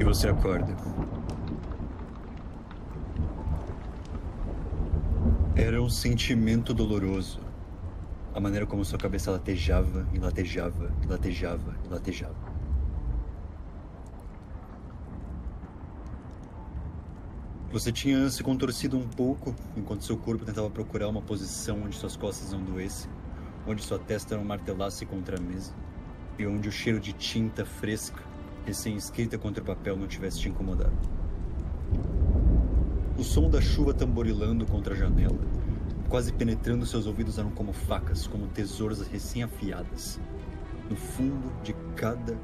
E 0.00 0.04
você 0.04 0.28
acorda. 0.28 0.76
Era 5.56 5.80
um 5.80 5.88
sentimento 5.88 6.74
doloroso. 6.74 7.40
A 8.34 8.40
maneira 8.40 8.66
como 8.66 8.84
sua 8.84 8.98
cabeça 8.98 9.30
latejava 9.30 10.06
e 10.12 10.18
latejava 10.18 10.92
e 11.02 11.06
latejava 11.06 11.76
e 11.84 11.88
latejava. 11.88 12.54
Você 17.70 17.90
tinha 17.90 18.28
se 18.30 18.42
contorcido 18.42 18.96
um 18.96 19.08
pouco 19.08 19.54
enquanto 19.76 20.04
seu 20.04 20.16
corpo 20.16 20.44
tentava 20.44 20.70
procurar 20.70 21.08
uma 21.08 21.22
posição 21.22 21.82
onde 21.82 21.96
suas 21.96 22.16
costas 22.16 22.52
não 22.52 22.62
doessem, 22.62 23.10
onde 23.66 23.82
sua 23.82 23.98
testa 23.98 24.36
não 24.36 24.44
martelasse 24.44 25.06
contra 25.06 25.38
a 25.38 25.40
mesa 25.40 25.72
e 26.38 26.46
onde 26.46 26.68
o 26.68 26.72
cheiro 26.72 26.98
de 27.00 27.12
tinta 27.12 27.64
fresca, 27.64 28.22
recém-escrita 28.64 29.38
contra 29.38 29.62
o 29.62 29.66
papel, 29.66 29.96
não 29.96 30.06
tivesse 30.06 30.40
te 30.40 30.48
incomodado. 30.48 30.92
O 33.18 33.22
som 33.22 33.48
da 33.48 33.60
chuva 33.60 33.94
tamborilando 33.94 34.66
contra 34.66 34.94
a 34.94 34.96
janela, 34.96 35.38
quase 36.08 36.32
penetrando 36.32 36.84
seus 36.84 37.06
ouvidos, 37.06 37.38
eram 37.38 37.50
como 37.50 37.72
facas, 37.72 38.26
como 38.26 38.46
tesouras 38.48 39.06
recém-afiadas, 39.06 40.20
no 40.88 40.96
fundo 40.96 41.52
de 41.62 41.74
cada 41.94 42.36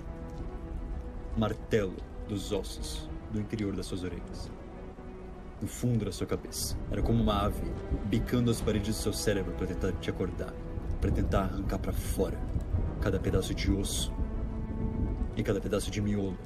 martelo 1.37 1.97
dos 2.29 2.53
ossos 2.53 3.09
do 3.33 3.41
interior 3.41 3.75
das 3.75 3.87
suas 3.87 4.05
orelhas. 4.05 4.51
No 5.61 5.69
fundo 5.69 6.05
da 6.07 6.13
sua 6.13 6.27
cabeça. 6.27 6.77
Era 6.91 7.03
como 7.03 7.23
uma 7.23 7.45
ave 7.45 7.71
bicando 8.07 8.51
as 8.51 8.61
paredes 8.61 8.97
do 8.97 9.03
seu 9.03 9.13
cérebro 9.13 9.53
para 9.53 9.67
tentar 9.67 9.93
te 9.93 10.09
acordar, 10.09 10.55
para 11.01 11.11
tentar 11.11 11.43
arrancar 11.43 11.79
para 11.79 11.93
fora 11.93 12.39
cada 13.01 13.19
pedaço 13.19 13.55
de 13.55 13.71
osso 13.71 14.13
e 15.41 15.45
cada 15.45 15.61
pedaço 15.61 15.91
de 15.91 16.01
miolo, 16.01 16.39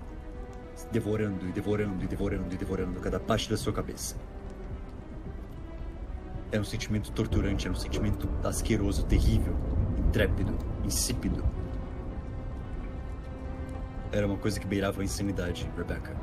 devorando 0.91 1.49
e 1.49 1.53
devorando 1.53 2.05
e 2.05 2.07
devorando 2.07 2.55
e 2.55 2.57
devorando 2.57 3.01
cada 3.01 3.21
parte 3.21 3.51
da 3.51 3.57
sua 3.57 3.73
cabeça. 3.73 4.17
Era 6.51 6.61
um 6.61 6.65
sentimento 6.65 7.11
torturante, 7.11 7.67
era 7.67 7.77
um 7.77 7.79
sentimento 7.79 8.29
asqueroso, 8.45 9.05
terrível, 9.05 9.57
intrépido, 9.99 10.57
insípido. 10.85 11.45
Era 14.13 14.27
uma 14.27 14.37
coisa 14.37 14.61
que 14.61 14.67
beirava 14.67 15.01
a 15.01 15.05
insanidade, 15.05 15.69
Rebecca. 15.77 16.15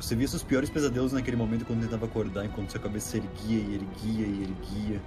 Você 0.00 0.16
via 0.16 0.26
seus 0.26 0.42
piores 0.42 0.68
pesadelos 0.68 1.12
naquele 1.12 1.36
momento 1.36 1.64
quando 1.64 1.82
tentava 1.82 2.06
acordar, 2.06 2.44
enquanto 2.44 2.70
sua 2.70 2.80
cabeça 2.80 3.18
erguia 3.18 3.58
e 3.58 3.74
erguia 3.74 4.26
e 4.26 4.42
erguia 4.42 5.00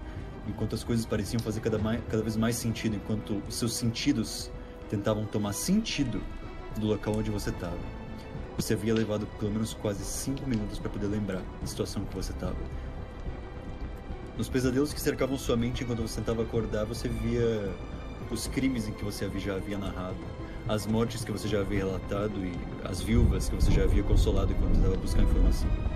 enquanto 0.48 0.76
as 0.76 0.84
coisas 0.84 1.06
pareciam 1.06 1.40
fazer 1.40 1.60
cada, 1.60 1.78
mais, 1.78 2.02
cada 2.10 2.22
vez 2.22 2.36
mais 2.36 2.56
sentido, 2.56 2.96
enquanto 2.96 3.42
os 3.48 3.56
seus 3.56 3.74
sentidos 3.74 4.52
tentavam 4.90 5.26
tomar 5.26 5.54
sentido 5.54 6.22
do 6.78 6.88
local 6.88 7.16
onde 7.18 7.32
você 7.32 7.50
estava. 7.50 7.78
Você 8.58 8.74
havia 8.74 8.94
levado 8.94 9.28
pelo 9.40 9.52
menos 9.52 9.74
quase 9.74 10.04
cinco 10.04 10.48
minutos 10.48 10.78
para 10.78 10.90
poder 10.90 11.08
lembrar 11.08 11.42
da 11.60 11.68
situação 11.68 12.06
que 12.06 12.16
você 12.16 12.32
estava. 12.32 12.58
Nos 14.38 14.50
pesadelos 14.50 14.94
que 14.94 15.00
cercavam 15.00 15.38
sua 15.38 15.56
mente 15.56 15.84
enquanto 15.84 16.02
você 16.02 16.20
tentava 16.20 16.44
acordar, 16.44 16.86
você 16.86 17.08
via 17.08 17.72
os 18.32 18.48
crimes 18.48 18.88
em 18.88 18.94
que 18.94 19.04
você 19.04 19.30
já 19.40 19.56
havia 19.56 19.78
narrado, 19.78 20.18
as 20.68 20.88
mortes 20.88 21.24
que 21.24 21.32
você 21.32 21.48
já 21.48 21.60
havia 21.60 21.80
relatado 21.80 22.34
e 22.44 22.54
as 22.88 23.02
viúvas 23.02 23.50
que 23.50 23.56
você 23.56 23.72
já 23.72 23.84
havia 23.84 24.04
consolado 24.04 24.52
enquanto 24.52 24.76
estava 24.76 24.98
buscando 24.98 25.30
informação. 25.30 25.93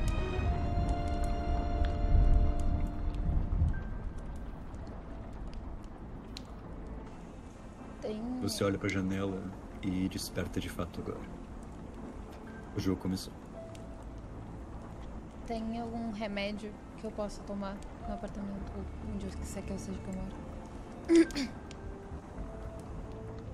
Você 8.47 8.63
olha 8.63 8.77
para 8.77 8.87
a 8.87 8.89
janela 8.89 9.43
e 9.83 10.07
desperta 10.07 10.57
de 10.57 10.69
fato 10.69 11.01
agora. 11.01 11.19
O 12.77 12.79
jogo 12.79 13.01
começou. 13.01 13.33
Tem 15.45 15.81
algum 15.81 16.11
remédio 16.11 16.71
que 16.95 17.03
eu 17.03 17.11
possa 17.11 17.43
tomar 17.43 17.75
no 18.07 18.13
apartamento 18.13 18.71
onde 19.13 19.27
você 19.35 19.61
quer 19.61 19.77
seja 19.77 19.99
que 19.99 20.07
eu 20.07 20.13
moro? 20.15 21.49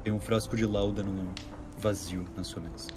Tem 0.04 0.14
um 0.14 0.20
frasco 0.20 0.56
de 0.56 0.64
lauda 0.64 1.02
no 1.02 1.34
vazio 1.80 2.28
na 2.38 2.44
sua 2.44 2.62
mesa. 2.62 2.90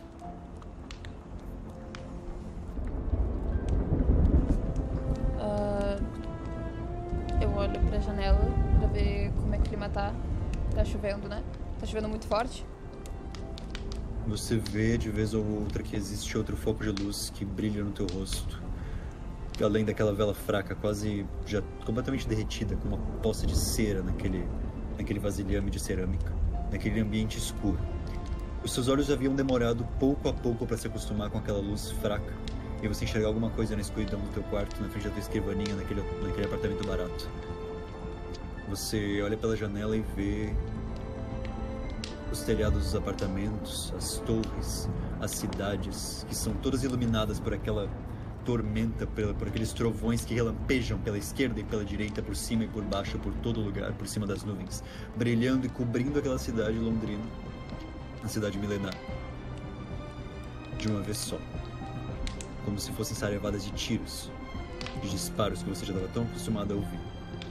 Uh, 5.41 5.99
eu 7.41 7.51
olho 7.55 7.81
pra 7.89 7.99
janela 8.01 8.45
pra 8.81 8.87
ver 8.89 9.33
como 9.41 9.55
é 9.55 9.57
que 9.57 9.65
o 9.65 9.69
clima 9.71 9.89
tá. 9.89 10.13
Tá 10.75 10.85
chovendo, 10.85 11.27
né? 11.27 11.43
Tá 11.79 11.85
chovendo 11.87 12.09
muito 12.09 12.27
forte? 12.27 12.65
Você 14.27 14.57
vê 14.57 14.97
de 14.97 15.11
vez 15.11 15.35
ou 15.35 15.45
outra 15.45 15.83
que 15.83 15.95
existe 15.95 16.37
outro 16.37 16.57
foco 16.57 16.83
de 16.83 16.91
luz 16.91 17.31
que 17.35 17.45
brilha 17.45 17.85
no 17.85 17.93
teu 17.93 18.07
rosto. 18.07 18.63
Além 19.63 19.85
daquela 19.85 20.13
vela 20.13 20.35
fraca, 20.35 20.75
quase 20.75 21.25
já 21.47 21.63
completamente 21.85 22.27
derretida, 22.27 22.77
com 22.77 22.89
uma 22.89 22.99
poça 23.23 23.47
de 23.47 23.57
cera 23.57 24.03
naquele, 24.03 24.47
naquele 24.99 25.19
vasilhame 25.19 25.71
de 25.71 25.79
cerâmica, 25.79 26.33
naquele 26.71 27.01
ambiente 27.01 27.39
escuro. 27.39 27.79
Os 28.65 28.73
seus 28.73 28.89
olhos 28.89 29.11
haviam 29.11 29.35
demorado 29.35 29.87
pouco 30.01 30.29
a 30.29 30.33
pouco 30.33 30.67
para 30.67 30.77
se 30.77 30.87
acostumar 30.87 31.31
com 31.31 31.39
aquela 31.39 31.61
luz 31.61 31.91
fraca 31.93 32.33
e 32.83 32.89
você 32.89 33.05
enxergar 33.05 33.29
alguma 33.29 33.51
coisa 33.51 33.75
na 33.75 33.81
escuridão 33.81 34.21
do 34.21 34.29
teu 34.31 34.43
quarto, 34.45 34.83
na 34.83 34.89
frente 34.89 35.05
da 35.05 35.11
tua 35.11 35.21
escrivaninha, 35.21 35.75
naquele, 35.77 36.03
naquele 36.23 36.47
apartamento 36.47 36.87
barato. 36.87 37.31
Você 38.69 39.23
olha 39.23 39.37
pela 39.37 39.57
janela 39.57 39.97
e 39.97 40.01
vê 40.17 40.53
os 42.31 42.43
telhados 42.43 42.85
dos 42.85 42.95
apartamentos, 42.95 43.93
as 43.97 44.19
torres, 44.19 44.89
as 45.21 45.31
cidades, 45.31 46.25
que 46.29 46.35
são 46.35 46.53
todas 46.55 46.83
iluminadas 46.83 47.39
por 47.39 47.55
aquela 47.55 47.89
tormenta, 48.45 49.07
por, 49.07 49.35
por 49.35 49.49
aqueles 49.49 49.73
trovões 49.73 50.25
que 50.25 50.35
relampejam 50.35 50.99
pela 50.99 51.19
esquerda 51.19 51.61
e 51.61 51.65
pela 51.65 51.85
direita, 51.85 52.23
por 52.23 52.37
cima 52.37 52.65
e 52.65 52.69
por 52.69 52.83
baixo, 52.85 53.19
por 53.19 53.33
todo 53.35 53.61
lugar, 53.61 53.93
por 53.93 54.07
cima 54.07 54.27
das 54.27 54.45
nuvens, 54.45 54.83
brilhando 55.17 55.67
e 55.67 55.69
cobrindo 55.69 56.19
aquela 56.19 56.39
cidade 56.39 56.79
londrina, 56.79 57.25
a 58.23 58.29
cidade 58.29 58.59
milenar, 58.59 58.95
de 60.79 60.89
uma 60.89 61.01
vez 61.01 61.19
só, 61.19 61.39
como 62.65 62.79
se 62.79 62.93
fossem 62.93 63.17
saravadas 63.17 63.65
de 63.65 63.73
tiros, 63.73 64.31
de 65.03 65.11
disparos 65.11 65.63
que 65.63 65.69
você 65.69 65.85
já 65.85 65.93
estava 65.93 66.13
tão 66.13 66.23
acostumado 66.25 66.73
a 66.73 66.77
ouvir, 66.77 67.01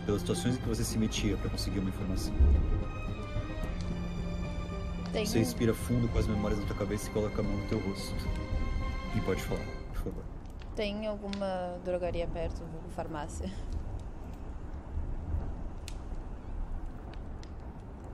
pelas 0.06 0.22
situações 0.22 0.56
em 0.56 0.58
que 0.60 0.68
você 0.68 0.84
se 0.84 0.98
metia 0.98 1.36
para 1.38 1.50
conseguir 1.50 1.80
uma 1.80 1.90
informação. 1.90 2.34
Tem 5.16 5.26
Você 5.26 5.40
respira 5.40 5.74
fundo 5.74 6.10
com 6.10 6.20
as 6.20 6.28
memórias 6.28 6.60
na 6.60 6.66
tua 6.66 6.76
cabeça 6.76 7.10
e 7.10 7.14
coloca 7.14 7.40
a 7.40 7.42
mão 7.42 7.56
no 7.56 7.66
teu 7.70 7.80
rosto. 7.80 8.14
E 9.16 9.22
pode 9.22 9.42
falar, 9.42 9.66
por 9.94 10.04
favor. 10.04 10.24
Tem 10.76 11.08
alguma 11.08 11.80
drogaria 11.86 12.28
perto, 12.28 12.62
farmácia? 12.90 13.50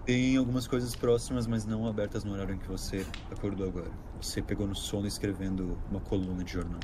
Tem 0.06 0.38
algumas 0.38 0.68
coisas 0.68 0.96
próximas, 0.96 1.48
mas 1.48 1.66
não 1.66 1.88
abertas 1.88 2.24
no 2.24 2.34
horário 2.34 2.54
em 2.54 2.60
que 2.60 2.68
você 2.68 3.04
acordou 3.32 3.68
agora. 3.68 3.90
Você 4.22 4.40
pegou 4.40 4.68
no 4.68 4.76
sono 4.76 5.08
escrevendo 5.08 5.80
uma 5.90 6.02
coluna 6.02 6.44
de 6.44 6.54
jornal. 6.54 6.82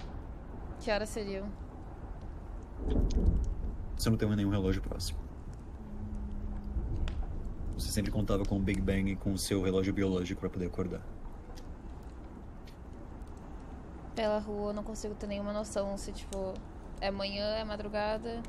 Que 0.80 0.90
horas 0.90 1.10
seriam? 1.10 1.46
Você 3.96 4.10
não 4.10 4.18
tem 4.18 4.36
nenhum 4.36 4.50
relógio 4.50 4.82
próximo. 4.82 5.27
Você 7.78 7.92
sempre 7.92 8.12
contava 8.12 8.44
com 8.44 8.58
o 8.58 8.60
Big 8.60 8.82
Bang 8.82 9.12
e 9.12 9.16
com 9.16 9.34
o 9.34 9.38
seu 9.38 9.62
relógio 9.62 9.94
biológico 9.94 10.40
para 10.40 10.50
poder 10.50 10.66
acordar. 10.66 11.02
Pela 14.16 14.40
rua 14.40 14.72
eu 14.72 14.74
não 14.74 14.84
consigo 14.84 15.14
ter 15.14 15.28
nenhuma 15.28 15.54
noção 15.54 15.96
se, 15.96 16.12
tipo, 16.12 16.56
é 17.00 17.12
manhã, 17.12 17.46
é 17.56 17.64
madrugada. 17.64 18.42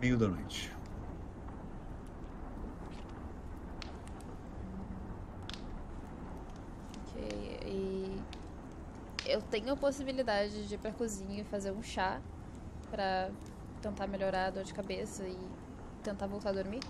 Meio 0.00 0.18
da 0.18 0.26
noite. 0.26 0.72
Ok, 7.06 7.60
e 7.66 8.20
eu 9.26 9.40
tenho 9.40 9.72
a 9.72 9.76
possibilidade 9.76 10.66
de 10.66 10.74
ir 10.74 10.78
pra 10.78 10.90
cozinha 10.90 11.42
e 11.42 11.44
fazer 11.44 11.70
um 11.70 11.84
chá 11.84 12.20
pra 12.90 13.30
tentar 13.80 14.08
melhorar 14.08 14.46
a 14.46 14.50
dor 14.50 14.64
de 14.64 14.74
cabeça 14.74 15.22
e 15.22 15.38
tentar 16.02 16.26
voltar 16.26 16.50
a 16.50 16.52
dormir. 16.52 16.80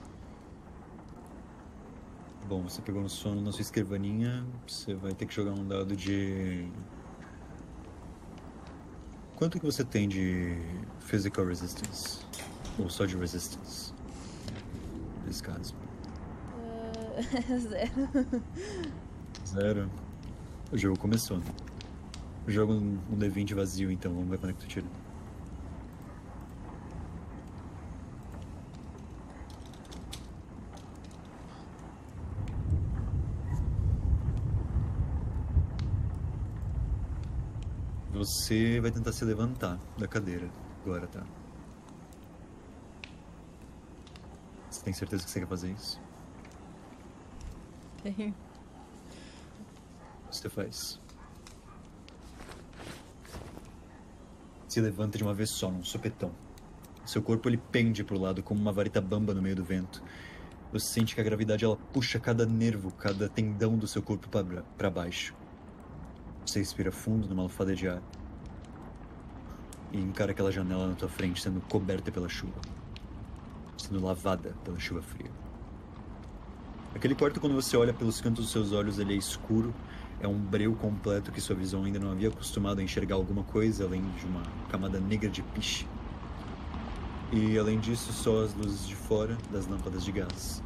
Bom, 2.46 2.62
você 2.62 2.82
pegou 2.82 3.00
no 3.00 3.08
sono 3.08 3.41
na 3.41 3.50
sua 3.52 3.62
escrivaninha. 3.62 4.44
Você 4.67 4.94
vai 4.94 5.14
ter 5.14 5.25
que 5.25 5.35
jogar 5.35 5.52
um 5.52 5.67
dado 5.67 5.96
de. 5.96 6.69
Quanto 9.35 9.58
que 9.58 9.64
você 9.64 9.82
tem 9.82 10.06
de 10.06 10.55
physical 11.00 11.46
resistance? 11.46 12.20
Ou 12.79 12.91
só 12.91 13.06
de 13.06 13.17
resistance? 13.17 13.94
Nesse 15.26 15.43
caso. 15.43 15.75
Ah, 16.58 17.56
zero. 17.58 18.43
Zero. 19.46 19.91
O 20.70 20.76
jogo 20.76 20.99
começou. 20.99 21.41
Joga 22.46 22.75
um, 22.75 22.99
um 23.11 23.17
D20 23.17 23.55
vazio, 23.55 23.91
então 23.91 24.12
vamos 24.12 24.29
ver 24.29 24.38
quando 24.38 24.50
é 24.50 24.52
que 24.52 24.61
tu 24.61 24.69
tira. 24.69 24.87
Você 38.24 38.80
vai 38.80 38.90
tentar 38.90 39.12
se 39.12 39.22
levantar 39.22 39.78
da 39.98 40.08
cadeira 40.08 40.48
agora, 40.80 41.06
tá? 41.06 41.22
Você 44.70 44.82
tem 44.82 44.94
certeza 44.94 45.24
que 45.24 45.30
você 45.30 45.40
quer 45.40 45.46
fazer 45.46 45.70
isso? 45.70 46.00
Tenho. 48.02 48.34
Você 50.30 50.48
faz. 50.48 50.98
Se 54.68 54.80
levanta 54.80 55.18
de 55.18 55.22
uma 55.22 55.34
vez 55.34 55.50
só, 55.50 55.70
num 55.70 55.84
sopetão. 55.84 56.32
Seu 57.04 57.22
corpo 57.22 57.46
ele 57.46 57.58
pende 57.58 58.02
pro 58.02 58.18
lado 58.18 58.42
como 58.42 58.58
uma 58.58 58.72
varita 58.72 59.02
bamba 59.02 59.34
no 59.34 59.42
meio 59.42 59.56
do 59.56 59.64
vento. 59.64 60.02
Você 60.72 60.94
sente 60.94 61.14
que 61.14 61.20
a 61.20 61.24
gravidade 61.24 61.62
ela 61.62 61.76
puxa 61.76 62.18
cada 62.18 62.46
nervo, 62.46 62.90
cada 62.92 63.28
tendão 63.28 63.76
do 63.76 63.86
seu 63.86 64.02
corpo 64.02 64.30
para 64.78 64.90
baixo. 64.90 65.34
Você 66.44 66.58
respira 66.58 66.93
fundo 66.93 67.26
numa 67.29 67.43
lufada 67.44 67.75
de 67.75 67.88
ar 67.88 68.02
e 69.93 69.99
encara 69.99 70.32
aquela 70.32 70.50
janela 70.50 70.88
na 70.88 70.94
tua 70.94 71.08
frente 71.08 71.41
sendo 71.41 71.61
coberta 71.62 72.11
pela 72.11 72.29
chuva, 72.29 72.61
sendo 73.79 74.05
lavada 74.05 74.55
pela 74.64 74.79
chuva 74.79 75.00
fria. 75.00 75.31
Aquele 76.94 77.14
quarto, 77.14 77.41
quando 77.41 77.55
você 77.55 77.76
olha 77.76 77.93
pelos 77.93 78.20
cantos 78.20 78.44
dos 78.44 78.52
seus 78.52 78.73
olhos, 78.73 78.99
ele 78.99 79.14
é 79.14 79.17
escuro, 79.17 79.75
é 80.20 80.29
um 80.29 80.38
breu 80.38 80.75
completo 80.75 81.32
que 81.32 81.41
sua 81.41 81.55
visão 81.55 81.85
ainda 81.85 81.99
não 81.99 82.11
havia 82.11 82.29
acostumado 82.29 82.81
a 82.81 82.82
enxergar 82.82 83.17
alguma 83.17 83.43
coisa 83.44 83.85
além 83.85 84.02
de 84.19 84.26
uma 84.26 84.43
camada 84.69 85.00
negra 85.00 85.29
de 85.29 85.43
piche. 85.43 85.87
E 87.32 87.58
além 87.58 87.79
disso, 87.81 88.12
só 88.12 88.44
as 88.44 88.55
luzes 88.55 88.87
de 88.87 88.94
fora 88.94 89.37
das 89.50 89.67
lâmpadas 89.67 90.05
de 90.05 90.12
gás, 90.12 90.62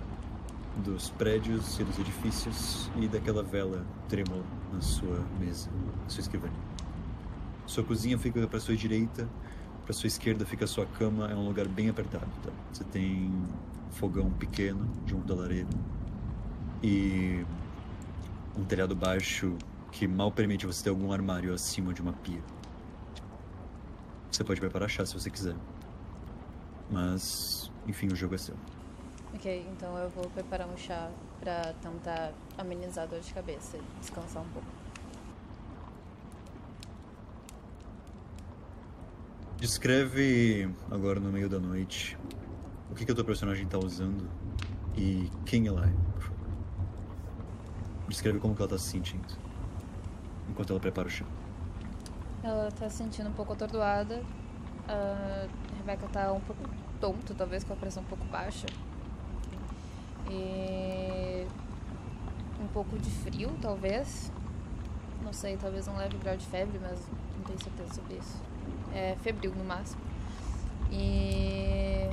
dos 0.79 1.11
prédios 1.11 1.79
e 1.79 1.85
dos 1.85 1.99
edifícios 1.99 2.91
e 2.97 3.09
daquela 3.09 3.43
vela 3.43 3.85
trêmula 4.09 4.45
na 4.73 4.81
sua 4.81 5.25
mesa, 5.39 5.71
na 6.03 6.09
sua 6.09 6.21
escrivaninha. 6.21 6.63
Sua 7.67 7.85
cozinha 7.85 8.19
fica 8.19 8.47
para 8.47 8.61
sua 8.61 8.77
direita, 8.77 9.29
para 9.85 9.93
sua 9.93 10.07
esquerda 10.07 10.47
fica 10.47 10.65
a 10.65 10.69
sua 10.69 10.87
cama, 10.87 11.31
é 11.31 11.35
um 11.35 11.47
lugar 11.47 11.67
bem 11.69 11.89
apertado, 11.89 12.29
tá? 12.43 12.51
Você 12.73 12.85
tem 12.85 13.31
fogão 13.91 14.31
pequeno 14.31 14.89
junto 15.07 15.27
da 15.27 15.35
lareira 15.35 15.69
e 16.83 17.45
um 18.57 18.65
telhado 18.65 18.95
baixo 18.95 19.57
que 19.91 20.07
mal 20.07 20.31
permite 20.31 20.67
você 20.67 20.85
ter 20.85 20.91
algum 20.91 21.13
armário 21.13 21.53
acima 21.53 21.93
de 21.93 22.01
uma 22.01 22.13
pia. 22.13 22.43
Você 24.31 24.45
pode 24.45 24.61
preparar 24.61 24.89
chá 24.89 25.05
se 25.05 25.15
você 25.15 25.31
quiser. 25.31 25.57
Mas, 26.91 27.71
enfim, 27.87 28.09
o 28.09 28.17
jogo 28.17 28.35
é 28.35 28.39
seu. 28.39 28.55
Ok, 29.35 29.67
então 29.71 29.97
eu 29.99 30.09
vou 30.11 30.29
preparar 30.31 30.67
um 30.67 30.77
chá 30.77 31.11
pra 31.41 31.75
tentar 31.83 32.33
amenizar 32.57 33.05
a 33.05 33.07
dor 33.07 33.21
de 33.21 33.33
cabeça 33.33 33.77
e 33.77 34.01
descansar 34.01 34.43
um 34.43 34.49
pouco. 34.49 34.67
Descreve 39.59 40.73
agora 40.91 41.21
no 41.21 41.31
meio 41.31 41.49
da 41.49 41.59
noite 41.59 42.17
o 42.91 42.95
que, 42.95 43.05
que 43.05 43.13
o 43.13 43.15
teu 43.15 43.25
personagem 43.25 43.67
tá 43.67 43.79
usando 43.79 44.29
e 44.97 45.31
quem 45.45 45.67
ela 45.67 45.85
é, 45.85 45.93
por 46.15 46.23
favor. 46.23 46.49
Descreve 48.09 48.39
como 48.39 48.55
que 48.55 48.63
ela 48.63 48.71
tá 48.71 48.79
se 48.79 48.91
sentindo 48.91 49.37
enquanto 50.49 50.71
ela 50.71 50.81
prepara 50.81 51.07
o 51.07 51.11
chá. 51.11 51.27
Ela 52.43 52.71
tá 52.71 52.89
se 52.89 52.97
sentindo 52.97 53.29
um 53.29 53.33
pouco 53.33 53.53
atordoada. 53.53 54.23
A 54.89 55.47
Rebecca 55.77 56.09
tá 56.09 56.33
um 56.33 56.41
pouco 56.41 56.63
tonta, 56.99 57.35
talvez 57.35 57.63
com 57.63 57.75
a 57.75 57.77
pressão 57.77 58.03
um 58.03 58.07
pouco 58.07 58.25
baixa. 58.27 58.67
E 60.31 61.47
um 62.61 62.67
pouco 62.69 62.99
de 62.99 63.11
frio, 63.11 63.51
talvez. 63.61 64.33
Não 65.23 65.33
sei, 65.33 65.57
talvez 65.57 65.89
um 65.89 65.97
leve 65.97 66.17
grau 66.19 66.37
de 66.37 66.47
febre, 66.47 66.79
mas 66.81 66.99
não 67.37 67.45
tenho 67.45 67.63
certeza 67.63 67.95
sobre 67.95 68.17
isso. 68.17 68.41
É 68.95 69.17
febril 69.21 69.55
no 69.55 69.65
máximo. 69.65 70.01
E 70.91 72.11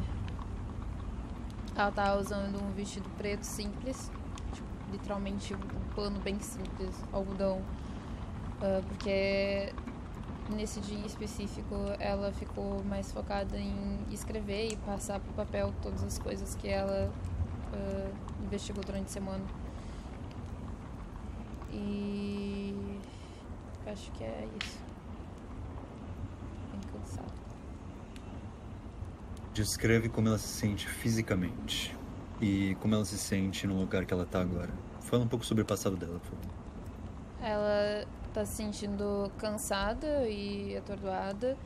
ela 1.75 1.91
tá 1.91 2.15
usando 2.15 2.61
um 2.63 2.71
vestido 2.71 3.09
preto 3.17 3.43
simples, 3.43 4.11
tipo, 4.53 4.67
literalmente 4.91 5.53
um 5.53 5.93
pano 5.93 6.19
bem 6.19 6.39
simples, 6.39 7.03
algodão, 7.11 7.57
uh, 7.57 8.83
porque 8.87 9.73
nesse 10.49 10.79
dia 10.79 11.05
específico 11.05 11.75
ela 11.99 12.31
ficou 12.31 12.83
mais 12.83 13.11
focada 13.11 13.57
em 13.57 13.99
escrever 14.11 14.71
e 14.71 14.75
passar 14.77 15.19
pro 15.19 15.33
papel 15.33 15.73
todas 15.81 16.03
as 16.03 16.17
coisas 16.19 16.55
que 16.55 16.67
ela 16.67 17.11
uh, 17.75 18.43
investigou 18.45 18.83
durante 18.83 19.07
a 19.07 19.09
semana. 19.09 19.43
E 21.71 22.99
acho 23.87 24.11
que 24.11 24.23
é 24.23 24.47
isso. 24.63 24.79
Bem 26.71 26.81
cansado. 26.91 27.33
Descreve 29.53 30.09
como 30.09 30.27
ela 30.27 30.37
se 30.37 30.47
sente 30.47 30.87
fisicamente 30.87 31.95
e 32.41 32.75
como 32.81 32.95
ela 32.95 33.05
se 33.05 33.17
sente 33.17 33.65
no 33.67 33.79
lugar 33.79 34.05
que 34.05 34.13
ela 34.13 34.25
tá 34.25 34.41
agora. 34.41 34.71
Fala 35.01 35.23
um 35.23 35.27
pouco 35.27 35.45
sobre 35.45 35.63
o 35.63 35.65
passado 35.65 35.95
dela, 35.95 36.19
por 36.19 36.31
favor. 36.31 36.45
Ela 37.41 38.05
tá 38.33 38.45
se 38.45 38.55
sentindo 38.55 39.31
cansada 39.37 40.27
e 40.27 40.75
atordoada, 40.75 41.57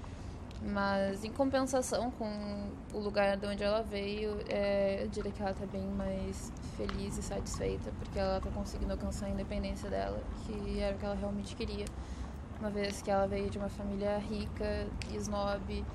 mas 0.62 1.24
em 1.24 1.32
compensação 1.32 2.12
com 2.12 2.70
o 2.94 3.00
lugar 3.00 3.38
de 3.38 3.46
onde 3.48 3.64
ela 3.64 3.82
veio, 3.82 4.38
é, 4.50 5.04
eu 5.04 5.08
diria 5.08 5.32
que 5.32 5.42
ela 5.42 5.54
tá 5.54 5.66
bem 5.66 5.88
mais 5.88 6.52
feliz 6.76 7.18
e 7.18 7.24
satisfeita, 7.24 7.92
porque 8.00 8.20
ela 8.20 8.42
tá 8.42 8.50
conseguindo 8.52 8.92
alcançar 8.92 9.28
a 9.28 9.30
independência 9.30 9.90
dela, 9.90 10.22
que 10.46 10.80
era 10.80 10.96
o 10.96 11.00
que 11.00 11.06
ela 11.06 11.16
realmente 11.16 11.56
queria. 11.56 11.86
Uma 12.60 12.70
vez 12.70 13.02
que 13.02 13.10
ela 13.10 13.26
veio 13.26 13.50
de 13.50 13.58
uma 13.58 13.70
família 13.70 14.18
rica 14.18 14.86
e 15.10 15.16
snob, 15.16 15.86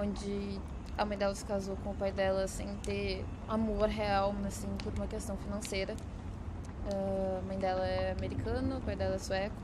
onde 0.00 0.60
a 0.96 1.04
mãe 1.04 1.18
dela 1.18 1.34
se 1.34 1.44
casou 1.44 1.76
com 1.76 1.90
o 1.90 1.94
pai 1.94 2.12
dela 2.12 2.46
sem 2.46 2.76
ter 2.76 3.24
amor 3.48 3.88
real, 3.88 4.32
mas 4.32 4.54
sim 4.54 4.68
por 4.82 4.92
uma 4.94 5.06
questão 5.06 5.36
financeira. 5.36 5.96
A 6.86 7.42
mãe 7.46 7.58
dela 7.58 7.86
é 7.86 8.12
americana, 8.12 8.78
o 8.78 8.80
pai 8.80 8.94
dela 8.94 9.16
é 9.16 9.18
sueco. 9.18 9.54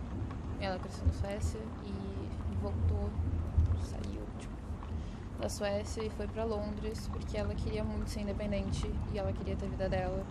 Ela 0.61 0.79
cresceu 0.79 1.07
na 1.07 1.13
Suécia 1.13 1.61
e 1.85 2.57
voltou, 2.57 3.04
da 5.45 5.49
Suécia 5.51 6.03
e 6.03 6.09
foi 6.09 6.27
para 6.27 6.43
Londres 6.43 7.07
porque 7.13 7.37
ela 7.37 7.55
queria 7.55 7.85
muito 7.85 8.09
ser 8.09 8.21
independente 8.21 8.91
e 9.13 9.19
ela 9.19 9.31
queria 9.31 9.55
ter 9.55 9.67
a 9.67 9.69
vida 9.69 9.89
dela 9.91 10.25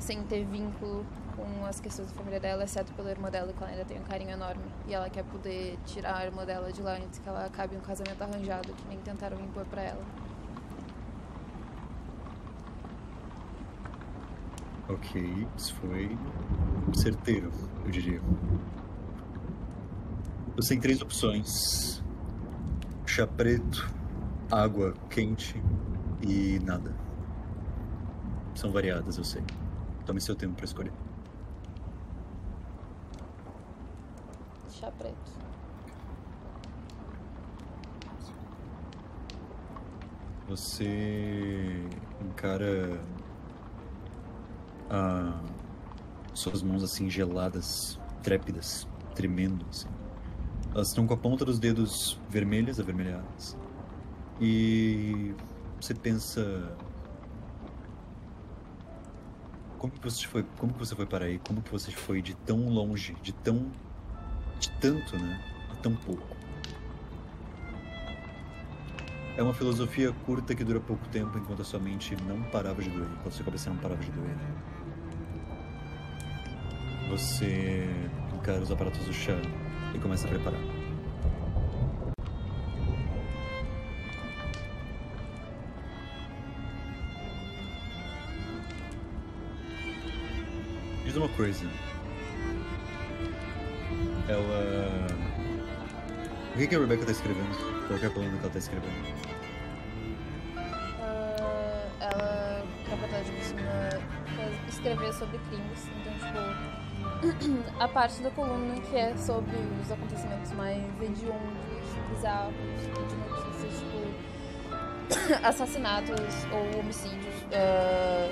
sem 0.00 0.20
ter 0.24 0.44
vínculo 0.44 1.06
com 1.36 1.64
as 1.64 1.78
questões 1.78 2.08
da 2.08 2.14
família 2.14 2.40
dela, 2.40 2.64
exceto 2.64 2.92
pela 2.94 3.10
irmã 3.10 3.30
dela, 3.30 3.52
que 3.52 3.62
ela 3.62 3.70
ainda 3.70 3.84
tem 3.84 3.98
um 3.98 4.02
carinho 4.02 4.30
enorme. 4.30 4.64
E 4.88 4.94
ela 4.94 5.08
quer 5.08 5.22
poder 5.24 5.78
tirar 5.86 6.16
a 6.16 6.24
irmã 6.24 6.44
dela 6.44 6.72
de 6.72 6.82
lá 6.82 6.96
antes 6.96 7.20
que 7.20 7.28
ela 7.28 7.44
acabe 7.44 7.76
um 7.76 7.80
casamento 7.80 8.20
arranjado 8.20 8.72
que 8.72 8.88
nem 8.88 8.98
tentaram 8.98 9.38
impor 9.38 9.64
para 9.66 9.82
ela. 9.82 10.04
Ok, 14.88 15.46
isso 15.56 15.74
foi 15.76 16.18
certeiro, 16.94 17.52
eu 17.84 17.90
diria. 17.90 18.20
Você 20.56 20.70
tem 20.70 20.80
três 20.80 21.00
opções: 21.00 22.02
chá 23.06 23.26
preto, 23.26 23.94
água 24.50 24.94
quente 25.10 25.60
e 26.22 26.58
nada. 26.60 26.94
São 28.54 28.70
variadas, 28.70 29.18
eu 29.18 29.24
sei. 29.24 29.42
Tome 30.04 30.20
seu 30.20 30.34
tempo 30.34 30.54
para 30.54 30.64
escolher. 30.64 30.92
Chá 34.70 34.90
preto. 34.92 35.36
Você 40.48 41.84
encara 42.20 43.00
ah, 44.88 45.40
suas 46.32 46.62
mãos 46.62 46.84
assim 46.84 47.10
geladas, 47.10 47.98
trépidas, 48.22 48.86
tremendo 49.14 49.66
assim. 49.68 49.88
Elas 50.72 50.88
estão 50.88 51.06
com 51.06 51.14
a 51.14 51.16
ponta 51.16 51.44
dos 51.44 51.58
dedos 51.58 52.20
vermelhas, 52.28 52.78
avermelhadas. 52.78 53.56
E 54.40 55.34
você 55.80 55.94
pensa 55.94 56.76
como 59.78 59.92
que 59.92 60.00
você 60.00 60.26
foi, 60.26 60.44
como 60.58 60.72
que 60.72 60.78
você 60.78 60.94
foi 60.94 61.06
para 61.06 61.24
aí? 61.24 61.38
Como 61.38 61.62
que 61.62 61.70
você 61.70 61.90
foi 61.90 62.20
de 62.20 62.34
tão 62.34 62.68
longe, 62.68 63.14
de 63.22 63.32
tão 63.32 63.70
de 64.58 64.70
tanto, 64.72 65.18
né, 65.18 65.40
a 65.70 65.76
tão 65.76 65.94
pouco? 65.94 66.36
É 69.36 69.42
uma 69.42 69.52
filosofia 69.52 70.12
curta 70.24 70.54
que 70.54 70.64
dura 70.64 70.80
pouco 70.80 71.06
tempo 71.08 71.36
enquanto 71.38 71.60
a 71.60 71.64
sua 71.64 71.78
mente 71.78 72.16
não 72.26 72.42
parava 72.44 72.82
de 72.82 72.88
doer, 72.88 73.06
enquanto 73.12 73.28
a 73.28 73.30
sua 73.30 73.44
cabeça 73.44 73.68
não 73.68 73.76
parava 73.76 74.02
de 74.02 74.10
doer. 74.10 74.36
Você 77.10 77.86
encara 78.34 78.62
os 78.62 78.70
aparatos 78.70 79.04
do 79.04 79.12
chá 79.12 79.36
e 79.94 79.98
começa 79.98 80.26
a 80.26 80.30
preparar. 80.30 80.75
Diz 91.16 91.22
uma 91.24 91.34
coisa. 91.34 91.64
Ela 94.28 95.06
O 96.54 96.58
que, 96.58 96.66
que 96.66 96.76
a 96.76 96.78
Rebecca 96.78 97.06
tá 97.06 97.12
escrevendo? 97.12 97.86
Qual 97.86 97.98
é 97.98 98.04
a 98.04 98.10
coluna 98.10 98.36
que 98.36 98.42
ela 98.44 98.52
tá 98.52 98.58
escrevendo? 98.58 98.92
Ah, 100.58 101.82
ela 102.00 102.62
quer 102.84 102.96
botar 102.98 103.24
tipo 103.24 103.38
assim, 103.38 103.54
uma- 103.54 104.34
pra 104.34 104.68
escrever 104.68 105.14
sobre 105.14 105.38
crimes. 105.38 105.88
Então, 106.02 106.12
tipo, 107.32 107.64
a 107.80 107.88
parte 107.88 108.20
da 108.20 108.30
coluna 108.32 108.78
que 108.82 108.94
é 108.94 109.16
sobre 109.16 109.56
os 109.82 109.90
acontecimentos 109.90 110.52
mais 110.52 110.84
hediondos, 111.00 111.96
bizarros, 112.10 112.52
de 113.08 113.16
notícias, 113.16 113.80
tipo, 113.80 115.40
assassinatos 115.48 116.44
ou 116.52 116.80
homicídios, 116.80 117.34
ah, 117.54 118.30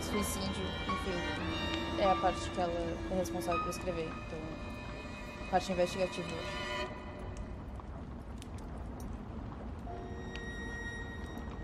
suicídio, 0.00 0.64
enfim. 0.88 1.53
É 1.98 2.10
a 2.10 2.16
parte 2.16 2.50
que 2.50 2.60
ela 2.60 2.72
é 2.72 3.14
responsável 3.16 3.60
por 3.62 3.70
escrever. 3.70 4.06
Então, 4.26 4.38
parte 5.50 5.72
investigativa 5.72 6.26
hoje. 6.28 6.88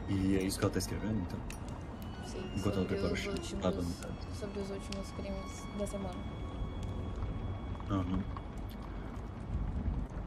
E 0.08 0.36
é 0.36 0.42
isso 0.42 0.58
que 0.58 0.64
ela 0.64 0.72
tá 0.72 0.78
escrevendo, 0.78 1.20
então? 1.20 1.38
Sim, 2.26 2.38
Enquanto 2.56 2.78
ela 2.78 2.86
sobre 2.86 2.86
prepara 2.86 3.08
o 3.10 3.12
os 3.12 3.26
últimos, 3.26 3.64
Ah, 3.64 4.34
sobre 4.34 4.60
os 4.60 4.70
últimos 4.70 5.10
crimes 5.12 5.66
da 5.78 5.86
semana. 5.86 6.14
Aham. 7.90 8.22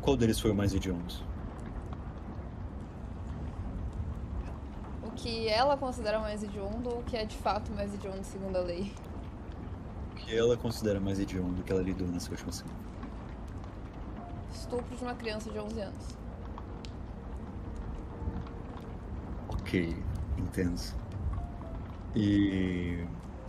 Qual 0.01 0.17
deles 0.17 0.39
foi 0.39 0.51
o 0.51 0.55
mais 0.55 0.73
hediondo? 0.73 1.13
O 5.01 5.11
que 5.11 5.47
ela 5.47 5.77
considera 5.77 6.19
mais 6.19 6.43
hediondo 6.43 6.89
ou 6.89 6.99
o 6.99 7.03
que 7.03 7.15
é 7.15 7.25
de 7.25 7.37
fato 7.37 7.71
mais 7.71 7.93
hediondo 7.93 8.23
segundo 8.23 8.57
a 8.57 8.61
lei? 8.61 8.91
O 10.23 10.25
que 10.25 10.37
ela 10.37 10.55
considera 10.55 11.01
mais 11.01 11.19
hediondo 11.19 11.61
que 11.63 11.71
ela 11.71 11.81
lidou 11.81 12.07
nessa 12.07 12.31
última 12.31 12.51
semana? 12.51 12.79
Estupro 14.53 14.95
de 14.95 15.03
uma 15.03 15.13
criança 15.15 15.51
de 15.51 15.59
11 15.59 15.81
anos. 15.81 16.05
Ok, 19.49 19.97
entendo. 20.37 20.81
E 22.15 23.05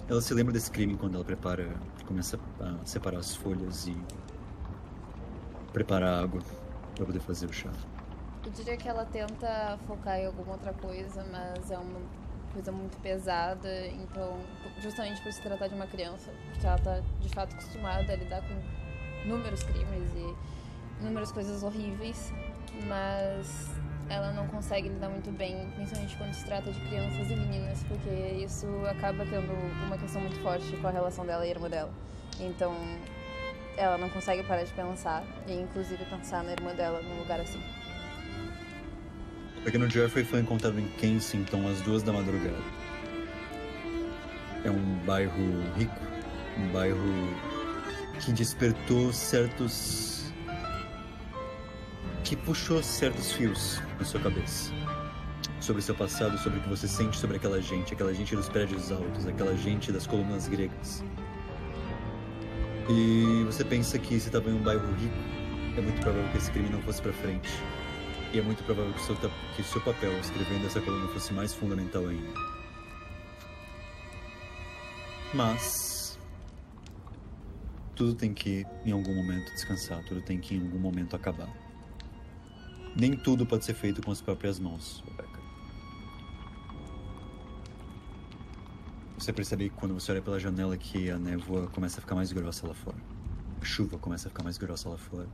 ela 0.09 0.21
se 0.21 0.35
lembra 0.35 0.53
desse 0.53 0.71
crime 0.71 0.97
quando 0.97 1.15
ela 1.15 1.25
prepara, 1.25 1.77
começa 2.07 2.41
a 2.61 2.85
separar 2.85 3.19
as 3.19 3.37
folhas 3.37 3.87
e 3.87 3.97
preparar 5.73 6.25
água 6.25 6.43
pra 6.97 7.07
poder 7.07 7.21
fazer 7.21 7.47
o 7.47 7.53
chá. 7.53 7.71
Eu 8.45 8.51
diria 8.51 8.77
que 8.77 8.89
ela 8.89 9.05
tenta 9.07 9.79
focar 9.87 10.19
em 10.19 10.27
alguma 10.27 10.53
outra 10.53 10.73
coisa, 10.75 11.25
mas 11.31 11.71
é 11.71 11.79
uma 11.79 12.01
coisa 12.55 12.73
muito 12.73 12.97
pesada, 13.03 13.87
então, 13.89 14.39
justamente 14.81 15.21
por 15.21 15.33
se 15.33 15.43
tratar 15.43 15.69
de 15.69 15.75
uma 15.75 15.87
criança, 15.87 16.31
porque 16.53 16.67
ela 16.67 16.79
tá 16.79 17.03
de 17.21 17.29
fato 17.29 17.53
acostumada 17.55 18.13
a 18.13 18.17
lidar 18.17 18.43
com 18.43 18.55
inúmeros 19.25 19.63
crimes 19.65 20.11
e 20.15 21.03
inúmeras 21.03 21.33
coisas 21.33 21.63
horríveis, 21.63 22.33
mas 22.87 23.71
ela 24.09 24.33
não 24.33 24.47
consegue 24.47 24.89
lidar 24.89 25.09
muito 25.09 25.31
bem, 25.31 25.69
principalmente 25.75 26.17
quando 26.17 26.33
se 26.33 26.45
trata 26.45 26.71
de 26.71 26.81
crianças 26.81 27.31
e 27.31 27.35
meninas, 27.35 27.83
porque 27.85 28.11
isso 28.11 28.67
acaba 28.89 29.25
tendo 29.27 29.53
uma 29.87 29.99
questão 29.99 30.21
muito 30.21 30.39
forte 30.41 30.77
com 30.77 30.87
a 30.87 30.91
relação 30.91 31.27
dela 31.27 31.45
e 31.45 31.49
a 31.49 31.51
irmã 31.51 31.69
dela. 31.69 31.93
Então, 32.39 32.75
ela 33.77 33.99
não 33.99 34.09
consegue 34.09 34.43
parar 34.45 34.63
de 34.63 34.73
pensar, 34.73 35.25
e 35.47 35.55
inclusive 35.55 36.05
pensar 36.05 36.45
na 36.45 36.53
irmã 36.53 36.75
dela 36.75 37.03
num 37.03 37.19
lugar 37.19 37.41
assim. 37.41 37.61
O 39.65 39.73
pequeno 39.73 39.89
Jeffrey 39.89 40.27
foi 40.27 40.41
encontrado 40.41 40.79
em 40.79 40.87
Kensington 40.99 41.67
às 41.67 41.81
duas 41.81 42.03
da 42.03 42.13
madrugada. 42.13 42.63
É 44.63 44.71
um 44.71 44.99
bairro 45.07 45.43
rico, 45.75 46.01
um 46.59 46.69
bairro 46.69 47.35
que 48.21 48.31
despertou 48.31 49.11
certos. 49.11 50.31
que 52.25 52.37
puxou 52.37 52.83
certos 52.83 53.33
fios 53.33 53.81
na 53.99 54.05
sua 54.05 54.21
cabeça. 54.21 54.71
Sobre 55.61 55.81
seu 55.81 55.95
passado, 55.95 56.37
sobre 56.37 56.59
o 56.59 56.63
que 56.63 56.69
você 56.69 56.87
sente 56.87 57.17
sobre 57.17 57.39
aquela 57.39 57.63
gente, 57.63 57.95
aquela 57.95 58.13
gente 58.13 58.37
dos 58.37 58.51
prédios 58.51 58.93
altos, 58.93 59.27
aquela 59.27 59.57
gente 59.57 59.91
das 59.91 60.07
colunas 60.07 60.47
gregas. 60.47 61.03
E 62.91 63.45
você 63.47 63.65
pensa 63.65 63.99
que 63.99 64.21
se 64.21 64.27
estava 64.27 64.51
em 64.51 64.53
um 64.53 64.63
bairro 64.63 64.93
rico, 64.97 65.17
é 65.79 65.81
muito 65.81 66.03
provável 66.03 66.31
que 66.33 66.37
esse 66.37 66.51
crime 66.51 66.69
não 66.69 66.83
fosse 66.83 67.01
pra 67.01 67.15
frente. 67.15 67.49
E 68.35 68.39
é 68.41 68.43
muito 68.43 68.65
provável 68.65 68.93
que 68.93 69.01
seu, 69.01 69.17
que 69.55 69.63
seu 69.63 69.81
papel 69.81 70.11
escrevendo 70.19 70.67
essa 70.67 70.81
coluna 70.81 71.07
fosse 71.07 71.33
mais 71.33 71.55
fundamental 71.55 72.05
ainda. 72.05 72.35
Mas. 75.33 76.19
Tudo 77.95 78.13
tem 78.17 78.35
que, 78.35 78.67
em 78.85 78.91
algum 78.91 79.15
momento, 79.15 79.53
descansar. 79.53 80.03
Tudo 80.07 80.21
tem 80.21 80.41
que, 80.41 80.57
em 80.57 80.63
algum 80.63 80.81
momento, 80.81 81.15
acabar. 81.15 81.49
Nem 82.97 83.17
tudo 83.17 83.47
pode 83.47 83.65
ser 83.65 83.75
feito 83.75 84.03
com 84.03 84.11
as 84.11 84.21
próprias 84.21 84.59
mãos, 84.59 85.05
Rebecca. 85.07 85.39
Você 89.17 89.33
percebe 89.33 89.71
que 89.71 89.77
quando 89.77 89.95
você 89.95 90.11
olha 90.11 90.23
pela 90.23 90.41
janela 90.41 90.77
que 90.77 91.09
a 91.09 91.17
névoa 91.17 91.69
começa 91.69 91.99
a 91.99 92.01
ficar 92.01 92.17
mais 92.17 92.33
grossa 92.33 92.67
lá 92.67 92.75
fora. 92.75 92.99
A 93.63 93.65
chuva 93.65 93.97
começa 93.97 94.27
a 94.27 94.31
ficar 94.31 94.43
mais 94.43 94.59
grossa 94.59 94.89
lá 94.89 94.99
fora. 94.99 95.29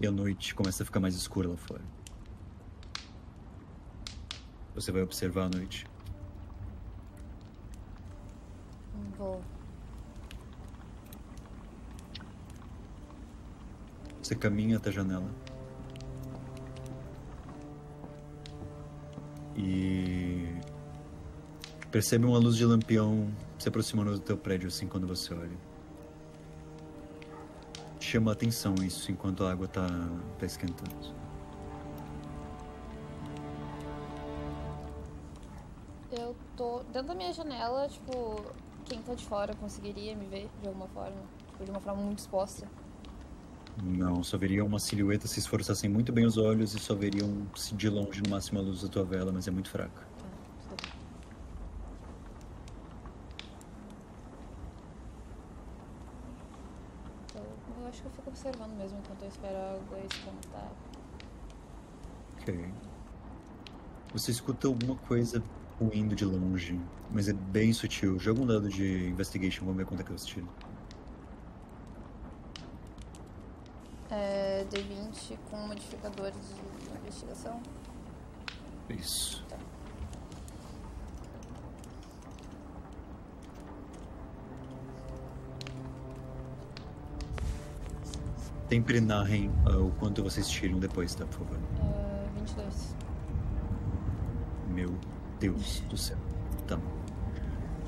E 0.00 0.06
a 0.06 0.10
noite 0.10 0.54
começa 0.54 0.82
a 0.82 0.86
ficar 0.86 1.00
mais 1.00 1.14
escura 1.14 1.50
lá 1.50 1.56
fora. 1.58 1.82
Você 4.74 4.90
vai 4.90 5.02
observar 5.02 5.44
a 5.44 5.48
noite. 5.48 5.86
Vou. 9.16 9.40
Você 14.20 14.34
caminha 14.34 14.78
até 14.78 14.90
a 14.90 14.92
janela. 14.92 15.30
E 19.56 20.48
percebe 21.90 22.24
uma 22.26 22.38
luz 22.38 22.56
de 22.56 22.64
lampião 22.64 23.30
se 23.58 23.68
aproximando 23.68 24.12
do 24.12 24.18
teu 24.18 24.36
prédio 24.36 24.66
assim 24.68 24.88
quando 24.88 25.06
você 25.06 25.32
olha. 25.32 25.56
Chama 28.00 28.32
a 28.32 28.34
atenção 28.34 28.74
isso 28.82 29.10
enquanto 29.12 29.44
a 29.44 29.52
água 29.52 29.68
tá, 29.68 29.86
tá 30.38 30.46
esquentando. 30.46 31.23
Janela, 37.34 37.88
tipo, 37.88 38.40
quem 38.84 39.02
tá 39.02 39.14
de 39.14 39.24
fora 39.24 39.54
conseguiria 39.56 40.14
me 40.14 40.26
ver 40.26 40.48
de 40.62 40.68
alguma 40.68 40.88
forma? 40.88 41.16
Tipo, 41.48 41.64
de 41.64 41.70
uma 41.70 41.80
forma 41.80 42.02
muito 42.02 42.20
exposta. 42.20 42.66
Não, 43.82 44.22
só 44.22 44.38
veria 44.38 44.64
uma 44.64 44.78
silhueta 44.78 45.26
se 45.26 45.40
esforçassem 45.40 45.90
muito 45.90 46.12
bem 46.12 46.24
os 46.24 46.38
olhos 46.38 46.74
e 46.74 46.78
só 46.78 46.94
veriam 46.94 47.46
de 47.72 47.90
longe 47.90 48.22
no 48.22 48.30
máximo 48.30 48.60
a 48.60 48.62
luz 48.62 48.82
da 48.82 48.88
tua 48.88 49.04
vela, 49.04 49.32
mas 49.32 49.48
é 49.48 49.50
muito 49.50 49.68
fraca. 49.68 50.00
Tá, 50.00 50.26
tudo 50.68 50.82
bem. 50.82 50.92
Então, 57.30 57.82
eu 57.82 57.88
acho 57.88 58.00
que 58.00 58.06
eu 58.06 58.12
fico 58.12 58.30
observando 58.30 58.76
mesmo 58.78 58.98
enquanto 58.98 59.22
eu 59.22 59.28
espero 59.28 59.56
a 59.56 59.72
água 59.72 59.98
esquentar. 59.98 60.72
Ok. 62.40 62.72
Você 64.24 64.30
escuta 64.30 64.66
alguma 64.66 64.96
coisa 64.96 65.44
ruindo 65.78 66.14
de 66.14 66.24
longe, 66.24 66.80
mas 67.10 67.28
é 67.28 67.34
bem 67.34 67.74
sutil. 67.74 68.18
Joga 68.18 68.40
um 68.40 68.46
dado 68.46 68.70
de 68.70 69.06
investigation, 69.06 69.66
vamos 69.66 69.76
ver 69.76 69.84
quanto 69.84 70.00
é 70.00 70.02
que 70.02 70.12
você 70.12 70.24
tira. 70.24 70.46
É 74.10 74.64
D20 74.70 75.36
com 75.50 75.58
modificador 75.66 76.30
de 76.30 76.98
investigação. 77.02 77.60
Isso. 78.88 79.44
Sempre 88.70 89.02
narrem 89.02 89.50
ah, 89.66 89.76
o 89.76 89.90
quanto 90.00 90.22
vocês 90.22 90.48
tiram 90.48 90.78
depois, 90.78 91.14
tá, 91.14 91.26
por 91.26 91.40
favor? 91.40 91.58
É, 91.58 92.38
22. 92.38 93.03
Meu 94.74 94.92
Deus 95.38 95.80
do 95.88 95.96
céu. 95.96 96.18
Tá. 96.66 96.78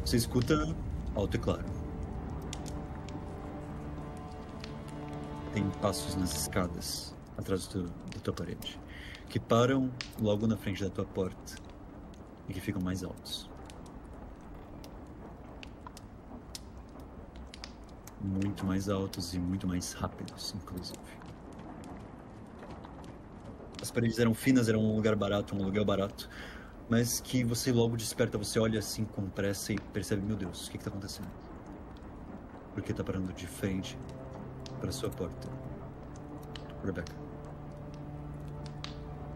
Você 0.05 0.17
escuta 0.17 0.75
alto 1.15 1.37
e 1.37 1.41
claro. 1.41 1.65
Tem 5.53 5.69
passos 5.83 6.15
nas 6.15 6.33
escadas 6.35 7.15
atrás 7.37 7.67
do, 7.67 7.83
da 7.83 8.21
tua 8.23 8.33
parede 8.33 8.79
que 9.29 9.41
param 9.41 9.91
logo 10.21 10.47
na 10.47 10.57
frente 10.57 10.83
da 10.83 10.91
tua 10.91 11.05
porta 11.05 11.57
e 12.49 12.55
que 12.55 12.61
ficam 12.61 12.81
mais 12.81 13.03
altos. 13.03 13.51
Muito 18.21 18.65
mais 18.65 18.89
altos 18.89 19.35
e 19.35 19.39
muito 19.39 19.67
mais 19.67 19.93
rápidos, 19.93 20.55
inclusive. 20.55 20.99
As 23.81 23.91
paredes 23.91 24.19
eram 24.19 24.35
finas, 24.35 24.69
era 24.69 24.79
um 24.79 24.97
lugar 24.97 25.15
barato, 25.15 25.55
um 25.55 25.63
aluguel 25.63 25.85
barato, 25.85 26.29
mas 26.89 27.21
que 27.21 27.43
você 27.45 27.73
logo 27.73 27.97
desperta, 27.97 28.39
você 28.39 28.59
olha 28.59 28.79
assim 28.79 29.05
com 29.05 29.29
pressa 29.29 29.73
e 29.73 29.79
percebe, 29.79 30.23
meu 30.25 30.37
Deus, 30.37 30.67
o 30.67 30.71
que 30.71 30.77
está 30.77 30.89
acontecendo? 30.91 31.29
Porque 32.75 32.93
tá 32.93 33.03
parando 33.03 33.33
de 33.33 33.47
frente 33.47 33.99
para 34.81 34.93
sua 34.93 35.11
porta. 35.11 35.49
Rebecca. 36.85 37.13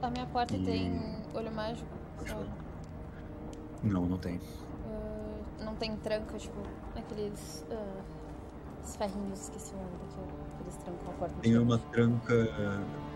A 0.02 0.10
minha 0.10 0.26
porta 0.26 0.54
E- 0.56 0.64
tem 0.64 1.22
olho 1.34 1.50
mágico? 1.52 1.88
Não, 3.82 4.04
não 4.06 4.18
tem. 4.18 4.38
Ah, 4.86 5.64
não 5.64 5.74
tem 5.74 5.96
tranca, 5.96 6.38
tipo, 6.38 6.60
aqueles. 6.96 7.64
ah, 7.70 8.02
os 8.84 8.96
ferrinhos, 8.96 9.40
esqueci 9.42 9.74
o 9.74 9.78
nome 9.78 9.90
daquilo. 9.98 10.28
Aqueles 10.54 10.76
trancam 10.76 11.08
a 11.10 11.12
porta. 11.14 11.34
Tem 11.40 11.58
uma 11.58 11.78
tranca. 11.78 12.34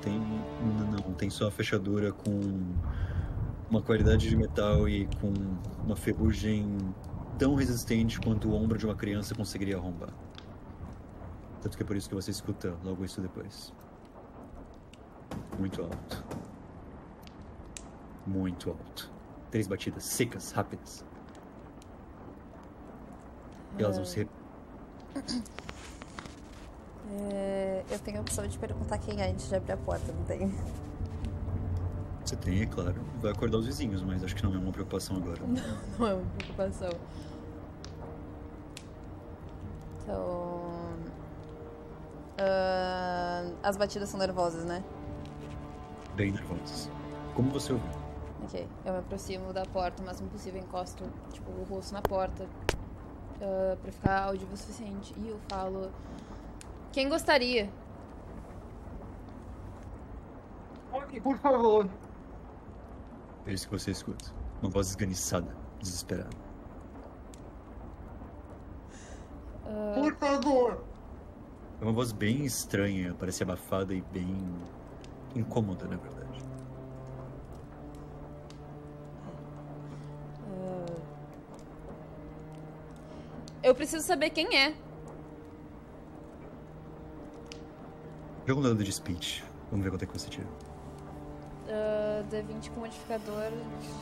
Tem. 0.02 0.18
Não, 0.18 0.86
não, 0.90 1.14
tem 1.14 1.28
só 1.30 1.48
a 1.48 1.50
fechadura 1.50 2.12
com 2.12 2.74
uma 3.74 3.82
qualidade 3.82 4.28
de 4.28 4.36
metal 4.36 4.88
e 4.88 5.06
com 5.20 5.32
uma 5.84 5.96
ferrugem 5.96 6.78
tão 7.36 7.56
resistente 7.56 8.20
quanto 8.20 8.48
o 8.48 8.54
ombro 8.54 8.78
de 8.78 8.86
uma 8.86 8.94
criança 8.94 9.34
conseguiria 9.34 9.76
arrombar. 9.76 10.10
Tanto 11.60 11.76
que 11.76 11.82
é 11.82 11.86
por 11.86 11.96
isso 11.96 12.08
que 12.08 12.14
você 12.14 12.30
escuta 12.30 12.76
logo 12.84 13.04
isso 13.04 13.20
depois. 13.20 13.72
Muito 15.58 15.82
alto. 15.82 16.24
Muito 18.24 18.70
alto. 18.70 19.10
Três 19.50 19.66
batidas 19.66 20.04
secas, 20.04 20.52
rápidas. 20.52 21.04
E 23.76 23.82
elas 23.82 23.96
vão 23.96 24.04
se 24.04 24.18
rep- 24.18 24.30
É, 27.30 27.84
eu 27.90 27.98
tenho 28.00 28.18
a 28.18 28.20
opção 28.22 28.46
de 28.46 28.58
perguntar 28.58 28.98
quem 28.98 29.20
é 29.20 29.30
antes 29.30 29.48
de 29.48 29.54
abrir 29.54 29.72
a 29.72 29.76
porta, 29.76 30.10
não 30.12 30.24
tem? 30.24 30.50
Você 32.24 32.36
tem, 32.36 32.62
é 32.62 32.66
claro. 32.66 32.94
Vai 33.20 33.32
acordar 33.32 33.58
os 33.58 33.66
vizinhos, 33.66 34.02
mas 34.02 34.24
acho 34.24 34.34
que 34.34 34.42
não 34.42 34.54
é 34.54 34.56
uma 34.56 34.72
preocupação 34.72 35.16
agora. 35.16 35.40
Não 35.98 36.06
é 36.06 36.14
uma 36.14 36.24
preocupação. 36.38 36.90
Então. 40.02 40.60
ah, 42.38 43.44
as 43.62 43.76
batidas 43.76 44.08
são 44.08 44.18
nervosas, 44.18 44.64
né? 44.64 44.82
Bem 46.16 46.32
nervosos. 46.32 46.88
Como 47.34 47.50
você 47.50 47.74
ouviu? 47.74 47.90
Ok. 48.44 48.66
Eu 48.86 48.92
me 48.92 48.98
aproximo 49.00 49.52
da 49.52 49.66
porta 49.66 50.02
o 50.02 50.06
máximo 50.06 50.30
possível, 50.30 50.60
encosto 50.60 51.04
tipo, 51.30 51.50
o 51.50 51.64
rosto 51.64 51.92
na 51.92 52.00
porta 52.00 52.46
ah, 53.42 53.76
pra 53.82 53.92
ficar 53.92 54.22
audível 54.24 54.54
o 54.54 54.56
suficiente. 54.56 55.14
E 55.18 55.28
eu 55.28 55.38
falo. 55.50 55.90
Quem 56.90 57.08
gostaria? 57.08 57.68
Ok, 60.90 61.20
por 61.20 61.36
favor. 61.38 61.88
É 63.46 63.52
isso 63.52 63.68
que 63.68 63.78
você 63.78 63.90
escuta. 63.90 64.32
Uma 64.62 64.70
voz 64.70 64.88
esganiçada, 64.88 65.54
desesperada. 65.78 66.30
Ah, 69.66 69.94
Por 69.96 70.14
favor. 70.16 70.84
É 71.80 71.84
uma 71.84 71.92
voz 71.92 72.12
bem 72.12 72.44
estranha, 72.44 73.14
parece 73.18 73.42
abafada 73.42 73.92
e 73.92 74.00
bem 74.00 74.34
incômoda, 75.34 75.86
na 75.86 75.96
verdade. 75.96 76.40
ah, 80.48 80.86
eu 83.62 83.74
preciso 83.74 84.06
saber 84.06 84.30
quem 84.30 84.56
é. 84.56 84.74
Joga 88.46 88.60
um 88.60 88.62
dado 88.62 88.84
de 88.84 88.92
speech. 88.92 89.42
Vamos 89.70 89.84
ver 89.84 89.90
quanto 89.90 90.02
é 90.02 90.06
que 90.06 90.12
você 90.12 90.28
tira. 90.28 90.46
Ah, 91.68 92.22
D20 92.30 92.70
com 92.70 92.80
modificador 92.80 93.50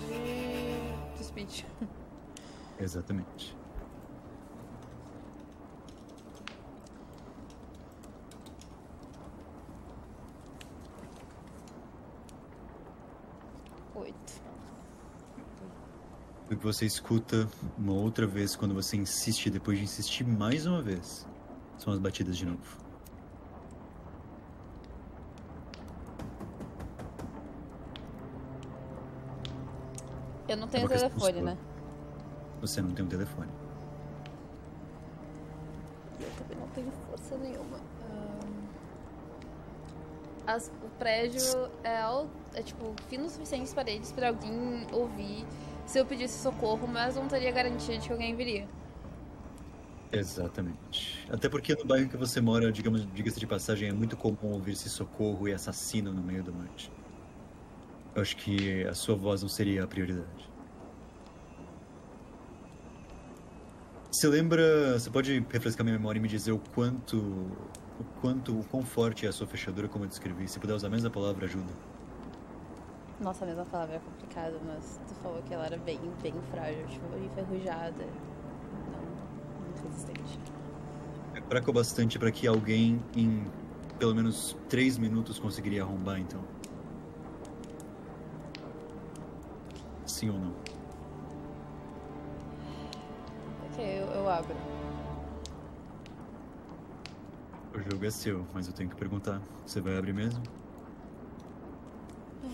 de, 0.09 1.19
de 1.19 1.25
speech. 1.25 1.67
Exatamente. 2.81 3.57
Oito. 13.95 14.43
O 16.51 16.57
que 16.57 16.65
você 16.65 16.85
escuta 16.85 17.49
uma 17.79 17.93
outra 17.93 18.27
vez 18.27 18.57
quando 18.57 18.75
você 18.75 18.97
insiste, 18.97 19.49
depois 19.49 19.79
de 19.79 19.85
insistir 19.85 20.25
mais 20.27 20.67
uma 20.67 20.83
vez, 20.83 21.27
são 21.79 21.93
as 21.93 22.01
batidas 22.01 22.37
de 22.37 22.45
novo. 22.45 22.82
Eu 30.53 30.57
não 30.59 30.69
tenho 30.69 30.85
É 30.85 30.89
questão 30.89 31.09
telefone, 31.09 31.41
né? 31.41 31.57
Você 32.61 32.83
não 32.83 32.91
tem 32.93 33.03
um 33.07 33.09
telefone. 33.09 33.49
Eu 36.21 36.29
também 36.39 36.59
não 36.59 36.69
tenho 36.69 36.93
força 37.09 37.39
nenhuma. 37.39 37.79
Ahn, 38.11 38.67
as- 40.47 40.71
o 40.85 40.89
prédio 40.99 41.71
é, 41.83 42.03
al- 42.03 42.29
é 42.55 42.63
tipo 42.63 42.93
fino 43.09 43.25
o 43.25 43.31
suficiente 43.31 43.63
as 43.65 43.73
paredes 43.73 44.13
pra 44.13 44.29
alguém 44.29 44.87
ouvir 44.93 45.47
se 45.87 45.99
eu 45.99 46.05
pedisse 46.05 46.39
socorro, 46.43 46.87
mas 46.87 47.17
não 47.17 47.27
teria 47.27 47.51
garantia 47.51 47.97
de 47.99 48.07
que 48.07 48.13
alguém 48.13 48.37
viria. 48.37 48.69
Exatamente. 50.13 51.27
Até 51.33 51.49
porque 51.49 51.75
no 51.75 51.87
bairro 51.87 52.11
que 52.11 52.17
você 52.19 52.43
mora, 52.43 52.71
digamos, 52.71 53.11
diga-se 53.15 53.41
de 53.41 53.47
passagem, 53.47 53.89
é 53.89 53.93
muito 53.95 54.19
comum 54.19 54.53
ouvir-se 54.53 54.91
socorro 54.91 55.49
e 55.49 55.55
assassino 55.55 56.13
no 56.13 56.21
meio 56.23 56.43
da 56.43 56.53
noite. 56.53 56.93
Acho 58.15 58.37
que 58.37 58.85
a 58.85 58.95
sua 58.95 59.15
voz 59.15 59.43
não 59.43 59.49
seria 59.49 59.85
a 59.85 59.87
prioridade. 59.87 60.51
Você 64.11 64.29
lembra, 64.29 64.99
você 64.99 65.11
pode 65.11 65.45
refrescar 65.51 65.83
minha 65.85 65.97
memória 65.97 66.19
e 66.19 66.23
me 66.23 66.29
dizer 66.29 66.53
o 66.53 66.59
quanto, 66.75 67.17
o 67.19 68.05
quanto, 68.21 68.61
o 68.61 68.65
quão 68.65 68.85
forte 68.85 69.25
é 69.25 69.31
a 69.31 69.33
sua 69.33 69.47
fechadura 69.47 69.89
como 69.89 70.05
eu 70.05 70.09
descrevi? 70.09 70.47
Se 70.47 70.61
puder 70.61 70.75
usar 70.75 70.89
a 70.89 70.91
mesma 70.91 71.09
palavra, 71.09 71.47
ajuda. 71.47 71.73
Nossa, 73.19 73.45
a 73.45 73.49
mesma 73.49 73.65
palavra 73.65 73.97
é 73.97 73.99
complicada, 73.99 74.59
mas 74.67 75.01
tu 75.09 75.15
falou 75.23 75.41
que 75.43 75.55
ela 75.55 75.65
era 75.65 75.79
bem, 75.79 75.99
bem 76.23 76.35
frágil, 76.51 76.87
tipo, 76.89 77.07
enferrujada. 77.17 78.05
Não, 78.93 79.65
muito 79.65 79.83
resistente. 79.89 80.39
É 81.35 81.41
fraco 81.41 81.73
bastante 81.73 82.19
para 82.19 82.31
que 82.31 82.47
alguém 82.47 83.03
em 83.17 83.45
pelo 83.99 84.15
menos 84.15 84.57
três 84.69 84.99
minutos 84.99 85.39
conseguiria 85.39 85.83
arrombar, 85.83 86.19
então. 86.19 86.52
Sim 90.23 90.31
ou 90.31 90.39
não? 90.39 90.55
Ok, 93.67 93.85
eu, 93.85 94.07
eu 94.07 94.31
abro. 94.31 94.55
O 97.75 97.81
jogo 97.81 98.07
é 98.07 98.11
seu, 98.11 98.47
mas 98.55 98.69
eu 98.69 98.73
tenho 98.73 98.89
que 98.89 98.95
perguntar. 98.95 99.43
Você 99.67 99.81
vai 99.81 99.99
abrir 99.99 100.13
mesmo? 100.13 100.41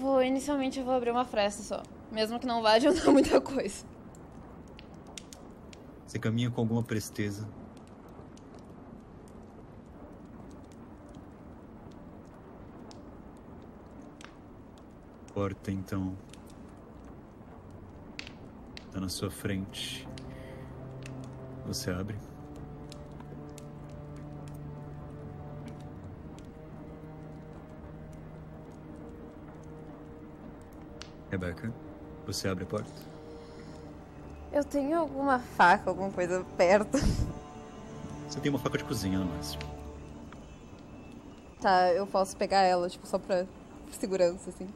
Vou, 0.01 0.23
inicialmente 0.23 0.79
eu 0.79 0.85
vou 0.87 0.95
abrir 0.95 1.11
uma 1.11 1.27
fresta 1.27 1.63
só. 1.63 1.83
Mesmo 2.11 2.41
que 2.41 2.47
não 2.47 2.63
vá 2.63 2.73
adiantar 2.73 3.05
muita 3.13 3.39
coisa. 3.39 3.85
Você 6.07 6.19
caminha 6.19 6.51
com 6.51 6.63
alguma 6.63 6.83
presteza. 6.83 7.47
Porta, 15.35 15.71
então. 15.71 16.17
Tá 18.93 19.01
na 19.01 19.09
sua 19.09 19.31
frente. 19.31 20.09
Você 21.67 21.91
abre. 21.91 22.17
Rebecca, 31.31 31.73
você 32.27 32.49
abre 32.49 32.65
a 32.65 32.67
porta. 32.67 32.91
Eu 34.51 34.65
tenho 34.65 34.99
alguma 34.99 35.39
faca, 35.39 35.91
alguma 35.91 36.11
coisa 36.11 36.45
perto. 36.57 36.97
Você 38.27 38.41
tem 38.41 38.51
uma 38.51 38.59
faca 38.59 38.79
de 38.79 38.85
cozinha 38.85 39.19
no 39.19 39.27
máximo. 39.27 39.63
Tá, 41.61 41.93
eu 41.93 42.07
posso 42.07 42.37
pegar 42.37 42.63
ela, 42.63 42.89
tipo, 42.89 43.07
só 43.07 43.19
pra 43.19 43.45
segurança, 43.93 44.51
assim. 44.51 44.69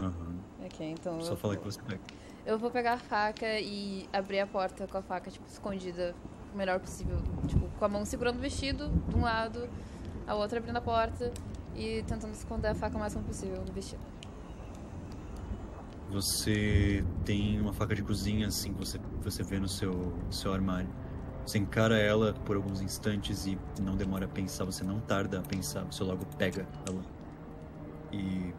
Aham. 0.00 0.36
Ok, 0.64 0.90
então. 0.90 1.20
Só 1.20 1.32
eu, 1.32 1.36
fala 1.36 1.56
que 1.56 1.64
você 1.64 1.80
pega. 1.82 2.00
Eu 2.44 2.58
vou 2.58 2.70
pegar 2.70 2.94
a 2.94 2.98
faca 2.98 3.60
e 3.60 4.08
abrir 4.12 4.40
a 4.40 4.46
porta 4.46 4.86
com 4.86 4.98
a 4.98 5.02
faca, 5.02 5.30
tipo, 5.30 5.46
escondida 5.46 6.14
o 6.52 6.56
melhor 6.56 6.80
possível. 6.80 7.18
Tipo, 7.46 7.68
com 7.78 7.84
a 7.84 7.88
mão 7.88 8.04
segurando 8.04 8.36
o 8.36 8.40
vestido 8.40 8.88
de 9.08 9.16
um 9.16 9.22
lado, 9.22 9.68
a 10.26 10.34
outra 10.34 10.58
abrindo 10.58 10.76
a 10.76 10.80
porta 10.80 11.32
e 11.74 12.02
tentando 12.06 12.32
esconder 12.32 12.68
a 12.68 12.74
faca 12.74 12.96
o 12.96 13.00
máximo 13.00 13.22
possível 13.24 13.62
no 13.66 13.72
vestido. 13.72 14.00
Você 16.10 17.02
tem 17.24 17.58
uma 17.58 17.72
faca 17.72 17.94
de 17.94 18.02
cozinha 18.02 18.48
assim 18.48 18.74
que 18.74 18.78
você, 18.78 19.00
você 19.22 19.42
vê 19.42 19.58
no 19.58 19.68
seu, 19.68 20.12
seu 20.30 20.52
armário. 20.52 20.90
Você 21.46 21.58
encara 21.58 21.96
ela 21.96 22.34
por 22.44 22.56
alguns 22.56 22.80
instantes 22.80 23.46
e 23.46 23.58
não 23.80 23.96
demora 23.96 24.26
a 24.26 24.28
pensar, 24.28 24.64
você 24.64 24.84
não 24.84 25.00
tarda 25.00 25.40
a 25.40 25.42
pensar, 25.42 25.84
você 25.84 26.04
logo 26.04 26.24
pega 26.36 26.66
ela. 26.86 27.02
E 28.12 28.52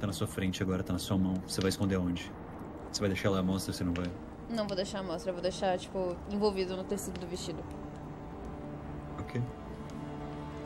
tá 0.00 0.06
na 0.06 0.12
sua 0.12 0.26
frente 0.26 0.62
agora, 0.62 0.82
tá 0.82 0.92
na 0.92 0.98
sua 0.98 1.18
mão. 1.18 1.34
Você 1.46 1.60
vai 1.60 1.70
esconder 1.70 1.96
aonde? 1.96 2.30
Você 2.92 3.00
vai 3.00 3.08
deixar 3.08 3.28
ela 3.28 3.38
à 3.38 3.42
mostra, 3.42 3.72
você 3.72 3.82
não 3.82 3.94
vai? 3.94 4.10
Não 4.50 4.66
vou 4.66 4.76
deixar 4.76 4.98
a 4.98 5.02
mostra, 5.02 5.32
vou 5.32 5.40
deixar, 5.40 5.78
tipo, 5.78 6.14
envolvido 6.30 6.76
no 6.76 6.84
tecido 6.84 7.18
do 7.18 7.26
vestido. 7.26 7.64
Ok. 9.18 9.42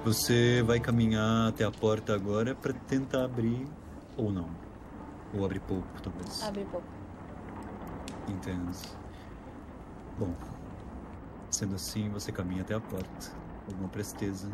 Você 0.04 0.62
vai 0.62 0.80
caminhar 0.80 1.48
até 1.48 1.64
a 1.64 1.70
porta 1.70 2.14
agora 2.14 2.54
pra 2.54 2.72
tentar 2.72 3.24
abrir 3.24 3.66
Ou 4.16 4.32
não? 4.32 4.48
Ou 5.34 5.44
abre 5.44 5.60
pouco, 5.60 5.86
talvez. 6.02 6.42
Abre 6.42 6.64
pouco. 6.64 6.86
Entendo. 8.28 8.72
Bom, 10.18 10.34
sendo 11.50 11.74
assim, 11.74 12.08
você 12.08 12.32
caminha 12.32 12.62
até 12.62 12.74
a 12.74 12.80
porta, 12.80 13.32
alguma 13.68 13.88
presteza. 13.88 14.50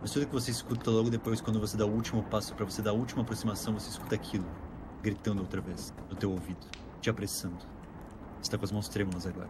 Mas 0.00 0.10
tudo 0.10 0.26
que 0.26 0.32
você 0.32 0.50
escuta 0.50 0.90
logo 0.90 1.10
depois, 1.10 1.40
quando 1.40 1.60
você 1.60 1.76
dá 1.76 1.84
o 1.84 1.90
último 1.90 2.22
passo, 2.24 2.54
para 2.54 2.64
você 2.64 2.80
dar 2.80 2.90
a 2.90 2.94
última 2.94 3.22
aproximação, 3.22 3.74
você 3.74 3.90
escuta 3.90 4.14
aquilo, 4.14 4.46
gritando 5.02 5.40
outra 5.40 5.60
vez, 5.60 5.94
no 6.10 6.16
teu 6.16 6.30
ouvido, 6.30 6.66
te 7.00 7.10
apressando. 7.10 7.58
Você 8.42 8.50
tá 8.50 8.58
com 8.58 8.64
as 8.64 8.72
mãos 8.72 8.88
trêmulas 8.88 9.26
agora. 9.26 9.48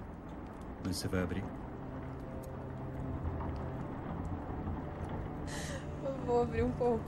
Mas 0.84 0.96
você 0.96 1.08
vai 1.08 1.22
abrir. 1.22 1.44
Eu 6.04 6.14
vou 6.24 6.42
abrir 6.42 6.62
um 6.62 6.70
pouco. 6.72 7.04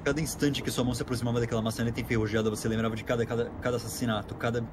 A 0.00 0.04
cada 0.04 0.20
instante 0.20 0.62
que 0.62 0.70
sua 0.70 0.84
mão 0.84 0.94
se 0.94 1.02
aproximava 1.02 1.40
daquela 1.40 1.60
maçaneta 1.60 2.00
enferrujada, 2.00 2.48
você 2.48 2.68
lembrava 2.68 2.94
de 2.94 3.04
cada, 3.04 3.26
cada, 3.26 3.50
cada 3.60 3.76
assassinato, 3.76 4.34
cada, 4.34 4.64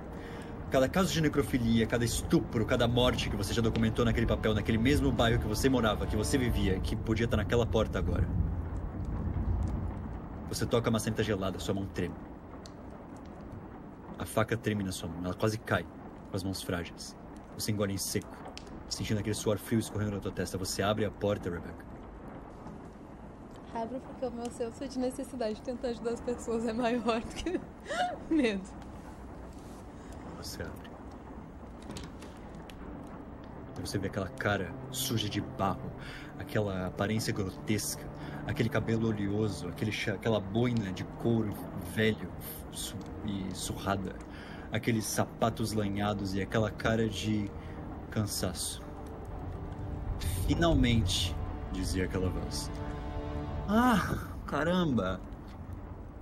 cada 0.69 0.87
caso 0.87 1.11
de 1.11 1.21
necrofilia, 1.21 1.87
cada 1.87 2.05
estupro, 2.05 2.65
cada 2.65 2.87
morte 2.87 3.29
que 3.29 3.35
você 3.35 3.53
já 3.53 3.61
documentou 3.61 4.05
naquele 4.05 4.27
papel, 4.27 4.53
naquele 4.53 4.77
mesmo 4.77 5.11
bairro 5.11 5.39
que 5.39 5.47
você 5.47 5.67
morava, 5.67 6.05
que 6.05 6.15
você 6.15 6.37
vivia, 6.37 6.79
que 6.79 6.95
podia 6.95 7.25
estar 7.25 7.37
naquela 7.37 7.65
porta 7.65 7.97
agora. 7.97 8.44
Você 10.49 10.65
toca 10.65 10.89
a 10.89 10.91
maçaneta 10.91 11.23
gelada, 11.23 11.60
sua 11.60 11.73
mão 11.73 11.86
treme. 11.88 12.15
A 14.17 14.25
faca 14.25 14.55
treme 14.55 14.84
na 14.84 14.91
sua 14.91 15.10
mão, 15.10 15.25
ela 15.25 15.34
quase 15.34 15.58
cai 15.58 15.84
com 16.29 16.36
as 16.36 16.43
mãos 16.43 16.62
frágeis. 16.62 17.15
Você 17.58 17.71
engole 17.71 17.93
em 17.93 17.97
seco, 17.97 18.27
sentindo 18.88 19.19
aquele 19.19 19.36
suor 19.36 19.58
frio 19.58 19.79
escorrendo 19.79 20.12
na 20.12 20.19
tua 20.19 20.31
testa. 20.31 20.58
Você 20.58 20.81
abre 20.81 21.05
a 21.05 21.12
porta, 21.12 21.49
Rebecca. 21.49 21.86
Abro 23.73 23.99
porque 23.99 24.25
o 24.25 24.31
meu 24.31 24.49
senso 24.51 24.88
de 24.88 24.97
necessidade 24.99 25.55
de 25.55 25.62
tentar 25.62 25.89
ajudar 25.89 26.12
as 26.12 26.21
pessoas 26.21 26.65
é 26.65 26.71
maior 26.71 27.19
do 27.19 27.36
que 27.36 27.60
medo. 28.34 28.63
Você 30.38 30.62
abre. 30.62 30.89
E 33.77 33.81
você 33.81 33.97
vê 33.97 34.08
aquela 34.08 34.29
cara 34.29 34.73
suja 34.91 35.27
de 35.27 35.41
barro, 35.41 35.91
aquela 36.39 36.88
aparência 36.88 37.34
grotesca, 37.34 38.08
aquele 38.47 38.69
cabelo 38.69 39.10
oleoso, 39.10 39.67
aquele, 39.67 39.91
aquela 40.13 40.39
boina 40.39 40.91
de 40.91 41.03
couro 41.21 41.53
velho 41.93 42.29
su- 42.71 42.95
e 43.25 43.53
surrada, 43.55 44.15
aqueles 44.71 45.05
sapatos 45.05 45.73
lanhados 45.73 46.34
e 46.36 46.41
aquela 46.41 46.69
cara 46.71 47.08
de 47.10 47.49
cansaço. 48.12 48.81
Finalmente, 50.47 51.36
dizia 51.71 52.05
aquela 52.05 52.29
voz. 52.29 52.71
Ah, 53.67 54.27
caramba! 54.45 55.19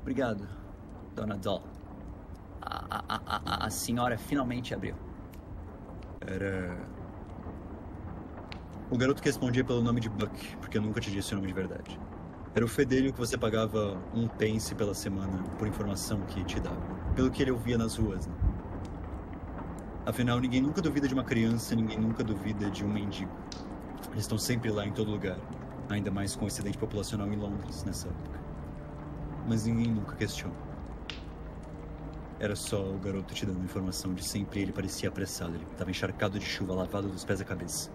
Obrigado, 0.01 0.47
Dona 1.15 1.35
Doll. 1.37 1.63
A, 2.61 3.03
a, 3.09 3.21
a- 3.25 3.65
a 3.65 3.69
senhora 3.69 4.17
finalmente 4.17 4.73
abriu. 4.73 4.95
Era. 6.21 6.77
O 8.89 8.97
garoto 8.97 9.21
que 9.21 9.27
respondia 9.27 9.63
pelo 9.63 9.81
nome 9.81 9.99
de 9.99 10.07
Buck, 10.09 10.55
porque 10.57 10.77
eu 10.77 10.81
nunca 10.81 11.01
te 11.01 11.11
disse 11.11 11.33
o 11.33 11.35
nome 11.35 11.47
de 11.47 11.53
verdade. 11.53 11.99
Era 12.55 12.63
o 12.63 12.67
fedelho 12.67 13.11
que 13.11 13.17
você 13.17 13.35
pagava 13.35 13.99
um 14.13 14.27
pence 14.27 14.75
pela 14.75 14.93
semana 14.93 15.41
por 15.57 15.67
informação 15.67 16.21
que 16.21 16.43
te 16.43 16.59
dava. 16.59 16.79
Pelo 17.15 17.31
que 17.31 17.41
ele 17.41 17.49
ouvia 17.49 17.79
nas 17.79 17.95
ruas, 17.95 18.27
né? 18.27 18.33
Afinal, 20.05 20.39
ninguém 20.39 20.61
nunca 20.61 20.79
duvida 20.79 21.07
de 21.07 21.15
uma 21.15 21.23
criança, 21.23 21.73
ninguém 21.73 21.99
nunca 21.99 22.23
duvida 22.23 22.69
de 22.69 22.85
um 22.85 22.89
mendigo. 22.89 23.31
Eles 24.11 24.25
estão 24.25 24.37
sempre 24.37 24.69
lá 24.69 24.85
em 24.85 24.91
todo 24.91 25.09
lugar. 25.09 25.39
Ainda 25.89 26.11
mais 26.11 26.35
com 26.35 26.45
o 26.45 26.47
excedente 26.47 26.77
populacional 26.77 27.27
em 27.27 27.37
Londres 27.37 27.83
nessa 27.85 28.07
época. 28.07 28.39
Mas 29.47 29.65
ninguém 29.65 29.91
nunca 29.91 30.15
questiona. 30.15 30.53
Era 32.39 32.55
só 32.55 32.83
o 32.83 32.99
garoto 32.99 33.33
te 33.33 33.47
dando 33.47 33.63
informação 33.63 34.13
de 34.13 34.23
sempre 34.23 34.61
ele 34.61 34.71
parecia 34.71 35.09
apressado. 35.09 35.55
Ele 35.55 35.65
estava 35.71 35.89
encharcado 35.89 36.37
de 36.37 36.45
chuva, 36.45 36.75
lavado 36.75 37.07
dos 37.07 37.25
pés 37.25 37.41
à 37.41 37.45
cabeça. 37.45 37.89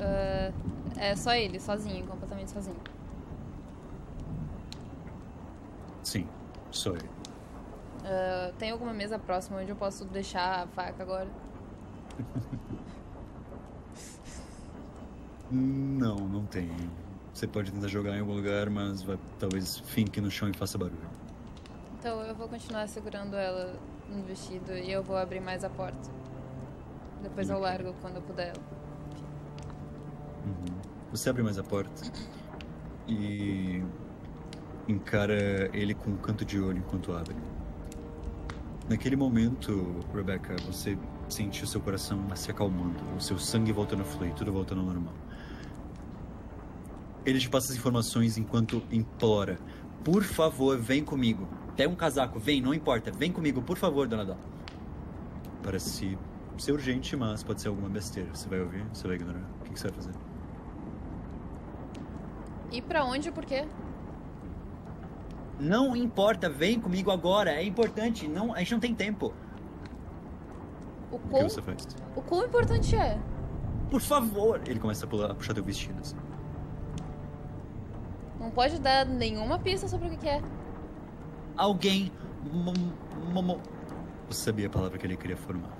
Ah, 0.00 0.52
é 0.96 1.16
só 1.16 1.34
ele, 1.34 1.60
sozinho, 1.60 2.06
completamente 2.06 2.50
sozinho. 2.50 2.76
Sim, 6.02 6.26
sou 6.70 6.94
ele. 6.96 7.08
Ah, 8.04 8.52
tem 8.58 8.70
alguma 8.70 8.92
mesa 8.92 9.18
próxima 9.18 9.58
onde 9.60 9.70
eu 9.70 9.76
posso 9.76 10.04
deixar 10.04 10.62
a 10.62 10.66
faca 10.68 11.02
agora? 11.02 11.28
Não, 15.48 16.16
não 16.16 16.44
tem. 16.44 16.68
Você 17.32 17.46
pode 17.46 17.70
tentar 17.70 17.86
jogar 17.86 18.16
em 18.16 18.20
algum 18.20 18.34
lugar, 18.34 18.68
mas 18.68 19.02
vai, 19.02 19.16
talvez 19.38 19.78
finque 19.78 20.20
no 20.20 20.30
chão 20.30 20.48
e 20.48 20.52
faça 20.52 20.76
barulho. 20.76 21.08
Então 21.98 22.20
eu 22.22 22.34
vou 22.34 22.48
continuar 22.48 22.88
segurando 22.88 23.36
ela 23.36 23.78
no 24.08 24.22
vestido 24.24 24.72
e 24.76 24.90
eu 24.90 25.02
vou 25.02 25.16
abrir 25.16 25.40
mais 25.40 25.62
a 25.62 25.70
porta. 25.70 26.10
Depois 27.22 27.48
eu 27.48 27.58
largo 27.58 27.94
quando 28.00 28.16
eu 28.16 28.22
puder. 28.22 28.54
Uhum. 30.46 30.76
Você 31.10 31.28
abre 31.28 31.42
mais 31.42 31.58
a 31.58 31.62
porta 31.62 32.02
e 33.08 33.82
encara 34.88 35.70
ele 35.72 35.94
com 35.94 36.10
um 36.10 36.16
canto 36.16 36.44
de 36.44 36.60
olho 36.60 36.78
enquanto 36.78 37.12
abre. 37.12 37.36
Naquele 38.88 39.16
momento, 39.16 39.96
Rebecca, 40.14 40.54
você 40.64 40.96
sente 41.28 41.64
o 41.64 41.66
seu 41.66 41.80
coração 41.80 42.24
se 42.36 42.50
acalmando, 42.50 42.94
o 43.16 43.20
seu 43.20 43.38
sangue 43.38 43.72
voltando 43.72 44.02
a 44.02 44.04
fluir, 44.04 44.32
tudo 44.34 44.52
voltando 44.52 44.80
ao 44.80 44.86
normal. 44.86 45.14
Ele 47.24 47.40
te 47.40 47.50
passa 47.50 47.72
as 47.72 47.78
informações 47.78 48.38
enquanto 48.38 48.82
implora: 48.92 49.58
Por 50.04 50.22
favor, 50.22 50.78
vem 50.78 51.04
comigo. 51.04 51.48
Pega 51.76 51.90
um 51.92 51.96
casaco, 51.96 52.38
vem, 52.38 52.60
não 52.60 52.72
importa, 52.72 53.10
vem 53.10 53.32
comigo, 53.32 53.60
por 53.60 53.76
favor, 53.76 54.06
dona 54.06 54.24
Dó. 54.24 54.36
Parece 55.62 56.16
ser 56.56 56.72
urgente, 56.72 57.16
mas 57.16 57.42
pode 57.42 57.60
ser 57.60 57.68
alguma 57.68 57.88
besteira. 57.88 58.30
Você 58.32 58.48
vai 58.48 58.60
ouvir? 58.60 58.84
Você 58.92 59.06
vai 59.06 59.16
ignorar? 59.16 59.42
O 59.60 59.64
que 59.64 59.78
você 59.78 59.88
vai 59.88 59.96
fazer? 59.96 60.25
E 62.70 62.82
pra 62.82 63.04
onde 63.04 63.28
e 63.28 63.32
por 63.32 63.44
quê? 63.44 63.66
Não 65.58 65.96
importa, 65.96 66.50
vem 66.50 66.80
comigo 66.80 67.10
agora, 67.10 67.50
é 67.52 67.64
importante, 67.64 68.28
não, 68.28 68.52
a 68.54 68.58
gente 68.58 68.72
não 68.72 68.80
tem 68.80 68.94
tempo. 68.94 69.34
O 71.10 71.16
O 71.16 71.18
que 71.18 71.28
quão, 71.28 71.48
você 71.48 71.62
faz? 71.62 71.86
o 72.14 72.22
quão 72.22 72.44
importante 72.44 72.94
é? 72.96 73.18
Por 73.90 74.00
favor! 74.00 74.60
Ele 74.66 74.80
começa 74.80 75.06
a, 75.06 75.08
pular, 75.08 75.30
a 75.30 75.34
puxar 75.34 75.54
teu 75.54 75.64
vestido. 75.64 75.98
assim. 76.00 76.16
Não 78.38 78.50
pode 78.50 78.78
dar 78.80 79.06
nenhuma 79.06 79.58
pista 79.58 79.88
sobre 79.88 80.08
o 80.08 80.18
que 80.18 80.28
é. 80.28 80.42
Alguém. 81.56 82.12
Você 84.28 84.44
sabia 84.44 84.66
a 84.66 84.70
palavra 84.70 84.98
que 84.98 85.06
ele 85.06 85.16
queria 85.16 85.36
formar. 85.36 85.70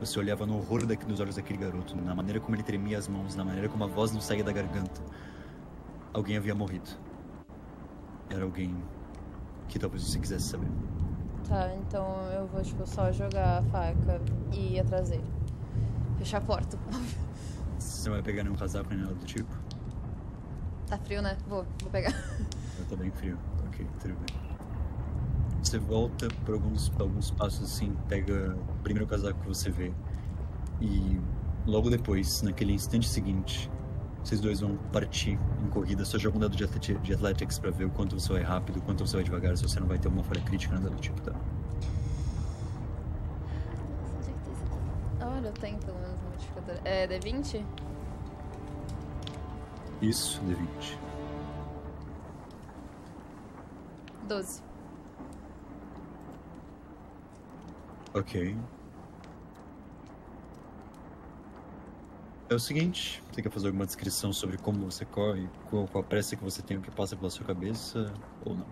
Você 0.00 0.18
olhava 0.18 0.46
no 0.46 0.58
horror 0.58 0.86
daqui 0.86 1.06
nos 1.08 1.18
olhos 1.18 1.36
daquele 1.36 1.58
garoto, 1.58 1.96
na 1.96 2.14
maneira 2.14 2.38
como 2.38 2.54
ele 2.54 2.62
tremia 2.62 2.98
as 2.98 3.08
mãos, 3.08 3.34
na 3.34 3.44
maneira 3.44 3.68
como 3.68 3.82
a 3.84 3.86
voz 3.86 4.12
não 4.12 4.20
saía 4.20 4.44
da 4.44 4.52
garganta. 4.52 5.00
Alguém 6.12 6.36
havia 6.36 6.54
morrido. 6.54 6.90
Era 8.30 8.44
alguém 8.44 8.74
que 9.68 9.78
talvez 9.78 10.02
você 10.02 10.18
quisesse 10.18 10.48
saber. 10.48 10.68
Tá, 11.48 11.74
então 11.76 12.04
eu 12.32 12.46
vou, 12.46 12.62
tipo, 12.62 12.86
só 12.86 13.10
jogar 13.12 13.58
a 13.58 13.62
faca 13.64 14.20
e 14.52 14.74
ir 14.74 14.80
atrás 14.80 15.10
dele. 15.10 15.24
Fechar 16.18 16.38
a 16.38 16.40
porta. 16.40 16.78
Você 17.78 18.08
não 18.08 18.16
vai 18.16 18.22
pegar 18.22 18.42
nenhum 18.42 18.56
casaco 18.56 18.90
nem 18.90 18.98
nada 18.98 19.14
do 19.14 19.24
tipo? 19.24 19.48
Tá 20.86 20.98
frio, 20.98 21.22
né? 21.22 21.36
Vou, 21.46 21.64
vou 21.80 21.90
pegar. 21.90 22.12
Tá 22.88 22.96
bem 22.96 23.10
frio. 23.10 23.38
Ok, 23.66 23.86
tudo 24.00 24.14
bem. 24.14 24.48
Você 25.62 25.78
volta 25.78 26.28
por 26.44 26.54
alguns, 26.54 26.88
por 26.88 27.02
alguns 27.02 27.30
passos 27.30 27.64
assim, 27.64 27.94
pega 28.08 28.56
o 28.56 28.82
primeiro 28.82 29.06
casaco 29.06 29.38
que 29.40 29.48
você 29.48 29.70
vê. 29.70 29.92
E 30.80 31.20
logo 31.66 31.90
depois, 31.90 32.42
naquele 32.42 32.72
instante 32.72 33.08
seguinte, 33.08 33.70
vocês 34.28 34.40
dois 34.42 34.60
vão 34.60 34.76
partir 34.92 35.38
em 35.64 35.70
corrida. 35.70 36.04
Só 36.04 36.18
joga 36.18 36.36
um 36.36 36.40
dado 36.40 36.54
de, 36.54 36.62
atleti- 36.62 36.94
de 36.98 37.14
Athletics 37.14 37.58
pra 37.58 37.70
ver 37.70 37.86
o 37.86 37.90
quanto 37.90 38.18
você 38.20 38.30
vai 38.34 38.42
rápido, 38.42 38.76
o 38.78 38.82
quanto 38.82 39.06
você 39.06 39.16
vai 39.16 39.24
devagar, 39.24 39.56
se 39.56 39.62
você 39.62 39.80
não 39.80 39.86
vai 39.86 39.98
ter 39.98 40.08
alguma 40.08 40.22
falha 40.22 40.42
crítica, 40.42 40.74
nada 40.74 40.90
do 40.90 40.96
tipo, 40.96 41.18
tá? 41.22 41.32
Olha, 45.22 45.46
eu 45.48 45.52
tenho 45.54 45.78
pelo 45.78 45.98
menos 45.98 46.18
um 46.22 46.30
modificador. 46.30 46.76
É 46.84 47.06
D20? 47.08 47.64
Isso, 50.02 50.40
D20. 50.42 50.98
12. 54.28 54.62
Ok. 58.12 58.54
É 62.50 62.54
o 62.54 62.58
seguinte, 62.58 63.22
você 63.30 63.42
quer 63.42 63.50
fazer 63.50 63.66
alguma 63.66 63.84
descrição 63.84 64.32
sobre 64.32 64.56
como 64.56 64.90
você 64.90 65.04
corre, 65.04 65.48
qual, 65.68 65.86
qual 65.86 66.02
a 66.02 66.06
pressa 66.06 66.34
que 66.34 66.42
você 66.42 66.62
tem, 66.62 66.78
o 66.78 66.80
que 66.80 66.90
passa 66.90 67.14
pela 67.14 67.28
sua 67.28 67.44
cabeça, 67.44 68.12
ou 68.44 68.54
não? 68.54 68.66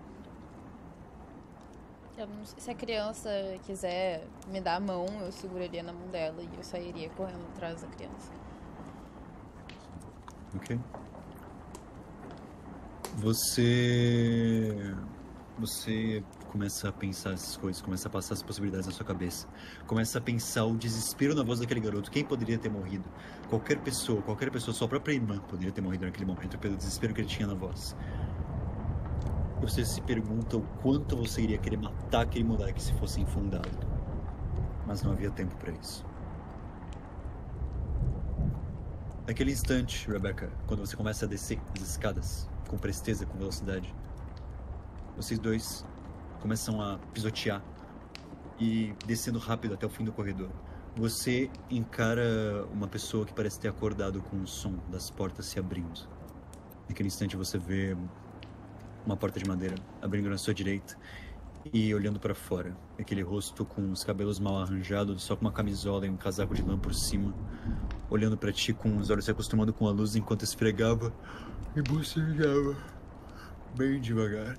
Não 2.17 2.43
se 2.43 2.71
a 2.71 2.73
criança 2.73 3.29
quiser 3.63 4.25
me 4.47 4.59
dar 4.59 4.77
a 4.77 4.79
mão, 4.79 5.05
eu 5.21 5.31
seguraria 5.31 5.83
na 5.83 5.93
mão 5.93 6.07
dela 6.07 6.41
e 6.41 6.49
eu 6.57 6.63
sairia 6.63 7.07
correndo 7.11 7.45
atrás 7.53 7.83
da 7.83 7.87
criança. 7.89 8.31
Ok. 10.55 10.79
Você. 13.17 14.95
Você 15.59 16.23
começa 16.51 16.89
a 16.89 16.91
pensar 16.91 17.33
essas 17.33 17.57
coisas, 17.57 17.81
começa 17.81 18.07
a 18.07 18.11
passar 18.11 18.33
as 18.33 18.43
possibilidades 18.43 18.87
na 18.87 18.93
sua 18.93 19.05
cabeça. 19.05 19.47
Começa 19.85 20.17
a 20.17 20.21
pensar 20.21 20.65
o 20.65 20.75
desespero 20.75 21.35
na 21.35 21.43
voz 21.43 21.59
daquele 21.59 21.79
garoto. 21.79 22.09
Quem 22.09 22.23
poderia 22.23 22.57
ter 22.57 22.69
morrido? 22.69 23.05
Qualquer 23.49 23.79
pessoa, 23.79 24.21
qualquer 24.21 24.51
pessoa, 24.51 24.73
sua 24.73 24.87
própria 24.89 25.13
irmã 25.13 25.39
poderia 25.39 25.71
ter 25.71 25.79
morrido 25.79 26.05
naquele 26.05 26.25
momento 26.25 26.59
pelo 26.59 26.75
desespero 26.75 27.13
que 27.13 27.21
ele 27.21 27.29
tinha 27.29 27.47
na 27.47 27.53
voz. 27.53 27.95
Você 29.61 29.85
se 29.85 30.01
pergunta 30.01 30.57
o 30.57 30.61
quanto 30.81 31.15
você 31.15 31.41
iria 31.41 31.57
querer 31.57 31.77
matar 31.77 32.21
aquele 32.21 32.43
moleque 32.43 32.81
se 32.81 32.93
fosse 32.93 33.21
infundado. 33.21 33.69
Mas 34.85 35.01
não 35.01 35.11
havia 35.13 35.31
tempo 35.31 35.55
para 35.55 35.71
isso. 35.71 36.05
Naquele 39.25 39.51
instante, 39.51 40.09
Rebecca, 40.09 40.49
quando 40.67 40.79
você 40.81 40.95
começa 40.95 41.25
a 41.25 41.27
descer 41.27 41.59
as 41.73 41.81
escadas 41.81 42.49
com 42.69 42.77
presteza, 42.77 43.25
com 43.25 43.37
velocidade, 43.37 43.93
vocês 45.15 45.39
dois 45.39 45.85
começam 46.41 46.81
a 46.81 46.97
pisotear 47.13 47.61
e 48.59 48.93
descendo 49.05 49.39
rápido 49.39 49.73
até 49.73 49.85
o 49.85 49.89
fim 49.89 50.03
do 50.03 50.11
corredor. 50.11 50.49
Você 50.97 51.47
encara 51.69 52.65
uma 52.73 52.87
pessoa 52.87 53.23
que 53.23 53.31
parece 53.31 53.59
ter 53.59 53.67
acordado 53.67 54.19
com 54.19 54.41
o 54.41 54.47
som 54.47 54.79
das 54.89 55.11
portas 55.11 55.45
se 55.45 55.59
abrindo. 55.59 56.09
Naquele 56.89 57.05
instante 57.05 57.37
você 57.37 57.59
vê 57.59 57.95
uma 59.05 59.15
porta 59.15 59.39
de 59.39 59.47
madeira 59.47 59.75
abrindo 60.01 60.27
na 60.27 60.39
sua 60.39 60.55
direita 60.55 60.97
e 61.71 61.93
olhando 61.93 62.19
para 62.19 62.33
fora, 62.33 62.75
aquele 62.97 63.21
rosto 63.21 63.63
com 63.63 63.91
os 63.91 64.03
cabelos 64.03 64.39
mal 64.39 64.57
arranjados, 64.57 65.21
só 65.21 65.35
com 65.35 65.41
uma 65.41 65.51
camisola 65.51 66.07
e 66.07 66.09
um 66.09 66.17
casaco 66.17 66.55
de 66.55 66.63
lã 66.63 66.79
por 66.79 66.95
cima, 66.95 67.31
olhando 68.09 68.35
para 68.35 68.51
ti 68.51 68.73
com 68.73 68.97
os 68.97 69.11
olhos 69.11 69.25
se 69.25 69.29
acostumando 69.29 69.71
com 69.71 69.87
a 69.87 69.91
luz 69.91 70.15
enquanto 70.15 70.41
esfregava 70.41 71.13
e 71.75 71.81
bocejava 71.83 72.75
bem 73.77 74.01
devagar. 74.01 74.57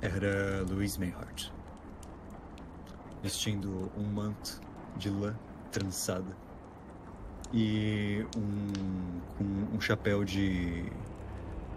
Era 0.00 0.64
Louise 0.66 0.98
Mayhart, 0.98 1.50
vestindo 3.22 3.92
um 3.98 4.04
manto 4.04 4.63
de 4.96 5.10
lã 5.10 5.34
trançada 5.70 6.36
e 7.52 8.24
um, 8.36 9.76
um 9.76 9.80
chapéu 9.80 10.24
de 10.24 10.84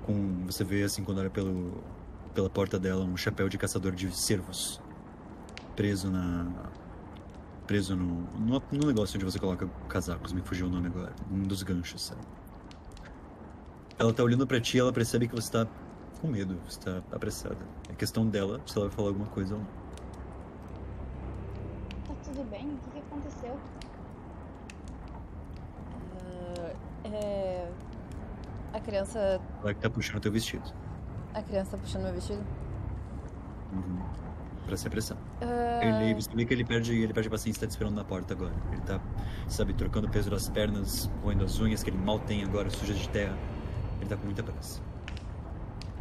com 0.06 0.46
você 0.46 0.64
vê 0.64 0.84
assim 0.84 1.04
quando 1.04 1.20
olha 1.20 1.30
pelo 1.30 1.84
pela 2.34 2.50
porta 2.50 2.80
dela 2.80 3.04
um 3.04 3.18
chapéu 3.18 3.50
de 3.50 3.58
caçador 3.58 3.94
de 3.94 4.12
cervos 4.16 4.82
preso 5.76 6.10
na 6.10 6.48
preso 7.68 7.96
no, 7.96 8.22
no, 8.40 8.64
no 8.72 8.88
negócio 8.88 9.18
onde 9.18 9.26
você 9.26 9.38
coloca 9.38 9.68
casacos, 9.90 10.32
me 10.32 10.42
fugiu 10.42 10.68
o 10.68 10.70
nome 10.70 10.88
agora, 10.88 11.14
um 11.30 11.44
dos 11.44 11.62
ganchos, 11.62 12.02
sabe? 12.02 12.22
Ela 14.00 14.14
tá 14.14 14.24
olhando 14.24 14.48
para 14.48 14.62
ti, 14.62 14.80
ela 14.80 14.94
percebe 14.94 15.28
que 15.28 15.36
você 15.36 15.52
tá 15.52 15.68
com 16.22 16.28
medo, 16.30 16.58
você 16.68 16.80
tá 16.80 17.04
apressada. 17.12 17.58
É 17.90 17.94
questão 17.94 18.26
dela 18.28 18.62
se 18.66 18.78
ela 18.78 18.88
vai 18.88 18.96
falar 18.96 19.10
alguma 19.10 19.28
coisa 19.28 19.56
ou 19.56 19.60
não. 19.60 19.87
Tudo 22.38 22.52
bem? 22.52 22.68
O 22.68 22.78
que, 22.78 22.92
que 22.92 23.00
aconteceu? 23.00 23.58
Ah, 26.22 27.08
é... 27.08 27.68
A 28.74 28.80
criança. 28.80 29.42
Ela 29.64 29.74
que 29.74 29.80
tá 29.82 29.90
puxando 29.90 30.22
teu 30.22 30.32
vestido. 30.32 30.72
A 31.34 31.42
criança 31.42 31.72
tá 31.72 31.78
puxando 31.80 32.04
meu 32.04 32.14
vestido? 32.14 32.44
Uhum. 33.74 34.00
Pra 34.68 34.78
se 34.78 34.88
apressar. 34.88 35.18
Ah, 35.42 35.84
Ele, 35.84 36.14
você 36.14 36.30
vê 36.36 36.46
que 36.46 36.54
ele 36.54 36.64
perde, 36.64 36.94
ele 36.94 37.12
perde 37.12 37.28
a 37.28 37.32
paciência 37.32 37.58
e 37.58 37.62
tá 37.62 37.66
te 37.66 37.72
esperando 37.72 37.96
na 37.96 38.04
porta 38.04 38.36
agora. 38.36 38.54
Ele 38.72 38.82
tá, 38.82 39.02
sabe, 39.48 39.74
trocando 39.74 40.06
o 40.06 40.12
peso 40.12 40.30
das 40.30 40.48
pernas, 40.48 41.10
roendo 41.24 41.44
as 41.44 41.60
unhas 41.60 41.82
que 41.82 41.90
ele 41.90 41.98
mal 41.98 42.20
tem 42.20 42.44
agora, 42.44 42.70
sujas 42.70 43.00
de 43.00 43.10
terra. 43.10 43.36
Ele 44.00 44.08
tá 44.08 44.16
com 44.16 44.26
muita 44.26 44.44
pressa. 44.44 44.80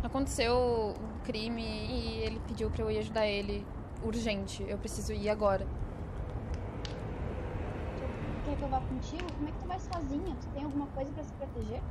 Aconteceu 0.03 0.95
um 1.01 1.25
crime 1.25 1.63
e 1.63 2.25
ele 2.25 2.39
pediu 2.47 2.71
pra 2.71 2.85
eu 2.85 2.91
ir 2.91 2.99
ajudar 2.99 3.27
ele 3.27 3.67
urgente. 4.05 4.63
Eu 4.69 4.77
preciso 4.77 5.15
ir 5.15 5.31
agora. 5.31 5.67
Quer 8.47 8.57
que 8.57 8.63
eu 8.63 8.69
vá 8.69 8.81
contigo? 8.81 9.25
Como 9.37 9.49
é 9.49 9.53
que 9.53 9.59
tu 9.59 9.67
vai 9.67 9.79
sozinha? 9.81 10.37
Tu 10.41 10.47
tem 10.55 10.65
alguma 10.65 10.87
coisa 10.89 11.11
pra 11.13 11.25
se 11.25 11.33
proteger? 11.35 11.83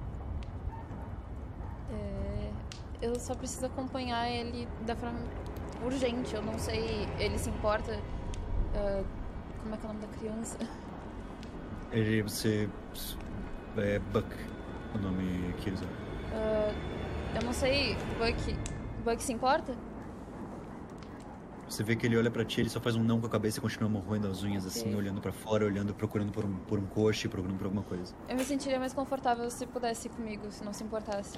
É, 1.92 2.52
Eu 3.02 3.20
só 3.20 3.36
preciso 3.36 3.66
acompanhar 3.66 4.30
ele 4.30 4.68
da 4.86 4.96
forma 4.96 5.20
urgente. 5.84 6.34
Eu 6.34 6.42
não 6.42 6.58
sei. 6.58 7.08
Ele 7.20 7.38
se 7.38 7.50
importa. 7.50 8.00
ah, 8.76 9.04
como 9.62 9.76
é 9.76 9.78
que 9.78 9.86
é 9.86 9.90
o 9.90 9.94
nome 9.94 10.06
da 10.08 10.14
criança? 10.18 10.58
Ele, 11.92 12.22
você. 12.24 12.70
É 13.78 14.00
Buck, 14.00 14.28
o 14.96 14.98
nome 14.98 15.54
que 15.58 15.70
usa. 15.72 15.86
Ah, 16.34 16.74
eu 17.36 17.42
não 17.44 17.54
sei. 17.54 17.96
Buck. 18.18 18.58
Buck 19.04 19.22
se 19.22 19.34
importa? 19.34 19.76
Você 21.68 21.84
vê 21.84 21.96
que 21.96 22.06
ele 22.06 22.18
olha 22.18 22.30
pra 22.30 22.46
ti, 22.46 22.62
ele 22.62 22.70
só 22.70 22.80
faz 22.80 22.96
um 22.96 23.04
não 23.04 23.20
com 23.20 23.26
a 23.26 23.30
cabeça 23.30 23.58
e 23.58 23.62
continua 23.62 23.90
roendo 24.00 24.28
as 24.28 24.44
unhas 24.44 24.66
assim, 24.66 24.82
Ok. 24.90 24.96
olhando 24.96 25.20
pra 25.20 25.32
fora, 25.32 25.66
olhando, 25.66 25.94
procurando 25.94 26.32
por 26.32 26.46
um, 26.46 26.56
por 26.60 26.78
um 26.78 26.86
coche, 26.86 27.28
procurando 27.28 27.58
por 27.58 27.66
alguma 27.66 27.84
coisa. 27.84 28.14
Eu 28.30 28.36
me 28.36 28.46
sentiria 28.46 28.80
mais 28.80 28.94
confortável 28.94 29.50
se 29.50 29.66
pudesse 29.66 30.08
ir 30.08 30.12
comigo, 30.12 30.52
se 30.52 30.64
não 30.64 30.72
se 30.72 30.84
importasse. 30.84 31.36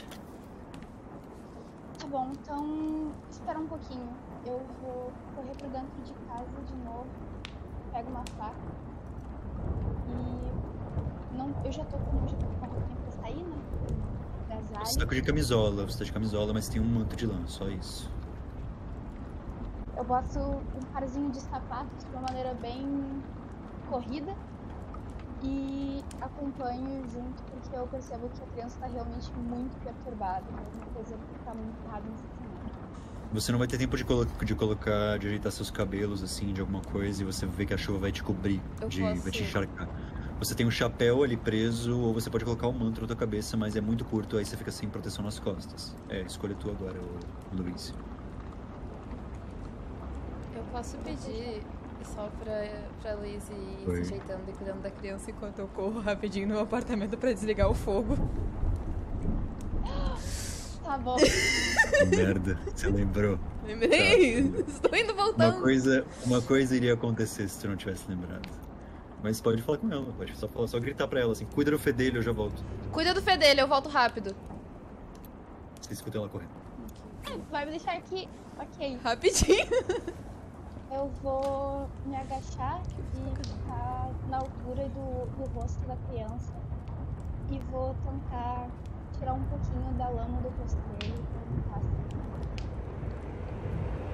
Tá 1.98 2.08
bom, 2.08 2.32
então 2.34 3.12
espera 3.30 3.58
um 3.58 3.68
pouquinho. 3.68 4.10
Eu 4.46 4.62
vou 4.82 5.12
correr 5.36 5.56
pro 5.58 5.70
dentro 5.70 6.02
de 6.04 6.14
casa 6.28 6.62
de 6.68 6.76
novo. 6.86 7.08
Pego 7.94 8.10
uma 8.10 8.24
faca. 8.38 8.56
E 10.10 11.38
não, 11.38 11.56
eu 11.64 11.72
já 11.72 11.84
tô 11.86 11.98
com, 11.98 12.28
já 12.28 12.36
tô 12.36 12.46
com 12.46 12.54
uma 12.54 12.68
roupinha 12.68 12.98
pra 13.02 13.12
sair, 13.12 13.44
né? 13.44 13.58
Você 14.84 15.00
tá 15.00 15.06
de 15.06 15.22
camisola, 15.22 15.86
você 15.86 16.00
tá 16.00 16.04
de 16.04 16.12
camisola, 16.12 16.54
mas 16.54 16.68
tem 16.70 16.82
um 16.82 16.86
manto 16.86 17.16
de 17.16 17.26
lã, 17.26 17.46
só 17.48 17.68
isso. 17.70 18.10
Eu 19.98 20.04
boto 20.04 20.40
um 20.40 20.86
parzinho 20.94 21.32
de 21.32 21.42
sapatos 21.42 22.04
de 22.06 22.12
uma 22.12 22.22
maneira 22.22 22.54
bem 22.54 22.86
corrida 23.90 24.36
e 25.42 26.04
acompanho 26.22 27.04
junto 27.10 27.42
porque 27.44 27.76
eu 27.76 27.88
percebo 27.88 28.30
que 28.30 28.44
a 28.44 28.48
criança 28.48 28.78
tá 28.80 28.86
realmente 28.88 29.32
muito 29.34 29.76
perturbada. 29.84 30.46
Alguma 30.50 30.86
coisa 30.94 31.18
tá 31.44 31.54
muito 31.54 31.76
errada 31.86 32.04
nesse. 32.12 32.24
Você 33.34 33.52
não 33.52 33.60
vai 33.60 33.68
ter 33.68 33.78
tempo 33.78 33.98
de, 33.98 34.06
colo 34.06 34.26
de 34.26 34.56
colocar, 34.56 35.18
de 35.20 35.28
ajeitar 35.28 35.52
seus 35.52 35.70
cabelos, 35.70 36.24
assim, 36.24 36.54
de 36.54 36.62
alguma 36.62 36.82
coisa, 36.82 37.22
e 37.22 37.26
você 37.26 37.46
vê 37.46 37.66
que 37.66 37.74
a 37.74 37.78
chuva 37.78 38.00
vai 38.00 38.12
te 38.12 38.24
cobrir, 38.24 38.62
de, 38.88 39.02
posso- 39.02 39.22
vai 39.22 39.32
te 39.32 39.44
encharcar. 39.44 39.90
Você 40.40 40.56
tem 40.56 40.66
um 40.66 40.72
chapéu 40.72 41.24
ali 41.24 41.36
preso, 41.36 42.00
ou 42.00 42.14
você 42.14 42.30
pode 42.30 42.46
colocar 42.46 42.68
um 42.68 42.72
manto 42.72 43.02
na 43.02 43.08
tua 43.08 43.16
cabeça, 43.18 43.58
mas 43.58 43.76
é 43.76 43.82
muito 43.82 44.06
curto, 44.06 44.38
aí 44.38 44.46
você 44.46 44.56
fica 44.56 44.72
sem 44.72 44.88
proteção 44.90 45.26
nas 45.26 45.40
costas. 45.40 45.94
É, 46.08 46.22
escolha 46.22 46.56
tu 46.56 46.70
agora, 46.70 46.98
ô, 47.02 47.56
Luiz. 47.56 47.94
Posso 50.72 50.98
pedir 50.98 51.62
só 52.04 52.30
pra, 52.44 52.64
pra 53.02 53.16
Liz 53.16 53.44
ir 53.50 53.90
Oi. 53.90 53.96
se 54.06 54.14
ajeitando 54.14 54.44
e 54.50 54.54
cuidando 54.54 54.82
da 54.82 54.92
criança 54.92 55.32
enquanto 55.32 55.60
eu 55.60 55.68
corro 55.68 56.00
rapidinho 56.00 56.48
no 56.48 56.60
apartamento 56.60 57.18
pra 57.18 57.32
desligar 57.32 57.70
o 57.70 57.74
fogo. 57.74 58.16
Tá 60.88 60.98
bom. 60.98 61.18
Merda, 62.16 62.58
você 62.74 62.88
lembrou. 62.88 63.38
Lembrei! 63.66 64.50
Tá. 64.50 64.60
Estou 64.72 64.96
indo 64.96 65.12
Uma 65.12 65.24
voltando. 65.26 65.62
coisa, 65.62 66.06
uma 66.26 66.42
coisa 66.42 66.74
iria 66.78 66.94
acontecer 66.94 67.46
se 67.50 67.60
tu 67.60 67.68
não 67.68 67.76
tivesse 67.76 68.08
lembrado. 68.08 68.48
Mas 69.22 69.42
pode 69.42 69.62
falar 69.64 69.80
com 69.80 69.92
ela, 69.92 70.14
pode 70.14 70.38
só, 70.38 70.48
falar, 70.48 70.66
só 70.68 70.80
gritar 70.80 71.06
pra 71.10 71.20
ela 71.20 71.34
assim, 71.34 71.46
cuida 71.46 71.72
do 71.72 71.78
fedelho, 71.78 72.20
eu 72.20 72.22
já 72.22 72.32
volto. 72.32 72.64
Cuida 72.94 73.14
do 73.14 73.22
fedelho, 73.22 73.60
eu 73.60 73.68
volto 73.68 73.90
rápido. 73.90 74.34
Você 75.82 75.92
escuta 75.92 76.18
ela 76.20 76.30
correndo. 76.30 76.52
Vai 77.52 77.66
me 77.66 77.72
deixar 77.72 77.92
aqui. 77.98 78.30
Ok. 78.58 78.98
Rapidinho. 79.04 79.66
Eu 80.90 81.12
vou 81.22 81.90
me 82.06 82.16
agachar 82.16 82.82
e 82.96 83.48
ficar 83.48 84.10
na 84.30 84.38
altura 84.38 84.88
do, 84.90 85.26
do 85.36 85.54
rosto 85.54 85.86
da 85.86 85.96
criança. 86.08 86.54
E 87.52 87.60
vou 87.72 87.94
tentar 88.06 88.68
tirar 89.18 89.34
um 89.34 89.44
pouquinho 89.44 89.94
da 89.98 90.08
lama 90.10 90.42
do 90.42 90.50
rosto 90.62 90.78
dele. 91.00 91.24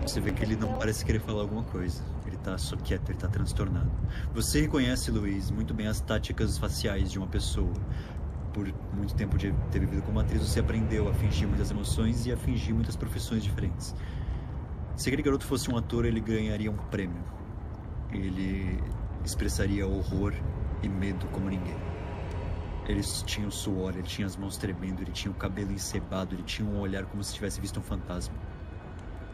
Você 0.02 0.20
vê 0.20 0.32
que 0.32 0.44
ele 0.44 0.56
não 0.56 0.74
parece 0.74 1.06
querer 1.06 1.20
falar 1.20 1.42
alguma 1.42 1.64
coisa. 1.64 2.04
Ele 2.26 2.38
tá 2.38 2.58
só 2.58 2.76
quieto, 2.76 3.10
ele 3.10 3.20
tá 3.20 3.28
transtornado. 3.28 3.92
Você 4.34 4.62
reconhece, 4.62 5.12
Luiz, 5.12 5.52
muito 5.52 5.74
bem 5.74 5.88
as 5.88 6.02
táticas 6.02 6.58
faciais 6.58 7.12
de 7.12 7.20
uma 7.20 7.28
pessoa. 7.28 7.74
Por 8.52 8.72
muito 8.94 9.16
tempo 9.16 9.38
de 9.38 9.54
ter 9.72 9.80
vivido 9.80 10.02
como 10.04 10.20
atriz, 10.20 10.42
você 10.42 10.60
aprendeu 10.60 11.08
a 11.08 11.14
fingir 11.14 11.48
muitas 11.48 11.72
emoções 11.72 12.26
e 12.26 12.32
a 12.32 12.38
fingir 12.38 12.74
muitas 12.74 12.96
profissões 12.96 13.44
diferentes. 13.44 13.96
Se 14.95 15.10
aquele 15.10 15.23
garoto 15.23 15.45
fosse 15.45 15.71
um 15.71 15.77
ator, 15.77 16.06
ele 16.06 16.19
ganharia 16.19 16.69
um 16.69 16.77
prêmio. 16.77 17.23
Ele 18.12 18.79
expressaria 19.25 19.88
horror 19.88 20.34
e 20.84 20.88
medo 20.88 21.25
como 21.27 21.49
ninguém. 21.49 21.75
Ele 22.88 23.01
tinha 23.01 23.47
o 23.47 23.51
suor, 23.51 23.93
ele 23.93 24.03
tinha 24.03 24.27
as 24.27 24.36
mãos 24.36 24.58
tremendo, 24.58 25.01
ele 25.01 25.12
tinha 25.12 25.32
o 25.32 25.36
cabelo 25.36 25.71
encebado, 25.71 26.36
ele 26.36 26.43
tinha 26.43 26.67
um 26.67 26.79
olhar 26.79 27.06
como 27.06 27.23
se 27.23 27.34
tivesse 27.34 27.60
visto 27.60 27.79
um 27.79 27.84
fantasma. 27.84 28.36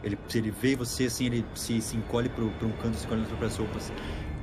Ele, 0.02 0.18
se 0.28 0.38
ele 0.38 0.50
vê 0.50 0.74
você 0.74 1.04
assim, 1.04 1.26
ele 1.26 1.44
se, 1.54 1.80
se 1.80 1.96
encolhe 1.96 2.28
para 2.28 2.44
um 2.44 2.72
canto, 2.80 2.96
se 2.96 3.04
encolhe 3.04 3.24
para 3.26 3.46
as 3.46 3.56
roupas. 3.56 3.92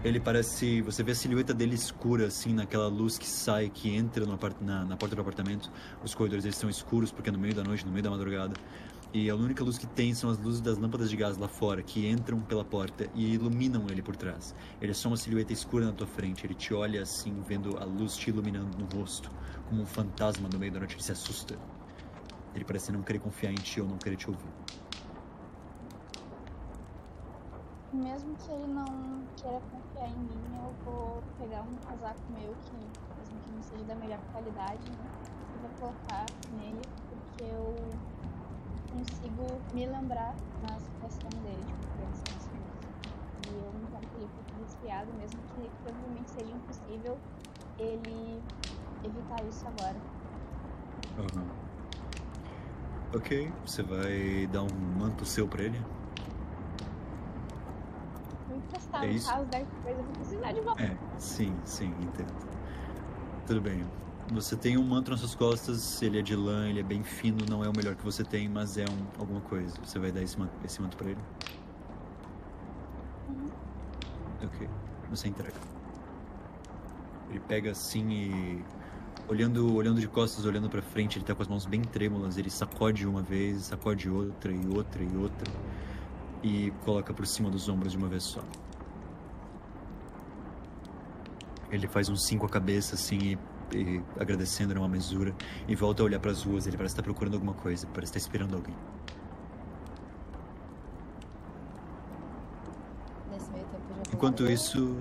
Ele 0.04 0.20
parece. 0.20 0.82
Você 0.84 1.02
vê 1.02 1.14
a 1.14 1.16
silhueta 1.16 1.54
dele 1.54 1.74
escura, 1.74 2.28
assim, 2.28 2.54
naquela 2.54 2.88
luz 2.88 3.18
que 3.18 3.26
sai, 3.26 3.70
que 3.70 3.96
entra 3.96 4.26
no 4.26 4.38
na, 4.62 4.86
na 4.86 4.96
porta 4.96 5.16
do 5.16 5.22
apartamento. 5.22 5.72
Os 6.04 6.14
corredores 6.14 6.46
eles 6.46 6.58
são 6.58 6.70
escuros 6.70 7.12
porque 7.12 7.30
é 7.30 7.32
no 7.32 7.40
meio 7.40 7.56
da 7.56 7.64
noite, 7.64 7.86
no 7.86 7.92
meio 7.92 8.04
da 8.04 8.12
madrugada. 8.12 8.54
E 9.14 9.30
a 9.30 9.36
única 9.36 9.64
luz 9.64 9.78
que 9.78 9.88
tem 9.88 10.14
são 10.14 10.30
as 10.30 10.38
luzes 10.38 10.60
das 10.60 10.78
lâmpadas 10.78 11.10
de 11.10 11.16
gás 11.16 11.38
lá 11.38 11.48
fora, 11.48 11.82
que 11.82 12.08
entram 12.08 12.42
pela 12.42 12.64
porta 12.64 13.10
e 13.16 13.34
iluminam 13.34 13.86
ele 13.90 14.02
por 14.02 14.16
trás. 14.18 14.54
Ele 14.82 14.92
é 14.92 14.94
só 14.94 15.08
uma 15.08 15.16
silhueta 15.16 15.54
escura 15.54 15.86
na 15.86 15.94
tua 15.94 16.06
frente. 16.06 16.46
Ele 16.46 16.54
te 16.54 16.74
olha 16.74 17.02
assim, 17.02 17.42
vendo 17.48 17.78
a 17.80 17.86
luz 17.86 18.18
te 18.18 18.30
iluminando 18.30 18.78
no 18.78 18.86
rosto, 18.98 19.32
como 19.70 19.82
um 19.82 19.86
fantasma 19.86 20.50
no 20.52 20.60
meio 20.60 20.74
da 20.74 20.80
noite. 20.80 20.96
Ele 20.96 21.04
se 21.04 21.14
assusta. 21.14 21.58
Ele 22.54 22.66
parece 22.66 22.92
não 22.92 23.02
querer 23.02 23.20
confiar 23.20 23.52
em 23.52 23.56
ti 23.56 23.80
ou 23.80 23.88
não 23.88 23.98
querer 23.98 24.18
te 24.18 24.30
ouvir. 24.30 24.52
Mesmo 27.94 28.36
que 28.36 28.52
ele 28.52 28.68
não 28.68 29.24
queira 29.38 29.62
confiar 29.72 30.10
em 30.10 30.20
mim, 30.20 30.44
eu 30.54 30.74
vou 30.84 31.24
pegar 31.40 31.62
um 31.62 31.76
casaco 31.78 32.20
meu 32.30 32.54
que, 32.66 32.76
mesmo 33.18 33.40
que 33.40 33.52
não 33.52 33.64
seja 33.64 33.84
da 33.86 33.96
melhor 33.96 34.20
qualidade, 34.34 34.92
né? 34.92 35.10
Eu 35.56 35.62
vou 35.62 35.70
colocar 35.80 36.26
nele, 36.60 36.82
porque 37.10 37.46
eu 37.46 37.76
consigo 38.98 39.46
me 39.74 39.86
lembrar 39.86 40.36
na 40.64 40.80
situação 40.80 41.30
dele, 41.44 41.62
tipo, 41.66 41.88
criança 41.96 42.24
nesse 42.34 42.50
E 43.50 43.56
eu 43.56 43.74
não 43.74 43.86
quero 43.92 44.08
que 44.08 44.18
ele 44.18 44.30
fique 44.38 44.62
resfriado, 44.62 45.14
mesmo 45.14 45.40
que 45.56 45.70
provavelmente 45.84 46.30
seja 46.32 46.52
impossível 46.52 47.18
ele 47.78 48.42
evitar 49.04 49.44
isso 49.46 49.66
agora. 49.68 49.98
Uhum. 51.18 51.48
Ok, 53.16 53.52
você 53.66 53.84
vai 53.84 54.48
dar 54.52 54.64
um 54.64 55.00
manto 55.00 55.26
seu 55.26 55.48
pra 55.48 55.64
ele? 55.64 55.80
Vou 58.48 58.58
emprestar, 58.58 59.04
É 59.04 59.08
no 59.08 59.14
isso? 59.14 59.30
caso 59.30 59.46
da 59.46 59.60
coisa, 59.60 60.00
eu 60.00 60.04
vou 60.04 60.14
precisar 60.14 60.52
de 60.52 60.62
volta. 60.62 60.84
É, 60.84 60.98
sim, 61.18 61.56
sim, 61.66 61.94
entendo. 62.02 62.34
Tudo 63.46 63.62
bem. 63.62 63.86
Você 64.34 64.58
tem 64.58 64.78
um 64.78 64.84
manto 64.84 65.12
nas 65.12 65.22
suas 65.22 65.34
costas, 65.36 66.02
ele 66.02 66.20
é 66.20 66.22
de 66.22 66.36
lã, 66.36 66.68
ele 66.68 66.82
é 66.82 66.84
bem 66.84 67.02
fino, 67.02 67.46
não 67.50 67.64
é 67.64 67.70
o 67.70 67.74
melhor 67.76 67.96
que 67.96 68.04
você 68.04 68.24
tem, 68.24 68.50
mas 68.50 68.78
é 68.78 68.84
um, 68.84 69.20
alguma 69.20 69.40
coisa. 69.42 69.74
Você 69.84 69.98
vai 69.98 70.12
dar 70.12 70.22
esse 70.22 70.38
manto, 70.38 70.52
esse 70.66 70.82
manto 70.82 70.98
pra 70.98 71.10
ele? 71.10 71.20
Uhum. 73.30 73.50
Ok, 74.44 74.70
você 75.10 75.30
entrega. 75.30 75.56
Ele 77.30 77.40
pega 77.40 77.72
assim 77.72 78.10
e. 78.10 78.64
Olhando, 79.30 79.76
olhando 79.76 80.00
de 80.00 80.08
costas, 80.08 80.46
olhando 80.46 80.70
pra 80.70 80.82
frente, 80.82 81.18
ele 81.18 81.26
tá 81.26 81.36
com 81.36 81.42
as 81.42 81.50
mãos 81.50 81.66
bem 81.66 81.82
trêmulas. 81.82 82.38
Ele 82.38 82.50
sacode 82.50 83.06
uma 83.06 83.22
vez, 83.22 83.64
sacode 83.64 84.10
outra 84.10 84.52
e 84.54 84.68
outra 84.68 85.04
e 85.04 85.18
outra. 85.18 85.52
E 86.44 86.72
coloca 86.86 87.14
por 87.14 87.28
cima 87.28 87.50
dos 87.50 87.68
ombros 87.68 87.92
de 87.92 87.98
uma 87.98 88.08
vez 88.08 88.24
só. 88.24 88.42
Ele 91.70 91.88
faz 91.88 92.08
um 92.08 92.16
cinco 92.16 92.46
a 92.46 92.50
cabeça 92.50 92.96
assim 92.96 93.18
e, 93.18 93.40
e 93.74 94.02
agradecendo 94.20 94.74
numa 94.76 94.88
mesura. 94.88 95.36
E 95.68 95.76
volta 95.76 96.04
a 96.04 96.06
olhar 96.06 96.20
pras 96.20 96.44
ruas. 96.44 96.68
Ele 96.68 96.78
parece 96.78 96.94
estar 96.94 97.04
procurando 97.04 97.36
alguma 97.36 97.54
coisa, 97.54 97.88
parece 97.88 98.12
estar 98.12 98.20
esperando 98.20 98.56
alguém. 98.56 98.76
Nesse 103.32 103.50
meio 103.52 103.66
tempo 103.66 103.84
eu 103.90 103.96
já 103.96 104.04
vou 104.04 104.14
Enquanto 104.14 104.50
isso. 104.50 104.98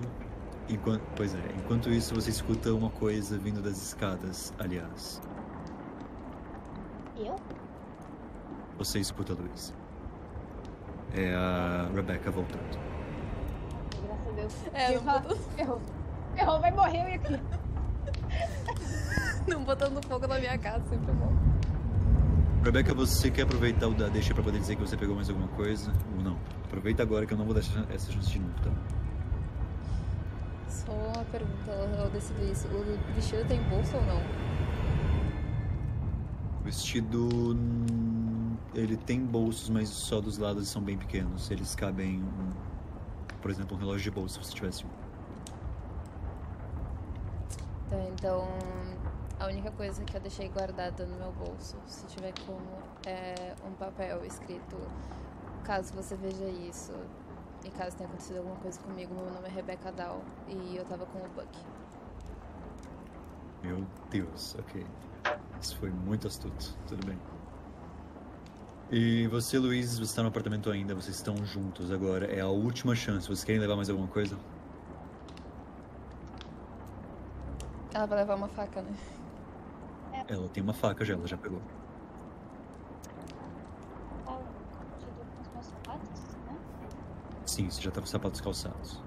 Enquanto, 0.69 1.03
pois 1.15 1.33
é, 1.33 1.55
enquanto 1.57 1.89
isso 1.91 2.13
você 2.13 2.31
escuta 2.31 2.75
uma 2.75 2.91
coisa 2.91 3.39
vindo 3.39 3.63
das 3.63 3.81
escadas, 3.81 4.53
aliás. 4.59 5.23
Eu? 7.17 7.37
Você 8.79 8.99
escuta 8.99 9.33
a 9.33 9.37
luz. 9.37 9.73
É 11.15 11.35
a 11.35 11.89
Rebecca 11.95 12.31
voltando. 12.33 12.79
Graças 14.03 14.27
a 14.27 14.31
Deus. 14.33 14.55
É, 14.75 14.87
Ferrou. 14.89 15.05
botando, 15.05 15.39
Ferrou. 15.55 15.81
Ferrou, 16.35 16.61
vai 16.61 16.73
morrer, 16.73 17.03
eu 17.05 17.09
ia 17.09 17.15
aqui. 17.15 17.41
não 19.47 19.65
botando 19.65 20.05
fogo 20.07 20.27
na 20.27 20.39
minha 20.39 20.59
casa, 20.59 20.85
sempre 20.89 21.11
é 21.11 21.15
bom. 21.15 21.33
Rebecca, 22.67 22.93
você 22.93 23.31
quer 23.31 23.43
aproveitar 23.43 23.87
o 23.87 23.95
da 23.95 24.09
deixa 24.09 24.35
pra 24.35 24.43
poder 24.43 24.59
dizer 24.59 24.75
que 24.75 24.81
você 24.81 24.97
pegou 24.97 25.15
mais 25.15 25.31
alguma 25.31 25.47
coisa? 25.49 25.93
Ou 26.17 26.25
não? 26.25 26.37
Aproveita 26.65 27.01
agora 27.01 27.25
que 27.25 27.33
eu 27.33 27.39
não 27.39 27.45
vou 27.45 27.55
dar 27.55 27.61
essa 27.61 28.11
chance 28.11 28.29
de 28.29 28.41
novo, 28.41 28.55
tá? 28.61 28.73
Só 30.69 30.91
uma 30.93 31.25
pergunta, 31.27 31.71
eu 31.71 32.11
decido 32.11 32.45
isso. 32.45 32.67
O 32.67 33.15
vestido 33.15 33.47
tem 33.47 33.63
bolsa 33.63 33.97
ou 33.97 34.03
não? 34.03 34.21
O 36.61 36.65
vestido. 36.65 37.57
Ele 38.75 38.97
tem 38.97 39.25
bolsos, 39.25 39.69
mas 39.69 39.89
só 39.89 40.21
dos 40.21 40.37
lados 40.37 40.69
são 40.69 40.83
bem 40.83 40.99
pequenos. 40.99 41.49
Eles 41.53 41.75
cabem, 41.77 42.21
um, 42.21 42.51
por 43.41 43.51
exemplo, 43.51 43.77
um 43.77 43.81
relógio 43.81 44.03
de 44.03 44.11
bolsa 44.11 44.43
se 44.43 44.49
você 44.49 44.55
tivesse 44.55 44.85
um. 44.85 45.06
Tá, 47.89 47.97
então 48.13 48.49
a 49.39 49.47
única 49.47 49.71
coisa 49.71 50.03
que 50.05 50.17
eu 50.17 50.21
deixei 50.21 50.49
guardada 50.49 51.07
no 51.07 51.17
meu 51.17 51.33
bolso, 51.33 51.77
se 51.87 52.07
tiver 52.07 52.33
como, 52.45 52.83
é 53.07 53.55
um 53.65 53.73
papel 53.73 54.25
escrito 54.25 54.77
caso 55.65 55.93
você 55.95 56.17
veja 56.17 56.45
isso 56.69 56.93
e 57.65 57.71
caso 57.71 57.97
tenha 57.97 58.09
acontecido 58.09 58.39
alguma 58.39 58.57
coisa 58.57 58.79
comigo, 58.81 59.15
meu 59.15 59.31
nome 59.31 59.47
é 59.47 59.51
Rebecca 59.51 59.93
Dow 59.93 60.23
e 60.49 60.77
eu 60.77 60.85
tava 60.85 61.07
com 61.07 61.19
o 61.19 61.29
Buck. 61.29 61.49
Meu 63.63 63.87
Deus, 64.11 64.57
ok. 64.59 64.87
Isso 65.61 65.77
foi 65.79 65.91
muito 65.91 66.27
astuto. 66.29 66.77
Tudo 66.87 67.05
bem. 67.07 67.19
E 68.91 69.27
você, 69.27 69.59
Luiz, 69.59 69.99
você 69.99 70.05
está 70.05 70.23
no 70.23 70.29
apartamento 70.29 70.71
ainda, 70.71 70.95
vocês 70.95 71.17
estão 71.17 71.37
juntos 71.45 71.91
agora. 71.91 72.27
É 72.27 72.41
a 72.41 72.47
última 72.47 72.95
chance. 72.95 73.27
Vocês 73.27 73.43
querem 73.43 73.61
levar 73.61 73.75
mais 73.75 73.91
alguma 73.91 74.07
coisa? 74.07 74.37
Ela 77.97 78.05
vai 78.05 78.19
levar 78.19 78.35
uma 78.35 78.49
faca, 78.49 78.83
né? 78.83 78.95
Ela 80.29 80.47
tem 80.51 80.63
uma 80.63 80.75
faca 80.75 81.03
já, 81.03 81.15
ela 81.15 81.27
já 81.27 81.39
pegou. 81.39 81.63
Ah, 84.27 84.39
já 85.01 85.07
tô 85.07 85.25
com 85.25 85.41
os 85.41 85.49
meus 85.55 85.65
sapatos, 85.65 86.11
né? 86.45 86.59
Sim, 87.47 87.71
você 87.71 87.81
já 87.81 87.91
tá 87.91 88.03
com 88.03 88.05
os 88.05 88.11
sapatos 88.11 88.43
calçados. 88.43 89.03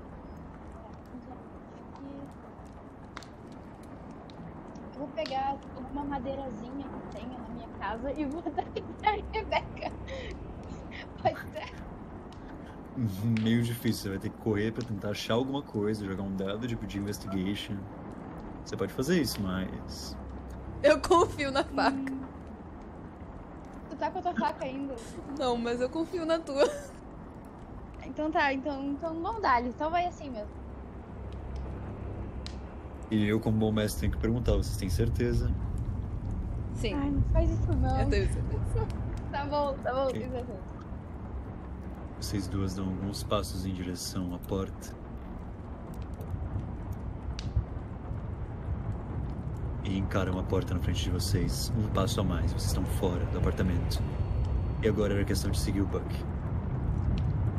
Tá, 1.28 1.36
acho 1.70 1.86
que. 1.94 2.06
Eu 4.96 5.00
vou 5.00 5.08
pegar 5.10 5.56
alguma 5.76 6.04
madeirazinha 6.06 6.88
que 6.88 7.16
tenha 7.16 7.38
na 7.38 7.50
minha 7.50 7.68
casa 7.78 8.12
e 8.12 8.26
vou 8.26 8.42
dar 8.50 8.52
pra 8.54 9.12
Rebeca. 9.32 9.92
Pode 11.22 11.40
ser? 11.52 11.76
Meio 13.44 13.62
difícil, 13.62 14.02
você 14.02 14.10
vai 14.10 14.18
ter 14.18 14.30
que 14.32 14.38
correr 14.40 14.72
pra 14.72 14.84
tentar 14.84 15.12
achar 15.12 15.36
alguma 15.36 15.62
coisa, 15.62 16.04
jogar 16.08 16.24
um 16.24 16.36
dado 16.36 16.68
de 16.68 16.76
de 16.76 16.98
investigation. 16.98 17.78
Você 18.70 18.78
pode 18.78 18.94
fazer 18.94 19.20
isso, 19.20 19.42
mas. 19.42 20.16
Eu 20.84 21.02
confio 21.02 21.50
na 21.52 21.64
faca. 21.64 22.14
Tu 23.90 23.96
tá 23.96 24.12
com 24.12 24.20
a 24.20 24.22
tua 24.22 24.36
faca 24.36 24.64
ainda? 24.64 24.96
Não, 25.40 25.58
mas 25.58 25.82
eu 25.82 25.90
confio 25.90 26.24
na 26.24 26.38
tua. 26.38 26.70
Então 28.06 28.30
tá, 28.32 28.54
então, 28.54 28.84
então 28.92 29.22
vamos 29.22 29.42
dar 29.42 29.64
Então 29.66 29.90
vai 29.90 30.06
assim 30.06 30.30
mesmo. 30.30 30.50
E 33.10 33.28
eu, 33.28 33.40
como 33.40 33.58
bom 33.58 33.72
mestre, 33.72 34.02
tenho 34.02 34.14
que 34.14 34.20
perguntar: 34.20 34.52
vocês 34.54 34.78
têm 34.78 34.88
certeza? 34.90 35.52
Sim, 36.76 36.94
Ai, 36.94 37.10
não 37.10 37.24
faz 37.34 37.50
isso 37.50 37.74
não. 37.76 38.00
eu 38.02 38.10
tenho 38.10 38.32
certeza. 38.32 38.88
Tá 39.32 39.46
bom, 39.46 39.74
tá 39.84 39.94
bom, 39.94 40.04
Ok. 40.04 40.20
tenho 40.20 40.32
certeza. 40.32 40.60
Vocês 42.22 42.48
duas 42.48 42.76
dão 42.76 42.86
alguns 42.86 43.24
passos 43.24 43.66
em 43.66 43.74
direção 43.74 44.34
à 44.36 44.38
porta. 44.38 44.96
E 49.90 49.98
encaram 49.98 50.38
a 50.38 50.44
porta 50.44 50.76
na 50.76 50.80
frente 50.80 51.06
de 51.06 51.10
vocês, 51.10 51.74
um 51.76 51.88
passo 51.88 52.22
a 52.22 52.24
mais. 52.24 52.54
Vocês 52.54 52.68
estão 52.68 52.86
fora 52.86 53.26
do 53.26 53.40
apartamento. 53.40 54.00
E 54.84 54.88
agora 54.88 55.16
era 55.16 55.26
questão 55.26 55.50
de 55.50 55.60
seguir 55.60 55.82
o 55.82 55.86
Buck. 55.88 56.06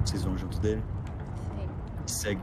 Vocês 0.05 0.23
vão 0.23 0.39
junto 0.39 0.57
dele? 0.61 0.81
Sim. 2.07 2.39
Segue. 2.39 2.41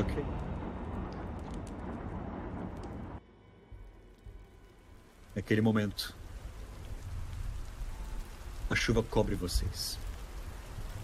Ok. 0.00 0.24
Naquele 5.36 5.60
momento, 5.60 6.16
a 8.68 8.74
chuva 8.74 9.04
cobre 9.04 9.36
vocês. 9.36 9.96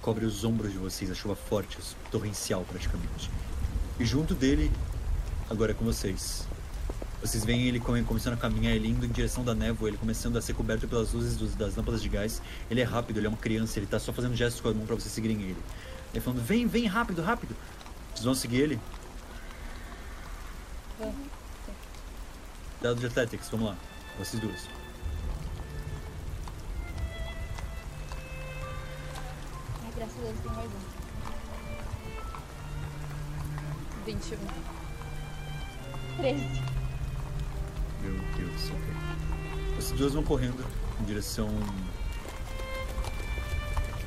Cobre 0.02 0.24
os 0.24 0.44
ombros 0.44 0.72
de 0.72 0.78
vocês, 0.78 1.08
a 1.08 1.14
chuva 1.14 1.36
forte, 1.36 1.78
torrencial 2.10 2.64
praticamente. 2.64 3.30
E 3.98 4.04
junto 4.04 4.34
dele, 4.34 4.70
agora 5.48 5.72
é 5.72 5.74
com 5.74 5.84
vocês. 5.84 6.46
Vocês 7.20 7.44
veem 7.44 7.66
ele 7.66 7.80
começando 7.80 8.34
a 8.34 8.36
caminhar, 8.36 8.74
ele 8.74 8.88
indo 8.88 9.06
em 9.06 9.08
direção 9.08 9.42
da 9.42 9.54
névoa, 9.54 9.88
ele 9.88 9.96
começando 9.96 10.36
a 10.36 10.42
ser 10.42 10.54
coberto 10.54 10.86
pelas 10.86 11.12
luzes 11.12 11.36
dos, 11.36 11.54
das 11.54 11.74
lâmpadas 11.74 12.02
de 12.02 12.08
gás. 12.08 12.42
Ele 12.70 12.80
é 12.80 12.84
rápido, 12.84 13.18
ele 13.18 13.26
é 13.26 13.28
uma 13.28 13.38
criança, 13.38 13.78
ele 13.78 13.86
tá 13.86 13.98
só 13.98 14.12
fazendo 14.12 14.36
gestos 14.36 14.60
com 14.60 14.68
a 14.68 14.74
mão 14.74 14.86
pra 14.86 14.94
vocês 14.94 15.12
seguirem 15.12 15.40
ele. 15.40 15.56
Ele 16.12 16.20
falando, 16.20 16.42
vem, 16.42 16.66
vem, 16.66 16.86
rápido, 16.86 17.22
rápido. 17.22 17.56
Vocês 18.12 18.24
vão 18.24 18.34
seguir 18.34 18.60
ele? 18.60 18.80
Vamos. 20.98 21.14
Dado 22.82 23.00
de 23.00 23.06
Athletics, 23.06 23.48
vamos 23.48 23.68
lá. 23.68 23.76
Vocês 24.18 24.40
duas. 24.40 24.68
Ai, 29.84 29.92
graças 29.96 30.16
a 30.16 30.20
Deus 30.20 30.38
tem 30.42 30.52
mais 30.52 30.70
um. 30.70 30.95
21. 34.06 34.38
13. 36.18 36.40
Meu 38.02 38.12
Deus, 38.36 38.70
ok. 38.70 39.76
As 39.76 39.90
duas 39.90 40.14
vão 40.14 40.22
correndo 40.22 40.64
em 41.00 41.04
direção. 41.04 41.48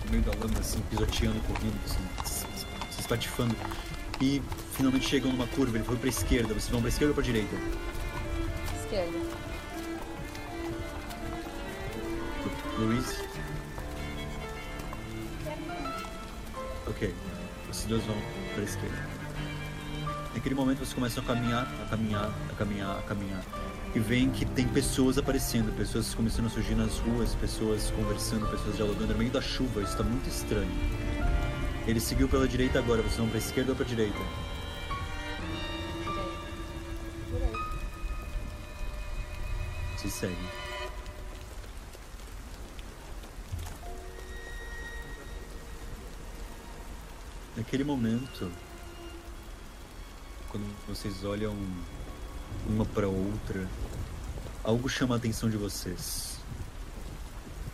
no 0.06 0.12
meio 0.12 0.24
da 0.24 0.32
lama, 0.40 0.58
assim, 0.60 0.82
pisoteando, 0.90 1.40
correndo, 1.42 1.78
assim, 1.86 2.46
se 2.90 3.02
espatifando. 3.02 3.56
E 4.22 4.42
finalmente 4.74 5.08
chegam 5.08 5.32
numa 5.32 5.48
curva, 5.48 5.78
ele 5.78 5.84
foi 5.84 5.98
pra 5.98 6.10
esquerda. 6.10 6.54
Vocês 6.54 6.70
vão 6.70 6.82
pra 6.82 6.90
esquerda 6.90 7.12
ou 7.12 7.16
pra 7.16 7.24
direita? 7.24 7.56
Esquerda. 8.82 9.20
Luiz? 12.78 13.22
Ok. 16.88 17.14
Vocês 17.68 17.88
dois 17.88 18.04
vão 18.06 18.16
pra 18.56 18.64
esquerda. 18.64 19.19
Naquele 20.40 20.56
momento 20.56 20.78
vocês 20.78 20.94
começam 20.94 21.22
a 21.22 21.26
caminhar, 21.26 21.68
a 21.84 21.90
caminhar, 21.90 22.34
a 22.50 22.56
caminhar, 22.56 22.98
a 22.98 23.02
caminhar. 23.02 23.44
E 23.94 24.00
veem 24.00 24.30
que 24.30 24.46
tem 24.46 24.66
pessoas 24.70 25.18
aparecendo, 25.18 25.76
pessoas 25.76 26.14
começando 26.14 26.46
a 26.46 26.50
surgir 26.50 26.76
nas 26.76 26.98
ruas, 27.00 27.36
pessoas 27.36 27.92
conversando, 27.92 28.50
pessoas 28.50 28.78
dialogando 28.78 29.12
no 29.12 29.20
meio 29.20 29.32
da 29.32 29.42
chuva. 29.42 29.82
Isso 29.82 29.98
tá 29.98 30.04
muito 30.04 30.30
estranho. 30.30 30.72
Ele 31.86 32.00
seguiu 32.00 32.30
pela 32.30 32.48
direita 32.48 32.80
agora, 32.80 33.02
vocês 33.02 33.18
vão 33.18 33.28
pra 33.28 33.38
esquerda 33.38 33.74
ou 33.74 33.76
pra 33.76 33.86
direita? 33.86 34.18
Se 39.98 40.10
segue. 40.10 40.38
Naquele 47.58 47.84
momento, 47.84 48.50
quando 50.50 50.66
vocês 50.88 51.24
olham 51.24 51.56
uma 52.68 52.86
para 52.86 53.08
outra, 53.08 53.68
algo 54.64 54.90
chama 54.90 55.16
a 55.16 55.18
atenção 55.18 55.50
de 55.50 55.58
vocês. 55.58 56.40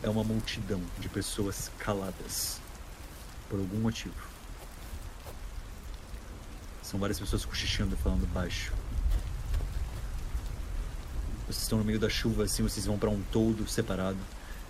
É 0.03 0.09
uma 0.09 0.23
multidão 0.23 0.81
de 0.99 1.09
pessoas 1.09 1.71
caladas 1.79 2.59
por 3.49 3.59
algum 3.59 3.79
motivo. 3.79 4.15
São 6.83 6.99
várias 6.99 7.19
pessoas 7.19 7.45
cochichando, 7.45 7.97
falando 7.97 8.27
baixo. 8.31 8.73
Vocês 11.47 11.63
estão 11.63 11.79
no 11.79 11.85
meio 11.85 11.99
da 11.99 12.09
chuva, 12.09 12.43
assim, 12.43 12.61
vocês 12.61 12.85
vão 12.85 12.97
para 12.97 13.09
um 13.09 13.21
todo 13.31 13.67
separado, 13.67 14.19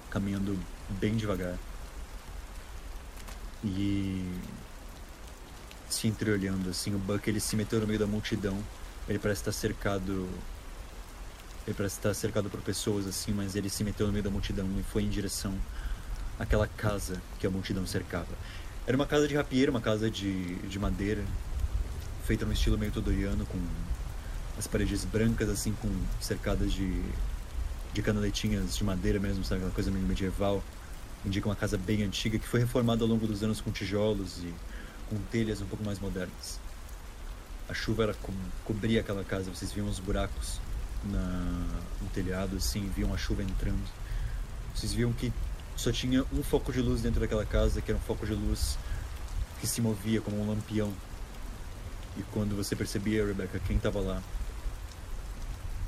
caminhando 0.10 0.58
bem 0.90 1.16
devagar. 1.16 1.58
E 3.64 4.24
se 5.90 6.08
entreolhando, 6.08 6.70
assim, 6.70 6.94
o 6.96 6.98
Buck 6.98 7.30
ele 7.30 7.40
se 7.40 7.56
meteu 7.56 7.80
no 7.80 7.88
meio 7.88 8.00
da 8.00 8.08
multidão. 8.08 8.58
Ele 9.08 9.20
parece 9.20 9.42
estar 9.42 9.52
cercado. 9.52 10.28
Ele 11.66 11.76
parece 11.76 11.96
estar 11.98 12.14
cercado 12.14 12.50
por 12.50 12.62
pessoas, 12.62 13.08
assim, 13.08 13.32
mas 13.32 13.56
ele 13.56 13.70
se 13.70 13.84
meteu 13.84 14.06
no 14.06 14.14
meio 14.14 14.24
da 14.24 14.30
multidão 14.30 14.68
e 14.80 14.84
foi 14.84 15.04
em 15.04 15.10
direção 15.10 15.54
àquela 16.38 16.68
casa 16.68 17.22
que 17.40 17.48
a 17.48 17.50
multidão 17.50 17.86
cercava. 17.88 18.28
Era 18.86 18.96
uma 18.96 19.08
casa 19.08 19.28
de 19.28 19.36
rapieiro, 19.36 19.72
uma 19.72 19.82
casa 19.82 20.12
de, 20.12 20.56
de 20.56 20.78
madeira, 20.78 21.24
feita 22.24 22.46
no 22.46 22.54
estilo 22.54 22.78
meio 22.78 22.92
todoriano, 22.92 23.46
com 23.48 23.60
as 24.58 24.68
paredes 24.68 25.04
brancas, 25.06 25.50
assim, 25.50 25.74
com 25.82 25.90
cercadas 26.22 26.72
de, 26.72 27.02
de 27.94 28.02
canaletinhas 28.02 28.78
de 28.78 28.84
madeira 28.84 29.20
mesmo, 29.20 29.44
sabe? 29.44 29.62
Aquela 29.62 29.74
coisa 29.74 29.90
meio 29.90 30.06
medieval. 30.06 30.64
Indica 31.26 31.48
uma 31.48 31.56
casa 31.56 31.78
bem 31.78 32.04
antiga 32.04 32.38
que 32.38 32.48
foi 32.48 32.60
reformada 32.60 33.04
ao 33.04 33.08
longo 33.10 33.26
dos 33.26 33.42
anos 33.42 33.60
com 33.60 33.72
tijolos 33.72 34.38
e 34.44 34.54
com 35.10 35.18
telhas 35.32 35.62
um 35.62 35.66
pouco 35.66 35.84
mais 35.84 36.00
modernas. 36.00 36.60
A 37.68 37.74
chuva 37.74 38.04
era 38.04 38.14
co 38.14 38.32
cobria 38.64 39.02
aquela 39.02 39.24
casa, 39.24 39.50
vocês 39.50 39.72
viam 39.72 39.88
os 39.88 40.00
buracos 40.00 40.60
na, 41.04 41.66
no 42.02 42.10
telhado, 42.14 42.58
assim, 42.58 42.90
viam 42.96 43.14
a 43.14 43.18
chuva 43.18 43.44
entrando. 43.44 43.90
Vocês 44.74 44.94
viam 44.94 45.12
que 45.14 45.32
só 45.76 45.92
tinha 45.92 46.24
um 46.32 46.44
foco 46.44 46.72
de 46.72 46.82
luz 46.82 47.02
dentro 47.02 47.20
daquela 47.20 47.46
casa, 47.46 47.82
que 47.82 47.92
era 47.92 47.98
um 47.98 48.02
foco 48.02 48.26
de 48.26 48.34
luz 48.34 48.78
que 49.60 49.68
se 49.68 49.82
movia 49.82 50.22
como 50.22 50.42
um 50.42 50.48
lampião. 50.48 50.94
E 52.18 52.24
quando 52.32 52.56
você 52.56 52.76
percebia, 52.76 53.26
Rebecca, 53.26 53.60
quem 53.60 53.78
estava 53.78 54.00
lá, 54.00 54.22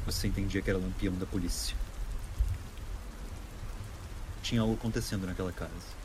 você 0.06 0.28
entendia 0.28 0.62
que 0.62 0.70
era 0.70 0.80
o 0.80 0.82
lampião 0.82 1.14
da 1.16 1.26
polícia. 1.26 1.76
Tinha 4.42 4.62
algo 4.62 4.74
acontecendo 4.74 5.26
naquela 5.26 5.52
casa. 5.52 5.97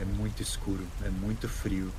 É 0.00 0.04
muito 0.04 0.42
escuro, 0.42 0.86
é 1.04 1.10
muito 1.10 1.48
frio, 1.48 1.92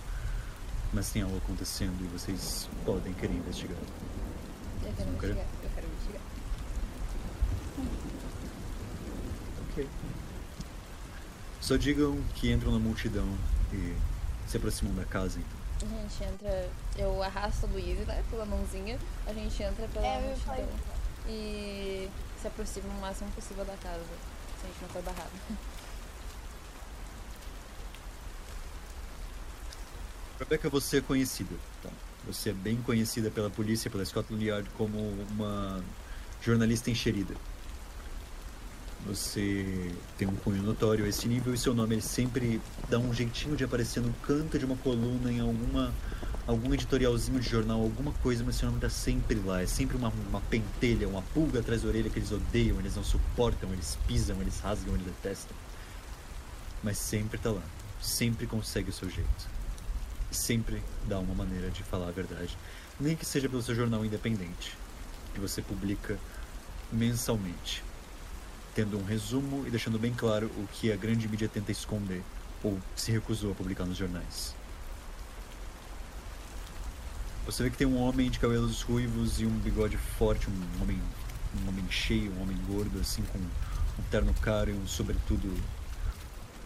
mas 0.91 1.11
tem 1.11 1.21
algo 1.21 1.37
acontecendo 1.37 2.03
e 2.03 2.07
vocês 2.07 2.67
podem 2.83 3.13
querer 3.13 3.33
investigar. 3.33 3.77
Eu 3.77 4.93
quero 4.97 5.11
Não 5.11 5.19
quero. 5.19 5.33
investigar. 5.33 5.63
Eu 5.63 5.69
quero 5.75 5.87
investigar. 5.87 6.21
Ok. 9.71 9.87
Só 11.61 11.75
digam 11.77 12.19
que 12.35 12.51
entram 12.51 12.71
na 12.71 12.79
multidão 12.79 13.27
e 13.71 13.95
se 14.47 14.57
aproximam 14.57 14.93
da 14.95 15.05
casa, 15.05 15.39
então. 15.39 15.61
A 15.97 16.01
gente 16.01 16.23
entra. 16.23 16.69
Eu 16.97 17.21
arrasto 17.23 17.65
a 17.65 17.69
Luísa, 17.69 18.05
né? 18.05 18.23
Pela 18.29 18.45
mãozinha. 18.45 18.99
A 19.25 19.33
gente 19.33 19.63
entra 19.63 19.87
pela 19.87 20.05
É, 20.05 20.17
eu 20.17 20.21
multidão. 20.27 20.45
falei. 20.45 20.67
E 21.27 22.09
se 22.39 22.47
aproxima 22.47 22.87
o 22.89 23.01
máximo 23.01 23.29
possível 23.31 23.63
da 23.65 23.75
casa. 23.77 24.03
Se 24.59 24.65
a 24.65 24.67
gente 24.67 24.81
não 24.81 24.89
for 24.89 25.01
barrado. 25.03 25.31
Rebecca, 30.41 30.69
você 30.69 30.97
é 30.97 31.01
conhecida. 31.01 31.55
Tá? 31.83 31.89
Você 32.25 32.49
é 32.49 32.53
bem 32.53 32.77
conhecida 32.77 33.29
pela 33.29 33.49
polícia, 33.49 33.91
pela 33.91 34.03
Scotland 34.03 34.43
Yard, 34.43 34.67
como 34.75 34.97
uma 35.29 35.83
jornalista 36.41 36.89
enxerida. 36.89 37.35
Você 39.05 39.93
tem 40.17 40.27
um 40.27 40.35
cunho 40.35 40.63
notório 40.63 41.05
a 41.05 41.07
esse 41.07 41.27
nível 41.27 41.53
e 41.53 41.57
seu 41.57 41.75
nome 41.75 41.95
ele 41.95 42.01
sempre 42.01 42.59
dá 42.89 42.97
um 42.97 43.13
jeitinho 43.13 43.55
de 43.55 43.63
aparecer 43.63 44.01
no 44.01 44.11
canto 44.25 44.57
de 44.57 44.65
uma 44.65 44.75
coluna 44.77 45.31
em 45.31 45.39
alguma 45.39 45.93
algum 46.47 46.73
editorialzinho 46.73 47.39
de 47.39 47.47
jornal, 47.47 47.79
alguma 47.79 48.11
coisa, 48.13 48.43
mas 48.43 48.55
seu 48.55 48.67
nome 48.67 48.81
tá 48.81 48.89
sempre 48.89 49.39
lá. 49.45 49.61
É 49.61 49.67
sempre 49.67 49.95
uma, 49.95 50.11
uma 50.29 50.41
pentelha, 50.41 51.07
uma 51.07 51.21
pulga 51.21 51.59
atrás 51.59 51.83
da 51.83 51.87
orelha 51.87 52.09
que 52.09 52.17
eles 52.17 52.31
odeiam, 52.31 52.79
eles 52.79 52.95
não 52.95 53.03
suportam, 53.03 53.71
eles 53.73 53.95
pisam, 54.07 54.41
eles 54.41 54.59
rasgam, 54.59 54.95
eles 54.95 55.05
detestam. 55.05 55.55
Mas 56.83 56.97
sempre 56.97 57.37
tá 57.37 57.51
lá. 57.51 57.61
Sempre 58.01 58.47
consegue 58.47 58.89
o 58.89 58.93
seu 58.93 59.07
jeito 59.07 59.60
sempre 60.31 60.81
dá 61.07 61.19
uma 61.19 61.35
maneira 61.35 61.69
de 61.69 61.83
falar 61.83 62.07
a 62.07 62.11
verdade, 62.11 62.57
nem 62.99 63.15
que 63.15 63.25
seja 63.25 63.49
pelo 63.49 63.61
seu 63.61 63.75
jornal 63.75 64.05
independente, 64.05 64.77
que 65.33 65.39
você 65.39 65.61
publica 65.61 66.17
mensalmente, 66.91 67.83
tendo 68.73 68.97
um 68.97 69.03
resumo 69.03 69.65
e 69.67 69.69
deixando 69.69 69.99
bem 69.99 70.13
claro 70.13 70.47
o 70.57 70.67
que 70.71 70.91
a 70.91 70.95
grande 70.95 71.27
mídia 71.27 71.49
tenta 71.49 71.71
esconder 71.71 72.23
ou 72.63 72.79
se 72.95 73.11
recusou 73.11 73.51
a 73.51 73.55
publicar 73.55 73.85
nos 73.85 73.97
jornais. 73.97 74.55
Você 77.45 77.63
vê 77.63 77.69
que 77.69 77.77
tem 77.77 77.87
um 77.87 77.99
homem 77.99 78.29
de 78.29 78.39
cabelos 78.39 78.81
ruivos 78.83 79.41
e 79.41 79.45
um 79.45 79.57
bigode 79.59 79.97
forte, 79.97 80.47
um 80.47 80.81
homem, 80.81 81.01
um 81.59 81.69
homem 81.69 81.89
cheio, 81.89 82.31
um 82.33 82.41
homem 82.43 82.57
gordo, 82.67 82.99
assim, 82.99 83.23
com 83.23 83.39
um 83.39 84.03
terno 84.09 84.33
caro 84.35 84.69
e 84.69 84.73
um 84.73 84.87
sobretudo, 84.87 85.51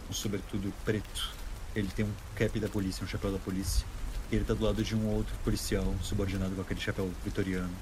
um 0.08 0.12
sobretudo 0.12 0.72
preto 0.84 1.34
ele 1.78 1.88
tem 1.88 2.04
um 2.04 2.12
cap 2.34 2.58
da 2.58 2.68
polícia, 2.68 3.04
um 3.04 3.08
chapéu 3.08 3.30
da 3.30 3.38
polícia. 3.38 3.86
E 4.30 4.36
ele 4.36 4.44
tá 4.44 4.54
do 4.54 4.64
lado 4.64 4.82
de 4.82 4.96
um 4.96 5.06
outro 5.08 5.34
policial, 5.44 5.94
subordinado 6.02 6.54
com 6.54 6.62
aquele 6.62 6.80
chapéu 6.80 7.12
vitoriano. 7.24 7.74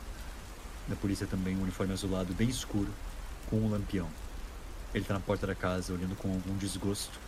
Da 0.89 0.97
polícia 0.97 1.27
também, 1.27 1.57
um 1.57 1.63
uniforme 1.63 1.93
azulado 1.93 2.35
bem 2.35 2.49
escuro, 2.49 2.93
com 3.49 3.57
um 3.57 3.71
lampião. 3.71 4.09
Ele 4.93 5.05
tá 5.05 5.15
na 5.15 5.21
porta 5.21 5.47
da 5.47 5.55
casa, 5.55 5.93
olhando 5.93 6.17
com 6.17 6.29
algum 6.29 6.57
desgosto. 6.57 7.19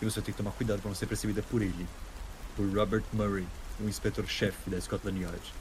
E 0.00 0.04
você 0.04 0.20
tem 0.20 0.32
que 0.32 0.38
tomar 0.38 0.52
cuidado 0.52 0.80
para 0.80 0.88
não 0.88 0.94
ser 0.94 1.06
percebida 1.06 1.42
por 1.42 1.62
ele. 1.62 1.86
Por 2.56 2.66
Robert 2.72 3.04
Murray, 3.12 3.46
o 3.80 3.88
inspetor-chefe 3.88 4.70
da 4.70 4.80
Scotland 4.80 5.20
Yard. 5.20 5.54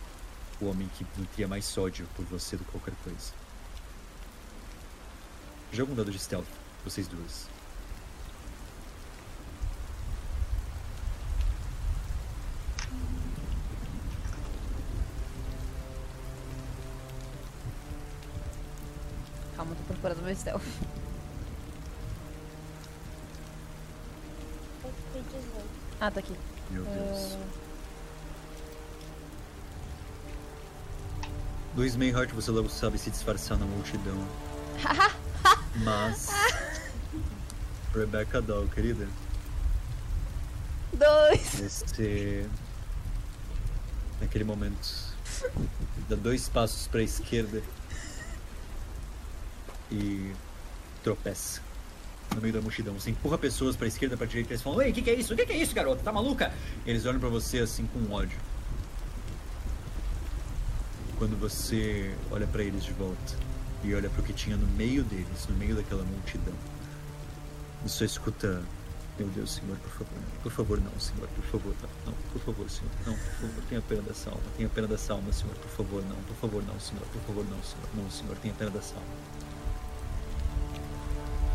O 0.61 0.65
homem 0.65 0.89
que 0.97 1.05
nutria 1.17 1.47
mais 1.47 1.65
sódio 1.65 2.07
por 2.15 2.25
você 2.25 2.55
do 2.55 2.63
que 2.63 2.71
qualquer 2.71 2.93
coisa. 3.03 3.33
Joga 5.71 5.91
um 5.91 5.95
dado 5.95 6.11
de 6.11 6.19
stealth, 6.19 6.45
vocês 6.85 7.07
duas. 7.07 7.52
Procurando 20.03 20.21
meu 20.25 20.35
stealth. 20.35 20.61
Eu 24.83 24.91
fiquei 24.91 25.21
18. 25.21 25.65
Ah, 26.01 26.11
tá 26.11 26.19
aqui. 26.19 26.35
Meu 26.69 26.83
Deus. 26.83 27.37
Ah, 27.37 27.63
Do 31.73 31.85
Smayheart 31.85 32.33
você 32.33 32.51
logo 32.51 32.69
sabe 32.69 32.97
se 32.97 33.09
disfarçar 33.09 33.57
na 33.57 33.65
multidão. 33.65 34.17
Mas. 35.83 36.27
Rebecca 37.95 38.41
Doll, 38.41 38.67
querida. 38.67 39.07
Dois! 40.91 41.61
Você. 41.61 42.47
Naquele 44.19 44.43
momento. 44.43 45.13
Dá 46.09 46.15
dois 46.15 46.49
passos 46.49 46.87
pra 46.87 47.01
esquerda. 47.01 47.63
E. 49.91 50.31
tropeça. 51.03 51.61
No 52.33 52.41
meio 52.41 52.53
da 52.53 52.61
multidão. 52.61 52.93
Você 52.93 53.11
empurra 53.11 53.37
pessoas 53.37 53.75
pra 53.75 53.87
esquerda, 53.87 54.17
pra 54.17 54.25
direita 54.25 54.51
e 54.51 54.53
eles 54.53 54.61
falam: 54.61 54.81
Ei, 54.81 54.91
o 54.91 54.93
que, 54.93 55.01
que 55.01 55.09
é 55.09 55.13
isso? 55.13 55.33
O 55.33 55.37
que, 55.37 55.45
que 55.45 55.53
é 55.53 55.57
isso, 55.57 55.75
garota? 55.75 56.01
Tá 56.03 56.11
maluca? 56.11 56.53
E 56.85 56.89
eles 56.89 57.05
olham 57.05 57.19
pra 57.19 57.29
você 57.29 57.59
assim 57.59 57.85
com 57.85 58.11
ódio. 58.13 58.37
Quando 61.17 61.39
você 61.39 62.13
olha 62.31 62.47
pra 62.47 62.63
eles 62.63 62.83
de 62.83 62.93
volta 62.93 63.37
e 63.83 63.93
olha 63.93 64.09
pro 64.09 64.23
que 64.23 64.33
tinha 64.33 64.57
no 64.57 64.67
meio 64.67 65.03
deles, 65.03 65.47
no 65.47 65.55
meio 65.55 65.75
daquela 65.75 66.03
multidão, 66.03 66.55
você 67.83 68.05
escuta 68.05 68.63
meu 69.17 69.27
Deus, 69.27 69.51
Senhor, 69.51 69.77
por 69.77 69.91
favor. 69.91 70.23
Por 70.41 70.51
favor, 70.51 70.81
não, 70.81 70.99
Senhor. 70.99 71.27
Por 71.27 71.43
favor, 71.45 71.75
não. 71.83 72.11
Não, 72.11 72.13
por 72.31 72.41
favor, 72.41 72.69
Senhor. 72.69 72.91
Não, 73.05 73.13
por 73.13 73.47
favor. 73.47 73.63
Tenha 73.69 73.81
pena 73.81 74.01
dessa 74.01 74.29
alma. 74.31 74.43
Tenha 74.57 74.69
pena 74.69 74.87
dessa 74.87 75.13
alma, 75.13 75.31
Senhor. 75.31 75.53
Por 75.53 75.69
favor, 75.69 76.03
não. 76.03 76.15
Por 76.15 76.35
favor, 76.37 76.63
não, 76.63 76.79
Senhor. 76.79 77.05
Por 77.05 77.21
favor, 77.21 77.45
não, 77.45 77.61
Senhor. 77.61 77.89
Não, 77.93 78.09
Senhor. 78.09 78.35
Tenha 78.37 78.53
pena 78.55 78.71
dessa 78.71 78.95
alma. 78.95 79.07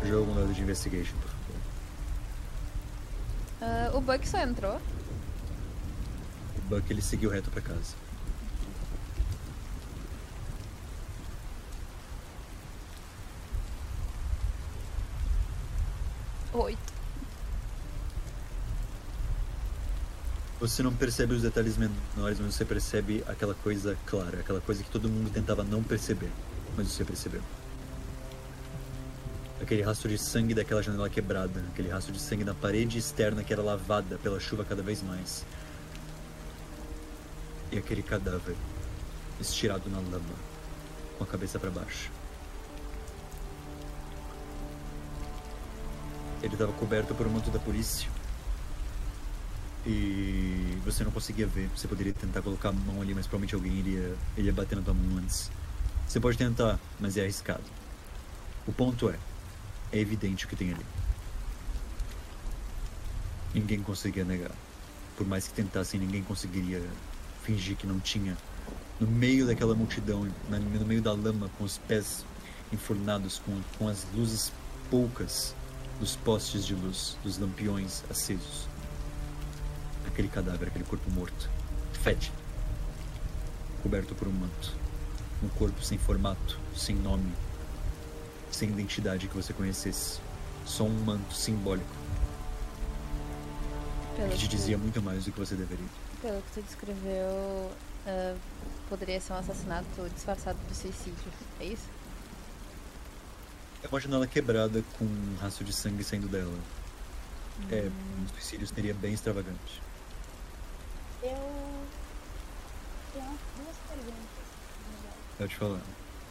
Joga 0.05 0.31
um 0.31 0.35
dado 0.35 0.53
de 0.53 0.61
investigation, 0.61 1.15
por 1.17 1.29
favor. 1.29 1.39
Ah, 3.61 3.91
o 3.93 4.01
Buck 4.01 4.27
só 4.27 4.39
entrou. 4.39 4.81
O 6.57 6.61
Buck, 6.69 6.89
ele 6.91 7.01
seguiu 7.01 7.29
reto 7.29 7.51
pra 7.51 7.61
casa. 7.61 7.95
Oito. 16.53 16.93
Você 20.59 20.83
não 20.83 20.93
percebe 20.93 21.33
os 21.33 21.41
detalhes 21.41 21.77
menores, 21.77 22.39
mas 22.39 22.53
você 22.53 22.65
percebe 22.65 23.23
aquela 23.27 23.53
coisa 23.53 23.97
clara, 24.05 24.39
aquela 24.39 24.59
coisa 24.59 24.83
que 24.83 24.89
todo 24.89 25.07
mundo 25.07 25.29
tentava 25.29 25.63
não 25.63 25.81
perceber, 25.81 26.29
mas 26.75 26.87
você 26.87 27.05
percebeu. 27.05 27.41
Aquele 29.61 29.81
rastro 29.81 30.09
de 30.09 30.17
sangue 30.17 30.53
daquela 30.53 30.81
janela 30.81 31.09
quebrada, 31.09 31.63
aquele 31.71 31.89
rastro 31.89 32.13
de 32.13 32.19
sangue 32.19 32.43
na 32.43 32.53
parede 32.53 32.97
externa 32.97 33.43
que 33.43 33.51
era 33.51 33.61
lavada 33.61 34.17
pela 34.17 34.39
chuva 34.39 34.63
cada 34.63 34.81
vez 34.81 35.03
mais. 35.03 35.45
E 37.71 37.77
aquele 37.77 38.01
cadáver 38.01 38.55
estirado 39.39 39.89
na 39.89 39.99
lama, 39.99 40.35
com 41.17 41.23
a 41.23 41.27
cabeça 41.27 41.59
para 41.59 41.69
baixo. 41.69 42.09
Ele 46.41 46.53
estava 46.53 46.71
coberto 46.73 47.13
por 47.13 47.27
um 47.27 47.29
manto 47.29 47.51
da 47.51 47.59
polícia. 47.59 48.09
E 49.85 50.77
você 50.85 51.03
não 51.03 51.11
conseguia 51.11 51.45
ver. 51.45 51.69
Você 51.75 51.87
poderia 51.87 52.13
tentar 52.13 52.41
colocar 52.41 52.69
a 52.69 52.71
mão 52.71 53.01
ali, 53.01 53.13
mas 53.13 53.27
provavelmente 53.27 53.55
alguém 53.55 53.73
iria, 53.73 54.15
iria 54.37 54.53
bater 54.53 54.77
na 54.77 54.81
tua 54.81 54.93
mão 54.93 55.17
antes. 55.17 55.51
Você 56.07 56.19
pode 56.19 56.37
tentar, 56.37 56.79
mas 56.99 57.17
é 57.17 57.21
arriscado. 57.21 57.63
O 58.65 58.71
ponto 58.71 59.09
é, 59.09 59.15
é 59.91 59.99
evidente 59.99 60.45
o 60.45 60.47
que 60.47 60.55
tem 60.55 60.73
ali. 60.73 60.85
Ninguém 63.53 63.81
conseguia 63.81 64.23
negar. 64.23 64.51
Por 65.17 65.27
mais 65.27 65.47
que 65.47 65.53
tentassem, 65.53 65.99
ninguém 65.99 66.23
conseguiria 66.23 66.81
fingir 67.43 67.75
que 67.75 67.87
não 67.87 67.99
tinha. 67.99 68.37
No 68.99 69.07
meio 69.07 69.47
daquela 69.47 69.73
multidão, 69.73 70.27
no 70.49 70.85
meio 70.85 71.01
da 71.01 71.13
lama, 71.13 71.49
com 71.57 71.63
os 71.63 71.77
pés 71.77 72.25
enfurnados, 72.71 73.39
com, 73.39 73.59
com 73.77 73.87
as 73.87 74.05
luzes 74.13 74.51
poucas 74.89 75.55
dos 75.99 76.15
postes 76.15 76.65
de 76.65 76.75
luz, 76.75 77.17
dos 77.23 77.37
lampiões 77.37 78.03
acesos. 78.09 78.67
Aquele 80.05 80.27
cadáver, 80.27 80.67
aquele 80.67 80.85
corpo 80.85 81.09
morto, 81.11 81.49
fétido, 81.93 82.35
coberto 83.81 84.13
por 84.15 84.27
um 84.27 84.31
manto. 84.31 84.73
Um 85.41 85.47
corpo 85.49 85.81
sem 85.81 85.97
formato, 85.97 86.59
sem 86.75 86.95
nome, 86.95 87.31
sem 88.51 88.69
identidade 88.69 89.27
que 89.27 89.35
você 89.35 89.53
conhecesse. 89.53 90.19
Só 90.65 90.83
um 90.83 91.03
manto 91.03 91.33
simbólico 91.33 91.89
Pelo 94.15 94.29
que 94.29 94.37
te 94.37 94.41
que- 94.47 94.55
dizia 94.55 94.77
muito 94.77 95.01
mais 95.01 95.25
do 95.25 95.31
que 95.31 95.39
você 95.39 95.55
deveria. 95.55 95.85
Pelo 96.21 96.41
que 96.41 96.51
tu 96.53 96.61
descreveu, 96.61 97.71
ah, 98.05 98.35
poderia 98.89 99.19
ser 99.21 99.33
um 99.33 99.37
assassinato 99.37 100.09
disfarçado 100.13 100.57
de 100.69 100.75
suicídio. 100.75 101.31
É 101.59 101.65
isso? 101.65 101.87
É 103.81 103.87
uma 103.87 103.99
janela 103.99 104.27
quebrada 104.27 104.83
com 104.97 105.05
um 105.05 105.35
rastro 105.41 105.63
de 105.63 105.71
sangue 105.71 106.03
saindo 106.03 106.27
dela. 106.27 106.53
É, 107.71 107.89
um 108.21 108.27
suicídio 108.29 108.67
seria 108.67 108.93
bem 108.93 109.13
extravagante. 109.13 109.81
Eu 111.23 111.29
tenho 113.13 113.25
duas 113.57 113.75
perguntas. 113.87 114.45
verdade. 114.91 115.15
Pode 115.37 115.55
falar. 115.55 115.81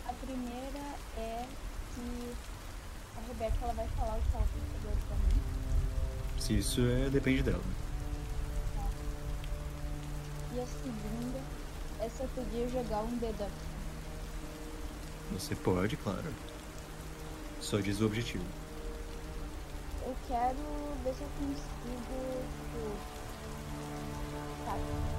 A 0.08 0.12
primeira 0.12 0.56
é 0.56 0.57
Rebeca 3.38 3.56
ela 3.62 3.72
vai 3.74 3.86
falar 3.88 4.16
o 4.16 4.20
que 4.20 4.34
ela 4.34 4.46
percebeu 4.52 4.96
pra 5.06 5.16
mim. 5.16 5.42
Se 6.40 6.58
isso 6.58 6.80
é, 6.80 7.08
depende 7.08 7.42
dela. 7.44 7.62
E 10.54 10.60
a 10.60 10.66
segunda 10.66 11.40
é 12.00 12.08
se 12.08 12.22
eu 12.22 12.28
podia 12.30 12.68
jogar 12.68 13.02
um 13.02 13.16
deduct. 13.18 13.52
Você 15.32 15.54
pode, 15.54 15.96
claro. 15.98 16.34
Só 17.60 17.78
diz 17.78 18.00
o 18.00 18.06
objetivo. 18.06 18.44
Eu 20.04 20.16
quero 20.26 20.56
ver 21.04 21.14
se 21.14 21.22
eu 21.22 21.28
consigo, 21.38 22.42
tipo, 22.56 22.96
tá, 24.64 24.76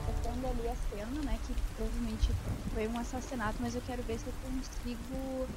testando 0.07 0.47
ali 0.47 0.67
a 0.67 0.76
cena, 0.89 1.22
né, 1.22 1.39
que 1.47 1.55
provavelmente 1.78 2.32
foi 2.74 2.88
um 2.88 2.99
assassinato, 2.99 3.57
mas 3.61 3.76
eu 3.76 3.82
quero 3.88 4.03
ver 4.03 4.20
se 4.20 4.28
eu 4.28 4.34
consigo 4.41 5.47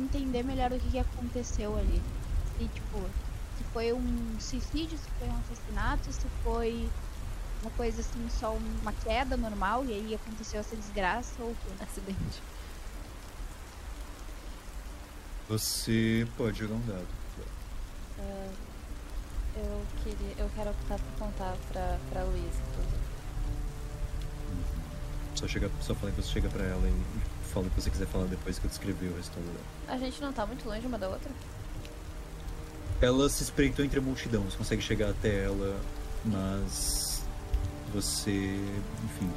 entender 0.00 0.42
melhor 0.42 0.72
o 0.72 0.78
que, 0.78 0.90
que 0.90 0.98
aconteceu 0.98 1.76
ali. 1.76 2.02
Se, 2.58 2.64
tipo, 2.68 2.98
se 3.58 3.64
foi 3.72 3.92
um 3.92 4.36
suicídio, 4.40 4.98
se 4.98 5.08
foi 5.18 5.28
um 5.28 5.38
assassinato, 5.38 6.12
se 6.12 6.26
foi 6.42 6.88
uma 7.62 7.70
coisa 7.72 8.00
assim, 8.00 8.28
só 8.28 8.52
uma 8.54 8.92
queda 8.92 9.36
normal 9.36 9.84
e 9.84 9.92
aí 9.92 10.14
aconteceu 10.14 10.60
essa 10.60 10.74
desgraça 10.76 11.34
ou 11.40 11.54
quê. 11.54 11.84
Acidente. 11.84 12.42
Você 15.48 16.26
pode 16.36 16.58
jogar 16.58 16.74
um 16.74 16.86
dado. 16.86 17.06
Ah, 18.18 18.50
eu 19.56 19.86
queria. 20.02 20.34
Eu 20.38 20.50
quero 20.54 20.70
optar 20.70 20.98
por 20.98 21.26
contar 21.26 21.56
pra, 21.70 21.98
pra 22.10 22.22
Luiz, 22.24 22.54
inclusive. 22.70 23.02
Só, 25.34 25.48
chega, 25.48 25.70
só 25.80 25.94
fala 25.94 26.12
que 26.12 26.22
você 26.22 26.30
chega 26.30 26.48
pra 26.48 26.64
ela 26.64 26.88
e 26.88 27.31
fala 27.52 27.66
o 27.66 27.70
que 27.70 27.80
você 27.80 27.90
quiser 27.90 28.06
falar 28.06 28.24
depois 28.26 28.58
que 28.58 28.64
eu 28.64 28.70
descrever 28.70 29.08
o 29.08 29.16
restante 29.16 29.44
dela. 29.44 29.60
A 29.88 29.98
gente 29.98 30.20
não 30.20 30.32
tá 30.32 30.46
muito 30.46 30.66
longe 30.66 30.86
uma 30.86 30.98
da 30.98 31.08
outra? 31.08 31.30
Ela 33.00 33.28
se 33.28 33.42
espreitou 33.42 33.84
entre 33.84 33.98
a 33.98 34.02
multidão, 34.02 34.42
você 34.42 34.56
consegue 34.56 34.82
chegar 34.82 35.10
até 35.10 35.44
ela, 35.44 35.78
mas 36.24 37.22
você, 37.92 38.30
enfim, 39.04 39.30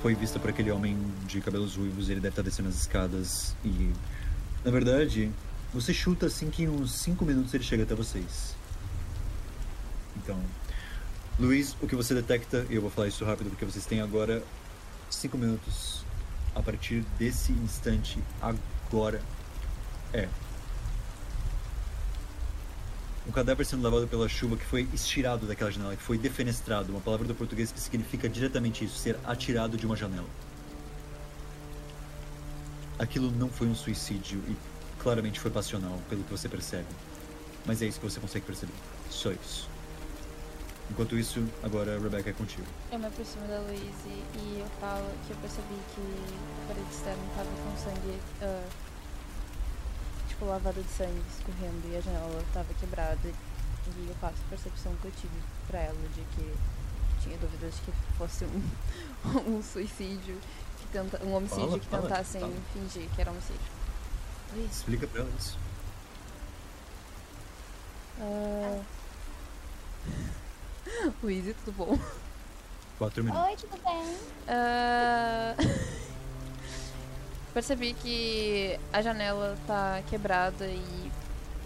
foi 0.00 0.14
vista 0.14 0.38
por 0.38 0.50
aquele 0.50 0.70
homem 0.70 0.96
de 1.26 1.40
cabelos 1.40 1.76
ruivos, 1.76 2.08
ele 2.08 2.20
deve 2.20 2.32
estar 2.32 2.42
descendo 2.42 2.68
as 2.68 2.76
escadas 2.76 3.54
e, 3.64 3.92
na 4.64 4.70
verdade, 4.70 5.30
você 5.74 5.92
chuta 5.92 6.26
assim 6.26 6.48
que 6.48 6.62
em 6.62 6.68
uns 6.68 6.92
5 6.92 7.24
minutos 7.24 7.52
ele 7.52 7.64
chega 7.64 7.82
até 7.82 7.94
vocês. 7.94 8.56
Então, 10.16 10.40
Luiz, 11.38 11.76
o 11.82 11.86
que 11.86 11.94
você 11.94 12.14
detecta, 12.14 12.66
e 12.70 12.76
eu 12.76 12.80
vou 12.80 12.90
falar 12.90 13.08
isso 13.08 13.24
rápido 13.24 13.50
porque 13.50 13.64
vocês 13.64 13.84
têm 13.84 14.00
agora 14.00 14.42
5 15.10 15.36
minutos 15.36 16.04
a 16.54 16.62
partir 16.62 17.04
desse 17.18 17.52
instante, 17.52 18.22
agora, 18.40 19.20
é 20.12 20.28
um 23.28 23.30
cadáver 23.30 23.66
sendo 23.66 23.82
lavado 23.82 24.08
pela 24.08 24.26
chuva 24.26 24.56
que 24.56 24.64
foi 24.64 24.88
estirado 24.94 25.46
daquela 25.46 25.70
janela, 25.70 25.94
que 25.94 26.02
foi 26.02 26.16
defenestrado, 26.16 26.90
uma 26.90 27.00
palavra 27.00 27.26
do 27.28 27.34
português 27.34 27.70
que 27.70 27.78
significa 27.78 28.26
diretamente 28.26 28.84
isso, 28.84 28.96
ser 28.96 29.18
atirado 29.22 29.76
de 29.76 29.84
uma 29.84 29.94
janela. 29.94 30.26
Aquilo 32.98 33.30
não 33.30 33.50
foi 33.50 33.66
um 33.66 33.74
suicídio 33.74 34.42
e 34.48 34.56
claramente 34.98 35.38
foi 35.38 35.50
passional, 35.50 36.00
pelo 36.08 36.24
que 36.24 36.30
você 36.30 36.48
percebe. 36.48 36.88
Mas 37.66 37.82
é 37.82 37.86
isso 37.86 38.00
que 38.00 38.08
você 38.08 38.18
consegue 38.18 38.46
perceber. 38.46 38.72
Só 39.10 39.30
isso. 39.30 39.67
Enquanto 40.90 41.18
isso, 41.18 41.46
agora 41.62 41.96
a 41.96 42.00
Rebecca 42.00 42.30
é 42.30 42.32
contigo. 42.32 42.66
Eu 42.90 42.98
me 42.98 43.06
aproximo 43.06 43.46
da 43.46 43.60
Luiz 43.60 43.94
e, 44.06 44.58
eu 44.60 44.66
falo 44.80 45.06
que 45.26 45.32
eu 45.32 45.36
percebi 45.36 45.76
que 45.94 46.00
a 46.64 46.68
parede 46.68 46.90
externa 46.90 47.22
tava 47.36 47.50
com 47.50 47.76
sangue, 47.76 48.18
ah, 48.42 48.68
tipo, 50.28 50.44
lavada 50.46 50.82
de 50.82 50.88
sangue 50.88 51.22
escorrendo 51.36 51.88
e 51.92 51.96
a 51.96 52.00
janela 52.00 52.44
tava 52.52 52.72
quebrada. 52.74 53.28
E 53.96 54.08
eu 54.08 54.14
passo 54.20 54.36
a 54.46 54.50
percepção 54.50 54.94
que 55.00 55.06
eu 55.06 55.12
tive 55.12 55.32
pra 55.66 55.80
ela 55.80 56.08
de 56.14 56.20
que 56.36 56.54
tinha 57.22 57.38
dúvidas 57.38 57.74
de 57.74 57.80
que 57.80 57.92
fosse 58.16 58.44
um, 58.44 58.62
um 59.56 59.62
suicídio, 59.62 60.38
que 60.78 60.86
tenta, 60.92 61.22
um 61.24 61.34
homicídio 61.34 61.68
Fala, 61.68 61.78
que 61.78 61.86
fala, 61.86 62.02
tentassem 62.02 62.40
fala. 62.40 62.54
fingir 62.72 63.08
que 63.14 63.20
era 63.20 63.30
homicídio. 63.30 63.60
Luiz, 64.54 64.70
Explica 64.72 65.06
pra 65.06 65.20
ela 65.20 65.30
isso. 65.38 65.58
Ah... 68.20 68.82
Luiz, 71.22 71.54
tudo 71.64 71.76
bom? 71.76 71.98
Quatro 72.98 73.22
minutos. 73.22 73.48
Oi, 73.48 73.56
tudo 73.56 73.82
bem? 73.82 74.16
Ah, 74.48 75.54
Percebi 77.54 77.94
que 77.94 78.78
a 78.92 79.02
janela 79.02 79.56
tá 79.66 80.02
quebrada 80.08 80.66
e 80.66 81.10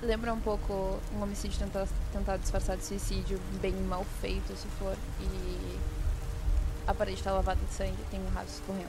lembra 0.00 0.32
um 0.32 0.40
pouco 0.40 0.98
um 1.14 1.22
homicídio 1.22 1.58
tentar, 1.58 1.86
tentar 2.12 2.36
disfarçar 2.38 2.76
de 2.76 2.84
suicídio 2.84 3.38
bem 3.60 3.72
mal 3.72 4.04
feito, 4.20 4.56
se 4.56 4.66
for. 4.78 4.96
E 5.20 5.78
a 6.86 6.94
parede 6.94 7.22
tá 7.22 7.32
lavada 7.32 7.60
de 7.64 7.74
sangue, 7.74 7.98
tem 8.10 8.20
um 8.20 8.28
rato 8.30 8.48
escorrendo 8.48 8.88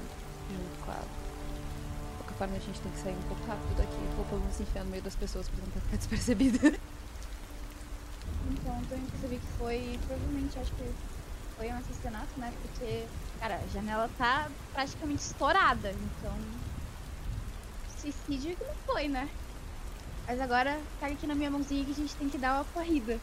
junto 0.50 0.86
com 0.86 0.92
a. 0.92 0.96
De 0.96 2.18
qualquer 2.20 2.36
forma, 2.38 2.56
a 2.56 2.60
gente 2.60 2.80
tem 2.80 2.92
que 2.92 3.00
sair 3.00 3.16
um 3.16 3.28
pouco 3.28 3.46
rápido 3.48 3.76
daqui, 3.76 4.18
ou 4.18 4.26
pelo 4.26 4.42
menos 4.42 4.60
enfiar 4.60 4.84
no 4.86 4.92
meio 4.92 5.04
das 5.04 5.16
pessoas 5.16 5.50
pra 5.50 5.60
tentar 5.66 5.80
ficar 5.82 5.98
despercebida. 5.98 6.80
Então, 8.46 8.76
eu 8.76 8.88
também 8.88 9.06
percebi 9.06 9.38
que 9.38 9.48
foi, 9.64 9.98
provavelmente, 10.08 10.60
acho 10.60 10.72
que 10.74 10.92
foi 11.58 11.68
um 11.70 11.78
assassinato, 11.78 12.28
né? 12.38 12.54
Porque, 12.62 13.06
cara, 13.40 13.56
a 13.56 13.68
janela 13.74 14.10
tá 14.18 14.50
praticamente 14.74 15.22
estourada, 15.22 15.92
então. 15.92 16.38
Suicídio 17.98 18.58
que 18.58 18.64
não 18.66 18.76
foi, 18.86 19.08
né? 19.08 19.30
Mas 20.28 20.42
agora, 20.42 20.80
tá 21.00 21.08
aqui 21.08 21.26
na 21.26 21.34
minha 21.36 21.50
mãozinha 21.50 21.86
que 21.86 21.92
a 21.92 21.96
gente 21.96 22.14
tem 22.16 22.30
que 22.30 22.38
dar 22.38 22.56
uma 22.56 22.66
corrida. 22.66 23.18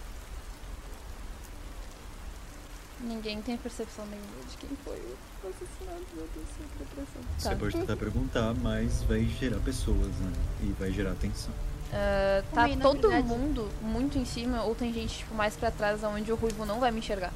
Ninguém 3.00 3.40
tem 3.42 3.56
percepção 3.58 4.06
nenhuma 4.06 4.44
de 4.50 4.56
quem 4.58 4.70
foi 4.84 4.96
o 4.96 5.48
assassinato, 5.48 6.06
meu 6.14 6.28
Deus, 6.34 6.46
depressão. 6.78 7.22
Você 7.38 7.48
Tá. 7.50 7.56
pode 7.56 7.76
tentar 7.76 7.96
perguntar, 7.96 8.54
mas 8.54 9.02
vai 9.04 9.24
gerar 9.24 9.58
pessoas, 9.60 10.14
né? 10.16 10.32
E 10.62 10.66
vai 10.78 10.90
gerar 10.90 11.12
atenção. 11.12 11.52
Ah, 11.92 12.42
tá 12.54 12.68
todo 12.80 13.10
mundo 13.24 13.68
muito 13.82 14.16
em 14.18 14.24
cima, 14.24 14.62
ou 14.62 14.74
tem 14.74 14.92
gente 14.92 15.18
tipo, 15.18 15.34
mais 15.34 15.56
pra 15.56 15.70
trás, 15.70 16.02
onde 16.04 16.30
o 16.32 16.36
ruivo 16.36 16.64
não 16.64 16.78
vai 16.78 16.90
me 16.90 16.98
enxergar? 17.00 17.32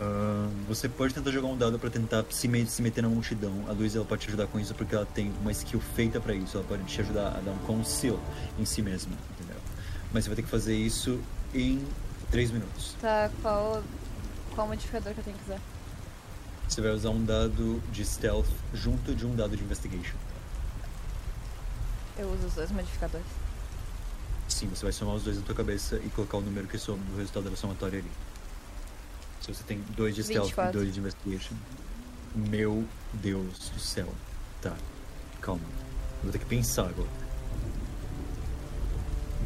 Ah, 0.00 0.48
você 0.66 0.88
pode 0.88 1.14
tentar 1.14 1.30
jogar 1.30 1.48
um 1.48 1.56
dado 1.56 1.78
pra 1.78 1.88
tentar 1.90 2.24
se, 2.30 2.48
me- 2.48 2.66
se 2.66 2.82
meter 2.82 3.02
na 3.02 3.08
multidão. 3.08 3.52
A 3.68 3.72
Luísa 3.72 3.98
ela 3.98 4.06
pode 4.06 4.22
te 4.22 4.28
ajudar 4.28 4.46
com 4.46 4.58
isso 4.58 4.74
porque 4.74 4.94
ela 4.94 5.06
tem 5.06 5.32
uma 5.40 5.52
skill 5.52 5.80
feita 5.80 6.20
pra 6.20 6.34
isso. 6.34 6.56
Ela 6.56 6.66
pode 6.66 6.82
te 6.84 7.00
ajudar 7.00 7.28
a 7.28 7.40
dar 7.40 7.52
um 7.52 7.58
conceal 7.58 8.18
em 8.58 8.64
si 8.64 8.82
mesma, 8.82 9.12
entendeu? 9.38 9.56
Mas 10.12 10.24
você 10.24 10.30
vai 10.30 10.36
ter 10.36 10.42
que 10.42 10.48
fazer 10.50 10.74
isso 10.74 11.20
em 11.54 11.86
3 12.30 12.50
minutos. 12.50 12.94
Tá, 13.00 13.30
qual, 13.42 13.82
qual 14.54 14.66
modificador 14.66 15.12
que 15.14 15.20
eu 15.20 15.24
tenho 15.24 15.36
que 15.36 15.44
usar? 15.44 15.60
Você 16.68 16.80
vai 16.80 16.90
usar 16.90 17.10
um 17.10 17.22
dado 17.24 17.82
de 17.92 18.04
stealth 18.04 18.46
junto 18.72 19.14
de 19.14 19.26
um 19.26 19.34
dado 19.34 19.56
de 19.56 19.62
investigation. 19.62 20.16
Eu 22.18 22.30
uso 22.30 22.46
os 22.46 22.54
dois 22.54 22.70
modificadores. 22.70 23.26
Sim, 24.48 24.68
você 24.68 24.84
vai 24.84 24.92
somar 24.92 25.14
os 25.14 25.24
dois 25.24 25.38
na 25.38 25.42
tua 25.42 25.54
cabeça 25.54 25.96
e 26.04 26.10
colocar 26.10 26.36
o 26.36 26.40
número 26.40 26.66
que 26.66 26.78
soma 26.78 27.02
do 27.04 27.16
resultado 27.16 27.48
da 27.50 27.56
somatória 27.56 27.98
ali. 28.00 28.10
Se 29.40 29.52
você 29.52 29.64
tem 29.64 29.78
dois 29.96 30.14
de 30.14 30.22
stealth 30.22 30.46
24. 30.46 30.70
e 30.70 30.82
dois 30.82 30.94
de 30.94 31.00
investigation. 31.00 31.54
Meu 32.34 32.84
Deus 33.14 33.70
do 33.70 33.80
céu. 33.80 34.08
Tá, 34.60 34.74
calma. 35.40 35.62
Eu 36.18 36.24
vou 36.24 36.32
ter 36.32 36.38
que 36.38 36.46
pensar 36.46 36.88
agora. 36.88 37.08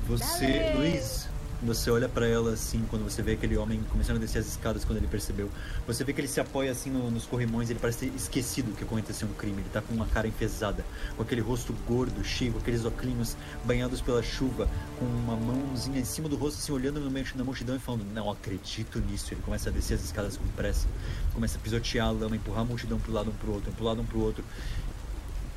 Você, 0.06 0.46
Dale! 0.46 0.76
Luiz, 0.76 1.28
você 1.66 1.90
olha 1.90 2.08
pra 2.08 2.26
ela 2.26 2.52
assim, 2.52 2.84
quando 2.88 3.02
você 3.04 3.20
vê 3.22 3.32
aquele 3.32 3.56
homem 3.56 3.82
começando 3.90 4.16
a 4.16 4.20
descer 4.20 4.38
as 4.38 4.46
escadas 4.46 4.84
quando 4.84 4.98
ele 4.98 5.06
percebeu. 5.06 5.50
Você 5.86 6.04
vê 6.04 6.12
que 6.12 6.20
ele 6.20 6.28
se 6.28 6.40
apoia 6.40 6.70
assim 6.72 6.90
no- 6.90 7.10
nos 7.10 7.26
corrimões, 7.26 7.68
ele 7.68 7.78
parece 7.78 8.08
ter 8.08 8.16
esquecido 8.16 8.74
que 8.76 8.84
aconteceu 8.84 9.28
um 9.28 9.32
crime. 9.34 9.60
Ele 9.60 9.68
tá 9.72 9.82
com 9.82 9.92
uma 9.92 10.06
cara 10.06 10.26
enfesada, 10.26 10.84
com 11.16 11.22
aquele 11.22 11.40
rosto 11.40 11.72
gordo, 11.86 12.24
cheio, 12.24 12.52
com 12.52 12.58
aqueles 12.58 12.84
óculos 12.84 13.36
banhados 13.64 14.00
pela 14.00 14.22
chuva, 14.22 14.68
com 14.98 15.04
uma 15.04 15.36
mãozinha 15.36 16.00
em 16.00 16.04
cima 16.04 16.28
do 16.28 16.36
rosto, 16.36 16.58
assim, 16.58 16.72
olhando 16.72 17.00
no 17.00 17.10
meio 17.10 17.26
da 17.34 17.44
multidão 17.44 17.76
e 17.76 17.78
falando: 17.78 18.04
Não 18.14 18.30
acredito 18.30 18.98
nisso. 19.00 19.34
Ele 19.34 19.42
começa 19.42 19.68
a 19.68 19.72
descer 19.72 19.94
as 19.94 20.04
escadas 20.04 20.36
com 20.36 20.46
pressa, 20.48 20.86
começa 21.34 21.58
a 21.58 21.60
pisotear 21.60 22.06
a 22.06 22.10
lama, 22.10 22.36
empurrar 22.36 22.62
a 22.62 22.64
multidão 22.64 22.98
pro 22.98 23.12
lado 23.12 23.30
um 23.30 23.34
pro 23.34 23.52
outro, 23.52 23.70
um 23.70 23.74
pro 23.74 23.84
lado 23.84 24.00
um 24.00 24.06
pro 24.06 24.20
outro. 24.20 24.44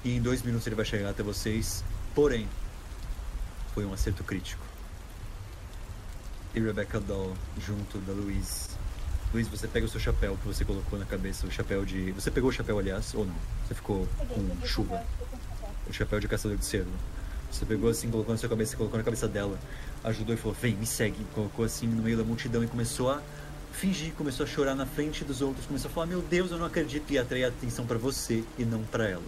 E 0.04 0.16
em 0.16 0.22
dois 0.22 0.42
minutos 0.42 0.66
ele 0.66 0.76
vai 0.76 0.86
chegar 0.86 1.10
até 1.10 1.22
vocês. 1.24 1.84
Porém, 2.16 2.48
foi 3.74 3.86
um 3.86 3.94
acerto 3.94 4.24
crítico. 4.24 4.69
E 6.54 6.60
Rebecca 6.60 7.00
Doll 7.00 7.34
junto 7.60 8.00
da 8.00 8.14
Luiz. 8.14 8.70
Luiz, 9.32 9.48
você 9.48 9.68
pega 9.68 9.86
o 9.86 9.90
seu 9.90 10.00
chapéu 10.00 10.36
que 10.42 10.48
você 10.48 10.66
colocou 10.66 10.98
na 10.98 11.06
cabeça, 11.06 11.46
o 11.46 11.52
chapéu 11.52 11.86
de. 11.86 12.12
Você 12.14 12.32
pegou 12.32 12.50
o 12.50 12.54
chapéu, 12.54 12.80
aliás, 12.80 13.14
ou 13.14 13.26
não? 13.26 13.36
Você 13.68 13.76
ficou 13.76 14.08
com 14.34 14.66
chuva. 14.66 15.04
O 15.88 15.94
chapéu 15.94 16.20
de 16.20 16.28
caçador 16.28 16.58
de 16.58 16.66
cervo. 16.66 16.90
Você 17.52 17.66
pegou 17.66 17.90
assim, 17.92 18.10
colocou 18.10 18.34
na 18.34 18.40
sua 18.40 18.50
cabeça, 18.50 18.76
colocou 18.76 18.98
na 18.98 19.04
cabeça 19.04 19.28
dela, 19.28 19.60
ajudou 20.04 20.34
e 20.34 20.38
falou: 20.38 20.58
Vem, 20.60 20.76
me 20.76 20.88
segue. 20.88 21.24
Colocou 21.36 21.64
assim 21.64 21.86
no 21.86 22.02
meio 22.02 22.18
da 22.18 22.24
multidão 22.24 22.64
e 22.64 22.68
começou 22.68 23.12
a 23.12 23.22
fingir, 23.72 24.14
começou 24.14 24.44
a 24.44 24.50
chorar 24.50 24.74
na 24.74 24.88
frente 24.88 25.24
dos 25.24 25.42
outros, 25.42 25.68
começou 25.68 25.92
a 25.92 25.94
falar: 25.94 26.08
Meu 26.08 26.24
Deus, 26.24 26.50
eu 26.50 26.58
não 26.58 26.66
acredito. 26.66 27.12
E 27.12 27.20
atrair 27.20 27.44
a 27.44 27.50
atenção 27.50 27.86
pra 27.86 28.00
você 28.00 28.44
e 28.58 28.66
não 28.66 28.82
pra 28.84 29.08
ela. 29.08 29.24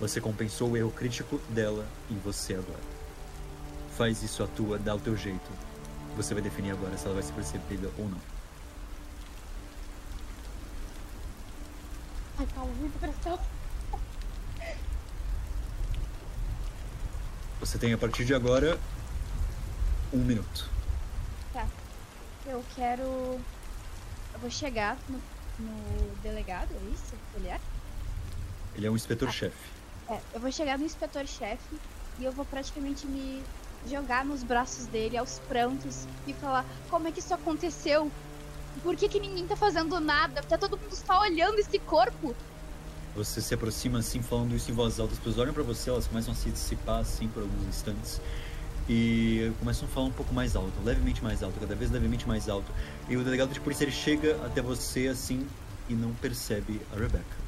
Você 0.00 0.22
compensou 0.22 0.70
o 0.70 0.76
erro 0.76 0.90
crítico 0.90 1.38
dela 1.50 1.84
em 2.10 2.16
você 2.16 2.54
agora. 2.54 2.80
Faz 3.96 4.22
isso 4.22 4.42
à 4.42 4.46
tua, 4.46 4.78
dá 4.78 4.94
o 4.94 4.98
teu 4.98 5.14
jeito. 5.14 5.73
Você 6.16 6.32
vai 6.32 6.42
definir 6.42 6.70
agora 6.70 6.96
se 6.96 7.06
ela 7.06 7.14
vai 7.14 7.22
ser 7.22 7.32
percebida 7.32 7.90
ou 7.98 8.08
não. 8.08 8.20
Ai, 12.38 12.46
calma, 12.54 12.72
muita 12.74 12.98
pressão. 12.98 13.38
Você 17.60 17.78
tem 17.78 17.92
a 17.92 17.98
partir 17.98 18.24
de 18.24 18.34
agora 18.34 18.78
um 20.12 20.18
minuto. 20.18 20.70
Tá. 21.52 21.66
Eu 22.46 22.64
quero. 22.76 23.02
Eu 23.02 24.40
vou 24.40 24.50
chegar 24.50 24.96
no, 25.08 25.20
no 25.58 26.16
delegado, 26.22 26.68
é 26.72 26.92
isso? 26.92 27.14
Ele 27.36 27.48
é? 27.48 27.60
Ele 28.76 28.86
é 28.86 28.90
um 28.90 28.96
inspetor-chefe. 28.96 29.56
É, 30.08 30.20
eu 30.32 30.40
vou 30.40 30.52
chegar 30.52 30.78
no 30.78 30.84
inspetor-chefe 30.84 31.78
e 32.18 32.24
eu 32.24 32.32
vou 32.32 32.44
praticamente 32.44 33.06
me 33.06 33.42
jogar 33.88 34.24
nos 34.24 34.42
braços 34.42 34.86
dele 34.86 35.16
aos 35.16 35.38
prantos 35.40 36.06
e 36.26 36.32
falar 36.32 36.64
como 36.90 37.08
é 37.08 37.12
que 37.12 37.20
isso 37.20 37.34
aconteceu? 37.34 38.10
Por 38.82 38.96
que, 38.96 39.08
que 39.08 39.20
ninguém 39.20 39.46
tá 39.46 39.56
fazendo 39.56 40.00
nada? 40.00 40.42
Tá 40.42 40.58
todo 40.58 40.76
mundo 40.76 40.94
só 40.94 41.20
olhando 41.20 41.58
esse 41.58 41.78
corpo? 41.78 42.34
Você 43.14 43.40
se 43.40 43.54
aproxima 43.54 44.00
assim, 44.00 44.20
falando 44.20 44.56
isso 44.56 44.70
em 44.70 44.74
voz 44.74 44.98
alta. 44.98 45.12
As 45.12 45.18
pessoas 45.18 45.38
olham 45.38 45.54
pra 45.54 45.62
você, 45.62 45.90
elas 45.90 46.06
começam 46.06 46.32
a 46.32 46.36
se 46.36 46.50
dissipar 46.50 47.00
assim 47.00 47.28
por 47.28 47.42
alguns 47.42 47.68
instantes. 47.68 48.20
E 48.88 49.52
começam 49.60 49.88
a 49.88 49.90
falar 49.90 50.06
um 50.06 50.12
pouco 50.12 50.34
mais 50.34 50.56
alto, 50.56 50.72
levemente 50.84 51.22
mais 51.22 51.42
alto, 51.42 51.58
cada 51.58 51.74
vez 51.74 51.90
levemente 51.90 52.26
mais 52.26 52.48
alto. 52.48 52.70
E 53.08 53.16
o 53.16 53.24
delegado 53.24 53.52
de 53.52 53.60
polícia 53.60 53.84
ele 53.84 53.92
chega 53.92 54.38
até 54.44 54.60
você 54.60 55.08
assim 55.08 55.46
e 55.88 55.94
não 55.94 56.12
percebe 56.14 56.80
a 56.92 56.96
Rebecca. 56.96 57.44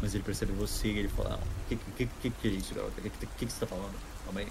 Mas 0.00 0.14
ele 0.14 0.22
percebe 0.22 0.52
você 0.52 0.88
e 0.88 0.98
ele 0.98 1.08
fala: 1.08 1.40
ah, 1.40 1.46
que, 1.68 1.76
que, 1.96 2.06
que, 2.06 2.30
que 2.30 2.48
é 2.48 2.50
isso, 2.52 2.74
garota? 2.74 3.00
O 3.00 3.02
que, 3.02 3.10
que, 3.10 3.46
que 3.46 3.52
você 3.52 3.60
tá 3.60 3.66
falando? 3.66 3.94
Calma 4.24 4.40
aí. 4.40 4.48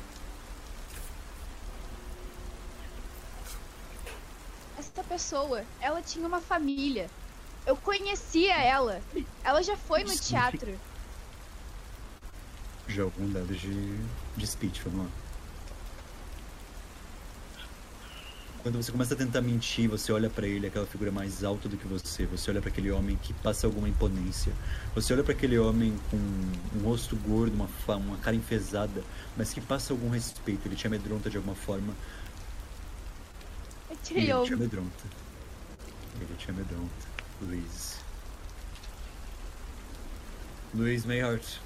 Essa 4.77 5.03
pessoa, 5.03 5.63
ela 5.81 6.01
tinha 6.01 6.27
uma 6.27 6.39
família. 6.39 7.09
Eu 7.65 7.75
conhecia 7.75 8.55
ela. 8.55 9.01
Ela 9.43 9.61
já 9.63 9.75
foi 9.75 10.03
no 10.03 10.09
Sim. 10.09 10.35
teatro. 10.35 10.79
Joga 12.87 13.13
um 13.19 13.31
dado 13.31 13.53
de, 13.53 13.97
de 14.37 14.47
speech, 14.47 14.81
vamos 14.83 15.05
lá. 15.05 15.11
Quando 18.63 18.83
você 18.83 18.91
começa 18.91 19.13
a 19.13 19.17
tentar 19.17 19.41
mentir, 19.41 19.89
você 19.89 20.11
olha 20.11 20.29
pra 20.29 20.45
ele, 20.45 20.67
aquela 20.67 20.85
figura 20.85 21.11
mais 21.11 21.43
alta 21.43 21.69
do 21.69 21.77
que 21.77 21.87
você. 21.87 22.25
Você 22.25 22.51
olha 22.51 22.59
pra 22.61 22.69
aquele 22.69 22.91
homem 22.91 23.15
que 23.15 23.33
passa 23.33 23.65
alguma 23.65 23.87
imponência. 23.87 24.51
Você 24.93 25.13
olha 25.13 25.23
pra 25.23 25.33
aquele 25.33 25.57
homem 25.57 25.97
com 26.11 26.17
um 26.17 26.83
rosto 26.83 27.15
gordo, 27.15 27.53
uma, 27.53 27.95
uma 27.95 28.17
cara 28.17 28.35
enfesada, 28.35 29.03
mas 29.37 29.53
que 29.53 29.61
passa 29.61 29.93
algum 29.93 30.09
respeito. 30.09 30.67
Ele 30.67 30.75
te 30.75 30.85
amedronta 30.85 31.29
de 31.29 31.37
alguma 31.37 31.55
forma. 31.55 31.93
Tirei 34.07 34.31
ele 34.31 34.45
te 34.45 34.53
amedronta. 34.53 35.03
Ele 36.15 36.35
te 36.37 36.49
amedronta. 36.49 37.07
Luiz. 37.41 37.97
Luiz 40.73 41.05
Mayhart. 41.05 41.59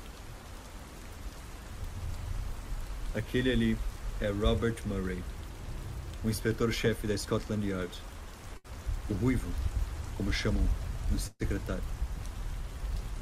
Aquele 3.14 3.52
ali 3.52 3.78
é 4.20 4.30
Robert 4.30 4.76
Murray, 4.88 5.24
o 6.24 6.30
inspetor-chefe 6.32 7.06
da 7.06 7.16
Scotland 7.16 7.64
Yard. 7.64 7.92
O 9.08 9.14
ruivo, 9.14 9.48
como 10.18 10.34
chamam 10.34 10.68
no 11.12 11.20
secretário. 11.20 11.84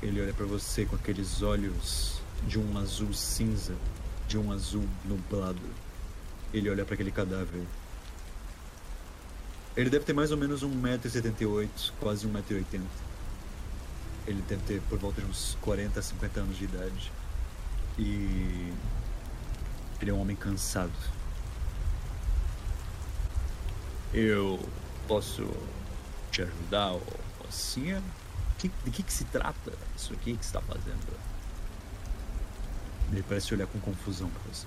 Ele 0.02 0.22
olha 0.22 0.34
pra 0.34 0.46
você 0.46 0.86
com 0.86 0.96
aqueles 0.96 1.42
olhos 1.42 2.22
de 2.48 2.58
um 2.58 2.78
azul 2.78 3.14
cinza, 3.14 3.76
de 4.30 4.38
um 4.38 4.50
azul 4.50 4.88
nublado. 5.04 5.60
Ele 6.54 6.70
olha 6.70 6.86
pra 6.86 6.94
aquele 6.94 7.12
cadáver 7.12 7.66
ele 9.76 9.90
deve 9.90 10.06
ter 10.06 10.14
mais 10.14 10.32
ou 10.32 10.38
menos 10.38 10.64
1,78m, 10.64 11.70
quase 12.00 12.28
1,80m. 12.28 12.82
Ele 14.28 14.42
deve 14.48 14.62
ter 14.64 14.82
por 14.90 14.98
volta 15.00 15.22
de 15.22 15.28
uns 15.28 15.58
40, 15.62 16.02
50 16.02 16.40
anos 16.40 16.58
de 16.58 16.66
idade. 16.66 17.12
E 17.98 18.74
ele 20.02 20.12
é 20.12 20.14
um 20.14 20.22
homem 20.22 20.36
cansado. 20.36 20.92
Eu 24.14 24.60
posso 25.08 25.48
te 26.32 26.42
ajudar, 26.42 26.94
mocinha? 27.44 28.02
Que- 28.58 28.72
de 28.84 28.92
que, 28.92 29.04
que 29.04 29.14
se 29.14 29.24
trata 29.26 29.72
isso 29.96 30.14
aqui 30.14 30.36
que 30.36 30.44
você 30.46 30.58
está 30.58 30.62
fazendo? 30.62 31.20
Ele 33.12 33.24
parece 33.24 33.54
olhar 33.54 33.68
com 33.68 33.80
confusão 33.80 34.30
pra 34.30 34.42
você. 34.54 34.66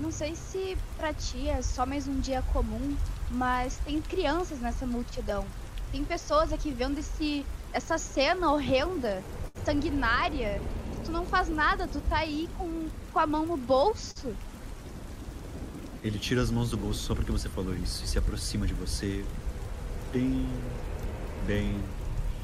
Não 0.00 0.10
sei 0.10 0.34
se 0.34 0.78
pra 0.96 1.12
ti 1.12 1.46
é 1.46 1.60
só 1.60 1.84
mais 1.84 2.08
um 2.08 2.20
dia 2.20 2.40
comum, 2.54 2.96
mas 3.30 3.76
tem 3.84 4.00
crianças 4.00 4.58
nessa 4.58 4.86
multidão. 4.86 5.44
Tem 5.92 6.02
pessoas 6.02 6.54
aqui 6.54 6.70
vendo 6.70 6.98
esse, 6.98 7.44
essa 7.70 7.98
cena 7.98 8.50
horrenda, 8.50 9.22
sanguinária. 9.62 10.60
Tu 11.04 11.12
não 11.12 11.26
faz 11.26 11.50
nada, 11.50 11.86
tu 11.86 12.00
tá 12.08 12.16
aí 12.16 12.48
com, 12.56 12.88
com 13.12 13.18
a 13.18 13.26
mão 13.26 13.44
no 13.44 13.58
bolso. 13.58 14.34
Ele 16.02 16.18
tira 16.18 16.40
as 16.40 16.50
mãos 16.50 16.70
do 16.70 16.78
bolso 16.78 17.02
só 17.02 17.14
porque 17.14 17.30
você 17.30 17.50
falou 17.50 17.74
isso 17.74 18.02
e 18.02 18.08
se 18.08 18.16
aproxima 18.16 18.66
de 18.66 18.72
você 18.72 19.22
bem, 20.10 20.48
bem, 21.46 21.78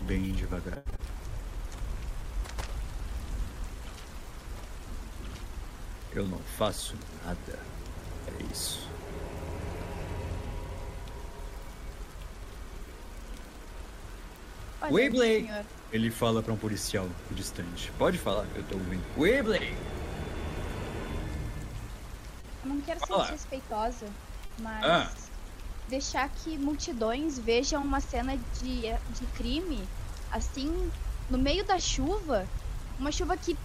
bem 0.07 0.33
devagar. 0.33 0.83
Eu 6.17 6.27
não 6.27 6.39
faço 6.39 6.95
nada. 7.27 7.59
É 8.27 8.43
isso. 8.51 8.89
Olha, 14.81 14.93
Webley! 14.93 15.51
Ele 15.93 16.11
fala 16.11 16.43
pra 16.43 16.53
um 16.53 16.57
policial 16.57 17.07
distante. 17.31 17.93
Pode 17.99 18.17
falar, 18.19 18.47
eu 18.55 18.62
tô 18.64 18.77
ouvindo. 18.77 19.03
Webley! 19.19 19.77
Eu 22.64 22.71
não 22.71 22.81
quero 22.81 22.99
ser 23.07 23.14
desrespeitosa, 23.19 24.07
mas 24.59 24.85
Ah. 24.85 25.11
deixar 25.89 26.29
que 26.31 26.57
multidões 26.59 27.39
vejam 27.39 27.83
uma 27.83 28.01
cena 28.01 28.39
de, 28.61 28.81
de 28.81 29.27
crime 29.37 29.87
assim, 30.33 30.91
no 31.31 31.39
meio 31.39 31.62
da 31.64 31.79
chuva, 31.79 32.47
uma 32.99 33.12
chuva 33.12 33.37
que 33.37 33.57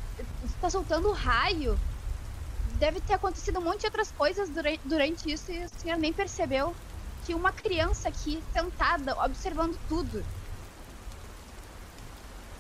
está 0.45 0.69
soltando 0.69 1.11
raio. 1.13 1.79
Deve 2.81 2.99
ter 2.99 3.13
acontecido 3.13 3.59
um 3.59 3.61
monte 3.61 3.81
de 3.81 3.85
outras 3.85 4.11
coisas 4.11 4.49
durante, 4.49 4.81
durante 4.83 5.31
isso 5.31 5.51
e 5.51 5.63
o 5.63 5.69
senhor 5.69 5.99
nem 5.99 6.11
percebeu 6.11 6.75
que 7.23 7.35
uma 7.35 7.51
criança 7.51 8.09
aqui 8.09 8.41
sentada 8.51 9.15
observando 9.23 9.77
tudo. 9.87 10.25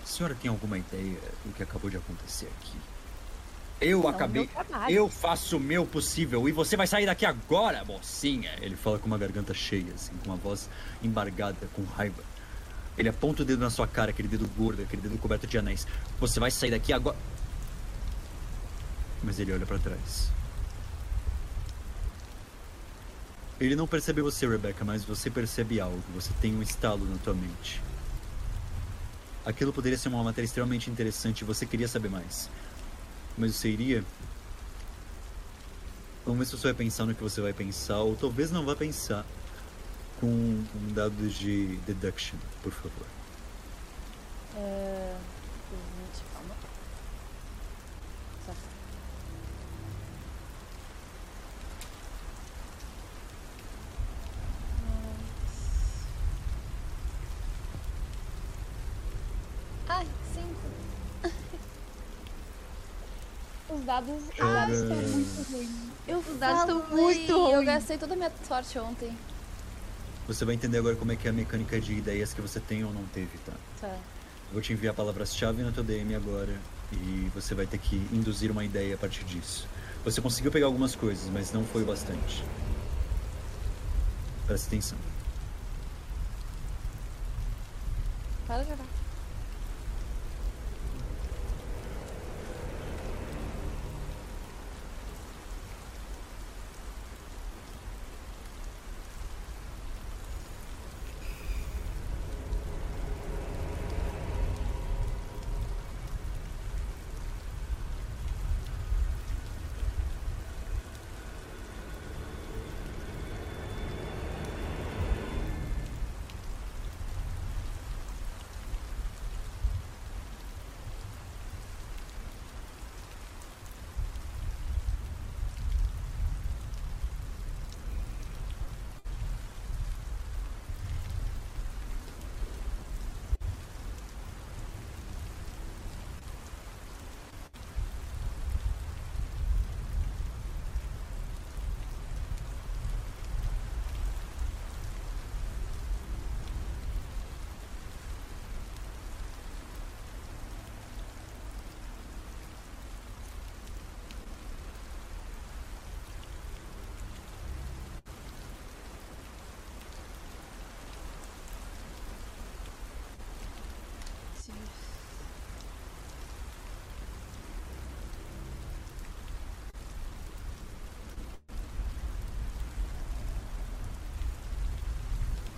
A 0.03 0.05
senhora 0.05 0.37
tem 0.39 0.51
alguma 0.51 0.77
ideia 0.77 1.17
do 1.43 1.51
que 1.55 1.63
acabou 1.63 1.89
de 1.89 1.97
acontecer 1.97 2.47
aqui? 2.59 2.77
Eu 3.81 4.03
Não, 4.03 4.09
acabei. 4.09 4.47
Eu 4.89 5.09
faço 5.09 5.57
o 5.57 5.59
meu 5.59 5.87
possível 5.87 6.47
e 6.47 6.51
você 6.51 6.77
vai 6.77 6.85
sair 6.85 7.07
daqui 7.07 7.25
agora, 7.25 7.83
mocinha. 7.83 8.51
Ele 8.61 8.75
fala 8.75 8.99
com 8.99 9.07
uma 9.07 9.17
garganta 9.17 9.55
cheia, 9.55 9.91
assim, 9.95 10.11
com 10.23 10.29
uma 10.29 10.37
voz 10.37 10.69
embargada, 11.01 11.67
com 11.73 11.83
raiva. 11.83 12.21
Ele 12.95 13.09
aponta 13.09 13.41
o 13.41 13.45
dedo 13.45 13.61
na 13.61 13.71
sua 13.71 13.87
cara, 13.87 14.11
aquele 14.11 14.27
dedo 14.27 14.47
gordo, 14.55 14.83
aquele 14.83 15.01
dedo 15.01 15.17
coberto 15.17 15.47
de 15.47 15.57
anéis. 15.57 15.87
Você 16.19 16.39
vai 16.39 16.51
sair 16.51 16.69
daqui 16.69 16.93
agora. 16.93 17.17
Mas 19.23 19.39
ele 19.39 19.53
olha 19.53 19.65
pra 19.65 19.77
trás. 19.77 20.29
Ele 23.59 23.75
não 23.75 23.87
percebe 23.87 24.21
você, 24.21 24.47
Rebecca, 24.47 24.83
mas 24.83 25.03
você 25.03 25.29
percebe 25.29 25.79
algo. 25.79 26.01
Você 26.15 26.31
tem 26.41 26.55
um 26.55 26.61
estalo 26.61 27.05
na 27.05 27.17
tua 27.17 27.33
mente. 27.33 27.81
Aquilo 29.45 29.71
poderia 29.71 29.97
ser 29.97 30.09
uma 30.09 30.23
matéria 30.23 30.45
extremamente 30.45 30.89
interessante 30.89 31.41
e 31.41 31.45
você 31.45 31.65
queria 31.65 31.87
saber 31.87 32.09
mais. 32.09 32.49
Mas 33.37 33.55
você 33.55 33.69
iria? 33.69 34.03
Vamos 36.25 36.39
ver 36.39 36.45
se 36.45 36.51
você 36.57 36.67
vai 36.67 36.73
pensar 36.73 37.05
no 37.05 37.15
que 37.15 37.21
você 37.21 37.41
vai 37.41 37.53
pensar, 37.53 37.99
ou 37.99 38.15
talvez 38.15 38.51
não 38.51 38.65
vá 38.65 38.75
pensar. 38.75 39.25
Com 40.19 40.27
um 40.27 40.93
dado 40.93 41.27
de 41.29 41.77
deduction, 41.77 42.37
por 42.61 42.71
favor. 42.71 43.07
É... 44.55 45.17
20, 45.71 46.23
calma. 46.33 46.55
Tá. 48.45 48.53
Ai, 59.89 60.07
cinco. 60.33 61.33
Os 63.69 63.80
dados, 63.91 64.23
os 64.23 64.39
Ah. 64.39 64.53
dados 64.53 64.77
estão 64.77 64.95
muito 64.95 65.51
ruins. 65.51 65.69
Eu 66.07 66.19
Os 66.19 66.39
dados 66.39 66.59
estão 66.61 66.83
muito 66.89 67.31
Eu 67.31 67.55
ruins. 67.55 67.65
gastei 67.65 67.97
toda 67.97 68.13
a 68.13 68.17
minha 68.17 68.31
sorte 68.47 68.79
ontem. 68.79 69.17
Você 70.27 70.45
vai 70.45 70.55
entender 70.55 70.77
agora 70.77 70.95
como 70.95 71.11
é 71.11 71.15
que 71.17 71.27
é 71.27 71.31
a 71.31 71.33
mecânica 71.33 71.79
de 71.79 71.93
ideias 71.93 72.33
que 72.33 72.39
você 72.41 72.59
tem 72.59 72.85
ou 72.85 72.93
não 72.93 73.03
teve, 73.07 73.37
tá? 73.45 73.51
Tá. 73.81 73.87
Eu 73.89 74.53
vou 74.53 74.61
te 74.61 74.71
enviar 74.71 74.93
palavras-chave 74.93 75.61
no 75.61 75.71
teu 75.73 75.83
DM 75.83 76.15
agora 76.15 76.57
e 76.91 77.29
você 77.33 77.53
vai 77.53 77.65
ter 77.65 77.79
que 77.79 77.95
induzir 78.13 78.49
uma 78.49 78.63
ideia 78.63 78.95
a 78.95 78.97
partir 78.97 79.25
disso. 79.25 79.67
Você 80.05 80.21
conseguiu 80.21 80.51
pegar 80.51 80.67
algumas 80.67 80.95
coisas, 80.95 81.29
mas 81.29 81.51
não 81.51 81.65
foi 81.65 81.83
o 81.83 81.85
bastante. 81.85 82.43
Presta 84.47 84.67
atenção. 84.67 84.97
Para 88.47 88.63
de 88.63 88.71
olhar. 88.71 89.01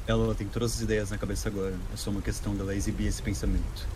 Ela 0.06 0.36
tem 0.36 0.48
todas 0.48 0.74
as 0.76 0.82
ideias 0.82 1.12
na 1.12 1.18
cabeça 1.18 1.48
agora. 1.50 1.76
É 1.94 1.98
só 1.98 2.10
uma 2.10 2.22
questão 2.22 2.56
dela 2.56 2.76
exibir 2.76 3.08
esse 3.08 3.22
pensamento. 3.22 3.88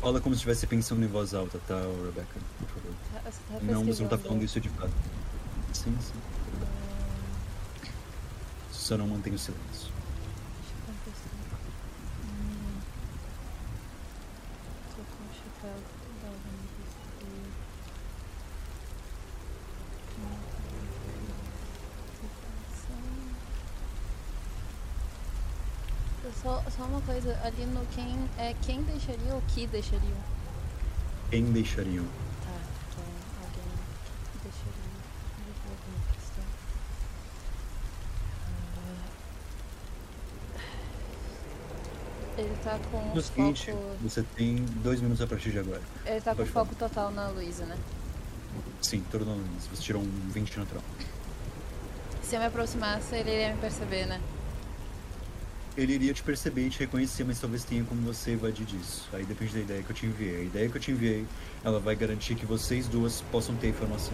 Fala 0.00 0.20
como 0.20 0.34
se 0.34 0.38
estivesse 0.38 0.66
pensando 0.66 1.04
em 1.04 1.08
voz 1.08 1.34
alta, 1.34 1.58
tá, 1.66 1.74
Rebecca? 2.04 2.40
Por 2.58 2.68
favor. 2.68 2.92
Tá- 3.12 3.30
Você 3.30 3.38
tá 3.52 3.72
Não, 3.72 3.84
você 3.84 4.02
não 4.02 4.08
tá 4.10 4.18
falando 4.18 4.42
isso 4.42 4.60
de 4.60 4.68
fato. 4.70 4.92
Sim, 5.72 5.96
sim. 6.00 6.12
Só 8.72 8.96
não 8.96 9.06
mantém 9.06 9.32
o 9.34 9.38
silêncio. 9.38 9.92
uma 26.88 27.00
coisa 27.02 27.38
ali 27.44 27.66
no 27.66 27.84
quem 27.94 28.28
é 28.38 28.54
quem 28.62 28.82
deixaria 28.82 29.34
ou 29.34 29.42
que 29.48 29.66
deixaria? 29.66 30.16
Quem 31.30 31.44
deixaria? 31.44 32.00
Tá, 32.00 32.06
então, 32.90 33.04
alguém 33.42 33.62
que 34.32 34.38
deixaria. 34.42 34.88
Ele 42.38 42.56
tá 42.62 42.78
com 42.90 43.14
no 43.14 43.20
seguinte, 43.20 43.72
foco... 43.72 43.96
você 44.00 44.22
tem 44.36 44.64
dois 44.82 45.00
minutos 45.00 45.20
a 45.20 45.26
partir 45.26 45.50
de 45.50 45.58
agora. 45.58 45.82
Ele 46.06 46.20
tá 46.20 46.36
com 46.36 46.46
foco 46.46 46.74
falar. 46.74 46.88
total 46.88 47.10
na 47.10 47.28
Luísa, 47.28 47.64
né? 47.66 47.76
Sim, 48.80 49.04
todo 49.10 49.24
na 49.24 49.32
Luísa. 49.32 49.68
Você 49.74 49.82
tirou 49.82 50.00
um 50.00 50.28
20 50.30 50.56
natural. 50.56 50.84
Se 52.22 52.36
eu 52.36 52.40
me 52.40 52.46
aproximasse, 52.46 53.16
ele 53.16 53.30
iria 53.30 53.52
me 53.54 53.60
perceber, 53.60 54.06
né? 54.06 54.20
Ele 55.78 55.92
iria 55.92 56.12
te 56.12 56.24
perceber 56.24 56.66
e 56.66 56.70
te 56.70 56.80
reconhecer, 56.80 57.22
mas 57.22 57.38
talvez 57.38 57.62
tenha 57.62 57.84
como 57.84 58.02
você 58.02 58.32
evadir 58.32 58.66
disso. 58.66 59.08
Aí 59.12 59.24
depende 59.24 59.54
da 59.54 59.60
ideia 59.60 59.80
que 59.80 59.88
eu 59.88 59.94
te 59.94 60.06
enviei. 60.06 60.40
A 60.40 60.42
ideia 60.42 60.68
que 60.68 60.76
eu 60.76 60.80
te 60.80 60.90
enviei, 60.90 61.24
ela 61.62 61.78
vai 61.78 61.94
garantir 61.94 62.34
que 62.34 62.44
vocês 62.44 62.88
duas 62.88 63.20
possam 63.30 63.54
ter 63.54 63.68
informação. 63.68 64.12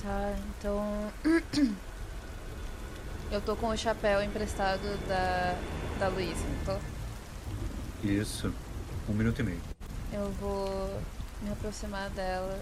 Tá, 0.00 0.36
então. 0.56 1.12
eu 3.32 3.40
tô 3.40 3.56
com 3.56 3.70
o 3.70 3.76
chapéu 3.76 4.22
emprestado 4.22 4.96
da, 5.08 5.58
da 5.98 6.06
Luísa, 6.06 6.44
não 6.46 6.76
tô? 6.76 8.06
Isso. 8.06 8.54
Um 9.08 9.14
minuto 9.14 9.40
e 9.40 9.42
meio. 9.42 9.60
Eu 10.12 10.30
vou 10.40 11.02
me 11.42 11.50
aproximar 11.50 12.08
dela, 12.10 12.56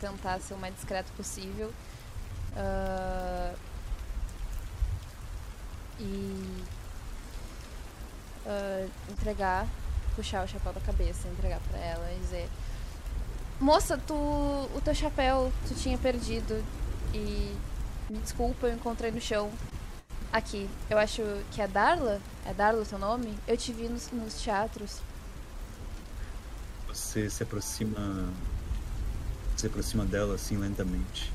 tentar 0.00 0.40
ser 0.40 0.54
o 0.54 0.58
mais 0.58 0.74
discreto 0.74 1.12
possível. 1.12 1.72
Ah, 2.58 3.54
e 6.00 6.64
ah, 8.46 8.86
entregar, 9.10 9.66
puxar 10.16 10.44
o 10.44 10.48
chapéu 10.48 10.72
da 10.72 10.80
cabeça, 10.80 11.28
entregar 11.28 11.60
pra 11.70 11.78
ela 11.78 12.12
e 12.12 12.18
dizer: 12.18 12.48
Moça, 13.60 13.96
tu, 13.98 14.14
o 14.14 14.80
teu 14.84 14.94
chapéu 14.94 15.52
tu 15.66 15.74
tinha 15.74 15.96
perdido 15.98 16.64
e 17.14 17.56
me 18.10 18.18
desculpa, 18.18 18.66
eu 18.66 18.74
encontrei 18.74 19.10
no 19.10 19.20
chão. 19.20 19.50
Aqui, 20.32 20.68
eu 20.90 20.98
acho 20.98 21.22
que 21.52 21.62
é 21.62 21.68
Darla? 21.68 22.20
É 22.44 22.52
Darla 22.52 22.82
o 22.82 22.86
teu 22.86 22.98
nome? 22.98 23.38
Eu 23.46 23.56
te 23.56 23.72
vi 23.72 23.88
nos, 23.88 24.10
nos 24.10 24.34
teatros. 24.34 25.00
Você 26.88 27.30
se 27.30 27.42
aproxima. 27.42 28.32
Se 29.56 29.66
aproxima 29.66 30.04
dela 30.04 30.34
assim 30.34 30.56
lentamente. 30.56 31.32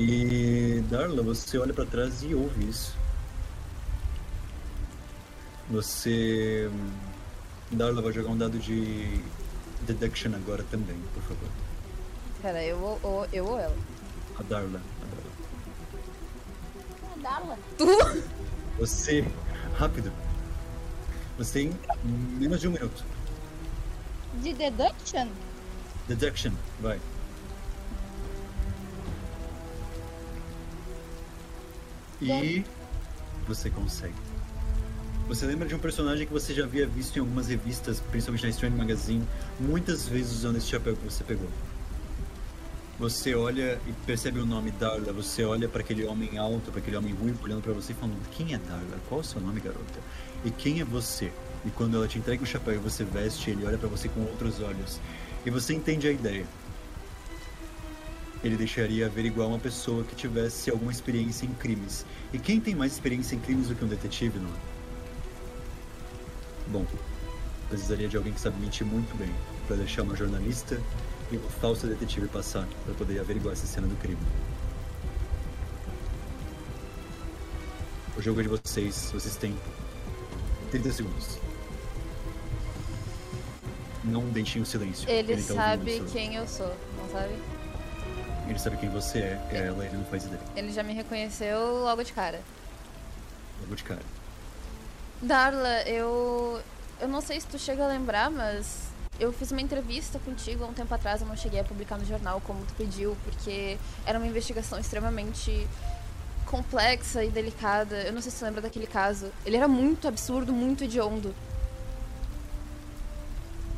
E 0.00 0.80
Darla, 0.88 1.24
você 1.24 1.58
olha 1.58 1.74
pra 1.74 1.84
trás 1.84 2.22
e 2.22 2.32
ouve 2.32 2.68
isso. 2.68 2.94
Você. 5.68 6.70
Darla 7.72 8.00
vai 8.00 8.12
jogar 8.12 8.30
um 8.30 8.38
dado 8.38 8.60
de 8.60 9.20
deduction 9.82 10.32
agora 10.36 10.64
também, 10.70 10.96
por 11.12 11.22
favor. 11.24 11.48
Pera, 12.40 12.62
eu 12.62 12.78
ou, 12.78 13.00
ou- 13.02 13.26
eu 13.32 13.44
ou 13.44 13.58
ela? 13.58 13.76
A 14.38 14.42
Darla. 14.44 14.80
A 17.12 17.20
Darla. 17.20 17.58
É 17.76 17.84
Darla. 17.84 18.22
Você. 18.78 19.24
Rápido. 19.76 20.12
Você 21.38 21.52
tem 21.58 21.78
menos 22.38 22.60
de 22.60 22.68
um 22.68 22.70
minuto. 22.70 23.04
De 24.42 24.52
deduction? 24.54 25.26
Deduction, 26.06 26.52
vai. 26.80 27.00
E 32.20 32.64
você 33.46 33.70
consegue. 33.70 34.14
Você 35.28 35.44
lembra 35.44 35.68
de 35.68 35.74
um 35.74 35.78
personagem 35.78 36.26
que 36.26 36.32
você 36.32 36.54
já 36.54 36.64
havia 36.64 36.86
visto 36.86 37.16
em 37.16 37.20
algumas 37.20 37.48
revistas, 37.48 38.00
principalmente 38.00 38.44
na 38.44 38.48
Strange 38.48 38.76
Magazine, 38.76 39.28
muitas 39.60 40.08
vezes 40.08 40.32
usando 40.32 40.56
esse 40.56 40.66
chapéu 40.66 40.96
que 40.96 41.04
você 41.04 41.22
pegou. 41.22 41.48
Você 42.98 43.34
olha 43.34 43.78
e 43.86 43.92
percebe 44.06 44.40
o 44.40 44.46
nome 44.46 44.72
Darla, 44.72 45.12
você 45.12 45.44
olha 45.44 45.68
para 45.68 45.82
aquele 45.82 46.04
homem 46.04 46.36
alto, 46.36 46.72
para 46.72 46.80
aquele 46.80 46.96
homem 46.96 47.14
ruivo, 47.14 47.44
olhando 47.44 47.62
para 47.62 47.72
você 47.72 47.92
e 47.92 47.94
falando: 47.94 48.18
Quem 48.32 48.54
é 48.54 48.58
Darla? 48.58 48.98
Qual 49.08 49.20
é 49.20 49.22
o 49.22 49.26
seu 49.26 49.40
nome, 49.40 49.60
garota? 49.60 50.00
E 50.44 50.50
quem 50.50 50.80
é 50.80 50.84
você? 50.84 51.30
E 51.64 51.70
quando 51.70 51.96
ela 51.96 52.08
te 52.08 52.18
entrega 52.18 52.42
o 52.42 52.46
chapéu 52.46 52.74
e 52.74 52.78
você 52.78 53.04
veste, 53.04 53.50
ele 53.50 53.64
olha 53.64 53.78
para 53.78 53.88
você 53.88 54.08
com 54.08 54.20
outros 54.22 54.60
olhos. 54.60 54.98
E 55.46 55.50
você 55.50 55.74
entende 55.74 56.08
a 56.08 56.10
ideia. 56.10 56.46
Ele 58.42 58.56
deixaria 58.56 59.06
averiguar 59.06 59.48
uma 59.48 59.58
pessoa 59.58 60.04
que 60.04 60.14
tivesse 60.14 60.70
alguma 60.70 60.92
experiência 60.92 61.44
em 61.44 61.52
crimes. 61.54 62.06
E 62.32 62.38
quem 62.38 62.60
tem 62.60 62.74
mais 62.74 62.92
experiência 62.92 63.34
em 63.34 63.40
crimes 63.40 63.68
do 63.68 63.74
que 63.74 63.84
um 63.84 63.88
detetive, 63.88 64.38
não 64.38 64.48
é? 64.48 64.78
Bom, 66.68 66.86
precisaria 67.68 68.08
de 68.08 68.16
alguém 68.16 68.32
que 68.32 68.40
sabe 68.40 68.60
mentir 68.60 68.86
muito 68.86 69.16
bem 69.16 69.30
para 69.66 69.76
deixar 69.76 70.02
uma 70.02 70.14
jornalista 70.14 70.80
e 71.32 71.36
uma 71.36 71.48
falsa 71.48 71.86
detetive 71.86 72.28
passar 72.28 72.66
para 72.84 72.94
poder 72.94 73.18
averiguar 73.20 73.54
essa 73.54 73.66
cena 73.66 73.86
do 73.86 73.96
crime. 73.96 74.18
O 78.16 78.22
jogo 78.22 78.40
é 78.40 78.42
de 78.42 78.48
vocês, 78.48 79.10
vocês 79.12 79.36
têm 79.36 79.56
30 80.70 80.92
segundos. 80.92 81.38
Não 84.04 84.22
deixem 84.30 84.62
o 84.62 84.66
silêncio. 84.66 85.08
Ele, 85.08 85.22
tá 85.24 85.32
ouvindo 85.32 85.50
o 85.50 85.54
sabe 85.54 86.02
quem 86.12 86.34
eu 86.34 86.46
sou, 86.46 86.74
não 86.96 87.08
sabe? 87.10 87.34
Ele 88.48 88.58
sabe 88.58 88.76
quem 88.78 88.88
você 88.88 89.18
é, 89.18 89.40
é 89.50 89.66
ela, 89.66 89.84
ele 89.84 89.96
não 89.96 90.04
faz 90.06 90.24
ideia. 90.24 90.40
Ele 90.56 90.72
já 90.72 90.82
me 90.82 90.94
reconheceu 90.94 91.82
logo 91.84 92.02
de 92.02 92.12
cara. 92.12 92.40
Logo 93.60 93.74
de 93.76 93.84
cara. 93.84 94.02
Darla, 95.20 95.82
eu. 95.82 96.60
Eu 97.00 97.08
não 97.08 97.20
sei 97.20 97.40
se 97.40 97.46
tu 97.46 97.58
chega 97.58 97.84
a 97.84 97.88
lembrar, 97.88 98.30
mas 98.30 98.88
eu 99.20 99.32
fiz 99.32 99.50
uma 99.52 99.60
entrevista 99.60 100.18
contigo 100.20 100.64
há 100.64 100.66
um 100.66 100.72
tempo 100.72 100.92
atrás, 100.94 101.20
eu 101.20 101.26
não 101.26 101.36
cheguei 101.36 101.60
a 101.60 101.64
publicar 101.64 101.98
no 101.98 102.04
jornal 102.04 102.40
como 102.40 102.64
tu 102.64 102.74
pediu, 102.74 103.16
porque 103.24 103.78
era 104.06 104.18
uma 104.18 104.26
investigação 104.26 104.78
extremamente 104.78 105.68
complexa 106.46 107.22
e 107.22 107.30
delicada. 107.30 107.96
Eu 108.02 108.12
não 108.12 108.22
sei 108.22 108.32
se 108.32 108.38
tu 108.38 108.44
lembra 108.44 108.60
daquele 108.62 108.86
caso. 108.86 109.30
Ele 109.44 109.56
era 109.56 109.68
muito 109.68 110.08
absurdo, 110.08 110.52
muito 110.52 110.84
hediondo. 110.84 111.34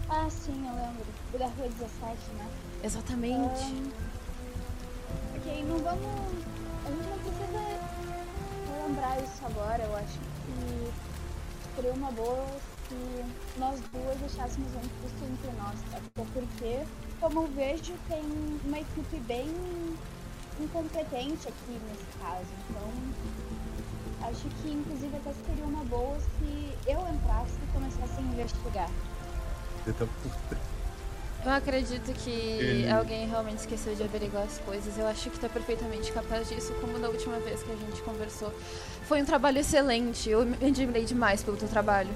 Ah, 0.09 0.29
sim, 0.31 0.67
eu 0.67 0.75
lembro. 0.75 1.07
O 1.33 1.39
da 1.39 1.47
Rua 1.47 1.69
17, 1.69 2.17
né? 2.37 2.49
Exatamente. 2.83 3.83
Ahn, 5.41 5.47
ok, 5.47 5.65
não 5.65 5.79
vamos. 5.79 6.07
A 6.85 6.91
gente 6.91 7.09
não 7.09 7.19
precisa 7.19 8.87
lembrar 8.87 9.23
isso 9.23 9.47
agora. 9.47 9.83
Eu 9.83 9.97
acho 9.97 10.19
que 10.19 10.93
seria 11.75 11.93
uma 11.93 12.11
boa 12.13 12.47
se 12.89 13.25
nós 13.59 13.81
duas 13.93 14.19
deixássemos 14.19 14.69
um 14.75 14.89
custo 15.03 15.25
entre 15.25 15.51
nós. 15.59 15.79
Até 15.93 16.25
porque, 16.35 16.87
como 17.21 17.43
eu 17.43 17.47
vejo, 17.49 17.95
tem 18.09 18.23
uma 18.65 18.79
equipe 18.79 19.17
bem 19.21 19.49
incompetente 20.61 21.49
aqui 21.49 21.81
nesse 21.89 22.07
caso. 22.21 22.49
Então, 22.69 24.29
acho 24.29 24.49
que 24.63 24.71
inclusive 24.71 25.17
até 25.17 25.33
seria 25.47 25.65
uma 25.65 25.85
boa 25.85 26.19
se 26.21 26.77
eu 26.87 27.01
entrasse 27.09 27.55
e 27.63 27.73
começasse 27.73 28.19
a 28.19 28.23
investigar. 28.23 28.91
Você 29.85 29.93
tá 29.93 30.07
puta. 30.23 30.80
Eu 31.45 31.53
acredito 31.53 32.13
que 32.23 32.31
Ele- 32.31 32.91
alguém 32.91 33.27
realmente 33.27 33.59
esqueceu 33.61 33.95
de 33.95 34.03
averiguar 34.03 34.43
as 34.45 34.59
coisas. 34.59 34.97
Eu 34.99 35.07
acho 35.07 35.31
que 35.31 35.39
tu 35.39 35.47
é 35.47 35.49
perfeitamente 35.49 36.13
capaz 36.13 36.49
disso, 36.49 36.73
como 36.81 36.99
da 36.99 37.09
última 37.09 37.39
vez 37.41 37.63
que 37.63 37.73
a 37.73 37.77
gente 37.77 38.03
conversou. 38.03 38.53
Foi 39.09 39.23
um 39.23 39.25
trabalho 39.25 39.59
excelente. 39.59 40.29
Eu 40.29 40.45
me 40.45 40.55
admirei 40.67 41.05
demais 41.05 41.43
pelo 41.43 41.57
teu 41.57 41.67
trabalho. 41.69 42.11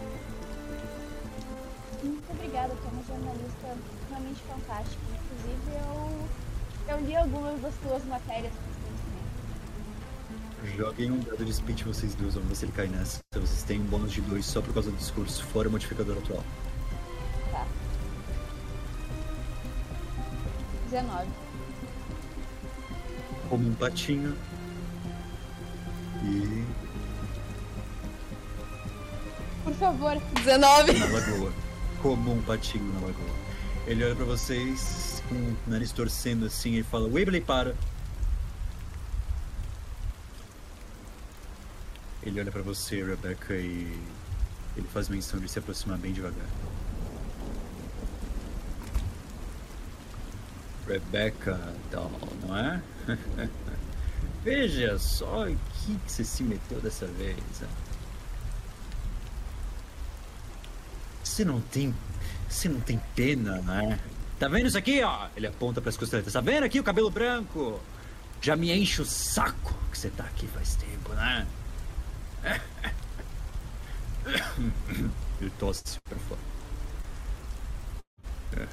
Muito 2.03 2.22
obrigada, 2.31 2.75
tu 2.75 2.87
é 2.87 2.91
uma 2.91 3.03
jornalista 3.03 3.77
realmente 4.11 4.41
fantástica. 4.43 5.01
Inclusive, 5.14 5.77
eu, 6.89 6.95
eu 6.99 7.07
li 7.07 7.16
algumas 7.16 7.61
das 7.62 7.75
tuas 7.77 8.05
matérias. 8.05 8.53
Joguem 10.77 11.11
um 11.12 11.18
dado 11.20 11.45
de 11.45 11.53
speech 11.53 11.85
vocês 11.85 12.14
dois, 12.14 12.35
vamos 12.35 12.49
ver 12.51 12.55
se 12.57 12.64
ele 12.66 12.72
cai 12.72 12.89
nessa. 12.89 13.18
Então, 13.31 13.45
vocês 13.47 13.62
têm 13.62 13.81
um 13.81 13.85
bônus 13.85 14.12
de 14.12 14.20
2 14.22 14.45
só 14.45 14.61
por 14.62 14.72
causa 14.75 14.91
do 14.91 14.97
discurso, 14.97 15.45
fora 15.47 15.68
o 15.68 15.70
modificador 15.70 16.16
atual. 16.18 16.43
19. 20.95 21.29
Como 23.49 23.69
um 23.69 23.75
patinho. 23.75 24.37
E. 26.23 26.65
Por 29.65 29.75
favor, 29.75 30.17
19! 30.37 30.93
na 30.93 31.07
lagoa. 31.07 31.53
Como 32.01 32.35
um 32.35 32.43
patinho 32.43 32.93
na 32.93 33.07
lagoa. 33.07 33.35
Ele 33.89 34.05
olha 34.05 34.15
pra 34.15 34.25
vocês 34.25 35.21
com 35.29 35.35
o 35.35 35.57
nariz 35.67 35.91
torcendo 35.91 36.47
assim 36.47 36.75
e 36.75 36.85
fala: 36.85 37.09
Webley, 37.09 37.41
para! 37.41 37.75
Ele 42.23 42.41
olha 42.41 42.53
pra 42.53 42.63
você, 42.63 43.05
Rebecca, 43.05 43.55
e 43.55 44.01
ele 44.77 44.89
faz 44.93 45.09
menção 45.09 45.41
de 45.41 45.49
se 45.49 45.59
aproximar 45.59 45.99
bem 45.99 46.13
devagar. 46.13 46.47
Rebecca 50.87 51.59
Doll, 51.91 52.11
não 52.47 52.57
é? 52.57 52.82
Veja 54.45 54.99
só 54.99 55.49
o 55.49 55.57
que 55.57 55.99
que 55.99 56.12
você 56.12 56.24
se 56.24 56.43
meteu 56.43 56.80
dessa 56.80 57.07
vez. 57.07 57.39
Você 61.22 61.45
não 61.45 61.61
tem. 61.61 61.95
Você 62.49 62.68
não 62.68 62.80
tem 62.80 63.01
pena, 63.16 63.61
né? 63.62 63.99
Tá 64.39 64.49
vendo 64.49 64.66
isso 64.66 64.76
aqui, 64.76 65.03
ó? 65.03 65.28
Ele 65.35 65.47
aponta 65.47 65.80
pras 65.80 65.97
costeletas. 65.97 66.32
Tá 66.32 66.41
vendo 66.41 66.64
aqui 66.64 66.78
o 66.78 66.85
cabelo 66.85 67.11
branco? 67.11 67.80
Já 68.43 68.55
me 68.55 68.70
enche 68.70 69.01
o 69.01 69.07
saco 69.07 69.74
que 69.91 69.97
você 69.97 70.11
tá 70.11 70.24
aqui 70.24 70.47
faz 70.49 70.76
tempo, 70.76 71.14
né? 71.14 71.47
Ele 75.41 75.51
tosse 75.59 75.99
pra 76.03 76.18
fora. 76.18 76.41
É, 78.57 78.66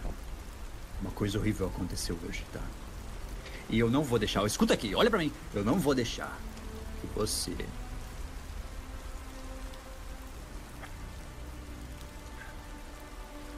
uma 1.01 1.11
coisa 1.11 1.39
horrível 1.39 1.67
aconteceu 1.67 2.17
hoje, 2.27 2.45
tá? 2.53 2.61
E 3.69 3.79
eu 3.79 3.89
não 3.89 4.03
vou 4.03 4.19
deixar. 4.19 4.45
Escuta 4.45 4.73
aqui, 4.73 4.93
olha 4.93 5.09
pra 5.09 5.19
mim. 5.19 5.31
Eu 5.53 5.63
não 5.63 5.79
vou 5.79 5.95
deixar 5.95 6.37
que 6.99 7.07
você. 7.15 7.55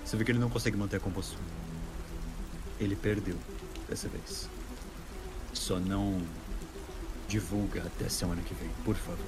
Você 0.05 0.17
vê 0.17 0.23
que 0.23 0.31
ele 0.31 0.39
não 0.39 0.49
consegue 0.49 0.77
manter 0.77 0.97
a 0.97 0.99
compostura. 0.99 1.41
Ele 2.79 2.95
perdeu 2.95 3.37
dessa 3.89 4.07
vez. 4.07 4.47
Só 5.53 5.79
não 5.79 6.21
divulga 7.27 7.83
até 7.83 8.07
semana 8.09 8.41
que 8.41 8.53
vem, 8.53 8.69
por 8.85 8.95
favor. 8.95 9.25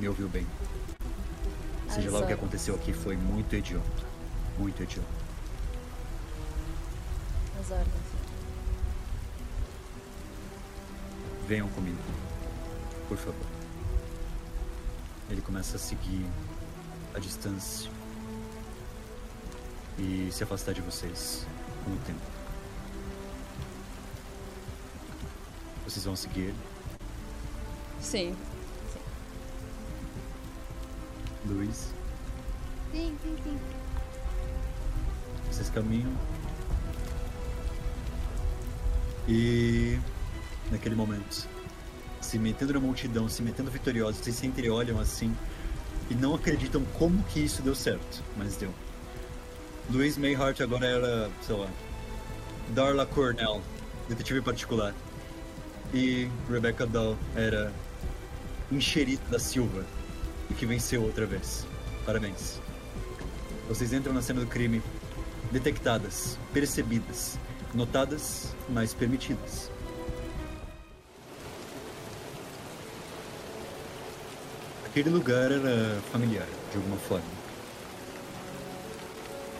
Me 0.00 0.08
ouviu 0.08 0.28
bem? 0.28 0.46
Seja 1.88 2.10
lá 2.10 2.20
o 2.20 2.26
que 2.26 2.32
aconteceu 2.32 2.74
aqui 2.74 2.92
foi 2.92 3.16
muito 3.16 3.54
idiota. 3.54 4.02
Muito 4.58 4.82
idiota. 4.82 5.21
As 7.62 7.70
ordens. 7.70 7.94
Venham 11.46 11.68
comigo. 11.68 12.02
Por 13.08 13.16
favor. 13.16 13.46
Ele 15.30 15.40
começa 15.40 15.76
a 15.76 15.78
seguir 15.78 16.26
a 17.14 17.20
distância 17.20 17.88
e 19.96 20.28
se 20.32 20.42
afastar 20.42 20.74
de 20.74 20.80
vocês 20.80 21.46
com 21.84 21.92
o 21.92 21.98
tempo. 22.00 22.20
Vocês 25.84 26.04
vão 26.04 26.16
seguir 26.16 26.40
ele? 26.40 26.58
Sim. 28.00 28.36
Luiz? 31.46 31.92
Sim, 32.90 33.16
sim, 33.22 33.36
sim. 33.44 33.60
Vocês 35.48 35.70
caminham. 35.70 36.12
E 39.28 39.98
naquele 40.70 40.94
momento, 40.94 41.48
se 42.20 42.38
metendo 42.38 42.72
na 42.72 42.80
multidão, 42.80 43.28
se 43.28 43.42
metendo 43.42 43.70
vitoriosos, 43.70 44.16
vocês 44.22 44.36
se 44.36 44.46
entreolham 44.46 44.98
assim 44.98 45.34
e 46.10 46.14
não 46.14 46.34
acreditam 46.34 46.84
como 46.98 47.22
que 47.24 47.40
isso 47.40 47.62
deu 47.62 47.74
certo, 47.74 48.22
mas 48.36 48.56
deu. 48.56 48.72
Luiz 49.90 50.16
Mayhart 50.16 50.60
agora 50.60 50.86
era, 50.86 51.30
sei 51.42 51.56
lá, 51.56 51.68
Darla 52.70 53.06
Cornell, 53.06 53.60
detetive 54.08 54.40
particular. 54.40 54.94
E 55.92 56.28
Rebecca 56.50 56.86
Dahl 56.86 57.18
era 57.36 57.72
enxerita 58.70 59.22
da 59.30 59.38
Silva, 59.38 59.84
e 60.50 60.54
que 60.54 60.64
venceu 60.64 61.02
outra 61.02 61.26
vez. 61.26 61.66
Parabéns. 62.06 62.60
Vocês 63.68 63.92
entram 63.92 64.14
na 64.14 64.22
cena 64.22 64.40
do 64.40 64.46
crime 64.46 64.82
detectadas, 65.50 66.38
percebidas, 66.52 67.38
notadas, 67.74 68.54
mas 68.68 68.92
permitidas. 68.92 69.70
Aquele 74.86 75.08
lugar 75.08 75.50
era 75.50 76.00
familiar, 76.12 76.46
de 76.70 76.76
alguma 76.76 76.98
forma. 76.98 77.24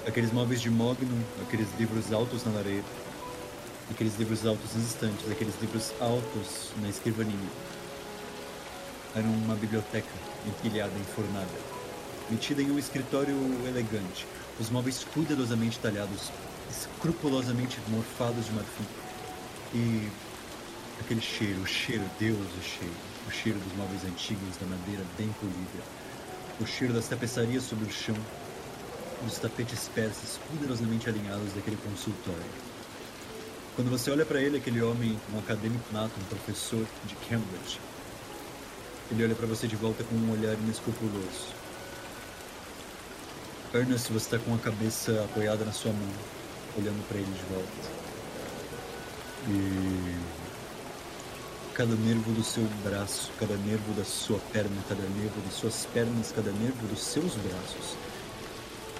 Aqueles 0.06 0.30
móveis 0.30 0.60
de 0.60 0.68
mogno, 0.68 1.24
aqueles 1.40 1.68
livros 1.78 2.12
altos 2.12 2.44
na 2.44 2.52
lareira, 2.52 2.84
aqueles 3.90 4.18
livros 4.18 4.44
altos 4.44 4.74
nos 4.74 4.84
estantes, 4.84 5.30
aqueles 5.30 5.54
livros 5.60 5.92
altos 6.00 6.70
na 6.82 6.88
escrivaninha. 6.88 7.48
Era 9.14 9.26
uma 9.26 9.54
biblioteca 9.54 10.08
empilhada, 10.46 10.92
enfurnada, 10.98 11.48
metida 12.28 12.60
em 12.60 12.70
um 12.70 12.78
escritório 12.78 13.36
elegante, 13.66 14.26
os 14.60 14.68
móveis 14.68 15.04
cuidadosamente 15.14 15.78
talhados, 15.78 16.30
escrupulosamente 16.72 17.78
morfados 17.88 18.46
de 18.46 18.52
marfim. 18.52 18.86
E 19.74 20.08
aquele 21.00 21.20
cheiro, 21.20 21.60
o 21.60 21.66
cheiro, 21.66 22.04
Deus 22.18 22.38
o 22.38 22.62
cheiro, 22.62 22.94
o 23.28 23.30
cheiro 23.30 23.58
dos 23.58 23.72
móveis 23.74 24.04
antigos, 24.04 24.56
da 24.56 24.66
madeira 24.66 25.04
bem 25.18 25.28
polida, 25.40 25.84
o 26.60 26.66
cheiro 26.66 26.94
das 26.94 27.08
tapeçarias 27.08 27.64
sobre 27.64 27.86
o 27.86 27.92
chão, 27.92 28.16
dos 29.22 29.38
tapetes 29.38 29.88
persas 29.94 30.40
cuidadosamente 30.48 31.08
alinhados 31.08 31.52
daquele 31.52 31.76
consultório. 31.76 32.42
Quando 33.76 33.90
você 33.90 34.10
olha 34.10 34.26
para 34.26 34.40
ele, 34.40 34.58
aquele 34.58 34.82
homem, 34.82 35.18
um 35.32 35.38
acadêmico 35.38 35.84
nato, 35.92 36.12
um 36.20 36.24
professor 36.24 36.84
de 37.06 37.14
Cambridge, 37.26 37.80
ele 39.10 39.24
olha 39.24 39.34
para 39.34 39.46
você 39.46 39.66
de 39.66 39.76
volta 39.76 40.04
com 40.04 40.14
um 40.14 40.32
olhar 40.32 40.54
inescrupuloso. 40.54 41.62
Ernest, 43.72 44.12
você 44.12 44.36
está 44.36 44.38
com 44.38 44.54
a 44.54 44.58
cabeça 44.58 45.24
apoiada 45.24 45.64
na 45.64 45.72
sua 45.72 45.92
mão, 45.92 46.12
olhando 46.76 47.06
para 47.08 47.18
ele 47.18 47.32
de 47.32 47.54
volta. 47.54 48.02
E 49.48 50.16
cada 51.74 51.94
nervo 51.94 52.32
do 52.32 52.44
seu 52.44 52.64
braço, 52.84 53.30
cada 53.38 53.56
nervo 53.56 53.92
da 53.94 54.04
sua 54.04 54.38
perna, 54.52 54.82
cada 54.88 55.02
nervo 55.02 55.40
das 55.44 55.54
suas 55.54 55.86
pernas, 55.86 56.32
cada 56.32 56.52
nervo 56.52 56.86
dos 56.86 57.02
seus 57.02 57.34
braços, 57.34 57.96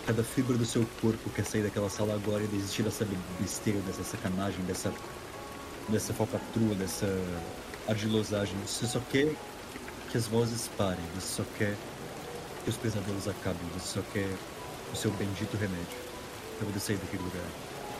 cada 0.07 0.25
fibra 0.25 0.57
do 0.57 0.65
seu 0.65 0.87
corpo 1.01 1.31
quer 1.31 1.45
sair 1.45 1.63
daquela 1.63 1.89
sala 1.89 2.15
agora 2.15 2.43
e 2.43 2.47
desistir 2.49 2.83
dessa 2.83 3.07
besteira, 3.39 3.79
dessa 3.81 4.05
sacanagem, 4.05 4.61
dessa 4.65 4.93
dessa 5.89 6.15
falcatrua, 6.15 6.75
dessa 6.77 7.07
argilosagem. 7.89 8.55
Você 8.67 8.87
só 8.87 9.01
quer 9.11 9.35
que 10.11 10.17
as 10.17 10.27
vozes 10.27 10.71
parem, 10.77 11.05
você 11.15 11.43
só 11.43 11.45
quer 11.59 11.77
que 12.63 12.71
os 12.71 12.77
pesadelos 12.77 13.27
acabem, 13.27 13.61
você 13.75 13.99
só 13.99 14.03
quer 14.13 14.29
o 14.93 14.97
seu 14.97 15.11
bendito 15.13 15.57
remédio 15.57 16.12
para 16.63 16.67
poder 16.67 16.81
sair 16.81 16.97
daquele 16.97 17.23
lugar. 17.25 17.45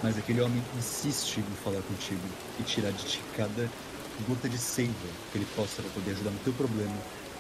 Mas 0.03 0.17
aquele 0.17 0.41
homem 0.41 0.63
insiste 0.79 1.39
em 1.39 1.57
falar 1.65 1.83
contigo 1.83 2.23
e 2.59 2.63
tirar 2.63 2.93
de 2.93 3.05
ti 3.05 3.21
cada 3.37 3.69
gota 4.29 4.49
de 4.49 4.59
seiva 4.59 5.09
que 5.31 5.39
ele 5.39 5.47
possa 5.57 5.83
para 5.83 5.91
poder 5.91 6.13
ajudar 6.13 6.31
no 6.31 6.39
teu 6.41 6.53
problema 6.53 6.97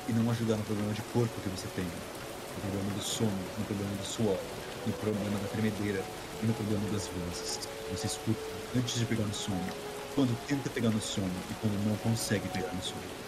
e 0.08 0.12
não 0.12 0.28
ajudar 0.30 0.56
no 0.56 0.64
problema 0.64 0.92
de 0.92 1.02
corpo 1.12 1.32
que 1.42 1.48
você 1.48 1.68
tem, 1.76 1.84
no 1.84 2.60
problema 2.60 2.94
do 2.94 3.02
sono, 3.02 3.38
no 3.58 3.64
problema 3.64 3.94
do 3.94 4.04
suor, 4.04 4.38
no 4.86 4.92
problema 4.94 5.38
da 5.38 5.48
tremedeira 5.48 6.02
e 6.42 6.46
no 6.46 6.54
problema 6.54 6.88
das 6.90 7.08
vozes. 7.08 7.60
Você 7.92 8.06
escuta 8.06 8.40
antes 8.76 8.98
de 8.98 9.06
pegar 9.06 9.24
no 9.24 9.34
sono, 9.34 9.66
quando 10.14 10.36
tenta 10.46 10.70
pegar 10.70 10.90
no 10.90 11.00
sono 11.00 11.32
e 11.50 11.54
quando 11.54 11.74
não 11.86 11.96
consegue 11.96 12.48
pegar 12.48 12.72
no 12.72 12.82
sono. 12.82 13.21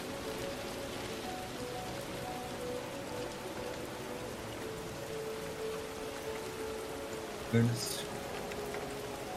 Ernest, 7.55 8.03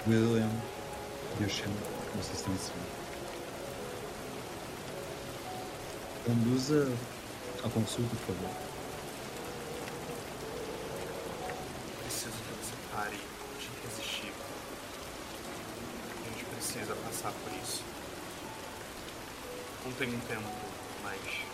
William, 0.08 0.50
Yoshin, 1.40 1.72
vocês 2.16 2.38
estão 2.38 2.52
em 2.52 2.58
cima. 2.58 2.82
Conduza 6.26 6.90
a 7.64 7.68
consulta, 7.68 8.16
por 8.16 8.34
favor. 8.34 8.50
Preciso 12.02 12.32
que 12.32 12.54
você 12.60 12.74
pare 12.92 13.20
de 13.60 13.68
resistir. 13.86 14.32
A 16.20 16.28
gente 16.28 16.44
precisa 16.44 16.96
passar 16.96 17.30
por 17.30 17.52
isso. 17.62 17.84
Não 19.84 19.92
tem 19.92 20.08
um 20.08 20.20
tempo 20.20 20.42
mais. 21.04 21.48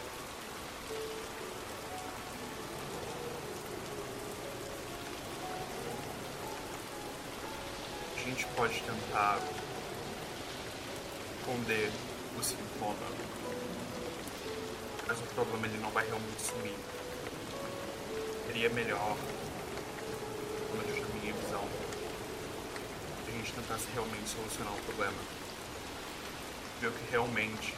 A 8.14 8.14
gente 8.25 8.47
pode 8.57 8.81
tentar 8.81 9.39
esconder 11.39 11.91
o 12.39 12.43
sintoma, 12.43 13.07
mas 15.07 15.19
o 15.19 15.23
problema 15.35 15.67
ele 15.67 15.79
não 15.79 15.91
vai 15.91 16.07
realmente 16.07 16.41
sumir. 16.41 16.75
Seria 18.47 18.71
melhor, 18.71 19.17
pelo 20.71 20.87
menos 20.87 21.09
na 21.09 21.21
minha 21.21 21.33
visão, 21.35 21.69
a 23.27 23.31
gente 23.31 23.53
tentasse 23.53 23.87
realmente 23.95 24.29
solucionar 24.29 24.73
o 24.73 24.83
problema. 24.85 25.19
Ver 26.81 26.89
o 26.89 26.93
que 26.93 27.11
realmente 27.11 27.75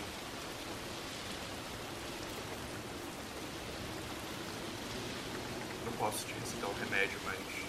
posso 5.98 6.26
te 6.26 6.34
recitar 6.34 6.68
o 6.68 6.74
remédio, 6.74 7.18
mas 7.24 7.65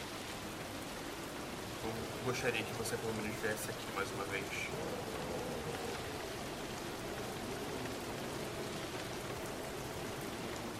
eu 1.83 1.93
gostaria 2.25 2.63
que 2.63 2.73
você 2.73 2.95
pelo 2.97 3.13
menos 3.15 3.35
viesse 3.41 3.69
aqui 3.69 3.85
mais 3.95 4.09
uma 4.11 4.23
vez. 4.25 4.45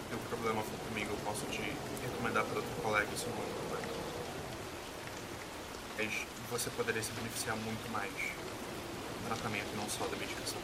Se 0.10 0.16
o 0.16 0.18
problema 0.30 0.64
for 0.64 0.80
comigo, 0.88 1.12
eu 1.12 1.18
posso 1.26 1.46
te 1.48 1.62
recomendar 2.02 2.44
para 2.46 2.58
outro 2.58 2.76
colega, 2.82 3.08
isso 3.14 3.28
não 3.28 3.38
é 3.38 3.46
um 3.46 3.54
problema. 3.54 3.88
Mas 5.98 6.26
você 6.50 6.70
poderia 6.72 7.04
se 7.04 7.12
beneficiar 7.12 7.56
muito 7.58 7.92
mais 7.92 8.12
do 8.12 9.28
tratamento, 9.28 9.76
não 9.76 9.90
só 9.90 10.06
da 10.08 10.16
medicação. 10.18 10.62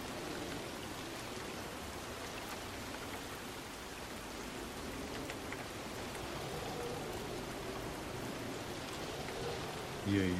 E 10.14 10.16
aí? 10.16 10.38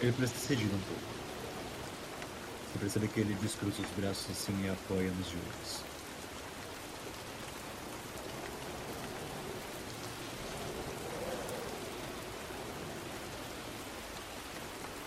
Ele 0.00 0.12
parece 0.12 0.32
ter 0.32 0.40
cedido 0.40 0.74
um 0.74 0.80
pouco. 0.80 1.02
Você 2.72 2.78
percebe 2.78 3.08
que 3.08 3.20
ele 3.20 3.34
descruza 3.34 3.82
os 3.82 3.90
braços 3.90 4.30
assim 4.30 4.64
e 4.64 4.70
apoia 4.70 5.10
nos 5.10 5.26
joelhos. 5.28 5.84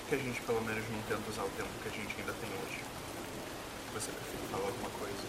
Que 0.07 0.13
a 0.13 0.17
gente 0.19 0.39
pelo 0.43 0.61
menos 0.61 0.87
não 0.91 1.01
tenta 1.07 1.27
usar 1.27 1.43
o 1.43 1.49
tempo 1.57 1.69
que 1.81 1.89
a 1.89 1.91
gente 1.91 2.15
ainda 2.19 2.33
tem 2.33 2.49
hoje. 2.51 2.83
Você 3.95 4.11
prefere 4.11 4.47
falar 4.51 4.67
alguma 4.67 4.91
coisa? 4.91 5.25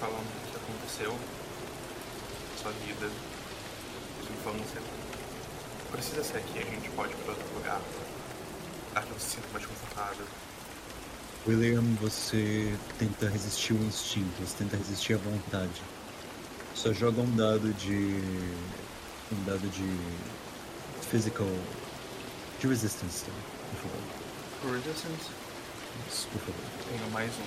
Falando 0.00 0.22
do 0.22 0.50
que 0.52 0.56
aconteceu, 0.56 1.18
sua 2.62 2.70
vida, 2.70 3.10
sua 4.24 4.32
infância. 4.32 4.80
Precisa 5.90 6.22
ser 6.22 6.38
aqui, 6.38 6.58
a 6.58 6.64
gente 6.64 6.90
pode 6.90 7.12
ir 7.12 7.16
para 7.16 7.32
outro 7.32 7.54
lugar. 7.54 7.80
Aqui 8.94 9.08
você 9.12 9.20
se 9.20 9.36
sinta 9.36 9.48
mais 9.52 9.64
confortável. 9.64 10.26
William, 11.46 11.82
você 12.00 12.76
tenta 12.98 13.28
resistir 13.28 13.72
o 13.72 13.82
instinto, 13.82 14.30
você 14.40 14.56
tenta 14.58 14.76
resistir 14.76 15.14
a 15.14 15.18
vontade. 15.18 15.82
Só 16.74 16.92
joga 16.92 17.22
um 17.22 17.34
dado 17.34 17.72
de. 17.74 18.22
um 19.32 19.44
dado 19.44 19.66
de. 19.70 19.98
physical. 21.08 21.48
de 22.60 22.66
resistance, 22.66 23.24
tá? 23.24 23.32
por 23.70 23.80
favor. 23.80 24.76
Resistance? 24.76 25.30
Isso, 26.06 26.28
por 26.28 26.40
favor. 26.40 26.64
Tenho 26.90 27.10
mais 27.10 27.32
um. 27.32 27.46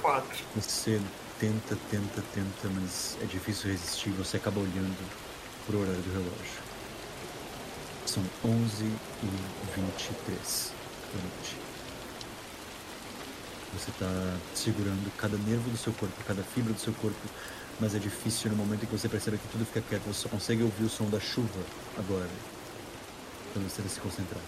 Quatro. 0.00 0.44
Você 0.56 1.00
tenta, 1.38 1.76
tenta, 1.90 2.24
tenta, 2.34 2.68
mas 2.74 3.16
é 3.22 3.24
difícil 3.26 3.70
resistir. 3.70 4.10
Você 4.10 4.36
acaba 4.36 4.58
olhando 4.58 5.27
pro 5.68 5.80
horário 5.80 6.00
do 6.00 6.10
relógio. 6.10 6.62
São 8.06 8.24
11 8.42 8.84
e 8.84 9.26
23 9.76 10.72
da 11.12 11.22
noite. 11.22 11.56
Você 13.74 13.90
está 13.90 14.38
segurando 14.54 15.12
cada 15.18 15.36
nervo 15.36 15.68
do 15.68 15.76
seu 15.76 15.92
corpo, 15.92 16.14
cada 16.26 16.42
fibra 16.42 16.72
do 16.72 16.80
seu 16.80 16.94
corpo, 16.94 17.20
mas 17.78 17.94
é 17.94 17.98
difícil 17.98 18.50
no 18.50 18.56
momento 18.56 18.84
em 18.84 18.86
que 18.86 18.96
você 18.96 19.10
percebe 19.10 19.36
que 19.36 19.46
tudo 19.48 19.66
fica 19.66 19.82
quieto. 19.82 20.04
Você 20.04 20.22
só 20.22 20.28
consegue 20.30 20.62
ouvir 20.62 20.84
o 20.84 20.88
som 20.88 21.04
da 21.10 21.20
chuva 21.20 21.60
agora, 21.98 22.28
quando 23.52 23.68
você 23.68 23.86
se 23.86 24.00
concentrar. 24.00 24.40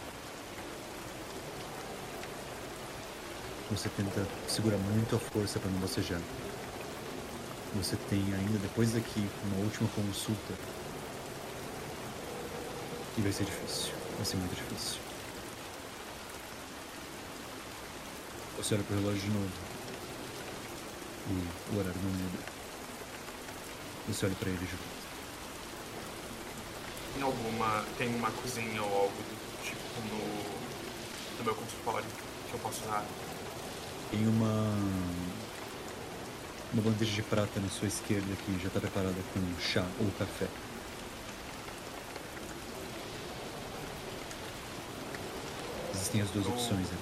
Você 3.70 3.90
tenta 3.90 4.26
segurar 4.48 4.78
muito 4.78 5.14
a 5.14 5.18
força 5.18 5.60
para 5.60 5.70
não 5.70 5.80
bocejar. 5.80 6.20
Você 7.76 7.94
tem 8.08 8.20
ainda, 8.34 8.58
depois 8.58 8.92
daqui, 8.92 9.28
uma 9.44 9.64
última 9.64 9.88
consulta. 9.90 10.79
E 13.20 13.22
vai 13.22 13.32
ser 13.32 13.44
difícil. 13.44 13.92
Vai 14.16 14.24
ser 14.24 14.36
muito 14.38 14.54
difícil. 14.54 14.98
Você 18.56 18.74
olha 18.74 18.84
pro 18.84 18.96
relógio 18.96 19.20
de 19.20 19.28
novo. 19.28 19.50
E 21.28 21.74
o 21.74 21.78
horário 21.78 22.00
não 22.02 22.10
muda. 22.10 22.38
Você 24.08 24.24
olha 24.24 24.34
pra 24.36 24.48
ele 24.48 24.56
de 24.56 24.64
volta. 24.64 24.84
Tem 27.12 27.22
alguma. 27.22 27.84
Tem 27.98 28.08
uma 28.14 28.30
cozinha 28.30 28.82
ou 28.82 29.02
algo 29.02 29.12
do 29.12 29.64
tipo 29.64 30.00
no. 30.08 31.38
no 31.38 31.44
meu 31.44 31.54
consultório 31.54 32.06
que 32.48 32.54
eu 32.54 32.60
posso 32.60 32.82
usar? 32.84 33.04
Tem 34.10 34.26
uma. 34.26 34.74
Uma 36.72 36.82
bandeja 36.82 37.12
de 37.12 37.22
prata 37.22 37.60
na 37.60 37.68
sua 37.68 37.88
esquerda 37.88 38.34
que 38.46 38.58
já 38.62 38.68
está 38.68 38.80
preparada 38.80 39.16
com 39.34 39.60
chá 39.60 39.84
ou 40.00 40.10
café. 40.12 40.48
Existem 46.12 46.22
as 46.22 46.30
duas 46.30 46.46
opções 46.46 46.88
ali. 46.88 46.98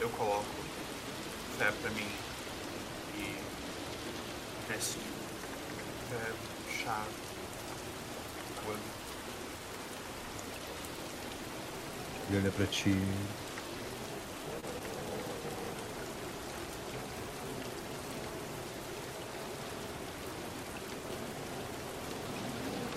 Eu 0.00 0.08
coloco 0.10 0.44
fé 1.56 1.70
pra 1.80 1.90
mim 1.90 2.08
e 3.16 3.36
resto. 4.68 4.98
Fé, 6.10 6.32
chá, 6.82 7.04
água. 8.58 8.76
Ele 12.28 12.38
olha 12.38 12.50
pra 12.50 12.66
ti. 12.66 12.96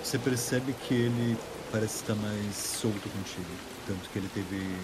Você 0.02 0.18
percebe 0.18 0.72
que 0.72 0.94
ele 0.94 1.38
parece 1.70 1.96
estar 1.96 2.14
mais 2.14 2.54
solto 2.54 3.08
contigo. 3.08 3.46
Tanto 3.86 4.08
que 4.10 4.18
ele 4.18 4.28
teve 4.32 4.76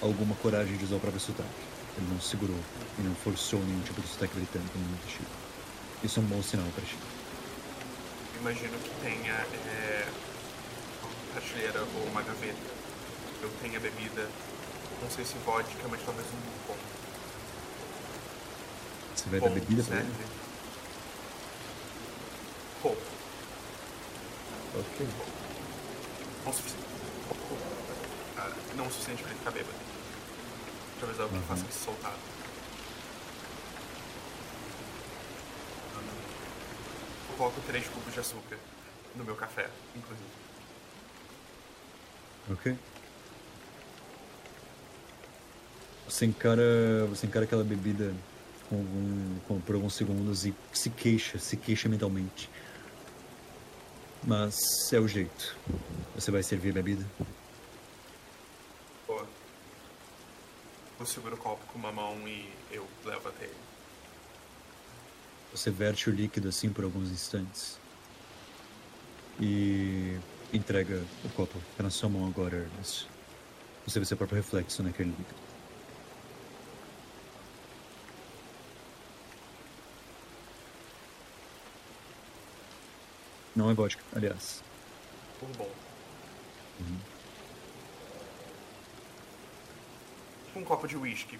alguma 0.00 0.34
coragem 0.36 0.76
de 0.76 0.84
usar 0.84 0.96
o 0.96 1.00
próprio 1.00 1.20
sotaque. 1.20 1.48
Ele 1.98 2.06
não 2.12 2.20
segurou 2.20 2.58
e 2.98 3.02
não 3.02 3.14
forçou 3.16 3.60
nenhum 3.60 3.82
tipo 3.82 4.00
de 4.00 4.08
sotaque 4.08 4.34
britânico 4.34 4.78
no 4.78 4.84
do 4.84 5.06
tipo. 5.06 5.30
Isso 6.02 6.20
é 6.20 6.22
um 6.22 6.26
bom 6.26 6.42
sinal 6.42 6.66
pra 6.74 6.84
ti. 6.84 6.96
Imagino 8.40 8.78
que 8.78 8.90
tenha 9.02 9.34
é, 9.34 10.08
uma 11.02 11.32
prateleira 11.32 11.80
ou 11.80 12.06
uma 12.10 12.22
gaveta. 12.22 12.80
Eu 13.42 13.50
tenha 13.62 13.80
bebida, 13.80 14.28
não 15.02 15.10
sei 15.10 15.24
se 15.24 15.34
vodka, 15.44 15.88
mas 15.88 16.00
talvez 16.04 16.26
um 16.28 16.68
bom. 16.68 16.76
Você 19.14 19.28
vai 19.28 19.40
dar 19.40 19.50
bebida 19.50 19.82
pra 19.82 19.96
serve. 19.96 20.10
ele? 20.10 20.30
Pouco, 22.82 23.02
Ok. 24.78 25.06
Não 26.50 26.56
o 26.56 26.56
suficiente. 26.56 26.84
Pouco. 27.28 27.56
Ah, 28.36 28.50
não 28.76 28.86
o 28.86 28.90
suficiente 28.90 29.22
pra 29.22 29.30
ele 29.30 29.38
ficar 29.38 29.50
bêbado. 29.52 29.78
Talvez 30.98 31.20
algo 31.20 31.38
que 31.38 31.46
faça 31.46 31.62
ele 31.62 31.72
se 31.72 31.84
soltar. 31.84 32.14
Eu 37.30 37.36
coloco 37.36 37.60
três 37.66 37.86
cubos 37.88 38.12
de 38.12 38.20
açúcar 38.20 38.56
no 39.16 39.24
meu 39.24 39.34
café, 39.36 39.68
inclusive. 39.96 40.28
Ok. 42.52 42.76
Você 46.08 46.26
encara, 46.26 47.06
você 47.08 47.26
encara 47.26 47.44
aquela 47.44 47.62
bebida 47.64 48.12
com 48.68 48.84
com- 49.46 49.60
por 49.60 49.74
alguns 49.76 49.94
segundos 49.94 50.44
e 50.44 50.54
se 50.72 50.90
queixa, 50.90 51.38
se 51.38 51.56
queixa 51.56 51.88
mentalmente. 51.88 52.50
Mas 54.22 54.92
é 54.92 55.00
o 55.00 55.08
jeito. 55.08 55.56
Você 56.14 56.30
vai 56.30 56.42
servir 56.42 56.70
a 56.70 56.74
bebida? 56.74 57.06
Boa. 59.06 59.26
Eu 60.98 61.06
seguro 61.06 61.34
o 61.34 61.38
copo 61.38 61.64
com 61.72 61.78
uma 61.78 61.90
mão 61.90 62.16
e 62.28 62.52
eu 62.70 62.86
levo 63.04 63.28
até 63.28 63.44
ele. 63.44 63.54
Você 65.52 65.70
verte 65.70 66.08
o 66.08 66.12
líquido 66.12 66.48
assim 66.48 66.70
por 66.70 66.84
alguns 66.84 67.10
instantes. 67.10 67.78
E 69.40 70.18
entrega 70.52 71.02
o 71.24 71.28
copo. 71.30 71.58
Fica 71.70 71.82
na 71.82 71.90
sua 71.90 72.08
mão 72.08 72.26
agora, 72.26 72.56
Ernest. 72.56 73.08
Você 73.86 73.98
vê 73.98 74.04
seu 74.04 74.16
próprio 74.16 74.36
reflexo 74.36 74.82
naquele 74.82 75.10
líquido. 75.10 75.49
Não 83.54 83.70
é 83.70 83.74
vodka, 83.74 84.02
aliás. 84.14 84.62
Por 85.38 85.48
bom. 85.56 85.70
Um 90.56 90.64
copo 90.64 90.86
de 90.86 90.96
whisky. 90.96 91.38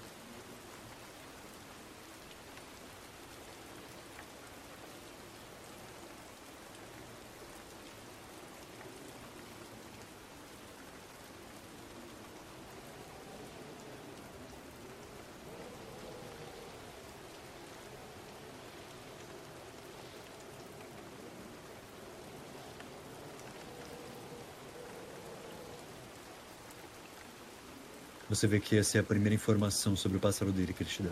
Você 28.30 28.46
vê 28.46 28.60
que 28.60 28.78
essa 28.78 28.96
é 28.96 29.00
a 29.00 29.02
primeira 29.02 29.34
informação 29.34 29.96
sobre 29.96 30.16
o 30.16 30.20
passado 30.20 30.52
dele 30.52 30.72
que 30.72 30.84
ele 30.84 30.90
te 30.90 31.02
dá. 31.02 31.10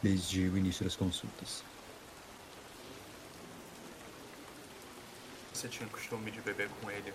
Desde 0.00 0.48
o 0.48 0.56
início 0.56 0.84
das 0.84 0.94
consultas. 0.94 1.64
Você 5.52 5.66
tinha 5.66 5.88
costume 5.88 6.30
de 6.30 6.40
beber 6.42 6.68
com 6.80 6.88
ele 6.92 7.12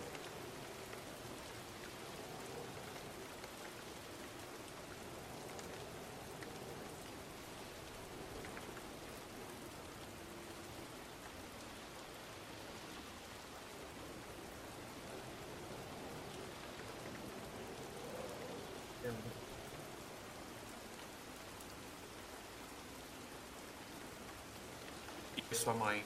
E 25.36 25.53
sua 25.64 25.74
mãe, 25.74 26.04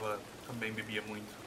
ela 0.00 0.18
também 0.46 0.72
bebia 0.72 1.02
muito. 1.02 1.43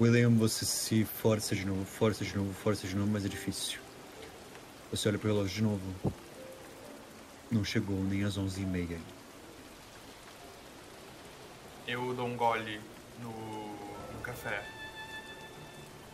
William, 0.00 0.30
você 0.30 0.64
se 0.64 1.04
força 1.04 1.56
de 1.56 1.66
novo, 1.66 1.84
força 1.84 2.24
de 2.24 2.36
novo, 2.36 2.52
força 2.54 2.86
de 2.86 2.94
novo, 2.94 3.10
mas 3.10 3.24
é 3.24 3.28
difícil. 3.28 3.80
Você 4.92 5.08
olha 5.08 5.18
pro 5.18 5.28
relógio 5.28 5.56
de 5.56 5.62
novo. 5.62 6.14
Não 7.50 7.64
chegou 7.64 7.96
nem 8.04 8.22
às 8.22 8.38
11h30 8.38 8.90
ainda. 8.90 9.18
Eu 11.86 12.14
dou 12.14 12.28
um 12.28 12.36
gole 12.36 12.80
no, 13.20 13.32
no 14.12 14.20
café. 14.22 14.64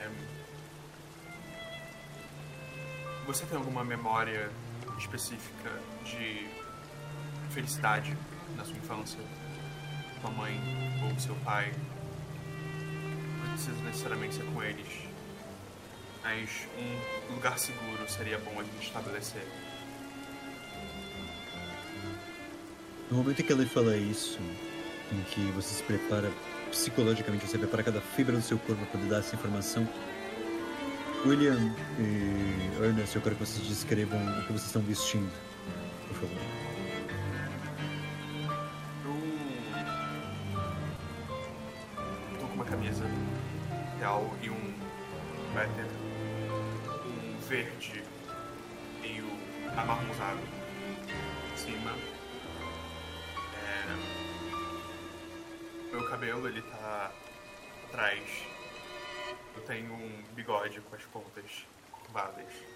É, 0.00 0.08
Você 3.26 3.44
tem 3.46 3.58
alguma 3.58 3.84
memória 3.84 4.50
específica 4.98 5.70
de 6.04 6.46
felicidade 7.50 8.16
na 8.56 8.64
sua 8.64 8.76
infância? 8.76 9.20
Sua 10.20 10.30
mãe 10.30 10.58
ou 11.02 11.18
seu 11.18 11.34
pai? 11.36 11.72
Precisa 13.54 13.84
necessariamente 13.84 14.34
ser 14.34 14.44
com 14.46 14.60
eles. 14.60 14.88
Mas 16.24 16.66
um 16.76 17.34
lugar 17.34 17.56
seguro 17.56 18.08
seria 18.08 18.36
bom 18.38 18.58
a 18.58 18.64
gente 18.64 18.84
estabelecer. 18.84 19.46
No 23.08 23.18
momento 23.18 23.40
em 23.40 23.44
que 23.44 23.52
ela 23.52 23.64
fala 23.66 23.96
isso, 23.96 24.40
em 25.12 25.22
que 25.30 25.52
você 25.52 25.72
se 25.72 25.82
prepara 25.84 26.32
psicologicamente, 26.68 27.46
você 27.46 27.56
prepara 27.56 27.84
cada 27.84 28.00
fibra 28.00 28.34
do 28.34 28.42
seu 28.42 28.58
corpo 28.58 28.82
para 28.82 28.90
poder 28.90 29.08
dar 29.08 29.18
essa 29.20 29.36
informação, 29.36 29.88
William 31.24 31.72
e 31.98 32.84
Ernest, 32.84 33.14
eu 33.14 33.22
quero 33.22 33.36
que 33.36 33.44
vocês 33.44 33.64
descrevam 33.68 34.18
o 34.18 34.42
que 34.42 34.52
vocês 34.52 34.66
estão 34.66 34.82
vestindo, 34.82 35.30
por 36.08 36.16
favor. 36.16 36.63
Com 60.94 60.96
as 60.96 61.04
pontas 61.06 61.66
curvadas. 61.90 62.74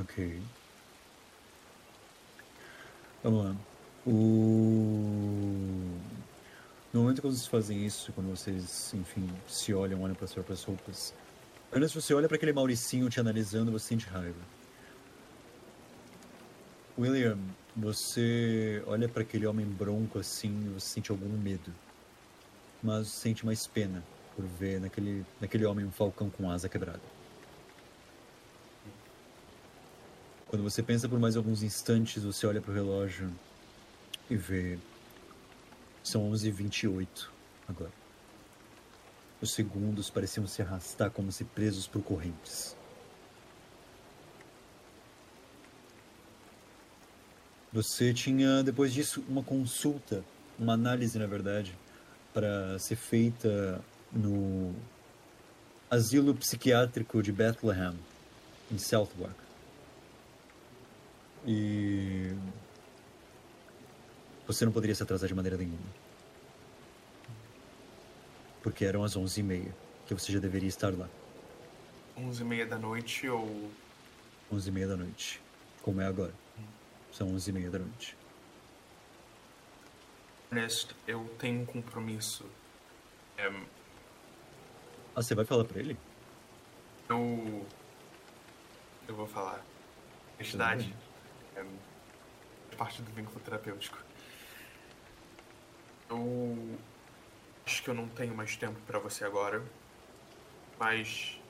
Ok. 0.00 0.40
Vamos 3.22 3.44
lá. 3.44 3.56
O... 4.06 4.10
No 6.92 7.02
momento 7.02 7.20
que 7.20 7.28
vocês 7.28 7.46
fazem 7.46 7.84
isso, 7.84 8.12
quando 8.12 8.30
vocês, 8.30 8.92
enfim, 8.94 9.28
se 9.46 9.74
olham, 9.74 10.02
olham 10.02 10.14
para 10.14 10.24
as 10.24 10.64
roupas, 10.64 11.14
antes 11.72 11.92
você 11.92 12.14
olha 12.14 12.26
para 12.26 12.36
aquele 12.36 12.52
Mauricinho 12.52 13.10
te 13.10 13.20
analisando, 13.20 13.70
você 13.70 13.88
sente 13.88 14.06
raiva. 14.06 14.40
William, 16.98 17.38
você 17.76 18.82
olha 18.86 19.08
para 19.08 19.22
aquele 19.22 19.46
homem 19.46 19.66
bronco 19.66 20.18
assim 20.18 20.72
você 20.74 20.86
sente 20.94 21.10
algum 21.10 21.28
medo. 21.28 21.72
Mas 22.82 23.08
sente 23.08 23.44
mais 23.44 23.66
pena 23.66 24.02
por 24.34 24.44
ver 24.44 24.80
naquele, 24.80 25.24
naquele 25.40 25.66
homem 25.66 25.84
um 25.84 25.92
falcão 25.92 26.30
com 26.30 26.50
asa 26.50 26.68
quebrada. 26.68 27.19
Quando 30.50 30.64
você 30.64 30.82
pensa 30.82 31.08
por 31.08 31.20
mais 31.20 31.36
alguns 31.36 31.62
instantes, 31.62 32.24
você 32.24 32.44
olha 32.44 32.60
para 32.60 32.72
o 32.72 32.74
relógio 32.74 33.32
e 34.28 34.34
vê. 34.34 34.76
São 36.02 36.28
11h28 36.32 37.06
agora. 37.68 37.92
Os 39.40 39.52
segundos 39.52 40.10
pareciam 40.10 40.48
se 40.48 40.60
arrastar 40.60 41.12
como 41.12 41.30
se 41.30 41.44
presos 41.44 41.86
por 41.86 42.02
correntes. 42.02 42.76
Você 47.72 48.12
tinha, 48.12 48.64
depois 48.64 48.92
disso, 48.92 49.24
uma 49.28 49.44
consulta, 49.44 50.24
uma 50.58 50.72
análise, 50.72 51.16
na 51.16 51.28
verdade, 51.28 51.78
para 52.34 52.76
ser 52.80 52.96
feita 52.96 53.80
no 54.12 54.74
asilo 55.88 56.34
psiquiátrico 56.34 57.22
de 57.22 57.30
Bethlehem, 57.30 57.96
em 58.68 58.78
Southwark. 58.78 59.49
E 61.46 62.34
você 64.46 64.64
não 64.64 64.72
poderia 64.72 64.94
se 64.94 65.02
atrasar 65.02 65.28
de 65.28 65.34
maneira 65.34 65.56
nenhuma. 65.56 65.78
Porque 68.62 68.84
eram 68.84 69.02
as 69.04 69.16
11h30, 69.16 69.72
que 70.06 70.14
você 70.14 70.32
já 70.32 70.38
deveria 70.38 70.68
estar 70.68 70.92
lá. 70.96 71.08
11 72.16 72.42
e 72.42 72.44
meia 72.44 72.66
da 72.66 72.78
noite 72.78 73.28
ou 73.28 73.70
11h30 74.52 74.88
da 74.88 74.96
noite, 74.96 75.40
como 75.82 76.00
é 76.00 76.06
agora. 76.06 76.34
São 77.12 77.28
11h30 77.34 77.70
da 77.70 77.78
noite. 77.78 78.16
Ernest, 80.52 80.94
eu 81.06 81.24
tenho 81.38 81.62
um 81.62 81.64
compromisso. 81.64 82.44
É, 83.38 83.46
Ah, 85.16 85.22
você 85.22 85.34
vai 85.34 85.44
falar 85.44 85.64
pra 85.64 85.78
ele? 85.80 85.96
eu. 87.08 87.66
Eu 89.08 89.14
vou 89.16 89.26
falar. 89.26 89.64
Honestidade 90.36 90.94
é 91.60 92.76
parte 92.76 93.02
do 93.02 93.10
vínculo 93.12 93.40
terapêutico. 93.40 93.98
Eu 96.08 96.78
acho 97.64 97.82
que 97.82 97.88
eu 97.90 97.94
não 97.94 98.08
tenho 98.08 98.34
mais 98.34 98.56
tempo 98.56 98.78
pra 98.86 98.98
você 98.98 99.24
agora, 99.24 99.62
mas. 100.78 101.40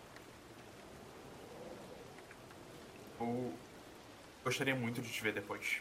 Eu 3.18 3.54
gostaria 4.44 4.74
muito 4.74 5.00
de 5.00 5.10
te 5.10 5.22
ver 5.22 5.32
depois. 5.32 5.80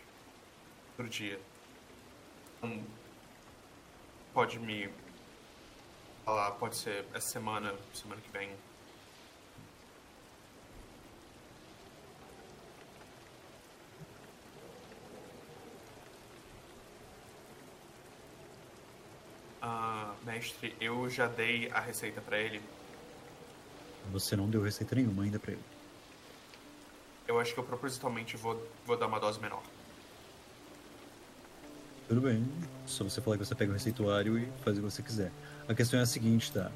Outro 0.97 1.10
dia. 1.10 1.39
Então, 2.57 2.84
pode 4.34 4.60
me 4.60 4.89
falar, 6.26 6.51
pode 6.51 6.76
ser 6.76 7.06
essa 7.14 7.27
semana, 7.27 7.73
semana 7.93 8.22
que 8.22 8.30
vem. 8.30 8.56
Ah, 19.72 20.16
mestre, 20.26 20.76
eu 20.82 21.08
já 21.12 21.28
dei 21.28 21.70
a 21.70 21.80
receita 21.80 22.20
pra 22.22 22.40
ele. 22.40 22.60
Você 24.12 24.36
não 24.36 24.50
deu 24.50 24.64
receita 24.64 24.96
nenhuma 24.96 25.22
ainda 25.22 25.38
pra 25.38 25.52
ele. 25.52 25.62
Eu 27.28 27.40
acho 27.40 27.54
que 27.54 27.60
eu 27.60 27.64
propositalmente 27.64 28.36
vou, 28.36 28.68
vou 28.84 28.98
dar 28.98 29.06
uma 29.06 29.20
dose 29.20 29.40
menor. 29.40 29.62
Tudo 32.08 32.22
bem, 32.22 32.44
só 32.88 33.04
você 33.04 33.22
falar 33.22 33.38
que 33.38 33.46
você 33.46 33.54
pega 33.54 33.70
o 33.70 33.76
receituário 33.76 34.40
e 34.40 34.48
faz 34.64 34.76
o 34.76 34.82
que 34.82 34.90
você 34.90 35.04
quiser. 35.04 35.32
A 35.68 35.76
questão 35.76 36.00
é 36.00 36.02
a 36.02 36.08
seguinte, 36.08 36.52
tá? 36.52 36.72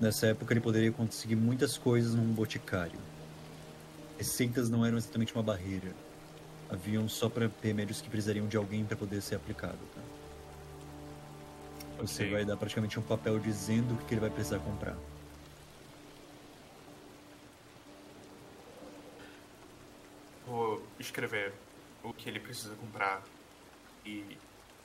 Nessa 0.00 0.28
época 0.28 0.54
ele 0.54 0.60
poderia 0.60 0.90
conseguir 0.90 1.36
muitas 1.36 1.76
coisas 1.76 2.14
num 2.14 2.32
boticário. 2.32 2.98
Receitas 4.16 4.70
não 4.70 4.86
eram 4.86 4.96
exatamente 4.96 5.34
uma 5.34 5.42
barreira. 5.42 5.92
Haviam 6.70 7.06
só 7.10 7.28
para 7.28 7.50
remédios 7.62 8.00
que 8.00 8.08
precisariam 8.08 8.46
de 8.46 8.56
alguém 8.56 8.86
para 8.86 8.96
poder 8.96 9.20
ser 9.20 9.34
aplicado. 9.34 9.76
Tá? 9.94 10.25
Você 11.98 12.24
Ok. 12.24 12.32
vai 12.32 12.44
dar 12.44 12.56
praticamente 12.56 12.98
um 12.98 13.02
papel 13.02 13.38
dizendo 13.38 13.94
o 13.94 13.98
que 14.04 14.14
ele 14.14 14.20
vai 14.20 14.30
precisar 14.30 14.58
comprar. 14.58 14.96
Vou 20.46 20.82
escrever 20.98 21.52
o 22.04 22.12
que 22.12 22.28
ele 22.28 22.38
precisa 22.38 22.74
comprar 22.76 23.22
e 24.04 24.38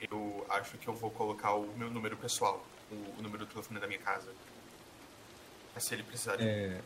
eu 0.10 0.46
acho 0.50 0.78
que 0.78 0.88
eu 0.88 0.94
vou 0.94 1.12
colocar 1.12 1.54
o 1.54 1.68
meu 1.78 1.90
número 1.92 2.18
pessoal, 2.18 2.66
o, 2.92 3.20
o 3.20 3.22
número 3.22 3.46
do 3.46 3.52
telefone 3.52 3.80
da 3.80 3.88
minha 3.88 4.00
casa. 4.00 4.32
Mas 5.74 5.84
se 5.84 5.94
ele 5.94 6.04
precisar 6.04 6.38
de 6.38 6.44
É, 6.44 6.82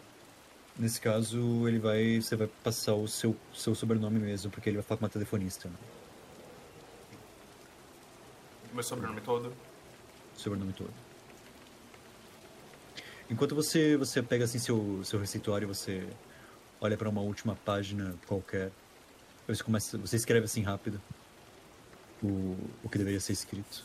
nesse 0.78 1.00
caso, 1.00 1.68
ele 1.68 1.80
vai. 1.80 2.20
Você 2.22 2.36
vai 2.36 2.48
passar 2.48 2.94
o 2.96 3.08
seu, 3.08 3.36
seu 3.54 3.74
sobrenome 3.74 4.20
mesmo, 4.20 4.52
porque 4.52 4.70
ele 4.70 4.78
vai 4.78 4.84
falar 4.84 4.98
com 5.00 5.06
uma 5.06 5.10
telefonista. 5.10 5.70
Né? 5.70 5.76
meu 8.74 8.84
sobrenome 8.84 9.22
todo, 9.22 9.54
sobrenome 10.36 10.74
todo. 10.74 10.94
Enquanto 13.30 13.56
você 13.56 13.98
você 13.98 14.22
pega 14.22 14.46
assim 14.46 14.60
seu 14.60 15.04
seu 15.04 15.20
receituário, 15.20 15.68
você 15.68 16.08
olha 16.80 16.98
para 16.98 17.10
uma 17.10 17.22
última 17.22 17.56
página 17.56 18.16
qualquer, 18.28 18.72
você 19.48 19.64
começa, 19.64 19.98
você 19.98 20.16
escreve 20.16 20.46
assim 20.46 20.62
rápido 20.62 21.02
o, 22.22 22.58
o 22.84 22.90
que 22.90 22.98
deveria 22.98 23.20
ser 23.20 23.34
escrito 23.34 23.84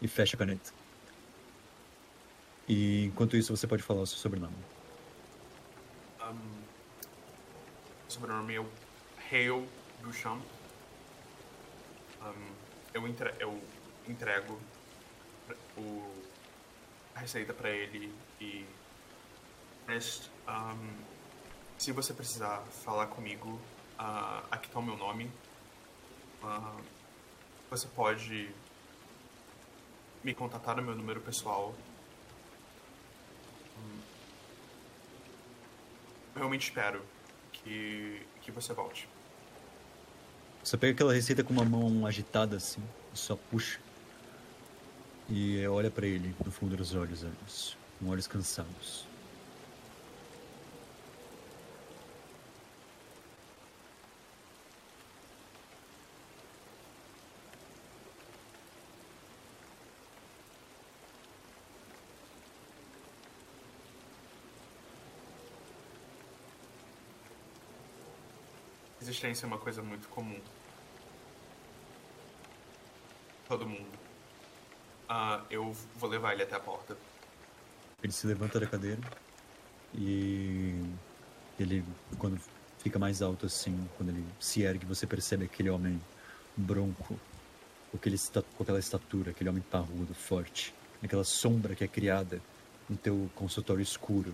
e 0.00 0.08
fecha 0.08 0.36
a 0.36 0.38
caneta. 0.38 0.72
E 2.68 3.06
enquanto 3.06 3.36
isso 3.36 3.54
você 3.54 3.66
pode 3.66 3.82
falar 3.82 4.02
o 4.02 4.06
seu 4.06 4.18
sobrenome. 4.18 4.54
O 8.10 8.12
sobrenome 8.12 8.54
é 8.54 8.60
o 8.60 8.66
Hale 9.30 9.68
Duchamp. 10.02 10.42
Ahn, 12.20 12.34
eu, 12.92 13.06
entre, 13.06 13.32
eu 13.38 13.60
entrego 14.08 14.58
o, 15.76 16.14
a 17.14 17.20
receita 17.20 17.52
para 17.52 17.70
ele 17.70 18.12
e 18.40 18.66
Ernest, 19.90 20.30
ahn, 20.46 20.78
se 21.76 21.90
você 21.90 22.14
precisar 22.14 22.62
falar 22.84 23.08
comigo, 23.08 23.60
ah, 23.98 24.44
aqui 24.50 24.66
está 24.66 24.78
o 24.78 24.82
meu 24.82 24.96
nome. 24.96 25.30
Ah, 26.42 26.76
você 27.68 27.88
pode 27.88 28.50
me 30.22 30.32
contatar 30.34 30.76
no 30.76 30.82
meu 30.82 30.94
número 30.94 31.20
pessoal. 31.20 31.74
Eu 36.34 36.36
realmente 36.36 36.68
espero 36.68 37.02
que, 37.52 38.24
que 38.42 38.52
você 38.52 38.72
volte. 38.72 39.08
Você 40.62 40.76
pega 40.76 40.92
aquela 40.92 41.12
receita 41.12 41.42
com 41.42 41.52
uma 41.52 41.64
mão 41.64 42.06
agitada 42.06 42.56
assim, 42.56 42.82
e 43.12 43.18
só 43.18 43.34
puxa. 43.34 43.80
E 45.32 45.64
olha 45.68 45.88
para 45.92 46.08
ele 46.08 46.34
no 46.44 46.50
fundo 46.50 46.76
dos 46.76 46.92
olhos, 46.92 47.22
Anos, 47.22 47.76
com 48.00 48.08
olhos 48.08 48.26
cansados. 48.26 49.06
Existência 69.00 69.46
é 69.46 69.48
uma 69.48 69.58
coisa 69.58 69.80
muito 69.80 70.08
comum. 70.08 70.40
Todo 73.46 73.64
mundo. 73.64 74.09
Ah, 75.12 75.42
eu 75.50 75.76
vou 75.96 76.08
levar 76.08 76.34
ele 76.34 76.44
até 76.44 76.54
a 76.54 76.60
porta. 76.60 76.96
Ele 78.00 78.12
se 78.12 78.28
levanta 78.28 78.60
da 78.60 78.66
cadeira 78.68 79.00
e 79.92 80.72
ele, 81.58 81.84
quando 82.16 82.40
fica 82.78 82.96
mais 82.96 83.20
alto 83.20 83.44
assim, 83.44 83.76
quando 83.96 84.10
ele 84.10 84.24
se 84.38 84.62
ergue, 84.62 84.86
você 84.86 85.08
percebe 85.08 85.46
aquele 85.46 85.68
homem 85.68 86.00
bronco, 86.56 87.18
aquele, 87.92 88.16
com 88.56 88.62
aquela 88.62 88.78
estatura, 88.78 89.32
aquele 89.32 89.50
homem 89.50 89.64
parrudo, 89.68 90.14
forte, 90.14 90.72
aquela 91.02 91.24
sombra 91.24 91.74
que 91.74 91.82
é 91.82 91.88
criada 91.88 92.40
no 92.88 92.96
teu 92.96 93.28
consultório 93.34 93.82
escuro. 93.82 94.32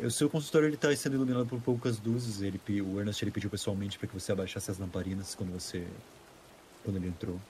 O 0.00 0.10
seu 0.10 0.28
consultório 0.28 0.68
está 0.68 0.94
sendo 0.96 1.14
iluminado 1.14 1.46
por 1.46 1.60
poucas 1.60 2.00
luzes. 2.00 2.42
Ele, 2.42 2.60
o 2.82 2.98
Ernest 2.98 3.22
ele 3.22 3.30
pediu 3.30 3.48
pessoalmente 3.48 3.96
para 3.96 4.08
que 4.08 4.14
você 4.14 4.32
abaixasse 4.32 4.72
as 4.72 4.78
lamparinas 4.78 5.36
quando 5.36 5.52
você, 5.52 5.86
quando 6.82 6.96
ele 6.96 7.06
entrou. 7.06 7.40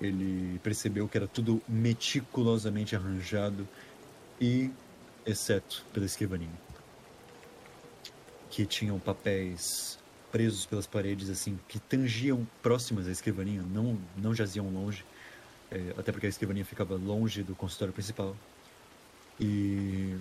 Ele 0.00 0.58
percebeu 0.62 1.06
que 1.08 1.16
era 1.16 1.26
tudo 1.26 1.60
meticulosamente 1.68 2.96
arranjado 2.96 3.68
e 4.40 4.70
exceto 5.26 5.84
pela 5.92 6.06
escrivaninha 6.06 6.58
que 8.48 8.64
tinham 8.64 8.98
papéis 8.98 9.98
presos 10.32 10.64
pelas 10.64 10.86
paredes 10.86 11.28
assim 11.28 11.58
que 11.68 11.78
tangiam 11.78 12.46
próximas 12.62 13.06
à 13.06 13.10
escrivaninha 13.10 13.62
não 13.62 13.98
não 14.16 14.34
jaziam 14.34 14.68
longe 14.70 15.04
é, 15.70 15.94
até 15.96 16.10
porque 16.10 16.26
a 16.26 16.28
escrivaninha 16.28 16.64
ficava 16.64 16.96
longe 16.96 17.42
do 17.42 17.54
consultório 17.54 17.94
principal. 17.94 18.36
E 19.38 20.16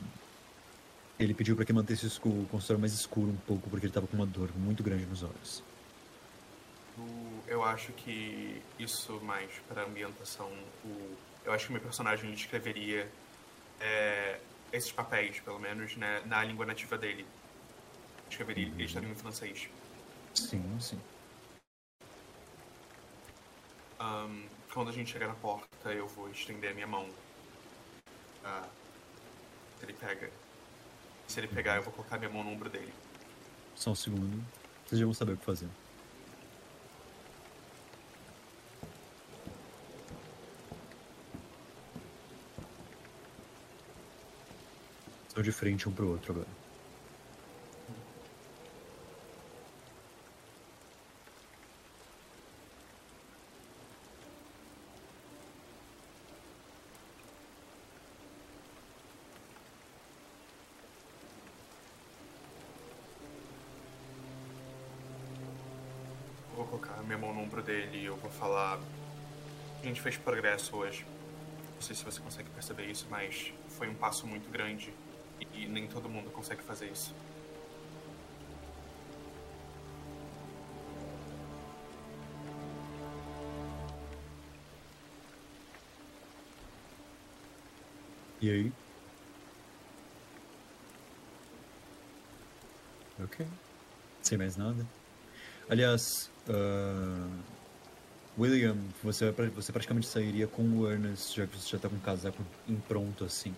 ele 1.19 1.34
pediu 1.34 1.56
para 1.56 1.65
que 1.65 1.73
mantesse 1.73 2.06
o 2.06 2.45
consultório 2.49 2.80
mais 2.80 2.93
escuro 2.93 3.31
um 3.31 3.35
pouco 3.35 3.69
porque 3.69 3.85
ele 3.85 3.89
estava 3.89 4.07
com 4.07 4.15
uma 4.15 4.26
dor 4.26 4.49
muito 4.56 4.84
grande 4.84 5.06
nos 5.06 5.23
olhos 5.23 5.64
Eu 7.47 7.63
acho 7.63 7.91
que 7.93 8.61
isso 8.77 9.19
mais 9.21 9.51
para 9.67 9.84
ambientação. 9.84 10.51
O, 10.85 11.17
eu 11.43 11.51
acho 11.51 11.65
que 11.65 11.71
o 11.71 11.73
meu 11.73 11.81
personagem 11.81 12.27
ele 12.27 12.35
escreveria 12.35 13.09
é, 13.80 14.39
esses 14.71 14.91
papéis, 14.91 15.39
pelo 15.39 15.59
menos, 15.59 15.95
né, 15.95 16.21
na 16.26 16.43
língua 16.43 16.65
nativa 16.65 16.97
dele. 16.97 17.26
Escreveria, 18.30 18.67
ele 18.67 18.84
estaria 18.84 19.09
em 19.09 19.15
francês. 19.15 19.67
sim 20.34 20.80
sim 20.80 20.99
Ahn, 23.99 24.43
quando 24.73 24.89
a 24.89 24.93
gente 24.93 25.11
chegar 25.11 25.27
na 25.27 25.35
porta, 25.35 25.91
eu 25.91 26.07
vou 26.07 26.30
estender 26.30 26.71
a 26.71 26.73
minha 26.73 26.88
mão. 26.88 27.09
Ah, 28.45 28.67
se 29.77 29.85
ele 29.85 29.93
pega. 29.93 30.30
Se 31.27 31.39
ele 31.39 31.47
pegar, 31.47 31.76
eu 31.76 31.84
vou 31.84 31.91
colocar 31.91 32.17
minha 32.17 32.30
mão 32.30 32.43
no 32.43 32.51
ombro 32.51 32.69
dele. 32.69 32.93
só 33.76 33.91
um 33.91 33.95
segundo 33.95 34.43
vocês 34.89 34.99
já 34.99 35.05
vão 35.05 35.13
saber 35.13 35.34
o 35.34 35.38
que 35.38 35.45
fazer 35.45 35.67
Estão 45.40 45.52
de 45.53 45.57
frente 45.57 45.88
um 45.88 45.94
pro 45.94 46.10
outro 46.10 46.34
agora. 46.34 46.48
Vou 66.53 66.66
colocar 66.66 67.02
minha 67.03 67.18
mão 67.18 67.34
no 67.34 67.44
ombro 67.44 67.61
dele 67.61 67.99
e 67.99 68.06
eu 68.07 68.18
vou 68.18 68.30
falar. 68.30 68.78
A 69.82 69.86
gente 69.86 70.02
fez 70.02 70.18
progresso 70.18 70.76
hoje. 70.76 71.06
Não 71.76 71.82
sei 71.82 71.95
se 71.95 72.03
você 72.03 72.20
consegue 72.20 72.49
perceber 72.49 72.88
isso, 72.88 73.07
mas 73.10 73.53
foi 73.70 73.88
um 73.88 73.95
passo 73.95 74.28
muito 74.28 74.52
grande 74.52 74.94
e 75.53 75.68
nem 75.68 75.88
todo 75.88 76.10
mundo 76.10 76.30
consegue 76.32 76.61
fazer 76.64 76.88
isso. 76.91 77.14
E 88.41 88.49
aí? 88.49 88.72
Ok. 93.22 93.45
Sem 94.22 94.38
mais 94.38 94.56
nada. 94.56 94.86
Aliás, 95.70 96.32
ah, 96.49 97.28
William, 98.38 98.78
você, 99.03 99.32
você 99.32 99.72
praticamente 99.72 100.07
sairia 100.07 100.48
com 100.48 100.64
o 100.64 100.90
Ernest, 100.90 101.36
já 101.36 101.45
que 101.45 101.57
você 101.57 101.70
já 101.70 101.80
tá 101.80 101.90
com 101.90 101.98
o 101.98 101.99
casaco 101.99 102.41
em 102.68 102.78
pronto 102.78 103.26
assim. 103.26 103.53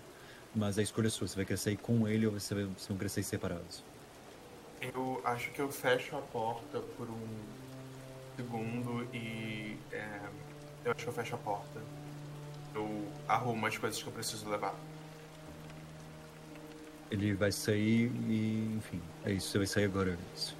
Mas 0.53 0.78
a 0.78 0.82
escolha 0.82 1.07
é 1.07 1.10
sua, 1.10 1.28
você 1.28 1.44
vai 1.44 1.57
sair 1.57 1.78
com 1.78 2.07
ele 2.07 2.28
ou 2.28 2.34
você 2.34 2.53
vai, 2.53 2.64
vocês 2.65 2.88
vão 2.88 2.98
querer 2.98 3.10
sair 3.10 3.23
separados? 3.23 3.84
Eu 4.82 5.22
acho 5.23 5.52
que 5.52 5.60
eu 5.61 5.72
fecho 5.72 6.18
a 6.18 6.22
porta 6.22 6.80
por 6.98 7.10
um 7.10 7.28
segundo 8.36 9.07
e. 9.14 9.78
é, 9.91 10.19
eu 10.84 10.91
acho 10.91 11.03
que 11.03 11.10
eu 11.10 11.14
fecho 11.14 11.36
a 11.36 11.38
porta. 11.38 11.82
Eu 12.73 13.07
arrumo 13.28 13.65
as 13.65 13.78
coisas 13.78 14.02
que 14.02 14.07
eu 14.07 14.14
preciso 14.14 14.49
levar. 14.49 14.76
Ele 17.10 17.34
vai 17.34 17.52
sair 17.52 18.11
e, 18.28 18.76
enfim, 18.78 19.02
é 19.26 19.34
isso. 19.34 19.49
Você 19.49 19.57
vai 19.57 19.68
sair 19.68 19.86
agora, 19.86 20.11
Ernest. 20.11 20.56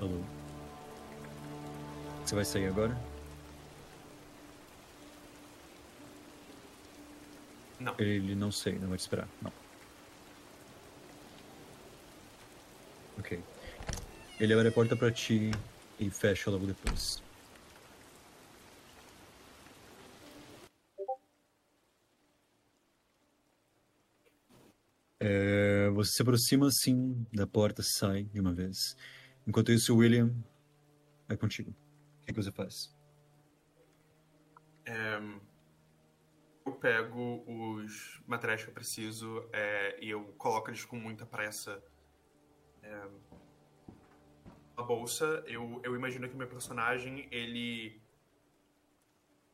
Alô? 0.00 0.20
Você 2.24 2.34
vai 2.34 2.44
sair 2.44 2.66
agora? 2.66 3.13
Não. 7.84 7.94
Ele 7.98 8.34
não 8.34 8.50
sei, 8.50 8.78
não 8.78 8.88
vai 8.88 8.96
te 8.96 9.02
esperar. 9.02 9.28
Não. 9.42 9.52
Ok. 13.18 13.38
Ele 14.40 14.54
abre 14.54 14.68
a 14.68 14.72
porta 14.72 14.96
pra 14.96 15.12
ti 15.12 15.50
e 16.00 16.08
fecha 16.08 16.50
logo 16.50 16.66
depois. 16.66 17.22
É, 25.20 25.90
você 25.90 26.12
se 26.12 26.22
aproxima 26.22 26.68
assim 26.68 27.26
da 27.32 27.46
porta, 27.46 27.82
sai 27.82 28.24
de 28.24 28.40
uma 28.40 28.54
vez. 28.54 28.96
Enquanto 29.46 29.70
isso, 29.72 29.94
William 29.94 30.34
é 31.28 31.36
contigo. 31.36 31.70
O 31.70 32.26
que, 32.26 32.32
que 32.32 32.42
você 32.42 32.50
faz? 32.50 32.94
É, 34.86 35.20
eu 36.64 36.72
pego 36.72 37.44
os 37.46 38.22
materiais 38.26 38.62
que 38.62 38.70
eu 38.70 38.74
preciso 38.74 39.48
é, 39.52 39.98
e 40.02 40.10
eu 40.10 40.32
coloco 40.38 40.70
eles 40.70 40.84
com 40.84 40.96
muita 40.96 41.26
pressa 41.26 41.82
é, 42.82 43.08
na 44.76 44.82
bolsa. 44.82 45.44
Eu, 45.46 45.80
eu 45.84 45.94
imagino 45.94 46.28
que 46.28 46.34
o 46.34 46.38
meu 46.38 46.48
personagem, 46.48 47.28
ele, 47.30 48.00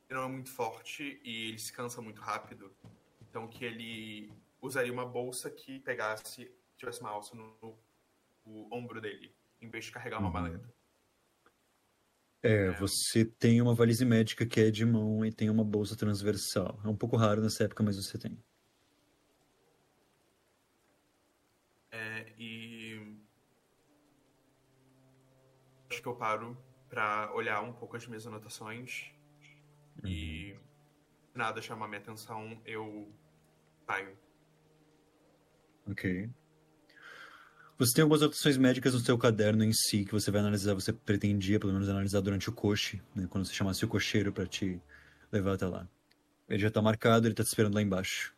ele 0.09 0.19
não 0.19 0.25
é 0.25 0.29
muito 0.29 0.51
forte 0.53 1.21
e 1.25 1.49
ele 1.49 1.59
se 1.59 1.73
cansa 1.73 2.01
muito 2.01 2.21
rápido. 2.21 2.75
Então 3.29 3.49
que 3.49 3.65
ele 3.65 4.33
usaria 4.63 4.93
uma 4.93 5.07
bolsa 5.07 5.51
que 5.51 5.81
pegasse, 5.81 6.51
tivesse 6.77 7.01
uma 7.01 7.11
alça 7.11 7.35
no, 7.35 7.57
no- 7.61 7.79
no 8.47 8.69
ombro 8.75 9.01
dele, 9.01 9.35
em 9.61 9.69
vez 9.69 9.85
de 9.85 9.93
carregar 9.93 10.19
uma 10.19 10.29
Uhum. 10.29 10.33
maleta. 10.33 10.75
É, 12.43 12.71
você 12.73 13.25
tem 13.25 13.61
uma 13.61 13.75
valise 13.75 14.05
médica 14.05 14.47
que 14.47 14.61
é 14.61 14.71
de 14.71 14.85
mão 14.87 15.25
e 15.25 15.31
tem 15.33 15.51
uma 15.51 15.65
bolsa 15.65 15.95
transversal. 15.95 16.81
É 16.83 16.89
um 16.89 16.97
pouco 16.97 17.17
raro 17.17 17.43
nessa 17.43 17.65
época, 17.65 17.83
mas 17.83 17.97
você 17.97 18.19
tem. 18.19 18.43
É, 21.91 22.33
e 22.39 23.19
acho 25.91 26.01
que 26.01 26.09
eu 26.09 26.17
paro 26.17 26.57
pra 26.89 27.31
olhar 27.35 27.61
um 27.63 27.73
pouco 27.73 27.97
as 27.97 28.07
minhas 28.07 28.27
anotações 28.27 29.11
e 30.05 30.57
se 31.33 31.39
nada 31.39 31.61
chamar 31.61 31.89
minha 31.89 32.01
atenção, 32.01 32.61
eu 32.65 33.13
saio. 33.87 34.17
Ok. 35.87 36.31
Você 37.81 37.95
tem 37.95 38.03
algumas 38.03 38.21
anotações 38.21 38.59
médicas 38.59 38.93
no 38.93 39.01
seu 39.01 39.17
caderno 39.17 39.65
em 39.65 39.73
si 39.73 40.05
que 40.05 40.13
você 40.13 40.31
vai 40.31 40.43
analisar, 40.43 40.75
você 40.75 40.93
pretendia 40.93 41.59
pelo 41.59 41.73
menos 41.73 41.89
analisar 41.89 42.21
durante 42.21 42.51
o 42.51 42.53
coche, 42.53 43.01
né, 43.15 43.27
quando 43.31 43.47
você 43.47 43.55
chamasse 43.55 43.83
o 43.83 43.89
cocheiro 43.89 44.31
pra 44.35 44.47
te 44.47 44.79
levar 45.33 45.55
até 45.55 45.67
lá. 45.67 45.89
Ele 46.47 46.59
já 46.59 46.71
tá 46.71 46.83
marcado, 46.83 47.27
ele 47.27 47.35
tá 47.35 47.43
te 47.43 47.47
esperando 47.47 47.75
lá 47.75 47.81
embaixo. 47.81 48.35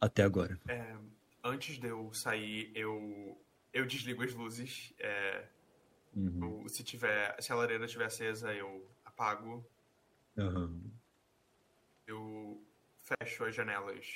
Até 0.00 0.22
agora. 0.22 0.58
É, 0.68 0.96
antes 1.44 1.78
de 1.78 1.86
eu 1.86 2.10
sair, 2.14 2.72
eu 2.74 3.38
eu 3.74 3.84
desligo 3.84 4.24
as 4.24 4.32
luzes. 4.32 4.94
é, 4.98 5.44
Uhum. 6.16 6.62
eu- 6.62 6.68
se 6.70 6.82
tiver, 6.82 7.36
se 7.42 7.52
a 7.52 7.54
lareira 7.54 7.84
estiver 7.84 8.06
acesa, 8.06 8.54
eu 8.54 8.90
apago. 9.04 9.62
Aham. 10.38 10.80
Eu 12.06 12.64
fecho 12.96 13.44
as 13.44 13.54
janelas 13.54 14.06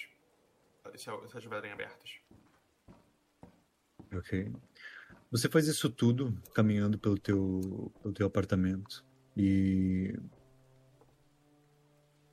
se, 0.97 1.09
elas 1.11 1.31
se 1.31 1.36
estiverem 1.36 1.70
abertas. 1.70 2.11
Ok. 4.15 4.53
Você 5.31 5.49
faz 5.49 5.67
isso 5.67 5.89
tudo 5.89 6.33
caminhando 6.55 6.99
pelo 6.99 7.19
teu, 7.19 7.93
pelo 8.03 8.13
teu 8.13 8.27
apartamento 8.27 9.05
e 9.37 10.15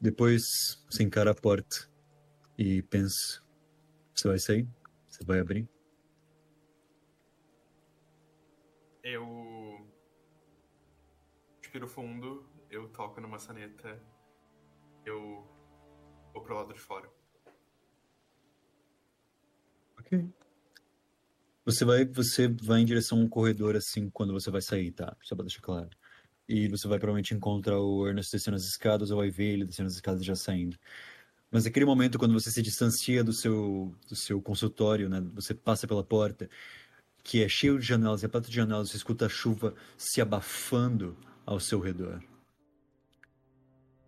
depois 0.02 0.84
você 0.90 1.04
encara 1.04 1.32
a 1.32 1.36
porta 1.36 1.90
e 2.58 2.82
pensa: 2.84 3.42
você 4.14 4.28
vai 4.28 4.40
sair? 4.40 4.68
Você 5.08 5.24
vai 5.24 5.40
abrir? 5.40 5.70
Eu 9.02 9.88
respiro 11.62 11.88
fundo, 11.88 12.46
eu 12.70 12.90
toco 12.90 13.22
na 13.22 13.28
maçaneta, 13.28 14.02
eu 15.06 15.48
vou 16.34 16.44
pro 16.44 16.56
lado 16.56 16.74
de 16.74 16.80
fora. 16.80 17.10
Ok. 19.98 20.39
Você 21.65 21.86
vai, 21.86 22.06
você 22.06 22.48
vai 22.48 22.81
em 22.81 22.86
direção 22.86 23.19
a 23.19 23.22
um 23.22 23.30
corredor 23.30 23.76
assim 23.76 24.10
quando 24.10 24.34
você 24.34 24.49
vai 24.49 24.61
sair, 24.61 24.91
tá? 24.91 25.15
Só 25.22 25.36
pra 25.36 25.44
deixar 25.45 25.61
claro. 25.61 25.90
E 26.48 26.68
você 26.68 26.88
vai 26.88 26.98
provavelmente 26.98 27.34
encontrar 27.34 27.80
o 27.80 28.07
Ernest 28.07 28.31
descendo 28.31 28.56
as 28.56 28.64
escadas 28.64 29.11
ou 29.11 29.18
vai 29.18 29.30
ver 29.30 29.53
ele 29.53 29.65
descendo 29.65 29.88
as 29.88 29.94
escadas 29.95 30.26
já 30.26 30.36
saindo. 30.36 30.77
Mas 31.52 31.65
naquele 31.65 31.86
momento, 31.86 32.19
quando 32.19 32.34
você 32.34 32.52
se 32.52 32.61
distancia 32.61 33.23
do 33.23 33.34
seu, 33.34 33.95
do 34.07 34.15
seu 34.15 34.41
consultório, 34.41 35.10
né? 35.10 35.22
Você 35.36 35.53
passa 35.53 35.88
pela 35.88 36.03
porta, 36.03 36.49
que 37.23 37.44
é 37.44 37.49
cheio 37.49 37.80
de 37.80 37.86
janelas, 37.86 38.22
repleto 38.22 38.49
de 38.49 38.56
janelas, 38.56 38.90
você 38.90 38.98
escuta 38.98 39.26
a 39.26 39.30
chuva 39.30 39.76
se 39.98 40.22
abafando 40.22 41.18
ao 41.45 41.60
seu 41.60 41.80
redor. 41.80 42.23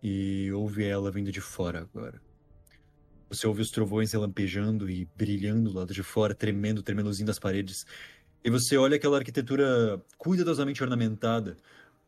E 0.02 0.50
ouve 0.52 0.84
ela 0.84 1.10
vindo 1.10 1.30
de 1.30 1.40
fora 1.40 1.80
agora. 1.80 2.20
Você 3.32 3.46
ouve 3.46 3.62
os 3.62 3.70
trovões 3.70 4.12
relampejando 4.12 4.90
e 4.90 5.08
brilhando 5.16 5.70
do 5.70 5.78
lado 5.78 5.94
de 5.94 6.02
fora, 6.02 6.34
tremendo, 6.34 6.82
tremeluzinho 6.82 7.26
das 7.26 7.38
paredes. 7.38 7.86
E 8.44 8.50
você 8.50 8.76
olha 8.76 8.96
aquela 8.96 9.16
arquitetura 9.16 10.04
cuidadosamente 10.18 10.82
ornamentada 10.82 11.56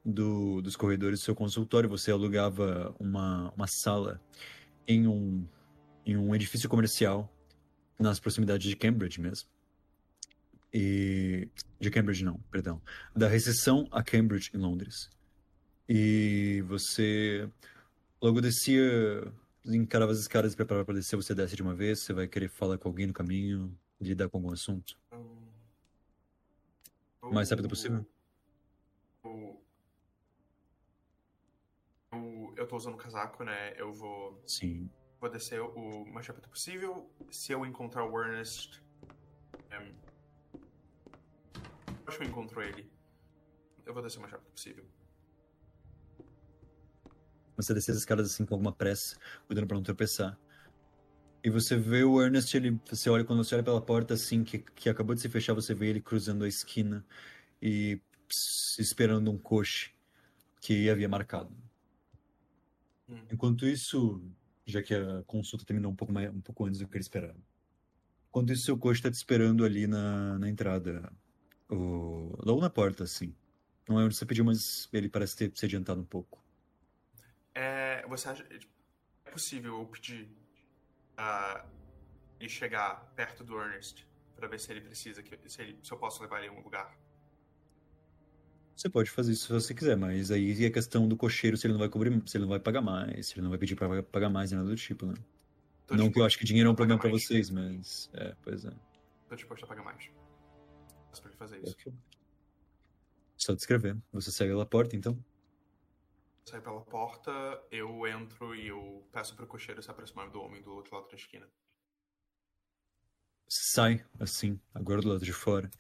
do, 0.05 0.61
dos 0.61 0.77
corredores 0.77 1.21
do 1.21 1.25
seu 1.25 1.35
consultório. 1.35 1.89
Você 1.89 2.11
alugava 2.11 2.95
uma, 3.01 3.51
uma 3.57 3.67
sala 3.67 4.21
em 4.87 5.09
um, 5.09 5.49
em 6.05 6.15
um 6.15 6.35
edifício 6.35 6.69
comercial 6.69 7.35
nas 7.99 8.21
proximidades 8.21 8.69
de 8.69 8.77
Cambridge 8.77 9.19
mesmo. 9.19 9.49
E. 10.75 11.49
De 11.81 11.91
Cambridge, 11.91 12.23
não, 12.23 12.39
perdão. 12.51 12.83
Da 13.17 13.29
recessão 13.29 13.89
a 13.91 14.03
Cambridge, 14.03 14.51
em 14.53 14.59
Londres. 14.59 15.09
E 15.89 16.63
você 16.69 17.49
logo 18.21 18.43
descia, 18.43 19.33
encarava 19.67 20.13
as 20.13 20.19
escadas 20.19 20.53
e 20.53 20.57
preparava 20.57 20.85
para 20.85 20.95
descer. 20.95 21.17
Você 21.17 21.35
desce 21.35 21.57
de 21.57 21.63
uma 21.63 21.75
vez, 21.75 22.01
você 22.01 22.13
vai 22.13 22.29
querer 22.29 22.49
falar 22.49 22.79
com 22.79 22.89
alguém 22.89 23.07
no 23.07 23.13
caminho, 23.13 23.77
lidar 24.01 24.29
com 24.29 24.37
algum 24.39 24.53
assunto. 24.53 24.99
Hum, 25.13 25.49
O 27.23 27.33
mais 27.33 27.51
rápido 27.51 27.69
possível. 27.69 28.05
Eu, 29.25 29.63
eu, 32.13 32.55
eu 32.57 32.67
tô 32.67 32.77
usando 32.77 32.97
casaco, 32.97 33.43
né? 33.45 33.75
Eu 33.79 33.93
vou, 33.93 34.43
Sim. 34.47 34.91
vou 35.21 35.31
descer 35.31 35.61
o 35.61 36.05
mais 36.07 36.27
rápido 36.27 36.49
possível. 36.49 37.11
Se 37.31 37.53
eu 37.53 37.65
encontrar 37.65 38.05
o 38.05 38.23
Ernest. 38.23 38.83
em, 39.73 39.95
acho 42.07 42.19
que 42.19 42.25
eu 42.25 42.29
encontro 42.29 42.63
ele. 42.63 42.91
Eu 43.87 43.93
vou 43.95 44.03
descer 44.03 44.19
o 44.19 44.21
mais 44.23 44.33
rápido 44.33 44.51
possível. 44.51 44.85
Você 47.57 47.73
desce 47.75 47.91
as 47.91 47.99
escadas 47.99 48.33
assim 48.33 48.45
com 48.45 48.55
alguma 48.55 48.73
pressa, 48.73 49.17
cuidando 49.47 49.67
para 49.67 49.77
não 49.77 49.83
tropeçar. 49.83 50.39
E 51.43 51.51
você 51.51 51.77
vê 51.77 52.03
o 52.05 52.23
Ernest, 52.23 52.57
ele, 52.57 52.81
você 52.89 53.11
olha 53.11 53.25
quando 53.25 53.45
você 53.45 53.55
olha 53.55 53.63
pela 53.63 53.81
porta 53.81 54.15
assim 54.15 54.43
que, 54.43 54.59
que 54.59 54.89
acabou 54.89 55.15
de 55.15 55.21
se 55.21 55.29
fechar, 55.29 55.53
você 55.53 55.75
vê 55.75 55.89
ele 55.89 56.01
cruzando 56.01 56.45
a 56.45 56.49
esquina 56.49 57.05
e 57.61 58.01
ps, 58.27 58.79
esperando 58.79 59.31
um 59.31 59.37
coche 59.37 59.93
que 60.61 60.89
havia 60.89 61.09
marcado. 61.09 61.55
Hum. 63.09 63.21
Enquanto 63.31 63.67
isso, 63.67 64.23
já 64.65 64.83
que 64.83 64.95
a 64.95 65.23
consulta 65.27 65.67
terminou 65.67 65.93
um 65.93 65.95
pouco 65.95 66.13
mais, 66.13 66.31
um 66.31 66.41
pouco 66.41 66.65
antes 66.65 66.81
do 66.81 66.89
que 66.89 66.97
ele 66.97 67.03
esperava. 67.03 67.37
Enquanto 68.31 68.53
isso, 68.53 68.65
seu 68.65 68.79
coche 68.79 69.01
está 69.01 69.11
te 69.11 69.15
esperando 69.15 69.65
ali 69.65 69.87
na, 69.87 70.39
na 70.39 70.49
entrada, 70.49 71.13
o, 71.71 72.37
logo 72.45 72.61
na 72.61 72.71
porta, 72.71 73.05
assim. 73.05 73.35
Não 73.89 74.01
é 74.01 74.05
onde 74.05 74.17
você 74.17 74.25
pediu, 74.25 74.45
mas 74.45 74.89
ele 74.93 75.09
parece 75.09 75.37
ter 75.37 75.53
se 75.55 75.67
adiantado 75.67 76.01
um 76.01 76.07
pouco. 76.07 76.44
É, 78.05 78.09
você 78.09 78.29
acha. 78.29 78.47
É 79.25 79.31
possível 79.31 79.81
eu 79.81 79.87
pedir 79.87 80.29
a 81.17 81.65
ele 82.39 82.49
chegar 82.49 82.97
perto 83.17 83.43
do 83.43 83.59
Ernest 83.59 84.07
pra 84.37 84.47
ver 84.47 84.61
se 84.61 84.71
ele 84.71 84.83
precisa, 84.83 85.23
que, 85.23 85.39
se, 85.49 85.63
ele, 85.63 85.79
se 85.83 85.91
eu 85.91 85.97
posso 85.97 86.23
levar 86.23 86.39
ele 86.39 86.47
em 86.47 86.51
algum 86.51 86.63
lugar? 86.63 86.97
Você 88.77 88.91
pode 88.91 89.09
fazer 89.11 89.33
isso 89.33 89.47
se 89.47 89.53
você 89.53 89.73
quiser, 89.73 89.97
mas 89.97 90.31
aí 90.31 90.65
é 90.65 90.71
questão 90.71 91.09
do 91.09 91.17
cocheiro 91.17 91.57
se 91.57 91.67
ele 91.67 91.75
não 91.75 91.79
vai 91.81 91.89
cobrir, 91.89 92.11
se 92.27 92.37
ele 92.37 92.43
não 92.43 92.51
vai 92.51 92.59
pagar 92.59 92.83
mais, 92.83 93.29
se 93.29 93.35
ele 93.35 93.43
não 93.43 93.51
vai 93.51 93.59
pedir 93.59 93.77
pra 93.77 94.03
pagar 94.03 94.29
mais, 94.29 94.51
nada 94.51 94.69
do 94.69 94.77
tipo, 94.77 95.07
né? 95.07 95.15
Tô 95.87 95.95
não 95.95 96.11
que 96.11 96.19
eu 96.19 96.25
acho 96.25 96.39
que 96.39 96.45
dinheiro 96.45 96.69
é 96.69 96.71
um 96.71 96.73
a 96.73 96.77
problema 96.77 97.01
mais. 97.03 97.23
vocês, 97.23 97.51
mas. 97.51 98.11
É, 98.15 98.35
pois 98.43 98.65
é. 98.65 98.73
Tô 99.29 99.37
disposto 99.37 99.65
a 99.65 99.69
pagar 99.69 99.85
mais. 99.85 100.11
Posso 101.09 101.23
pra 101.23 101.31
ele 101.31 101.39
fazer 101.39 101.63
isso. 101.63 101.73
Ok. 101.73 101.95
Só 103.37 103.55
descrever. 103.55 103.97
Você 104.13 104.33
segue 104.33 104.51
pela 104.51 104.67
porta, 104.67 104.97
então? 104.97 105.17
Saio 106.45 106.63
pela 106.63 106.81
porta, 106.83 107.31
eu 107.71 108.07
entro 108.07 108.55
e 108.55 108.69
eu 108.69 109.09
peço 109.11 109.35
pro 109.35 109.47
cocheiro 109.47 109.83
se 109.83 109.91
aproximar 109.91 110.29
do 110.29 110.41
homem 110.43 110.61
do 110.63 110.75
outro 110.75 110.95
lado 110.95 111.09
da 111.09 111.17
esquina. 111.17 111.49
Sai, 113.49 114.05
assim, 114.21 114.61
agora 114.75 115.01
do 115.01 115.09
lado 115.09 115.25
de 115.25 115.33
fora. 115.33 115.71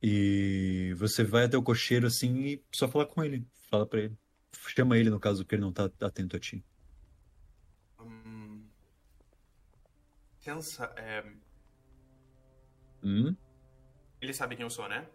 E 0.00 0.94
você 0.96 1.24
vai 1.24 1.44
até 1.44 1.56
o 1.58 1.62
cocheiro, 1.62 2.06
assim, 2.06 2.44
e 2.44 2.64
só 2.70 2.86
fala 2.86 3.04
com 3.04 3.24
ele. 3.24 3.44
Fala 3.68 3.86
pra 3.86 4.00
ele. 4.00 4.16
Chama 4.68 4.96
ele, 4.96 5.10
no 5.10 5.18
caso, 5.18 5.44
que 5.44 5.54
ele 5.54 5.62
não 5.62 5.72
tá 5.72 5.90
atento 6.00 6.36
a 6.36 6.40
ti. 6.40 6.64
Hum... 8.00 8.68
Pensa, 10.44 10.92
é... 10.96 11.24
Hum? 13.02 13.36
Ele 14.20 14.32
sabe 14.32 14.54
quem 14.54 14.64
eu 14.64 14.70
sou, 14.70 14.88
né? 14.88 15.08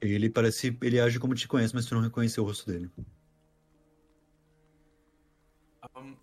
Ele 0.00 0.30
parece. 0.30 0.76
Ele 0.82 1.00
age 1.00 1.18
como 1.18 1.34
te 1.34 1.46
conhece, 1.48 1.74
mas 1.74 1.86
tu 1.86 1.94
não 1.94 2.02
reconheceu 2.02 2.42
o 2.42 2.46
rosto 2.46 2.70
dele. 2.70 2.90
Hum, 5.96 6.16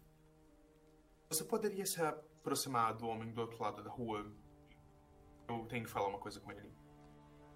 Você 1.29 1.43
poderia 1.43 1.85
se 1.85 2.01
aproximar 2.01 2.93
do 2.95 3.07
homem 3.07 3.31
do 3.31 3.41
outro 3.41 3.61
lado 3.61 3.83
da 3.83 3.89
rua? 3.89 4.25
Eu 5.47 5.65
tenho 5.67 5.83
que 5.85 5.89
falar 5.89 6.07
uma 6.07 6.19
coisa 6.19 6.39
com 6.39 6.51
ele. 6.51 6.69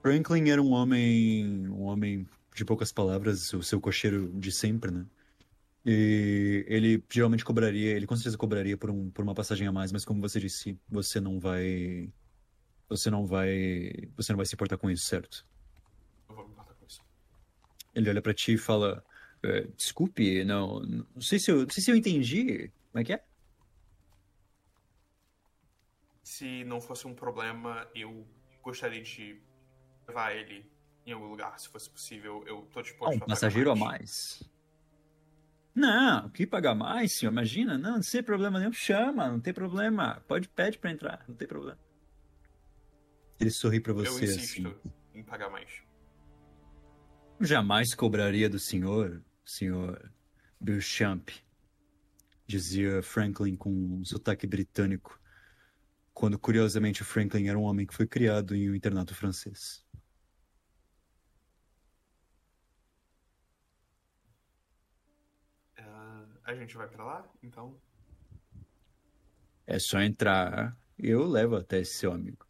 Franklin 0.02 0.50
era 0.50 0.62
um 0.62 0.72
homem. 0.72 1.68
um 1.70 1.84
homem 1.84 2.28
de 2.54 2.66
poucas 2.66 2.92
palavras, 2.92 3.54
o 3.54 3.64
seu 3.64 3.80
cocheiro 3.80 4.32
de 4.40 4.52
sempre, 4.52 4.92
né? 4.92 5.06
E 5.86 6.66
ele 6.68 7.04
geralmente 7.10 7.44
cobraria, 7.46 7.96
ele 7.96 8.06
com 8.06 8.16
certeza 8.16 8.38
cobraria 8.38 8.78
por, 8.78 8.92
um, 8.92 9.10
por 9.10 9.24
uma 9.24 9.34
passagem 9.34 9.68
a 9.68 9.72
mais, 9.72 9.92
mas 9.92 10.06
como 10.06 10.22
você 10.22 10.40
disse, 10.40 10.80
você 10.90 11.20
não 11.20 11.40
vai. 11.40 12.12
Você 12.90 13.10
não 13.10 13.26
vai. 13.26 14.10
Você 14.18 14.32
não 14.34 14.38
vai 14.38 14.46
se 14.46 14.56
importar 14.56 14.78
com 14.78 14.90
isso, 14.92 15.06
certo? 15.06 15.46
Eu 16.30 16.36
vou 16.36 16.46
me 16.46 16.52
importar 16.52 16.74
com 16.76 16.86
isso. 16.86 17.02
Ele 17.94 18.10
olha 18.10 18.22
pra 18.22 18.34
ti 18.34 18.54
e 18.54 18.58
fala: 18.58 19.04
"É, 19.44 19.62
Desculpe, 19.76 20.44
não, 20.46 20.80
não 20.82 21.22
sei 21.22 21.40
se 21.40 21.52
eu, 21.52 21.62
não 21.64 21.70
sei 21.70 21.84
se 21.84 21.92
eu 21.92 21.96
entendi. 21.96 22.70
Como 22.92 23.02
é 23.02 23.04
que 23.04 23.14
é? 23.14 23.24
Se 26.24 26.64
não 26.64 26.82
fosse 26.82 27.06
um 27.08 27.14
problema, 27.14 27.88
eu 27.96 28.28
gostaria 28.64 29.02
de 29.04 29.40
levar 30.08 30.36
ele 30.36 30.72
em 31.06 31.12
algum 31.14 31.28
lugar, 31.28 31.60
se 31.60 31.70
fosse 31.70 31.90
possível. 31.90 32.44
Eu 32.48 32.64
tô 32.74 32.82
Ah, 33.04 33.10
disposto 33.10 33.16
um 33.16 33.20
a 33.24 33.28
pagar 33.28 33.40
passageiro 33.40 33.72
a 33.72 33.76
mais. 33.76 34.42
Não, 35.76 36.30
que 36.30 36.46
pagar 36.48 36.76
mais, 36.76 37.18
senhor? 37.18 37.32
Imagina, 37.32 37.78
não, 37.78 37.96
não 37.96 38.02
tem 38.02 38.24
problema 38.24 38.60
nenhum. 38.60 38.72
Chama, 38.74 39.30
não 39.30 39.40
tem 39.40 39.54
problema. 39.54 40.22
Pode, 40.28 40.48
pede 40.50 40.78
pra 40.80 40.92
entrar, 40.92 41.24
não 41.28 41.36
tem 41.36 41.48
problema. 41.48 41.80
Ele 43.42 43.50
sorri 43.50 43.82
pra 43.82 43.92
Eu 44.04 44.20
você 44.20 44.26
insisto 44.36 44.68
assim. 44.68 44.74
em 45.14 45.24
pagar 45.24 45.50
mais. 45.50 45.82
Jamais 47.44 47.96
cobraria 47.96 48.48
do 48.48 48.60
senhor, 48.60 49.20
senhor 49.44 50.14
Beauchamp, 50.60 51.32
dizia 52.46 53.02
Franklin 53.02 53.56
com 53.56 53.72
um 53.72 54.06
sotaque 54.06 54.46
britânico, 54.46 55.20
quando 56.14 56.38
curiosamente 56.38 57.04
Franklin 57.04 57.48
era 57.48 57.58
um 57.58 57.64
homem 57.64 57.88
que 57.88 57.96
foi 57.96 58.06
criado 58.06 58.56
em 58.56 58.70
um 58.70 58.76
internato 58.76 59.16
francês. 59.16 59.84
Ah, 65.80 66.28
a 66.44 66.54
gente 66.54 66.78
vai 66.78 66.88
pra 66.88 67.04
lá, 67.04 67.32
então? 67.42 67.76
É 69.66 69.80
só 69.80 70.00
entrar 70.00 70.78
e 70.96 71.10
eu 71.10 71.26
levo 71.26 71.56
até 71.56 71.80
esse 71.80 71.96
seu 71.96 72.12
amigo. 72.12 72.46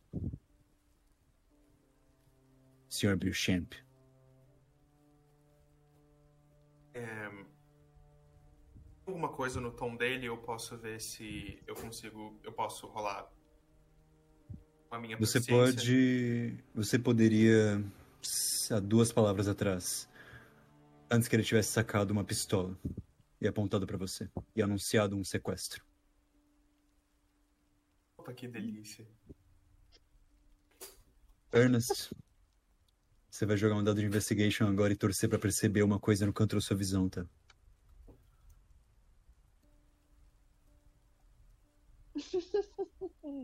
Senhor 2.90 3.16
Beauchamp. 3.16 3.74
É... 6.94 7.30
Alguma 9.06 9.30
coisa 9.30 9.60
no 9.60 9.72
tom 9.72 9.96
dele, 9.96 10.28
eu 10.28 10.38
posso 10.38 10.78
ver 10.78 11.02
se 11.02 11.62
eu 11.68 11.76
consigo. 11.76 12.40
Eu 12.44 12.54
posso 12.54 12.88
rolar 12.88 13.30
a 14.92 15.00
minha 15.00 15.18
Você 15.18 15.42
pode. 15.42 16.64
Você 16.76 17.00
poderia. 17.00 17.84
Há 18.70 18.80
duas 18.80 19.12
palavras 19.12 19.48
atrás. 19.48 20.10
Antes 21.10 21.28
que 21.28 21.36
ele 21.36 21.44
tivesse 21.44 21.70
sacado 21.70 22.12
uma 22.12 22.24
pistola 22.24 22.78
e 23.40 23.48
apontado 23.48 23.88
pra 23.88 23.98
você. 23.98 24.30
E 24.56 24.62
anunciado 24.62 25.18
um 25.18 25.24
sequestro. 25.24 25.84
Opa, 28.18 28.34
que 28.34 28.48
delícia. 28.48 29.08
Ernest. 31.52 32.16
Você 33.32 33.46
vai 33.46 33.56
jogar 33.56 33.76
um 33.76 33.84
dado 33.84 34.02
de 34.02 34.06
investigation 34.06 34.68
agora 34.68 34.92
e 34.92 34.96
torcer 34.96 35.30
pra 35.30 35.40
perceber 35.40 35.84
uma 35.84 35.98
coisa 35.98 36.26
no 36.26 36.34
canto 36.34 36.56
da 36.58 36.62
sua 36.62 36.76
visão, 36.76 37.08
tá? 37.08 37.26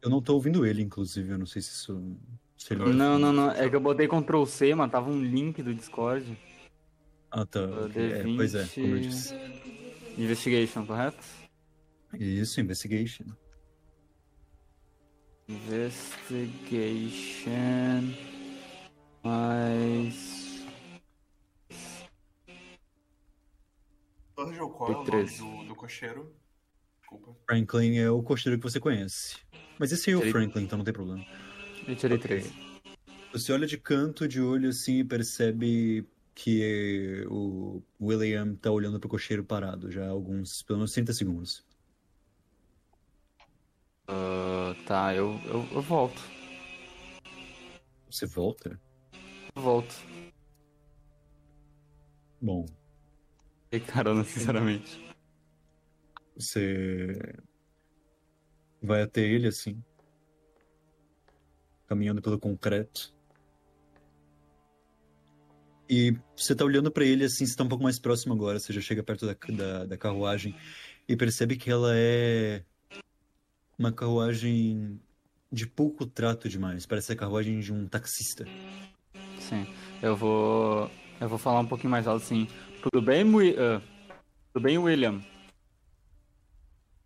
Eu 0.00 0.10
não 0.10 0.20
tô 0.20 0.34
ouvindo 0.34 0.66
ele, 0.66 0.82
inclusive. 0.82 1.32
Eu 1.32 1.38
não 1.38 1.46
sei 1.46 1.62
se 1.62 1.70
isso. 1.70 2.16
Se 2.58 2.74
ele... 2.74 2.92
Não, 2.92 3.18
não, 3.18 3.32
não. 3.32 3.50
É 3.50 3.70
que 3.70 3.76
eu 3.76 3.80
botei 3.80 4.06
Ctrl 4.06 4.44
C, 4.44 4.74
mas 4.74 4.90
tava 4.90 5.10
um 5.10 5.22
link 5.22 5.62
do 5.62 5.74
Discord. 5.74 6.38
Ah, 7.30 7.46
tá. 7.46 7.60
É, 7.60 8.22
pois 8.36 8.54
é, 8.54 8.66
como 8.66 8.96
eu 8.96 9.00
D20. 9.00 9.08
disse. 9.08 9.34
Investigation, 10.18 10.86
correto? 10.86 11.24
Isso, 12.18 12.60
investigation. 12.60 13.24
Investigation. 15.48 17.14
Mais. 19.22 20.64
Virgil, 24.36 24.68
qual 24.70 24.90
é 24.90 24.96
o 24.96 25.04
nome 25.04 25.24
do, 25.38 25.64
do 25.68 25.74
cocheiro? 25.74 26.34
Desculpa. 27.00 27.36
Franklin 27.46 27.98
é 27.98 28.10
o 28.10 28.22
costeiro 28.22 28.58
que 28.58 28.64
você 28.64 28.80
conhece. 28.80 29.36
Mas 29.78 29.92
esse 29.92 30.10
aí 30.10 30.14
é 30.14 30.18
o 30.18 30.30
Franklin, 30.30 30.64
então 30.64 30.78
não 30.78 30.84
tem 30.84 30.94
problema. 30.94 31.24
Eu 31.86 31.94
tirei 31.94 32.18
três. 32.18 32.50
Você 33.32 33.52
olha 33.52 33.66
de 33.66 33.76
canto 33.76 34.26
de 34.26 34.40
olho 34.40 34.70
assim 34.70 35.00
e 35.00 35.04
percebe 35.04 36.06
que 36.34 37.24
o 37.28 37.82
William 38.00 38.54
tá 38.56 38.70
olhando 38.70 38.98
pro 38.98 39.08
cocheiro 39.08 39.44
parado 39.44 39.90
já 39.90 40.06
há 40.06 40.10
alguns, 40.10 40.62
pelo 40.62 40.78
menos 40.78 40.92
30 40.92 41.12
segundos. 41.12 41.64
Ah, 44.08 44.74
tá, 44.86 45.14
eu, 45.14 45.40
eu, 45.46 45.66
eu 45.72 45.80
volto. 45.82 46.20
Você 48.10 48.26
volta? 48.26 48.80
Eu 49.56 49.62
volto. 49.62 49.94
Bom, 52.40 52.66
E 53.72 53.80
carona, 53.80 54.22
sinceramente. 54.24 55.02
você 56.36 57.12
vai 58.82 59.02
até 59.02 59.22
ele 59.22 59.48
assim, 59.48 59.82
caminhando 61.86 62.20
pelo 62.20 62.38
concreto. 62.38 63.14
E 65.88 66.16
você 66.36 66.54
tá 66.54 66.64
olhando 66.64 66.90
pra 66.90 67.04
ele 67.04 67.24
assim, 67.24 67.46
você 67.46 67.56
tá 67.56 67.64
um 67.64 67.68
pouco 67.68 67.84
mais 67.84 67.98
próximo 67.98 68.34
agora, 68.34 68.58
você 68.58 68.72
já 68.72 68.80
chega 68.80 69.02
perto 69.02 69.26
da, 69.26 69.34
da, 69.56 69.84
da 69.86 69.96
carruagem 69.96 70.54
e 71.08 71.16
percebe 71.16 71.56
que 71.56 71.70
ela 71.70 71.92
é 71.96 72.64
uma 73.78 73.92
carruagem 73.92 75.00
de 75.50 75.66
pouco 75.66 76.06
trato 76.06 76.48
demais. 76.48 76.86
Parece 76.86 77.12
a 77.12 77.16
carruagem 77.16 77.60
de 77.60 77.72
um 77.72 77.86
taxista. 77.86 78.44
Sim. 79.38 79.66
Eu 80.02 80.16
vou. 80.16 80.90
Eu 81.20 81.28
vou 81.28 81.38
falar 81.38 81.60
um 81.60 81.66
pouquinho 81.66 81.90
mais 81.90 82.06
alto 82.06 82.22
assim. 82.24 82.48
Tudo 82.82 83.00
bem, 83.04 83.24
ah, 83.58 83.80
Tudo 84.52 84.62
bem, 84.62 84.76
William? 84.78 85.22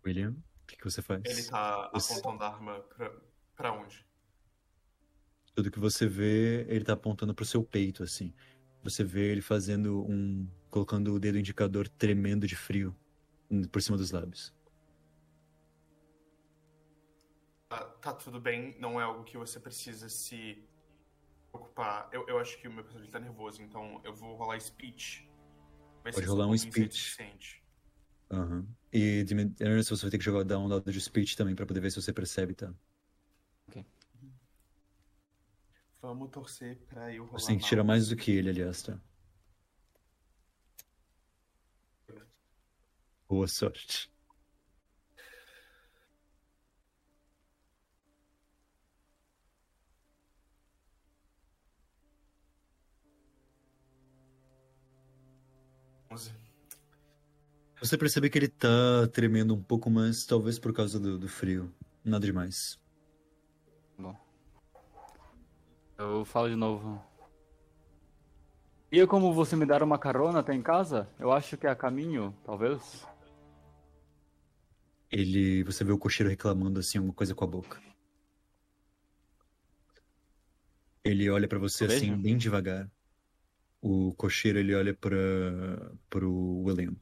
William, 0.05 0.31
o 0.63 0.67
que, 0.67 0.77
que 0.77 0.83
você 0.83 1.01
faz? 1.01 1.21
Ele 1.25 1.43
tá 1.43 1.89
Você- 1.93 2.13
apontando 2.19 2.43
a 2.43 2.47
arma 2.47 2.79
pra, 2.95 3.11
pra 3.55 3.73
onde? 3.73 4.05
Tudo 5.53 5.69
que 5.71 5.79
você 5.79 6.07
vê, 6.07 6.65
ele 6.69 6.85
tá 6.85 6.93
apontando 6.93 7.33
pro 7.33 7.45
seu 7.45 7.63
peito, 7.63 8.03
assim. 8.03 8.33
Você 8.83 9.03
vê 9.03 9.31
ele 9.31 9.41
fazendo 9.41 10.05
um. 10.09 10.47
colocando 10.69 11.13
o 11.13 11.19
dedo 11.19 11.37
indicador 11.37 11.87
tremendo 11.87 12.47
de 12.47 12.55
frio 12.55 12.95
hum, 13.51 13.63
por 13.63 13.81
cima 13.81 13.97
dos 13.97 14.11
lábios. 14.11 14.53
Tá, 18.01 18.13
tudo 18.13 18.39
bem, 18.39 18.75
não 18.79 18.99
é 18.99 19.03
algo 19.03 19.23
que 19.23 19.37
você 19.37 19.59
precisa 19.59 20.07
se 20.07 20.63
preocupar. 21.51 22.09
Eu, 22.13 22.25
eu 22.27 22.39
acho 22.39 22.57
que 22.59 22.67
o 22.67 22.71
meu 22.71 22.83
personagem 22.83 23.11
tá 23.11 23.19
nervoso, 23.19 23.61
então 23.61 24.01
eu 24.03 24.13
vou 24.13 24.35
rolar 24.35 24.59
speech. 24.59 25.29
Vai 26.03 26.13
Pode 26.13 26.25
ser 26.25 26.31
rolar 26.31 26.47
um 26.47 26.57
speech. 26.57 26.97
suficiente. 26.97 27.63
Aham. 28.31 28.67
E, 28.93 29.25
Ernest, 29.59 29.89
você 29.89 30.03
vai 30.03 30.11
ter 30.11 30.17
que 30.17 30.23
jogar, 30.23 30.43
dar 30.43 30.59
um 30.59 30.69
dado 30.69 30.91
de 30.91 31.01
speech 31.01 31.35
também 31.35 31.55
pra 31.55 31.65
poder 31.65 31.81
ver 31.81 31.91
se 31.91 32.01
você 32.01 32.13
percebe, 32.13 32.53
tá? 32.53 32.73
Vamos 36.01 36.29
torcer 36.29 36.77
pra 36.87 37.13
eu 37.13 37.25
rolar 37.25 37.39
Você 37.39 37.47
tem 37.47 37.57
que 37.59 37.65
tirar 37.65 37.83
mais 37.83 38.07
do 38.07 38.15
que 38.15 38.31
ele, 38.31 38.49
aliás, 38.49 38.81
tá? 38.81 38.97
Boa 43.27 43.47
sorte. 43.47 44.09
Você 57.81 57.97
percebe 57.97 58.29
que 58.29 58.37
ele 58.37 58.49
tá 58.49 59.07
tremendo 59.13 59.55
um 59.55 59.63
pouco, 59.63 59.89
mas 59.89 60.25
talvez 60.25 60.59
por 60.59 60.73
causa 60.73 60.99
do, 60.99 61.17
do 61.17 61.29
frio. 61.29 61.73
Nada 62.03 62.25
demais. 62.25 62.77
Bom. 63.97 64.15
Eu 65.97 66.25
falo 66.25 66.49
de 66.49 66.55
novo. 66.55 67.01
E 68.91 69.05
como 69.07 69.33
você 69.33 69.55
me 69.55 69.65
dar 69.65 69.81
uma 69.81 69.97
carona 69.97 70.39
até 70.39 70.53
em 70.53 70.61
casa? 70.61 71.07
Eu 71.17 71.31
acho 71.31 71.55
que 71.55 71.67
é 71.67 71.69
a 71.69 71.75
caminho, 71.75 72.35
talvez. 72.43 73.07
Ele. 75.11 75.63
Você 75.63 75.83
vê 75.83 75.91
o 75.91 75.97
cocheiro 75.97 76.29
reclamando 76.29 76.79
assim, 76.79 76.97
alguma 76.97 77.13
coisa 77.13 77.33
com 77.33 77.43
a 77.45 77.47
boca. 77.47 77.81
Ele 81.03 81.29
olha 81.29 81.47
pra 81.47 81.59
você 81.59 81.85
assim, 81.85 82.15
bem 82.17 82.37
devagar. 82.37 82.89
O 83.81 84.13
cocheiro 84.15 84.59
ele 84.59 84.75
olha 84.75 84.93
para 84.93 85.17
pro 86.09 86.31
William. 86.65 86.93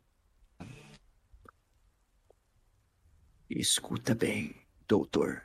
Escuta 3.49 4.13
bem, 4.13 4.55
doutor. 4.87 5.43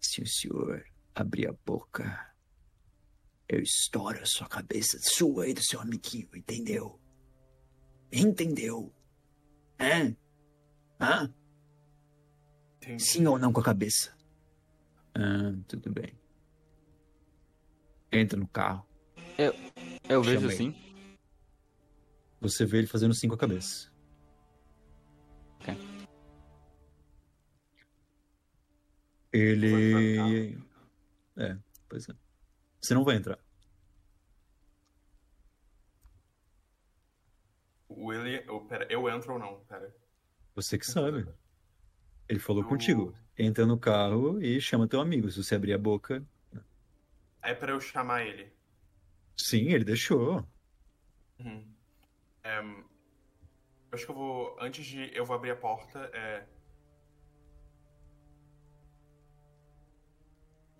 Se 0.00 0.22
o 0.22 0.26
senhor 0.26 0.84
abrir 1.14 1.48
a 1.48 1.52
boca, 1.64 2.34
eu 3.48 3.60
estouro 3.60 4.20
a 4.20 4.26
sua 4.26 4.48
cabeça, 4.48 4.98
sua 5.00 5.48
e 5.48 5.54
do 5.54 5.62
seu 5.62 5.80
amiguinho, 5.80 6.28
entendeu? 6.34 7.00
Entendeu? 8.10 8.92
Hã? 9.78 10.16
Hã? 11.00 11.34
Entendi. 12.76 13.02
Sim 13.04 13.26
ou 13.26 13.38
não 13.38 13.52
com 13.52 13.60
a 13.60 13.64
cabeça? 13.64 14.16
Ah, 15.14 15.54
tudo 15.68 15.92
bem. 15.92 16.18
Entra 18.10 18.38
no 18.38 18.48
carro. 18.48 18.86
Eu 20.08 20.22
vejo 20.22 20.40
Chamei. 20.40 20.56
sim. 20.56 20.74
Você 22.40 22.66
vê 22.66 22.78
ele 22.78 22.86
fazendo 22.88 23.14
sim 23.14 23.28
com 23.28 23.34
a 23.34 23.38
cabeça. 23.38 23.90
Ok. 25.60 26.01
Ele. 29.32 30.58
É, 31.36 31.56
pois 31.88 32.08
é. 32.08 32.12
Você 32.80 32.94
não 32.94 33.04
vai 33.04 33.16
entrar. 33.16 33.38
O 37.88 38.06
William. 38.06 38.42
Oh, 38.48 38.60
pera, 38.62 38.86
eu 38.90 39.08
entro 39.08 39.34
ou 39.34 39.38
não? 39.38 39.60
Pera. 39.64 39.94
Você 40.54 40.78
que 40.78 40.86
sabe. 40.86 41.26
Ele 42.28 42.38
falou 42.38 42.62
Eu- 42.62 42.68
contigo. 42.68 43.14
Entra 43.38 43.64
no 43.64 43.78
carro 43.78 44.42
e 44.42 44.60
chama 44.60 44.86
teu 44.86 45.00
amigo. 45.00 45.30
Se 45.30 45.42
você 45.42 45.54
abrir 45.54 45.72
a 45.72 45.78
boca. 45.78 46.24
É 47.42 47.54
pra 47.54 47.72
eu 47.72 47.80
chamar 47.80 48.26
ele. 48.26 48.52
Sim, 49.36 49.70
ele 49.70 49.84
deixou. 49.84 50.46
Uhum. 51.38 51.74
É, 52.44 52.58
eu 52.60 52.84
acho 53.92 54.04
que 54.04 54.10
eu 54.10 54.14
vou. 54.14 54.56
Antes 54.60 54.84
de. 54.86 55.10
Eu 55.16 55.24
vou 55.24 55.34
abrir 55.34 55.50
a 55.50 55.56
porta. 55.56 55.98
É. 56.12 56.46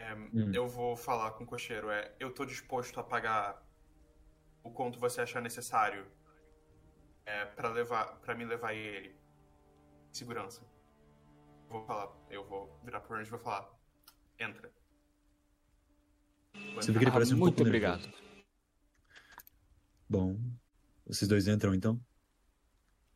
É, 0.02 0.14
Hum. 0.14 0.50
Eu 0.52 0.66
vou 0.68 0.96
falar 0.96 1.30
com 1.32 1.44
o 1.44 1.46
cocheiro. 1.46 1.88
É, 1.90 2.12
eu 2.18 2.32
tô 2.32 2.44
disposto 2.44 2.98
a 2.98 3.04
pagar 3.04 3.62
o 4.64 4.70
quanto 4.70 4.98
você 4.98 5.20
achar 5.20 5.40
necessário 5.40 6.06
é, 7.24 7.44
para 7.44 7.68
levar, 7.68 8.16
para 8.20 8.34
me 8.34 8.44
levar 8.44 8.74
ele. 8.74 9.14
Segurança. 10.10 10.60
Vou 11.68 11.84
falar. 11.86 12.10
Eu 12.28 12.44
vou 12.44 12.78
virar 12.84 13.00
pro 13.00 13.14
Ernest 13.14 13.28
e 13.28 13.36
vou 13.36 13.38
falar. 13.38 13.70
Entra. 14.38 14.70
Você 16.74 16.90
vê 16.92 16.98
que 16.98 17.04
ele 17.04 17.10
Ah, 17.10 17.12
parece 17.14 17.34
um 17.34 17.38
muito 17.38 17.54
pouco 17.54 17.68
obrigado. 17.68 18.00
nervoso. 18.02 18.22
Bom. 20.08 20.36
Vocês 21.06 21.28
dois 21.28 21.46
entram 21.46 21.74
então? 21.74 22.00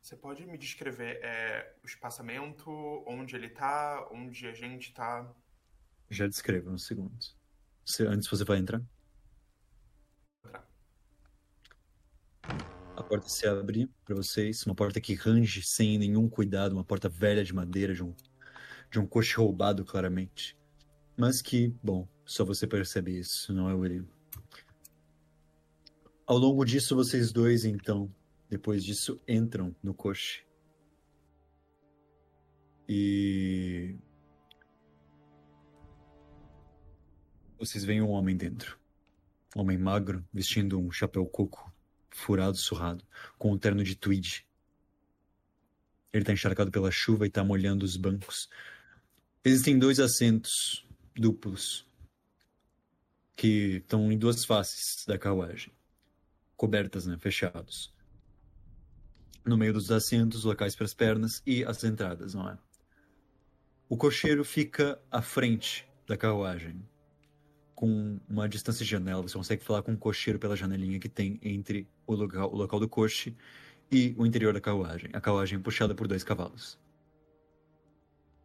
Você 0.00 0.16
pode 0.16 0.46
me 0.46 0.56
descrever 0.56 1.18
é, 1.22 1.74
o 1.82 1.86
espaçamento, 1.86 2.70
onde 3.06 3.34
ele 3.34 3.48
tá, 3.48 4.06
onde 4.12 4.46
a 4.46 4.52
gente 4.54 4.92
tá? 4.94 5.28
Já 6.10 6.26
descrevo 6.26 6.70
um 6.70 6.78
segundo. 6.78 7.16
Você- 7.84 8.06
antes 8.06 8.28
você 8.28 8.44
vai 8.44 8.58
entrar? 8.58 8.82
Entrar. 10.44 10.66
A 12.96 13.02
porta 13.02 13.28
se 13.28 13.46
abre 13.46 13.90
para 14.04 14.14
vocês, 14.14 14.64
uma 14.64 14.74
porta 14.74 15.00
que 15.00 15.14
range 15.14 15.62
sem 15.62 15.98
nenhum 15.98 16.28
cuidado, 16.28 16.72
uma 16.72 16.84
porta 16.84 17.08
velha 17.08 17.44
de 17.44 17.54
madeira 17.54 17.94
de 17.94 18.02
um 18.02 18.14
de 18.90 19.00
um 19.00 19.06
coche 19.06 19.36
roubado 19.36 19.84
claramente. 19.84 20.56
Mas 21.16 21.42
que, 21.42 21.74
bom, 21.82 22.08
só 22.24 22.44
você 22.44 22.66
percebe 22.66 23.18
isso, 23.18 23.52
não 23.52 23.68
é 23.68 23.74
William. 23.74 24.06
Ao 26.26 26.38
longo 26.38 26.64
disso 26.64 26.94
vocês 26.94 27.32
dois 27.32 27.64
então, 27.64 28.12
depois 28.48 28.84
disso 28.84 29.20
entram 29.26 29.74
no 29.82 29.92
coche. 29.92 30.46
E 32.88 33.96
vocês 37.58 37.84
veem 37.84 38.02
um 38.02 38.10
homem 38.10 38.36
dentro. 38.36 38.78
Um 39.54 39.60
homem 39.60 39.78
magro, 39.78 40.24
vestindo 40.32 40.78
um 40.78 40.90
chapéu 40.90 41.26
coco 41.26 41.72
furado, 42.10 42.56
surrado, 42.56 43.04
com 43.38 43.52
um 43.52 43.58
terno 43.58 43.84
de 43.84 43.94
tweed. 43.94 44.46
Ele 46.12 46.22
está 46.22 46.32
encharcado 46.32 46.70
pela 46.70 46.90
chuva 46.90 47.26
e 47.26 47.28
está 47.28 47.44
molhando 47.44 47.84
os 47.84 47.96
bancos. 47.96 48.48
Existem 49.44 49.78
dois 49.78 50.00
assentos 50.00 50.86
duplos 51.14 51.86
que 53.36 53.76
estão 53.76 54.10
em 54.10 54.18
duas 54.18 54.44
faces 54.44 55.04
da 55.06 55.18
carruagem, 55.18 55.72
cobertas, 56.56 57.06
né, 57.06 57.18
fechados. 57.18 57.94
No 59.44 59.56
meio 59.56 59.74
dos 59.74 59.90
assentos, 59.90 60.44
locais 60.44 60.74
para 60.74 60.86
as 60.86 60.94
pernas 60.94 61.42
e 61.46 61.64
as 61.64 61.84
entradas, 61.84 62.34
não 62.34 62.48
é? 62.48 62.58
O 63.88 63.96
cocheiro 63.96 64.44
fica 64.44 65.00
à 65.10 65.22
frente 65.22 65.86
da 66.08 66.16
carruagem, 66.16 66.82
com 67.76 68.18
uma 68.26 68.48
distância 68.48 68.84
de 68.84 68.90
janela. 68.90 69.22
Você 69.22 69.36
consegue 69.36 69.62
falar 69.62 69.82
com 69.82 69.92
o 69.92 69.98
cocheiro 69.98 70.38
pela 70.38 70.56
janelinha 70.56 70.98
que 70.98 71.10
tem 71.10 71.38
entre 71.42 71.86
o 72.06 72.14
local, 72.14 72.50
o 72.50 72.56
local 72.56 72.80
do 72.80 72.88
coche 72.88 73.36
e 73.92 74.16
o 74.18 74.26
interior 74.26 74.52
da 74.54 74.60
carruagem. 74.60 75.10
A 75.12 75.20
carruagem 75.20 75.58
é 75.58 75.62
puxada 75.62 75.94
por 75.94 76.08
dois 76.08 76.24
cavalos. 76.24 76.80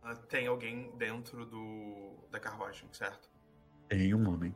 Ah, 0.03 0.16
Tem 0.16 0.48
alguém 0.48 0.91
dentro 0.98 1.45
do 1.45 2.28
da 2.30 2.40
carruagem, 2.40 2.88
certo? 2.91 3.32
Tem 3.88 4.14
um 4.14 4.30
homem. 4.30 4.56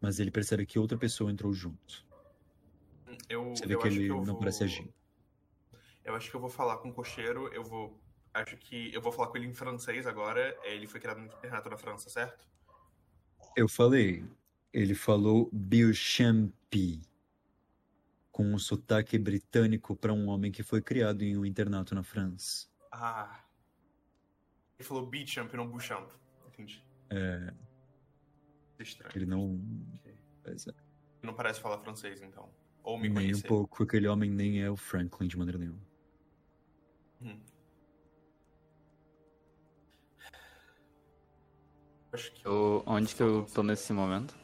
Mas 0.00 0.20
ele 0.20 0.30
percebe 0.30 0.64
que 0.64 0.78
outra 0.78 0.96
pessoa 0.96 1.30
entrou 1.30 1.52
junto. 1.52 2.06
Eu, 3.28 3.50
Você 3.50 3.66
vê 3.66 3.74
eu 3.74 3.78
que 3.80 3.88
ele 3.88 4.02
que 4.02 4.08
não 4.08 4.24
vou... 4.24 4.38
parece 4.38 4.64
agir. 4.64 4.92
Eu 6.04 6.14
acho 6.14 6.30
que 6.30 6.36
eu 6.36 6.40
vou 6.40 6.50
falar 6.50 6.78
com 6.78 6.88
o 6.90 6.94
cocheiro, 6.94 7.48
eu 7.52 7.62
vou... 7.64 8.00
Acho 8.34 8.56
que 8.56 8.92
eu 8.94 9.00
vou 9.00 9.12
falar 9.12 9.28
com 9.28 9.36
ele 9.36 9.46
em 9.46 9.52
francês 9.52 10.06
agora. 10.06 10.56
Ele 10.64 10.86
foi 10.86 10.98
criado 11.00 11.18
no 11.18 11.26
internato 11.26 11.68
na 11.68 11.76
França, 11.76 12.08
certo? 12.08 12.51
Eu 13.56 13.68
falei. 13.68 14.24
Ele 14.72 14.94
falou 14.94 15.48
Beauchamp. 15.52 16.52
Com 18.30 18.46
um 18.54 18.58
sotaque 18.58 19.18
britânico 19.18 19.94
para 19.94 20.12
um 20.12 20.28
homem 20.28 20.50
que 20.50 20.62
foi 20.62 20.80
criado 20.80 21.22
em 21.22 21.36
um 21.36 21.44
internato 21.44 21.94
na 21.94 22.02
França. 22.02 22.66
Ah. 22.90 23.44
Ele 24.78 24.88
falou 24.88 25.06
Beauchamp 25.06 25.52
não 25.54 25.68
Bouchamp. 25.68 26.10
Entendi. 26.48 26.82
É, 27.10 27.52
Estranho. 28.78 29.12
ele 29.14 29.26
não. 29.26 29.60
Ok. 29.96 30.14
pois 30.42 30.66
é, 30.66 30.72
Não 31.22 31.34
parece 31.34 31.60
falar 31.60 31.78
francês, 31.80 32.22
então. 32.22 32.48
Ou 32.82 32.96
me 32.96 33.02
nem 33.08 33.12
um 33.12 33.14
conhecer. 33.14 33.46
pouco. 33.46 33.82
Aquele 33.82 34.08
homem 34.08 34.30
nem 34.30 34.62
é 34.62 34.70
o 34.70 34.76
Franklin 34.76 35.28
de 35.28 35.36
maneira 35.36 35.58
nenhuma. 35.58 35.80
Hum. 37.20 37.38
Acho 42.12 42.32
que 42.32 42.46
Eu- 42.46 42.82
onde 42.86 43.14
que 43.14 43.22
eu 43.22 43.46
tô 43.54 43.62
nesse 43.62 43.92
momento? 43.92 44.34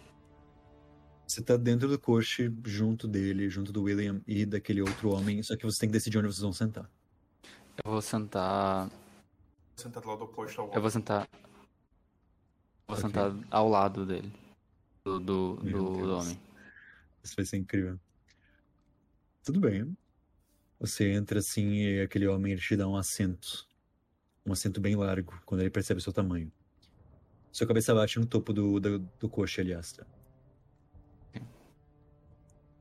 Você 1.27 1.43
tá 1.43 1.57
dentro 1.59 1.89
do 1.89 1.99
coche, 1.99 2.51
junto 2.65 3.07
dele, 3.07 3.51
junto 3.51 3.71
do 3.71 3.83
William 3.83 4.23
e 4.27 4.47
daquele 4.47 4.81
outro 4.81 5.11
homem, 5.11 5.43
só 5.43 5.55
que 5.57 5.65
você 5.65 5.81
tem 5.81 5.89
que 5.91 5.93
decidir 5.93 6.17
onde 6.17 6.29
vocês 6.29 6.41
vão 6.41 6.53
sentar. 6.55 6.91
Eu 7.85 7.93
vou 7.93 8.01
sentar. 8.01 8.91
sentado 9.77 10.03
do 10.03 10.09
lado 10.09 10.25
oposto 10.25 10.61
ao 10.63 10.73
Eu 10.73 10.81
vou 10.81 10.91
sentar. 10.91 11.29
Vou 12.89 12.97
Ok. 12.97 13.03
sentar 13.03 13.33
ao 13.51 13.69
lado 13.69 14.07
dele. 14.07 14.33
Do, 15.05 15.21
do, 15.21 15.57
do, 15.57 16.15
homem. 16.17 16.41
Isso 17.23 17.37
vai 17.37 17.45
ser 17.45 17.59
incrível. 17.59 18.01
Tudo 19.45 19.61
bem. 19.61 19.97
Você 20.81 21.13
entra 21.13 21.39
assim 21.41 21.75
e 21.75 22.01
aquele 22.01 22.27
homem 22.27 22.53
ele 22.53 22.61
te 22.61 22.75
dá 22.77 22.89
um 22.89 22.97
assento. 22.97 23.69
Um 24.45 24.53
assento 24.53 24.81
bem 24.81 24.97
largo, 24.97 25.39
quando 25.45 25.61
ele 25.61 25.71
percebe 25.71 25.99
o 25.99 26.03
seu 26.03 26.13
tamanho. 26.13 26.51
Sua 27.53 27.67
cabeça 27.67 27.95
bate 27.95 28.19
no 28.19 28.27
topo 28.27 28.53
do, 28.53 28.79
do, 28.79 28.99
do 28.99 29.29
coche, 29.29 29.61
aliás. 29.61 29.93
Tá? 29.93 30.07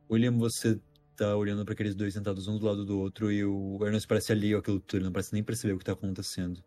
William, 0.09 0.37
você 0.37 0.79
tá 1.15 1.35
olhando 1.35 1.65
para 1.65 1.73
aqueles 1.73 1.95
dois 1.95 2.13
sentados 2.13 2.47
um 2.47 2.57
do 2.57 2.65
lado 2.65 2.85
do 2.85 2.99
outro 2.99 3.31
e 3.31 3.43
o 3.43 3.79
Ernest 3.81 4.07
parece 4.07 4.31
alheio 4.31 4.57
àquilo 4.57 4.79
tudo, 4.79 4.99
ele 4.99 5.05
não 5.05 5.11
parece 5.11 5.33
nem 5.33 5.43
perceber 5.43 5.73
o 5.73 5.79
que 5.79 5.85
tá 5.85 5.93
acontecendo. 5.93 6.63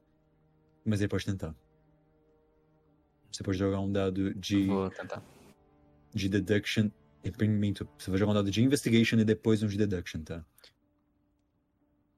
Mas 0.84 1.00
ele 1.00 1.08
pode 1.08 1.24
tentar. 1.24 1.54
Você 3.30 3.42
pode 3.42 3.58
jogar 3.58 3.80
um 3.80 3.90
dado 3.90 4.34
de 4.34 4.66
Vou 4.66 4.90
tentar. 4.90 5.22
de 6.12 6.28
deduction. 6.28 6.90
Minto, 7.38 7.86
você 7.98 8.10
vai 8.10 8.18
jogar 8.18 8.32
um 8.32 8.34
dado 8.34 8.50
de 8.50 8.62
investigation 8.62 9.18
e 9.18 9.24
depois 9.24 9.62
um 9.62 9.66
de 9.66 9.76
deduction, 9.76 10.22
tá? 10.22 10.44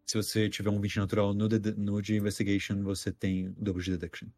Se 0.06 0.16
você 0.16 0.48
tiver 0.48 0.70
um 0.70 0.80
20 0.80 0.98
natural 0.98 1.32
no, 1.32 1.48
de- 1.48 1.72
no 1.72 2.02
de 2.02 2.14
Investigation, 2.14 2.82
você 2.82 3.10
tem 3.10 3.48
o 3.48 3.52
dobro 3.52 3.82
de 3.82 3.92
Deduction. 3.92 4.28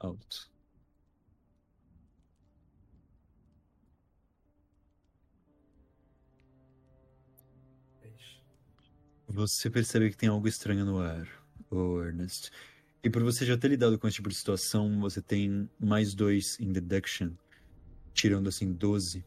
Alto. 0.00 0.48
Você 9.26 9.70
percebe 9.70 10.10
que 10.10 10.16
tem 10.16 10.28
algo 10.28 10.48
estranho 10.48 10.84
no 10.84 10.98
ar, 10.98 11.28
ô 11.70 12.02
Ernest. 12.02 12.50
E 13.04 13.10
por 13.10 13.22
você 13.22 13.46
já 13.46 13.56
ter 13.56 13.68
lidado 13.68 13.98
com 13.98 14.08
esse 14.08 14.16
tipo 14.16 14.28
de 14.28 14.34
situação, 14.34 14.98
você 15.00 15.22
tem 15.22 15.70
mais 15.78 16.14
dois 16.14 16.58
em 16.58 16.72
deduction, 16.72 17.30
tirando 18.12 18.48
assim 18.48 18.72
12. 18.72 19.24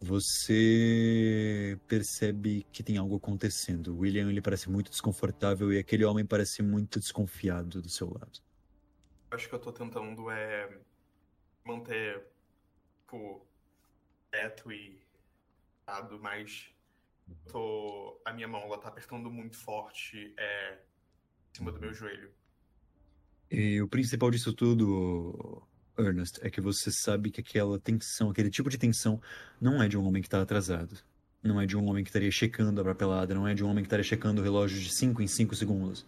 Você 0.00 1.78
percebe 1.86 2.66
que 2.72 2.82
tem 2.82 2.96
algo 2.96 3.16
acontecendo. 3.16 3.88
O 3.88 3.98
William 3.98 4.30
ele 4.30 4.40
parece 4.40 4.70
muito 4.70 4.90
desconfortável 4.90 5.72
e 5.72 5.78
aquele 5.78 6.04
homem 6.04 6.24
parece 6.24 6.62
muito 6.62 6.98
desconfiado 6.98 7.82
do 7.82 7.88
seu 7.88 8.08
lado. 8.08 8.40
Acho 9.30 9.48
que 9.48 9.54
eu 9.54 9.58
tô 9.58 9.72
tentando 9.72 10.30
é 10.30 10.68
manter 11.64 12.22
tipo 13.00 13.46
quieto 14.30 14.72
e 14.72 15.00
dado, 15.86 16.18
mas 16.20 16.68
tô 17.50 18.20
a 18.24 18.32
minha 18.32 18.48
mão 18.48 18.62
ela 18.62 18.78
tá 18.78 18.88
apertando 18.88 19.30
muito 19.30 19.56
forte 19.56 20.34
é 20.36 20.78
em 21.52 21.56
cima 21.56 21.72
do 21.72 21.80
meu 21.80 21.92
joelho. 21.92 22.30
E 23.50 23.82
o 23.82 23.88
principal 23.88 24.30
disso 24.30 24.52
tudo, 24.52 25.62
Ernest, 25.98 26.38
é 26.40 26.48
que 26.48 26.60
você 26.60 26.90
sabe 26.92 27.30
que 27.30 27.40
aquela 27.40 27.78
tensão, 27.80 28.30
aquele 28.30 28.50
tipo 28.50 28.70
de 28.70 28.78
tensão, 28.78 29.20
não 29.60 29.82
é 29.82 29.88
de 29.88 29.98
um 29.98 30.06
homem 30.06 30.22
que 30.22 30.28
está 30.28 30.40
atrasado. 30.40 30.96
Não 31.42 31.60
é 31.60 31.66
de 31.66 31.76
um 31.76 31.88
homem 31.88 32.04
que 32.04 32.10
estaria 32.10 32.30
checando 32.30 32.80
a 32.80 32.84
papelada, 32.84 33.34
não 33.34 33.48
é 33.48 33.54
de 33.54 33.64
um 33.64 33.68
homem 33.68 33.82
que 33.82 33.86
estaria 33.86 34.04
checando 34.04 34.40
o 34.40 34.44
relógio 34.44 34.78
de 34.78 34.90
5 34.90 35.22
em 35.22 35.26
5 35.26 35.56
segundos. 35.56 36.06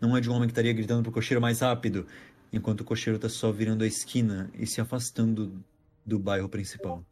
Não 0.00 0.16
é 0.16 0.20
de 0.20 0.28
um 0.28 0.34
homem 0.34 0.48
que 0.48 0.52
estaria 0.52 0.72
gritando 0.72 1.02
pro 1.04 1.12
cocheiro 1.12 1.40
mais 1.40 1.60
rápido, 1.60 2.06
enquanto 2.52 2.82
o 2.82 2.84
cocheiro 2.84 3.16
está 3.16 3.28
só 3.28 3.50
virando 3.50 3.82
a 3.82 3.86
esquina 3.86 4.50
e 4.54 4.66
se 4.66 4.80
afastando 4.80 5.64
do 6.04 6.18
bairro 6.18 6.48
principal. 6.48 7.04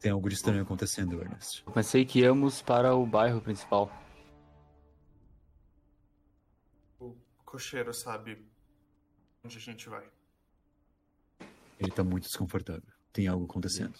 Tem 0.00 0.10
algo 0.10 0.28
de 0.28 0.34
estranho 0.34 0.62
acontecendo, 0.62 1.20
Ernest. 1.20 1.62
Eu 1.64 1.72
pensei 1.72 2.04
que 2.04 2.20
íamos 2.20 2.60
para 2.60 2.94
o 2.94 3.06
bairro 3.06 3.40
principal. 3.40 3.92
O 6.98 7.14
cocheiro 7.44 7.94
sabe 7.94 8.44
onde 9.44 9.58
a 9.58 9.60
gente 9.60 9.88
vai. 9.88 10.04
Ele 11.78 11.90
tá 11.90 12.02
muito 12.02 12.24
desconfortável. 12.24 12.82
Tem 13.12 13.28
algo 13.28 13.44
acontecendo. 13.44 13.94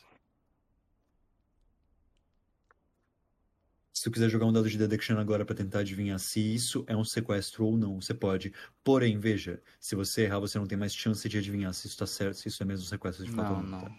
Se 4.02 4.10
tu 4.10 4.14
quiser 4.14 4.28
jogar 4.28 4.46
um 4.46 4.52
dado 4.52 4.68
de 4.68 4.76
deduction 4.76 5.16
agora 5.16 5.44
pra 5.44 5.54
tentar 5.54 5.78
adivinhar 5.78 6.18
se 6.18 6.40
isso 6.40 6.84
é 6.88 6.96
um 6.96 7.04
sequestro 7.04 7.64
ou 7.64 7.76
não, 7.76 8.00
você 8.00 8.12
pode. 8.12 8.52
Porém, 8.82 9.16
veja, 9.16 9.62
se 9.78 9.94
você 9.94 10.22
errar, 10.22 10.40
você 10.40 10.58
não 10.58 10.66
tem 10.66 10.76
mais 10.76 10.92
chance 10.92 11.28
de 11.28 11.38
adivinhar 11.38 11.72
se 11.72 11.86
isso 11.86 11.98
tá 11.98 12.04
certo, 12.04 12.34
se 12.34 12.48
isso 12.48 12.60
é 12.60 12.66
mesmo 12.66 12.84
um 12.84 12.88
sequestro 12.88 13.24
de 13.24 13.30
fato 13.30 13.50
Não, 13.50 13.58
ou 13.58 13.62
não. 13.62 13.78
não. 13.78 13.84
tá? 13.84 13.92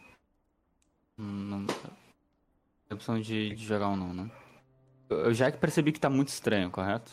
Não. 1.18 1.66
Tem 2.90 2.96
opção 2.96 3.22
de, 3.22 3.56
de 3.56 3.66
jogar 3.66 3.88
um 3.88 3.96
não, 3.96 4.14
né? 4.14 4.30
Eu 5.10 5.34
já 5.34 5.50
que 5.50 5.58
percebi 5.58 5.94
que 5.94 6.02
tá 6.02 6.10
muito 6.10 6.28
estranho, 6.28 6.70
correto? 6.70 7.10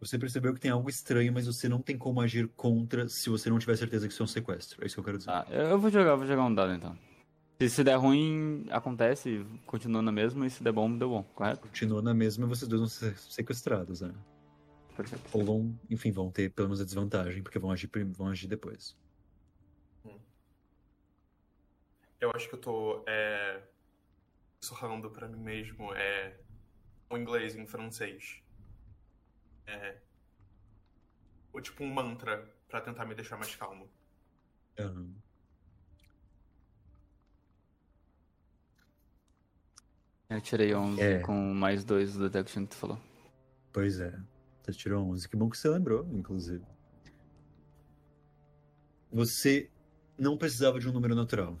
Você 0.00 0.18
percebeu 0.18 0.54
que 0.54 0.60
tem 0.60 0.70
algo 0.70 0.88
estranho, 0.88 1.30
mas 1.30 1.46
você 1.46 1.68
não 1.68 1.82
tem 1.82 1.98
como 1.98 2.22
agir 2.22 2.48
contra 2.56 3.06
se 3.06 3.28
você 3.28 3.50
não 3.50 3.58
tiver 3.58 3.76
certeza 3.76 4.08
que 4.08 4.14
isso 4.14 4.22
é 4.22 4.24
um 4.24 4.28
sequestro. 4.28 4.82
É 4.82 4.86
isso 4.86 4.94
que 4.96 5.00
eu 5.00 5.04
quero 5.04 5.18
dizer. 5.18 5.30
Ah, 5.30 5.44
eu 5.50 5.72
eu 5.72 5.78
vou 5.78 5.90
jogar, 5.90 6.16
vou 6.16 6.26
jogar 6.26 6.46
um 6.46 6.54
dado 6.54 6.72
então. 6.72 6.98
Se, 7.60 7.68
se 7.68 7.84
der 7.84 7.96
ruim, 7.96 8.66
acontece, 8.70 9.44
continua 9.66 10.00
na 10.00 10.12
mesma, 10.12 10.46
e 10.46 10.50
se 10.50 10.62
der 10.62 10.72
bom, 10.72 10.96
deu 10.96 11.08
bom, 11.08 11.24
correto? 11.34 11.62
Continua 11.62 12.00
na 12.00 12.14
mesma 12.14 12.46
e 12.46 12.48
vocês 12.48 12.68
dois 12.68 12.80
vão 12.80 12.88
ser 12.88 13.18
sequestrados, 13.18 14.00
né? 14.00 14.14
Perfeito. 14.96 15.24
Ou 15.32 15.44
vão, 15.44 15.80
enfim, 15.90 16.12
vão 16.12 16.30
ter 16.30 16.52
pelo 16.52 16.68
menos 16.68 16.80
a 16.80 16.84
desvantagem, 16.84 17.42
porque 17.42 17.58
vão 17.58 17.72
agir, 17.72 17.90
vão 18.12 18.28
agir 18.28 18.46
depois. 18.46 18.96
Eu 22.20 22.32
acho 22.34 22.48
que 22.48 22.54
eu 22.54 22.60
tô 22.60 23.04
é, 23.08 23.62
sussurrando 24.60 25.10
pra 25.10 25.28
mim 25.28 25.40
mesmo 25.40 25.92
é, 25.94 26.36
o 27.10 27.16
inglês 27.16 27.56
em 27.56 27.66
francês. 27.66 28.40
É, 29.66 29.98
ou 31.52 31.60
tipo 31.60 31.82
um 31.82 31.92
mantra 31.92 32.52
pra 32.68 32.80
tentar 32.80 33.04
me 33.04 33.14
deixar 33.14 33.36
mais 33.36 33.54
calmo. 33.54 33.88
Aham. 34.78 35.12
Eu 40.30 40.40
tirei 40.42 40.74
11 40.74 41.00
É. 41.00 41.20
com 41.20 41.54
mais 41.54 41.84
dois 41.84 42.12
do 42.14 42.28
detection 42.28 42.64
que 42.64 42.70
tu 42.70 42.76
falou. 42.76 42.98
Pois 43.72 43.98
é. 43.98 44.14
Você 44.62 44.72
tirou 44.72 45.06
11. 45.08 45.26
Que 45.28 45.36
bom 45.36 45.48
que 45.48 45.56
você 45.56 45.68
lembrou, 45.68 46.06
inclusive. 46.12 46.64
Você 49.10 49.70
não 50.18 50.36
precisava 50.36 50.78
de 50.78 50.88
um 50.88 50.92
número 50.92 51.14
natural. 51.14 51.58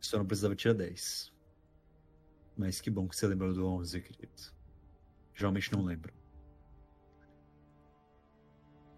Só 0.00 0.16
não 0.18 0.26
precisava 0.26 0.56
tirar 0.56 0.72
10. 0.74 1.32
Mas 2.56 2.80
que 2.80 2.90
bom 2.90 3.06
que 3.06 3.16
você 3.16 3.26
lembrou 3.26 3.52
do 3.52 3.66
11, 3.66 4.00
querido. 4.00 4.32
Geralmente 5.34 5.72
não 5.72 5.82
lembro. 5.84 6.12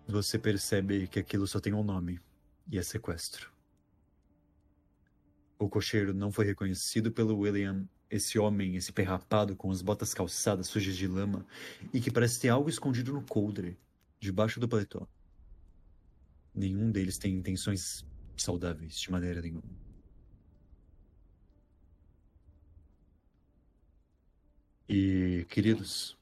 Você 0.07 0.39
percebe 0.39 1.09
que 1.09 1.19
aquilo 1.19 1.47
só 1.49 1.59
tem 1.59 1.73
um 1.75 1.83
nome. 1.83 2.21
E 2.71 2.79
é 2.79 2.83
sequestro. 2.83 3.53
O 5.59 5.69
cocheiro 5.69 6.13
não 6.15 6.31
foi 6.31 6.45
reconhecido 6.45 7.11
pelo 7.11 7.37
William. 7.39 7.89
Esse 8.09 8.39
homem, 8.39 8.77
esse 8.77 8.93
perrapado 8.93 9.57
com 9.57 9.71
as 9.71 9.83
botas 9.83 10.15
calçadas 10.15 10.69
sujas 10.69 10.97
de 10.97 11.09
lama 11.09 11.45
e 11.93 12.01
que 12.01 12.11
parece 12.11 12.41
ter 12.41 12.49
algo 12.49 12.69
escondido 12.69 13.13
no 13.13 13.23
coldre, 13.23 13.77
debaixo 14.21 14.61
do 14.61 14.69
paletó. 14.69 15.07
Nenhum 16.55 16.91
deles 16.91 17.19
tem 17.19 17.35
intenções 17.35 18.07
saudáveis, 18.37 18.99
de 18.99 19.11
maneira 19.11 19.43
nenhuma. 19.43 19.87
E, 24.89 25.45
queridos, 25.49 26.17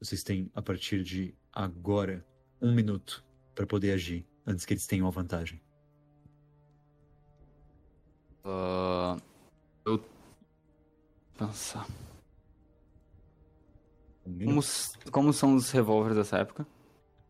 vocês 0.00 0.22
têm, 0.22 0.50
a 0.54 0.62
partir 0.62 1.04
de 1.04 1.34
agora, 1.52 2.26
um 2.60 2.74
minuto 2.74 3.24
para 3.54 3.66
poder 3.66 3.92
agir 3.92 4.26
antes 4.46 4.64
que 4.64 4.72
eles 4.72 4.86
tenham 4.86 5.06
a 5.06 5.10
vantagem. 5.10 5.60
Ah, 8.42 9.18
eu. 9.84 10.15
Pensar. 11.36 11.86
Como, 14.24 14.60
como 15.12 15.32
são 15.32 15.54
os 15.54 15.70
revólveres 15.70 16.16
dessa 16.16 16.38
época? 16.38 16.66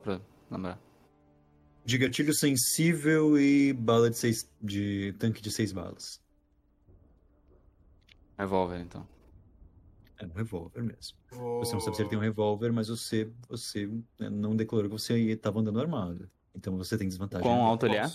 Pra 0.03 0.21
lembrar. 0.51 0.81
De 1.85 1.99
gatilho 1.99 2.33
sensível 2.33 3.39
e 3.39 3.73
bala 3.73 4.11
de 4.11 4.17
seis. 4.17 4.51
de 4.63 5.15
tanque 5.19 5.43
de 5.43 5.51
seis 5.51 5.73
balas. 5.73 6.21
Revólver, 8.39 8.81
então. 8.81 9.07
É 10.19 10.25
um 10.25 10.33
revólver 10.33 10.83
mesmo. 10.83 11.19
Vou... 11.31 11.59
Você 11.59 11.75
não 11.75 11.81
sabe 11.81 11.97
se 11.97 12.03
ele 12.03 12.09
tem 12.09 12.19
um 12.19 12.23
revólver, 12.23 12.73
mas 12.73 12.89
você, 12.89 13.31
você 13.49 13.87
né, 14.19 14.31
não 14.31 14.57
declarou 14.57 14.91
que 14.91 14.99
você 14.99 15.19
estava 15.19 15.61
andando 15.61 15.81
armado. 15.81 16.31
Então 16.55 16.77
você 16.77 16.97
tem 16.97 17.07
desvantagem. 17.07 17.47
Quão 17.47 17.63
alto 17.63 17.87
ele 17.87 17.97
é? 17.97 18.11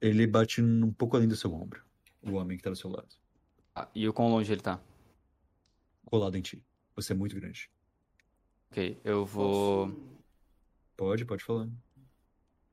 Ele 0.00 0.26
bate 0.26 0.60
um 0.60 0.92
pouco 0.92 1.16
além 1.16 1.28
do 1.28 1.36
seu 1.36 1.52
ombro. 1.54 1.84
O 2.22 2.32
homem 2.32 2.56
que 2.56 2.62
tá 2.62 2.70
do 2.70 2.76
seu 2.76 2.90
lado. 2.90 3.08
Ah, 3.78 3.88
e 3.94 4.08
o 4.08 4.12
quão 4.12 4.28
longe 4.28 4.50
ele 4.52 4.60
tá? 4.60 4.80
Colado 6.04 6.36
em 6.36 6.42
ti. 6.42 6.60
Você 6.96 7.12
é 7.12 7.16
muito 7.16 7.36
grande. 7.36 7.70
Ok, 8.70 9.00
eu 9.04 9.24
vou. 9.24 9.88
Posso, 9.88 10.18
Pode, 10.96 11.24
pode 11.24 11.44
falar. 11.44 11.68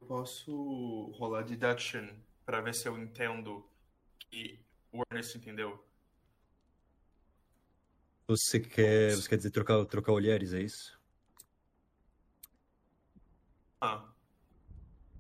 posso 0.07 1.11
rolar 1.11 1.44
deduction 1.44 2.07
pra 2.44 2.60
ver 2.60 2.73
se 2.73 2.88
eu 2.88 2.98
entendo 2.98 3.64
que 4.19 4.60
o 4.91 5.03
Ernest 5.11 5.38
entendeu? 5.38 5.84
Você 8.27 8.60
quer. 8.60 9.11
Você 9.15 9.30
quer 9.30 9.38
dizer 9.38 9.52
trocar, 9.52 9.86
trocar 9.86 10.11
olhares, 10.11 10.53
é 10.53 10.61
isso? 10.61 10.99
Ah. 13.80 14.10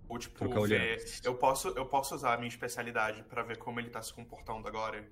Ou 0.09 0.17
tipo, 0.17 0.39
Trocar 0.39 0.55
ver... 0.55 0.81
olhares. 0.81 1.23
Eu 1.23 1.35
posso, 1.35 1.67
eu 1.69 1.85
posso 1.85 2.15
usar 2.15 2.33
a 2.33 2.37
minha 2.37 2.47
especialidade 2.49 3.21
pra 3.23 3.43
ver 3.43 3.57
como 3.57 3.79
ele 3.79 3.91
tá 3.91 4.01
se 4.01 4.11
comportando 4.13 4.67
agora? 4.67 5.07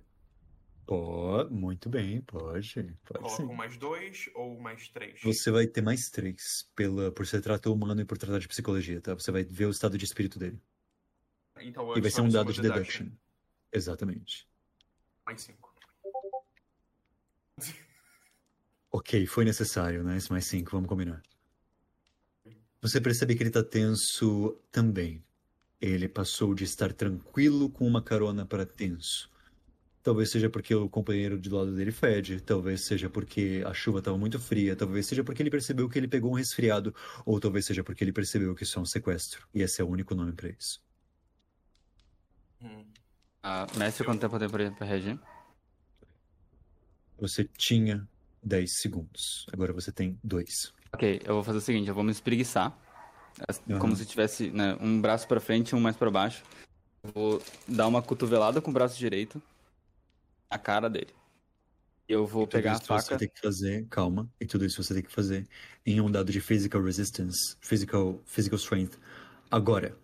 Pode, 0.85 1.53
muito 1.53 1.89
bem, 1.89 2.21
pode. 2.21 2.73
Pode 3.05 3.19
Coloco 3.19 3.35
sim. 3.35 3.55
mais 3.55 3.77
dois 3.77 4.29
ou 4.35 4.59
mais 4.59 4.89
três? 4.89 5.21
Você 5.23 5.49
vai 5.49 5.65
ter 5.65 5.81
mais 5.81 6.09
três 6.09 6.69
pela, 6.75 7.11
por 7.11 7.25
ser 7.25 7.41
trato 7.41 7.73
humano 7.73 8.01
e 8.01 8.05
por 8.05 8.17
tratar 8.17 8.39
de 8.39 8.47
psicologia, 8.47 8.99
tá? 8.99 9.13
Você 9.13 9.31
vai 9.31 9.43
ver 9.43 9.65
o 9.65 9.69
estado 9.69 9.97
de 9.97 10.03
espírito 10.03 10.37
dele. 10.37 10.61
Então, 11.61 11.89
eu 11.89 11.97
E 11.97 12.01
vai 12.01 12.11
ser 12.11 12.21
um 12.21 12.29
dado 12.29 12.51
de 12.51 12.61
no 12.61 12.69
deduction. 12.69 13.07
Exatamente. 13.71 14.47
Mais 15.25 15.41
cinco. 15.41 15.73
Ok. 18.91 19.25
Foi 19.25 19.45
necessário, 19.45 20.03
né? 20.03 20.17
Mais 20.29 20.45
cinco, 20.45 20.71
vamos 20.71 20.89
combinar. 20.89 21.21
Você 22.81 22.99
percebe 22.99 23.35
que 23.35 23.43
ele 23.43 23.49
tá 23.49 23.63
tenso 23.63 24.59
também. 24.69 25.23
Ele 25.79 26.09
passou 26.09 26.53
de 26.53 26.65
estar 26.65 26.91
tranquilo 26.93 27.69
com 27.69 27.87
uma 27.87 28.03
carona 28.03 28.45
para 28.45 28.65
tenso. 28.65 29.32
Talvez 30.03 30.29
seja 30.29 30.49
porque 30.49 30.75
o 30.75 30.89
companheiro 30.89 31.39
de 31.39 31.49
lado 31.49 31.73
dele 31.73 31.93
fede, 31.93 32.41
talvez 32.41 32.81
seja 32.81 33.09
porque 33.09 33.63
a 33.65 33.73
chuva 33.73 33.99
estava 33.99 34.17
muito 34.17 34.37
fria, 34.37 34.75
talvez 34.75 35.05
seja 35.05 35.23
porque 35.23 35.41
ele 35.41 35.49
percebeu 35.49 35.87
que 35.87 35.97
ele 35.97 36.09
pegou 36.09 36.31
um 36.31 36.35
resfriado, 36.35 36.93
ou 37.25 37.39
talvez 37.39 37.65
seja 37.65 37.85
porque 37.85 38.03
ele 38.03 38.11
percebeu 38.11 38.53
que 38.53 38.63
isso 38.63 38.77
é 38.77 38.81
um 38.81 38.85
sequestro. 38.85 39.47
E 39.55 39.61
esse 39.61 39.81
é 39.81 39.83
o 39.83 39.87
único 39.87 40.13
nome 40.13 40.33
para 40.33 40.49
isso. 40.49 40.83
Hum. 42.61 42.83
Ah, 43.41 43.65
mestre, 43.77 44.05
quanto 44.05 44.19
tempo 44.19 44.37
tem 44.37 44.49
pra, 44.49 44.71
pra 44.71 44.85
reagir? 44.85 45.17
Você 47.17 47.45
tinha 47.45 48.05
10 48.43 48.73
segundos, 48.73 49.45
agora 49.53 49.71
você 49.71 49.89
tem 49.89 50.19
2. 50.21 50.73
Ok, 50.91 51.21
eu 51.23 51.35
vou 51.35 51.43
fazer 51.45 51.59
o 51.59 51.61
seguinte, 51.61 51.87
eu 51.87 51.95
vou 51.95 52.03
me 52.03 52.11
espreguiçar. 52.11 52.77
Como 53.79 53.95
se 53.95 54.05
tivesse 54.05 54.51
né, 54.51 54.77
um 54.81 54.99
braço 54.99 55.29
pra 55.29 55.39
frente 55.39 55.69
e 55.69 55.75
um 55.75 55.79
mais 55.79 55.95
pra 55.95 56.11
baixo. 56.11 56.43
Vou 57.01 57.41
dar 57.65 57.87
uma 57.87 58.01
cotovelada 58.01 58.61
com 58.61 58.69
o 58.69 58.73
braço 58.73 58.97
direito 58.99 59.41
na 60.53 60.59
cara 60.59 60.89
dele. 60.89 61.13
Eu 62.07 62.27
vou 62.27 62.45
pegar 62.45 62.73
a 62.73 62.75
isso 62.75 62.85
faca. 62.85 63.01
você 63.01 63.17
tem 63.17 63.29
que 63.29 63.39
fazer, 63.39 63.87
calma, 63.89 64.29
e 64.39 64.45
tudo 64.45 64.65
isso 64.65 64.83
você 64.83 64.93
tem 64.93 65.01
que 65.01 65.11
fazer 65.11 65.47
em 65.85 65.99
um 65.99 66.11
dado 66.11 66.31
de 66.31 66.39
physical 66.39 66.81
resistance, 66.83 67.57
physical, 67.59 68.21
physical 68.25 68.57
strength. 68.57 68.99
Agora. 69.49 69.97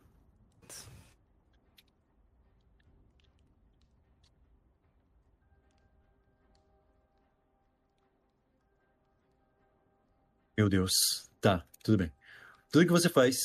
Meu 10.57 10.67
Deus. 10.67 10.91
Tá, 11.39 11.65
tudo 11.83 11.99
bem. 11.99 12.11
Tudo 12.71 12.85
que 12.85 12.91
você 12.91 13.07
faz 13.07 13.35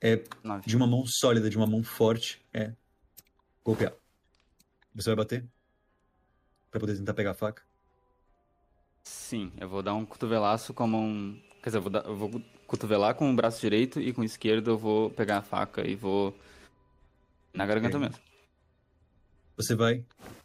é 0.00 0.22
de 0.64 0.76
uma 0.76 0.86
mão 0.86 1.04
sólida, 1.06 1.50
de 1.50 1.56
uma 1.56 1.66
mão 1.66 1.82
forte, 1.82 2.44
é 2.52 2.72
golpear. 3.62 3.92
Você 4.94 5.10
vai 5.10 5.16
bater? 5.16 5.59
Pra 6.70 6.80
poder 6.80 6.96
tentar 6.96 7.14
pegar 7.14 7.32
a 7.32 7.34
faca? 7.34 7.62
Sim, 9.02 9.52
eu 9.58 9.68
vou 9.68 9.82
dar 9.82 9.94
um 9.94 10.04
cotovelaço 10.06 10.72
com 10.74 10.82
a 10.82 10.86
mão. 10.86 11.36
Quer 11.62 11.70
dizer, 11.70 11.78
eu 11.78 11.82
vou, 11.82 11.90
dar- 11.90 12.04
eu 12.04 12.16
vou 12.16 12.42
cotovelar 12.66 13.14
com 13.14 13.30
o 13.30 13.34
braço 13.34 13.60
direito 13.60 14.00
e 14.00 14.12
com 14.12 14.20
o 14.20 14.24
esquerdo 14.24 14.70
eu 14.70 14.78
vou 14.78 15.10
pegar 15.10 15.38
a 15.38 15.42
faca 15.42 15.86
e 15.86 15.94
vou. 15.94 16.36
Na 17.52 17.66
garganta 17.66 17.98
Ok. 17.98 18.08
mesmo. 18.08 18.22
Você 19.56 19.74
vai. 19.74 20.04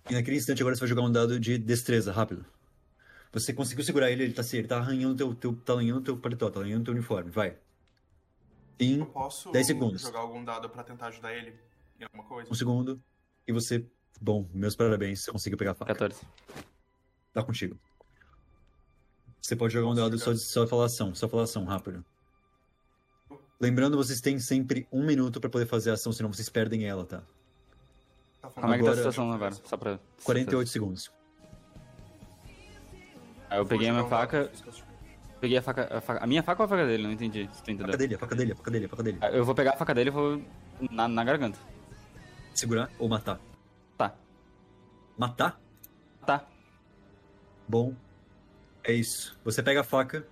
E 0.09 0.13
naquele 0.13 0.37
instante 0.37 0.61
agora 0.61 0.75
você 0.75 0.79
vai 0.81 0.89
jogar 0.89 1.03
um 1.03 1.11
dado 1.11 1.39
de 1.39 1.57
destreza, 1.57 2.11
rápido. 2.11 2.45
Você 3.31 3.53
conseguiu 3.53 3.83
segurar 3.83 4.09
ele, 4.11 4.23
ele 4.23 4.33
tá 4.33 4.41
assim, 4.41 4.57
ele 4.57 4.67
tá 4.67 4.77
arranhando 4.77 5.15
teu, 5.15 5.35
teu, 5.35 5.55
tá 5.55 5.73
arranhando 5.73 6.01
teu 6.01 6.17
paletó, 6.17 6.49
tá 6.49 6.59
arranhando 6.61 6.85
teu 6.85 6.93
uniforme, 6.93 7.29
vai. 7.29 7.57
Em 8.79 8.99
Eu 8.99 9.05
posso 9.05 9.51
10 9.51 9.67
segundos. 9.67 10.01
jogar 10.01 10.19
algum 10.19 10.43
dado 10.43 10.69
pra 10.69 10.83
tentar 10.83 11.07
ajudar 11.07 11.33
ele 11.33 11.53
em 11.99 12.03
alguma 12.03 12.23
coisa? 12.25 12.49
um 12.51 12.55
segundo. 12.55 13.01
E 13.47 13.53
você. 13.53 13.85
Bom, 14.21 14.47
meus 14.53 14.75
parabéns, 14.75 15.21
você 15.21 15.31
conseguiu 15.31 15.57
pegar 15.57 15.71
a 15.71 15.75
faca. 15.75 15.93
14. 15.93 16.21
Tá 17.33 17.43
contigo. 17.43 17.77
Você 19.41 19.55
pode 19.55 19.73
jogar 19.73 19.87
um 19.89 19.95
dado 19.95 20.17
só 20.17 20.31
de 20.33 20.39
só 20.39 20.65
falação, 20.65 21.13
só 21.13 21.27
falação, 21.27 21.65
rápido. 21.65 22.03
Lembrando, 23.59 23.95
vocês 23.97 24.19
têm 24.21 24.39
sempre 24.39 24.87
um 24.91 25.05
minuto 25.05 25.39
pra 25.39 25.49
poder 25.49 25.65
fazer 25.65 25.91
a 25.91 25.93
ação, 25.93 26.11
senão 26.11 26.31
vocês 26.33 26.49
perdem 26.49 26.85
ela, 26.85 27.05
tá? 27.05 27.21
Tá 28.41 28.49
Como 28.49 28.73
é 28.73 28.77
que 28.77 28.83
tá 28.83 28.89
a 28.89 28.93
Agora- 28.93 28.95
situação 28.95 29.31
agora? 29.31 29.55
Só 29.63 29.77
pra. 29.77 29.99
48 30.23 30.69
segundos. 30.69 31.11
Aí 33.49 33.59
eu 33.59 33.65
peguei 33.65 33.89
a 33.89 33.93
minha 33.93 34.05
faca. 34.07 34.51
Peguei 35.39 35.57
a 35.57 35.61
faca, 35.61 35.97
a 35.97 36.01
faca. 36.01 36.23
A 36.23 36.27
minha 36.27 36.41
faca 36.41 36.63
ou 36.63 36.65
a 36.65 36.69
faca 36.69 36.85
dele? 36.87 37.03
Não 37.03 37.11
entendi. 37.11 37.49
Se 37.53 37.61
tu 37.63 37.71
entendeu. 37.71 37.85
faca 37.87 37.97
dele, 37.97 38.15
a 38.15 38.17
faca 38.19 38.35
dele, 38.35 38.51
a 38.51 38.55
faca 38.55 38.71
dele, 38.71 38.85
a 38.85 38.89
faca 38.89 39.03
dele. 39.03 39.17
Ah, 39.21 39.29
Eu 39.29 39.45
vou 39.45 39.53
pegar 39.55 39.73
a 39.73 39.77
faca 39.77 39.93
dele 39.93 40.09
e 40.09 40.13
vou. 40.13 40.41
Na, 40.91 41.07
na 41.07 41.23
garganta. 41.23 41.59
Segurar 42.53 42.89
ou 42.97 43.07
matar? 43.07 43.39
Matar? 45.17 45.59
Tá. 46.25 46.47
Bom, 47.67 47.95
é 48.83 48.93
isso. 48.93 49.37
Você 49.43 49.63
pega 49.63 49.81
a 49.81 49.83
faca, 49.83 50.27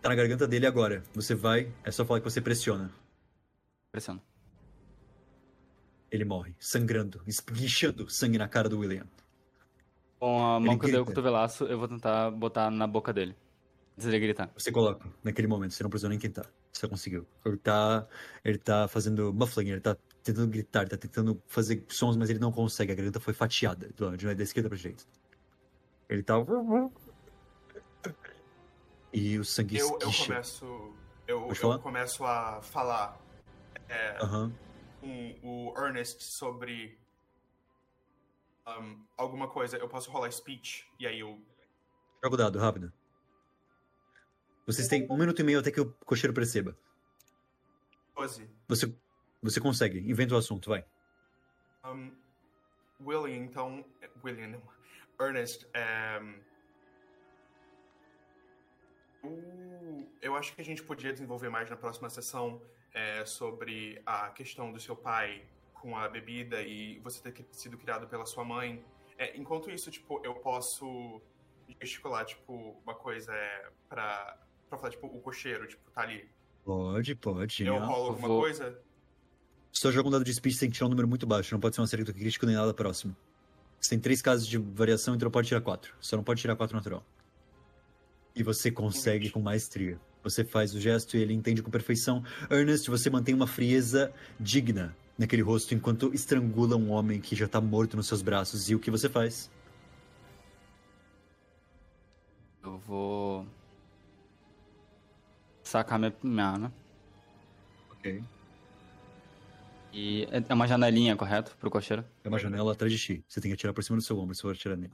tá 0.00 0.08
na 0.08 0.14
garganta 0.14 0.46
dele 0.46 0.66
agora. 0.66 1.02
Você 1.14 1.34
vai, 1.34 1.72
é 1.84 1.90
só 1.90 2.04
falar 2.04 2.20
que 2.20 2.24
você 2.30 2.40
pressiona. 2.40 2.90
Pressiona. 3.92 4.22
Ele 6.10 6.24
morre, 6.24 6.54
sangrando, 6.58 7.20
esguichando 7.26 8.08
sangue 8.08 8.38
na 8.38 8.48
cara 8.48 8.68
do 8.68 8.78
William. 8.78 9.06
Com 10.18 10.42
a 10.44 10.58
mão 10.60 10.72
Ele 10.72 10.80
que 10.80 10.86
eu 10.86 10.90
dei 10.90 11.00
o 11.00 11.04
grita. 11.04 11.20
cotovelaço, 11.20 11.64
eu 11.64 11.78
vou 11.78 11.88
tentar 11.88 12.30
botar 12.30 12.70
na 12.70 12.86
boca 12.86 13.12
dele. 13.12 13.36
Antes 13.96 14.06
dele 14.06 14.20
gritar. 14.20 14.50
Você 14.56 14.70
coloca 14.72 15.08
naquele 15.22 15.48
momento, 15.48 15.72
você 15.74 15.82
não 15.82 15.90
precisou 15.90 16.10
nem 16.10 16.18
tentar. 16.18 16.46
Você 16.72 16.86
conseguiu. 16.88 17.26
Ele 17.44 17.56
tá, 17.56 18.06
ele 18.44 18.58
tá 18.58 18.86
fazendo 18.88 19.32
muffling, 19.32 19.70
ele 19.70 19.80
tá 19.80 19.96
tentando 20.26 20.50
gritar, 20.50 20.80
ele 20.82 20.90
tá 20.90 20.96
tentando 20.96 21.42
fazer 21.46 21.84
sons, 21.88 22.16
mas 22.16 22.28
ele 22.30 22.38
não 22.38 22.52
consegue. 22.52 22.92
A 22.92 22.94
garganta 22.94 23.20
foi 23.20 23.32
fatiada 23.32 23.88
do- 23.96 24.16
de 24.16 24.34
da 24.34 24.42
esquerda 24.42 24.68
pra 24.68 24.76
direita. 24.76 25.04
Ele 26.08 26.22
tá. 26.22 26.34
E 29.12 29.38
o 29.38 29.44
sangue 29.44 29.78
Eu, 29.78 29.98
eu 30.00 30.12
começo. 30.12 30.94
Eu, 31.26 31.48
eu 31.50 31.78
começo 31.80 32.24
a 32.24 32.60
falar 32.62 33.18
é, 33.88 34.18
o 35.42 35.74
Ernest 35.76 36.22
sobre 36.22 36.98
um, 38.66 39.04
alguma 39.16 39.48
coisa. 39.48 39.76
Eu 39.76 39.88
posso 39.88 40.10
rolar 40.10 40.30
speech 40.30 40.86
e 40.98 41.06
aí 41.06 41.20
eu. 41.20 41.40
Joga 42.22 42.34
o 42.34 42.38
dado, 42.38 42.58
rápido. 42.58 42.92
Vocês 44.66 44.88
têm 44.88 45.06
um 45.10 45.16
minuto 45.16 45.40
e 45.40 45.44
meio 45.44 45.60
até 45.60 45.70
que 45.70 45.80
o 45.80 45.92
cocheiro 46.04 46.34
perceba. 46.34 46.76
12. 48.16 48.48
Você, 48.68 48.94
você 49.42 49.60
consegue. 49.60 49.98
Inventa 49.98 50.34
o 50.34 50.38
assunto, 50.38 50.70
vai. 50.70 50.84
Um, 51.84 52.12
William, 53.00 53.36
então. 53.44 53.84
William, 54.24 54.48
não. 54.48 54.62
Ernest, 55.20 55.66
é, 55.72 56.20
o- 59.22 60.06
eu 60.20 60.34
acho 60.36 60.54
que 60.54 60.60
a 60.60 60.64
gente 60.64 60.82
podia 60.82 61.12
desenvolver 61.12 61.48
mais 61.48 61.68
na 61.70 61.76
próxima 61.76 62.08
sessão 62.10 62.60
é, 62.92 63.24
sobre 63.26 64.00
a 64.06 64.30
questão 64.30 64.72
do 64.72 64.80
seu 64.80 64.96
pai 64.96 65.46
com 65.74 65.96
a 65.96 66.08
bebida 66.08 66.62
e 66.62 66.98
você 67.00 67.20
ter 67.30 67.46
sido 67.52 67.76
criado 67.76 68.06
pela 68.08 68.24
sua 68.24 68.44
mãe. 68.44 68.82
É, 69.18 69.36
enquanto 69.36 69.70
isso, 69.70 69.90
tipo, 69.90 70.20
eu 70.24 70.34
posso 70.36 71.20
gesticular, 71.80 72.24
tipo, 72.24 72.76
uma 72.84 72.94
coisa 72.94 73.32
é, 73.34 73.70
pra, 73.88 74.38
pra 74.68 74.78
falar, 74.78 74.90
tipo, 74.90 75.06
o 75.06 75.20
cocheiro, 75.20 75.66
tipo, 75.66 75.90
tá 75.90 76.02
ali. 76.02 76.30
Pode, 76.64 77.14
pode. 77.14 77.64
Eu 77.66 77.78
rolo 77.78 78.08
alguma 78.10 78.28
vou- 78.28 78.40
coisa? 78.40 78.82
Só 79.76 79.92
joga 79.92 80.08
um 80.08 80.10
dado 80.10 80.24
de 80.24 80.32
speech 80.32 80.56
sem 80.56 80.70
tirar 80.70 80.86
um 80.86 80.88
número 80.88 81.06
muito 81.06 81.26
baixo. 81.26 81.54
Não 81.54 81.60
pode 81.60 81.74
ser 81.74 81.82
um 81.82 81.84
acerto 81.84 82.14
crítico 82.14 82.46
nem 82.46 82.54
nada 82.54 82.72
próximo. 82.72 83.14
Você 83.78 83.90
tem 83.90 83.98
três 83.98 84.22
casos 84.22 84.46
de 84.46 84.56
variação, 84.56 85.14
então 85.14 85.30
pode 85.30 85.48
tirar 85.48 85.60
quatro. 85.60 85.94
Só 86.00 86.16
não 86.16 86.24
pode 86.24 86.40
tirar 86.40 86.56
quatro 86.56 86.74
natural. 86.74 87.04
E 88.34 88.42
você 88.42 88.70
consegue 88.70 89.28
com 89.28 89.38
maestria. 89.38 90.00
Você 90.22 90.44
faz 90.44 90.74
o 90.74 90.80
gesto 90.80 91.18
e 91.18 91.20
ele 91.20 91.34
entende 91.34 91.62
com 91.62 91.70
perfeição. 91.70 92.24
Ernest, 92.50 92.88
você 92.88 93.10
mantém 93.10 93.34
uma 93.34 93.46
frieza 93.46 94.10
digna 94.40 94.96
naquele 95.18 95.42
rosto 95.42 95.74
enquanto 95.74 96.14
estrangula 96.14 96.74
um 96.74 96.90
homem 96.90 97.20
que 97.20 97.36
já 97.36 97.46
tá 97.46 97.60
morto 97.60 97.98
nos 97.98 98.06
seus 98.06 98.22
braços. 98.22 98.70
E 98.70 98.74
o 98.74 98.80
que 98.80 98.90
você 98.90 99.10
faz? 99.10 99.50
Eu 102.62 102.78
vou. 102.78 103.46
Sacar 105.62 105.98
minha, 105.98 106.14
minha 106.22 106.46
arma. 106.46 106.72
Ok. 107.90 108.24
E 109.98 110.28
é 110.30 110.52
uma 110.52 110.68
janelinha, 110.68 111.16
correto? 111.16 111.56
Pro 111.56 111.70
cocheiro? 111.70 112.04
É 112.22 112.28
uma 112.28 112.38
janela 112.38 112.70
atrás 112.70 112.92
de 112.92 112.98
ti. 112.98 113.24
Você 113.26 113.40
tem 113.40 113.50
que 113.50 113.54
atirar 113.54 113.72
por 113.72 113.82
cima 113.82 113.96
do 113.96 114.02
seu 114.02 114.18
ombro 114.18 114.34
se 114.34 114.42
for 114.42 114.54
atirar 114.54 114.76
nele. 114.76 114.92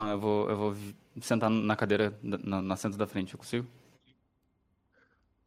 Ah, 0.00 0.10
Eu 0.10 0.18
vou, 0.18 0.50
eu 0.50 0.56
vou 0.56 0.76
sentar 1.20 1.48
na 1.48 1.76
cadeira, 1.76 2.18
na, 2.20 2.60
na 2.60 2.74
assento 2.74 2.96
da 2.98 3.06
frente, 3.06 3.32
eu 3.32 3.38
consigo? 3.38 3.64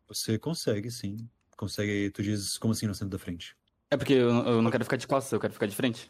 Você 0.07 0.39
consegue, 0.39 0.89
sim. 0.89 1.29
Consegue, 1.57 2.09
tu 2.11 2.23
diz, 2.23 2.57
como 2.57 2.71
assim 2.71 2.87
no 2.87 2.95
centro 2.95 3.09
da 3.09 3.19
frente? 3.19 3.57
É 3.91 3.97
porque 3.97 4.13
eu, 4.13 4.29
eu 4.29 4.61
não 4.61 4.71
quero 4.71 4.85
ficar 4.85 4.95
de 4.95 5.05
costas, 5.05 5.33
eu 5.33 5.39
quero 5.41 5.51
ficar 5.51 5.65
de 5.65 5.75
frente. 5.75 6.09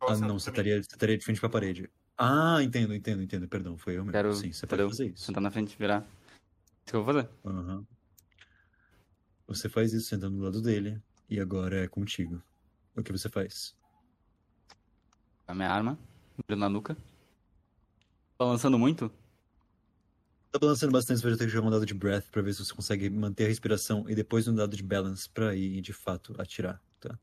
Ah, 0.00 0.16
não, 0.16 0.38
você 0.38 0.48
estaria, 0.48 0.82
você 0.82 0.88
estaria 0.94 1.18
de 1.18 1.24
frente 1.26 1.40
pra 1.40 1.50
parede. 1.50 1.90
Ah, 2.16 2.56
entendo, 2.62 2.94
entendo, 2.94 3.22
entendo. 3.22 3.46
Perdão, 3.46 3.76
foi 3.76 3.98
eu 3.98 4.00
mesmo. 4.02 4.12
Quero, 4.12 4.32
Sim, 4.32 4.50
você 4.50 4.66
pode 4.66 4.82
fazer 4.88 5.08
isso. 5.08 5.26
Sentar 5.26 5.42
na 5.42 5.50
frente, 5.50 5.76
virar. 5.78 6.00
Isso 6.00 6.86
que 6.86 6.96
eu 6.96 7.04
vou 7.04 7.12
fazer. 7.12 7.28
Aham. 7.44 7.86
Você 9.46 9.68
faz 9.68 9.92
isso 9.92 10.08
sentando 10.08 10.38
do 10.38 10.42
lado 10.42 10.62
dele. 10.62 10.98
E 11.28 11.40
agora 11.40 11.84
é 11.84 11.88
contigo. 11.88 12.42
O 12.96 13.02
que 13.02 13.12
você 13.12 13.28
faz? 13.28 13.76
A 15.46 15.54
minha 15.54 15.70
arma, 15.70 15.98
miro 16.48 16.58
na 16.58 16.68
nuca. 16.68 16.96
Balançando 18.38 18.78
muito? 18.78 19.10
Tá 20.50 20.58
balançando 20.58 20.92
bastante, 20.92 21.20
você 21.20 21.28
vai 21.28 21.36
ter 21.36 21.44
que 21.44 21.50
jogar 21.50 21.68
um 21.68 21.70
dado 21.70 21.84
de 21.86 21.94
breath 21.94 22.30
pra 22.30 22.42
ver 22.42 22.54
se 22.54 22.64
você 22.64 22.72
consegue 22.74 23.10
manter 23.10 23.44
a 23.44 23.48
respiração. 23.48 24.08
E 24.08 24.14
depois 24.14 24.48
um 24.48 24.54
dado 24.54 24.76
de 24.76 24.82
balance 24.82 25.28
pra 25.28 25.54
ir, 25.54 25.80
de 25.80 25.92
fato, 25.92 26.34
atirar, 26.40 26.82
tá? 27.00 27.18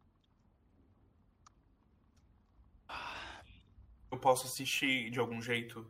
Eu 4.11 4.17
posso 4.19 4.45
assistir 4.45 5.09
de 5.09 5.19
algum 5.19 5.41
jeito? 5.41 5.85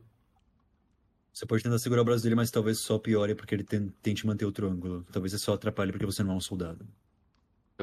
Você 1.34 1.46
pode 1.46 1.64
tentar 1.64 1.80
segurar 1.80 2.04
o 2.04 2.06
braço 2.06 2.24
dele, 2.24 2.36
mas 2.36 2.52
talvez 2.52 2.78
só 2.80 2.98
piore 3.00 3.36
porque 3.36 3.54
ele 3.56 3.64
ten- 3.64 3.90
tente 4.02 4.26
manter 4.26 4.46
outro 4.46 4.70
ângulo. 4.70 5.04
Talvez 5.12 5.32
você 5.34 5.40
só 5.40 5.54
atrapalhe 5.54 5.92
porque 5.92 6.06
você 6.06 6.24
não 6.24 6.34
é 6.34 6.36
um 6.36 6.40
soldado. 6.42 6.88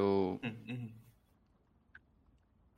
Eu. 0.00 0.40
Hum, 0.42 0.56
uhum. 0.68 0.92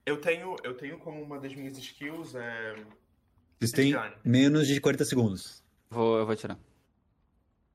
Eu 0.04 0.20
tenho, 0.20 0.56
eu 0.64 0.76
tenho 0.76 0.98
como 0.98 1.22
uma 1.22 1.38
das 1.38 1.54
minhas 1.54 1.78
skills 1.78 2.34
é. 2.34 2.74
Vocês 3.60 3.70
têm 3.70 3.94
menos 4.24 4.66
de 4.66 4.80
40 4.80 5.04
segundos. 5.04 5.62
Vou, 5.88 6.18
eu 6.18 6.26
vou 6.26 6.32
atirar. 6.32 6.58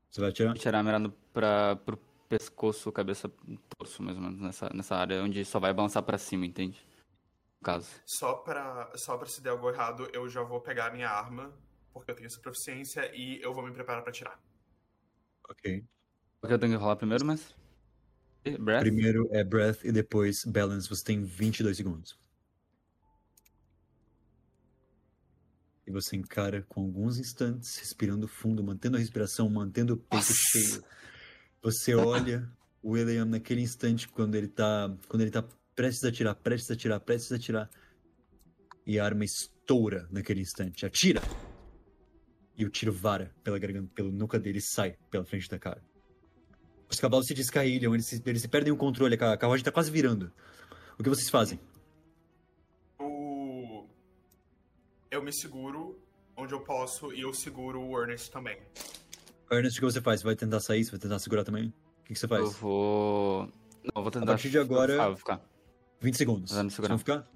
Você 0.10 0.20
vai 0.20 0.30
atirar? 0.30 0.50
Vou 0.50 0.60
atirar 0.60 0.84
mirando 0.84 1.12
pra, 1.32 1.78
pro 1.78 1.98
pescoço, 2.28 2.92
cabeça, 2.92 3.32
torso, 3.78 4.04
mais 4.04 4.18
ou 4.18 4.24
menos, 4.24 4.40
nessa, 4.42 4.70
nessa 4.74 4.96
área 4.96 5.24
onde 5.24 5.46
só 5.46 5.60
vai 5.60 5.74
balançar 5.74 6.04
pra 6.04 6.18
cima, 6.18 6.46
entende? 6.46 6.86
No 7.60 7.64
caso. 7.64 7.90
Só 8.06 8.34
pra, 8.34 8.92
só 8.96 9.18
pra 9.18 9.28
se 9.28 9.42
der 9.42 9.52
algo 9.52 9.70
errado, 9.70 10.10
eu 10.12 10.28
já 10.28 10.44
vou 10.44 10.60
pegar 10.60 10.88
a 10.88 10.92
minha 10.92 11.10
arma, 11.10 11.54
porque 11.94 12.12
eu 12.12 12.16
tenho 12.16 12.28
essa 12.28 12.42
proficiência, 12.42 13.10
e 13.16 13.42
eu 13.42 13.54
vou 13.54 13.64
me 13.64 13.72
preparar 13.72 14.02
pra 14.02 14.10
atirar. 14.10 14.38
Ok. 15.50 15.86
Porque 16.42 16.54
eu 16.54 16.60
tenho 16.60 16.74
que 16.74 16.78
rolar 16.78 16.98
primeiro, 16.98 17.26
mas. 17.26 17.56
Ih, 18.46 18.58
Breath? 18.58 18.82
Primeiro 18.82 19.28
é 19.32 19.44
breath 19.44 19.84
e 19.84 19.92
depois 19.92 20.44
balance. 20.46 20.90
Você 20.90 21.04
tem 21.04 21.24
22 21.24 21.76
segundos. 21.76 22.18
E 25.86 25.92
você 25.92 26.18
encara 26.18 26.64
com 26.68 26.82
alguns 26.82 27.18
instantes, 27.18 27.78
respirando 27.78 28.28
fundo, 28.28 28.62
mantendo 28.62 28.98
a 28.98 29.00
respiração, 29.00 29.50
mantendo 29.50 29.94
o 29.94 29.98
peito 29.98 30.34
cheio. 30.34 30.84
Você 31.62 31.96
olha 31.96 32.50
o 32.84 32.92
William 32.92 33.26
naquele 33.26 33.62
instante 33.62 34.08
quando 34.08 34.36
ele 34.36 34.50
tá, 34.50 34.94
quando 35.08 35.22
ele 35.22 35.32
tá 35.32 35.44
prestes 35.74 36.04
a 36.04 36.10
atirar, 36.10 36.36
prestes 36.36 36.72
a 36.72 36.74
atirar, 36.74 37.00
prestes 37.00 37.32
a 37.32 37.36
atirar. 37.36 37.70
E 38.86 39.00
a 39.00 39.06
arma 39.06 39.24
estoura 39.24 40.08
naquele 40.12 40.42
instante. 40.42 40.86
Atira! 40.86 41.22
E 42.58 42.66
o 42.66 42.70
tiro 42.70 42.92
vara 42.92 43.34
pela 43.44 43.60
garganta, 43.60 43.90
pela 43.94 44.12
nuca 44.12 44.40
dele 44.40 44.58
e 44.58 44.62
sai 44.62 44.98
pela 45.10 45.24
frente 45.24 45.50
da 45.50 45.60
cara. 45.60 45.82
Os 46.90 47.00
cavalos 47.00 47.28
se 47.28 47.34
descarrilham, 47.34 47.94
eles 47.94 48.06
se, 48.06 48.22
eles 48.26 48.42
se 48.42 48.48
perdem 48.48 48.72
o 48.72 48.78
controle, 48.78 49.16
a 49.16 49.18
ca- 49.18 49.34
a 49.34 49.38
carruagem 49.38 49.64
tá 49.64 49.72
quase 49.72 49.92
virando. 49.92 50.32
O 50.98 51.04
que 51.04 51.10
vocês 51.10 51.30
fazem? 51.30 51.60
O... 53.00 53.86
Eu 55.12 55.22
me 55.24 55.34
seguro 55.34 56.00
onde 56.36 56.54
eu 56.54 56.62
posso, 56.62 57.14
e 57.14 57.22
eu 57.22 57.34
seguro 57.34 57.82
o 57.82 58.00
Ernest 58.02 58.32
também. 58.32 58.58
Ernest, 59.52 59.78
o 59.80 59.82
que 59.82 59.92
você 59.94 60.02
faz? 60.02 60.22
Você 60.22 60.26
vai 60.26 60.36
tentar 60.36 60.60
sair? 60.60 60.84
Você 60.84 60.92
vai 60.92 61.00
tentar 61.00 61.20
segurar 61.20 61.44
também? 61.44 61.68
O 61.68 62.04
que, 62.06 62.14
que 62.14 62.20
você 62.20 62.28
faz? 62.28 62.42
Eu 62.44 62.52
vou. 62.52 63.46
Não, 63.84 63.92
eu 63.96 64.02
vou 64.02 64.12
tentar. 64.12 64.26
partir 64.28 64.50
de 64.50 64.58
agora- 64.60 65.02
Ah, 65.04 65.08
vou 65.08 65.18
ficar. 65.18 65.42
20 66.00 66.16
segundos. 66.18 66.52
Vai 66.52 66.64
me 66.64 66.70
Vocês 66.70 66.76
segurar. 66.76 66.90
vão 66.94 67.00
ficar? 67.00 67.28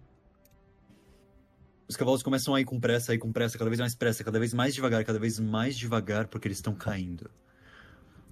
Os 1.88 1.98
cavalos 1.98 2.24
começam 2.24 2.56
a 2.56 2.62
ir 2.62 2.66
com 2.66 2.80
pressa, 2.80 3.12
a 3.12 3.16
ir 3.16 3.18
com 3.18 3.32
pressa, 3.34 3.58
cada 3.58 3.70
vez 3.70 3.80
mais 3.80 3.96
pressa, 3.96 4.24
cada 4.24 4.40
vez 4.40 4.54
mais 4.54 4.74
devagar, 4.74 5.04
cada 5.04 5.20
vez 5.20 5.40
mais 5.40 5.78
devagar, 5.78 6.28
porque 6.28 6.48
eles 6.48 6.58
estão 6.58 6.74
caindo. 6.74 7.30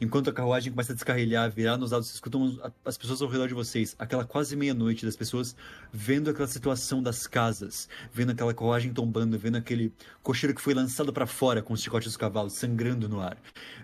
Enquanto 0.02 0.30
a 0.30 0.34
carruagem 0.34 0.72
começa 0.72 0.94
a 0.94 0.96
descarrilhar, 0.96 1.52
virar 1.52 1.76
nos 1.76 1.92
lados, 1.92 2.08
vocês 2.08 2.16
escutam 2.16 2.58
as 2.86 2.98
pessoas 2.98 3.22
ao 3.22 3.28
redor 3.28 3.50
de 3.50 3.54
vocês, 3.54 3.98
aquela 4.00 4.24
quase 4.24 4.56
meia-noite 4.56 5.06
das 5.06 5.18
pessoas 5.18 5.54
vendo 5.92 6.30
aquela 6.30 6.48
situação 6.48 7.04
das 7.04 7.28
casas, 7.28 7.90
vendo 8.14 8.32
aquela 8.32 8.54
carruagem 8.54 8.94
tombando, 8.94 9.38
vendo 9.38 9.58
aquele 9.58 9.94
cocheiro 10.24 10.56
que 10.56 10.62
foi 10.62 10.74
lançado 10.74 11.12
para 11.12 11.28
fora 11.28 11.62
com 11.62 11.74
os 11.74 11.82
chicotes 11.82 12.08
dos 12.08 12.16
cavalos 12.16 12.54
sangrando 12.54 13.10
no 13.10 13.20
ar, 13.20 13.38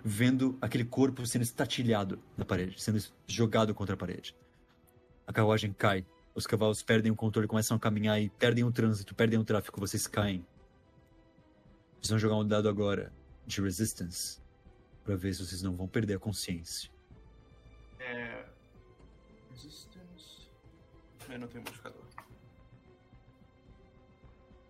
vendo 0.06 0.58
aquele 0.62 0.86
corpo 0.86 1.26
sendo 1.28 1.42
estatilhado 1.42 2.18
na 2.38 2.46
parede, 2.46 2.82
sendo 2.82 3.04
jogado 3.28 3.74
contra 3.74 3.96
a 3.96 3.98
parede. 3.98 4.34
A 5.28 5.34
carruagem 5.34 5.74
cai, 5.78 6.06
os 6.34 6.48
cavalos 6.48 6.82
perdem 6.82 7.12
o 7.12 7.16
controle, 7.16 7.46
começam 7.46 7.76
a 7.76 7.80
caminhar 7.80 8.22
e 8.22 8.30
perdem 8.30 8.64
o 8.64 8.72
trânsito, 8.72 9.14
perdem 9.14 9.38
o 9.38 9.44
tráfego, 9.44 9.82
vocês 9.82 10.08
caem. 10.08 10.46
Vocês 12.00 12.12
vão 12.12 12.20
jogar 12.20 12.38
um 12.38 12.48
dado 12.48 12.70
agora 12.70 13.12
de 13.46 13.60
resistance 13.60 14.45
para 15.06 15.16
ver 15.16 15.34
se 15.34 15.46
vocês 15.46 15.62
não 15.62 15.76
vão 15.78 15.88
perder 15.88 16.16
a 16.16 16.20
consciência. 16.20 16.92
É... 18.00 18.46
Resistance... 19.52 20.50
Eu 21.30 21.40
não 21.40 21.48
tenho 21.48 21.64
modificador. 21.64 22.04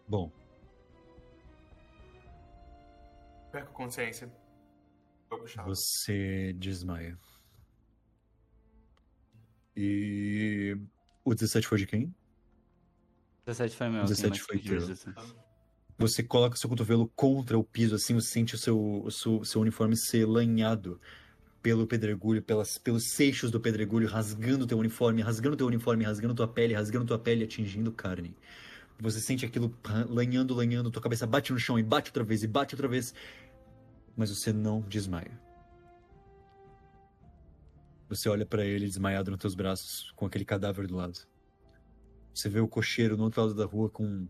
Bom, 0.08 0.32
Perco 3.56 3.72
consciência. 3.72 4.30
Vou 5.30 5.40
puxar. 5.40 5.64
você 5.64 6.54
desmaia. 6.58 7.18
E 9.76 10.78
o 11.24 11.34
17 11.34 11.66
foi 11.66 11.78
de 11.78 11.88
quem? 11.88 12.16
17 13.46 13.76
foi 13.76 13.90
meu. 13.90 14.04
17 14.04 14.22
tem 14.22 14.30
mais 14.30 14.42
foi 14.42 14.60
teu. 14.60 14.74
resistance. 14.74 15.36
Você 15.98 16.22
coloca 16.22 16.58
seu 16.58 16.70
cotovelo 16.70 17.10
contra 17.16 17.58
o 17.58 17.64
piso, 17.64 17.96
assim, 17.96 18.14
você 18.14 18.28
sente 18.28 18.56
o 18.56 18.58
seu, 18.58 19.04
o 19.04 19.12
seu, 19.12 19.46
seu 19.46 19.62
uniforme 19.62 19.96
ser 19.96 20.26
lanhado 20.26 21.00
pelo 21.62 21.88
pedregulho, 21.88 22.44
pelas, 22.44 22.78
pelos 22.78 23.06
seixos 23.06 23.50
do 23.50 23.60
pedregulho, 23.60 24.08
rasgando 24.08 24.68
teu 24.68 24.78
uniforme, 24.78 25.22
rasgando 25.22 25.56
teu 25.56 25.66
uniforme, 25.66 26.04
rasgando 26.04 26.36
tua 26.36 26.48
pele, 26.48 26.74
rasgando 26.74 27.06
tua 27.06 27.18
pele, 27.18 27.46
atingindo 27.46 27.92
carne. 27.92 28.36
Você 29.00 29.20
sente 29.20 29.46
aquilo 29.46 29.76
lanhando, 30.10 30.54
lanhando, 30.54 30.92
tua 30.92 31.02
cabeça 31.02 31.26
bate 31.26 31.52
no 31.52 31.60
chão 31.60 31.80
e 31.80 31.84
bate 31.84 32.10
outra 32.10 32.24
vez, 32.24 32.44
e 32.44 32.48
bate 32.48 32.76
outra 32.76 32.88
vez. 32.88 33.14
Mas 34.16 34.30
você 34.30 34.54
não 34.54 34.82
desmaia. 34.82 35.32
Você 38.08 38.30
olha 38.30 38.46
pra 38.46 38.64
ele 38.64 38.86
desmaiado 38.86 39.32
nos 39.32 39.40
teus 39.40 39.56
braços, 39.56 40.12
com 40.16 40.26
aquele 40.26 40.46
cadáver 40.46 40.88
do 40.88 40.96
lado. 40.96 41.20
Você 42.34 42.48
vê 42.48 42.60
o 42.60 42.68
cocheiro 42.68 43.18
no 43.18 43.24
outro 43.24 43.42
lado 43.42 43.56
da 43.56 43.66
rua 43.66 43.90
com 43.90 44.28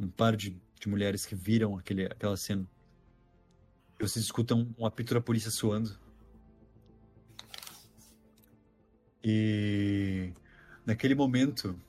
um 0.00 0.08
par 0.08 0.36
de, 0.36 0.60
de 0.82 0.88
mulheres 0.88 1.24
que 1.24 1.36
viram 1.36 1.78
aquele, 1.78 2.06
aquela 2.06 2.36
cena. 2.36 2.68
E 3.98 4.02
vocês 4.02 4.24
escutam 4.24 4.74
um 4.76 4.84
apito 4.84 5.14
da 5.14 5.20
polícia 5.20 5.48
soando. 5.48 5.96
E 9.22 10.32
naquele 10.84 11.14
momento 11.14 11.80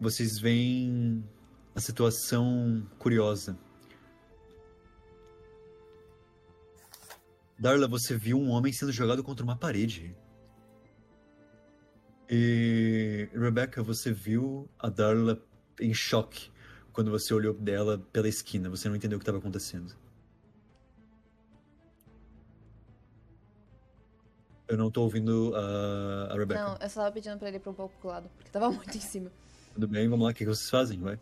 vocês 0.00 0.38
veem 0.38 1.22
a 1.74 1.80
situação 1.80 2.88
curiosa. 2.98 3.58
Darla, 7.58 7.86
você 7.86 8.16
viu 8.16 8.38
um 8.38 8.48
homem 8.48 8.72
sendo 8.72 8.90
jogado 8.90 9.22
contra 9.22 9.44
uma 9.44 9.56
parede. 9.56 10.16
E 12.30 13.28
Rebecca, 13.34 13.82
você 13.82 14.12
viu 14.12 14.70
a 14.78 14.88
Darla 14.88 15.46
em 15.80 15.92
choque 15.94 16.50
quando 16.92 17.10
você 17.10 17.32
olhou 17.32 17.54
dela 17.54 17.98
pela 18.12 18.28
esquina. 18.28 18.68
Você 18.70 18.88
não 18.88 18.96
entendeu 18.96 19.16
o 19.16 19.20
que 19.20 19.22
estava 19.22 19.38
acontecendo. 19.38 19.94
Eu 24.66 24.76
não 24.76 24.90
tô 24.90 25.02
ouvindo 25.02 25.54
a, 25.56 26.32
a 26.32 26.36
Rebecca. 26.36 26.62
Não, 26.62 26.76
eu 26.78 26.88
só 26.90 27.00
tava 27.00 27.12
pedindo 27.12 27.38
pra 27.38 27.48
ele 27.48 27.56
ir 27.56 27.60
pra 27.60 27.70
um 27.70 27.74
pouco 27.74 27.94
pro 28.00 28.08
lado, 28.08 28.28
porque 28.36 28.50
tava 28.50 28.68
muito 28.72 28.94
em 28.96 29.00
cima. 29.00 29.30
Tudo 29.72 29.88
bem, 29.88 30.08
vamos 30.08 30.24
lá, 30.24 30.30
o 30.30 30.34
que 30.34 30.40
que 30.44 30.50
vocês 30.50 30.68
fazem? 30.68 31.00
Vai. 31.00 31.18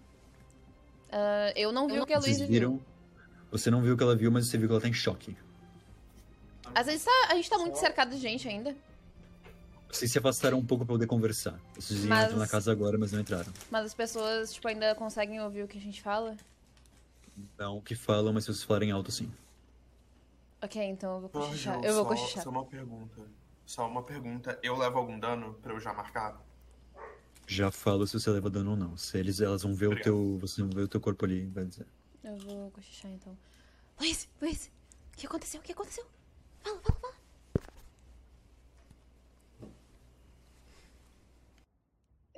Ah, 1.13 1.53
eu 1.55 1.71
não 1.71 1.87
vi 1.87 2.01
o 2.01 2.07
que 2.07 2.13
a 2.13 2.19
Luísa 2.19 2.47
viram? 2.47 2.73
viu. 2.73 2.83
Você 3.53 3.71
não 3.71 3.81
viu 3.81 3.95
o 3.95 3.97
que 3.97 4.03
ela 4.03 4.17
viu, 4.17 4.31
mas 4.33 4.49
você 4.49 4.59
viu 4.59 4.67
que 4.67 4.73
ela 4.73 4.81
tá 4.81 4.89
em 4.89 4.93
choque. 4.93 5.37
Às 6.75 6.87
vezes 6.87 7.05
tá- 7.05 7.29
a 7.31 7.35
gente 7.37 7.49
tá 7.49 7.59
muito 7.59 7.79
cercado 7.79 8.11
de 8.11 8.19
gente 8.19 8.49
ainda, 8.49 8.77
Vocês 9.91 10.11
se 10.13 10.19
afastaram 10.19 10.59
um 10.59 10.65
pouco 10.67 10.85
pra 10.85 10.95
poder 10.95 11.07
conversar. 11.07 11.59
Vocês 11.75 12.01
iam 12.01 12.09
Mas- 12.09 12.25
entrar 12.27 12.37
na 12.39 12.47
casa 12.49 12.71
agora, 12.73 12.99
mas 12.99 13.13
não 13.13 13.21
entraram. 13.21 13.53
mas 13.71 13.87
as 13.87 13.95
pessoas, 13.95 14.53
tipo, 14.53 14.67
ainda 14.69 14.95
conseguem 14.95 15.41
ouvir 15.41 15.63
o 15.63 15.69
que 15.69 15.79
a 15.79 15.81
gente 15.81 16.03
fala. 16.03 16.37
Não 17.59 17.79
o 17.79 17.83
que 17.83 17.95
falam, 17.95 18.33
mas 18.33 18.45
se 18.45 18.53
vocês 18.53 18.65
falarem 18.65 18.91
alto, 18.91 19.11
sim. 19.13 19.31
Ok, 20.63 20.83
então 20.83 21.15
eu 21.15 21.21
vou 21.21 21.29
cochichar. 21.31 21.83
Eu 21.85 21.95
vou 21.95 22.03
só, 22.05 22.09
cochichar. 22.11 22.43
Só 22.45 22.51
uma 22.51 22.65
pergunta. 22.65 23.23
Só 23.65 23.87
uma 23.89 24.03
pergunta. 24.03 24.59
Eu 24.63 24.77
levo 24.77 24.99
algum 24.99 25.19
dano 25.19 25.55
pra 25.63 25.73
eu 25.73 25.81
já 25.81 25.93
marcar? 25.93 26.41
Já 27.47 27.71
falo 27.71 28.07
se 28.07 28.19
você 28.19 28.31
leva 28.31 28.51
dano 28.51 28.71
ou 28.73 28.77
não. 28.77 28.97
Se 28.97 29.17
eles, 29.19 29.41
elas 29.41 29.63
vão 29.63 29.75
ver 29.75 29.89
o 29.89 30.01
teu. 30.03 30.39
Você 30.41 30.61
não 30.63 30.71
vê 30.71 30.83
o 30.83 30.89
teu 30.89 31.01
corpo 31.01 31.25
ali, 31.25 31.47
vai 31.47 31.65
dizer. 31.65 31.87
Eu 32.25 32.37
vou 32.39 32.71
cochichar 32.73 33.11
então. 33.13 33.37
Luiz, 34.01 34.29
Luiz, 34.43 34.71
o 35.13 35.17
que 35.17 35.27
aconteceu? 35.27 35.61
O 35.61 35.63
que 35.63 35.73
aconteceu? 35.73 36.05
Fala, 36.63 36.81
fala, 36.81 36.99
fala. 37.01 37.06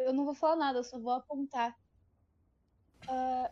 Eu 0.09 0.15
não 0.15 0.25
vou 0.25 0.35
falar 0.35 0.57
nada, 0.57 0.79
eu 0.79 0.85
só 0.85 0.99
vou 0.99 1.13
apontar. 1.13 1.79
Ah, 3.07 3.51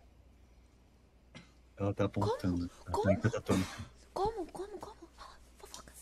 Ela 1.76 1.92
tá 1.92 2.06
apontando. 2.06 2.70
Ela 2.86 2.92
Como? 2.92 3.20
tá. 3.20 3.42
Como? 4.14 4.46
Como? 4.50 4.78
Como? 4.78 5.06
Fala, 5.14 5.38
fofoca. 5.58 5.92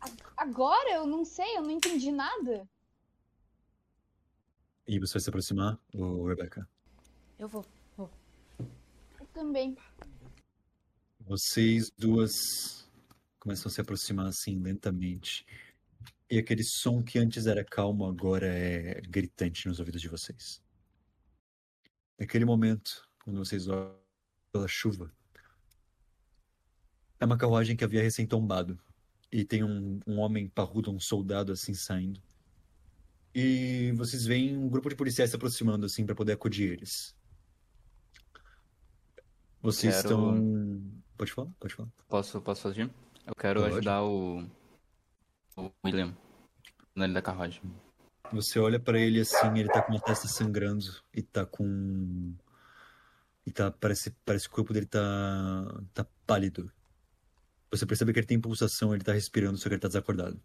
Vai. 0.00 0.12
agora 0.38 0.90
eu 0.94 1.06
não 1.06 1.26
sei, 1.26 1.58
eu 1.58 1.60
não 1.60 1.70
entendi 1.72 2.10
nada. 2.10 2.66
E 4.86 4.98
você 4.98 5.12
vai 5.12 5.20
se 5.20 5.28
aproximar, 5.28 5.78
ô 5.92 6.24
Rebecca? 6.26 6.66
Eu 7.38 7.46
vou. 7.46 7.66
Eu 7.98 9.26
também. 9.34 9.76
Vocês 11.20 11.90
duas 11.98 12.90
começam 13.38 13.68
a 13.68 13.72
se 13.74 13.82
aproximar 13.82 14.26
assim 14.28 14.58
lentamente. 14.58 15.44
E 16.30 16.38
aquele 16.38 16.62
som 16.62 17.02
que 17.02 17.18
antes 17.18 17.46
era 17.46 17.64
calmo 17.64 18.04
agora 18.06 18.46
é 18.46 19.00
gritante 19.02 19.66
nos 19.66 19.78
ouvidos 19.80 20.00
de 20.00 20.08
vocês. 20.08 20.62
Naquele 22.18 22.44
momento, 22.44 23.08
quando 23.24 23.38
vocês 23.38 23.66
olham 23.68 23.96
pela 24.52 24.68
chuva, 24.68 25.12
É 27.20 27.24
uma 27.24 27.36
carruagem 27.36 27.76
que 27.76 27.82
havia 27.82 28.00
recém-tombado. 28.02 28.78
E 29.32 29.44
tem 29.44 29.64
um, 29.64 29.98
um 30.06 30.18
homem 30.20 30.48
parrudo, 30.48 30.92
um 30.92 31.00
soldado 31.00 31.50
assim 31.50 31.74
saindo. 31.74 32.22
E 33.34 33.92
vocês 33.96 34.24
veem 34.24 34.56
um 34.56 34.68
grupo 34.68 34.88
de 34.88 34.94
policiais 34.94 35.30
se 35.30 35.34
aproximando 35.36 35.84
assim 35.84 36.06
para 36.06 36.14
poder 36.14 36.32
acudir 36.34 36.70
eles. 36.72 37.16
Vocês 39.60 39.96
Quero- 39.96 40.08
estão. 40.08 40.92
Pode 41.16 41.32
falar? 41.32 41.50
Pode 41.58 41.74
falar. 41.74 41.88
Posso, 42.08 42.40
posso 42.40 42.62
fazer? 42.62 42.88
Eu 43.26 43.34
quero 43.34 43.60
Pode. 43.62 43.72
ajudar 43.74 44.02
o, 44.04 44.48
o 45.58 45.72
William 45.84 46.16
na 46.94 47.06
da 47.06 47.20
carruagem. 47.22 47.62
Você 48.32 48.58
olha 48.58 48.78
pra 48.78 48.98
ele 48.98 49.20
assim, 49.20 49.58
ele 49.58 49.68
tá 49.68 49.82
com 49.82 49.92
uma 49.92 50.00
testa 50.00 50.28
sangrando 50.28 50.84
e 51.14 51.22
tá 51.22 51.46
com. 51.46 52.34
E 53.46 53.50
tá. 53.50 53.70
Parece, 53.70 54.10
parece 54.24 54.46
que 54.46 54.52
o 54.52 54.56
corpo 54.56 54.72
dele 54.72 54.86
tá. 54.86 55.00
tá 55.94 56.06
pálido. 56.26 56.70
Você 57.70 57.84
percebe 57.86 58.12
que 58.12 58.18
ele 58.20 58.26
tem 58.26 58.40
pulsação, 58.40 58.94
ele 58.94 59.04
tá 59.04 59.12
respirando, 59.12 59.56
só 59.58 59.68
que 59.68 59.74
ele 59.74 59.80
tá 59.80 59.88
desacordado. 59.88 60.40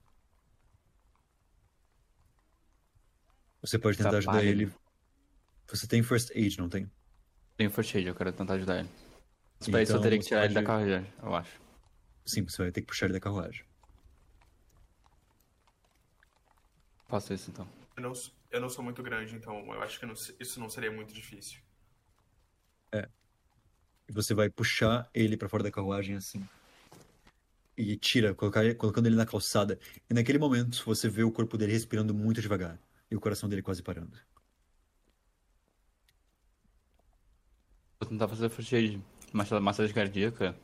Você 3.61 3.80
pode 3.80 3.98
Tá 3.98 4.06
tentar 4.06 4.18
ajudar 4.18 4.34
pálido. 4.34 4.61
ele. 4.64 4.73
Você 5.68 5.88
tem 5.88 6.03
first 6.03 6.31
aid, 6.31 6.57
não 6.60 6.69
tem? 6.69 6.91
Tenho 7.57 7.72
first 7.72 7.95
aid, 7.95 8.07
eu 8.07 8.15
quero 8.15 8.31
tentar 8.34 8.56
ajudar 8.56 8.80
ele. 8.80 8.90
Mas 9.60 9.69
pra 9.69 9.81
isso 9.81 9.91
eu 9.91 9.95
Então, 9.95 10.03
teria 10.03 10.19
que 10.19 10.26
tirar 10.26 10.45
ele 10.45 10.53
da 10.53 10.61
pode- 10.61 10.68
carruagem, 10.90 11.14
eu 11.22 11.35
acho. 11.35 11.61
Sim, 12.26 12.44
você 12.44 12.61
vai 12.64 12.72
ter 12.72 12.81
que 12.81 12.88
puxar 12.88 13.06
ele 13.06 13.14
da 13.14 13.19
carruagem. 13.19 13.64
Faço 17.14 17.31
isso 17.31 17.52
então. 17.52 17.68
Eu 17.95 18.02
não, 18.02 18.14
eu 18.49 18.60
não 18.60 18.69
sou 18.69 18.84
muito 18.84 19.03
grande, 19.03 19.35
então 19.35 19.72
eu 19.72 19.84
acho 19.84 19.99
que 19.99 20.06
não 20.07 20.15
isso 20.15 20.60
não 20.60 20.68
seria 20.68 20.91
muito 20.91 21.14
difícil. 21.14 21.60
E 22.91 24.11
você 24.11 24.34
vai 24.34 24.49
puxar 24.49 25.07
ele 25.14 25.38
pra 25.38 25.48
fora 25.48 25.61
da 25.61 25.69
carruagem 25.69 26.15
assim. 26.15 26.44
E 27.77 27.95
tira, 27.98 28.34
colocar, 28.34 28.73
colocando 28.73 29.06
ele 29.06 29.15
na 29.15 29.27
calçada. 29.27 29.80
E 30.10 30.14
naquele 30.15 30.40
momento 30.40 30.84
você 30.84 31.07
vê 31.07 31.22
o 31.22 31.31
corpo 31.31 31.56
dele 31.56 31.72
respirando 31.73 32.15
muito 32.15 32.41
devagar. 32.41 32.80
E 33.11 33.15
o 33.15 33.19
coração 33.19 33.48
dele 33.48 33.61
quase 33.61 33.84
parando. 33.84 34.18
Vou 38.02 38.10
tentar 38.10 38.27
fazer 38.27 38.52
aid. 38.76 38.99
Massa- 39.31 39.60
Massagem 39.60 39.94
cardíaca. 39.94 40.57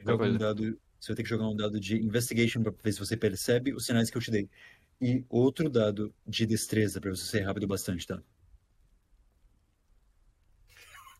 Um 0.00 0.38
dado, 0.38 0.80
você 0.98 1.08
vai 1.08 1.16
ter 1.16 1.22
que 1.24 1.28
jogar 1.28 1.46
um 1.46 1.56
dado 1.56 1.78
de 1.78 1.96
investigation 1.96 2.62
pra 2.62 2.72
ver 2.82 2.92
se 2.92 2.98
você 2.98 3.18
percebe 3.18 3.74
os 3.74 3.84
sinais 3.84 4.08
que 4.08 4.16
eu 4.16 4.22
te 4.22 4.30
dei. 4.30 4.48
E 5.00 5.24
outro 5.28 5.68
dado 5.68 6.14
de 6.26 6.46
destreza 6.46 7.00
pra 7.00 7.10
você 7.10 7.24
ser 7.24 7.40
rápido 7.42 7.66
bastante, 7.66 8.06
tá? 8.06 8.22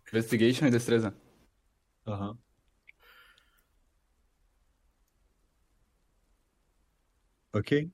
Investigation 0.08 0.66
e 0.66 0.70
destreza. 0.70 1.14
Aham. 2.06 2.38
Ok. 7.52 7.90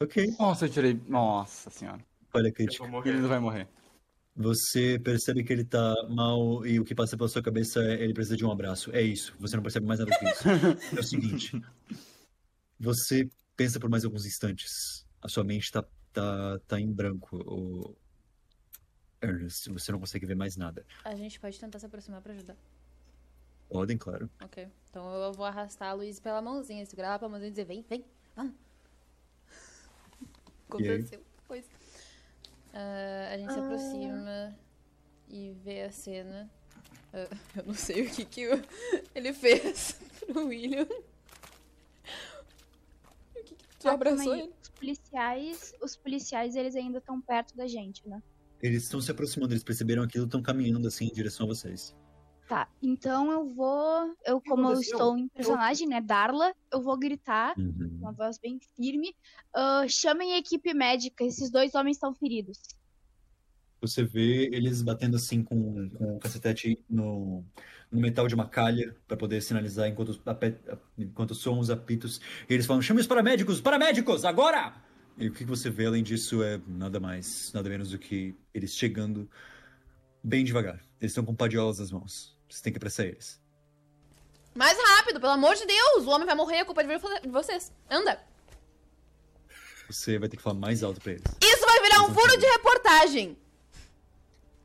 Ok. 0.00 0.34
Nossa, 0.38 0.66
eu 0.66 0.70
tirei. 0.70 1.00
Nossa 1.06 1.70
senhora. 1.70 2.04
Olha 2.34 2.48
a 2.48 2.52
crítica. 2.52 2.84
Ele 3.04 3.20
não 3.20 3.28
vai 3.28 3.38
morrer. 3.38 3.68
Você 4.34 4.98
percebe 4.98 5.44
que 5.44 5.52
ele 5.52 5.64
tá 5.64 5.94
mal 6.08 6.64
e 6.64 6.80
o 6.80 6.84
que 6.84 6.94
passa 6.94 7.16
pela 7.16 7.28
sua 7.28 7.42
cabeça 7.42 7.80
é 7.82 8.02
ele 8.02 8.14
precisa 8.14 8.36
de 8.36 8.44
um 8.44 8.50
abraço. 8.50 8.90
É 8.92 9.02
isso. 9.02 9.34
Você 9.38 9.56
não 9.56 9.62
percebe 9.62 9.86
mais 9.86 10.00
nada 10.00 10.16
que 10.18 10.24
isso. 10.24 10.44
É 10.96 11.00
o 11.00 11.02
seguinte. 11.02 11.62
Você 12.80 13.28
pensa 13.54 13.78
por 13.78 13.90
mais 13.90 14.04
alguns 14.04 14.24
instantes. 14.24 15.06
A 15.20 15.28
sua 15.28 15.44
mente 15.44 15.70
tá, 15.70 15.84
tá, 16.12 16.58
tá 16.66 16.80
em 16.80 16.90
branco. 16.90 17.36
O... 17.36 17.94
Ernest, 19.22 19.68
você 19.70 19.92
não 19.92 20.00
consegue 20.00 20.24
ver 20.24 20.34
mais 20.34 20.56
nada. 20.56 20.84
A 21.04 21.14
gente 21.14 21.38
pode 21.38 21.60
tentar 21.60 21.78
se 21.78 21.84
aproximar 21.84 22.22
pra 22.22 22.32
ajudar. 22.32 22.56
Podem, 23.68 23.98
claro. 23.98 24.30
Ok. 24.42 24.66
Então 24.88 25.12
eu 25.22 25.32
vou 25.34 25.44
arrastar 25.44 25.90
a 25.90 25.92
Luiz 25.92 26.18
pela 26.18 26.40
mãozinha, 26.40 26.84
segurar 26.86 27.08
ela 27.08 27.18
pela 27.18 27.28
mãozinha 27.28 27.48
e 27.48 27.52
dizer: 27.52 27.66
vem, 27.66 27.84
vem, 27.88 28.02
vamos. 28.34 28.54
Aconteceu 30.68 31.22
coisa. 31.46 31.68
Ah, 32.72 33.30
a 33.34 33.36
gente 33.38 33.52
se 33.52 33.58
aproxima 33.58 34.56
e 35.28 35.52
vê 35.62 35.82
a 35.82 35.92
cena. 35.92 36.50
Ah, 37.12 37.28
eu 37.56 37.64
não 37.66 37.74
sei 37.74 38.06
o 38.06 38.10
que, 38.10 38.24
que 38.24 38.48
o- 38.48 38.64
ele 39.14 39.32
fez 39.34 40.00
pro 40.26 40.46
William. 40.46 40.86
Tu 43.80 43.88
abraçou 43.88 44.34
ele? 44.36 44.52
Os 44.62 44.68
policiais, 44.70 45.74
os 45.82 45.96
policiais, 45.96 46.54
eles 46.54 46.76
ainda 46.76 46.98
estão 46.98 47.20
perto 47.20 47.56
da 47.56 47.66
gente, 47.66 48.06
né? 48.08 48.22
Eles 48.62 48.82
estão 48.84 49.00
se 49.00 49.10
aproximando, 49.10 49.52
eles 49.54 49.64
perceberam 49.64 50.02
aquilo, 50.02 50.26
estão 50.26 50.42
caminhando 50.42 50.86
assim 50.86 51.06
em 51.06 51.12
direção 51.12 51.46
a 51.46 51.48
vocês. 51.48 51.96
Tá, 52.46 52.68
então 52.82 53.30
eu 53.30 53.46
vou. 53.46 54.12
Eu, 54.26 54.40
como 54.40 54.72
eu 54.72 54.80
estou 54.80 55.16
em 55.16 55.28
personagem, 55.28 55.86
né? 55.88 56.00
Darla, 56.00 56.52
eu 56.72 56.82
vou 56.82 56.98
gritar 56.98 57.54
com 57.54 57.60
Uhum. 57.62 57.98
uma 58.00 58.12
voz 58.12 58.38
bem 58.38 58.58
firme. 58.76 59.14
ah, 59.54 59.86
chamem 59.88 60.34
a 60.34 60.38
equipe 60.38 60.74
médica, 60.74 61.24
esses 61.24 61.48
dois 61.50 61.74
homens 61.74 61.96
estão 61.96 62.12
feridos. 62.12 62.58
Você 63.80 64.04
vê 64.04 64.50
eles 64.52 64.82
batendo 64.82 65.16
assim 65.16 65.42
com, 65.42 65.88
com 65.90 66.16
o 66.16 66.18
cacetete 66.18 66.78
no, 66.88 67.42
no 67.90 68.00
metal 68.00 68.28
de 68.28 68.34
uma 68.34 68.48
calha 68.48 68.94
para 69.08 69.16
poder 69.16 69.40
sinalizar 69.42 69.88
enquanto, 69.88 70.20
enquanto 70.96 71.34
soam 71.34 71.58
os 71.58 71.70
apitos. 71.70 72.20
E 72.48 72.54
eles 72.54 72.66
falam: 72.66 72.80
chame 72.80 73.00
os 73.00 73.06
paramédicos! 73.06 73.60
Paramédicos! 73.60 74.24
Agora! 74.24 74.74
E 75.18 75.28
o 75.28 75.32
que 75.32 75.44
você 75.44 75.68
vê 75.68 75.86
além 75.86 76.02
disso 76.02 76.42
é 76.42 76.60
nada 76.66 76.98
mais, 76.98 77.52
nada 77.52 77.68
menos 77.68 77.90
do 77.90 77.98
que 77.98 78.34
eles 78.54 78.74
chegando 78.74 79.28
bem 80.22 80.44
devagar. 80.44 80.80
Eles 81.00 81.12
estão 81.12 81.24
com 81.24 81.34
padiolas 81.34 81.78
nas 81.78 81.90
mãos. 81.90 82.36
Você 82.48 82.62
tem 82.62 82.72
que 82.72 82.78
apressar 82.78 83.06
eles. 83.06 83.40
Mais 84.54 84.76
rápido, 84.78 85.20
pelo 85.20 85.32
amor 85.32 85.54
de 85.54 85.66
Deus! 85.66 86.06
O 86.06 86.10
homem 86.10 86.26
vai 86.26 86.34
morrer, 86.34 86.60
a 86.60 86.64
culpa 86.64 86.82
é 86.82 87.20
de 87.20 87.28
vocês. 87.28 87.72
Anda! 87.90 88.20
Você 89.88 90.18
vai 90.18 90.28
ter 90.28 90.36
que 90.36 90.42
falar 90.42 90.58
mais 90.58 90.82
alto 90.82 91.00
para 91.00 91.12
eles. 91.12 91.24
Isso 91.42 91.66
vai 91.66 91.80
virar 91.80 92.02
um 92.02 92.14
furo 92.14 92.36
de 92.38 92.46
reportagem! 92.46 93.36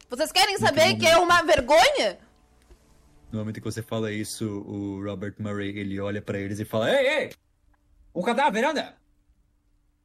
Vocês 0.10 0.32
querem 0.32 0.58
saber 0.58 0.96
que 0.98 1.08
é 1.08 1.18
uma 1.18 1.42
vergonha? 1.42 2.20
No 3.36 3.40
momento 3.42 3.60
que 3.60 3.66
você 3.66 3.82
fala 3.82 4.14
isso, 4.14 4.48
o 4.62 5.04
Robert 5.04 5.36
Murray, 5.40 5.78
ele 5.78 6.00
olha 6.00 6.22
pra 6.22 6.40
eles 6.40 6.58
e 6.58 6.64
fala: 6.64 6.90
Ei, 6.90 7.08
ei! 7.24 7.30
Um 8.16 8.22
cadáver, 8.22 8.64
anda! 8.64 8.96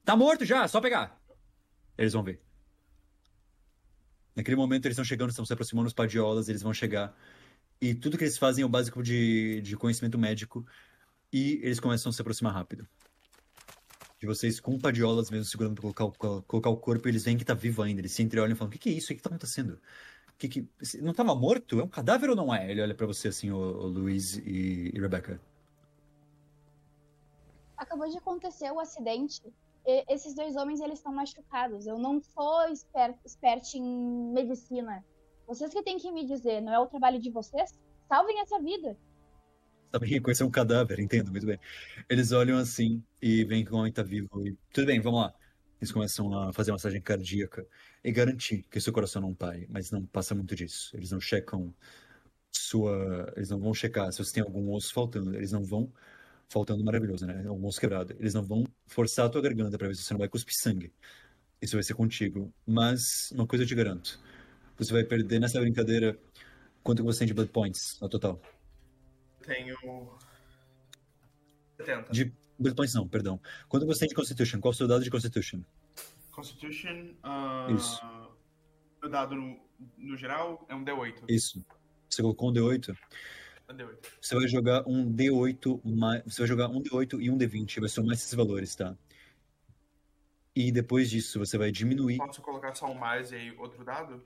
Tá 0.05 0.17
morto 0.17 0.45
já, 0.45 0.67
só 0.67 0.81
pegar. 0.81 1.17
Eles 1.97 2.13
vão 2.13 2.25
ver. 2.25 2.41
Naquele 4.35 4.57
momento 4.57 4.87
eles 4.87 4.95
estão 4.95 5.05
chegando, 5.05 5.31
estão 5.31 5.45
se 5.45 5.53
aproximando 5.53 5.85
dos 5.85 5.93
padiolas, 5.93 6.49
eles 6.49 6.61
vão 6.61 6.75
chegar. 6.75 7.17
E 7.81 7.95
tudo 7.95 8.19
que 8.19 8.25
eles 8.25 8.37
fazem 8.37 8.63
é 8.63 8.67
o 8.67 8.69
básico 8.69 9.01
de, 9.01 9.61
de 9.61 9.77
conhecimento 9.77 10.19
médico. 10.19 10.67
E 11.33 11.61
eles 11.63 11.79
começam 11.79 12.11
a 12.11 12.13
se 12.13 12.21
aproximar 12.21 12.53
rápido. 12.53 12.85
De 14.19 14.27
vocês 14.27 14.59
com 14.59 14.77
padiolas 14.77 15.31
mesmo 15.31 15.45
segurando 15.45 15.75
pra 15.75 15.83
colocar, 15.83 16.05
o- 16.27 16.43
colocar 16.43 16.71
o 16.71 16.77
corpo, 16.77 17.07
eles 17.09 17.23
veem 17.25 17.39
que 17.39 17.45
tá 17.45 17.55
vivo 17.55 17.81
ainda. 17.81 18.01
Eles 18.01 18.11
se 18.11 18.25
entreolham 18.25 18.55
e 18.55 18.59
falam: 18.59 18.71
O 18.71 18.73
que, 18.73 18.79
que 18.79 18.89
é 18.89 18.93
isso? 18.93 19.13
O 19.13 19.17
que 19.17 19.23
tá 19.23 19.29
acontecendo? 19.29 19.81
Que 20.41 20.49
que... 20.49 20.69
Não 21.03 21.13
tava 21.13 21.35
morto? 21.35 21.81
É 21.81 21.85
um 21.85 21.89
cadáver 21.89 22.31
ou 22.31 22.35
não 22.35 22.53
é? 22.53 22.71
Ele 22.71 22.81
olha 22.81 22.95
pra 22.95 23.07
você 23.07 23.29
assim, 23.29 23.51
o, 23.51 23.59
o 23.59 23.87
Luiz 23.87 24.39
e, 24.39 24.91
e 24.95 24.99
Rebecca. 24.99 25.39
Acabou 27.77 28.09
de 28.09 28.17
acontecer 28.17 28.73
o 28.73 28.81
acidente. 28.81 29.43
E 29.87 30.05
esses 30.09 30.35
dois 30.35 30.57
homens, 30.57 30.81
eles 30.81 30.99
estão 30.99 31.13
machucados. 31.13 31.87
Eu 31.87 31.99
não 31.99 32.23
sou 32.23 32.63
expert, 32.63 33.19
expert 33.23 33.75
em 33.75 34.33
medicina. 34.33 35.05
Vocês 35.47 35.75
que 35.75 35.83
têm 35.83 35.99
que 35.99 36.11
me 36.11 36.25
dizer, 36.25 36.63
não 36.63 36.73
é 36.73 36.79
o 36.79 36.87
trabalho 36.87 37.21
de 37.21 37.31
vocês? 37.31 37.79
Salvem 38.09 38.41
essa 38.41 38.59
vida. 38.59 38.97
Sabem 39.93 40.09
reconhecer 40.09 40.45
um 40.45 40.51
cadáver, 40.51 41.01
entendo, 41.01 41.31
muito 41.31 41.45
bem. 41.45 41.61
Eles 42.09 42.33
olham 42.33 42.57
assim 42.57 43.05
e 43.21 43.45
veem 43.45 43.63
que 43.63 43.75
o 43.75 43.77
homem 43.77 43.93
tá 43.93 44.03
vivo. 44.03 44.47
E, 44.47 44.57
tudo 44.73 44.87
bem, 44.87 45.01
vamos 45.01 45.21
lá. 45.21 45.35
Eles 45.81 45.91
começam 45.91 46.33
a 46.39 46.53
fazer 46.53 46.73
massagem 46.73 47.01
cardíaca 47.01 47.67
e 48.05 48.13
garantir 48.13 48.65
que 48.71 48.81
seu 48.81 48.93
coração 48.93 49.23
não 49.23 49.35
pare, 49.35 49.67
mas 49.71 49.91
não 49.91 50.05
passa 50.05 50.35
muito 50.35 50.55
disso. 50.55 50.95
Eles 50.95 51.11
não 51.11 51.21
checam 51.21 51.75
sua. 52.51 53.33
Eles 53.35 53.49
não 53.49 53.59
vão 53.59 53.73
checar 53.73 54.13
se 54.13 54.19
você 54.19 54.35
tem 54.35 54.43
algum 54.43 54.71
osso 54.73 54.93
faltando. 54.93 55.35
Eles 55.35 55.53
não 55.53 55.65
vão. 55.65 55.91
Faltando 56.49 56.85
maravilhoso, 56.85 57.27
né? 57.27 57.47
Algum 57.47 57.69
osso 57.69 57.81
quebrado. 57.81 58.13
Eles 58.19 58.35
não 58.35 58.43
vão 58.43 58.67
forçar 58.85 59.27
a 59.27 59.29
tua 59.29 59.41
garganta 59.41 59.79
pra 59.79 59.87
ver 59.87 59.95
se 59.95 60.03
você 60.03 60.13
não 60.13 60.19
vai 60.19 60.29
cuspir 60.29 60.55
sangue. 60.55 60.93
Isso 61.63 61.77
vai 61.77 61.83
ser 61.83 61.95
contigo. 61.95 62.53
Mas 62.67 63.31
uma 63.31 63.47
coisa 63.47 63.65
eu 63.65 63.69
te 63.69 63.75
garanto: 63.75 64.21
você 64.77 64.93
vai 64.93 65.05
perder 65.05 65.39
nessa 65.39 65.61
brincadeira 65.61 66.19
quanto 66.83 67.05
você 67.05 67.21
tem 67.21 67.29
de 67.29 67.35
Blood 67.35 67.53
Points 67.53 67.99
no 68.01 68.09
total. 68.09 68.43
Tenho. 69.43 69.77
70. 71.79 72.13
De 72.13 72.33
Blood 72.61 72.77
Points 72.77 72.95
não, 72.95 73.09
perdão. 73.09 73.41
Quanto 73.69 73.87
você 73.87 74.01
tem 74.01 74.09
de 74.09 74.15
Constitution? 74.15 74.61
Qual 74.61 74.71
o 74.71 74.75
seu 74.75 74.87
dado 74.87 75.03
de 75.03 75.11
Constitution? 75.11 75.63
Constitution. 76.31 77.15
ah, 77.23 77.67
Isso. 77.75 78.01
O 79.03 79.09
dado 79.09 79.35
no, 79.35 79.59
no 79.97 80.17
geral 80.17 80.67
é 80.69 80.75
um 80.75 80.85
D8. 80.85 81.25
Isso. 81.27 81.65
Você 82.09 82.21
colocou 82.21 82.51
um 82.51 82.53
D8? 82.53 82.95
É 83.69 83.73
um 83.73 83.77
D8. 83.77 83.99
Você 84.21 84.35
vai 84.35 84.47
jogar 84.47 84.87
um 84.87 85.11
D8 85.11 85.81
mais. 85.85 86.23
Você 86.25 86.43
vai 86.43 86.49
jogar 86.49 86.69
um 86.69 86.83
D8 86.83 87.19
e 87.21 87.31
um 87.31 87.39
D20. 87.39 87.81
Vai 87.81 87.89
somar 87.89 88.15
esses 88.15 88.35
valores, 88.35 88.77
tá? 88.77 88.95
E 90.55 90.71
depois 90.71 91.09
disso, 91.09 91.39
você 91.39 91.57
vai 91.57 91.73
diminuir. 91.73 92.19
Posso 92.19 92.43
colocar 92.43 92.75
só 92.75 92.91
um 92.91 92.95
mais 92.95 93.33
e 93.33 93.37
aí 93.37 93.57
outro 93.57 93.83
dado? 93.85 94.23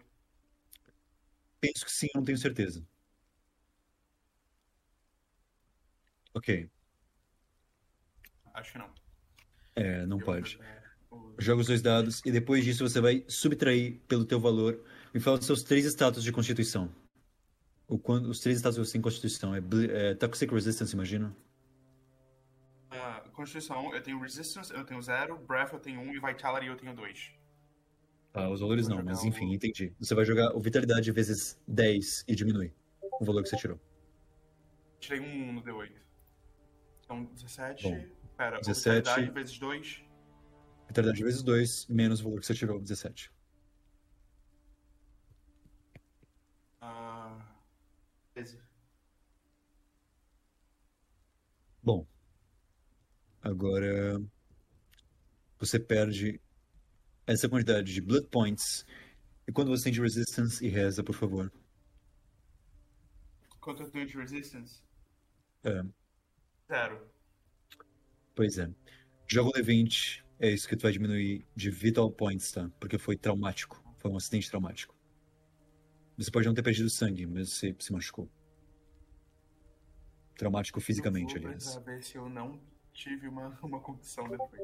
Penso 1.61 1.85
que 1.85 1.93
sim, 1.93 2.09
eu 2.12 2.19
não 2.19 2.24
tenho 2.24 2.39
certeza. 2.39 2.85
Ok. 6.35 6.69
Acho 8.55 8.73
que 8.73 8.79
não. 8.79 8.91
É, 9.77 10.07
não 10.07 10.19
Eu 10.21 10.25
pode. 10.25 10.59
o- 11.11 11.35
Joga 11.39 11.61
os 11.61 11.67
dois 11.67 11.83
dados 11.83 12.23
e 12.25 12.31
depois 12.31 12.65
disso 12.65 12.89
você 12.89 13.01
vai 13.01 13.25
subtrair 13.29 14.01
pelo 14.09 14.25
teu 14.25 14.39
valor. 14.41 14.83
Me 15.13 15.21
fala 15.21 15.39
os 15.39 15.47
seus 15.47 15.63
três 15.63 15.85
status 15.85 16.23
de 16.23 16.33
constituição. 16.33 16.93
O 17.89 17.97
os 18.31 18.41
três 18.41 18.59
status 18.59 18.77
que 18.79 18.85
você 18.85 18.93
tem 18.93 18.99
em 19.01 19.03
constituição. 19.03 19.55
É, 19.55 19.61
é 20.11 20.15
Toxic 20.15 20.53
Resistance, 20.53 20.95
imagino. 20.95 21.35
Ah, 22.91 23.25
Constituição, 23.33 23.93
eu 23.93 24.01
tenho 24.03 24.21
Resistance, 24.21 24.73
eu 24.73 24.85
tenho 24.85 25.03
zero, 25.03 25.37
Breath 25.37 25.73
eu 25.73 25.81
tenho 25.81 26.01
um 26.01 26.15
e 26.15 26.21
Vitality 26.21 26.67
eu 26.69 26.77
tenho 26.77 26.95
dois. 26.95 27.33
Ah, 28.33 28.49
os 28.49 28.61
valores 28.61 28.87
não, 28.89 29.03
mas 29.03 29.23
o- 29.23 29.27
enfim, 29.27 29.53
entendi. 29.53 29.93
Você 29.99 30.15
vai 30.15 30.25
jogar 30.25 30.57
o 30.57 30.61
Vitalidade 30.61 31.11
vezes 31.13 31.61
10 31.67 32.25
e 32.29 32.35
diminui 32.35 32.73
o 33.21 33.25
valor 33.25 33.43
que 33.43 33.49
você 33.49 33.57
tirou. 33.57 33.79
Tirei 35.01 35.21
um 35.21 35.53
no 35.53 35.63
D8. 35.63 35.93
Então, 37.05 37.25
17. 37.25 37.83
Bom, 37.83 38.05
Pera, 38.36 38.59
17. 38.59 38.97
Vitalidade 38.98 39.31
vezes 39.31 39.59
2. 39.59 40.05
Vitalidade 40.89 41.24
vezes 41.24 41.43
2, 41.43 41.86
menos 41.89 42.20
o 42.20 42.24
valor 42.24 42.40
que 42.40 42.47
você 42.47 42.55
tirou, 42.55 42.81
17. 42.81 43.32
Ah, 46.81 47.55
13. 48.35 48.61
Bom, 51.82 52.06
agora 53.43 54.20
você 55.59 55.78
perde 55.78 56.40
essa 57.27 57.48
quantidade 57.48 57.93
de 57.93 58.01
Blood 58.01 58.27
Points. 58.28 58.86
E 59.47 59.52
quando 59.52 59.69
você 59.69 59.85
tem 59.85 59.93
de 59.93 60.01
Resistance 60.01 60.65
e 60.65 60.69
reza, 60.69 61.05
por 61.05 61.15
favor. 61.15 61.52
Quanto 63.61 63.82
eu 63.82 63.90
tenho 63.90 64.06
de 64.06 64.16
Resistance? 64.16 64.82
É, 65.62 65.82
Zero. 66.69 67.14
Pois 68.35 68.59
é. 68.59 68.70
Joga 69.27 69.51
o 69.51 69.52
D20, 69.52 70.23
é 70.39 70.51
isso 70.51 70.69
que 70.69 70.77
tu 70.77 70.82
vai 70.82 70.93
diminuir 70.93 71.47
de 71.56 71.70
Vital 71.70 72.11
Points, 72.11 72.52
tá? 72.52 72.70
Porque 72.78 72.98
foi 72.98 73.16
traumático. 73.16 73.82
Foi 73.98 74.11
um 74.11 74.16
acidente 74.16 74.51
traumático. 74.51 74.94
Você 76.19 76.31
pode 76.31 76.47
não 76.47 76.55
ter 76.55 76.62
perdido 76.62 76.89
sangue, 76.90 77.27
mas 77.27 77.51
você 77.52 77.74
se 77.78 77.93
machucou. 77.93 78.28
Traumático 80.36 80.81
fisicamente, 80.81 81.36
eu 81.36 81.43
vou 81.43 81.51
aliás. 81.51 81.77
ver 81.77 82.02
se 82.02 82.16
eu 82.16 82.28
não 82.28 82.61
tive 82.93 83.28
uma, 83.28 83.59
uma 83.62 83.81
condição 83.81 84.28
depois. 84.28 84.62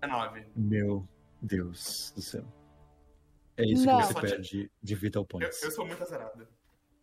19. 0.00 0.46
Meu 0.56 1.06
Deus 1.42 2.12
do 2.14 2.22
céu. 2.22 2.44
É 3.56 3.64
isso 3.64 3.84
Não. 3.84 3.98
que 3.98 4.04
você 4.06 4.12
Eu 4.16 4.20
perde 4.20 4.70
de 4.80 4.94
Vital 4.94 5.22
Eu, 5.22 5.26
Points. 5.26 5.62
eu 5.62 5.70
sou 5.72 5.84
muito 5.84 6.00
azarado. 6.02 6.46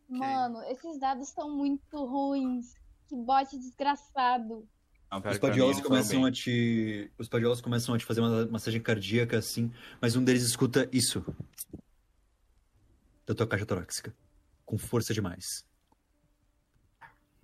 Mano, 0.07 0.61
esses 0.63 0.97
dados 0.99 1.27
estão 1.27 1.49
muito 1.55 2.05
ruins. 2.05 2.73
Que 3.07 3.15
bot 3.15 3.57
desgraçado. 3.57 4.67
Os 5.11 5.37
padiolas 5.37 5.77
eles 5.77 5.87
começam 5.87 6.25
a 6.25 6.31
te. 6.31 7.11
Os 7.17 7.27
padiolas 7.29 7.61
começam 7.61 7.95
a 7.95 7.97
te 7.97 8.05
fazer 8.05 8.21
uma 8.21 8.45
massagem 8.47 8.81
cardíaca 8.81 9.37
assim, 9.37 9.71
mas 10.01 10.15
um 10.15 10.23
deles 10.23 10.43
escuta 10.43 10.89
isso. 10.91 11.23
Da 13.25 13.33
tua 13.33 13.47
caixa 13.47 13.65
torácica. 13.65 14.15
Com 14.65 14.77
força 14.77 15.13
demais. 15.13 15.65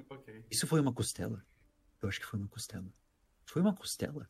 Ok. 0.09 0.45
Isso 0.51 0.67
foi 0.67 0.79
uma 0.81 0.91
costela? 0.91 1.45
Eu 2.01 2.09
acho 2.09 2.19
que 2.19 2.25
foi 2.25 2.39
uma 2.39 2.47
costela. 2.49 2.91
Foi 3.45 3.61
uma 3.61 3.73
costela? 3.73 4.29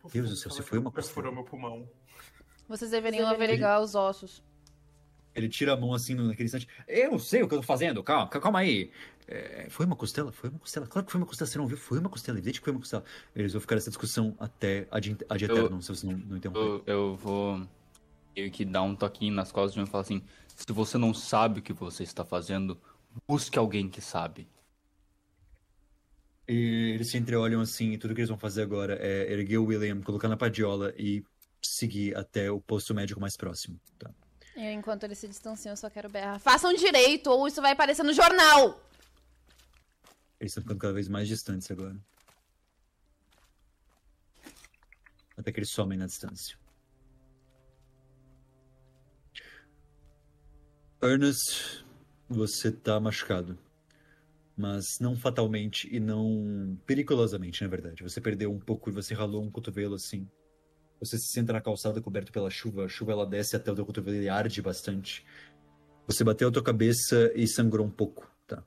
Por 0.00 0.10
Deus 0.10 0.30
do 0.30 0.36
céu, 0.36 0.50
se 0.50 0.62
foi 0.62 0.78
uma 0.78 0.90
Perfurou 0.90 1.32
costela. 1.32 1.34
meu 1.34 1.44
pulmão. 1.44 1.90
Vocês 2.66 2.90
deveriam 2.90 3.28
averiguar 3.28 3.80
os 3.80 3.94
ossos. 3.94 4.42
Ele 5.34 5.48
tira 5.48 5.74
a 5.74 5.76
mão 5.76 5.94
assim 5.94 6.14
naquele 6.14 6.46
instante. 6.46 6.68
Eu 6.88 7.18
sei 7.18 7.42
o 7.42 7.48
que 7.48 7.54
eu 7.54 7.58
tô 7.60 7.62
fazendo, 7.66 8.02
calma, 8.02 8.28
calma 8.28 8.58
aí. 8.60 8.90
É, 9.28 9.68
foi 9.70 9.86
uma 9.86 9.94
costela? 9.94 10.32
Foi 10.32 10.50
uma 10.50 10.58
costela. 10.58 10.86
Claro 10.86 11.06
que 11.06 11.12
foi 11.12 11.20
uma 11.20 11.26
costela, 11.26 11.48
você 11.48 11.58
não 11.58 11.66
viu? 11.66 11.76
Foi 11.76 11.98
uma 11.98 12.08
costela, 12.08 12.38
evidente 12.38 12.58
que 12.60 12.64
foi 12.64 12.72
uma 12.72 12.80
costela. 12.80 13.04
Eles 13.34 13.52
vão 13.52 13.60
ficar 13.60 13.76
nessa 13.76 13.90
discussão 13.90 14.34
até 14.40 14.88
ad, 14.90 15.16
ad 15.28 15.44
Eu- 15.44 15.56
eterno, 15.56 15.80
se 15.80 15.88
você 15.88 16.06
não, 16.06 16.16
não 16.18 16.36
interromper. 16.36 16.90
Eu, 16.90 17.10
eu 17.10 17.16
vou 17.16 17.62
meio 18.36 18.50
que 18.50 18.64
dar 18.64 18.82
um 18.82 18.96
toquinho 18.96 19.34
nas 19.34 19.52
costas 19.52 19.74
de 19.74 19.80
um 19.80 19.84
e 19.84 19.86
falar 19.86 20.02
assim: 20.02 20.22
se 20.48 20.72
você 20.72 20.98
não 20.98 21.14
sabe 21.14 21.60
o 21.60 21.62
que 21.62 21.72
você 21.72 22.02
está 22.02 22.24
fazendo, 22.24 22.80
busque 23.28 23.58
alguém 23.58 23.88
que 23.88 24.00
sabe. 24.00 24.48
E 26.48 26.92
eles 26.94 27.08
se 27.08 27.16
entreolham 27.16 27.60
assim, 27.60 27.92
e 27.92 27.98
tudo 27.98 28.14
que 28.14 28.20
eles 28.20 28.28
vão 28.28 28.38
fazer 28.38 28.62
agora 28.62 28.98
é 29.00 29.32
erguer 29.32 29.58
o 29.58 29.64
William, 29.66 30.00
colocar 30.00 30.26
na 30.28 30.36
padiola 30.36 30.92
e 30.98 31.24
seguir 31.62 32.16
até 32.16 32.50
o 32.50 32.60
posto 32.60 32.92
médico 32.94 33.20
mais 33.20 33.36
próximo. 33.36 33.78
Tá? 33.98 34.10
E 34.56 34.72
enquanto 34.72 35.04
eles 35.04 35.18
se 35.18 35.28
distanciam, 35.28 35.72
eu 35.72 35.76
só 35.76 35.88
quero 35.88 36.08
berrar. 36.08 36.38
Façam 36.38 36.72
direito, 36.74 37.30
ou 37.30 37.46
isso 37.46 37.62
vai 37.62 37.72
aparecer 37.72 38.02
no 38.02 38.12
jornal! 38.12 38.80
Eles 40.38 40.52
estão 40.52 40.62
ficando 40.62 40.80
cada 40.80 40.94
vez 40.94 41.08
mais 41.08 41.28
distantes 41.28 41.70
agora. 41.70 41.96
Até 45.36 45.52
que 45.52 45.60
eles 45.60 45.70
somem 45.70 45.98
na 45.98 46.06
distância. 46.06 46.58
Ernest, 51.02 51.84
você 52.28 52.70
tá 52.70 53.00
machucado. 53.00 53.58
Mas 54.56 54.98
não 55.00 55.16
fatalmente 55.16 55.88
e 55.90 55.98
não 55.98 56.78
perigosamente, 56.84 57.62
na 57.62 57.68
verdade. 57.68 58.02
Você 58.02 58.20
perdeu 58.20 58.52
um 58.52 58.60
pouco 58.60 58.90
e 58.90 58.92
você 58.92 59.14
ralou 59.14 59.42
um 59.42 59.50
cotovelo 59.50 59.94
assim. 59.94 60.28
Você 61.00 61.18
se 61.18 61.28
senta 61.28 61.52
na 61.52 61.60
calçada 61.60 62.00
coberto 62.00 62.30
pela 62.30 62.50
chuva. 62.50 62.84
A 62.84 62.88
chuva 62.88 63.12
ela 63.12 63.26
desce 63.26 63.56
até 63.56 63.72
o 63.72 63.74
teu 63.74 63.86
cotovelo 63.86 64.22
e 64.22 64.28
arde 64.28 64.60
bastante. 64.60 65.24
Você 66.06 66.22
bateu 66.22 66.48
a 66.48 66.52
tua 66.52 66.62
cabeça 66.62 67.32
e 67.34 67.48
sangrou 67.48 67.86
um 67.86 67.90
pouco, 67.90 68.30
tá? 68.46 68.62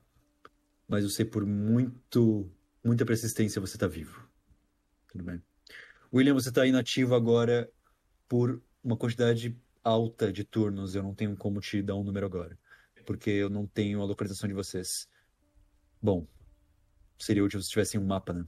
Mas 0.87 1.03
você, 1.03 1.23
por 1.23 1.45
muito, 1.45 2.49
muita 2.83 3.05
persistência, 3.05 3.61
você 3.61 3.77
tá 3.77 3.87
vivo. 3.87 4.27
Tudo 5.07 5.23
bem. 5.23 5.41
William, 6.11 6.33
você 6.33 6.51
tá 6.51 6.65
inativo 6.65 7.13
agora 7.13 7.71
por 8.27 8.61
uma 8.83 8.97
quantidade 8.97 9.55
alta 9.83 10.33
de 10.33 10.43
turnos. 10.43 10.95
Eu 10.95 11.03
não 11.03 11.13
tenho 11.13 11.35
como 11.37 11.59
te 11.59 11.81
dar 11.81 11.95
um 11.95 12.03
número 12.03 12.25
agora. 12.25 12.57
Porque 13.05 13.29
eu 13.29 13.49
não 13.49 13.67
tenho 13.67 14.01
a 14.01 14.05
localização 14.05 14.47
de 14.47 14.55
vocês. 14.55 15.07
Bom, 16.01 16.25
seria 17.19 17.43
útil 17.43 17.61
se 17.61 17.69
tivessem 17.69 17.99
um 17.99 18.05
mapa, 18.05 18.33
né? 18.33 18.45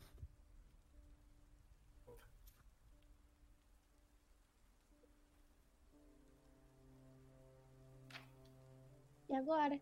Agora? 9.45 9.79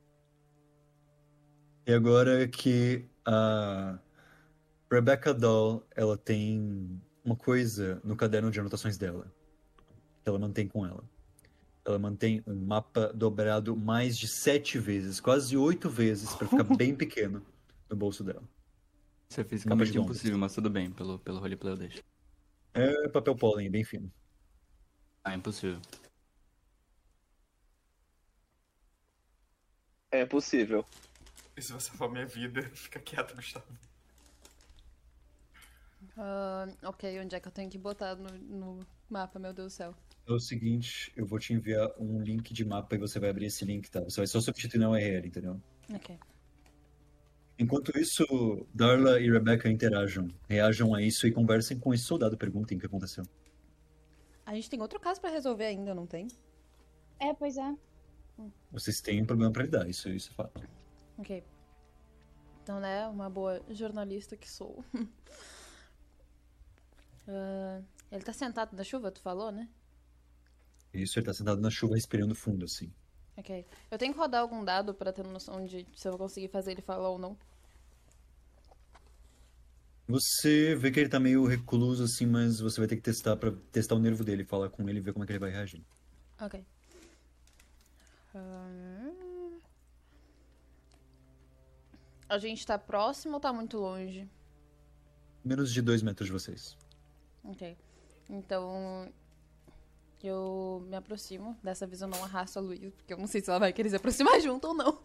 E 1.87 1.93
agora 1.93 2.47
que 2.47 3.05
a 3.25 3.97
Rebecca 4.91 5.33
Doll, 5.33 5.85
ela 5.95 6.17
tem 6.17 7.01
uma 7.23 7.35
coisa 7.35 8.01
no 8.03 8.15
caderno 8.15 8.51
de 8.51 8.59
anotações 8.59 8.97
dela, 8.97 9.33
que 10.21 10.29
ela 10.29 10.37
mantém 10.37 10.67
com 10.67 10.85
ela. 10.85 11.03
Ela 11.85 11.99
mantém 11.99 12.43
um 12.45 12.55
mapa 12.55 13.11
dobrado 13.13 13.75
mais 13.75 14.17
de 14.17 14.27
sete 14.27 14.77
vezes, 14.77 15.19
quase 15.19 15.57
oito 15.57 15.89
vezes, 15.89 16.33
para 16.33 16.47
ficar 16.47 16.63
bem 16.75 16.95
pequeno 16.95 17.45
no 17.89 17.95
bolso 17.95 18.23
dela. 18.23 18.43
Isso 19.29 19.41
é 19.41 19.43
fisicamente 19.43 19.91
de 19.91 19.97
Londres. 19.97 20.17
impossível, 20.17 20.37
mas 20.37 20.53
tudo 20.53 20.69
bem, 20.69 20.91
pelo, 20.91 21.19
pelo 21.19 21.39
roleplay 21.39 21.73
eu 21.73 21.77
deixo. 21.77 22.03
É 22.73 23.09
papel 23.09 23.35
pólen, 23.35 23.69
bem 23.69 23.83
fino. 23.83 24.11
Ah, 25.23 25.35
impossível. 25.35 25.79
É 30.13 30.27
possível. 30.27 30.85
E 31.57 31.61
se 31.61 31.73
você 31.73 31.89
for 31.89 32.07
minha 32.07 32.27
vida, 32.27 32.61
fica 32.75 32.99
quieto, 32.99 33.35
Gustavo. 33.35 33.65
Ah, 36.15 36.67
ok, 36.83 37.19
onde 37.19 37.35
é 37.35 37.39
que 37.39 37.47
eu 37.47 37.51
tenho 37.51 37.67
que 37.67 37.79
botar 37.79 38.15
no, 38.15 38.29
no 38.29 38.79
mapa, 39.09 39.39
meu 39.39 39.51
Deus 39.51 39.73
do 39.73 39.75
céu? 39.75 39.95
É 40.27 40.31
o 40.31 40.39
seguinte, 40.39 41.11
eu 41.17 41.25
vou 41.25 41.39
te 41.39 41.51
enviar 41.51 41.89
um 41.97 42.21
link 42.21 42.53
de 42.53 42.63
mapa 42.63 42.93
e 42.93 42.99
você 42.99 43.19
vai 43.19 43.31
abrir 43.31 43.47
esse 43.47 43.65
link, 43.65 43.89
tá? 43.89 44.01
Você 44.01 44.17
vai 44.17 44.27
só 44.27 44.39
substituir 44.39 44.79
na 44.79 44.91
URL, 44.91 45.27
entendeu? 45.27 45.59
Ok. 45.91 46.15
Enquanto 47.57 47.97
isso, 47.97 48.67
Darla 48.71 49.19
e 49.19 49.31
Rebecca 49.31 49.67
interajam, 49.67 50.27
reajam 50.47 50.93
a 50.93 51.01
isso 51.01 51.25
e 51.25 51.31
conversem 51.31 51.79
com 51.79 51.91
esse 51.91 52.03
soldado, 52.03 52.37
perguntem 52.37 52.77
o 52.77 52.79
que 52.79 52.85
aconteceu. 52.85 53.23
A 54.45 54.53
gente 54.53 54.69
tem 54.69 54.79
outro 54.79 54.99
caso 54.99 55.19
pra 55.19 55.31
resolver 55.31 55.65
ainda, 55.65 55.95
não 55.95 56.05
tem? 56.05 56.27
É, 57.19 57.33
pois 57.33 57.57
é. 57.57 57.75
Vocês 58.71 58.99
têm 59.01 59.21
um 59.21 59.25
problema 59.25 59.51
pra 59.51 59.63
lidar, 59.63 59.89
isso, 59.89 60.09
isso 60.09 60.31
é 60.31 60.33
fato. 60.33 60.67
Ok. 61.17 61.43
Então, 62.61 62.79
né, 62.79 63.07
uma 63.07 63.29
boa 63.29 63.61
jornalista 63.69 64.37
que 64.37 64.49
sou. 64.49 64.83
Ah, 67.25 67.81
ele 68.11 68.21
tá 68.21 68.33
sentado 68.33 68.75
na 68.75 68.83
chuva, 68.83 69.09
tu 69.09 69.21
falou, 69.21 69.49
né? 69.49 69.69
Isso, 70.93 71.17
ele 71.17 71.25
tá 71.25 71.33
sentado 71.33 71.61
na 71.61 71.69
chuva 71.69 71.95
respirando 71.95 72.35
fundo, 72.35 72.65
assim. 72.65 72.91
Ok. 73.37 73.65
Eu 73.89 73.97
tenho 73.97 74.13
que 74.13 74.19
rodar 74.19 74.41
algum 74.41 74.63
dado 74.63 74.93
pra 74.93 75.13
ter 75.13 75.25
noção 75.25 75.65
de 75.65 75.87
se 75.95 76.07
eu 76.07 76.11
vou 76.11 76.19
conseguir 76.19 76.49
fazer 76.49 76.71
ele 76.71 76.81
falar 76.81 77.09
ou 77.09 77.17
não. 77.17 77.37
Você 80.07 80.75
vê 80.75 80.91
que 80.91 80.99
ele 80.99 81.09
tá 81.09 81.19
meio 81.19 81.45
recluso, 81.45 82.03
assim, 82.03 82.25
mas 82.25 82.59
você 82.59 82.79
vai 82.79 82.87
ter 82.87 82.97
que 82.97 83.01
testar 83.01 83.37
pra 83.37 83.51
testar 83.71 83.95
o 83.95 83.99
nervo 83.99 84.23
dele, 84.23 84.43
falar 84.43 84.69
com 84.69 84.87
ele 84.87 84.99
e 84.99 85.01
ver 85.01 85.13
como 85.13 85.23
é 85.23 85.25
que 85.25 85.31
ele 85.31 85.39
vai 85.39 85.49
reagir. 85.49 85.83
Ok. 86.39 86.63
A 92.27 92.37
gente 92.37 92.65
tá 92.65 92.77
próximo 92.77 93.35
ou 93.35 93.39
tá 93.39 93.53
muito 93.53 93.77
longe? 93.77 94.29
Menos 95.43 95.71
de 95.73 95.81
dois 95.81 96.01
metros 96.01 96.27
de 96.27 96.33
vocês. 96.33 96.77
Ok. 97.43 97.77
Então. 98.29 99.11
Eu 100.23 100.81
me 100.87 100.95
aproximo. 100.95 101.57
Dessa 101.61 101.85
vez 101.85 102.01
eu 102.01 102.07
não 102.07 102.23
arrasto 102.23 102.57
a 102.57 102.61
Luísa, 102.61 102.91
porque 102.91 103.13
eu 103.13 103.17
não 103.17 103.27
sei 103.27 103.41
se 103.41 103.49
ela 103.49 103.59
vai 103.59 103.73
querer 103.73 103.89
se 103.89 103.97
aproximar 103.97 104.39
junto 104.41 104.69
ou 104.69 104.73
não. 104.73 105.01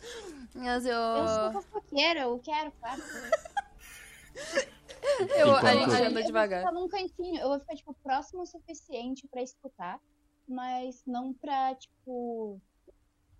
Mas 0.54 0.86
eu. 0.86 0.94
Eu 0.94 1.26
sou 1.28 1.52
fofoqueira, 1.62 2.20
eu 2.20 2.38
quero, 2.38 2.70
claro. 2.72 3.02
eu 5.36 5.56
a 5.56 5.74
gente 5.74 5.90
Eu 5.90 6.06
anda 6.06 6.10
vou 6.10 6.22
devagar. 6.22 6.60
ficar 6.60 6.72
num 6.72 6.88
cantinho, 6.88 7.40
eu 7.40 7.48
vou 7.48 7.58
ficar, 7.58 7.74
tipo, 7.74 7.92
próximo 7.94 8.42
o 8.42 8.46
suficiente 8.46 9.26
pra 9.26 9.42
escutar, 9.42 10.00
mas 10.46 11.02
não 11.04 11.34
pra, 11.34 11.74
tipo, 11.74 12.60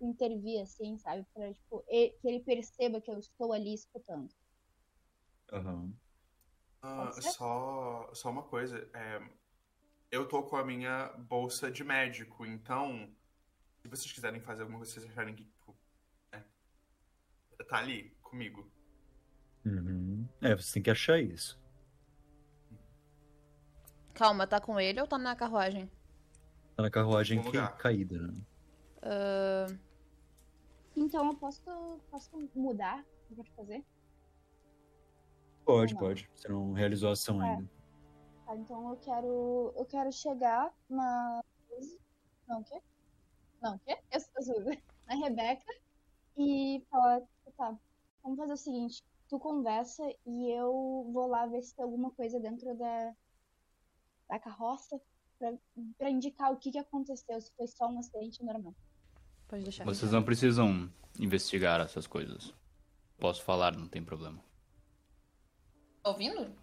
intervir, 0.01 0.61
assim, 0.61 0.97
sabe? 0.97 1.25
Pra, 1.33 1.51
tipo, 1.53 1.83
e- 1.89 2.11
que 2.21 2.27
ele 2.27 2.39
perceba 2.41 3.01
que 3.01 3.11
eu 3.11 3.19
estou 3.19 3.53
ali 3.53 3.73
escutando. 3.73 4.29
Aham. 5.51 5.93
Ah, 6.81 7.11
só, 7.11 8.09
só 8.13 8.29
uma 8.29 8.43
coisa. 8.43 8.89
é, 8.93 9.21
eu 10.11 10.27
tô 10.27 10.43
com 10.43 10.55
a 10.55 10.63
minha 10.63 11.07
bolsa 11.17 11.69
de 11.71 11.83
médico, 11.83 12.45
então, 12.45 13.09
se 13.81 13.87
vocês 13.87 14.11
quiserem 14.11 14.41
fazer 14.41 14.61
alguma 14.61 14.79
coisa, 14.79 14.93
vocês 14.93 15.05
acharem 15.05 15.35
que, 15.35 15.43
tipo, 15.43 15.77
é, 16.31 16.43
tá 17.67 17.77
ali 17.77 18.11
comigo. 18.21 18.71
Uhum. 19.65 20.27
É, 20.41 20.55
você 20.55 20.73
tem 20.73 20.83
que 20.83 20.89
achar 20.89 21.19
isso. 21.19 21.59
Calma, 24.13 24.47
tá 24.47 24.59
com 24.59 24.79
ele 24.79 24.99
ou 24.99 25.07
tá 25.07 25.17
na 25.17 25.35
carruagem? 25.35 25.89
Tá 26.75 26.83
na 26.83 26.89
carruagem 26.89 27.41
Bom 27.41 27.51
que 27.51 27.67
caída, 27.77 28.19
né? 28.19 28.33
Ah, 29.01 29.67
Então 30.99 31.27
eu 31.27 31.35
posso, 31.37 31.61
posso 32.11 32.49
mudar 32.53 32.99
o 32.99 33.03
que 33.25 33.31
eu 33.31 33.35
vou 33.37 33.45
fazer? 33.55 33.85
Pode, 35.63 35.95
pode. 35.95 36.29
Você 36.35 36.49
não 36.49 36.73
realizou 36.73 37.09
a 37.09 37.13
ação 37.13 37.41
É. 37.41 37.49
ainda. 37.51 37.71
Tá, 38.45 38.55
então 38.57 38.89
eu 38.89 38.97
quero. 38.97 39.73
Eu 39.77 39.85
quero 39.85 40.11
chegar 40.11 40.73
na. 40.89 41.41
Não, 42.47 42.59
o 42.59 42.63
quê? 42.65 42.81
Não, 43.61 43.75
o 43.75 43.79
quê? 43.79 43.97
Eu 44.11 44.19
sou 44.19 44.43
Suzy. 44.43 44.83
Na 45.07 45.15
Rebeca 45.15 45.73
e 46.37 46.85
falar, 46.89 47.21
tá, 47.55 47.79
vamos 48.21 48.37
fazer 48.37 48.53
o 48.53 48.57
seguinte, 48.57 49.03
tu 49.27 49.39
conversa 49.39 50.03
e 50.25 50.51
eu 50.51 51.09
vou 51.11 51.27
lá 51.27 51.45
ver 51.47 51.61
se 51.61 51.75
tem 51.75 51.83
alguma 51.83 52.11
coisa 52.11 52.39
dentro 52.39 52.75
da, 52.77 53.15
da 54.27 54.39
carroça 54.39 55.01
pra, 55.39 55.53
pra 55.97 56.09
indicar 56.09 56.51
o 56.51 56.57
que, 56.57 56.71
que 56.71 56.77
aconteceu, 56.77 57.41
se 57.41 57.51
foi 57.55 57.67
só 57.67 57.87
um 57.87 57.99
acidente 57.99 58.43
normal. 58.43 58.75
Pode 59.49 59.63
deixar. 59.63 59.83
Vocês 59.83 60.11
não 60.11 60.23
precisam 60.23 60.89
investigar 61.19 61.81
essas 61.81 62.07
coisas. 62.07 62.53
Posso 63.17 63.43
falar, 63.43 63.75
não 63.75 63.87
tem 63.87 64.01
problema. 64.01 64.39
Tá 66.01 66.11
ouvindo? 66.11 66.55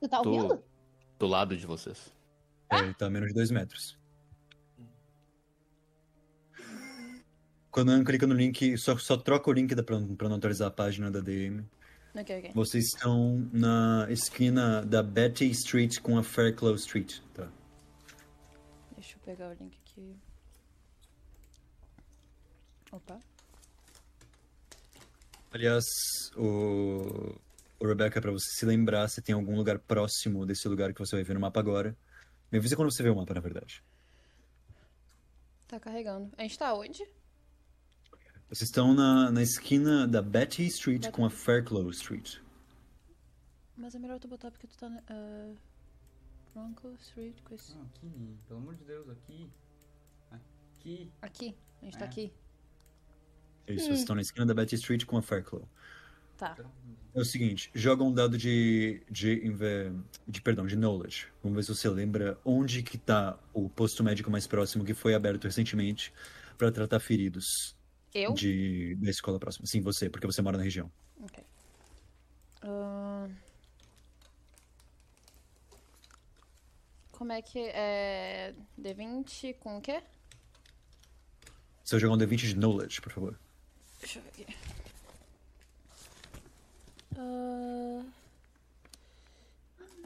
Tu 0.00 0.08
tá 0.08 0.20
Tô 0.20 0.30
ouvindo? 0.30 0.62
do 1.18 1.26
lado 1.26 1.56
de 1.56 1.66
vocês. 1.66 2.14
É, 2.70 2.78
ele 2.80 2.94
tá 2.94 3.06
a 3.06 3.10
menos 3.10 3.28
de 3.28 3.34
dois 3.34 3.50
metros. 3.50 3.98
Quando 7.70 7.92
eu 7.92 8.04
clica 8.04 8.26
no 8.26 8.34
link, 8.34 8.76
só, 8.76 8.98
só 8.98 9.16
troca 9.16 9.48
o 9.48 9.52
link 9.52 9.74
da, 9.74 9.82
pra, 9.82 9.98
pra 10.18 10.28
não 10.28 10.36
atualizar 10.36 10.68
a 10.68 10.70
página 10.70 11.10
da 11.10 11.20
DM. 11.20 11.64
Ok, 12.14 12.38
ok. 12.38 12.50
Vocês 12.54 12.88
estão 12.88 13.48
na 13.50 14.06
esquina 14.10 14.84
da 14.84 15.02
Betty 15.02 15.50
Street 15.50 16.00
com 16.00 16.18
a 16.18 16.22
Fairclough 16.22 16.74
Street. 16.74 17.20
Tá. 17.32 17.48
Deixa 18.94 19.16
eu 19.16 19.20
pegar 19.24 19.48
o 19.48 19.54
link 19.54 19.78
aqui. 19.86 20.14
Opa. 22.92 23.18
Aliás, 25.50 25.84
o, 26.36 27.34
o 27.80 27.86
Rebecca, 27.86 28.20
pra 28.20 28.30
você 28.30 28.48
se 28.58 28.64
lembrar, 28.64 29.08
se 29.08 29.20
tem 29.20 29.34
algum 29.34 29.56
lugar 29.56 29.78
próximo 29.78 30.46
desse 30.46 30.66
lugar 30.68 30.92
que 30.94 31.00
você 31.00 31.16
vai 31.16 31.24
ver 31.24 31.34
no 31.34 31.40
mapa 31.40 31.60
agora. 31.60 31.96
Me 32.50 32.58
avisa 32.58 32.76
quando 32.76 32.92
você 32.92 33.02
vê 33.02 33.10
o 33.10 33.16
mapa, 33.16 33.34
na 33.34 33.40
verdade. 33.40 33.82
Tá 35.68 35.78
carregando. 35.80 36.30
A 36.38 36.42
gente 36.42 36.58
tá 36.58 36.72
onde? 36.74 37.02
Vocês 38.48 38.68
estão 38.68 38.92
na, 38.94 39.30
na 39.30 39.42
esquina 39.42 40.06
da 40.06 40.20
Betty 40.20 40.66
Street 40.66 41.10
com 41.10 41.24
a 41.24 41.30
Fairclough 41.30 41.90
Street. 41.90 42.36
Mas 43.76 43.94
é 43.94 43.98
melhor 43.98 44.20
tu 44.20 44.28
botar 44.28 44.50
porque 44.50 44.66
tu 44.66 44.76
tá 44.76 44.88
na. 44.88 45.00
Uh, 45.10 45.56
Bronco 46.54 46.92
Street. 47.00 47.34
com 47.44 47.54
esse- 47.54 47.72
aqui, 47.72 48.36
pelo 48.46 48.60
amor 48.60 48.74
de 48.74 48.84
Deus, 48.84 49.08
aqui. 49.08 49.50
Aqui. 50.30 51.10
Aqui. 51.22 51.56
A 51.80 51.84
gente 51.86 51.98
tá 51.98 52.04
É. 52.04 52.08
aqui. 52.08 52.32
É 53.66 53.74
isso, 53.74 53.86
vocês 53.86 54.00
estão 54.00 54.14
na 54.16 54.22
esquina 54.22 54.44
da 54.46 54.54
Betty 54.54 54.74
Street 54.74 55.04
com 55.04 55.16
a 55.16 55.22
Fairclough. 55.22 55.66
Tá. 56.36 56.56
É 57.14 57.20
o 57.20 57.24
seguinte, 57.24 57.70
joga 57.74 58.02
um 58.02 58.12
dado 58.12 58.36
de, 58.38 59.02
de, 59.10 59.46
inve- 59.46 59.92
de, 60.26 60.40
perdão, 60.40 60.66
de 60.66 60.74
knowledge. 60.76 61.26
Vamos 61.42 61.56
ver 61.56 61.62
se 61.62 61.74
você 61.78 61.88
lembra 61.88 62.38
onde 62.44 62.82
que 62.82 62.96
tá 62.98 63.38
o 63.52 63.68
posto 63.68 64.02
médico 64.02 64.30
mais 64.30 64.46
próximo 64.46 64.84
que 64.84 64.94
foi 64.94 65.14
aberto 65.14 65.44
recentemente 65.44 66.12
para 66.56 66.72
tratar 66.72 66.98
feridos 67.00 67.76
Eu? 68.14 68.32
de, 68.32 68.94
da 68.96 69.10
escola 69.10 69.38
próxima. 69.38 69.66
Sim, 69.66 69.80
você, 69.82 70.08
porque 70.08 70.26
você 70.26 70.40
mora 70.42 70.56
na 70.56 70.64
região. 70.64 70.90
Ok. 71.20 71.44
Ahn. 72.62 73.30
Como 77.12 77.30
é 77.32 77.42
que 77.42 77.58
é. 77.58 78.54
D20 78.80 79.54
com 79.60 79.76
o 79.78 79.80
quê? 79.80 80.02
Você 81.84 81.94
vai 81.96 82.00
jogar 82.00 82.14
um 82.14 82.18
D20 82.18 82.36
de 82.36 82.56
knowledge, 82.56 83.00
por 83.00 83.12
favor. 83.12 83.38
Deixa 84.02 84.18
eu 84.18 84.22
ver 84.24 84.42
aqui. 84.42 84.56
Ah, 87.16 88.02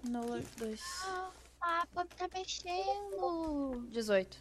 Knowledge 0.05 0.49
2. 0.59 0.81
Ah, 1.63 1.87
pode 1.95 2.11
tá 2.11 2.29
mexendo. 2.33 3.89
18. 3.91 4.39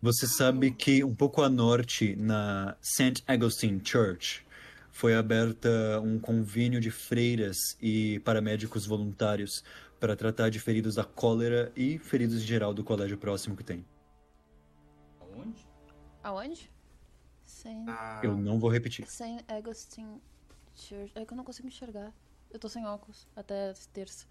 Você 0.00 0.28
sabe 0.28 0.70
que 0.70 1.02
um 1.02 1.14
pouco 1.14 1.42
a 1.42 1.48
norte, 1.48 2.14
na 2.14 2.76
St. 2.80 3.24
Augustine 3.26 3.80
Church, 3.84 4.46
foi 4.92 5.16
aberta 5.16 6.00
um 6.00 6.20
convênio 6.20 6.80
de 6.80 6.92
freiras 6.92 7.56
e 7.82 8.20
paramédicos 8.20 8.86
voluntários 8.86 9.64
para 9.98 10.14
tratar 10.14 10.50
de 10.50 10.60
feridos 10.60 10.94
da 10.94 11.04
cólera 11.04 11.72
e 11.74 11.98
feridos 11.98 12.36
em 12.42 12.46
geral 12.46 12.72
do 12.72 12.84
colégio 12.84 13.18
próximo 13.18 13.56
que 13.56 13.64
tem. 13.64 13.84
Aonde? 15.20 15.66
Aonde? 16.22 16.73
Saint, 17.64 17.88
Ah, 17.88 18.20
Eu 18.22 18.36
não 18.36 18.58
vou 18.60 18.70
repetir. 18.70 19.06
Saint 19.08 19.42
Augustine 19.50 20.20
Church. 20.76 21.10
É 21.14 21.24
que 21.24 21.32
eu 21.32 21.36
não 21.36 21.44
consigo 21.44 21.66
enxergar. 21.66 22.12
Eu 22.50 22.58
tô 22.60 22.68
sem 22.68 22.84
óculos 22.84 23.26
até 23.34 23.72
terça. 23.92 24.26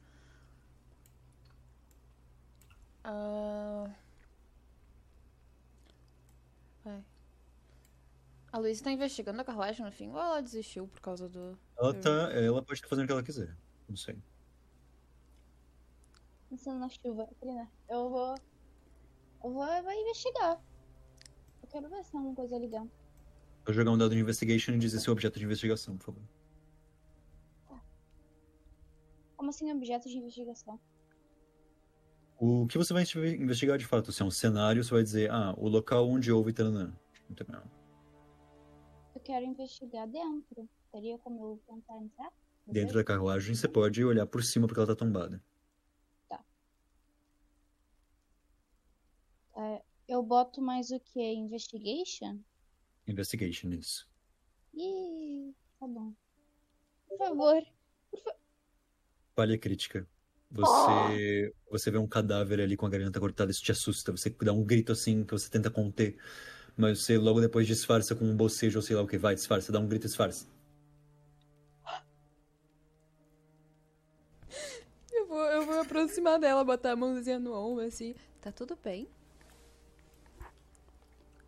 Ah. 3.04 3.90
Vai. 6.86 7.04
A 8.52 8.58
Luísa 8.60 8.84
tá 8.84 8.92
investigando 8.92 9.42
a 9.42 9.44
carruagem 9.44 9.84
no 9.84 9.92
fim 9.92 10.12
ou 10.12 10.20
ela 10.20 10.40
desistiu 10.42 10.88
por 10.88 11.02
causa 11.02 11.28
do. 11.28 11.58
Ela 11.76 11.94
tá, 12.00 12.10
ela 12.34 12.62
pode 12.62 12.78
estar 12.78 12.88
fazendo 12.88 13.06
o 13.06 13.08
que 13.08 13.14
ela 13.14 13.24
quiser. 13.24 13.58
Não 13.90 13.98
sei. 13.98 14.22
Pensando 16.52 16.80
na 16.80 16.88
chuva. 16.90 17.28
Trina, 17.40 17.68
eu 17.90 18.10
vou. 18.10 18.36
Eu 19.44 19.52
vou, 19.52 19.66
eu 19.66 19.84
vou 19.84 19.92
investigar. 19.92 20.62
Eu 21.64 21.68
quero 21.68 21.90
ver 21.90 22.04
se 22.04 22.12
tem 22.12 22.20
alguma 22.20 22.36
coisa 22.36 22.56
ali 22.56 22.68
dentro. 22.68 23.03
Vou 23.66 23.74
jogar 23.74 23.92
um 23.92 23.98
dado 23.98 24.14
de 24.14 24.20
investigation 24.20 24.74
e 24.74 24.78
dizer 24.78 25.00
seu 25.00 25.14
objeto 25.14 25.40
de 25.40 25.46
investigação, 25.46 25.98
por 25.98 26.06
favor. 26.06 26.24
Como 29.38 29.50
assim, 29.50 29.72
objeto 29.72 30.10
de 30.10 30.18
investigação? 30.18 30.80
O 32.38 32.68
que 32.68 32.78
você 32.78 32.94
vai 32.94 33.04
inve- 33.04 33.38
investigar 33.38 33.78
de 33.78 33.86
fato? 33.86 34.12
Se 34.12 34.22
é 34.22 34.26
um 34.26 34.32
cenário, 34.32 34.84
você 34.84 34.92
vai 34.94 35.04
dizer, 35.04 35.32
ah, 35.32 35.54
o 35.58 35.68
local 35.70 36.10
onde 36.10 36.32
houve. 36.32 36.52
Entendeu? 36.52 36.92
Eu 39.16 39.22
quero 39.22 39.46
investigar 39.46 40.08
dentro. 40.08 40.68
Teria 40.92 41.18
como 41.20 41.46
eu 41.46 41.62
tentar 41.66 41.98
entrar? 41.98 42.32
Dentro 42.68 42.96
da 42.96 43.04
carruagem, 43.04 43.56
você 43.56 43.68
pode 43.68 44.04
olhar 44.04 44.26
por 44.26 44.44
cima 44.44 44.68
porque 44.68 44.80
ela 44.80 44.88
tá 44.88 44.96
tombada. 44.96 45.42
É, 49.56 49.84
eu 50.08 50.24
boto 50.24 50.62
mais 50.62 50.90
o 50.92 51.00
que? 51.00 51.22
Investigation? 51.22 52.40
Investigation, 53.08 53.70
isso. 53.74 54.08
Ih, 54.74 55.54
tá 55.80 55.88
bom. 55.88 56.14
Por 57.08 57.18
favor. 57.18 57.64
Falha 59.36 59.58
crítica. 59.58 60.08
Você, 60.52 61.54
você 61.70 61.90
vê 61.90 61.98
um 61.98 62.08
cadáver 62.08 62.62
ali 62.62 62.78
com 62.78 62.86
a 62.86 62.90
garganta 62.90 63.20
cortada, 63.20 63.50
isso 63.50 63.64
te 63.64 63.72
assusta. 63.72 64.12
Você 64.12 64.30
dá 64.30 64.54
um 64.54 64.64
grito 64.64 64.92
assim 64.92 65.24
que 65.24 65.32
você 65.32 65.50
tenta 65.50 65.70
conter. 65.70 66.18
Mas 66.78 67.00
você 67.04 67.18
logo 67.18 67.42
depois 67.42 67.68
disfarça 67.68 68.16
com 68.16 68.26
um 68.26 68.36
bocejo 68.36 68.78
ou 68.80 68.84
sei 68.84 68.96
lá 68.96 69.02
o 69.02 69.08
que. 69.08 69.18
Vai, 69.18 69.36
disfarça, 69.36 69.72
dá 69.72 69.80
um 69.80 69.88
grito 69.88 70.06
e 70.06 70.08
disfarça. 70.08 70.48
Eu 75.12 75.28
vou, 75.28 75.46
eu 75.46 75.66
vou 75.66 75.76
me 75.76 75.82
aproximar 75.82 76.40
dela, 76.40 76.64
botar 76.64 76.92
a 76.92 76.96
mãozinha 76.96 77.40
no 77.40 77.54
ombro 77.54 77.84
assim. 77.84 78.16
Tá 78.42 78.52
tudo 78.52 78.78
bem? 78.84 79.08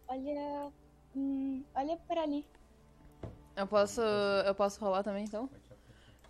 Olha. 0.07 0.71
Hum, 1.15 1.63
olha 1.73 1.97
pra 2.07 2.21
ali. 2.23 2.45
Eu 3.55 3.67
posso. 3.67 4.01
Eu 4.01 4.53
posso 4.55 4.79
rolar 4.79 5.03
também 5.03 5.23
então? 5.23 5.49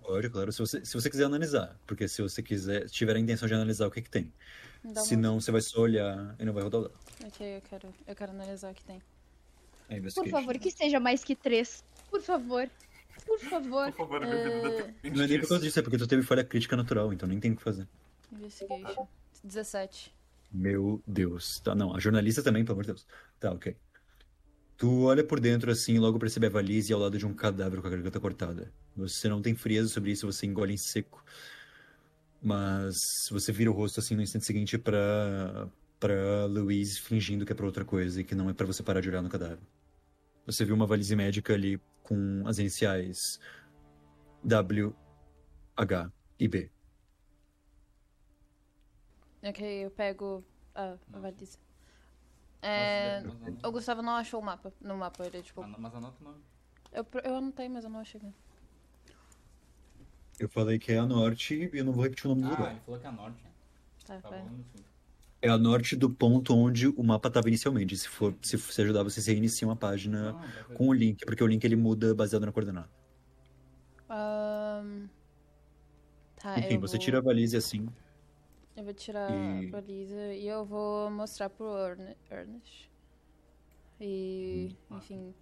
Pode, 0.01 0.29
claro, 0.29 0.51
se 0.51 0.59
você, 0.59 0.85
se 0.85 0.93
você 0.93 1.09
quiser 1.09 1.25
analisar. 1.25 1.75
Porque 1.87 2.07
se 2.07 2.21
você 2.21 2.43
quiser, 2.43 2.87
tiver 2.89 3.15
a 3.15 3.19
intenção 3.19 3.47
de 3.47 3.53
analisar 3.55 3.87
o 3.87 3.91
que 3.91 4.01
que 4.01 4.09
tem. 4.09 4.31
Dá 4.83 5.01
Se 5.01 5.15
uma- 5.15 5.21
não, 5.23 5.41
você 5.41 5.51
vai 5.51 5.61
só 5.61 5.81
olhar 5.81 6.35
e 6.37 6.45
não 6.45 6.53
vai 6.53 6.61
rodar 6.63 6.81
o 6.81 6.83
dado. 6.83 6.95
Ok, 7.25 7.57
eu 7.57 7.61
quero. 7.61 7.93
Eu 8.05 8.15
quero 8.15 8.31
analisar 8.31 8.71
o 8.71 8.75
que 8.75 8.83
tem. 8.85 8.97
É 8.97 9.95
Por 9.95 9.97
investigation. 9.97 10.31
favor, 10.37 10.57
que 10.59 10.69
seja 10.71 10.99
mais 10.99 11.23
que 11.23 11.35
três. 11.35 11.83
Por 12.09 12.21
favor. 12.21 12.69
Por 13.25 13.39
favor. 13.39 13.91
Por 13.93 13.97
favor, 13.97 14.23
a 14.23 14.27
minha 14.27 14.61
vida 14.61 14.69
depende 14.83 15.17
Não 15.17 15.23
é 15.23 15.27
nem 15.27 15.39
por 15.39 15.47
causa 15.49 15.63
disso, 15.63 15.79
é 15.79 15.81
porque 15.81 15.97
tu 15.97 16.05
teve 16.07 16.21
falha 16.21 16.43
crítica 16.43 16.75
natural, 16.75 17.11
então 17.11 17.27
nem 17.27 17.39
tem 17.39 17.51
o 17.51 17.55
que 17.55 17.63
fazer. 17.63 17.87
Investigation. 18.31 19.07
17. 19.43 20.13
Meu 20.51 21.01
Deus. 21.07 21.59
Tá, 21.61 21.73
não, 21.73 21.95
a 21.95 21.99
jornalista 21.99 22.43
também, 22.43 22.63
pelo 22.63 22.73
amor 22.75 22.83
de 22.83 22.91
Deus. 22.91 23.07
Tá, 23.39 23.51
ok. 23.51 23.75
Tu 24.77 25.03
olha 25.03 25.23
por 25.23 25.39
dentro 25.39 25.71
assim 25.71 25.95
e 25.95 25.99
logo 25.99 26.19
percebe 26.19 26.47
a 26.47 26.49
valise 26.49 26.91
ao 26.91 26.99
lado 26.99 27.17
de 27.17 27.25
um 27.25 27.33
cadáver 27.33 27.81
com 27.81 27.87
a 27.87 27.89
garganta 27.89 28.19
cortada. 28.19 28.71
Você 28.95 29.29
não 29.29 29.41
tem 29.41 29.55
frieza 29.55 29.87
sobre 29.87 30.11
isso, 30.11 30.25
você 30.25 30.45
engole 30.45 30.73
em 30.73 30.77
seco. 30.77 31.23
Mas 32.41 32.95
você 33.31 33.51
vira 33.51 33.71
o 33.71 33.73
rosto 33.73 33.99
assim 33.99 34.15
no 34.15 34.21
instante 34.21 34.45
seguinte 34.45 34.77
pra, 34.77 35.67
pra 35.99 36.45
Louise 36.45 36.99
fingindo 36.99 37.45
que 37.45 37.53
é 37.53 37.55
pra 37.55 37.65
outra 37.65 37.85
coisa 37.85 38.19
e 38.19 38.23
que 38.23 38.35
não 38.35 38.49
é 38.49 38.53
pra 38.53 38.65
você 38.65 38.83
parar 38.83 39.01
de 39.01 39.09
olhar 39.09 39.21
no 39.21 39.29
cadáver. 39.29 39.59
Você 40.45 40.65
viu 40.65 40.75
uma 40.75 40.85
valise 40.85 41.15
médica 41.15 41.53
ali 41.53 41.79
com 42.03 42.43
as 42.45 42.59
iniciais 42.59 43.39
W, 44.43 44.93
H 45.75 46.11
e 46.37 46.47
B. 46.47 46.69
Ok, 49.41 49.85
eu 49.85 49.89
pego 49.91 50.43
a, 50.75 50.97
a 51.13 51.19
valise. 51.19 51.64
É, 52.61 53.23
o 53.63 53.71
Gustavo 53.71 54.01
não 54.01 54.15
achou 54.15 54.39
o 54.39 54.43
mapa. 54.43 54.73
No 54.81 54.97
mapa, 54.97 55.25
ele 55.25 55.41
tipo. 55.43 55.61
Mas 55.77 55.93
anota 55.95 56.17
o 56.19 56.23
nome. 56.23 56.39
Eu, 56.91 57.05
eu 57.23 57.35
anotei, 57.35 57.69
mas 57.69 57.83
eu 57.83 57.89
não 57.89 57.99
achei. 57.99 58.21
Eu 60.39 60.49
falei 60.49 60.77
que 60.79 60.91
é 60.91 60.97
a 60.97 61.05
norte 61.05 61.69
e 61.73 61.77
eu 61.77 61.85
não 61.85 61.93
vou 61.93 62.03
repetir 62.03 62.25
o 62.25 62.29
nome 62.29 62.41
do 62.41 62.47
Ah, 62.47 62.51
lugar. 62.51 62.71
ele 62.71 62.79
falou 62.81 62.99
que 62.99 63.05
é 63.05 63.09
a 63.09 63.11
norte. 63.11 63.43
Tá, 64.05 64.19
Tá 64.21 64.29
bom. 64.29 64.49
É 65.41 65.49
a 65.49 65.57
norte 65.57 65.95
do 65.95 66.09
ponto 66.09 66.55
onde 66.55 66.87
o 66.87 67.03
mapa 67.03 67.27
estava 67.27 67.47
inicialmente. 67.47 67.95
Se 67.95 68.07
for, 68.09 68.33
se, 68.41 68.57
se 68.57 68.81
ajudar, 68.81 69.03
você 69.03 69.21
reinicia 69.31 69.67
uma 69.67 69.75
página 69.75 70.33
com 70.73 70.87
o 70.87 70.93
link, 70.93 71.23
porque 71.25 71.43
o 71.43 71.47
link 71.47 71.63
ele 71.63 71.75
muda 71.75 72.15
baseado 72.15 72.45
na 72.45 72.51
coordenada. 72.51 72.89
Ahn, 74.09 75.07
Tá, 76.37 76.59
Enfim, 76.59 76.77
você 76.79 76.97
vou- 76.97 77.05
tira 77.05 77.17
a 77.17 77.21
valise 77.21 77.55
assim. 77.57 77.87
Eu 78.75 78.83
vou 78.83 78.93
tirar 78.93 79.31
E- 79.31 79.67
a 79.67 79.71
baliza 79.71 80.33
e 80.33 80.47
eu 80.47 80.65
vou 80.65 81.09
mostrar 81.09 81.49
pro 81.49 81.77
Erne- 81.77 82.17
Ernest. 82.29 82.91
E, 83.99 84.75
Hum. 84.91 84.97
enfim. 84.97 85.33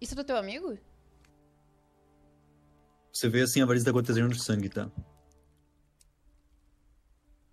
Isso 0.00 0.14
é 0.14 0.16
do 0.16 0.24
teu 0.24 0.36
amigo? 0.36 0.78
Você 3.12 3.28
vê 3.28 3.42
assim 3.42 3.60
a 3.60 3.66
tá 3.84 3.92
gotejando 3.92 4.34
de 4.34 4.42
sangue, 4.42 4.68
tá? 4.68 4.90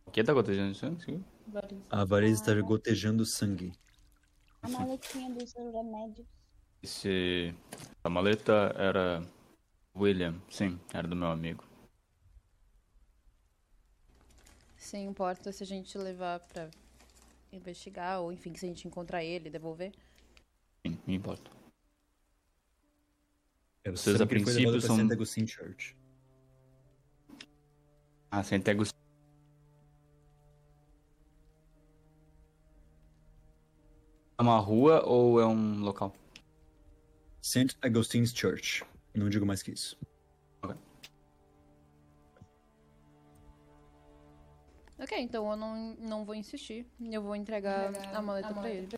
O 0.06 0.12
que 0.12 0.24
tá? 0.24 0.34
Sim. 1.00 1.24
Baliza. 1.48 1.84
A 1.90 2.06
valise 2.06 2.44
tá 2.44 2.54
gotejando 2.62 3.26
sangue. 3.26 3.74
A 4.62 4.70
maletinha 4.70 5.30
dos 5.34 5.54
remédios. 5.54 6.28
Esse... 6.82 7.54
A 8.04 8.10
maleta 8.10 8.74
era... 8.78 9.22
William, 9.98 10.42
sim, 10.50 10.80
era 10.94 11.08
do 11.08 11.16
meu 11.16 11.30
amigo. 11.30 11.64
Se 14.86 15.00
importa 15.00 15.52
se 15.52 15.64
a 15.64 15.66
gente 15.66 15.98
levar 15.98 16.40
pra 16.42 16.70
investigar, 17.52 18.22
ou 18.22 18.32
enfim, 18.32 18.54
se 18.56 18.68
a 18.68 18.70
gente 18.70 18.88
encontrar 18.88 19.24
ele, 19.24 19.50
devolver. 19.50 19.92
Sim, 20.86 20.96
me 21.08 21.16
importa. 21.16 21.50
É, 23.84 23.90
Vocês, 23.90 24.22
a 24.22 24.28
princípio, 24.28 24.80
são- 24.80 24.96
St. 24.96 25.12
Augustine 25.12 25.48
Church. 25.48 25.98
Ah, 28.30 28.44
St. 28.44 28.70
Agustín. 28.70 28.94
É 34.38 34.42
uma 34.44 34.60
rua 34.60 35.04
ou 35.04 35.40
é 35.42 35.48
um 35.48 35.80
local? 35.80 36.14
St. 37.42 37.76
Augustine's 37.82 38.32
Church. 38.36 38.84
Não 39.16 39.30
digo 39.32 39.48
mais 39.48 39.64
que 39.64 39.72
isso. 39.72 39.98
Ok, 45.06 45.22
então 45.22 45.52
eu 45.52 45.56
não, 45.56 45.94
não 46.00 46.26
vou 46.26 46.34
insistir. 46.34 46.84
Eu 47.00 47.22
vou 47.22 47.36
entregar 47.36 47.94
a 48.12 48.22
maleta 48.24 48.52
pra 48.52 48.68
ele. 48.68 48.90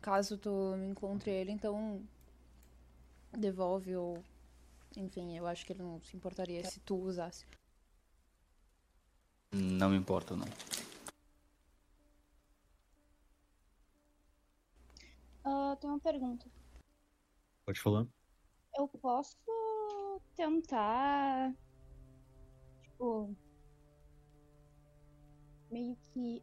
Caso 0.00 0.38
tu 0.38 0.76
me 0.76 0.86
encontre 0.86 1.32
ele, 1.32 1.50
então 1.50 2.00
devolve 3.32 3.96
ou. 3.96 4.22
Enfim, 4.96 5.36
eu 5.36 5.48
acho 5.48 5.66
que 5.66 5.72
ele 5.72 5.82
não 5.82 6.00
se 6.00 6.16
importaria 6.16 6.64
se 6.64 6.78
tu 6.78 6.94
usasse. 6.94 7.44
Não 9.52 9.90
me 9.90 9.96
importa, 9.96 10.36
não. 10.36 10.46
Ah, 15.42 15.76
tem 15.80 15.90
uma 15.90 15.98
pergunta. 15.98 16.46
Pode 17.66 17.80
falar? 17.80 18.06
Eu 18.76 18.86
posso 18.86 19.36
tentar. 20.36 21.52
Tipo. 22.82 23.34
Meio 25.74 25.96
que. 26.12 26.40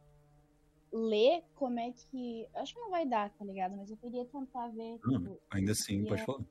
Ler 0.92 1.42
como 1.54 1.78
é 1.80 1.90
que. 1.90 2.46
Acho 2.54 2.74
que 2.74 2.80
não 2.80 2.90
vai 2.90 3.06
dar, 3.08 3.30
tá 3.30 3.44
ligado? 3.46 3.74
Mas 3.76 3.90
eu 3.90 3.96
queria 3.96 4.26
tentar 4.26 4.68
ver. 4.68 4.98
Tipo, 4.98 5.40
ainda 5.50 5.72
assim, 5.72 6.04
pode 6.04 6.20
é- 6.20 6.24
falar. 6.26 6.44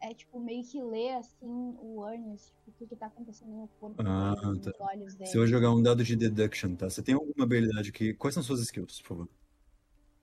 é 0.00 0.14
tipo 0.14 0.40
meio 0.40 0.64
que 0.64 0.80
ler 0.82 1.10
assim 1.16 1.76
o 1.78 2.08
Ernest, 2.08 2.46
tipo, 2.54 2.70
o 2.70 2.72
que, 2.72 2.86
que 2.86 2.96
tá 2.96 3.06
acontecendo 3.06 3.50
no 3.52 3.68
corpo 3.78 4.00
Ah, 4.02 4.34
dele, 4.34 4.46
nos 4.46 4.60
tá. 4.64 4.72
olhos 4.80 5.14
dele. 5.14 5.30
Você 5.30 5.36
vai 5.38 5.46
jogar 5.46 5.70
um 5.74 5.82
dado 5.82 6.02
de 6.02 6.16
deduction, 6.16 6.74
tá? 6.74 6.88
Você 6.88 7.02
tem 7.02 7.14
alguma 7.14 7.44
habilidade 7.44 7.92
que. 7.92 8.14
Quais 8.14 8.32
são 8.32 8.42
suas 8.42 8.60
skills, 8.60 9.02
por 9.02 9.08
favor? 9.08 9.28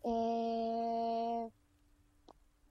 É... 0.04 1.50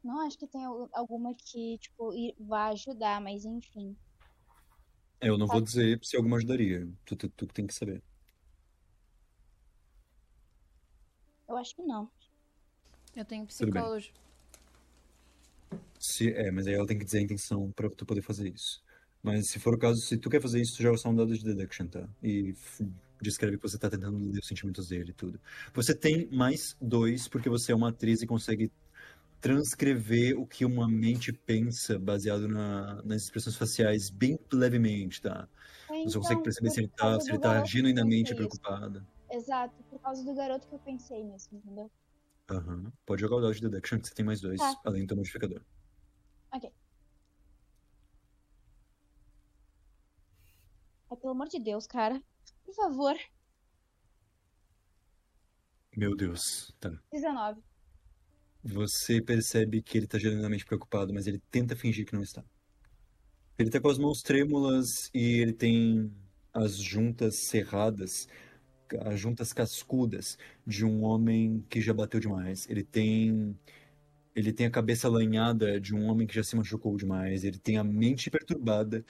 Não 0.03 0.21
acho 0.27 0.37
que 0.39 0.49
tem 0.49 0.65
al- 0.65 0.89
alguma 0.93 1.33
que, 1.35 1.79
tipo, 1.79 2.11
vai 2.41 2.73
ajudar, 2.73 3.21
mas 3.21 3.45
enfim. 3.45 3.97
Eu 5.21 5.39
não 5.39 5.47
vou 5.47 5.61
Tá. 5.61 5.65
dizer 5.65 5.99
se 6.03 6.17
alguma 6.17 6.37
ajudaria. 6.39 6.89
Tu, 7.05 7.15
tu, 7.17 7.29
tu 7.31 7.47
tem 7.47 7.67
que 7.69 7.75
saber. 7.75 8.03
Eu 11.57 11.61
acho 11.61 11.75
que 11.75 11.83
não. 11.83 12.11
Eu 13.17 13.25
tenho 13.25 13.47
psicologia. 13.47 14.13
Se, 15.99 16.31
é, 16.33 16.51
mas 16.51 16.67
aí 16.67 16.75
ela 16.75 16.87
tem 16.87 16.99
que 16.99 17.05
dizer 17.05 17.19
a 17.19 17.23
intenção 17.23 17.73
pra 17.73 17.89
tu 17.89 18.05
poder 18.05 18.21
fazer 18.21 18.49
isso. 18.51 18.83
Mas 19.23 19.49
se 19.49 19.59
for 19.59 19.75
o 19.75 19.79
caso, 19.79 19.99
se 20.03 20.19
tu 20.19 20.29
quer 20.29 20.41
fazer 20.43 20.61
isso, 20.61 20.77
tu 20.77 20.83
joga 20.83 20.99
só 20.99 21.09
um 21.09 21.17
dado 21.17 21.35
de 21.37 21.43
deduction, 21.43 21.87
tá? 21.89 22.07
E 22.23 22.55
descreve 23.23 23.57
que 23.57 23.63
você 23.63 23.79
tá 23.79 23.89
tentando 23.89 24.19
ler 24.31 24.39
os 24.39 24.47
sentimentos 24.47 24.89
dele 24.89 25.11
e 25.11 25.15
tudo. 25.15 25.41
Você 25.73 25.95
tem 25.95 26.29
mais 26.31 26.77
dois, 26.81 27.27
porque 27.27 27.49
você 27.49 27.73
é 27.73 27.75
uma 27.75 27.89
atriz 27.89 28.21
e 28.21 28.27
consegue 28.27 28.71
transcrever 29.41 30.39
o 30.39 30.47
que 30.47 30.65
uma 30.65 30.87
mente 30.87 31.33
pensa 31.33 31.99
baseado 31.99 32.47
na- 32.47 33.03
nas 33.03 33.23
expressões 33.23 33.57
faciais 33.57 34.11
bem 34.11 34.39
levemente, 34.53 35.23
tá? 35.23 35.49
Você 36.05 36.19
consegue 36.19 36.35
Então, 36.35 36.43
perceber 36.43 36.71
se 36.71 36.81
ele 36.81 36.89
tá, 36.89 37.19
se 37.19 37.31
ele 37.31 37.39
tá 37.39 37.65
genuinamente 37.65 38.35
preocupado. 38.35 39.07
Exato, 39.37 39.83
por 39.91 40.01
causa 40.01 40.25
do 40.25 40.35
garoto 40.35 40.67
que 40.67 40.75
eu 40.75 40.79
pensei 40.79 41.23
nisso, 41.23 41.49
entendeu? 41.55 41.91
Aham. 42.51 42.93
Pode 43.05 43.21
jogar 43.21 43.37
o 43.37 43.41
dado 43.41 43.55
de 43.55 43.61
deduction, 43.61 43.99
que 44.01 44.09
você 44.09 44.15
tem 44.15 44.25
mais 44.25 44.41
dois, 44.41 44.59
Tá. 44.59 44.81
além 44.85 45.05
do 45.05 45.17
modificador. 45.17 45.63
Ok. 46.53 46.71
Ai, 51.11 51.17
pelo 51.17 51.33
amor 51.33 51.49
de 51.49 51.59
Deus, 51.61 51.87
cara. 51.87 52.23
Por 52.65 52.75
favor. 52.75 53.17
Meu 55.97 56.15
Deus, 56.17 56.75
tá. 56.81 56.91
19. 57.13 57.63
Você 58.65 59.23
percebe 59.23 59.81
que 59.83 59.97
ele 59.97 60.07
tá 60.07 60.19
genuinamente 60.19 60.65
preocupado, 60.65 61.13
mas 61.15 61.27
ele 61.27 61.39
tenta 61.51 61.77
fingir 61.77 62.05
que 62.07 62.15
não 62.15 62.23
está. 62.23 62.45
Ele 63.59 63.71
tá 63.71 63.81
com 63.81 63.89
as 63.89 63.99
mãos 63.99 64.21
trêmulas 64.23 65.09
e 65.15 65.41
ele 65.41 65.53
tem 65.53 66.13
as 66.53 66.77
juntas 66.77 67.37
cerradas, 67.49 68.29
as 69.01 69.19
juntas 69.19 69.53
cascudas 69.53 70.39
de 70.67 70.85
um 70.85 71.03
homem 71.05 71.65
que 71.69 71.81
já 71.81 71.93
bateu 71.95 72.21
demais. 72.21 72.69
Ele 72.69 72.83
tem 72.83 73.57
ele 74.35 74.53
tem 74.53 74.67
a 74.67 74.71
cabeça 74.71 75.09
lanhada 75.09 75.81
de 75.81 75.95
um 75.95 76.07
homem 76.07 76.27
que 76.27 76.35
já 76.35 76.45
se 76.45 76.55
machucou 76.57 76.97
demais. 76.97 77.43
Ele 77.43 77.59
tem 77.59 77.79
a 77.79 77.85
mente 77.85 78.31
perturbada 78.31 79.05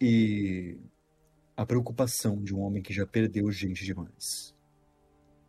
e 0.00 0.76
a 1.56 1.64
preocupação 1.64 2.42
de 2.42 2.54
um 2.54 2.60
homem 2.60 2.82
que 2.82 2.92
já 2.92 3.06
perdeu 3.06 3.50
gente 3.52 3.84
demais. 3.84 4.54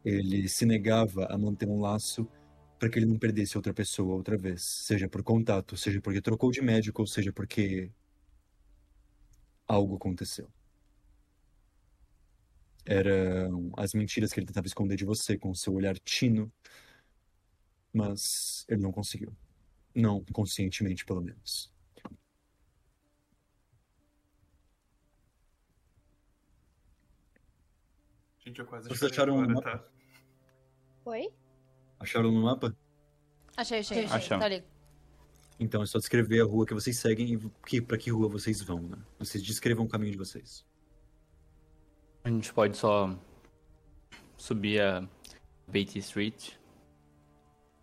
Ele 0.06 0.48
se 0.48 0.65
negava 0.65 1.26
a 1.26 1.38
manter 1.38 1.68
um 1.68 1.80
laço 1.80 2.27
para 2.80 2.90
que 2.90 2.99
ele 2.99 3.06
não 3.06 3.18
perdesse 3.19 3.57
outra 3.57 3.73
pessoa 3.73 4.15
outra 4.15 4.38
vez, 4.38 4.61
seja 4.86 5.10
por 5.10 5.22
contato, 5.22 5.76
seja 5.76 5.99
porque 6.02 6.22
trocou 6.22 6.52
de 6.52 6.61
médico, 6.61 7.02
ou 7.02 7.07
seja 7.07 7.34
porque 7.34 7.91
algo 9.68 9.95
aconteceu. 9.95 10.49
Eram 12.86 13.72
as 13.78 13.94
mentiras 13.94 14.32
que 14.34 14.40
ele 14.40 14.48
tentava 14.48 14.66
esconder 14.68 14.96
de 14.96 15.06
você 15.06 15.38
com 15.38 15.52
o 15.52 15.56
seu 15.56 15.74
olhar 15.74 15.98
tino, 16.00 16.52
mas 17.94 18.66
ele 18.68 18.82
não 18.82 18.92
conseguiu. 18.92 19.36
Não, 19.94 20.24
conscientemente, 20.32 21.06
pelo 21.06 21.22
menos. 21.22 21.72
Gente, 28.40 28.60
eu 28.60 28.66
quase 28.66 28.88
Vocês 28.90 29.12
acharam 29.12 29.34
agora, 29.40 29.52
uma- 29.52 29.62
tá? 29.62 29.86
Oi? 31.06 31.30
Acharam 32.00 32.32
no 32.32 32.42
mapa? 32.44 32.76
Achei, 33.58 33.80
achei, 33.80 34.06
achei. 34.06 34.18
Achamos. 34.18 34.42
Tá 34.42 34.46
ali. 34.46 34.64
Então 35.60 35.84
é 35.84 35.86
só 35.86 36.00
descrever 36.00 36.42
a 36.42 36.46
rua 36.46 36.66
que 36.66 36.74
vocês 36.74 36.98
seguem 36.98 37.34
e 37.34 37.50
que, 37.68 37.82
pra 37.82 37.98
que 37.98 38.10
rua 38.10 38.30
vocês 38.30 38.62
vão, 38.62 38.82
né? 38.82 38.98
Vocês 39.18 39.44
descrevam 39.44 39.86
o 39.86 39.90
caminho 39.90 40.14
de 40.14 40.18
vocês. 40.18 40.66
A 42.30 42.32
gente 42.32 42.54
pode 42.54 42.78
só 42.78 43.18
subir 44.38 44.80
a 44.80 45.04
Beatty 45.68 45.98
Street, 45.98 46.52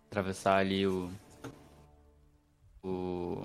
atravessar 0.09 0.59
ali 0.59 0.87
o. 0.87 1.11
O. 2.81 3.43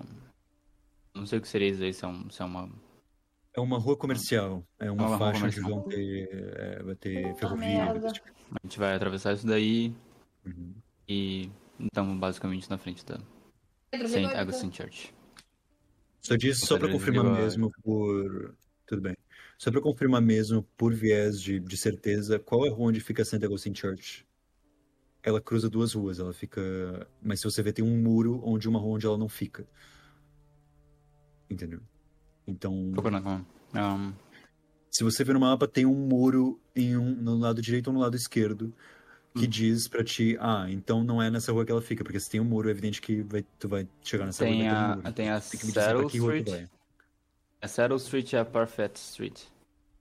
Não 1.12 1.26
sei 1.26 1.40
o 1.40 1.42
que 1.42 1.48
seria 1.48 1.70
isso 1.70 1.82
aí, 1.82 1.92
se 1.92 2.04
é, 2.04 2.08
um- 2.08 2.30
se 2.30 2.40
é 2.40 2.44
uma. 2.44 2.70
É 3.52 3.60
uma 3.60 3.78
rua 3.80 3.96
comercial. 3.96 4.64
É 4.78 4.92
uma, 4.92 5.08
Uma 5.08 5.16
rua 5.16 5.32
faixa 5.32 5.44
onde 5.46 5.60
vão 5.60 5.82
ter, 5.82 6.28
é, 6.32 6.82
vai 6.84 6.94
ter 6.94 7.22
Puta 7.34 7.34
ferrovia. 7.48 8.12
tipo 8.12 8.28
A 8.52 8.58
gente 8.62 8.78
vai 8.78 8.94
atravessar 8.94 9.32
isso 9.34 9.46
daí 9.46 9.92
Uhum. 10.46 10.72
e 11.08 11.50
estamos 11.80 12.16
basicamente 12.16 12.70
na 12.70 12.78
frente 12.78 13.04
da 13.04 13.18
Pedro, 13.90 14.06
St. 14.06 14.20
liga- 14.20 14.38
Augustine 14.38 14.72
Church. 14.72 15.12
Só 16.20 16.36
diz 16.36 16.60
só 16.60 16.78
pra 16.78 16.86
Pedro, 16.86 16.92
confirmar 17.04 17.24
mesmo 17.34 17.72
por. 17.82 18.54
Tudo 18.86 19.02
bem. 19.02 19.16
Só 19.62 19.70
pra 19.70 19.80
confirmar 19.80 20.20
mesmo, 20.20 20.64
por 20.76 20.92
viés 20.92 21.40
de, 21.40 21.60
de 21.60 21.76
certeza, 21.76 22.36
qual 22.36 22.66
é 22.66 22.68
a 22.68 22.72
rua 22.72 22.88
onde 22.88 22.98
fica 22.98 23.24
St. 23.24 23.44
Augustine 23.44 23.76
Church? 23.76 24.26
Ela 25.22 25.40
cruza 25.40 25.70
duas 25.70 25.92
ruas, 25.92 26.18
ela 26.18 26.32
fica. 26.32 27.06
Mas 27.22 27.38
se 27.38 27.44
você 27.44 27.62
ver, 27.62 27.72
tem 27.72 27.84
um 27.84 27.96
muro 27.96 28.40
onde 28.42 28.68
uma 28.68 28.80
rua 28.80 28.96
onde 28.96 29.06
ela 29.06 29.16
não 29.16 29.28
fica. 29.28 29.64
Entendeu? 31.48 31.78
Então, 32.44 32.90
como. 32.96 33.46
Um, 33.72 34.12
se 34.90 35.04
você 35.04 35.22
ver 35.22 35.34
no 35.34 35.38
mapa, 35.38 35.68
tem 35.68 35.86
um 35.86 35.94
muro 35.94 36.60
em 36.74 36.96
um, 36.96 37.14
no 37.14 37.38
lado 37.38 37.62
direito 37.62 37.86
ou 37.86 37.92
no 37.92 38.00
lado 38.00 38.16
esquerdo 38.16 38.74
que 39.32 39.46
Hum. 39.46 39.48
diz 39.48 39.86
pra 39.86 40.02
ti, 40.02 40.36
ah, 40.40 40.66
então 40.68 41.04
não 41.04 41.22
é 41.22 41.30
nessa 41.30 41.52
rua 41.52 41.64
que 41.64 41.70
ela 41.70 41.80
fica, 41.80 42.02
porque 42.02 42.18
se 42.18 42.28
tem 42.28 42.40
um 42.40 42.44
muro, 42.44 42.66
é 42.66 42.72
evidente 42.72 43.00
que 43.00 43.22
vai, 43.22 43.46
tu 43.60 43.68
vai 43.68 43.88
chegar 44.02 44.26
nessa 44.26 44.42
tem, 44.44 44.64
rua 44.64 44.72
um 44.72 44.76
a, 44.76 44.96
muro. 44.96 45.12
tem 45.12 45.30
a 45.30 45.40
Tem 45.40 45.60
que 45.60 45.66
me 45.66 45.72
dizer 45.72 46.04
Street. 46.06 46.68
A 47.62 47.68
Settle 47.68 47.96
Street 47.98 48.32
é 48.32 48.40
a 48.40 48.44
Perfect 48.44 48.98
Street. 48.98 49.51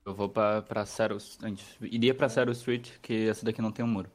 Eu 0.05 0.15
vou 0.15 0.29
pra, 0.29 0.61
pra. 0.61 0.81
A 0.81 1.47
gente 1.47 1.65
iria 1.81 2.13
pra 2.13 2.27
Settle 2.29 2.53
Street, 2.53 2.99
que 3.01 3.27
essa 3.27 3.45
daqui 3.45 3.61
não 3.61 3.71
tem 3.71 3.85
um 3.85 3.87
muro. 3.87 4.09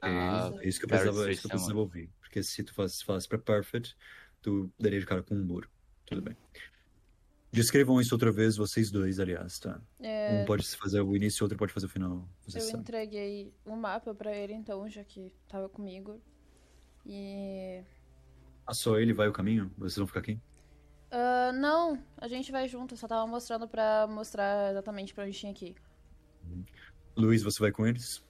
Ah, 0.00 0.50
É 0.60 0.68
isso 0.68 0.78
que 0.78 0.84
eu 0.84 0.88
precisava, 0.88 1.28
é 1.28 1.32
Street 1.32 1.38
isso 1.38 1.42
que 1.42 1.46
eu 1.46 1.48
um 1.48 1.52
precisava 1.58 1.78
ouvir. 1.80 2.10
Porque 2.20 2.42
se 2.42 2.62
tu 2.62 2.74
falasse, 2.74 3.04
falasse 3.04 3.28
pra 3.28 3.38
Perfect, 3.38 3.96
tu 4.40 4.70
daria 4.78 5.00
de 5.00 5.06
cara 5.06 5.22
com 5.22 5.34
um 5.34 5.44
muro. 5.44 5.68
Tudo 6.06 6.22
bem. 6.22 6.36
Descrevam 7.52 8.00
isso 8.00 8.14
outra 8.14 8.32
vez, 8.32 8.56
vocês 8.56 8.90
dois, 8.90 9.20
aliás, 9.20 9.58
tá? 9.58 9.78
É, 10.00 10.42
Um 10.42 10.46
pode 10.46 10.66
fazer 10.76 11.02
o 11.02 11.14
início, 11.14 11.44
outro 11.44 11.58
pode 11.58 11.72
fazer 11.72 11.86
o 11.86 11.88
final. 11.90 12.26
Você 12.46 12.58
eu 12.58 12.62
sabe. 12.62 12.78
entreguei 12.78 13.52
o 13.64 13.76
mapa 13.76 14.14
pra 14.14 14.34
ele, 14.34 14.54
então, 14.54 14.88
já 14.88 15.04
que 15.04 15.34
tava 15.48 15.68
comigo. 15.68 16.18
E. 17.04 17.82
Ah, 18.66 18.72
só 18.72 18.98
ele 18.98 19.12
vai 19.12 19.28
o 19.28 19.32
caminho? 19.32 19.70
Vocês 19.76 19.96
vão 19.96 20.06
ficar 20.06 20.20
aqui? 20.20 20.40
Ah, 21.14 21.52
não, 21.52 22.02
a 22.16 22.26
gente 22.26 22.50
vai 22.50 22.66
junto, 22.66 22.94
eu 22.94 22.98
só 22.98 23.06
tava 23.06 23.26
mostrando 23.26 23.68
pra 23.68 24.06
mostrar 24.06 24.70
exatamente 24.70 25.12
pra 25.14 25.24
onde 25.24 25.38
tinha 25.38 25.52
que 25.52 25.66
ir. 25.66 25.76
Luiz, 27.14 27.42
você 27.42 27.60
vai 27.60 27.70
com 27.70 27.86
eles? 27.86 28.24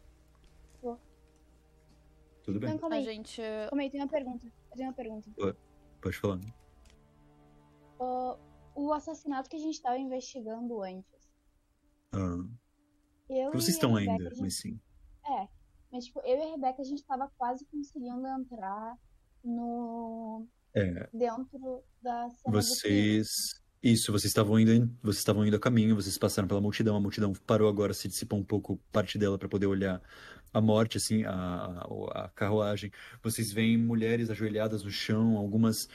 Vou. 0.83 0.99
Tudo 2.43 2.59
bem, 2.59 2.71
Não, 2.71 2.79
calma 2.79 2.97
A 2.97 2.99
aí. 2.99 3.05
gente. 3.05 3.41
Calma 3.69 3.83
aí, 3.83 3.91
tem 3.91 4.01
uma 4.01 4.09
pergunta. 4.09 4.47
Eu 4.73 4.77
tenho 4.77 4.89
uma 4.89 4.95
pergunta. 4.95 5.31
pode 6.01 6.17
falar. 6.19 6.41
Ah, 8.01 8.37
o 8.75 8.93
assassinato 8.93 9.49
que 9.49 9.55
a 9.57 9.61
gente 9.61 9.81
tava 9.81 9.99
investigando 9.99 10.83
antes. 10.83 11.31
Ah, 12.13 12.45
Eu 13.31 13.53
vocês 13.53 13.69
e 13.69 13.71
a 13.71 13.75
estão 13.75 13.93
Rebeca, 13.93 14.13
ainda, 14.13 14.27
a 14.27 14.31
gente- 14.31 14.41
mas 14.43 14.59
sim. 14.59 14.81
É. 15.25 15.49
Mas, 15.93 16.07
tipo, 16.07 16.19
eu 16.21 16.37
e 16.37 16.43
a 16.43 16.51
Rebeca, 16.51 16.83
a 16.83 16.85
gente 16.85 17.05
tava 17.05 17.31
quase 17.39 17.65
conseguindo 17.67 18.27
entrar 18.27 18.99
no... 19.45 20.49
É, 20.75 21.09
dentro 21.13 21.83
da 22.03 22.29
cena 22.31 22.61
vocês. 22.61 23.61
Isso, 23.83 24.13
vocês 24.13 24.31
estavam 24.31 24.61
indo, 24.61 24.89
vocês 25.03 25.19
estavam 25.19 25.45
indo 25.45 25.57
a 25.57 25.59
caminho, 25.59 25.97
vocês 25.97 26.17
passaram 26.17 26.47
pela 26.47 26.61
multidão, 26.61 26.95
a 26.95 27.01
multidão 27.01 27.33
parou 27.45 27.69
agora, 27.69 27.93
se 27.93 28.07
dissipou 28.07 28.39
um 28.39 28.45
pouco 28.45 28.79
parte 28.93 29.19
dela 29.19 29.37
para 29.37 29.49
poder 29.49 29.67
olhar 29.67 30.01
a 30.55 30.61
morte, 30.61 30.99
assim, 30.99 31.25
a, 31.25 31.85
a, 32.13 32.29
carruagem. 32.35 32.93
Vocês 33.23 33.51
veem 33.51 33.77
mulheres 33.77 34.31
ajoelhadas 34.31 34.85
no 34.85 34.91
chão, 34.91 35.37
algumas 35.37 35.89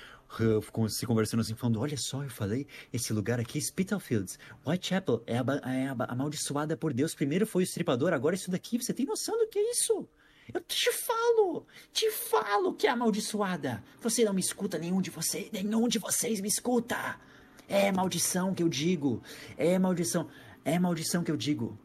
com- 0.72 0.90
se 0.90 1.06
conversando 1.06 1.42
assim, 1.42 1.56
falando: 1.56 1.80
Olha 1.80 1.96
só, 1.96 2.24
eu 2.24 2.30
falei, 2.30 2.68
esse 2.92 3.14
lugar 3.14 3.40
aqui, 3.40 3.62
Spitalfields, 3.62 4.38
Whitechapel, 4.66 5.24
é, 5.26 5.38
é 5.38 5.88
amaldiçoada 6.10 6.76
por 6.76 6.94
Deus. 6.94 7.16
Primeiro 7.16 7.46
foi 7.46 7.64
o 7.64 7.66
estripador, 7.66 8.14
agora 8.14 8.36
isso 8.36 8.52
daqui. 8.52 8.78
Você 8.78 8.94
tem 8.94 9.06
noção 9.06 9.38
do 9.38 9.48
que 9.48 9.60
é 9.60 9.72
isso? 9.72 10.10
Eu 10.54 10.62
te 10.62 10.92
falo, 10.92 11.66
te 11.92 12.10
falo 12.12 12.74
que 12.74 12.88
é 12.88 12.90
amaldiçoada. 12.90 13.84
Você 14.02 14.24
não 14.24 14.34
me 14.34 14.42
escuta, 14.42 14.78
nenhum 14.78 15.02
de 15.02 15.10
vocês, 15.10 15.52
nenhum 15.52 15.88
de 15.88 16.00
vocês 16.00 16.40
me 16.40 16.48
escuta. 16.48 17.20
É 17.68 17.92
maldição 17.92 18.54
que 18.54 18.64
eu 18.64 18.70
digo. 18.70 19.22
É 19.58 19.78
maldição. 19.78 20.30
É 20.64 20.80
maldição 20.80 21.24
que 21.24 21.32
eu 21.32 21.38
digo. 21.38 21.78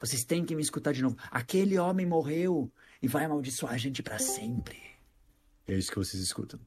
Vocês 0.00 0.22
têm 0.24 0.44
que 0.44 0.54
me 0.54 0.62
escutar 0.62 0.92
de 0.92 1.02
novo. 1.02 1.16
Aquele 1.30 1.76
homem 1.76 2.06
morreu 2.06 2.70
e 3.02 3.08
vai 3.08 3.24
amaldiçoar 3.24 3.74
a 3.74 3.78
gente 3.78 4.02
pra 4.02 4.18
sempre. 4.18 4.80
É 5.66 5.74
isso 5.74 5.90
que 5.90 5.98
vocês 5.98 6.22
escutam. 6.22 6.60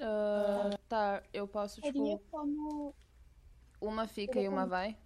ah, 0.00 0.78
tá, 0.88 1.22
eu 1.32 1.48
posso, 1.48 1.80
Teria 1.80 2.18
tipo, 2.18 2.30
como... 2.30 2.94
uma 3.80 4.06
fica 4.06 4.38
e 4.38 4.46
uma 4.46 4.66
vai. 4.66 4.96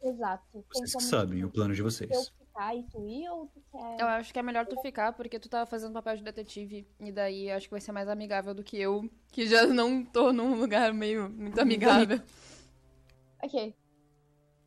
Exato. 0.00 0.64
Vocês 0.72 0.92
que 0.92 0.98
como, 0.98 1.10
sabem 1.10 1.44
o 1.44 1.50
plano 1.50 1.74
de 1.74 1.80
eu 1.80 1.84
vocês. 1.84 2.32
Ficar 2.56 2.74
e 2.74 2.82
tu 2.84 3.06
ir 3.06 3.28
ou 3.28 3.46
tu 3.46 3.62
quer... 3.70 4.00
Eu 4.00 4.06
acho 4.06 4.32
que 4.32 4.38
é 4.38 4.42
melhor 4.42 4.66
tu 4.66 4.80
ficar, 4.80 5.12
porque 5.12 5.38
tu 5.38 5.48
tava 5.48 5.66
fazendo 5.66 5.92
papel 5.92 6.16
de 6.16 6.22
detetive. 6.24 6.86
E 7.00 7.12
daí 7.12 7.50
acho 7.50 7.66
que 7.66 7.72
vai 7.72 7.80
ser 7.80 7.92
mais 7.92 8.08
amigável 8.08 8.54
do 8.54 8.64
que 8.64 8.78
eu, 8.80 9.08
que 9.30 9.46
já 9.46 9.66
não 9.68 10.04
tô 10.04 10.32
num 10.32 10.58
lugar 10.58 10.92
meio 10.92 11.28
muito 11.30 11.60
amigável. 11.60 12.20
Ok. 13.44 13.74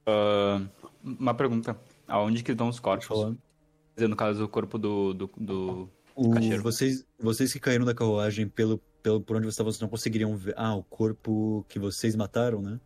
Ah, 0.06 0.62
uma 1.04 1.34
pergunta. 1.34 1.76
Aonde 2.08 2.44
que 2.44 2.52
estão 2.52 2.70
os 2.70 2.80
corpos? 2.80 3.08
falar. 3.08 3.32
Quer 3.32 3.96
dizer, 3.96 4.08
no 4.08 4.16
caso, 4.16 4.46
o 4.46 4.48
corpo 4.48 4.78
do. 4.78 5.12
do, 5.14 5.30
do... 5.36 5.90
O- 6.16 6.32
Cacheiro. 6.32 6.62
vocês, 6.62 7.04
vocês 7.20 7.52
que 7.52 7.60
caíram 7.60 7.84
da 7.84 7.96
carruagem 7.96 8.48
pelo, 8.48 8.78
pelo, 9.02 9.20
por 9.22 9.36
onde 9.36 9.46
vocês 9.46 9.56
estavam, 9.56 9.72
vocês 9.72 9.82
não 9.82 9.90
conseguiriam 9.90 10.38
ver. 10.38 10.54
Ah, 10.56 10.76
o 10.76 10.84
corpo 10.84 11.66
que 11.68 11.80
vocês 11.80 12.16
mataram, 12.16 12.62
né? 12.62 12.80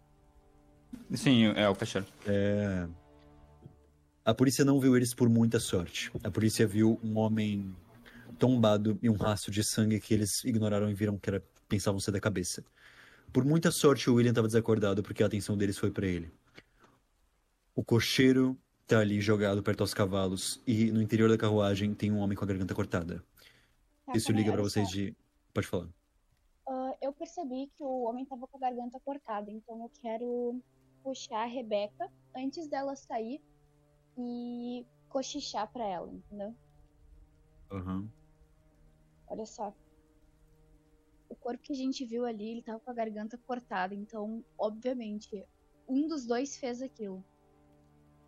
Sim, 1.13 1.47
é 1.47 1.67
o 1.67 1.75
caixeiro. 1.75 2.07
É... 2.25 2.87
A 4.25 4.33
polícia 4.33 4.63
não 4.63 4.79
viu 4.79 4.95
eles 4.95 5.13
por 5.13 5.27
muita 5.27 5.59
sorte. 5.59 6.09
A 6.23 6.31
polícia 6.31 6.65
viu 6.65 6.97
um 7.03 7.17
homem 7.17 7.75
tombado 8.39 8.97
e 9.01 9.09
um 9.09 9.15
rastro 9.15 9.51
de 9.51 9.61
sangue 9.63 9.99
que 9.99 10.13
eles 10.13 10.45
ignoraram 10.45 10.89
e 10.89 10.93
viram 10.93 11.17
que 11.17 11.29
era, 11.29 11.43
pensavam 11.67 11.99
ser 11.99 12.11
da 12.11 12.21
cabeça. 12.21 12.63
Por 13.33 13.43
muita 13.43 13.69
sorte, 13.69 14.09
o 14.09 14.13
William 14.15 14.31
estava 14.31 14.47
desacordado 14.47 15.03
porque 15.03 15.23
a 15.23 15.25
atenção 15.25 15.57
deles 15.57 15.77
foi 15.77 15.91
para 15.91 16.07
ele. 16.07 16.31
O 17.75 17.83
cocheiro 17.83 18.57
tá 18.87 18.99
ali 18.99 19.19
jogado 19.19 19.61
perto 19.61 19.81
aos 19.81 19.93
cavalos 19.93 20.61
e 20.65 20.89
no 20.89 21.01
interior 21.01 21.27
da 21.27 21.37
carruagem 21.37 21.93
tem 21.93 22.09
um 22.09 22.19
homem 22.19 22.37
com 22.37 22.45
a 22.45 22.47
garganta 22.47 22.73
cortada. 22.73 23.21
Tá, 24.05 24.13
Isso 24.15 24.31
liga 24.31 24.53
para 24.53 24.61
vocês 24.61 24.87
de. 24.87 25.13
Pode 25.53 25.67
falar. 25.67 25.89
Ah, 26.65 26.95
eu 27.01 27.11
percebi 27.11 27.69
que 27.75 27.83
o 27.83 28.03
homem 28.03 28.25
tava 28.25 28.47
com 28.47 28.55
a 28.55 28.59
garganta 28.59 28.99
cortada, 29.01 29.51
então 29.51 29.81
eu 29.81 29.91
quero 30.01 30.61
puxar 31.03 31.43
a 31.43 31.45
Rebeca 31.45 32.09
antes 32.35 32.69
dela 32.69 32.95
sair 32.95 33.41
e 34.17 34.85
cochichar 35.09 35.71
pra 35.71 35.85
ela, 35.85 36.11
entendeu? 36.11 36.55
Aham. 37.71 38.09
Olha 39.27 39.45
só. 39.45 39.73
O 41.29 41.35
corpo 41.35 41.63
que 41.63 41.73
a 41.73 41.75
gente 41.75 42.05
viu 42.05 42.25
ali, 42.25 42.49
ele 42.49 42.63
tava 42.63 42.79
com 42.79 42.91
a 42.91 42.93
garganta 42.93 43.37
cortada, 43.37 43.95
então, 43.95 44.43
obviamente, 44.57 45.45
um 45.87 46.07
dos 46.07 46.25
dois 46.25 46.57
fez 46.57 46.81
aquilo. 46.81 47.23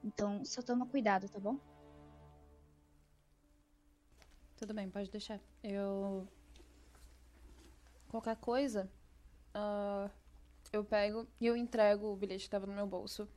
Então, 0.03 0.43
só 0.43 0.61
toma 0.61 0.87
cuidado, 0.87 1.29
tá 1.29 1.39
bom? 1.39 1.59
Tudo 4.57 4.73
bem, 4.73 4.89
pode 4.89 5.11
deixar. 5.11 5.39
Eu. 5.63 6.27
Qualquer 8.07 8.37
coisa, 8.37 8.89
ah, 9.53 10.09
eu 10.71 10.83
pego 10.83 11.27
e 11.39 11.45
eu 11.45 11.57
entrego 11.57 12.07
o 12.07 12.15
bilhete 12.15 12.45
que 12.45 12.49
tava 12.49 12.65
no 12.65 12.73
meu 12.73 12.87
bolso 12.87 13.27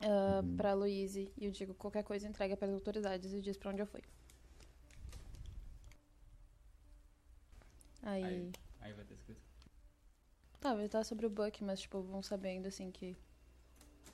ah, 0.00 0.40
Uhum. 0.42 0.56
pra 0.56 0.74
Louise 0.74 1.30
e 1.36 1.44
eu 1.46 1.50
digo 1.50 1.74
qualquer 1.74 2.04
coisa 2.04 2.26
entrega 2.28 2.56
para 2.56 2.68
as 2.68 2.74
autoridades 2.74 3.32
e 3.32 3.40
diz 3.40 3.56
pra 3.56 3.70
onde 3.70 3.82
eu 3.82 3.86
fui. 3.86 4.02
Aí. 8.02 8.24
Aí. 8.24 8.52
Aí 8.80 8.92
vai 8.92 9.04
ter 9.04 9.14
escrito. 9.14 9.40
Tá, 10.60 10.74
vai 10.74 10.86
estar 10.86 11.04
sobre 11.04 11.26
o 11.26 11.30
Buck, 11.30 11.62
mas 11.62 11.80
tipo, 11.80 12.02
vão 12.02 12.22
sabendo 12.22 12.66
assim 12.66 12.90
que 12.90 13.16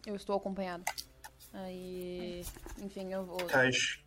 eu 0.07 0.15
estou 0.17 0.37
acompanhado. 0.37 0.85
Aí. 1.53 2.43
Enfim, 2.83 3.13
eu 3.13 3.25
vou. 3.25 3.47
Cash, 3.47 4.03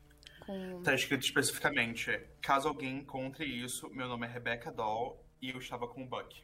Com... 0.46 0.82
Tá 0.84 0.94
escrito 0.94 1.24
especificamente: 1.24 2.12
caso 2.42 2.68
alguém 2.68 2.98
encontre 3.00 3.46
isso, 3.46 3.90
meu 3.90 4.08
nome 4.08 4.26
é 4.28 4.30
Rebecca 4.30 4.72
Doll 4.72 5.24
e 5.42 5.50
eu 5.50 5.58
estava 5.60 5.88
com 5.88 6.04
o 6.04 6.08
Buck. 6.08 6.44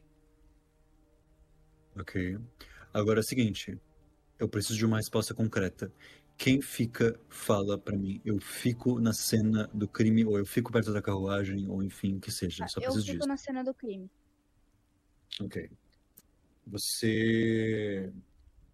Ok. 1.99 2.39
Agora 2.93 3.19
é 3.19 3.22
o 3.22 3.23
seguinte. 3.23 3.80
Eu 4.44 4.49
preciso 4.49 4.78
de 4.78 4.86
uma 4.86 4.98
resposta 4.98 5.34
concreta. 5.34 5.90
Quem 6.38 6.61
fica, 6.61 7.18
fala 7.30 7.78
pra 7.78 7.95
mim. 7.95 8.20
Eu 8.26 8.41
fico 8.41 8.99
na 8.99 9.14
cena 9.14 9.70
do 9.74 9.88
crime, 9.88 10.26
ou 10.26 10.38
eu 10.38 10.45
fico 10.45 10.70
perto 10.70 10.91
da 10.91 11.02
carruagem, 11.02 11.65
ou 11.70 11.82
enfim, 11.82 12.18
o 12.18 12.20
que 12.20 12.30
seja. 12.30 12.65
Eu 12.65 12.68
só 12.68 12.80
eu 12.82 12.84
preciso 12.84 13.06
fico 13.06 13.18
disso. 13.20 13.28
na 13.30 13.38
cena 13.38 13.64
do 13.64 13.74
crime. 13.74 14.11
Ok. 15.40 15.70
Você. 16.68 18.11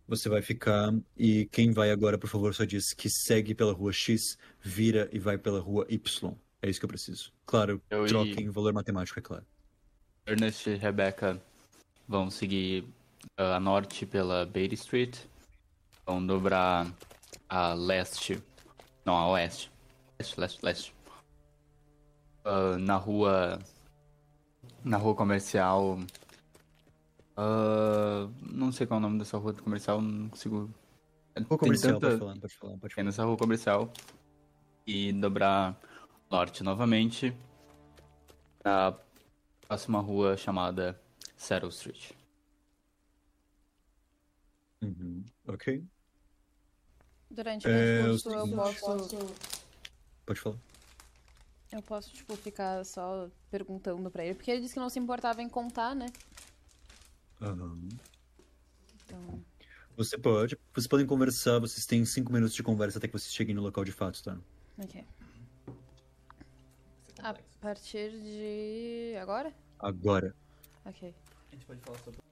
Você 0.07 0.27
vai 0.27 0.41
ficar. 0.41 0.91
E 1.15 1.45
quem 1.51 1.71
vai 1.71 1.91
agora, 1.91 2.17
por 2.17 2.27
favor, 2.27 2.55
só 2.55 2.63
diz 2.63 2.91
que 2.91 3.07
segue 3.07 3.53
pela 3.53 3.71
rua 3.71 3.93
X, 3.93 4.39
vira 4.59 5.07
e 5.13 5.19
vai 5.19 5.37
pela 5.37 5.59
rua 5.59 5.85
Y. 5.87 6.33
É 6.63 6.69
isso 6.69 6.79
que 6.79 6.85
eu 6.85 6.89
preciso. 6.89 7.31
Claro, 7.45 7.79
Eu 7.91 8.07
e- 8.07 8.09
troquem 8.09 8.49
o 8.49 8.51
valor 8.51 8.73
matemático, 8.73 9.19
é 9.19 9.21
claro. 9.21 9.45
Ernest 10.25 10.67
e 10.67 10.75
Rebecca 10.75 11.39
vão 12.07 12.31
seguir 12.31 12.85
ah, 13.37 13.57
a 13.57 13.59
norte 13.59 14.07
pela 14.07 14.47
Beatty 14.47 14.73
Street. 14.73 15.28
Vão 16.09 16.25
dobrar 16.25 16.91
a 17.47 17.75
leste. 17.75 18.41
Não, 19.05 19.15
a 19.15 19.27
oeste. 19.29 19.71
Leste, 20.19 20.39
leste, 20.39 20.65
leste. 20.65 20.95
Ah, 22.43 22.79
na 22.79 22.95
rua. 22.95 23.59
Na 24.83 24.97
rua 24.97 25.13
comercial. 25.13 25.99
ah, 27.37 28.27
não 28.41 28.71
sei 28.71 28.87
qual 28.87 28.97
é 28.97 29.01
o 29.01 29.01
nome 29.03 29.19
dessa 29.19 29.37
rua 29.37 29.53
comercial, 29.53 30.01
não 30.01 30.29
consigo. 30.29 30.73
Rua 31.47 31.57
comercial, 31.59 31.99
tanta- 31.99 32.07
pode 32.07 32.19
falar, 32.19 32.39
pode 32.39 32.55
falar, 32.57 32.77
pode 32.79 32.91
é 32.91 32.95
falar. 32.95 33.05
nessa 33.05 33.23
rua 33.23 33.37
comercial 33.37 33.93
e 34.87 35.13
dobrar 35.13 35.79
norte 36.31 36.63
novamente 36.63 37.37
na 38.65 38.97
próxima 39.67 39.99
rua 40.01 40.35
chamada 40.35 40.99
Saddle 41.37 41.69
Street. 41.69 42.13
Uhum. 44.81 45.23
Ok, 45.47 45.85
Durante 47.29 47.67
o 47.67 47.69
É, 47.69 48.01
meu 48.01 48.11
o 48.11 48.13
discurso, 48.15 48.37
eu 48.37 48.41
seguinte- 48.65 48.79
posso. 48.81 49.35
pode 50.25 50.39
falar. 50.39 50.57
Eu 51.71 51.81
posso, 51.83 52.11
tipo, 52.11 52.35
ficar 52.35 52.83
só 52.83 53.29
perguntando 53.51 54.09
pra 54.09 54.25
ele. 54.25 54.33
Porque 54.33 54.49
ele 54.49 54.61
disse 54.61 54.73
que 54.73 54.79
não 54.79 54.89
se 54.89 54.97
importava 54.97 55.41
em 55.41 55.47
contar, 55.49 55.93
né? 55.95 56.07
Aham. 57.41 57.79
Então. 59.05 59.43
Você 59.95 60.17
pode. 60.17 60.57
Vocês 60.73 60.87
podem 60.87 61.05
conversar, 61.05 61.59
vocês 61.59 61.85
têm 61.85 62.03
cinco 62.05 62.31
minutos 62.33 62.55
de 62.55 62.63
conversa 62.63 62.97
até 62.97 63.07
que 63.07 63.13
vocês 63.13 63.33
cheguem 63.33 63.53
no 63.53 63.61
local 63.61 63.83
de 63.85 63.91
fato, 63.91 64.23
tá? 64.23 64.37
Ok. 64.77 65.05
A 67.21 67.35
partir 67.61 68.11
de. 68.11 69.15
agora? 69.21 69.53
Agora. 69.77 70.35
Ok. 70.85 71.13
A 71.51 71.55
gente 71.55 71.65
pode 71.65 71.81
falar 71.81 71.99
sobre. 71.99 72.28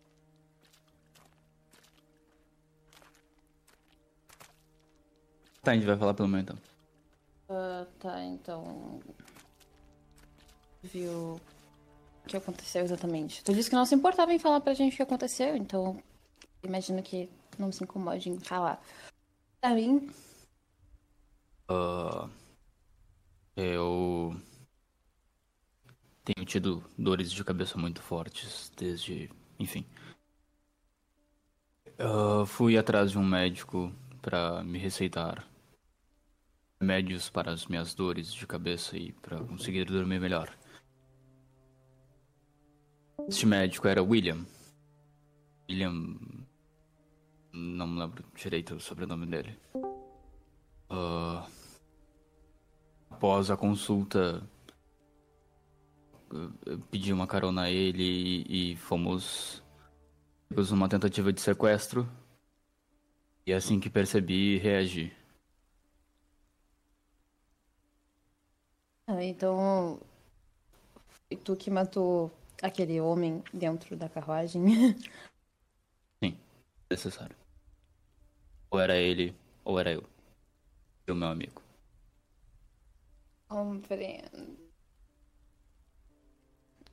Tá, 5.67 5.71
a 5.71 5.75
gente 5.75 5.85
vai 5.85 5.97
falar 5.97 6.13
pelo 6.13 6.29
menos 6.29 6.45
então. 6.45 6.57
Ah, 7.49 7.85
tá, 7.99 8.23
então. 8.23 9.01
Viu 10.81 11.33
o 11.33 11.41
que 12.25 12.37
aconteceu 12.37 12.85
exatamente? 12.85 13.43
Tu 13.43 13.53
disse 13.53 13.69
que 13.69 13.75
não 13.75 13.85
se 13.85 13.93
importava 13.93 14.31
em 14.31 14.39
falar 14.39 14.61
pra 14.61 14.73
gente 14.73 14.93
o 14.93 14.95
que 14.95 15.03
aconteceu, 15.03 15.57
então. 15.57 16.01
Imagino 16.63 17.03
que 17.03 17.29
não 17.59 17.69
se 17.69 17.83
incomode 17.83 18.29
em 18.29 18.39
falar. 18.39 18.81
Pra 19.59 19.71
mim, 19.71 20.09
Ah, 21.67 22.29
eu 23.57 24.39
tenho 26.23 26.45
tido 26.45 26.81
dores 26.97 27.29
de 27.29 27.43
cabeça 27.43 27.77
muito 27.77 28.01
fortes 28.01 28.71
desde, 28.77 29.29
enfim. 29.59 29.85
Ah, 31.99 32.45
fui 32.45 32.77
atrás 32.77 33.11
de 33.11 33.17
um 33.17 33.25
médico 33.25 33.91
para 34.21 34.63
me 34.63 34.79
receitar 34.79 35.45
remédios 36.79 37.29
para 37.29 37.51
as 37.51 37.65
minhas 37.65 37.93
dores 37.93 38.33
de 38.33 38.45
cabeça 38.45 38.97
e 38.97 39.11
para 39.11 39.43
conseguir 39.43 39.85
dormir 39.85 40.19
melhor. 40.19 40.51
Este 43.27 43.45
médico 43.45 43.87
era 43.87 44.01
William. 44.03 44.45
William. 45.69 46.17
Não 47.51 47.87
me 47.87 47.99
lembro 47.99 48.23
direito 48.35 48.75
o 48.75 48.79
sobrenome 48.79 49.25
dele. 49.25 49.57
Ah, 50.89 51.47
após 53.09 53.49
a 53.49 53.57
consulta, 53.57 54.47
pedi 56.91 57.11
uma 57.11 57.25
carona 57.25 57.63
a 57.63 57.71
ele 57.71 58.03
e, 58.47 58.71
e 58.71 58.75
fomos 58.75 59.63
pegos 60.47 60.71
numa 60.71 60.87
tentativa 60.87 61.33
de 61.33 61.41
sequestro. 61.41 62.07
E 63.45 63.53
assim 63.53 63.79
que 63.79 63.89
percebi, 63.89 64.57
reagi. 64.57 65.11
Ah, 69.07 69.23
então. 69.23 69.99
Foi 71.07 71.37
tu 71.37 71.55
que 71.55 71.69
matou 71.69 72.31
aquele 72.61 72.99
homem 73.01 73.43
dentro 73.53 73.95
da 73.95 74.09
carruagem? 74.09 74.63
Necessário. 76.89 77.35
Ou 78.71 78.79
era 78.79 78.95
ele, 78.97 79.35
ou 79.65 79.79
era 79.79 79.91
eu. 79.91 80.03
E 81.07 81.11
o 81.11 81.15
meu 81.15 81.27
amigo. 81.27 81.61
Compreendo. 83.49 84.57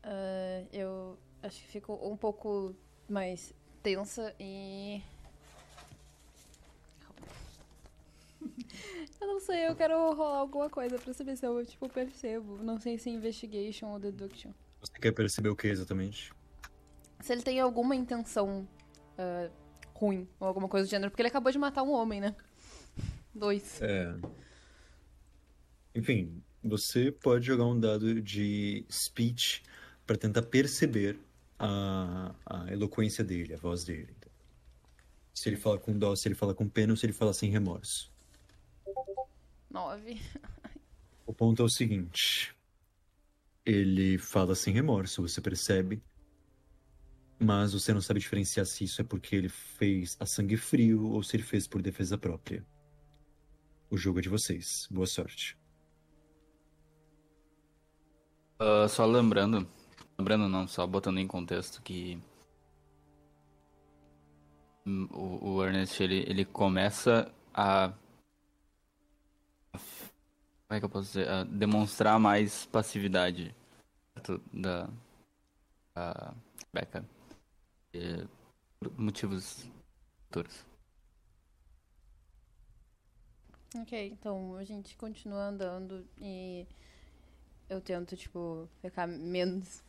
Ah, 0.02 0.64
eu 0.72 1.18
acho 1.42 1.60
que 1.60 1.66
fico 1.68 1.94
um 1.94 2.16
pouco 2.16 2.74
mais 3.08 3.54
tensa 3.82 4.34
e. 4.38 5.02
Eu 9.20 9.26
não 9.26 9.40
sei, 9.40 9.68
eu 9.68 9.74
quero 9.74 9.94
rolar 10.12 10.38
alguma 10.38 10.68
coisa 10.68 10.98
pra 10.98 11.14
saber 11.14 11.36
se 11.36 11.46
eu, 11.46 11.64
tipo, 11.64 11.88
percebo. 11.88 12.62
Não 12.62 12.78
sei 12.78 12.98
se 12.98 13.08
é 13.08 13.12
investigation 13.12 13.88
ou 13.88 13.98
deduction. 13.98 14.52
Você 14.80 14.98
quer 15.00 15.12
perceber 15.12 15.48
o 15.48 15.56
que 15.56 15.66
exatamente? 15.66 16.30
Se 17.20 17.32
ele 17.32 17.40
tem 17.40 17.58
alguma 17.58 17.96
intenção 17.96 18.68
ah, 19.16 19.48
ruim 19.94 20.28
ou 20.38 20.46
alguma 20.46 20.68
coisa 20.68 20.86
do 20.86 20.90
gênero, 20.90 21.10
porque 21.10 21.22
ele 21.22 21.28
acabou 21.28 21.50
de 21.50 21.58
matar 21.58 21.82
um 21.82 21.92
homem, 21.92 22.20
né? 22.20 22.36
Dois. 23.34 23.80
É. 23.80 24.14
Enfim, 25.94 26.42
você 26.62 27.10
pode 27.10 27.46
jogar 27.46 27.64
um 27.64 27.78
dado 27.78 28.20
de 28.20 28.84
speech 28.90 29.62
para 30.06 30.16
tentar 30.16 30.42
perceber 30.42 31.18
a, 31.58 32.34
a 32.44 32.72
eloquência 32.72 33.24
dele, 33.24 33.54
a 33.54 33.56
voz 33.56 33.84
dele. 33.84 34.14
Se 35.32 35.48
ele 35.48 35.56
fala 35.56 35.78
com 35.78 35.96
dó, 35.98 36.14
se 36.14 36.28
ele 36.28 36.34
fala 36.34 36.54
com 36.54 36.68
pena 36.68 36.92
ou 36.92 36.96
se 36.96 37.06
ele 37.06 37.12
fala 37.12 37.32
sem 37.32 37.50
remorso. 37.50 38.12
Nove. 39.74 40.20
O 41.26 41.34
ponto 41.34 41.60
é 41.60 41.64
o 41.64 41.68
seguinte: 41.68 42.54
ele 43.66 44.18
fala 44.18 44.54
sem 44.54 44.72
remorso, 44.72 45.20
você 45.20 45.40
percebe, 45.40 46.00
mas 47.40 47.72
você 47.72 47.92
não 47.92 48.00
sabe 48.00 48.20
diferenciar 48.20 48.66
se 48.66 48.84
isso 48.84 49.00
é 49.00 49.04
porque 49.04 49.34
ele 49.34 49.48
fez 49.48 50.16
a 50.20 50.26
sangue 50.26 50.56
frio 50.56 51.10
ou 51.10 51.24
se 51.24 51.34
ele 51.34 51.42
fez 51.42 51.66
por 51.66 51.82
defesa 51.82 52.16
própria. 52.16 52.64
O 53.90 53.96
jogo 53.96 54.20
é 54.20 54.22
de 54.22 54.28
vocês. 54.28 54.86
Boa 54.88 55.08
sorte. 55.08 55.58
Ah, 58.60 58.86
só 58.86 59.04
lembrando, 59.04 59.68
lembrando 60.16 60.48
não, 60.48 60.68
só 60.68 60.86
botando 60.86 61.18
em 61.18 61.26
contexto 61.26 61.82
que 61.82 62.16
hum, 64.86 65.08
o, 65.10 65.54
o 65.54 65.64
Ernest 65.64 66.00
ele, 66.00 66.24
ele 66.28 66.44
começa 66.44 67.34
a 67.52 67.92
como 70.66 70.76
é 70.76 70.80
que 70.80 70.84
eu 70.84 70.90
posso 70.90 71.06
dizer, 71.08 71.28
a 71.28 71.44
demonstrar 71.44 72.18
mais 72.18 72.66
passividade 72.66 73.54
da 74.52 74.88
da 75.94 76.34
Becca 76.72 77.04
eh, 77.92 78.26
por 78.80 78.98
motivos 78.98 79.68
futuros. 80.26 80.64
Ok, 83.76 84.08
então 84.08 84.56
a 84.56 84.64
gente 84.64 84.96
continua 84.96 85.46
andando 85.46 86.06
e 86.20 86.66
eu 87.68 87.80
tento, 87.80 88.16
tipo, 88.16 88.68
ficar 88.80 89.06
menos 89.06 89.82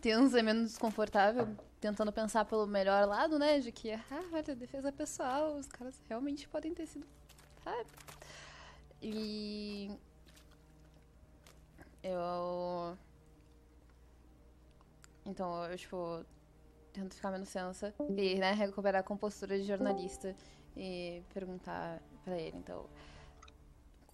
tensa, 0.00 0.42
menos 0.42 0.70
desconfortável, 0.70 1.56
tentando 1.80 2.12
pensar 2.12 2.44
pelo 2.44 2.66
melhor 2.66 3.06
lado, 3.06 3.38
né? 3.38 3.60
De 3.60 3.72
que, 3.72 3.92
ah, 3.92 4.02
olha, 4.32 4.54
defesa 4.54 4.92
pessoal, 4.92 5.56
os 5.56 5.66
caras 5.66 6.00
realmente 6.08 6.48
podem 6.48 6.74
ter 6.74 6.86
sido. 6.86 7.06
Ah. 7.64 7.84
E. 9.02 9.90
Eu. 12.02 12.96
Então, 15.26 15.64
eu, 15.66 15.76
tipo, 15.76 16.24
tento 16.92 17.14
ficar 17.14 17.30
menos 17.30 17.52
tensa 17.52 17.94
e, 18.16 18.36
né, 18.36 18.52
recuperar 18.52 19.00
a 19.00 19.04
compostura 19.04 19.58
de 19.58 19.64
jornalista 19.64 20.34
e 20.76 21.22
perguntar 21.34 22.00
pra 22.24 22.38
ele, 22.38 22.56
então. 22.56 22.88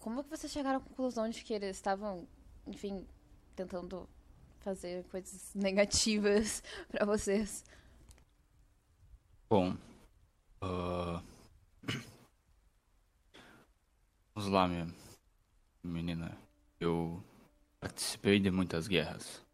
como 0.01 0.23
que 0.25 0.31
vocês 0.31 0.53
chegaram 0.53 0.79
à 0.79 0.81
conclusão 0.81 1.29
de 1.29 1.43
que 1.45 1.55
eles 1.55 1.77
estavam, 1.77 2.27
enfim, 2.67 3.07
tentando 3.55 4.09
fazer 4.61 5.05
coisas 5.05 5.55
negativas 5.55 6.63
pra 6.91 7.07
vocês? 7.07 7.65
Bom. 9.49 9.77
ah, 10.61 11.23
Vamos 14.35 14.51
lá, 14.51 14.67
minha 14.67 14.93
menina. 15.83 16.37
Eu 16.81 17.23
participei 17.79 18.41
de 18.41 18.51
muitas 18.51 18.89
guerras. 18.89 19.45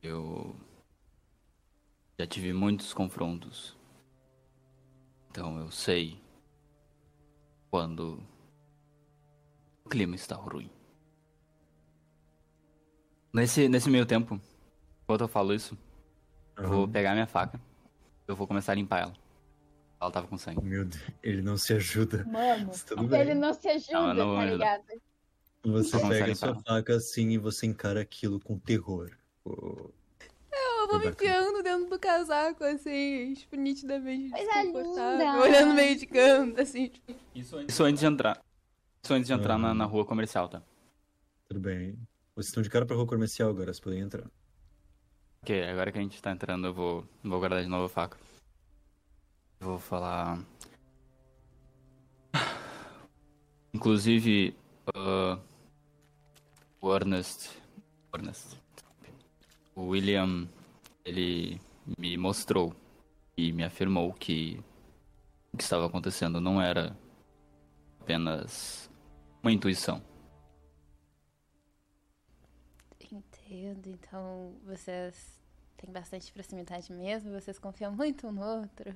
Eu 0.00 0.54
já 2.16 2.26
tive 2.28 2.52
muitos 2.52 2.94
confrontos. 2.94 3.76
Então 5.28 5.58
eu 5.58 5.68
sei 5.72 6.22
quando 7.72 8.22
o 9.84 9.88
clima 9.88 10.14
está 10.14 10.36
ruim. 10.36 10.70
Nesse, 13.32 13.68
nesse 13.68 13.90
meio 13.90 14.06
tempo, 14.06 14.40
enquanto 15.02 15.22
eu 15.22 15.28
falo 15.28 15.52
isso, 15.52 15.76
eu 16.62 16.68
vou 16.70 16.86
Aham. 16.86 16.88
pegar 16.88 17.14
minha 17.14 17.26
faca. 17.26 17.60
Eu 18.28 18.36
vou 18.36 18.46
começar 18.46 18.72
a 18.72 18.76
limpar 18.76 19.00
ela. 19.02 19.23
Ela 20.04 20.12
tava 20.12 20.26
com 20.26 20.36
sangue. 20.36 20.62
Meu 20.62 20.84
Deus, 20.84 21.02
ele 21.22 21.40
não 21.40 21.56
se 21.56 21.72
ajuda. 21.72 22.24
Mano, 22.26 22.70
ele 23.16 23.34
não 23.34 23.54
se 23.54 23.66
ajuda, 23.68 23.92
Não, 23.92 24.14
não 24.14 24.36
tá 24.36 24.44
ligado? 24.44 24.82
Você 25.64 25.96
Vamos 25.96 26.08
pega 26.18 26.34
sua 26.34 26.54
faca 26.62 26.94
assim 26.96 27.30
e 27.30 27.38
você 27.38 27.64
encara 27.66 28.02
aquilo 28.02 28.38
com 28.38 28.58
terror. 28.58 29.10
O- 29.46 29.90
Eu 30.52 30.88
vou 30.88 30.98
me 30.98 31.08
enfiando 31.08 31.62
dentro 31.62 31.88
do 31.88 31.98
casaco, 31.98 32.62
assim, 32.64 33.32
tipo, 33.34 33.56
nitidamente 33.56 34.30
desconfortável, 34.34 35.40
olhando 35.40 35.74
meio 35.74 35.98
de 35.98 36.06
canto, 36.06 36.60
assim, 36.60 36.88
tipo, 36.88 37.14
Isso 37.34 37.56
antes, 37.56 37.74
isso 37.74 37.82
antes 37.82 38.00
de 38.00 38.06
entrar. 38.06 38.42
Isso 39.02 39.14
antes 39.14 39.26
de 39.26 39.32
entrar 39.32 39.56
na, 39.58 39.68
Aham. 39.68 39.74
na 39.74 39.84
rua 39.86 40.04
comercial, 40.04 40.50
tá? 40.50 40.62
Tudo 41.48 41.60
bem. 41.60 41.96
Vocês 42.36 42.48
estão 42.48 42.62
de 42.62 42.68
cara 42.68 42.84
pra 42.84 42.94
rua 42.94 43.06
comercial 43.06 43.48
agora, 43.48 43.72
vocês 43.72 43.80
podem 43.80 44.00
entrar. 44.00 44.26
Ok, 45.42 45.62
agora 45.64 45.90
que 45.90 45.98
a 45.98 46.02
gente 46.02 46.20
tá 46.20 46.30
entrando, 46.30 46.66
eu 46.66 46.74
vou, 46.74 47.08
vou 47.22 47.38
guardar 47.38 47.62
de 47.62 47.68
novo 47.68 47.86
a 47.86 47.88
faca. 47.88 48.18
Vou 49.64 49.78
falar. 49.78 50.44
Inclusive, 53.72 54.54
ah, 54.94 55.38
o 56.82 56.94
Ernest. 56.94 57.48
Ernest. 58.14 58.60
O 59.74 59.86
William, 59.86 60.46
ele 61.02 61.58
me 61.96 62.18
mostrou 62.18 62.76
e 63.38 63.52
me 63.52 63.64
afirmou 63.64 64.12
que 64.12 64.62
o 65.50 65.56
que 65.56 65.62
estava 65.62 65.86
acontecendo 65.86 66.42
não 66.42 66.60
era 66.60 66.94
apenas 68.02 68.90
uma 69.42 69.50
intuição. 69.50 70.02
Entendo, 73.10 73.88
então 73.88 74.54
vocês 74.62 75.40
têm 75.78 75.90
bastante 75.90 76.30
proximidade 76.30 76.92
mesmo, 76.92 77.32
vocês 77.32 77.58
confiam 77.58 77.92
muito 77.92 78.26
um 78.28 78.32
no 78.32 78.42
outro. 78.42 78.94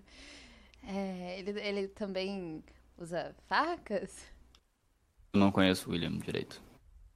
É, 0.83 1.39
ele, 1.39 1.61
ele 1.61 1.89
também 1.89 2.65
usa 2.97 3.35
facas? 3.47 4.27
Eu 5.33 5.41
não 5.41 5.53
conheço 5.53 5.89
o 5.89 5.93
William 5.93 6.19
direito. 6.19 6.63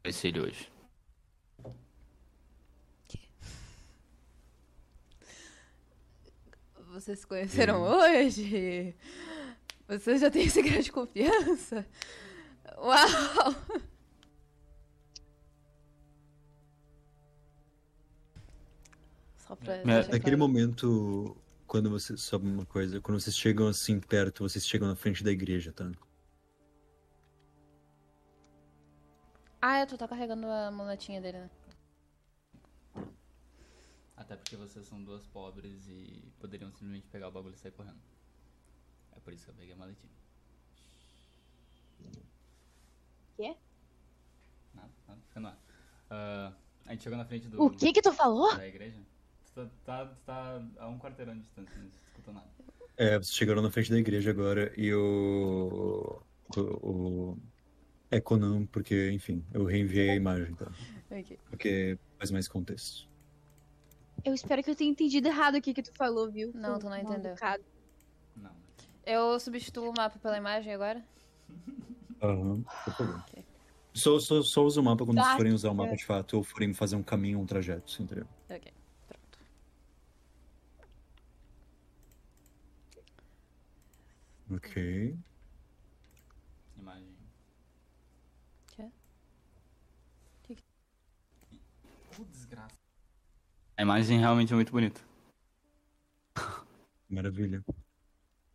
Conheci 0.03 0.29
ele 0.29 0.41
hoje. 0.41 0.71
Vocês 6.89 7.21
se 7.21 7.27
conheceram 7.27 7.83
hoje? 7.83 8.95
Vocês 9.89 10.21
já 10.21 10.31
têm 10.31 10.45
esse 10.45 10.61
grau 10.63 10.81
de 10.83 10.93
confiança? 10.93 11.87
Uau! 12.77 13.55
Só 19.39 19.57
pra. 19.57 19.75
É, 19.77 19.85
Naquele 19.85 20.21
claro. 20.21 20.39
momento, 20.39 21.37
quando 21.73 21.89
vocês. 21.89 22.20
Sabe 22.20 22.47
uma 22.47 22.67
coisa? 22.67 23.01
Quando 23.01 23.18
vocês 23.18 23.34
chegam 23.34 23.67
assim 23.67 23.99
perto, 23.99 24.47
vocês 24.47 24.67
chegam 24.67 24.86
na 24.86 24.94
frente 24.94 25.25
da 25.25 25.31
igreja, 25.33 25.73
tá? 25.73 25.91
Ah, 29.59 29.78
é, 29.78 29.86
tu 29.86 29.97
tá 29.97 30.07
carregando 30.07 30.47
a 30.49 30.70
moletinha 30.70 31.18
dele, 31.18 31.39
né? 31.39 31.51
Até 34.15 34.36
porque 34.36 34.55
vocês 34.55 34.86
são 34.86 35.02
duas 35.02 35.26
pobres 35.28 35.89
e 35.89 36.31
poderiam 36.39 36.70
simplesmente 36.73 37.09
pegar 37.09 37.28
o 37.28 37.33
bagulho 37.33 37.55
e 37.55 37.59
sair 37.59 37.73
correndo. 37.73 38.02
É 39.17 39.20
por 39.20 39.33
isso 39.33 39.47
que 39.47 39.51
eu 39.52 39.55
peguei 39.55 39.73
a 39.73 39.76
maletinha. 39.76 40.12
Quê? 43.34 43.57
Nada, 44.75 44.91
nada, 45.09 45.20
fica 45.26 45.41
no 45.41 45.49
ar. 45.49 45.59
Ah, 46.10 46.52
a 46.84 46.92
gente 46.92 47.02
chegou 47.02 47.17
na 47.17 47.25
frente 47.25 47.49
do, 47.49 47.62
O 47.62 47.70
que 47.70 47.94
que 47.94 48.02
tu 48.02 48.12
falou? 48.12 48.55
da 48.55 48.68
igreja. 48.68 49.01
Tá, 49.55 49.69
tá, 49.85 50.13
tá 50.25 50.63
a 50.79 50.89
um 50.89 50.99
quarteirão 50.99 51.35
de 51.35 51.41
distância, 51.41 51.79
não 51.79 51.91
escutou 52.07 52.35
nada. 52.35 52.47
É, 52.97 53.19
vocês 53.19 53.35
chegaram 53.35 53.61
na 53.63 53.71
frente 53.71 53.91
da 53.91 53.99
igreja 53.99 54.31
agora 54.31 54.73
e 54.77 54.93
o. 54.95 56.21
O. 56.57 56.61
o 56.61 57.39
é 58.11 58.21
Conan, 58.21 58.67
porque, 58.67 59.11
enfim, 59.11 59.43
eu 59.55 59.65
reenviei 59.65 60.11
a 60.11 60.15
imagem, 60.15 60.55
tá? 60.55 60.71
Ok. 61.11 61.39
Porque 61.49 61.99
faz 62.19 62.31
mais 62.31 62.47
contexto. 62.47 63.09
Eu 64.23 64.35
espero 64.35 64.63
que 64.63 64.71
eu 64.71 64.77
tenha 64.77 64.91
entendido 64.91 65.29
errado 65.29 65.57
o 65.57 65.63
que 65.63 65.83
tu 65.83 65.93
falou, 65.95 66.31
viu? 66.31 66.53
Não, 66.55 66.79
tu 66.79 66.89
não 66.89 66.97
entendeu. 66.97 67.35
Não. 68.37 68.51
Eu 69.05 69.41
substituo 69.41 69.91
o 69.91 69.95
mapa 69.97 70.19
pela 70.19 70.37
imagem 70.37 70.75
agora? 70.75 71.03
Aham, 72.23 72.63
por 72.85 72.95
favor. 72.95 73.25
Só, 73.95 74.19
só, 74.19 74.43
só 74.43 74.65
usa 74.65 74.81
o 74.81 74.85
mapa 74.85 75.05
quando 75.05 75.19
vocês 75.19 75.29
Tá. 75.33 75.37
forem 75.37 75.53
usar 75.53 75.71
o 75.71 75.75
mapa 75.75 75.97
de 75.97 76.05
fato 76.05 76.37
ou 76.37 76.43
forem 76.43 76.73
fazer 76.73 76.97
um 76.97 77.03
caminho, 77.03 77.41
um 77.41 77.47
trajeto, 77.47 78.03
entendeu? 78.03 78.27
Ok, 78.49 78.73
Ok. 84.55 85.17
Imagem. 86.79 87.17
Quê? 88.69 88.91
Que 90.43 90.55
que- 90.57 91.61
Oh, 92.19 92.25
desgraça. 92.25 92.77
A 93.77 93.83
imagem 93.83 94.19
realmente 94.19 94.53
é 94.53 94.57
muito 94.57 94.71
bonita. 94.73 95.01
Maravilha. 97.09 97.65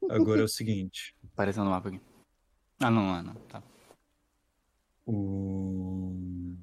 Agora 0.10 0.42
é 0.42 0.44
o 0.44 0.48
seguinte. 0.48 1.16
Apareceu 1.34 1.64
no 1.64 1.72
mapa 1.72 1.90
aqui. 1.90 2.02
Ah, 2.80 2.92
não, 2.92 3.02
não, 3.04 3.24
não. 3.24 3.34
Tá. 3.48 3.64
O... 5.06 6.56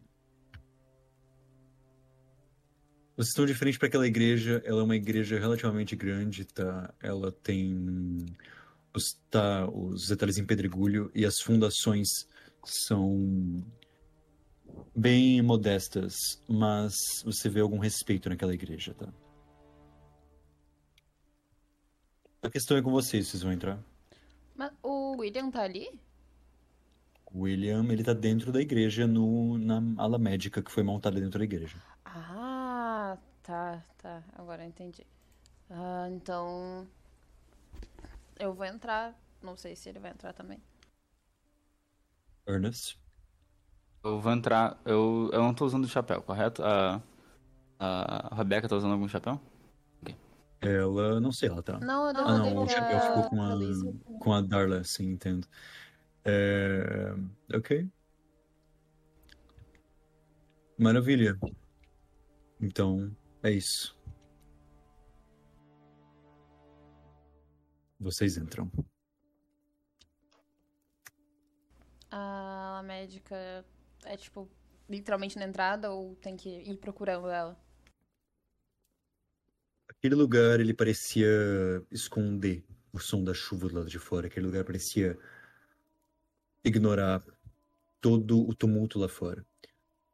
Vocês 3.17 3.29
estão 3.29 3.47
de 3.47 3.55
frente 3.55 3.79
para 3.79 3.89
aquela 3.89 4.07
igreja. 4.07 4.63
Ela 4.65 4.81
é 4.81 4.85
uma 4.85 4.97
igreja 4.97 5.39
relativamente 5.39 5.97
grande, 5.97 6.45
tá? 6.45 6.93
Ela 7.01 7.31
tem 7.33 8.27
os, 8.95 9.15
tá, 9.31 9.69
os 9.69 10.09
detalhes 10.09 10.39
em 10.39 10.47
pedregulho 10.47 11.11
e 11.15 11.25
as 11.25 11.41
fundações 11.41 12.09
são 12.65 13.65
bem 14.95 15.43
modestas, 15.43 16.41
mas 16.49 16.95
você 17.25 17.49
vê 17.49 17.61
algum 17.61 17.79
respeito 17.79 18.29
naquela 18.29 18.55
igreja, 18.55 18.95
tá? 18.95 19.13
A 22.43 22.51
questão 22.51 22.77
é 22.77 22.83
com 22.83 22.91
vocês, 22.91 23.27
vocês 23.27 23.43
vão 23.43 23.53
entrar. 23.53 23.83
Mas 24.55 24.71
o 24.83 25.17
William 25.17 25.51
tá 25.51 25.63
ali? 25.63 25.89
O 27.33 27.41
William, 27.41 27.85
ele 27.91 28.05
tá 28.05 28.13
dentro 28.13 28.53
da 28.53 28.61
igreja, 28.61 29.07
no, 29.07 29.59
na 29.59 29.83
ala 29.97 30.19
médica 30.19 30.63
que 30.63 30.71
foi 30.71 30.83
montada 30.83 31.21
dentro 31.21 31.39
da 31.39 31.45
igreja. 31.45 31.77
Ah, 32.05 33.19
tá, 33.43 33.83
tá. 33.99 34.23
Agora 34.35 34.63
eu 34.63 34.69
entendi. 34.69 35.05
Ah, 35.71 36.09
então. 36.11 36.87
Eu 38.39 38.55
vou 38.55 38.65
entrar. 38.65 39.15
Não 39.43 39.57
sei 39.57 39.75
se 39.77 39.89
ele 39.89 39.99
vai 39.99 40.11
entrar 40.13 40.33
também. 40.33 40.61
Ernest? 42.47 42.97
Eu 44.05 44.21
vou 44.21 44.33
entrar. 44.33 44.79
Eu, 44.85 45.31
eu 45.33 45.43
não 45.43 45.55
tô 45.55 45.65
usando 45.65 45.89
chapéu, 45.89 46.23
correto? 46.23 46.63
A, 46.63 47.01
a 47.79 48.35
Rebeca 48.35 48.69
tá 48.69 48.77
usando 48.77 48.93
algum 48.93 49.09
chapéu? 49.09 49.41
Ela, 50.61 51.21
não 51.21 51.31
sei, 51.31 51.49
ela 51.51 51.63
tá. 51.63 51.79
Não, 51.79 52.07
eu 52.09 52.15
Ah, 52.15 52.33
derrubei 52.33 52.55
não, 52.55 52.65
o 52.65 52.69
chapéu 52.69 52.99
ficou 53.01 53.23
com 53.25 53.43
a, 53.43 54.19
com 54.19 54.33
a 54.33 54.41
Darla, 54.41 54.83
sim, 54.83 55.11
entendo. 55.11 55.47
É... 56.25 57.15
Ok. 57.55 57.89
Maravilha. 60.79 61.39
Então, 62.61 63.15
é 63.43 63.51
isso. 63.51 63.95
Vocês 68.05 68.37
entram. 68.37 68.71
A 72.11 72.83
médica 72.85 73.65
é 74.05 74.15
tipo 74.15 74.47
literalmente 74.87 75.39
na 75.39 75.47
entrada 75.47 75.91
ou 75.91 76.15
tem 76.17 76.37
que 76.37 76.51
ir 76.51 76.77
procurando 76.77 77.31
ela? 77.31 77.59
Aquele 79.89 80.15
lugar, 80.15 80.61
ele 80.61 80.75
parecia 80.75 81.27
esconder 81.91 82.63
o 82.93 82.99
som 82.99 83.25
da 83.25 83.33
chuva 83.33 83.69
do 83.69 83.77
lado 83.77 83.89
de 83.89 83.99
fora. 83.99 84.27
Aquele 84.27 84.45
lugar 84.45 84.65
parecia 84.65 85.19
ignorar 86.63 87.25
todo 88.03 88.47
o 88.47 88.55
tumulto 88.55 88.99
lá 88.99 89.09
fora. 89.09 89.43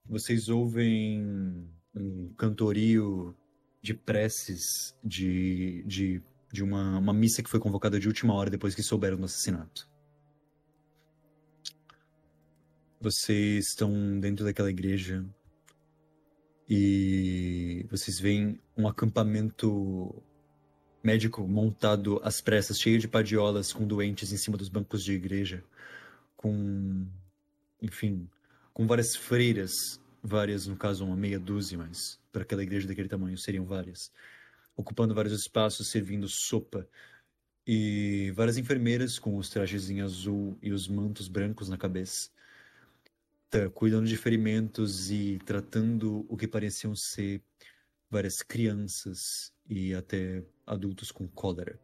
Vocês 0.06 0.48
ouvem 0.48 1.68
um 1.92 2.32
cantorio 2.34 3.36
de 3.82 3.94
preces 3.94 4.96
de, 5.02 5.82
de, 5.84 6.22
de 6.52 6.62
uma, 6.62 6.98
uma 6.98 7.12
missa 7.12 7.42
que 7.42 7.50
foi 7.50 7.60
convocada 7.60 7.98
de 7.98 8.08
última 8.08 8.34
hora 8.34 8.50
depois 8.50 8.74
que 8.74 8.82
souberam 8.82 9.16
do 9.16 9.24
assassinato. 9.24 9.88
Vocês 13.00 13.68
estão 13.68 14.18
dentro 14.20 14.44
daquela 14.44 14.70
igreja 14.70 15.24
e 16.68 17.86
vocês 17.90 18.20
veem 18.20 18.60
um 18.76 18.86
acampamento 18.86 20.22
médico 21.02 21.46
montado 21.46 22.20
às 22.22 22.40
pressas, 22.40 22.78
cheio 22.78 22.98
de 22.98 23.08
padiolas 23.08 23.72
com 23.72 23.86
doentes 23.86 24.32
em 24.32 24.36
cima 24.36 24.56
dos 24.56 24.68
bancos 24.68 25.02
de 25.02 25.12
igreja, 25.12 25.64
com, 26.36 27.06
enfim, 27.80 28.28
com 28.72 28.86
várias 28.86 29.16
freiras, 29.16 29.72
várias, 30.22 30.66
no 30.66 30.76
caso, 30.76 31.04
uma 31.04 31.16
meia 31.16 31.40
dúzia, 31.40 31.78
mas 31.78 32.20
para 32.30 32.42
aquela 32.42 32.62
igreja 32.62 32.86
daquele 32.86 33.08
tamanho 33.08 33.38
seriam 33.38 33.64
várias, 33.64 34.12
ocupando 34.80 35.14
vários 35.14 35.34
espaços, 35.34 35.88
servindo 35.88 36.28
sopa. 36.28 36.88
E 37.66 38.32
várias 38.34 38.56
enfermeiras 38.56 39.18
com 39.18 39.36
os 39.36 39.48
trajes 39.48 39.90
em 39.90 40.00
azul 40.00 40.58
e 40.62 40.72
os 40.72 40.88
mantos 40.88 41.28
brancos 41.28 41.68
na 41.68 41.76
cabeça, 41.76 42.30
tá, 43.48 43.68
cuidando 43.70 44.08
de 44.08 44.16
ferimentos 44.16 45.10
e 45.10 45.38
tratando 45.44 46.26
o 46.28 46.36
que 46.36 46.48
pareciam 46.48 46.96
ser 46.96 47.42
várias 48.10 48.42
crianças 48.42 49.52
e 49.68 49.94
até 49.94 50.42
adultos 50.66 51.12
com 51.12 51.28
cólera. 51.28 51.78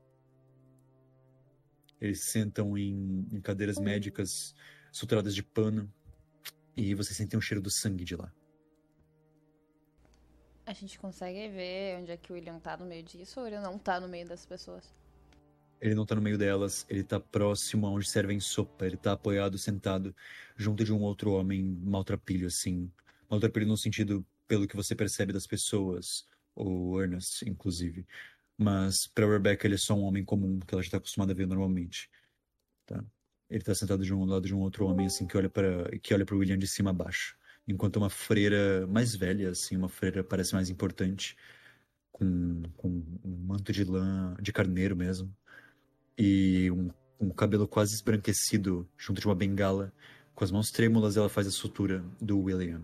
Eles 2.01 2.21
sentam 2.21 2.77
em, 2.77 3.29
em 3.31 3.41
cadeiras 3.41 3.79
médicas 3.79 4.55
suturadas 4.91 5.35
de 5.35 5.43
pano 5.43 5.93
e 6.77 6.95
você 6.95 7.15
sente 7.15 7.37
um 7.37 7.41
cheiro 7.41 7.63
do 7.63 7.71
sangue 7.71 8.05
de 8.05 8.17
lá. 8.17 8.33
A 10.67 10.73
gente 10.73 10.99
consegue 10.99 11.49
ver 11.49 11.97
onde 12.01 12.11
é 12.11 12.17
que 12.17 12.33
o 12.33 12.35
William 12.35 12.59
tá 12.59 12.77
no 12.77 12.85
meio 12.85 13.05
disso 13.05 13.39
ou 13.39 13.47
ele 13.47 13.61
não 13.61 13.79
tá 13.79 14.01
no 14.01 14.09
meio 14.09 14.27
das 14.27 14.45
pessoas? 14.45 14.93
Ele 15.81 15.95
não 15.95 16.05
tá 16.05 16.17
no 16.17 16.21
meio 16.21 16.37
delas, 16.37 16.85
ele 16.89 17.05
tá 17.05 17.21
próximo 17.21 17.87
aonde 17.87 18.09
servem 18.09 18.41
sopa, 18.41 18.85
ele 18.85 18.97
tá 18.97 19.13
apoiado, 19.13 19.57
sentado, 19.59 20.15
junto 20.57 20.85
de 20.85 20.93
um 20.93 21.03
outro 21.03 21.31
homem 21.33 21.63
maltrapilho, 21.63 22.49
assim. 22.49 22.91
Maltrapilho 23.31 23.69
no 23.69 23.77
sentido, 23.77 24.27
pelo 24.49 24.67
que 24.67 24.75
você 24.75 24.93
percebe 24.97 25.33
das 25.33 25.47
pessoas, 25.47 26.27
o 26.57 27.01
Ernest, 27.01 27.49
inclusive. 27.49 28.05
Mas 28.59 29.07
pra 29.07 29.31
Rebecca 29.31 29.69
ele 29.69 29.77
é 29.77 29.79
só 29.79 29.95
um 29.95 30.03
homem 30.03 30.25
comum, 30.25 30.59
que 30.59 30.75
ela 30.75 30.83
já 30.83 30.91
tá 30.91 30.97
acostumada 30.97 31.33
a 31.33 31.37
ver 31.37 31.47
normalmente. 31.47 32.11
Tá? 32.87 33.05
Ele 33.49 33.63
tá 33.63 33.73
sentado 33.73 34.05
de 34.05 34.13
um 34.13 34.25
lado 34.25 34.47
de 34.49 34.55
um 34.55 34.61
outro 34.61 34.85
homem, 34.87 35.07
assim, 35.07 35.29
que 35.29 35.37
olha 35.37 35.49
para 35.49 35.97
que 36.01 36.13
olha 36.13 36.27
pro 36.27 36.39
William 36.39 36.59
de 36.59 36.67
cima 36.67 36.91
a 36.91 36.93
baixo. 36.93 37.39
Enquanto 37.67 37.97
uma 37.97 38.11
freira 38.11 38.87
mais 38.87 39.15
velha, 39.15 39.51
assim, 39.51 39.77
uma 39.77 39.89
freira 39.89 40.23
parece 40.23 40.55
mais 40.55 40.71
importante, 40.71 41.37
com, 42.13 42.63
com 42.77 42.89
um 43.25 43.37
manto 43.47 43.73
de 43.73 43.85
lã, 43.85 44.37
de 44.41 44.53
carneiro 44.53 44.97
mesmo, 44.97 45.35
e 46.17 46.71
um, 46.71 46.91
um 47.21 47.31
cabelo 47.31 47.67
quase 47.67 47.95
esbranquecido 47.95 48.89
junto 48.97 49.21
de 49.21 49.27
uma 49.27 49.35
bengala. 49.35 49.93
Com 50.35 50.45
as 50.45 50.51
mãos 50.51 50.71
trêmulas, 50.71 51.17
ela 51.17 51.29
faz 51.29 51.47
a 51.47 51.51
sutura 51.51 52.05
do 52.21 52.39
William, 52.39 52.83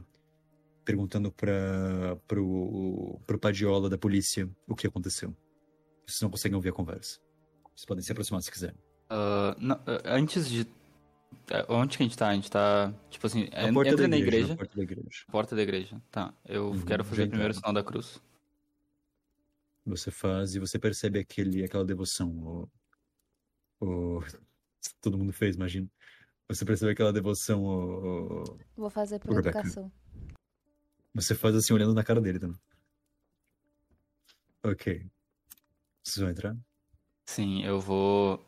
perguntando 0.84 1.30
para 1.30 2.16
pro, 2.26 3.20
pro 3.26 3.38
padiola 3.38 3.88
da 3.88 3.98
polícia 3.98 4.48
o 4.66 4.74
que 4.74 4.86
aconteceu. 4.86 5.36
Vocês 6.06 6.20
não 6.20 6.30
conseguem 6.30 6.56
ouvir 6.56 6.70
a 6.70 6.72
conversa. 6.72 7.20
Vocês 7.74 7.86
podem 7.86 8.02
se 8.02 8.12
aproximar 8.12 8.42
se 8.42 8.50
quiserem. 8.50 8.76
Ah, 9.08 9.54
não, 9.58 9.80
ah, 9.86 10.16
antes 10.16 10.48
de. 10.48 10.66
Ah, 11.52 11.66
Onde 11.68 11.96
que 11.96 12.02
a 12.02 12.06
gente 12.06 12.16
tá? 12.18 12.28
A 12.28 12.34
gente 12.34 12.50
tá. 12.50 12.92
Tipo 13.10 13.26
assim, 13.26 13.48
Na 13.50 13.68
en- 13.68 13.74
porta 13.74 13.90
entra 13.90 14.02
da 14.04 14.08
na 14.08 14.16
igreja, 14.16 14.36
igreja. 14.36 14.52
na 14.52 14.56
porta 14.56 14.76
da 14.76 14.82
igreja. 14.82 15.24
Porta 15.30 15.56
da 15.56 15.62
igreja. 15.62 16.02
Tá. 16.10 16.34
Eu 16.44 16.70
Uhum, 16.70 16.84
quero 16.84 17.04
fazer 17.04 17.28
primeiro 17.28 17.52
o 17.52 17.54
sinal 17.56 17.72
da 17.72 17.82
cruz. 17.84 18.20
Você 19.84 20.10
faz 20.10 20.54
e 20.54 20.58
você 20.60 20.78
percebe 20.78 21.18
aquele, 21.18 21.64
aquela 21.64 21.84
devoção. 21.84 22.68
O, 23.80 23.86
o- 23.86 24.20
todo 25.00 25.18
mundo 25.18 25.32
fez, 25.32 25.56
imagina. 25.56 25.88
Você 26.48 26.64
percebe 26.64 26.92
aquela 26.92 27.12
devoção. 27.12 27.64
O, 27.64 28.42
o- 28.42 28.58
Vou 28.76 28.90
fazer 28.90 29.18
por 29.18 29.38
educação. 29.38 29.90
Você 31.14 31.34
faz 31.34 31.54
assim, 31.54 31.72
olhando 31.74 31.94
na 31.94 32.02
cara 32.04 32.20
dele 32.20 32.38
também. 32.38 32.58
Ok. 34.62 35.04
Vocês 36.02 36.16
vão 36.22 36.30
entrar? 36.30 36.56
Sim, 37.26 37.62
eu 37.64 37.80
vou. 37.80 38.44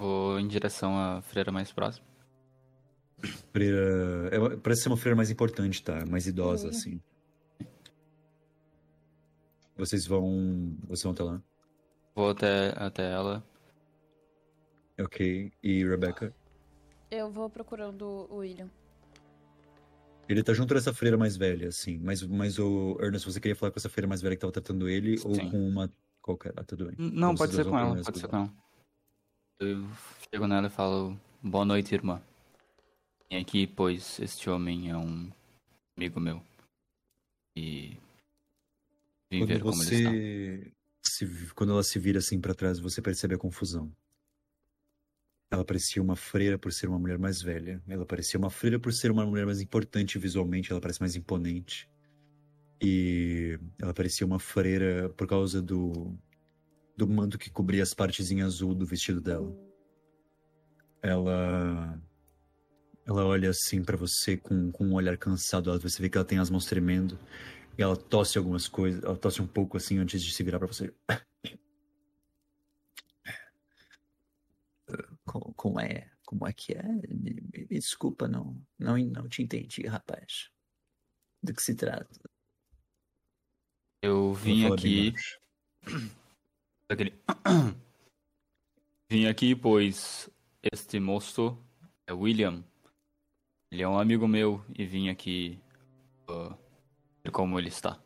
Vou 0.00 0.40
em 0.40 0.48
direção 0.48 0.96
à 0.98 1.20
freira 1.20 1.52
mais 1.52 1.70
próxima. 1.72 2.06
Freira. 3.52 4.30
é- 4.32 4.56
parece 4.56 4.82
ser 4.82 4.88
uma 4.88 4.96
freira 4.96 5.14
mais 5.14 5.30
importante, 5.30 5.82
tá? 5.82 6.04
Mais 6.06 6.26
idosa, 6.26 6.70
assim. 6.70 7.00
Vocês 9.76 10.06
vão. 10.06 10.74
Vocês 10.84 11.02
vão 11.02 11.12
até 11.12 11.22
lá? 11.22 11.42
Vou 12.14 12.30
até, 12.30 12.74
até 12.76 13.10
ela. 13.12 13.44
Ok. 14.98 15.52
E 15.62 15.84
Rebecca? 15.84 16.34
Eu 17.10 17.30
vou 17.30 17.48
procurando 17.50 18.26
o 18.30 18.36
William. 18.36 18.70
Ele 20.28 20.42
tá 20.42 20.52
junto 20.52 20.72
dessa 20.74 20.94
freira 20.94 21.16
mais 21.18 21.36
velha, 21.36 21.68
assim. 21.68 21.98
Mas, 21.98 22.22
mas 22.22 22.58
o 22.58 22.96
Ernest, 23.00 23.26
você 23.30 23.40
queria 23.40 23.56
falar 23.56 23.72
com 23.72 23.78
essa 23.78 23.88
freira 23.88 24.06
mais 24.06 24.22
velha 24.22 24.36
que 24.36 24.40
tava 24.40 24.52
tratando 24.52 24.88
ele 24.88 25.16
ou 25.24 25.34
Sim. 25.34 25.50
com 25.50 25.68
uma 25.68 25.90
qualquer? 26.22 26.52
Ah, 26.56 26.62
tudo 26.62 26.86
bem. 26.86 26.94
Então 26.98 27.10
Não, 27.28 27.34
pode 27.34 27.52
ser 27.54 27.64
com 27.64 27.78
ela, 27.78 28.00
pode 28.02 28.18
ser 28.18 28.28
com 28.28 28.36
ela. 28.36 28.52
Eu 29.60 29.86
chego 30.32 30.46
nela 30.46 30.68
e 30.68 30.70
falo, 30.70 31.20
boa 31.42 31.66
noite, 31.66 31.94
irmã. 31.94 32.22
Vim 33.30 33.36
aqui, 33.36 33.66
pois 33.66 34.18
este 34.18 34.48
homem 34.48 34.88
é 34.88 34.96
um 34.96 35.30
amigo 35.94 36.18
meu. 36.18 36.42
E 37.54 37.98
vim 39.30 39.40
Quando 39.40 39.48
ver 39.48 39.60
como 39.60 39.82
ele 39.82 39.96
está. 39.96 40.10
se, 41.04 41.52
quando 41.54 41.72
ela 41.74 41.82
se 41.82 41.98
vira 41.98 42.20
assim 42.20 42.40
pra 42.40 42.54
trás, 42.54 42.78
você 42.78 43.02
percebe 43.02 43.34
a 43.34 43.38
confusão. 43.38 43.94
Ela 45.50 45.62
parecia 45.62 46.00
uma 46.00 46.16
freira 46.16 46.58
por 46.58 46.72
ser 46.72 46.86
uma 46.86 46.98
mulher 46.98 47.18
mais 47.18 47.42
velha. 47.42 47.82
Ela 47.86 48.06
parecia 48.06 48.38
uma 48.38 48.48
freira 48.48 48.78
por 48.80 48.94
ser 48.94 49.10
uma 49.10 49.26
mulher 49.26 49.44
mais 49.44 49.60
importante 49.60 50.18
visualmente. 50.18 50.70
Ela 50.70 50.80
parece 50.80 51.00
mais 51.00 51.14
imponente. 51.16 51.86
E 52.80 53.58
ela 53.78 53.92
parecia 53.92 54.26
uma 54.26 54.38
freira 54.38 55.10
por 55.10 55.26
causa 55.26 55.60
do 55.60 56.18
do 56.96 57.06
manto 57.08 57.38
que 57.38 57.50
cobria 57.50 57.82
as 57.82 57.94
partes 57.94 58.30
em 58.30 58.42
azul 58.42 58.74
do 58.74 58.84
vestido 58.86 59.20
dela. 59.20 59.54
Ela 61.02 62.00
ela 63.06 63.24
olha 63.24 63.50
assim 63.50 63.82
pra 63.82 63.96
você 63.96 64.36
com, 64.36 64.70
com 64.70 64.84
um 64.86 64.94
olhar 64.94 65.16
cansado. 65.16 65.76
Você 65.80 66.00
vê 66.02 66.08
que 66.08 66.16
ela 66.18 66.24
tem 66.24 66.38
as 66.38 66.50
mãos 66.50 66.66
tremendo. 66.66 67.18
E 67.78 67.82
ela 67.82 67.96
tosse 67.96 68.36
algumas 68.38 68.68
coisas. 68.68 69.02
Ela 69.02 69.16
tosse 69.16 69.40
um 69.40 69.46
pouco 69.46 69.76
assim 69.76 69.98
antes 69.98 70.22
de 70.22 70.32
se 70.32 70.42
virar 70.42 70.58
pra 70.58 70.68
você. 70.68 70.92
Como, 75.24 75.54
como 75.54 75.80
é? 75.80 76.10
Como 76.24 76.46
é 76.46 76.52
que 76.52 76.72
é? 76.72 76.82
Me, 76.82 77.32
me- 77.34 77.48
me 77.52 77.78
desculpa, 77.78 78.26
não, 78.26 78.60
não, 78.78 78.98
não 78.98 79.28
te 79.28 79.42
entendi, 79.42 79.86
rapaz. 79.86 80.50
Do 81.42 81.54
que 81.54 81.62
se 81.62 81.74
trata? 81.74 82.08
Eu 84.02 84.34
vim 84.34 84.66
aqui. 84.66 85.12
baixo. 86.90 86.96
Daquele... 86.96 87.14
Vim 89.10 89.26
aqui, 89.26 89.54
pois 89.54 90.30
este 90.72 91.00
moço 91.00 91.58
é 92.06 92.12
William. 92.12 92.64
Ele 93.72 93.82
é 93.82 93.88
um 93.88 93.98
amigo 93.98 94.26
meu 94.26 94.64
e 94.76 94.84
vim 94.84 95.08
aqui 95.08 95.60
ah, 96.28 96.56
ver 97.24 97.30
como 97.30 97.58
ele 97.58 97.68
está. 97.68 98.00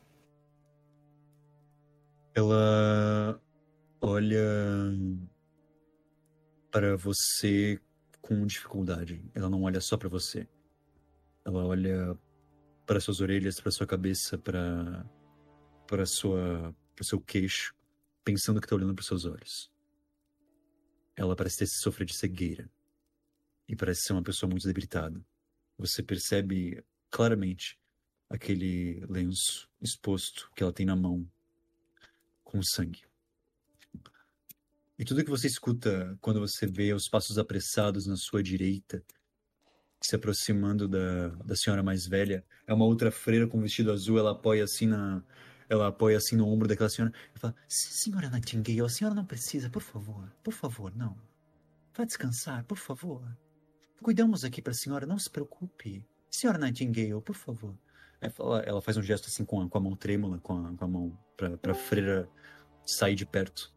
Ela 2.35 3.41
olha 4.01 4.41
para 6.71 6.97
você 6.97 7.81
com 8.21 8.47
dificuldade. 8.47 9.23
Ela 9.35 9.49
não 9.51 9.63
olha 9.63 9.81
só 9.81 9.97
para 9.97 10.09
você. 10.09 10.49
Ela 11.45 11.65
olha 11.65 12.19
para 12.87 13.01
suas 13.01 13.21
orelhas, 13.21 13.61
para 13.61 13.71
sua 13.71 13.87
cabeça, 13.87 14.39
para 14.39 15.05
para 15.87 16.07
sua 16.07 16.75
para 16.95 17.05
seu 17.05 17.21
queixo, 17.21 17.75
pensando 18.25 18.61
que 18.61 18.67
tá 18.67 18.75
olhando 18.75 18.95
para 18.95 19.05
seus 19.05 19.25
olhos. 19.25 19.71
Ela 21.15 21.37
parece 21.37 21.59
ter 21.59 21.67
sofrido 21.67 22.09
de 22.09 22.17
cegueira 22.17 22.69
e 23.69 23.77
parece 23.77 24.03
ser 24.03 24.13
uma 24.13 24.23
pessoa 24.23 24.49
muito 24.49 24.67
debilitada. 24.67 25.25
Você 25.79 26.03
percebe 26.03 26.85
claramente 27.11 27.79
aquele 28.29 29.05
lenço 29.09 29.69
exposto 29.81 30.51
que 30.57 30.63
ela 30.63 30.73
tem 30.73 30.87
na 30.87 30.97
mão 30.97 31.29
com 32.43 32.63
sangue. 32.63 33.03
E 34.99 35.05
tudo 35.05 35.25
que 35.25 35.31
você 35.31 35.47
escuta 35.47 36.17
quando 36.21 36.41
você 36.41 36.67
vê 36.67 36.93
os 36.93 37.09
passos 37.09 37.37
apressados 37.37 38.07
na 38.07 38.17
sua 38.17 38.43
direita, 38.43 39.05
se 40.01 40.15
aproximando 40.15 40.87
da, 40.87 41.29
da 41.29 41.57
senhora 41.57 41.83
mais 41.83 42.07
velha, 42.07 42.45
é 42.67 42.73
uma 42.73 42.85
outra 42.85 43.11
freira 43.11 43.47
com 43.47 43.61
vestido 43.61 43.91
azul, 43.91 44.19
ela 44.19 44.33
apoia 44.33 44.63
assim 44.65 44.87
na 44.87 45.23
ela 45.69 45.89
apoia 45.89 46.17
assim 46.19 46.37
no 46.37 46.47
ombro 46.49 46.69
daquela 46.69 46.89
senhora 46.89 47.13
e 47.35 47.39
fala: 47.39 47.55
"Se- 47.69 47.93
"Senhora 47.93 48.29
Nightingale, 48.31 48.83
a 48.83 48.89
senhora 48.89 49.15
não 49.15 49.25
precisa, 49.25 49.69
por 49.71 49.83
favor, 49.83 50.31
por 50.43 50.53
favor, 50.53 50.95
não. 50.95 51.17
Vá 51.97 52.05
descansar, 52.05 52.65
por 52.65 52.77
favor. 52.79 53.23
cuidamos 54.03 54.45
aqui 54.45 54.61
pra 54.61 54.75
senhora, 54.75 55.07
não 55.07 55.19
se 55.19 55.31
preocupe. 55.31 56.07
Senhora 56.31 56.59
Nightingale, 56.59 57.23
por 57.23 57.35
favor. 57.35 57.75
Fala- 58.33 58.61
ela 58.63 58.83
faz 58.83 58.97
um 58.99 59.03
gesto 59.03 59.29
assim 59.29 59.45
com 59.45 59.61
a, 59.63 59.69
com 59.69 59.79
a 59.79 59.81
mão 59.81 59.97
trêmula, 59.97 60.39
com 60.41 60.67
a, 60.67 60.75
com 60.77 60.85
a 60.85 60.89
mão 60.89 61.19
pra, 61.37 61.57
pra 61.57 61.75
freira 61.75 62.29
sair 62.85 63.15
de 63.15 63.25
perto. 63.25 63.73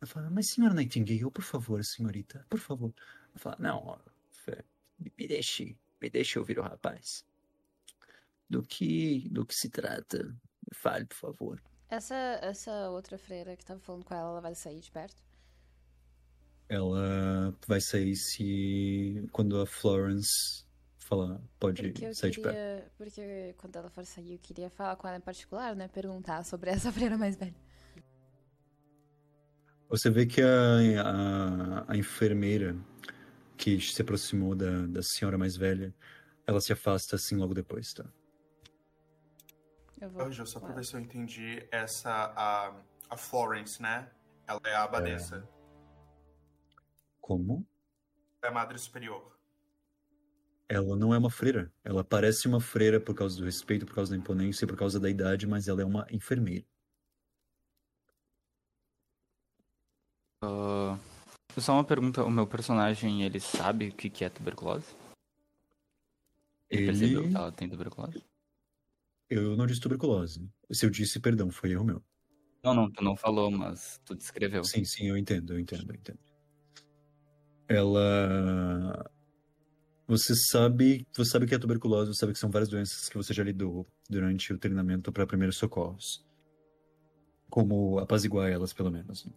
Ela 0.00 0.06
fala, 0.06 0.30
mas 0.30 0.48
senhora 0.48 0.72
Nightingale, 0.74 1.30
por 1.30 1.42
favor, 1.42 1.84
senhorita, 1.84 2.46
por 2.48 2.58
favor. 2.58 2.94
Ela 3.30 3.38
fala, 3.38 3.56
não, 3.58 4.00
me 5.18 5.26
deixe, 5.28 5.76
me 6.00 6.08
deixe 6.08 6.38
ouvir 6.38 6.58
o 6.58 6.62
rapaz. 6.62 7.26
Do 8.48 8.62
que, 8.62 9.28
do 9.30 9.44
que 9.44 9.54
se 9.54 9.68
trata? 9.68 10.34
Me 10.70 10.76
fale, 10.76 11.04
por 11.06 11.16
favor. 11.16 11.62
Essa, 11.88 12.14
essa 12.42 12.90
outra 12.90 13.16
freira 13.16 13.56
que 13.56 13.64
tava 13.64 13.80
falando 13.80 14.04
com 14.04 14.14
ela, 14.14 14.30
ela 14.30 14.40
vai 14.40 14.54
sair 14.54 14.80
de 14.80 14.90
perto? 14.90 15.16
Ela 16.68 17.54
vai 17.66 17.80
sair 17.80 18.16
se 18.16 19.28
quando 19.30 19.60
a 19.60 19.66
Florence 19.66 20.66
falar, 20.98 21.40
pode 21.60 21.80
sair 22.12 22.30
de 22.32 22.40
perto. 22.40 22.90
Porque 22.96 23.54
quando 23.56 23.76
ela 23.76 23.88
for 23.88 24.04
sair, 24.04 24.32
eu 24.32 24.38
queria 24.40 24.68
falar 24.68 24.96
com 24.96 25.06
ela 25.06 25.16
em 25.16 25.20
particular, 25.20 25.76
né? 25.76 25.86
Perguntar 25.86 26.44
sobre 26.44 26.70
essa 26.70 26.90
freira 26.92 27.16
mais 27.16 27.36
velha. 27.36 27.54
Você 29.88 30.10
vê 30.10 30.26
que 30.26 30.42
a, 30.42 31.04
a, 31.04 31.92
a 31.92 31.96
enfermeira 31.96 32.76
que 33.56 33.80
se 33.80 34.02
aproximou 34.02 34.56
da, 34.56 34.84
da 34.86 35.02
senhora 35.02 35.38
mais 35.38 35.56
velha, 35.56 35.94
ela 36.44 36.60
se 36.60 36.72
afasta 36.72 37.14
assim 37.14 37.36
logo 37.36 37.54
depois, 37.54 37.92
tá? 37.92 38.04
Eu 40.00 40.10
vou. 40.10 40.22
Anjo, 40.22 40.46
só 40.46 40.60
pra 40.60 40.74
ver 40.74 40.84
se 40.84 40.94
eu 40.94 41.00
entendi, 41.00 41.66
essa, 41.70 42.10
a, 42.36 42.74
a 43.08 43.16
Florence, 43.16 43.80
né? 43.80 44.10
Ela 44.46 44.60
é 44.64 44.74
a 44.74 44.84
abadesa. 44.84 45.48
Como? 47.20 47.66
É 48.42 48.48
a 48.48 48.50
madre 48.52 48.78
superior. 48.78 49.36
Ela 50.68 50.96
não 50.96 51.14
é 51.14 51.18
uma 51.18 51.30
freira. 51.30 51.72
Ela 51.84 52.04
parece 52.04 52.46
uma 52.46 52.60
freira 52.60 53.00
por 53.00 53.14
causa 53.14 53.38
do 53.38 53.44
respeito, 53.44 53.86
por 53.86 53.94
causa 53.94 54.10
da 54.10 54.16
imponência, 54.16 54.66
por 54.66 54.76
causa 54.76 55.00
da 55.00 55.08
idade, 55.08 55.46
mas 55.46 55.68
ela 55.68 55.82
é 55.82 55.84
uma 55.84 56.06
enfermeira. 56.10 56.66
Ah, 60.42 60.98
só 61.58 61.72
uma 61.72 61.84
pergunta, 61.84 62.22
o 62.22 62.30
meu 62.30 62.46
personagem, 62.46 63.22
ele 63.22 63.40
sabe 63.40 63.88
o 63.88 63.92
que 63.92 64.10
que 64.10 64.24
é 64.24 64.28
tuberculose? 64.28 64.94
Ele, 66.68 66.86
percebeu 66.86 67.22
Ele- 67.22 67.30
que 67.30 67.36
ela 67.36 67.52
tem 67.52 67.68
tuberculose? 67.68 68.22
Eu 69.28 69.56
não 69.56 69.66
disse 69.66 69.80
tuberculose. 69.80 70.48
Se 70.70 70.86
eu 70.86 70.90
disse, 70.90 71.18
perdão, 71.18 71.50
foi 71.50 71.72
erro 71.72 71.84
meu. 71.84 72.02
Não, 72.62 72.74
não, 72.74 72.90
tu 72.90 73.02
não 73.02 73.16
falou, 73.16 73.50
mas 73.50 74.00
tu 74.04 74.14
descreveu. 74.14 74.64
Sim, 74.64 74.84
sim, 74.84 75.08
eu 75.08 75.16
entendo, 75.16 75.52
eu 75.52 75.60
entendo, 75.60 75.90
eu 75.90 75.94
entendo. 75.94 76.18
Ela. 77.68 79.10
Você 80.08 80.34
sabe, 80.36 81.06
você 81.12 81.30
sabe 81.30 81.46
que 81.46 81.54
é 81.54 81.58
tuberculose, 81.58 82.12
você 82.12 82.20
sabe 82.20 82.32
que 82.32 82.38
são 82.38 82.50
várias 82.50 82.68
doenças 82.68 83.08
que 83.08 83.16
você 83.16 83.34
já 83.34 83.42
lidou 83.42 83.86
durante 84.08 84.52
o 84.52 84.58
treinamento 84.58 85.12
para 85.12 85.26
primeiros 85.26 85.56
socorros. 85.56 86.24
Como 87.50 87.98
apaziguar 87.98 88.50
elas, 88.50 88.72
pelo 88.72 88.90
menos. 88.90 89.24
né? 89.24 89.32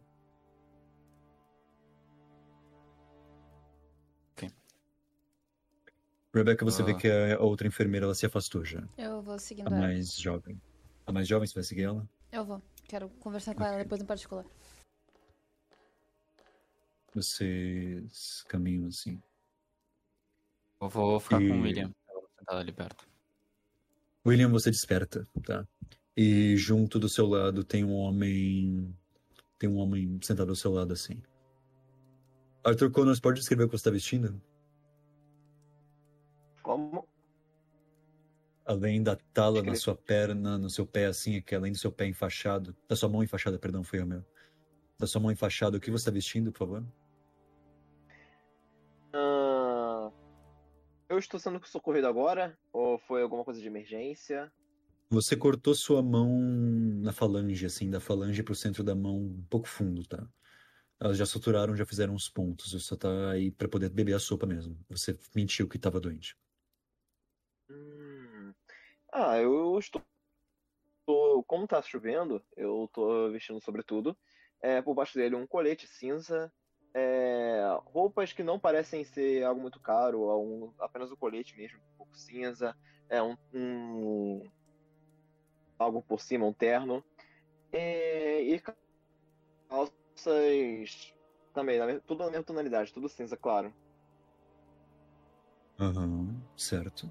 Rebecca, 6.33 6.63
você 6.63 6.83
vê 6.83 6.91
Ah. 6.91 6.95
que 6.95 7.07
a 7.09 7.39
outra 7.39 7.67
enfermeira 7.67 8.05
ela 8.05 8.13
se 8.15 8.25
afastou 8.25 8.63
já. 8.63 8.83
Eu 8.97 9.21
vou 9.21 9.39
seguindo 9.39 9.67
A 9.67 9.71
ela. 9.71 9.79
mais 9.87 10.13
jovem. 10.15 10.61
A 11.05 11.11
mais 11.11 11.27
jovem, 11.27 11.47
você 11.47 11.55
vai 11.55 11.63
seguir 11.63 11.83
ela? 11.83 12.07
Eu 12.31 12.45
vou. 12.45 12.61
Quero 12.87 13.09
conversar 13.19 13.55
com 13.55 13.63
ela 13.63 13.73
Ok. 13.73 13.83
depois 13.83 14.01
em 14.01 14.05
particular. 14.05 14.45
Vocês 17.13 18.43
caminham 18.47 18.87
assim. 18.87 19.21
Eu 20.79 20.89
vou 20.89 21.19
ficar 21.19 21.37
com 21.37 21.43
E- 21.43 21.51
o 21.51 21.61
William. 21.63 21.91
Eu 22.09 22.21
vou 22.21 22.29
sentar 22.37 22.57
ali 22.57 22.71
perto. 22.71 23.07
William, 24.25 24.49
você 24.49 24.69
desperta, 24.69 25.27
tá? 25.43 25.67
E 26.15 26.55
junto 26.57 26.99
do 26.99 27.09
seu 27.09 27.25
lado 27.25 27.63
tem 27.63 27.83
um 27.83 27.93
homem. 27.95 28.95
Tem 29.57 29.67
um 29.69 29.77
homem 29.77 30.19
sentado 30.21 30.49
ao 30.49 30.55
seu 30.55 30.71
lado 30.71 30.93
assim. 30.93 31.21
Arthur 32.63 32.91
Connors, 32.91 33.19
pode 33.19 33.39
descrever 33.39 33.63
o 33.63 33.67
que 33.67 33.71
você 33.71 33.77
está 33.81 33.89
vestindo? 33.91 34.39
Como? 36.69 37.09
Além 38.63 39.01
da 39.01 39.15
tala 39.15 39.63
na 39.63 39.73
sua 39.73 39.95
perna, 39.95 40.55
no 40.55 40.69
seu 40.69 40.85
pé, 40.85 41.07
assim, 41.07 41.41
que 41.41 41.55
além 41.55 41.71
do 41.71 41.79
seu 41.79 41.91
pé 41.91 42.05
enfaixado. 42.05 42.77
Da 42.87 42.95
sua 42.95 43.09
mão 43.09 43.23
enfaixada, 43.23 43.57
perdão, 43.57 43.83
foi 43.83 43.99
o 43.99 44.05
meu. 44.05 44.23
Da 44.99 45.07
sua 45.07 45.19
mão 45.19 45.31
enfaixada, 45.31 45.77
o 45.77 45.79
que 45.79 45.89
você 45.89 46.03
está 46.03 46.11
vestindo, 46.11 46.51
por 46.51 46.59
favor? 46.59 46.85
Ah, 49.11 50.11
eu 51.09 51.17
estou 51.17 51.39
sendo 51.39 51.59
socorrido 51.65 52.05
agora? 52.05 52.55
Ou 52.71 52.99
foi 52.99 53.23
alguma 53.23 53.43
coisa 53.43 53.59
de 53.59 53.65
emergência? 53.65 54.53
Você 55.09 55.35
cortou 55.35 55.73
sua 55.73 56.03
mão 56.03 56.39
na 57.01 57.11
falange, 57.11 57.65
assim, 57.65 57.89
da 57.89 57.99
falange 57.99 58.43
pro 58.43 58.53
centro 58.53 58.83
da 58.83 58.93
mão, 58.93 59.17
um 59.17 59.45
pouco 59.49 59.67
fundo, 59.67 60.05
tá? 60.05 60.23
Elas 60.99 61.17
já 61.17 61.25
suturaram, 61.25 61.75
já 61.75 61.85
fizeram 61.85 62.13
os 62.13 62.29
pontos. 62.29 62.73
Você 62.73 62.79
só 62.79 62.95
tá 62.95 63.31
aí 63.31 63.49
pra 63.49 63.67
poder 63.67 63.89
beber 63.89 64.13
a 64.13 64.19
sopa 64.19 64.45
mesmo. 64.45 64.77
Você 64.89 65.17
mentiu 65.33 65.67
que 65.67 65.79
tava 65.79 65.99
doente. 65.99 66.37
Hum. 67.69 68.53
Ah, 69.11 69.37
eu 69.39 69.77
estou. 69.79 70.03
Como 71.47 71.67
tá 71.67 71.81
chovendo, 71.81 72.43
eu 72.55 72.89
tô 72.93 73.31
vestindo 73.31 73.59
sobretudo. 73.61 74.17
É, 74.61 74.81
por 74.81 74.93
baixo 74.93 75.15
dele 75.17 75.35
um 75.35 75.47
colete 75.47 75.87
cinza. 75.87 76.51
é, 76.93 77.61
roupas 77.85 78.33
que 78.33 78.41
não 78.43 78.59
parecem 78.59 79.03
ser 79.03 79.43
algo 79.43 79.61
muito 79.61 79.79
caro, 79.79 80.27
é 80.31 80.35
um- 80.35 80.73
apenas 80.79 81.11
o 81.11 81.17
colete 81.17 81.55
mesmo, 81.55 81.77
um 81.77 81.97
pouco 81.97 82.17
cinza. 82.17 82.75
É 83.07 83.21
um, 83.21 83.37
um- 83.53 84.51
algo 85.77 86.01
por 86.01 86.19
cima, 86.19 86.45
um 86.47 86.53
terno. 86.53 87.03
É, 87.71 88.41
e 88.41 88.59
calças 89.69 91.13
também, 91.53 91.79
tudo 92.07 92.23
na 92.25 92.31
mesma 92.31 92.43
tonalidade, 92.43 92.91
tudo 92.91 93.07
cinza, 93.07 93.37
claro. 93.37 93.71
Aham, 95.79 96.35
certo. 96.57 97.07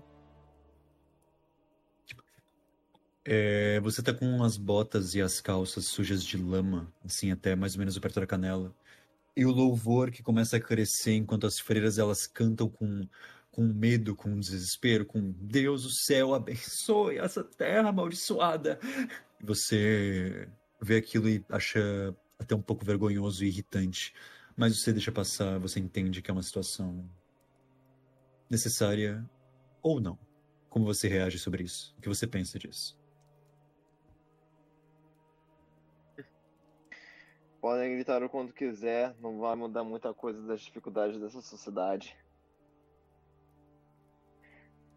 É, 3.31 3.79
você 3.81 4.03
tá 4.03 4.15
com 4.15 4.43
as 4.43 4.57
botas 4.57 5.15
e 5.15 5.21
as 5.21 5.39
calças 5.39 5.85
sujas 5.85 6.25
de 6.25 6.39
lama, 6.39 6.91
assim, 7.05 7.31
até 7.31 7.55
mais 7.55 7.75
ou 7.75 7.81
menos 7.81 7.99
perto 7.99 8.21
da 8.21 8.27
canela. 8.27 8.75
E 9.37 9.45
o 9.45 9.51
louvor 9.51 10.11
que 10.11 10.23
começa 10.23 10.57
a 10.57 10.61
crescer 10.61 11.13
enquanto 11.13 11.47
as 11.47 11.59
freiras 11.59 11.99
elas 11.99 12.27
cantam 12.27 12.71
com, 12.71 13.07
com 13.51 13.65
medo, 13.65 14.17
com 14.17 14.41
desespero, 14.41 15.05
com 15.05 15.31
Deus 15.43 15.85
o 15.85 15.91
céu 15.91 16.33
abençoe 16.33 17.19
essa 17.19 17.45
terra 17.45 17.91
amaldiçoada. 17.91 18.81
Você 19.43 20.49
vê 20.81 20.97
aquilo 20.97 21.29
e 21.29 21.45
acha 21.51 22.17
até 22.39 22.55
um 22.55 22.63
pouco 22.63 22.83
vergonhoso 22.83 23.45
e 23.45 23.49
irritante. 23.49 24.15
Mas 24.57 24.81
você 24.81 24.91
deixa 24.91 25.13
passar, 25.13 25.59
você 25.59 25.79
entende 25.79 26.23
que 26.23 26.31
é 26.31 26.33
uma 26.33 26.43
situação 26.43 27.07
necessária 28.49 29.23
ou 29.83 30.01
não. 30.01 30.19
Como 30.71 30.87
você 30.87 31.09
reage 31.09 31.39
sobre 31.39 31.65
isso? 31.65 31.95
O 31.99 32.01
que 32.01 32.09
você 32.09 32.27
pensa 32.27 32.59
disso? 32.59 32.98
Podem 37.61 37.93
gritar 37.95 38.23
o 38.23 38.29
quanto 38.29 38.55
quiser, 38.55 39.17
não 39.21 39.39
vai 39.41 39.57
mudar 39.57 39.83
muita 39.83 40.15
coisa 40.15 40.41
das 40.47 40.61
dificuldades 40.61 41.19
dessa 41.21 41.41
sociedade. 41.41 42.17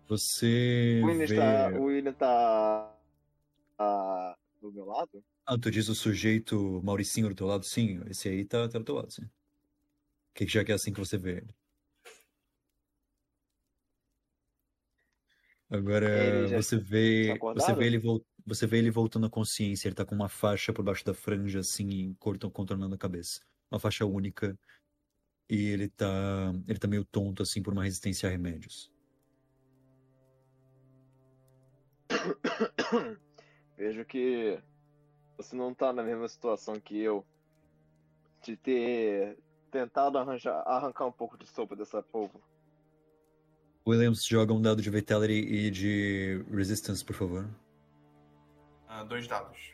Você 0.08 1.02
O 1.04 1.08
William 1.08 1.26
vê... 1.26 1.36
está, 1.36 1.80
o 1.80 1.84
William 1.84 2.14
tá, 2.14 2.98
tá 3.78 4.38
do 4.62 4.72
meu 4.72 4.86
lado? 4.86 5.24
Ah, 5.46 5.58
tu 5.58 5.72
diz 5.72 5.90
o 5.90 5.96
sujeito 5.96 6.82
Mauricinho 6.84 7.30
do 7.30 7.36
teu 7.36 7.48
lado? 7.48 7.66
Sim, 7.66 8.02
esse 8.08 8.30
aí 8.30 8.46
tá, 8.46 8.70
tá 8.70 8.78
do 8.78 8.86
teu 8.86 8.96
lado, 8.96 9.12
sim. 9.12 9.28
Que 10.36 10.46
já 10.46 10.64
que 10.64 10.72
é 10.72 10.76
assim 10.76 10.94
que 10.94 11.00
você 11.00 11.18
vê 11.18 11.38
ele. 11.38 11.56
Agora, 15.70 16.06
Ele 16.06 16.54
você 16.54 16.78
vê, 16.78 17.40
você 17.56 17.74
vê 17.74 17.86
ele 17.86 17.98
vol- 17.98 18.26
você 18.46 18.66
vê 18.68 18.78
ele 18.80 18.92
voltando 18.92 19.26
à 19.26 19.30
consciência, 19.30 19.88
ele 19.88 19.96
tá 19.96 20.06
com 20.06 20.16
uma 20.16 20.30
faixa 20.30 20.74
por 20.74 20.84
baixo 20.84 21.06
da 21.06 21.14
franja, 21.14 21.60
assim, 21.60 22.16
contornando 22.20 22.96
a 22.96 22.98
cabeça. 22.98 23.42
Uma 23.70 23.80
faixa 23.80 24.06
única. 24.06 24.58
E 25.50 25.68
ele 25.68 25.90
tá, 25.90 26.54
ele 26.68 26.80
tá 26.80 26.88
meio 26.88 27.04
tonto, 27.06 27.44
assim, 27.44 27.62
por 27.62 27.74
uma 27.74 27.84
resistência 27.84 28.28
a 28.28 28.32
remédios. 28.32 28.92
Vejo 33.78 34.06
que 34.06 34.60
você 35.38 35.56
não 35.56 35.74
tá 35.74 35.92
na 35.92 36.04
mesma 36.04 36.28
situação 36.28 36.80
que 36.80 36.98
eu 37.00 37.26
de 38.44 38.56
ter 38.58 39.38
tentado 39.72 40.18
arranjar, 40.18 40.62
arrancar 40.68 41.06
um 41.06 41.12
pouco 41.12 41.38
de 41.38 41.48
sopa 41.48 41.76
dessa 41.76 42.02
povo. 42.02 42.42
Williams, 43.88 44.26
joga 44.26 44.54
um 44.54 44.62
dado 44.62 44.82
de 44.82 44.90
Vitality 44.90 45.48
e 45.48 45.72
de 45.72 46.46
Resistance, 46.52 47.04
por 47.04 47.16
favor. 47.16 47.50
Ah, 48.94 49.04
dois 49.06 49.26
dados. 49.26 49.72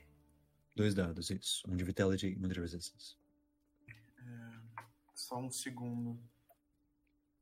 Dois 0.76 0.94
dados, 0.94 1.32
isso. 1.32 1.64
Um 1.68 1.76
de 1.76 1.84
Vitality 1.84 2.38
e 2.40 2.46
um 2.46 2.48
de 2.48 2.60
Resistance. 2.60 3.16
Só 5.16 5.40
um 5.40 5.50
segundo. 5.50 6.20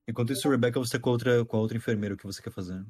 Enquanto 0.08 0.32
isso, 0.32 0.50
Rebecca, 0.50 0.80
você 0.80 0.98
com 0.98 1.10
a 1.10 1.12
outra, 1.12 1.44
com 1.44 1.58
a 1.58 1.60
outra 1.60 1.76
enfermeira, 1.76 2.16
o 2.16 2.18
que 2.18 2.26
você 2.26 2.42
quer 2.42 2.52
fazer? 2.52 2.82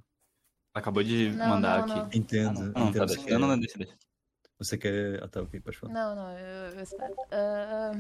Acabou 0.72 1.02
de 1.02 1.32
Não, 1.32 1.48
mandar 1.50 1.88
não, 1.88 1.96
não. 1.96 2.06
aqui. 2.06 2.18
Entendo. 2.20 2.60
Ah, 2.76 2.80
não, 2.80 2.90
entendo. 2.90 2.94
tá, 3.02 3.08
você, 3.08 3.16
deixa. 3.16 3.28
quer, 3.28 3.40
Não, 3.40 3.48
não, 3.48 3.60
deixa, 3.60 3.78
deixa. 3.80 3.98
você 4.60 4.78
quer. 4.78 5.24
Ah, 5.24 5.28
tá, 5.28 5.42
ok, 5.42 5.60
pode 5.62 5.78
falar. 5.80 5.92
Não, 5.94 6.16
não, 6.16 6.38
eu, 6.38 6.76
eu 6.76 6.84
espero. 6.84 7.16
Ah, 7.32 7.92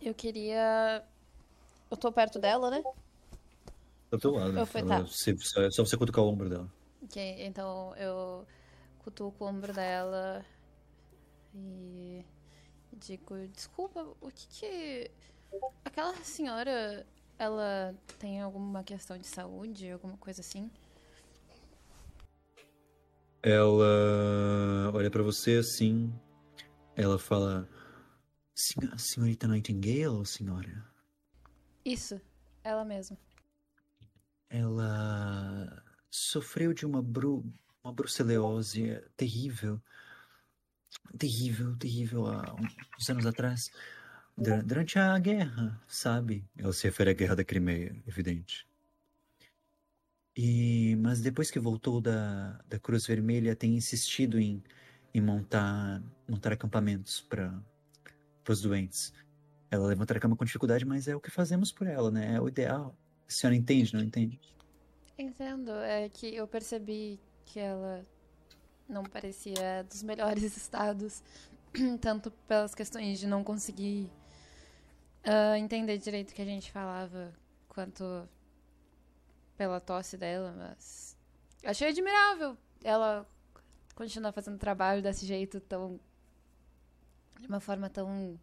eu 0.00 0.14
queria. 0.14 1.02
Eu 1.90 1.96
tô 1.96 2.12
perto 2.12 2.38
dela, 2.38 2.70
né? 2.70 2.82
Tá 4.10 4.16
do 4.16 4.18
teu 4.20 4.30
lado. 4.30 4.56
Eu 4.56 4.66
fui- 4.66 4.80
Ela- 4.82 5.00
tá. 5.00 5.06
se- 5.08 5.36
só, 5.38 5.60
é 5.62 5.70
só 5.72 5.84
você 5.84 5.96
cutucar 5.96 6.22
o 6.22 6.28
ombro 6.28 6.48
dela. 6.48 6.70
Ok, 7.02 7.44
então 7.44 7.96
eu 7.96 8.46
cutuco 9.02 9.44
o 9.44 9.48
ombro 9.48 9.72
dela 9.72 10.44
e 11.54 12.24
digo, 12.92 13.46
desculpa, 13.48 14.02
o 14.20 14.30
que 14.30 14.46
que... 14.48 15.10
Aquela 15.84 16.14
senhora, 16.24 17.06
ela 17.38 17.94
tem 18.18 18.40
alguma 18.40 18.82
questão 18.82 19.18
de 19.18 19.26
saúde, 19.26 19.90
alguma 19.90 20.16
coisa 20.16 20.40
assim? 20.40 20.70
Ela 23.42 24.90
olha 24.94 25.10
pra 25.10 25.22
você 25.22 25.56
assim. 25.56 26.12
Ela 26.94 27.18
fala: 27.18 27.68
"Senho- 28.54 28.98
Senhorita 28.98 29.48
Nightingale, 29.48 30.24
senhora? 30.24 30.86
Isso, 31.84 32.20
ela 32.62 32.84
mesma. 32.84 33.18
Ela 34.48 35.82
sofreu 36.10 36.72
de 36.72 36.86
uma, 36.86 37.02
bru 37.02 37.44
uma 37.82 37.92
brucelose 37.92 39.00
terrível. 39.16 39.80
Terrível, 41.18 41.76
terrível 41.76 42.26
há 42.26 42.54
uns 42.98 43.10
anos 43.10 43.26
atrás. 43.26 43.70
Dura- 44.36 44.62
Durante 44.62 44.98
a 44.98 45.18
guerra, 45.18 45.80
sabe? 45.86 46.44
Ela 46.56 46.72
se 46.72 46.84
refere 46.84 47.10
à 47.10 47.14
guerra 47.14 47.36
da 47.36 47.44
Crimeia, 47.44 48.00
evidente. 48.06 48.66
E, 50.36 50.96
mas 50.96 51.20
depois 51.20 51.50
que 51.50 51.58
voltou 51.58 52.00
da, 52.00 52.52
da 52.66 52.78
Cruz 52.78 53.06
Vermelha, 53.06 53.54
tem 53.54 53.76
insistido 53.76 54.40
em, 54.40 54.62
em 55.12 55.20
montar, 55.20 56.02
montar 56.26 56.52
acampamentos 56.52 57.20
para 57.20 57.62
os 58.48 58.62
doentes. 58.62 59.12
Ela 59.70 59.86
levanta 59.86 60.16
a 60.16 60.20
cama 60.20 60.36
com 60.36 60.44
dificuldade, 60.44 60.86
mas 60.86 61.06
é 61.08 61.14
o 61.14 61.20
que 61.20 61.30
fazemos 61.30 61.70
por 61.70 61.86
ela, 61.86 62.10
né? 62.10 62.34
É 62.34 62.40
o 62.40 62.48
ideal. 62.48 62.96
A 63.28 63.30
senhora 63.30 63.56
entende, 63.56 63.92
não 63.92 64.02
entende? 64.02 64.40
Entendo, 65.18 65.70
é 65.72 66.08
que 66.08 66.34
eu 66.34 66.46
percebi 66.46 67.20
que 67.52 67.60
ela 67.60 68.06
não 68.88 69.04
parecia 69.04 69.84
dos 69.84 70.02
melhores 70.02 70.42
estados, 70.56 71.22
tanto 72.00 72.30
pelas 72.48 72.74
questões 72.74 73.18
de 73.18 73.26
não 73.26 73.44
conseguir 73.44 74.10
ah, 75.22 75.58
entender 75.58 75.98
direito 75.98 76.30
o 76.30 76.34
que 76.34 76.40
a 76.40 76.46
gente 76.46 76.72
falava, 76.72 77.30
quanto 77.68 78.26
pela 79.54 79.80
tosse 79.80 80.16
dela, 80.16 80.52
mas 80.56 81.14
achei 81.62 81.88
admirável 81.88 82.56
ela 82.82 83.28
continuar 83.94 84.32
fazendo 84.32 84.58
trabalho 84.58 85.02
desse 85.02 85.26
jeito 85.26 85.60
tão 85.60 86.00
de 87.38 87.46
uma 87.46 87.60
forma 87.60 87.90
tão 87.90 88.40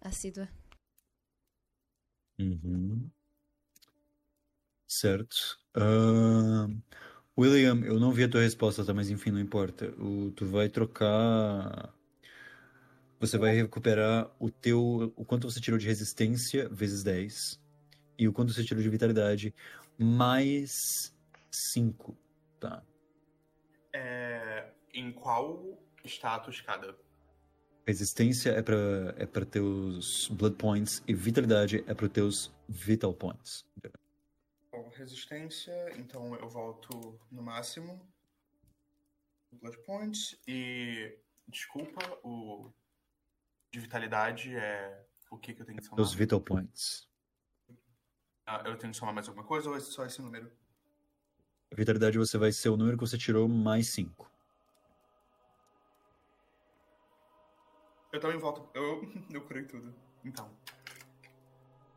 assídua. 0.00 0.48
Uhum. 2.40 3.08
Certo. 4.86 5.58
Ahn, 5.76 6.80
William, 7.38 7.84
eu 7.84 8.00
não 8.00 8.10
vi 8.10 8.24
a 8.24 8.28
tua 8.28 8.40
resposta, 8.40 8.84
tá? 8.84 8.92
Mas 8.92 9.10
enfim, 9.10 9.30
não 9.30 9.38
importa. 9.38 9.94
O, 9.96 10.32
tu 10.32 10.44
vai 10.44 10.68
trocar. 10.68 11.94
Você 13.20 13.38
vai 13.38 13.54
recuperar 13.54 14.28
o 14.40 14.50
teu. 14.50 15.12
O 15.14 15.24
quanto 15.24 15.48
você 15.48 15.60
tirou 15.60 15.78
de 15.78 15.86
resistência 15.86 16.68
vezes 16.68 17.04
10. 17.04 17.60
E 18.18 18.26
o 18.26 18.32
quanto 18.32 18.52
você 18.52 18.64
tirou 18.64 18.82
de 18.82 18.88
vitalidade 18.88 19.54
mais 19.96 21.14
5. 21.48 22.16
Tá. 22.58 22.82
É, 23.92 24.70
em 24.92 25.12
qual 25.12 25.78
status 26.04 26.60
cada? 26.60 26.96
Resistência 27.86 28.50
é 28.50 28.62
pra, 28.62 29.14
é 29.16 29.26
pra 29.26 29.44
teus 29.44 30.28
Blood 30.32 30.56
Points. 30.56 31.04
E 31.06 31.14
vitalidade 31.14 31.84
é 31.86 31.94
para 31.94 32.08
teus 32.08 32.52
Vital 32.68 33.14
Points. 33.14 33.64
Resistência, 34.98 35.72
então 35.96 36.34
eu 36.34 36.48
volto 36.48 37.20
no 37.30 37.40
máximo. 37.40 38.04
Blood 39.52 39.78
Points. 39.84 40.36
E. 40.44 41.16
Desculpa, 41.46 42.00
o. 42.24 42.72
De 43.70 43.78
vitalidade 43.78 44.56
é. 44.56 45.06
O 45.30 45.38
que, 45.38 45.54
que 45.54 45.62
eu 45.62 45.66
tenho 45.66 45.78
que 45.78 45.84
somar? 45.84 45.98
Teus 45.98 46.12
Vital 46.12 46.40
Points. 46.40 47.08
Ah, 48.44 48.64
eu 48.66 48.76
tenho 48.76 48.92
que 48.92 48.98
somar 48.98 49.14
mais 49.14 49.28
alguma 49.28 49.46
coisa 49.46 49.70
ou 49.70 49.76
é 49.76 49.80
só 49.80 50.04
esse 50.04 50.20
número? 50.20 50.50
A 51.70 51.76
vitalidade 51.76 52.18
você 52.18 52.36
vai 52.36 52.50
ser 52.50 52.70
o 52.70 52.76
número 52.76 52.96
que 52.96 53.06
você 53.06 53.16
tirou 53.16 53.46
mais 53.46 53.86
5. 53.90 54.28
Eu 58.12 58.18
também 58.18 58.38
volto. 58.38 58.68
Eu, 58.74 59.02
eu 59.32 59.42
curei 59.42 59.62
tudo. 59.62 59.94
Então. 60.24 60.50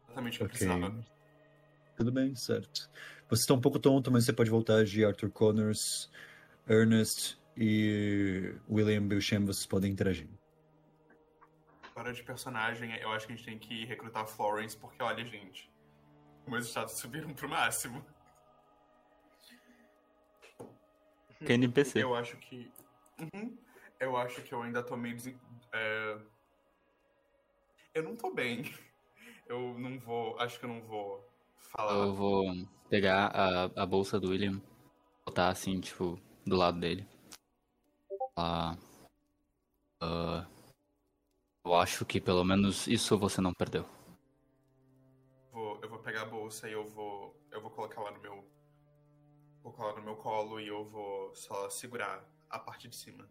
Exatamente 0.05 0.35
o 0.35 0.37
que 0.37 0.43
eu 0.43 0.45
Ok. 0.45 0.67
precisava. 0.67 1.20
Tudo 2.01 2.11
bem, 2.11 2.33
certo. 2.35 2.89
Você 3.29 3.41
está 3.43 3.53
um 3.53 3.61
pouco 3.61 3.77
tonto, 3.77 4.09
mas 4.11 4.25
você 4.25 4.33
pode 4.33 4.49
voltar 4.49 4.83
de 4.83 5.05
Arthur 5.05 5.29
Connors, 5.29 6.09
Ernest 6.67 7.39
e 7.55 8.55
William 8.67 9.07
Belchamp, 9.07 9.45
vocês 9.45 9.67
podem 9.67 9.91
interagir. 9.91 10.27
Agora 11.91 12.11
de 12.11 12.23
personagem, 12.23 12.91
eu 12.97 13.11
acho 13.11 13.27
que 13.27 13.33
a 13.33 13.35
gente 13.35 13.45
tem 13.45 13.59
que 13.59 13.85
recrutar 13.85 14.25
Florence, 14.25 14.75
porque 14.75 15.03
olha, 15.03 15.23
gente. 15.23 15.71
Meus 16.47 16.65
status 16.69 16.97
subiram 16.97 17.31
pro 17.35 17.47
máximo. 17.47 18.03
Que 21.45 21.53
NPC. 21.53 22.01
Eu 22.01 22.15
acho 22.15 22.35
que. 22.37 22.71
Uhum. 23.19 23.55
Eu 23.99 24.17
acho 24.17 24.41
que 24.41 24.51
eu 24.55 24.63
ainda 24.63 24.81
tô 24.81 24.97
meio. 24.97 25.15
desen- 25.15 25.39
é, 25.71 26.17
Eu 27.93 28.01
não 28.01 28.15
tô 28.15 28.33
bem. 28.33 28.73
Eu 29.45 29.77
não 29.77 29.99
vou. 29.99 30.39
Acho 30.39 30.57
que 30.59 30.65
eu 30.65 30.69
não 30.69 30.81
vou 30.81 31.30
falar. 31.61 31.93
Eu 32.05 32.13
vou 32.13 32.45
pegar 32.89 33.27
a, 33.27 33.63
a 33.83 33.85
bolsa 33.85 34.19
do 34.19 34.29
William, 34.29 34.61
botar 35.25 35.49
assim, 35.49 35.79
tipo, 35.79 36.19
do 36.45 36.55
lado 36.55 36.79
dele. 36.79 37.07
"Ah, 38.37 38.75
eu 41.63 41.75
acho 41.75 42.05
que 42.05 42.19
pelo 42.19 42.43
menos 42.43 42.87
isso 42.87 43.17
você 43.17 43.39
não 43.41 43.53
perdeu. 43.53 43.85
Vou- 45.51 45.79
eu 45.81 45.89
vou 45.89 45.99
pegar 45.99 46.23
a 46.23 46.25
bolsa 46.25 46.67
e 46.69 46.73
eu 46.73 46.85
vou. 46.85 47.35
Eu 47.51 47.61
vou 47.61 47.69
colocar 47.71 48.01
lá 48.01 48.11
no 48.11 48.19
meu. 48.21 48.43
Vou 49.61 49.71
colocar 49.73 49.99
no 49.99 50.05
meu 50.05 50.15
colo 50.15 50.59
e 50.59 50.67
eu 50.67 50.83
vou 50.85 51.35
só 51.35 51.69
segurar 51.69 52.25
a 52.49 52.57
parte 52.57 52.87
de 52.87 52.95
cima. 52.95 53.29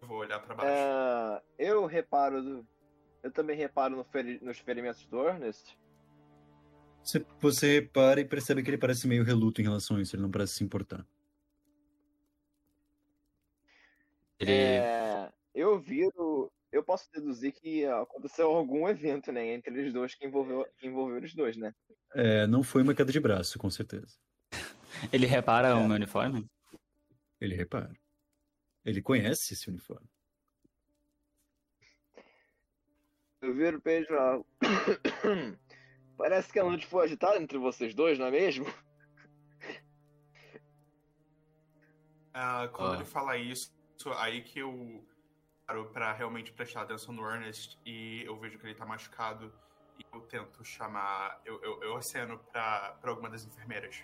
Eu 0.00 0.08
vou 0.08 0.18
olhar 0.18 0.38
pra 0.40 0.54
baixo. 0.54 0.70
É, 0.70 1.42
eu 1.58 1.86
reparo. 1.86 2.42
do- 2.42 2.66
Eu 3.22 3.30
também 3.30 3.56
reparo 3.56 3.96
no 3.96 4.04
feri- 4.04 4.40
nos 4.42 4.58
ferimentos 4.58 5.04
do 5.06 5.26
Ernest. 5.28 5.78
Você, 7.02 7.24
você 7.40 7.80
repara 7.80 8.20
e 8.20 8.24
percebe 8.24 8.62
que 8.62 8.70
ele 8.70 8.78
parece 8.78 9.06
meio 9.08 9.24
reluto 9.24 9.60
em 9.60 9.64
relação 9.64 9.96
a 9.96 10.02
isso, 10.02 10.14
ele 10.14 10.22
não 10.22 10.30
parece 10.30 10.54
se 10.54 10.64
importar. 10.64 11.04
Ele. 14.38 14.50
É, 14.52 15.32
eu 15.54 15.78
viro. 15.80 16.50
Eu 16.70 16.82
posso 16.82 17.10
deduzir 17.12 17.52
que 17.52 17.84
aconteceu 17.84 18.50
algum 18.50 18.88
evento, 18.88 19.30
né? 19.30 19.46
Entre 19.52 19.72
eles 19.78 19.92
dois 19.92 20.14
que 20.14 20.24
envolveu, 20.26 20.66
que 20.78 20.86
envolveu 20.86 21.20
os 21.22 21.34
dois, 21.34 21.54
né? 21.56 21.74
É, 22.14 22.46
não 22.46 22.62
foi 22.62 22.82
uma 22.82 22.94
queda 22.94 23.12
de 23.12 23.20
braço, 23.20 23.58
com 23.58 23.68
certeza. 23.68 24.16
Ele 25.12 25.26
repara 25.26 25.68
É. 25.68 25.74
o 25.74 25.86
meu 25.86 25.96
uniforme? 25.96 26.48
Ele 27.40 27.54
repara. 27.54 27.92
Ele 28.84 29.02
conhece 29.02 29.52
esse 29.52 29.68
uniforme. 29.68 30.08
Eu 33.42 33.52
viro 33.52 33.82
ele 33.84 34.04
e 34.04 34.06
falo, 34.06 34.46
Parece 36.16 36.52
que 36.52 36.60
a 36.60 36.64
noite 36.64 36.86
foi 36.86 37.04
agitada 37.04 37.36
entre 37.42 37.58
vocês 37.58 37.92
dois, 37.92 38.16
não 38.18 38.26
é 38.26 38.30
mesmo? 38.30 38.64
Ah, 42.34 42.66
quando 42.72 42.92
Ah. 42.92 42.96
ele 42.96 43.04
fala 43.04 43.36
isso, 43.36 43.70
aí 44.16 44.40
que 44.40 44.60
eu 44.60 45.06
paro 45.66 45.90
pra 45.90 46.14
realmente 46.14 46.50
prestar 46.50 46.80
atenção 46.80 47.12
no 47.12 47.28
Ernest 47.30 47.78
e 47.84 48.22
eu 48.24 48.40
vejo 48.40 48.58
que 48.58 48.64
ele 48.64 48.74
tá 48.74 48.86
machucado 48.86 49.52
e 49.98 50.04
eu 50.14 50.22
tento 50.22 50.64
chamar. 50.64 51.42
Eu, 51.44 51.62
eu, 51.62 51.82
eu 51.82 51.94
aceno 51.94 52.38
pra, 52.50 52.96
pra 53.02 53.10
alguma 53.10 53.28
das 53.28 53.44
enfermeiras. 53.44 54.02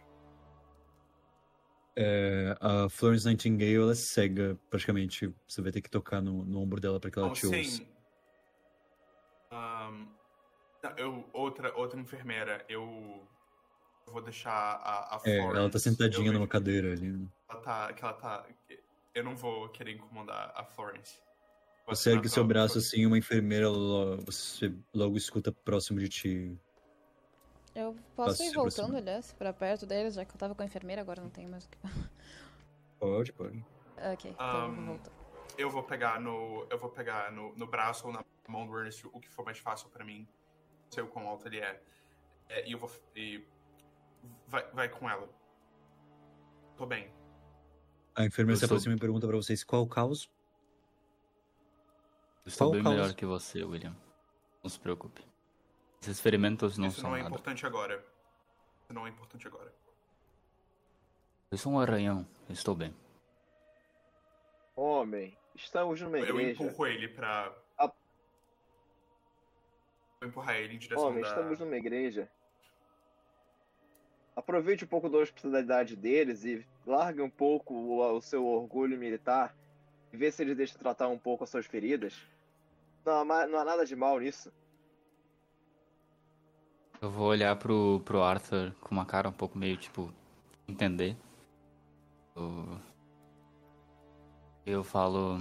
É, 1.96 2.54
a 2.60 2.90
Florence 2.90 3.24
Nightingale, 3.26 3.76
ela 3.76 3.92
é 3.92 3.94
cega, 3.94 4.60
praticamente. 4.68 5.34
Você 5.48 5.62
vai 5.62 5.72
ter 5.72 5.80
que 5.80 5.88
tocar 5.88 6.20
no, 6.20 6.44
no 6.44 6.60
ombro 6.60 6.80
dela 6.82 7.00
para 7.00 7.10
que 7.10 7.18
ela 7.18 7.32
te 7.32 7.46
ouça. 7.46 7.62
sim. 7.64 7.97
Não, 9.50 10.08
eu, 10.96 11.28
outra, 11.32 11.74
outra 11.76 11.98
enfermeira, 11.98 12.64
eu, 12.68 13.26
vou 14.06 14.22
deixar 14.22 14.52
a, 14.52 15.16
a 15.16 15.20
É, 15.24 15.36
Florence. 15.38 15.58
ela 15.58 15.70
tá 15.70 15.78
sentadinha 15.78 16.32
numa 16.32 16.46
cadeira 16.48 16.92
ali. 16.92 17.10
né? 17.10 17.26
Ela 17.50 17.60
tá, 17.60 17.92
que 17.92 18.02
ela 18.04 18.12
tá. 18.14 18.46
Eu 19.14 19.24
não 19.24 19.36
vou 19.36 19.68
querer 19.70 19.92
incomodar 19.92 20.52
a 20.54 20.64
Florence. 20.64 21.20
Você 21.86 22.12
ergue 22.12 22.28
seu 22.28 22.44
braço 22.44 22.78
assim, 22.78 23.06
uma 23.06 23.16
enfermeira, 23.16 23.68
lo- 23.68 24.18
você 24.18 24.72
logo 24.94 25.16
escuta 25.16 25.50
próximo 25.50 25.98
de 25.98 26.08
ti. 26.08 26.58
Eu 27.74 27.94
Posso 28.14 28.30
posso 28.30 28.42
ir 28.42 28.48
se 28.50 28.54
voltando, 28.54 28.96
aliás, 28.96 29.32
pra 29.32 29.52
perto 29.52 29.86
deles, 29.86 30.14
já 30.14 30.24
que 30.24 30.32
eu 30.32 30.38
tava 30.38 30.54
com 30.54 30.62
a 30.62 30.66
enfermeira, 30.66 31.00
agora 31.00 31.22
não 31.22 31.30
tenho 31.30 31.48
mais 31.48 31.64
o 31.64 31.68
que. 31.70 31.78
Pode, 32.98 33.32
pode. 33.32 33.64
ok, 33.96 34.30
então 34.32 34.64
eu 34.66 34.74
vou 34.74 34.84
voltar. 34.84 35.12
Eu 35.56 35.70
vou 35.70 35.82
pegar 35.82 36.20
no. 36.20 36.66
Eu 36.68 36.78
vou 36.78 36.90
pegar 36.90 37.32
no, 37.32 37.54
no 37.56 37.66
braço 37.66 38.06
ou 38.06 38.12
na 38.12 38.22
mão 38.50 38.66
do 38.66 38.76
Ernest 38.78 39.06
o 39.06 39.20
que 39.20 39.28
for 39.28 39.44
mais 39.44 39.58
fácil 39.58 39.88
pra 39.90 40.04
mim. 40.04 40.26
Não 40.86 40.92
sei 40.92 41.02
o 41.02 41.08
quão 41.08 41.28
alto 41.28 41.46
ele 41.46 41.60
é. 41.60 41.82
É, 42.48 42.66
e 42.68 42.72
eu 42.72 42.78
vou. 42.78 42.90
E 43.14 43.44
vai, 44.46 44.62
vai 44.72 44.88
com 44.88 45.08
ela. 45.08 45.28
Tô 46.76 46.86
bem. 46.86 47.12
A 48.16 48.24
enfermeira 48.24 48.54
Eu 48.56 48.60
se 48.60 48.66
sou- 48.66 48.74
aproxima 48.74 48.94
e 48.96 48.98
pergunta 48.98 49.26
pra 49.26 49.36
vocês 49.36 49.62
qual 49.62 49.82
o 49.82 49.88
caos. 49.88 50.30
Eu 52.44 52.48
estou 52.48 52.68
Qual 52.68 52.72
bem 52.72 52.82
causa? 52.82 52.98
melhor 52.98 53.14
que 53.14 53.26
você, 53.26 53.62
William. 53.62 53.94
Não 54.62 54.70
se 54.70 54.80
preocupe. 54.80 55.22
Esses 56.00 56.20
ferimentos 56.20 56.78
não 56.78 56.88
Isso 56.88 57.00
são 57.00 57.10
não 57.10 57.16
é 57.16 57.22
nada. 57.22 57.34
importante 57.34 57.66
agora. 57.66 58.04
Isso 58.82 58.92
não 58.94 59.06
é 59.06 59.10
importante 59.10 59.46
agora. 59.46 59.72
Eu 61.50 61.58
sou 61.58 61.72
um 61.72 61.80
arranhão. 61.80 62.26
Eu 62.48 62.52
estou 62.54 62.74
bem. 62.74 62.94
Homem, 64.74 65.36
estamos 65.54 66.00
numa 66.00 66.18
Eu 66.18 66.40
igreja. 66.40 66.62
empurro 66.62 66.86
ele 66.86 67.08
pra. 67.08 67.52
Vou 70.20 70.28
empurrar 70.28 70.56
ele 70.56 70.74
em 70.74 70.78
direção 70.78 71.08
Homem, 71.08 71.22
da. 71.22 71.28
estamos 71.28 71.60
numa 71.60 71.76
igreja. 71.76 72.28
Aproveite 74.34 74.84
um 74.84 74.88
pouco 74.88 75.08
da 75.08 75.18
hospitalidade 75.18 75.96
deles 75.96 76.44
e 76.44 76.66
largue 76.86 77.20
um 77.20 77.30
pouco 77.30 77.74
o, 77.74 78.16
o 78.16 78.20
seu 78.20 78.44
orgulho 78.46 78.98
militar 78.98 79.54
e 80.12 80.16
vê 80.16 80.30
se 80.30 80.42
eles 80.42 80.56
deixam 80.56 80.78
tratar 80.78 81.08
um 81.08 81.18
pouco 81.18 81.44
as 81.44 81.50
suas 81.50 81.66
feridas. 81.66 82.14
Não, 83.04 83.24
não 83.24 83.58
há 83.58 83.64
nada 83.64 83.84
de 83.84 83.94
mal 83.94 84.18
nisso. 84.18 84.52
Eu 87.00 87.10
vou 87.10 87.28
olhar 87.28 87.54
pro, 87.56 88.00
pro 88.04 88.22
Arthur 88.22 88.72
com 88.80 88.90
uma 88.90 89.06
cara 89.06 89.28
um 89.28 89.32
pouco 89.32 89.56
meio 89.56 89.76
tipo. 89.76 90.12
entender. 90.66 91.16
Eu, 92.34 92.80
eu 94.66 94.84
falo. 94.84 95.38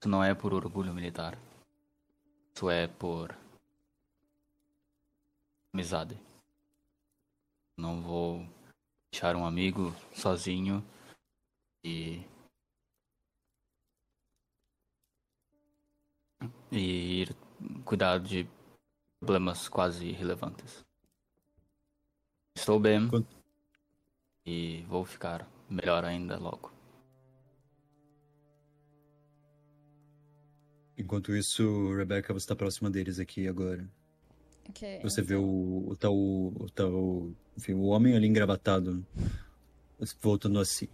Isso 0.00 0.08
não 0.08 0.22
é 0.22 0.34
por 0.34 0.54
orgulho 0.54 0.94
militar. 0.94 1.36
Isso 2.54 2.70
é 2.70 2.86
por. 2.86 3.36
Amizade. 5.72 6.18
Não 7.78 8.02
vou 8.02 8.46
deixar 9.10 9.34
um 9.34 9.46
amigo 9.46 9.90
sozinho 10.14 10.84
e. 11.84 12.22
e 16.70 17.22
ir 17.22 17.36
cuidar 17.84 18.18
de 18.18 18.48
problemas 19.20 19.68
quase 19.68 20.06
irrelevantes. 20.06 20.84
Estou 22.56 22.78
bem 22.80 23.08
Quanto- 23.08 23.36
e 24.44 24.82
vou 24.88 25.04
ficar 25.04 25.48
melhor 25.70 26.04
ainda 26.04 26.38
logo. 26.38 26.72
Enquanto 30.96 31.34
isso, 31.34 31.94
Rebecca, 31.94 32.32
você 32.34 32.46
tá 32.46 32.54
próxima 32.56 32.90
deles 32.90 33.18
aqui 33.18 33.48
agora. 33.48 33.88
Ok, 34.68 35.00
Você 35.02 35.20
vê 35.22 35.34
então- 35.34 35.44
o, 35.44 35.90
o 35.90 35.96
tal. 35.96 36.14
O 36.14 36.70
tal. 36.74 37.30
Enfim, 37.56 37.74
o 37.74 37.84
homem 37.86 38.14
ali 38.16 38.26
engravatado 38.26 39.04
voltando 40.20 40.58
a 40.58 40.64
si. 40.64 40.88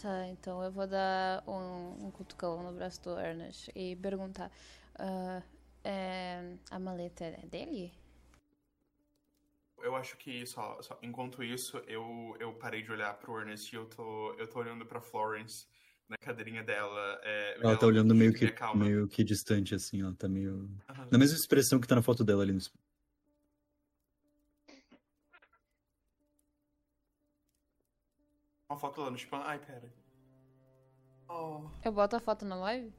Tá, 0.00 0.26
então 0.28 0.62
eu 0.62 0.70
vou 0.70 0.86
dar 0.86 1.42
um, 1.48 2.06
um 2.06 2.10
cutucão 2.10 2.62
no 2.62 2.72
braço 2.72 3.02
do 3.02 3.18
Ernest 3.18 3.70
e 3.74 3.96
perguntar: 3.96 4.50
ah, 4.96 5.42
é, 5.82 6.56
a 6.70 6.78
maleta 6.78 7.24
é 7.24 7.46
dele? 7.46 7.92
Eu 9.78 9.94
acho 9.96 10.16
que 10.16 10.46
só, 10.46 10.80
só- 10.82 10.98
enquanto 11.02 11.42
isso, 11.42 11.76
eu, 11.86 12.34
eu 12.40 12.52
parei 12.54 12.82
de 12.82 12.90
olhar 12.90 13.14
pro 13.18 13.38
Ernest 13.38 13.74
e 13.74 13.76
eu 13.78 13.86
tô, 13.86 14.32
eu 14.34 14.48
tô 14.48 14.58
olhando 14.58 14.84
pra 14.86 15.00
Florence 15.00 15.66
na 16.08 16.16
cadeirinha 16.18 16.62
dela. 16.62 17.20
é, 17.22 17.58
Ela 17.60 17.76
tá 17.76 17.86
olhando 17.86 18.14
meio 18.14 18.32
que, 18.32 18.44
me 18.44 18.50
acalma. 18.50 18.84
meio 18.84 19.08
que 19.08 19.24
distante, 19.24 19.74
assim. 19.74 20.02
Ela 20.02 20.14
tá 20.14 20.28
meio. 20.28 20.68
Aham. 20.88 21.08
Na 21.10 21.18
mesma 21.18 21.36
expressão 21.36 21.80
que 21.80 21.86
tá 21.88 21.94
na 21.94 22.02
foto 22.02 22.24
dela 22.24 22.42
ali 22.42 22.52
no. 22.52 22.60
Uma 28.68 28.78
foto 28.78 29.00
lá 29.02 29.10
no 29.10 29.16
spam. 29.16 29.40
Ai, 29.44 29.58
pera. 29.58 29.92
Oh. 31.28 31.68
Eu 31.84 31.92
boto 31.92 32.16
a 32.16 32.20
foto 32.20 32.44
na 32.44 32.56
live? 32.56 32.92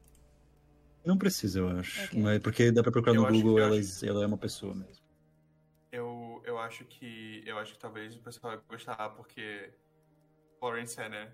Não 1.04 1.16
precisa, 1.16 1.60
eu 1.60 1.68
acho. 1.68 2.04
Ok. 2.04 2.20
Mas 2.22 2.40
porque 2.42 2.72
dá 2.72 2.82
pra 2.82 2.90
procurar 2.92 3.14
Eu 3.14 3.22
no 3.22 3.30
Google, 3.30 3.58
ela, 3.60 3.78
acho- 3.78 4.04
ela 4.04 4.24
é 4.24 4.26
uma 4.26 4.38
pessoa 4.38 4.74
mesmo. 4.74 5.04
Eu, 5.92 6.42
eu 6.44 6.58
acho 6.58 6.84
que. 6.84 7.42
Eu 7.46 7.58
acho 7.58 7.72
que 7.74 7.78
talvez 7.78 8.14
o 8.16 8.20
pessoal 8.20 8.56
vai 8.56 8.62
gostar, 8.68 9.08
porque. 9.10 9.72
Florence 10.58 10.98
é, 11.00 11.08
né? 11.08 11.32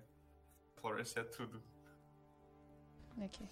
Florence 0.83 1.17
é 1.17 1.23
tudo. 1.23 1.63
Ok. 3.17 3.47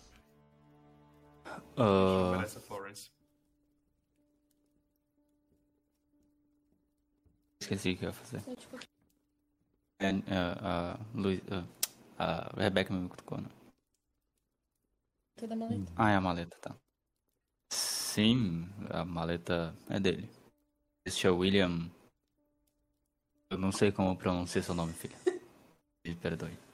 Ah, 1.78 2.32
Parece 2.36 2.58
a 2.58 2.62
Florence. 2.62 3.10
esqueci 7.62 7.92
o 7.94 7.98
que 7.98 8.04
eu 8.04 8.10
ia 8.10 8.14
fazer. 8.14 8.42
Tipo, 8.58 8.78
É, 10.00 10.10
a, 10.36 10.92
a, 10.94 11.00
Luiz, 11.14 11.42
a, 12.20 12.26
a 12.50 12.62
Rebecca 12.62 12.94
me 12.94 13.08
cutucou, 13.08 13.40
né? 13.40 13.50
que 15.38 15.48
da 15.48 15.56
maleta. 15.56 15.90
Ah, 15.96 16.12
é 16.12 16.16
a 16.16 16.22
maleta, 16.22 16.58
tá. 16.60 16.76
Sim, 17.72 18.68
a 18.90 19.06
maleta 19.06 19.74
é 19.90 20.02
dele. 20.02 20.30
Este 21.06 21.28
é 21.28 21.32
o 21.32 21.38
William. 21.38 21.90
Eu 23.50 23.58
não 23.58 23.72
sei 23.72 23.90
como 23.94 24.18
pronunciar 24.18 24.66
seu 24.66 24.76
nome, 24.76 24.92
filha. 24.92 25.16
Me 26.06 26.16
perdoe. 26.16 26.71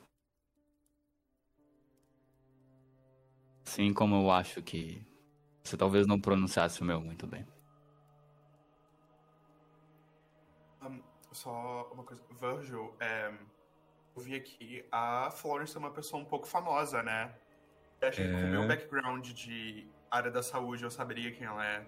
Assim 3.68 3.94
como 3.94 4.16
eu 4.16 4.32
acho 4.32 4.62
que 4.62 5.06
você 5.62 5.76
talvez 5.76 6.08
não 6.08 6.18
pronunciasse 6.22 6.82
o 6.82 6.86
meu 6.86 7.02
muito 7.02 7.28
bem. 7.28 7.46
Um, 10.82 11.02
só 11.34 11.92
uma 11.92 12.02
coisa. 12.06 12.24
Virgil, 12.40 12.96
é, 13.02 13.28
eu 14.16 14.22
vi 14.22 14.36
aqui. 14.36 14.86
A 14.90 15.30
Florence 15.32 15.76
é 15.76 15.80
uma 15.80 15.92
pessoa 15.92 16.22
um 16.22 16.26
pouco 16.26 16.48
famosa, 16.48 17.04
né? 17.04 17.36
Eu 18.00 18.08
achei 18.08 18.26
que 18.26 18.32
com 18.32 18.40
o 18.40 18.48
meu 18.48 18.64
É. 18.64 18.68
background 18.68 19.28
de 19.34 19.86
área 20.10 20.32
da 20.32 20.42
saúde 20.42 20.84
eu 20.86 20.90
saberia 20.90 21.34
quem 21.34 21.46
ela 21.46 21.66
é. 21.66 21.86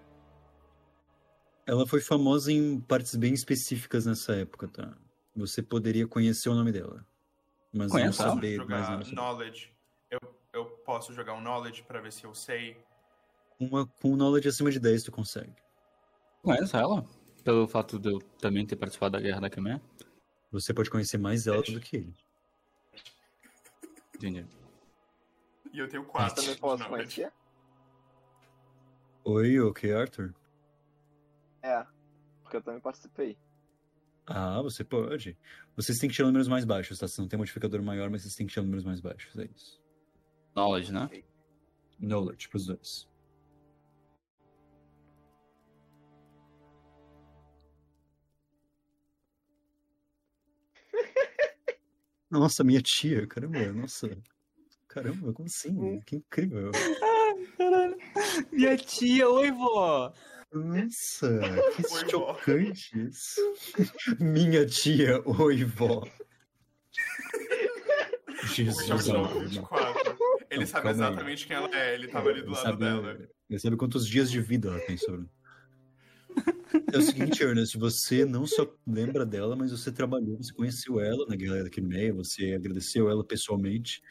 Ela 1.66 1.86
foi 1.86 2.02
famosa 2.02 2.52
em 2.52 2.78
partes 2.78 3.14
bem 3.16 3.32
específicas 3.32 4.04
nessa 4.04 4.34
época, 4.34 4.68
tá? 4.68 4.94
Você 5.34 5.62
poderia 5.62 6.06
conhecer 6.06 6.50
o 6.50 6.54
nome 6.54 6.72
dela. 6.72 7.06
Mas 7.72 7.90
Conheço 7.90 8.22
não 8.22 8.34
saber 8.34 8.58
mais 8.66 8.86
nada 8.86 9.04
knowledge. 9.14 9.74
Eu 10.10 10.39
posso 10.90 11.12
jogar 11.12 11.34
um 11.34 11.40
knowledge 11.40 11.84
pra 11.84 12.00
ver 12.00 12.12
se 12.12 12.24
eu 12.24 12.34
sei. 12.34 12.76
Uma, 13.60 13.86
com 13.86 14.16
knowledge 14.16 14.48
acima 14.48 14.72
de 14.72 14.80
10 14.80 15.04
tu 15.04 15.12
consegue. 15.12 15.54
Conhece 16.42 16.74
ela? 16.74 17.06
Pelo 17.44 17.68
fato 17.68 17.96
de 17.96 18.10
eu 18.10 18.18
também 18.40 18.66
ter 18.66 18.74
participado 18.74 19.12
da 19.12 19.20
Guerra 19.20 19.40
da 19.40 19.48
Crimeia? 19.48 19.80
Você 20.50 20.74
pode 20.74 20.90
conhecer 20.90 21.16
mais 21.16 21.46
ela 21.46 21.62
do 21.62 21.78
que 21.78 21.98
ele. 21.98 22.14
Entendi. 24.16 24.44
E 25.72 25.78
eu 25.78 25.88
tenho 25.88 26.02
Eu 26.02 26.06
quatro 26.06 26.34
também 26.34 26.54
de 26.54 26.60
posso 26.60 26.88
conhecer? 26.88 27.32
Oi, 29.22 29.60
ok, 29.60 29.92
Arthur? 29.92 30.34
É, 31.62 31.86
porque 32.42 32.56
eu 32.56 32.62
também 32.62 32.80
participei. 32.80 33.38
Ah, 34.26 34.60
você 34.60 34.82
pode. 34.82 35.38
Vocês 35.76 35.98
têm 36.00 36.10
que 36.10 36.16
tirar 36.16 36.26
números 36.26 36.48
mais 36.48 36.64
baixos, 36.64 36.98
tá? 36.98 37.06
Você 37.06 37.20
não 37.20 37.28
tem 37.28 37.38
modificador 37.38 37.80
maior, 37.80 38.10
mas 38.10 38.22
vocês 38.22 38.34
têm 38.34 38.44
que 38.44 38.52
tirar 38.52 38.64
números 38.64 38.84
mais 38.84 39.00
baixos, 39.00 39.38
é 39.38 39.44
isso. 39.44 39.80
Knowledge, 40.54 40.92
né? 40.92 41.08
Knowledge 41.98 42.48
pros 42.48 42.66
dois. 42.66 43.08
Nossa, 52.30 52.62
minha 52.64 52.80
tia, 52.80 53.26
caramba, 53.26 53.72
nossa. 53.72 54.08
Caramba, 54.88 55.32
como 55.32 55.46
assim? 55.46 56.00
Que 56.00 56.16
incrível. 56.16 56.70
Caralho. 57.56 57.96
Minha 58.52 58.76
tia, 58.76 59.28
oi, 59.28 59.50
vó! 59.50 60.12
Nossa, 60.52 61.28
que 61.76 61.82
Oi, 61.94 62.04
vó. 62.04 62.08
chocante 62.34 63.06
isso. 63.08 63.40
Minha 64.18 64.66
tia, 64.66 65.22
oi, 65.24 65.64
vó. 65.64 66.02
Jesus, 68.44 68.88
Puxa 68.88 69.12
o 69.12 69.16
amado. 69.20 69.28
jogo 69.34 69.40
24. 69.48 70.18
Ele 70.50 70.64
Não, 70.64 70.66
sabe 70.66 70.88
calma 70.88 71.06
aí. 71.06 71.16
exatamente 71.16 71.46
quem 71.46 71.56
ela 71.56 71.70
é. 71.76 71.94
Ele 71.94 72.08
tava 72.08 72.30
ali 72.30 72.42
do 72.42 72.50
Ele 72.50 72.54
lado 72.54 72.78
sabe, 72.78 72.78
dela. 72.78 73.18
ele 73.48 73.58
sabe 73.58 73.76
quantos 73.76 74.06
dias 74.06 74.30
de 74.30 74.40
vida 74.40 74.68
ela 74.68 74.80
tem 74.80 74.96
sobre. 74.96 75.28
É 76.92 76.98
o 76.98 77.02
seguinte, 77.02 77.42
Ernest, 77.42 77.76
você 77.78 78.24
não 78.24 78.46
só 78.46 78.66
lembra 78.86 79.24
dela, 79.26 79.56
mas 79.56 79.70
você 79.72 79.90
trabalhou, 79.92 80.36
você 80.38 80.52
conheceu 80.52 81.00
ela 81.00 81.26
na 81.26 81.36
Guerra 81.36 81.64
da 81.64 81.70
Crimeia, 81.70 82.12
você 82.14 82.52
agradeceu 82.54 83.10
ela 83.10 83.24
pessoalmente. 83.24 84.02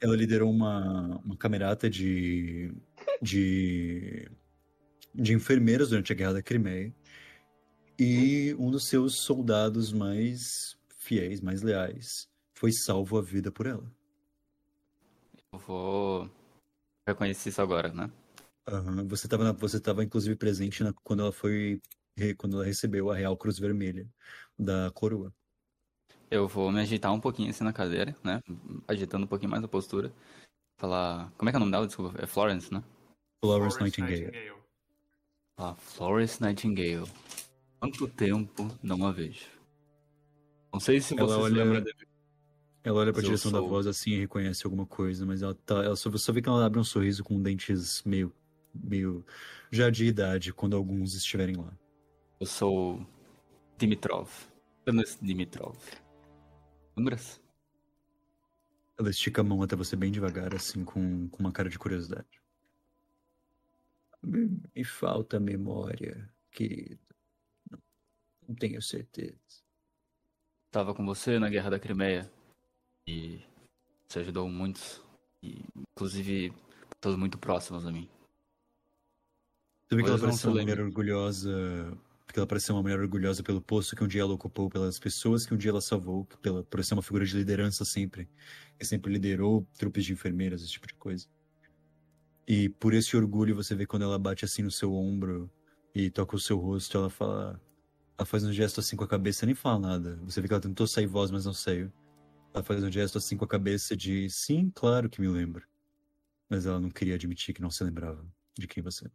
ela 0.00 0.16
liderou 0.16 0.50
uma, 0.50 1.18
uma 1.24 1.36
camerata 1.36 1.88
de, 1.90 2.72
de, 3.22 4.30
de 5.14 5.32
enfermeiras 5.34 5.90
durante 5.90 6.12
a 6.12 6.16
Guerra 6.16 6.34
da 6.34 6.42
Crimeia. 6.42 6.94
E 7.98 8.54
um 8.58 8.70
dos 8.70 8.88
seus 8.88 9.20
soldados 9.20 9.92
mais 9.92 10.76
fiéis, 10.98 11.40
mais 11.40 11.62
leais, 11.62 12.28
foi 12.54 12.72
salvo 12.72 13.18
a 13.18 13.22
vida 13.22 13.50
por 13.52 13.66
ela. 13.66 13.90
Eu 15.54 15.58
vou 15.60 16.30
reconhecer 17.08 17.50
isso 17.50 17.62
agora, 17.62 17.88
né? 17.92 18.10
Aham, 18.68 19.06
Você 19.06 19.26
estava 19.26 19.52
você 19.52 19.80
tava 19.80 20.02
inclusive 20.02 20.34
presente 20.34 20.82
na- 20.82 20.92
quando 21.04 21.20
ela 21.22 21.32
foi 21.32 21.80
quando 22.38 22.56
ela 22.56 22.64
recebeu 22.64 23.10
a 23.10 23.16
Real 23.16 23.36
Cruz 23.36 23.58
Vermelha 23.58 24.08
da 24.58 24.90
coroa. 24.92 25.32
Eu 26.30 26.48
vou 26.48 26.72
me 26.72 26.80
agitar 26.80 27.12
um 27.12 27.20
pouquinho 27.20 27.50
assim 27.50 27.62
na 27.62 27.72
cadeira, 27.72 28.16
né? 28.22 28.40
Agitando 28.88 29.24
um 29.24 29.28
pouquinho 29.28 29.50
mais 29.50 29.62
a 29.62 29.68
postura. 29.68 30.12
Falar. 30.80 31.30
Como 31.38 31.48
é 31.48 31.52
que 31.52 31.56
é 31.56 31.58
o 31.58 31.60
nome 31.60 31.70
dela? 31.72 31.86
Desculpa. 31.86 32.20
É 32.20 32.26
Florence, 32.26 32.72
né? 32.72 32.82
Florence 33.40 33.80
Nightingale. 33.80 34.54
Ah, 35.56 35.74
Florence 35.76 36.42
Nightingale. 36.42 37.06
Quanto 37.78 38.08
tempo 38.08 38.76
não 38.82 39.06
a 39.06 39.12
vejo? 39.12 39.46
Não 40.72 40.80
sei 40.80 41.00
se 41.00 41.16
Ela 41.16 41.28
você 41.28 41.34
se 41.34 41.40
olha- 41.40 41.64
lembra 41.64 41.80
de 41.80 42.03
Ela 42.84 43.00
olha 43.00 43.12
pra 43.12 43.22
Mas 43.22 43.24
direção 43.26 43.50
da 43.50 43.58
sou- 43.60 43.68
voz 43.68 43.86
assim 43.86 44.10
e 44.10 44.18
reconhece 44.20 44.66
alguma 44.66 44.84
coisa, 44.86 45.24
mas 45.24 45.42
ela 45.42 45.54
tá, 45.54 45.82
ela 45.82 45.96
só, 45.96 46.14
só 46.16 46.32
vê 46.32 46.42
que 46.42 46.48
ela 46.48 46.64
abre 46.66 46.78
um 46.78 46.84
sorriso 46.84 47.24
com 47.24 47.42
dentes 47.42 48.02
meio, 48.04 48.30
meio 48.74 49.24
já 49.72 49.88
de 49.88 50.04
idade 50.04 50.52
quando 50.52 50.76
alguns 50.76 51.14
estiverem 51.14 51.56
lá. 51.56 51.72
Eu 52.38 52.46
sou 52.46 53.04
Dimitrov. 53.78 54.28
Apenas 54.82 55.18
Dimitrov. 55.20 55.76
Lembras? 56.94 57.40
Ela 58.98 59.08
estica 59.10 59.40
a 59.40 59.44
mão 59.44 59.62
até 59.62 59.74
você 59.74 59.96
bem 59.96 60.12
devagar, 60.12 60.54
assim, 60.54 60.84
com, 60.84 61.26
com 61.28 61.38
uma 61.40 61.50
cara 61.50 61.70
de 61.70 61.78
curiosidade. 61.78 62.28
Me, 64.22 64.60
me 64.76 64.84
falta 64.84 65.40
memória, 65.40 66.30
querido. 66.50 67.00
Não, 67.70 67.78
não 68.48 68.54
tenho 68.54 68.80
certeza. 68.82 69.38
Tava 70.70 70.94
com 70.94 71.04
você 71.04 71.38
na 71.38 71.48
Guerra 71.48 71.70
da 71.70 71.78
Crimeia. 71.78 72.30
E 73.06 73.40
você 74.08 74.20
ajudou 74.20 74.48
muitos. 74.48 75.02
E, 75.42 75.62
inclusive, 75.76 76.52
todos 77.00 77.18
muito 77.18 77.38
próximos 77.38 77.86
a 77.86 77.90
mim. 77.90 78.08
Você 79.88 79.96
vê 79.96 80.02
que 80.02 80.08
ela 80.08 80.18
Talvez 80.18 80.20
não 80.20 80.20
parece 80.20 80.38
se 80.38 80.46
uma 80.46 80.60
mulher 80.62 80.80
orgulhosa. 80.80 81.98
Porque 82.26 82.38
ela 82.38 82.46
parece 82.46 82.66
ser 82.66 82.72
uma 82.72 82.82
mulher 82.82 82.98
orgulhosa 82.98 83.42
pelo 83.42 83.60
posto 83.60 83.94
que 83.94 84.02
um 84.02 84.08
dia 84.08 84.22
ela 84.22 84.32
ocupou, 84.32 84.70
pelas 84.70 84.98
pessoas 84.98 85.44
que 85.44 85.52
um 85.52 85.56
dia 85.56 85.70
ela 85.70 85.80
salvou, 85.80 86.24
pela, 86.40 86.64
por 86.64 86.82
ser 86.82 86.94
uma 86.94 87.02
figura 87.02 87.24
de 87.24 87.36
liderança 87.36 87.84
sempre. 87.84 88.28
Que 88.78 88.84
sempre 88.84 89.12
liderou 89.12 89.66
trupes 89.78 90.04
de 90.04 90.12
enfermeiras, 90.12 90.62
esse 90.62 90.72
tipo 90.72 90.86
de 90.86 90.94
coisa. 90.94 91.26
E 92.46 92.68
por 92.68 92.92
esse 92.92 93.16
orgulho 93.16 93.54
você 93.54 93.74
vê 93.74 93.86
quando 93.86 94.02
ela 94.02 94.18
bate 94.18 94.44
assim 94.44 94.62
no 94.62 94.70
seu 94.70 94.94
ombro 94.94 95.50
e 95.94 96.10
toca 96.10 96.36
o 96.36 96.40
seu 96.40 96.58
rosto, 96.58 96.96
ela 96.96 97.10
fala. 97.10 97.60
Ela 98.16 98.26
faz 98.26 98.44
um 98.44 98.52
gesto 98.52 98.80
assim 98.80 98.96
com 98.96 99.04
a 99.04 99.08
cabeça, 99.08 99.44
nem 99.44 99.54
fala 99.54 99.78
nada. 99.78 100.16
Você 100.24 100.40
vê 100.40 100.48
que 100.48 100.54
ela 100.54 100.60
tentou 100.60 100.86
sair 100.86 101.06
voz, 101.06 101.30
mas 101.30 101.44
não 101.44 101.52
saiu. 101.52 101.92
Ela 102.54 102.62
faz 102.62 102.84
um 102.84 102.90
gesto 102.90 103.18
assim 103.18 103.36
com 103.36 103.44
a 103.44 103.48
cabeça 103.48 103.96
de 103.96 104.30
sim, 104.30 104.70
claro 104.70 105.10
que 105.10 105.20
me 105.20 105.26
lembro. 105.26 105.66
Mas 106.48 106.66
ela 106.66 106.78
não 106.78 106.88
queria 106.88 107.16
admitir 107.16 107.52
que 107.52 107.60
não 107.60 107.70
se 107.70 107.82
lembrava 107.82 108.24
de 108.56 108.68
quem 108.68 108.80
você 108.80 109.08
é. 109.08 109.10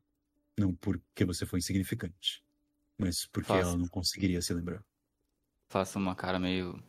Não 0.59 0.75
porque 0.75 1.23
você 1.23 1.45
foi 1.45 1.59
insignificante, 1.59 2.43
mas 2.97 3.25
porque 3.27 3.47
Fácil. 3.47 3.63
ela 3.63 3.77
não 3.77 3.87
conseguiria 3.87 4.41
se 4.41 4.53
lembrar. 4.53 4.83
Faço 5.71 5.97
uma 5.97 6.13
cara 6.15 6.37
meio. 6.37 6.83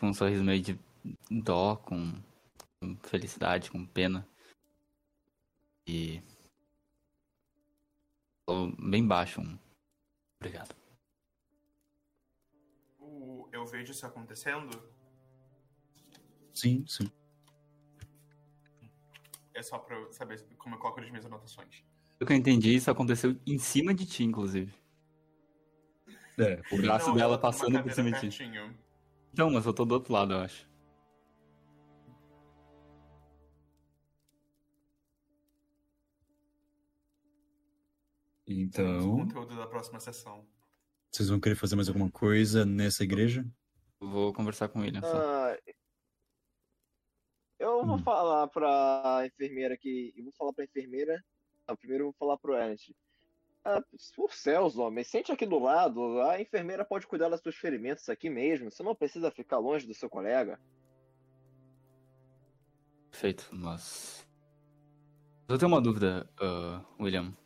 com 0.00 0.08
um 0.08 0.14
sorriso 0.14 0.42
meio 0.42 0.62
de 0.62 0.80
dó, 1.30 1.76
com, 1.76 2.14
com 2.80 2.96
felicidade, 3.00 3.70
com 3.70 3.84
pena. 3.84 4.26
E. 5.86 6.22
Bem 8.78 9.06
baixo. 9.06 9.42
Um... 9.42 9.58
Obrigado. 10.40 10.74
Eu 13.52 13.66
vejo 13.66 13.92
isso 13.92 14.06
acontecendo. 14.06 14.95
Sim, 16.56 16.82
sim. 16.88 17.06
É 19.54 19.62
só 19.62 19.78
pra 19.78 19.94
eu 19.94 20.10
saber 20.10 20.42
como 20.56 20.74
eu 20.74 20.78
coloco 20.78 21.00
nas 21.00 21.10
minhas 21.10 21.26
anotações. 21.26 21.84
Pelo 22.18 22.26
que 22.26 22.32
eu 22.32 22.36
entendi, 22.36 22.74
isso 22.74 22.90
aconteceu 22.90 23.36
em 23.46 23.58
cima 23.58 23.92
de 23.92 24.06
ti, 24.06 24.24
inclusive. 24.24 24.72
É, 26.38 26.62
O 26.72 26.78
braço 26.78 27.08
Não, 27.08 27.16
dela 27.16 27.38
passando 27.38 27.82
por 27.82 27.92
cima 27.92 28.10
de 28.12 28.30
ti. 28.30 28.42
Então, 29.34 29.50
mas 29.50 29.66
eu 29.66 29.74
tô 29.74 29.84
do 29.84 29.92
outro 29.92 30.14
lado, 30.14 30.32
eu 30.32 30.40
acho. 30.40 30.66
O 38.48 38.52
então, 38.52 39.16
conteúdo 39.18 39.56
da 39.56 39.66
próxima 39.66 40.00
sessão. 40.00 40.46
vocês 41.12 41.28
vão 41.28 41.38
querer 41.40 41.56
fazer 41.56 41.76
mais 41.76 41.88
alguma 41.88 42.10
coisa 42.10 42.64
nessa 42.64 43.04
igreja? 43.04 43.44
Vou 44.00 44.32
conversar 44.32 44.68
com 44.68 44.82
ele. 44.84 45.00
Só. 45.02 45.18
Ah, 45.18 45.58
eu 47.66 47.86
vou 47.86 47.96
Hum. 47.96 48.02
falar 48.02 48.48
pra 48.48 49.22
enfermeira 49.26 49.76
que. 49.76 50.12
Eu 50.16 50.24
vou 50.24 50.32
falar 50.32 50.52
pra 50.52 50.64
enfermeira. 50.64 51.22
Não, 51.68 51.76
primeiro 51.76 52.02
eu 52.04 52.06
vou 52.08 52.14
falar 52.18 52.36
pro 52.38 52.54
Ernest. 52.54 52.94
Ah, 53.64 53.82
por 54.14 54.32
céus, 54.32 54.76
homem, 54.78 55.02
sente 55.02 55.32
aqui 55.32 55.44
do 55.44 55.58
lado. 55.58 56.20
A 56.22 56.40
enfermeira 56.40 56.84
pode 56.84 57.06
cuidar 57.06 57.28
dos 57.28 57.40
seus 57.40 57.56
ferimentos 57.56 58.08
aqui 58.08 58.30
mesmo. 58.30 58.70
Você 58.70 58.82
não 58.82 58.94
precisa 58.94 59.30
ficar 59.30 59.58
longe 59.58 59.86
do 59.86 59.94
seu 59.94 60.08
colega. 60.08 60.60
Perfeito, 63.10 63.48
mas. 63.52 64.26
Eu 65.48 65.58
tenho 65.58 65.70
uma 65.70 65.80
dúvida, 65.80 66.28
ah, 66.40 66.84
William. 67.00 67.36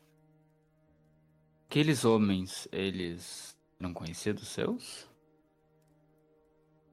Aqueles 1.67 2.05
homens, 2.05 2.67
eles 2.73 3.57
eram 3.79 3.95
conhecidos 3.95 4.49
seus? 4.49 5.09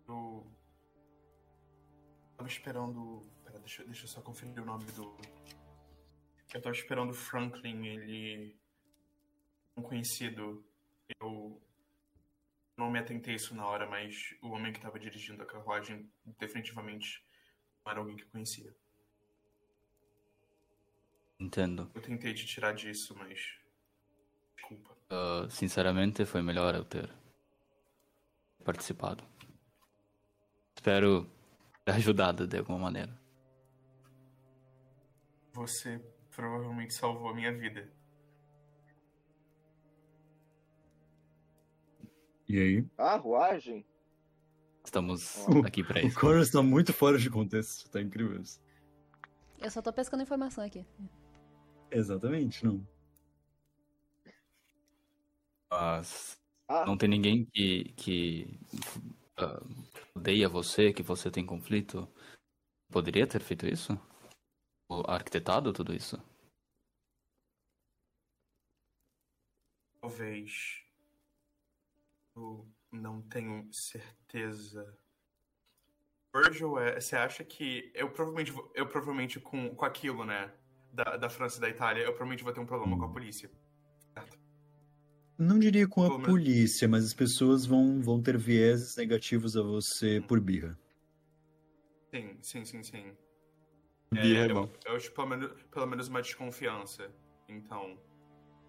Eu 0.08 0.46
tava 2.38 2.48
esperando. 2.48 3.22
Pera, 3.44 3.60
deixa, 3.60 3.84
deixa 3.84 4.04
eu 4.04 4.08
só 4.08 4.22
conferir 4.22 4.62
o 4.62 4.66
nome 4.66 4.86
do. 4.92 5.18
Eu 6.54 6.62
tava 6.62 6.76
esperando 6.76 7.10
o 7.10 7.16
Franklin, 7.16 7.86
ele. 7.86 8.56
Um 9.76 9.82
conhecido. 9.82 10.64
Eu 11.20 11.62
não 12.78 12.92
me 12.92 13.00
atentei 13.00 13.36
isso 13.36 13.56
na 13.56 13.66
hora, 13.66 13.88
mas 13.90 14.36
o 14.42 14.50
homem 14.50 14.72
que 14.72 14.80
tava 14.80 15.00
dirigindo 15.00 15.42
a 15.42 15.46
carruagem 15.46 16.10
definitivamente 16.40 17.26
não 17.84 17.92
era 17.92 18.00
alguém 18.00 18.16
que 18.16 18.24
eu 18.24 18.30
conhecia. 18.30 18.76
Entendo. 21.40 21.92
Eu 21.94 22.02
tentei 22.02 22.34
te 22.34 22.46
tirar 22.46 22.74
disso, 22.74 23.16
mas. 23.16 23.40
Desculpa. 24.56 24.98
Ah, 25.10 25.48
sinceramente, 25.50 26.26
foi 26.26 26.42
melhor 26.42 26.76
eu 26.76 26.84
ter 26.84 27.10
participado. 28.64 29.24
Espero 30.76 31.37
ter 31.88 31.92
ajudado 31.96 32.46
de 32.46 32.58
alguma 32.58 32.78
maneira. 32.78 33.18
Você 35.54 36.00
provavelmente 36.36 36.94
salvou 36.94 37.30
a 37.30 37.34
minha 37.34 37.52
vida. 37.58 37.90
E 42.48 42.60
aí? 42.60 42.84
Carruagem? 42.96 43.86
Estamos 44.86 45.46
O- 45.48 45.66
aqui 45.66 45.84
pra 45.84 46.02
O 46.04 46.08
isso. 46.08 46.20
Connor 46.20 46.40
está 46.42 46.62
muito 46.62 46.94
fora 46.94 47.18
de 47.18 47.30
contexto, 47.30 47.90
tá 47.90 48.02
incrível 48.02 48.40
isso. 48.42 48.62
Eu 49.60 49.72
só 49.72 49.82
tô 49.82 49.92
pescando 49.92 50.24
informação 50.24 50.64
aqui. 50.64 50.86
Exatamente, 51.90 52.64
não. 52.64 52.86
Mas 55.72 56.38
Ah, 56.70 56.86
não 56.86 56.98
tem 56.98 57.10
ninguém 57.10 57.46
que, 57.46 57.92
que 57.98 58.60
ah, 59.38 59.60
odeia 60.18 60.50
você, 60.50 60.92
que 60.92 61.04
você 61.04 61.32
tem 61.32 61.46
conflito. 61.46 62.08
Poderia 62.92 63.28
ter 63.28 63.40
feito 63.40 63.66
isso? 63.68 63.94
Ou 64.90 65.04
arquitetado 65.08 65.72
tudo 65.72 65.94
isso? 65.94 66.18
Talvez. 70.02 70.84
Eu 72.36 72.68
não 72.92 73.22
tenho 73.22 73.72
certeza. 73.72 74.98
Virgil, 76.34 76.80
é, 76.80 77.00
você 77.00 77.16
acha 77.16 77.44
que. 77.44 77.92
Eu 77.94 78.12
provavelmente, 78.12 78.54
eu 78.74 78.88
provavelmente 78.88 79.40
com, 79.40 79.76
com 79.76 79.86
aquilo, 79.86 80.26
né? 80.26 80.54
Da, 80.92 81.18
da 81.18 81.30
França 81.30 81.58
e 81.58 81.62
da 81.62 81.70
Itália, 81.70 82.02
eu 82.02 82.12
provavelmente 82.12 82.44
vou 82.44 82.54
ter 82.54 82.60
um 82.60 82.66
problema 82.66 82.98
com 82.98 83.06
a 83.06 83.12
polícia. 83.12 83.52
Certo? 84.14 84.47
Não 85.38 85.60
diria 85.60 85.88
com 85.88 86.04
a 86.04 86.10
menos- 86.10 86.26
polícia, 86.26 86.88
mas 86.88 87.06
as 87.06 87.14
pessoas 87.14 87.66
vão, 87.66 88.02
vão 88.02 88.22
ter 88.22 88.38
vieses 88.38 88.96
negativos 88.96 89.56
a 89.56 89.62
você 89.62 90.20
por 90.28 90.40
birra. 90.40 90.78
Sim, 92.14 92.38
sim, 92.42 92.66
sim, 92.66 92.84
sim. 92.84 93.18
Birra 94.12 94.46
é 94.46 94.52
eu, 94.52 94.54
bom. 94.56 94.74
eu 94.86 94.96
acho 94.96 95.12
pelo 95.12 95.28
menos, 95.28 95.52
pelo 95.70 95.86
menos 95.86 96.08
uma 96.08 96.22
desconfiança. 96.22 97.12
Então. 97.48 98.00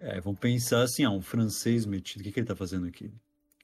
É, 0.00 0.20
vão 0.20 0.34
pensar 0.34 0.82
assim, 0.82 1.05
ah, 1.05 1.10
um 1.10 1.22
francês 1.22 1.86
metido, 1.86 2.20
o 2.20 2.24
que, 2.24 2.32
que 2.32 2.40
ele 2.40 2.47
tá 2.47 2.55
fazendo 2.56 2.86
aqui? 2.86 3.12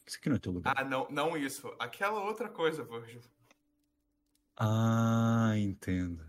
Isso 0.07 0.18
aqui 0.18 0.28
não 0.28 0.36
é 0.36 0.39
teu 0.39 0.52
lugar. 0.52 0.74
Ah, 0.76 0.84
não, 0.84 1.07
não 1.10 1.36
isso. 1.36 1.74
Aquela 1.78 2.23
outra 2.24 2.49
coisa, 2.49 2.84
Virgil. 2.84 3.20
Ah, 4.57 5.52
entendo. 5.57 6.24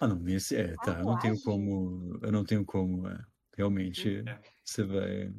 Ah, 0.00 0.06
não, 0.06 0.26
esse 0.28 0.56
é, 0.56 0.76
tá, 0.76 0.98
eu 1.00 1.04
não 1.04 1.18
tenho 1.18 1.40
como, 1.42 2.18
eu 2.22 2.32
não 2.32 2.44
tenho 2.44 2.64
como, 2.64 3.08
é, 3.08 3.18
realmente, 3.58 4.22
É. 4.24 4.40
você 4.64 4.84
vai, 4.84 5.34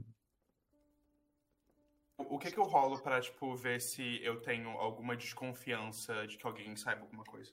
O 2.17 2.37
que 2.37 2.51
que 2.51 2.59
eu 2.59 2.65
rolo 2.65 3.01
pra, 3.01 3.21
tipo, 3.21 3.55
ver 3.55 3.79
se 3.79 4.21
eu 4.21 4.41
tenho 4.41 4.69
alguma 4.71 5.15
desconfiança 5.15 6.27
de 6.27 6.37
que 6.37 6.45
alguém 6.45 6.75
saiba 6.75 7.01
alguma 7.01 7.23
coisa? 7.23 7.51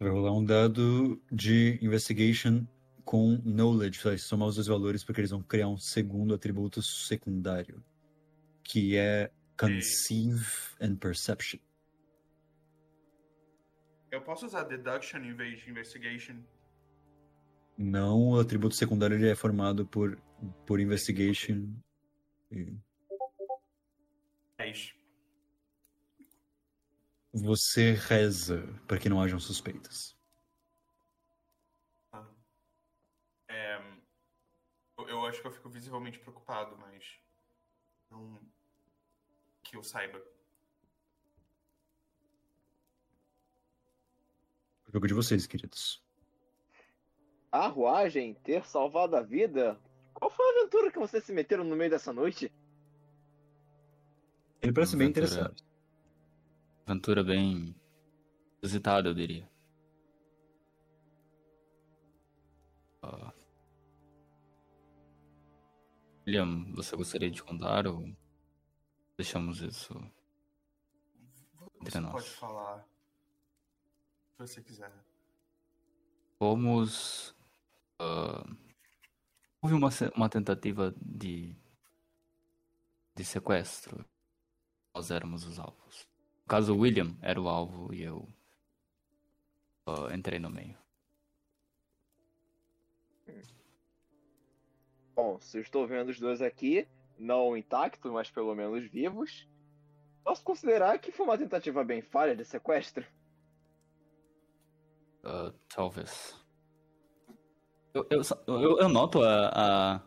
vai 0.00 0.10
rolar 0.10 0.32
um 0.32 0.44
dado 0.44 1.22
de 1.30 1.78
investigation 1.80 2.66
com 3.04 3.40
knowledge, 3.44 4.00
vai 4.02 4.18
somar 4.18 4.48
os 4.48 4.56
dois 4.56 4.66
valores 4.66 5.04
porque 5.04 5.20
eles 5.20 5.30
vão 5.30 5.42
criar 5.42 5.68
um 5.68 5.76
segundo 5.76 6.34
atributo 6.34 6.82
secundário, 6.82 7.84
que 8.64 8.96
é 8.96 9.30
conceive 9.56 10.44
and 10.80 10.96
perception. 10.96 11.60
Eu 14.10 14.22
posso 14.22 14.46
usar 14.46 14.64
deduction 14.64 15.20
em 15.20 15.34
vez 15.34 15.60
de 15.60 15.70
investigation? 15.70 16.42
Não, 17.76 18.30
o 18.30 18.40
atributo 18.40 18.74
secundário 18.74 19.16
ele 19.16 19.28
é 19.28 19.34
formado 19.34 19.86
por, 19.86 20.16
por 20.66 20.78
investigation 20.78 21.74
e 22.50 22.76
10. 24.58 24.94
você 27.32 27.92
reza 27.92 28.62
para 28.86 28.98
que 28.98 29.08
não 29.08 29.20
hajam 29.20 29.40
suspeitas. 29.40 30.16
É, 33.48 33.76
eu, 34.98 35.08
eu 35.08 35.26
acho 35.26 35.40
que 35.40 35.46
eu 35.46 35.52
fico 35.52 35.68
visivelmente 35.68 36.18
preocupado, 36.18 36.76
mas 36.78 37.18
não 38.10 38.38
que 39.62 39.76
eu 39.76 39.82
saiba. 39.82 40.22
Jogo 44.92 45.06
de 45.06 45.14
vocês, 45.14 45.46
queridos. 45.46 46.02
A 47.52 47.66
Arruagem 47.66 48.34
ter 48.42 48.64
salvado 48.64 49.14
a 49.14 49.20
vida? 49.22 49.78
Qual 50.14 50.30
foi 50.30 50.44
a 50.46 50.60
aventura 50.60 50.90
que 50.90 50.98
vocês 50.98 51.22
se 51.22 51.32
meteram 51.32 51.62
no 51.64 51.76
meio 51.76 51.90
dessa 51.90 52.12
noite? 52.12 52.50
Ele 54.62 54.72
parece 54.72 54.96
bem 54.96 55.08
Aventura. 55.08 55.26
interessado. 55.26 55.62
Aventura 56.86 57.22
bem 57.22 57.74
visitada, 58.62 59.08
eu 59.08 59.14
diria. 59.14 59.48
Ah. 63.02 63.32
William, 66.26 66.72
você 66.72 66.96
gostaria 66.96 67.30
de 67.30 67.42
contar 67.42 67.86
ou 67.86 68.08
deixamos 69.16 69.60
isso? 69.60 69.92
Entre 71.80 71.90
Você 71.90 72.00
nós. 72.00 72.12
pode 72.12 72.30
falar 72.30 72.86
se 74.30 74.38
você 74.38 74.62
quiser. 74.62 74.92
Fomos. 76.38 77.34
Ah, 78.02 78.44
houve 79.62 79.74
uma, 79.74 79.90
uma 80.16 80.28
tentativa 80.28 80.92
de. 81.00 81.54
de 83.14 83.24
sequestro. 83.24 84.04
Nós 84.94 85.10
éramos 85.10 85.46
os 85.46 85.58
alvos. 85.58 86.08
No 86.42 86.48
caso, 86.48 86.74
o 86.74 86.78
William 86.78 87.16
era 87.22 87.40
o 87.40 87.48
alvo 87.48 87.94
e 87.94 88.02
eu. 88.02 88.28
ah, 89.86 90.14
entrei 90.14 90.40
no 90.40 90.50
meio. 90.50 90.76
Bom, 95.14 95.38
se 95.38 95.58
eu 95.58 95.62
estou 95.62 95.86
vendo 95.86 96.08
os 96.08 96.18
dois 96.18 96.42
aqui, 96.42 96.88
não 97.18 97.56
intactos, 97.56 98.10
mas 98.10 98.30
pelo 98.30 98.54
menos 98.54 98.90
vivos, 98.90 99.46
posso 100.24 100.42
considerar 100.42 100.98
que 100.98 101.12
foi 101.12 101.26
uma 101.26 101.38
tentativa 101.38 101.84
bem 101.84 102.02
falha 102.02 102.34
de 102.34 102.44
sequestro? 102.44 103.06
Ah, 105.22 105.52
talvez. 105.68 106.41
Eu, 107.94 108.06
eu, 108.10 108.22
eu, 108.46 108.78
eu 108.78 108.88
noto 108.88 109.22
a, 109.22 109.96
a 109.96 110.02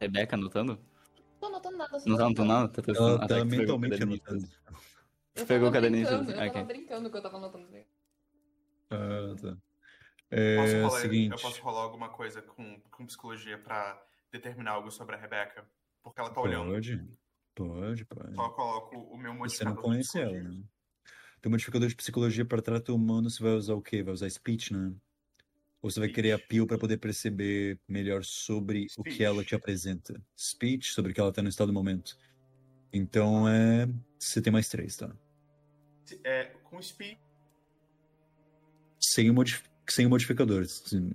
Rebeca 0.00 0.36
anotando? 0.36 0.74
Não 0.76 1.38
tô 1.40 1.46
anotando 1.46 1.78
nada. 1.78 1.92
Não 1.92 2.00
tô 2.00 2.16
tá 2.16 2.26
anotando 2.26 2.48
nada? 2.48 2.68
Tá 2.68 2.82
pensando- 2.82 3.08
Ela 3.08 3.16
ah, 3.16 3.18
tá 3.20 3.26
tu 3.26 3.48
pegou 3.48 3.76
o 3.76 3.78
mentalmente 3.78 3.90
caderninho. 3.92 4.22
anotando. 4.26 4.52
Eu 5.34 5.46
Pegou 5.46 5.68
o 5.68 5.72
tava 5.72 5.72
caderninho, 5.72 6.06
brincando, 6.06 6.30
assim, 6.30 6.32
Eu 6.32 6.36
ok. 6.38 6.52
tava 6.52 6.66
brincando 6.66 7.10
que 7.10 7.16
eu 7.16 7.22
tava 7.22 7.36
anotando. 7.38 7.68
Ah, 8.90 9.34
tá. 9.40 9.56
Posso 10.56 10.76
É, 10.76 10.82
rolar, 10.82 11.00
seguinte. 11.00 11.32
Eu 11.32 11.38
posso 11.38 11.62
rolar 11.62 11.80
alguma 11.82 12.08
coisa 12.10 12.42
com, 12.42 12.80
com 12.90 13.06
psicologia 13.06 13.58
pra 13.58 14.00
determinar 14.30 14.72
algo 14.72 14.90
sobre 14.90 15.16
a 15.16 15.18
Rebeca? 15.18 15.66
Porque 16.02 16.20
ela 16.20 16.30
tá 16.30 16.40
olhando. 16.40 16.70
Pode, 16.72 17.08
pode, 17.54 18.04
pode. 18.04 18.34
Só 18.34 18.50
coloco 18.50 18.96
o 18.96 19.16
meu 19.16 19.32
Você 19.32 19.64
não 19.64 19.72
modificador 19.72 19.76
de 19.76 19.82
conhece 19.82 20.20
ela, 20.20 20.42
né? 20.42 20.62
Tem 21.40 21.50
modificador 21.50 21.88
de 21.88 21.96
psicologia 21.96 22.44
para 22.44 22.60
trato 22.60 22.94
humano, 22.94 23.30
você 23.30 23.42
vai 23.42 23.52
usar 23.52 23.74
o 23.74 23.82
quê? 23.82 24.02
Vai 24.02 24.12
usar 24.12 24.28
speech, 24.28 24.72
né? 24.74 24.94
Ou 25.82 25.90
você 25.90 25.98
vai 26.00 26.08
querer 26.08 26.32
a 26.32 26.36
Speech. 26.36 26.48
Pio 26.48 26.66
para 26.66 26.78
poder 26.78 26.98
perceber 26.98 27.78
melhor 27.88 28.22
sobre 28.24 28.86
o 28.98 29.02
que 29.02 29.12
Speech. 29.12 29.24
ela 29.24 29.44
te 29.44 29.54
apresenta? 29.54 30.22
Speech, 30.38 30.88
sobre 30.92 31.12
o 31.12 31.14
que 31.14 31.20
ela 31.20 31.32
tá 31.32 31.42
no 31.42 31.48
estado 31.48 31.68
do 31.68 31.72
momento. 31.72 32.16
Então 32.92 33.48
é. 33.48 33.88
Você 34.18 34.42
tem 34.42 34.52
mais 34.52 34.68
três, 34.68 34.96
tá? 34.96 35.10
É, 36.24 36.44
com 36.64 36.82
speech, 36.82 37.18
Sem 39.00 39.30
o, 39.30 39.34
modif... 39.34 39.62
Sem 39.88 40.06
o 40.06 40.10
modificador. 40.10 40.64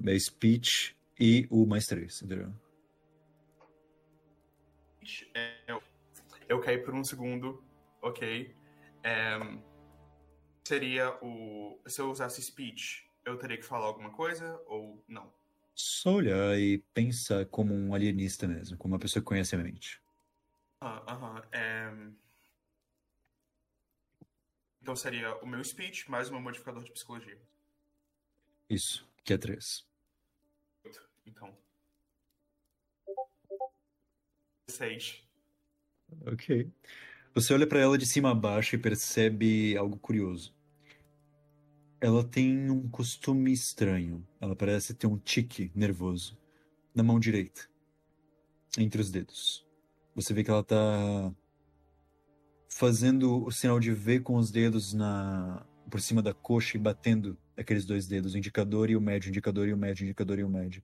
É 0.07 0.19
speech 0.19 0.97
e 1.19 1.45
o 1.51 1.65
mais 1.65 1.85
três, 1.85 2.21
entendeu? 2.21 2.51
é, 5.35 5.55
eu, 5.67 5.83
eu 6.49 6.59
caí 6.59 6.77
por 6.79 6.93
um 6.95 7.03
segundo, 7.03 7.63
ok. 8.01 8.55
É, 9.03 9.37
seria 10.63 11.15
o. 11.21 11.79
Se 11.85 12.01
eu 12.01 12.09
usasse 12.09 12.41
speech, 12.41 13.04
eu 13.25 13.37
teria 13.37 13.57
que 13.57 13.63
falar 13.63 13.87
alguma 13.87 14.11
coisa 14.11 14.61
ou 14.67 15.03
não? 15.07 15.33
Só 15.73 16.13
olhar 16.13 16.57
e 16.57 16.77
pensar 16.93 17.45
como 17.47 17.73
um 17.73 17.93
alienista 17.93 18.47
mesmo, 18.47 18.77
como 18.77 18.93
uma 18.93 18.99
pessoa 18.99 19.21
que 19.21 19.27
conhece 19.27 19.55
a 19.55 19.57
mente. 19.57 20.01
Ah, 20.79 21.03
Aham. 21.11 21.41
é, 21.51 21.91
Então 24.81 24.95
seria 24.95 25.35
o 25.37 25.47
meu 25.47 25.63
speech 25.63 26.09
mais 26.09 26.29
o 26.29 26.31
meu 26.31 26.41
modificador 26.41 26.83
de 26.83 26.91
psicologia. 26.91 27.41
Isso, 28.69 29.09
que 29.23 29.33
é 29.33 29.37
três. 29.37 29.85
Então. 31.25 31.57
Seis. 34.69 35.27
Ok. 36.25 36.71
Você 37.33 37.53
olha 37.53 37.67
pra 37.67 37.79
ela 37.79 37.97
de 37.97 38.05
cima 38.05 38.31
a 38.31 38.35
baixo 38.35 38.75
e 38.75 38.79
percebe 38.79 39.75
algo 39.75 39.97
curioso. 39.97 40.54
Ela 42.01 42.23
tem 42.23 42.69
um 42.69 42.87
costume 42.89 43.51
estranho. 43.51 44.25
Ela 44.39 44.55
parece 44.55 44.93
ter 44.93 45.07
um 45.07 45.17
tique 45.17 45.71
nervoso 45.73 46.37
na 46.93 47.03
mão 47.03 47.19
direita, 47.19 47.67
entre 48.77 49.01
os 49.01 49.11
dedos. 49.11 49.65
Você 50.15 50.33
vê 50.33 50.43
que 50.43 50.49
ela 50.49 50.63
tá 50.63 51.33
fazendo 52.69 53.43
o 53.45 53.51
sinal 53.51 53.79
de 53.79 53.91
V 53.91 54.19
com 54.19 54.35
os 54.35 54.51
dedos 54.51 54.93
na 54.93 55.65
por 55.89 56.01
cima 56.01 56.21
da 56.21 56.33
coxa 56.33 56.77
e 56.77 56.79
batendo 56.79 57.37
aqueles 57.55 57.85
dois 57.85 58.07
dedos, 58.07 58.33
o 58.33 58.37
indicador 58.37 58.89
e 58.89 58.95
o 58.95 59.01
médio, 59.01 59.29
indicador 59.29 59.67
e 59.67 59.73
o 59.73 59.77
médio, 59.77 60.03
indicador 60.03 60.39
e 60.39 60.43
o 60.43 60.49
médio. 60.49 60.83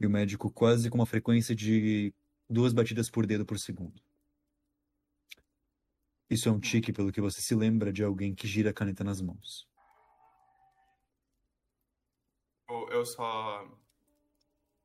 E 0.00 0.06
o 0.06 0.10
médico 0.10 0.50
quase 0.50 0.88
com 0.88 0.98
uma 0.98 1.06
frequência 1.06 1.54
de 1.54 2.12
duas 2.48 2.72
batidas 2.72 3.10
por 3.10 3.26
dedo 3.26 3.44
por 3.44 3.58
segundo. 3.58 4.00
Isso 6.30 6.48
é 6.48 6.52
um 6.52 6.60
tique 6.60 6.92
pelo 6.92 7.12
que 7.12 7.20
você 7.20 7.40
se 7.40 7.54
lembra 7.54 7.92
de 7.92 8.02
alguém 8.02 8.34
que 8.34 8.46
gira 8.46 8.70
a 8.70 8.74
caneta 8.74 9.04
nas 9.04 9.20
mãos. 9.20 9.66
Eu, 12.96 13.04
só. 13.04 13.68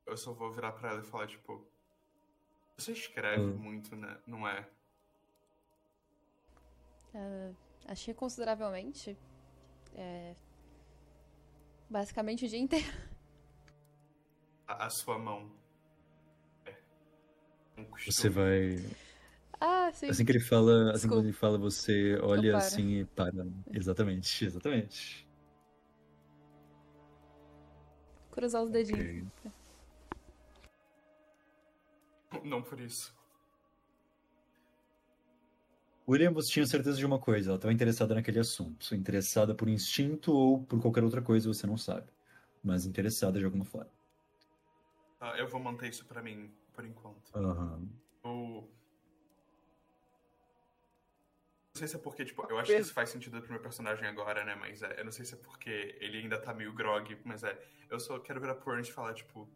Eu 0.05 0.17
só 0.17 0.33
vou 0.33 0.51
virar 0.51 0.73
pra 0.73 0.89
ela 0.91 1.01
e 1.01 1.05
falar, 1.05 1.27
tipo. 1.27 1.65
Você 2.77 2.91
escreve 2.91 3.41
Ah. 3.41 3.55
muito, 3.55 3.95
né? 3.95 4.17
Não 4.27 4.47
é? 4.47 4.67
Ah, 7.15 7.51
achei 7.87 8.13
consideravelmente. 8.13 9.17
É, 9.93 10.35
basicamente 11.89 12.45
o 12.45 12.49
dia 12.49 12.59
inteiro. 12.59 12.87
A, 14.67 14.85
a 14.85 14.89
sua 14.89 15.17
mão. 15.19 15.51
É. 16.65 16.75
Um. 17.77 17.85
Você 18.05 18.29
vai. 18.29 18.77
Ah, 19.59 19.91
sim. 19.93 20.09
Assim 20.09 20.25
que 20.25 20.31
ele 20.31 20.39
fala, 20.39 20.91
assim 20.91 21.07
que 21.07 21.13
ele 21.15 21.33
fala, 21.33 21.57
você 21.57 22.17
olha 22.21 22.57
assim 22.57 23.01
e 23.01 23.05
para. 23.05 23.45
Exatamente, 23.71 24.45
exatamente. 24.45 25.29
Cruzar 28.31 28.63
os 28.63 28.69
dedinhos. 28.69 29.27
Ok. 32.31 32.41
Não 32.43 32.61
por 32.61 32.79
isso. 32.79 33.13
William, 36.07 36.33
você 36.33 36.51
tinha 36.51 36.65
certeza 36.65 36.97
de 36.97 37.05
uma 37.05 37.19
coisa, 37.19 37.51
ela 37.51 37.57
estava 37.57 37.73
interessada 37.73 38.15
naquele 38.15 38.39
assunto. 38.39 38.93
Interessada 38.95 39.53
por 39.53 39.69
instinto 39.69 40.33
ou 40.33 40.63
por 40.63 40.81
qualquer 40.81 41.03
outra 41.03 41.21
coisa, 41.21 41.47
você 41.47 41.67
não 41.67 41.77
sabe. 41.77 42.11
Mas 42.63 42.85
interessada 42.85 43.39
de 43.39 43.45
alguma 43.45 43.65
forma. 43.65 43.91
Tá, 45.19 45.37
eu 45.37 45.47
vou 45.47 45.59
manter 45.59 45.89
isso 45.89 46.05
pra 46.05 46.21
mim 46.21 46.51
por 46.73 46.83
enquanto. 46.85 47.31
Aham. 47.35 47.87
Eu... 48.23 48.69
sei 51.81 51.87
se 51.87 51.95
é 51.95 51.99
porque, 51.99 52.23
tipo, 52.23 52.45
eu 52.49 52.59
acho 52.59 52.71
que 52.71 52.77
isso 52.77 52.93
faz 52.93 53.09
sentido 53.09 53.41
pro 53.41 53.51
meu 53.51 53.61
personagem 53.61 54.07
agora, 54.07 54.45
né? 54.45 54.55
Mas 54.55 54.81
é, 54.83 54.99
eu 54.99 55.05
não 55.05 55.11
sei 55.11 55.25
se 55.25 55.33
é 55.33 55.37
porque 55.37 55.97
ele 55.99 56.19
ainda 56.19 56.39
tá 56.39 56.53
meio 56.53 56.73
grog, 56.73 57.19
mas 57.25 57.43
é. 57.43 57.59
Eu 57.89 57.99
só 57.99 58.19
quero 58.19 58.39
virar 58.39 58.55
pro 58.55 58.71
Ernest 58.71 58.91
e 58.91 58.95
falar, 58.95 59.13
tipo. 59.13 59.49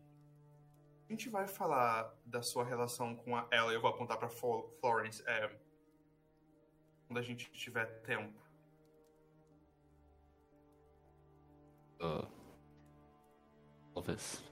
A 1.08 1.12
gente 1.12 1.30
vai 1.30 1.48
falar 1.48 2.14
da 2.26 2.42
sua 2.42 2.66
relação 2.66 3.16
com 3.16 3.36
a, 3.36 3.48
ela, 3.52 3.72
eu 3.72 3.80
vou 3.80 3.92
apontar 3.92 4.18
pra 4.18 4.28
Flo- 4.28 4.76
Florence. 4.82 5.24
É, 5.28 5.56
quando 7.08 7.20
a 7.20 7.22
gente 7.22 7.52
tiver 7.52 7.86
tempo. 8.02 8.42
Ah, 12.02 12.28
talvez. 13.94 14.44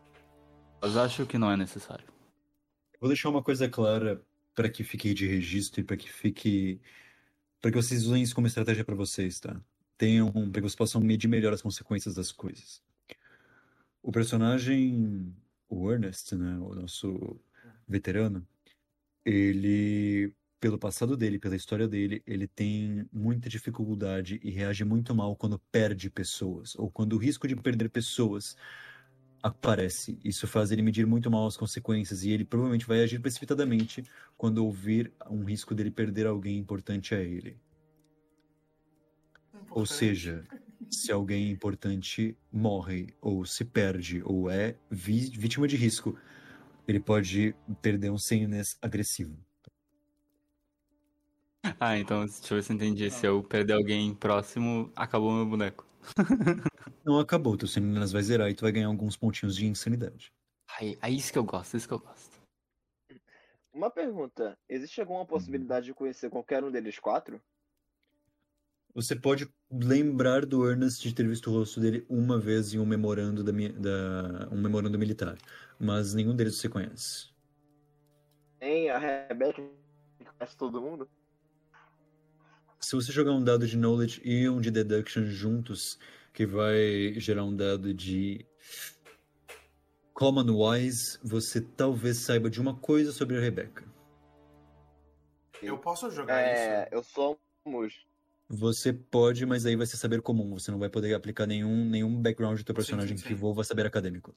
Mas 0.82 0.96
acho 0.96 1.26
que 1.26 1.38
não 1.38 1.52
é 1.52 1.58
necessário. 1.58 2.06
Vou 3.00 3.10
deixar 3.10 3.30
uma 3.30 3.44
coisa 3.44 3.68
clara 3.68 4.24
para 4.56 4.70
que 4.70 4.84
fique 4.84 5.14
de 5.14 5.28
registro 5.28 5.82
e 5.82 5.84
para 5.84 5.98
que 5.98 6.10
fique. 6.12 6.80
Para 7.64 7.72
que 7.72 7.78
vocês 7.78 8.04
usem 8.06 8.22
isso 8.22 8.36
como 8.36 8.46
estratégia 8.46 8.84
para 8.84 8.94
vocês, 8.94 9.40
tá? 9.40 9.56
Tenham. 9.98 10.30
para 10.30 10.60
que 10.60 10.60
vocês 10.60 10.76
possam 10.76 11.00
medir 11.00 11.30
melhor 11.30 11.54
as 11.54 11.62
consequências 11.62 12.14
das 12.14 12.30
coisas. 12.30 12.84
O 14.02 14.12
personagem, 14.12 15.34
o 15.70 15.90
Ernest, 15.90 16.36
né? 16.36 16.58
O 16.60 16.76
nosso 16.76 17.40
veterano, 17.88 18.46
ele. 19.24 20.36
Pelo 20.60 20.78
passado 20.78 21.16
dele, 21.16 21.40
pela 21.40 21.56
história 21.56 21.88
dele, 21.88 22.22
ele 22.28 22.48
tem 22.48 23.08
muita 23.12 23.50
dificuldade 23.50 24.42
e 24.44 24.50
reage 24.50 24.84
muito 24.84 25.16
mal 25.16 25.34
quando 25.34 25.60
perde 25.72 26.10
pessoas, 26.10 26.76
ou 26.76 26.92
quando 26.92 27.14
o 27.14 27.18
risco 27.18 27.48
de 27.48 27.56
perder 27.56 27.90
pessoas 27.90 28.58
aparece. 29.44 30.20
Isso 30.24 30.48
faz 30.48 30.72
ele 30.72 30.82
medir 30.82 31.06
muito 31.08 31.30
mal 31.32 31.46
as 31.48 31.58
consequências 31.58 32.24
e 32.24 32.32
ele 32.32 32.46
provavelmente 32.46 32.88
vai 32.88 33.02
agir 33.04 33.20
precipitadamente 33.20 34.04
quando 34.38 34.66
ouvir 34.66 35.14
um 35.30 35.44
risco 35.46 35.76
dele 35.76 35.92
perder 35.92 36.28
alguém 36.28 36.58
importante 36.58 37.14
a 37.16 37.22
ele. 37.22 37.60
Ou 39.70 39.86
seja, 39.86 40.48
se 40.90 41.12
alguém 41.12 41.50
importante 41.52 42.38
morre 42.52 43.08
ou 43.22 43.46
se 43.46 43.66
perde 43.66 44.22
ou 44.24 44.50
é 44.50 44.78
vítima 44.90 45.68
de 45.68 45.76
risco, 45.76 46.18
ele 46.88 47.00
pode 47.00 47.56
perder 47.82 48.12
um 48.12 48.18
sameness 48.18 48.78
agressivo. 48.82 49.38
Ah, 51.80 51.98
então, 51.98 52.26
deixa 52.26 52.54
eu 52.54 52.58
ver 52.58 52.64
se 52.64 52.72
eu 52.72 52.76
entendi. 52.76 53.10
Se 53.12 53.26
eu 53.28 53.44
perder 53.44 53.74
alguém 53.74 54.14
próximo, 54.16 54.92
acabou 54.96 55.32
meu 55.32 55.46
boneco. 55.46 55.86
Não 57.04 57.20
acabou, 57.20 57.58
teu 57.58 57.68
sameness 57.68 58.12
vai 58.12 58.22
zerar 58.22 58.50
e 58.50 58.54
tu 58.56 58.62
vai 58.62 58.72
ganhar 58.72 58.88
alguns 58.88 59.16
pontinhos 59.18 59.56
de 59.56 59.66
insanidade. 59.66 60.34
Aí, 60.80 60.98
é 61.02 61.10
isso 61.10 61.32
que 61.32 61.38
eu 61.38 61.44
gosto, 61.44 61.78
isso 61.78 61.88
que 61.88 61.94
eu 61.94 62.00
gosto. 62.00 62.42
Uma 63.74 63.90
pergunta: 63.90 64.58
existe 64.70 65.02
alguma 65.02 65.26
possibilidade 65.26 65.88
de 65.88 65.94
conhecer 65.94 66.30
qualquer 66.30 66.64
um 66.64 66.72
deles 66.72 67.00
quatro? 67.00 67.42
Você 68.96 69.16
pode 69.16 69.52
lembrar 69.72 70.46
do 70.46 70.70
Ernest 70.70 71.02
de 71.08 71.16
ter 71.16 71.28
visto 71.28 71.50
o 71.50 71.54
rosto 71.54 71.80
dele 71.80 72.06
uma 72.08 72.40
vez 72.40 72.74
em 72.76 72.80
um 72.80 72.86
memorando 72.86 73.44
da, 73.44 73.52
da- 73.52 74.50
um 74.52 74.62
memorando 74.62 75.00
militar, 75.00 75.36
mas 75.80 76.14
nenhum 76.14 76.36
deles 76.36 76.58
você 76.58 76.70
conhece. 76.70 77.34
Tem 78.60 78.92
a 78.92 79.00
Rebecca 79.00 79.64
que 80.20 80.26
conhece 80.26 80.56
todo 80.56 80.80
mundo? 80.80 81.10
Se 82.80 82.96
você 82.96 83.12
jogar 83.12 83.32
um 83.32 83.44
dado 83.44 83.66
de 83.66 83.76
knowledge 83.78 84.22
e 84.24 84.48
um 84.48 84.62
de 84.62 84.70
deduction 84.70 85.24
juntos, 85.26 85.98
que 86.34 86.46
vai 86.46 87.14
gerar 87.20 87.44
um 87.44 87.56
dado 87.56 87.94
de 87.94 88.46
common 90.14 90.46
wise, 90.52 91.20
você 91.24 91.62
talvez 91.62 92.18
saiba 92.18 92.50
de 92.50 92.60
uma 92.60 92.76
coisa 92.76 93.12
sobre 93.12 93.38
a 93.38 93.40
Rebecca. 93.40 93.86
Eu 95.62 95.78
posso 95.78 96.10
jogar 96.12 96.44
É, 96.44 96.84
isso? 96.84 96.96
eu 96.96 97.04
somos. 97.04 98.06
Você 98.50 98.92
pode, 98.92 99.46
mas 99.46 99.66
aí 99.66 99.76
vai 99.76 99.86
ser 99.86 99.98
saber 99.98 100.22
comum. 100.22 100.52
Você 100.54 100.70
não 100.70 100.80
vai 100.80 100.90
poder 100.90 101.14
aplicar 101.14 101.48
nenhum, 101.48 101.90
nenhum 101.90 102.22
background 102.22 102.58
do 102.58 102.64
teu 102.64 102.76
Sim, 102.76 102.82
personagem 102.82 103.16
sim, 103.16 103.24
que 103.24 103.30
sim. 103.30 103.34
envolva 103.34 103.64
saber 103.64 103.86
acadêmico. 103.86 104.36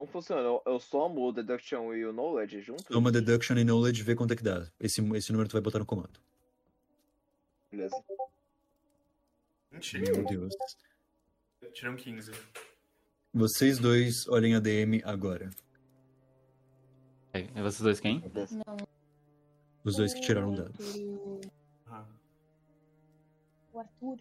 Não 0.00 0.06
funciona. 0.06 0.40
Eu, 0.42 0.62
eu 0.64 0.80
somo 0.80 1.28
o 1.28 1.32
Deduction 1.32 1.92
e 1.92 2.06
o 2.06 2.12
Knowledge 2.12 2.60
juntos? 2.62 2.86
Toma 2.86 3.12
deduction 3.12 3.56
e 3.58 3.64
knowledge 3.64 4.00
e 4.00 4.04
vê 4.04 4.14
quanto 4.14 4.32
é 4.32 4.36
que 4.36 4.42
dá. 4.42 4.66
Esse, 4.80 5.02
esse 5.16 5.32
número 5.32 5.48
tu 5.48 5.52
vai 5.52 5.60
botar 5.60 5.80
no 5.80 5.86
comando. 5.86 6.20
Beleza. 7.70 7.96
Mentira. 9.70 10.12
Meu 10.12 10.24
Deus. 10.24 10.54
Tirei 11.72 11.90
um 11.92 11.96
15. 11.96 12.32
Vocês 13.32 13.78
dois 13.78 14.26
olhem 14.28 14.54
a 14.54 14.60
DM 14.60 15.02
agora. 15.04 15.50
É, 17.32 17.40
é 17.40 17.62
vocês 17.62 17.80
dois 17.80 18.00
quem? 18.00 18.20
Não. 18.66 18.76
Os 19.84 19.96
dois 19.96 20.14
que 20.14 20.20
tiraram 20.20 20.54
dado. 20.54 20.74
O 20.80 21.40
Ah. 21.86 22.06
o 23.72 23.78
Arthur. 23.78 24.18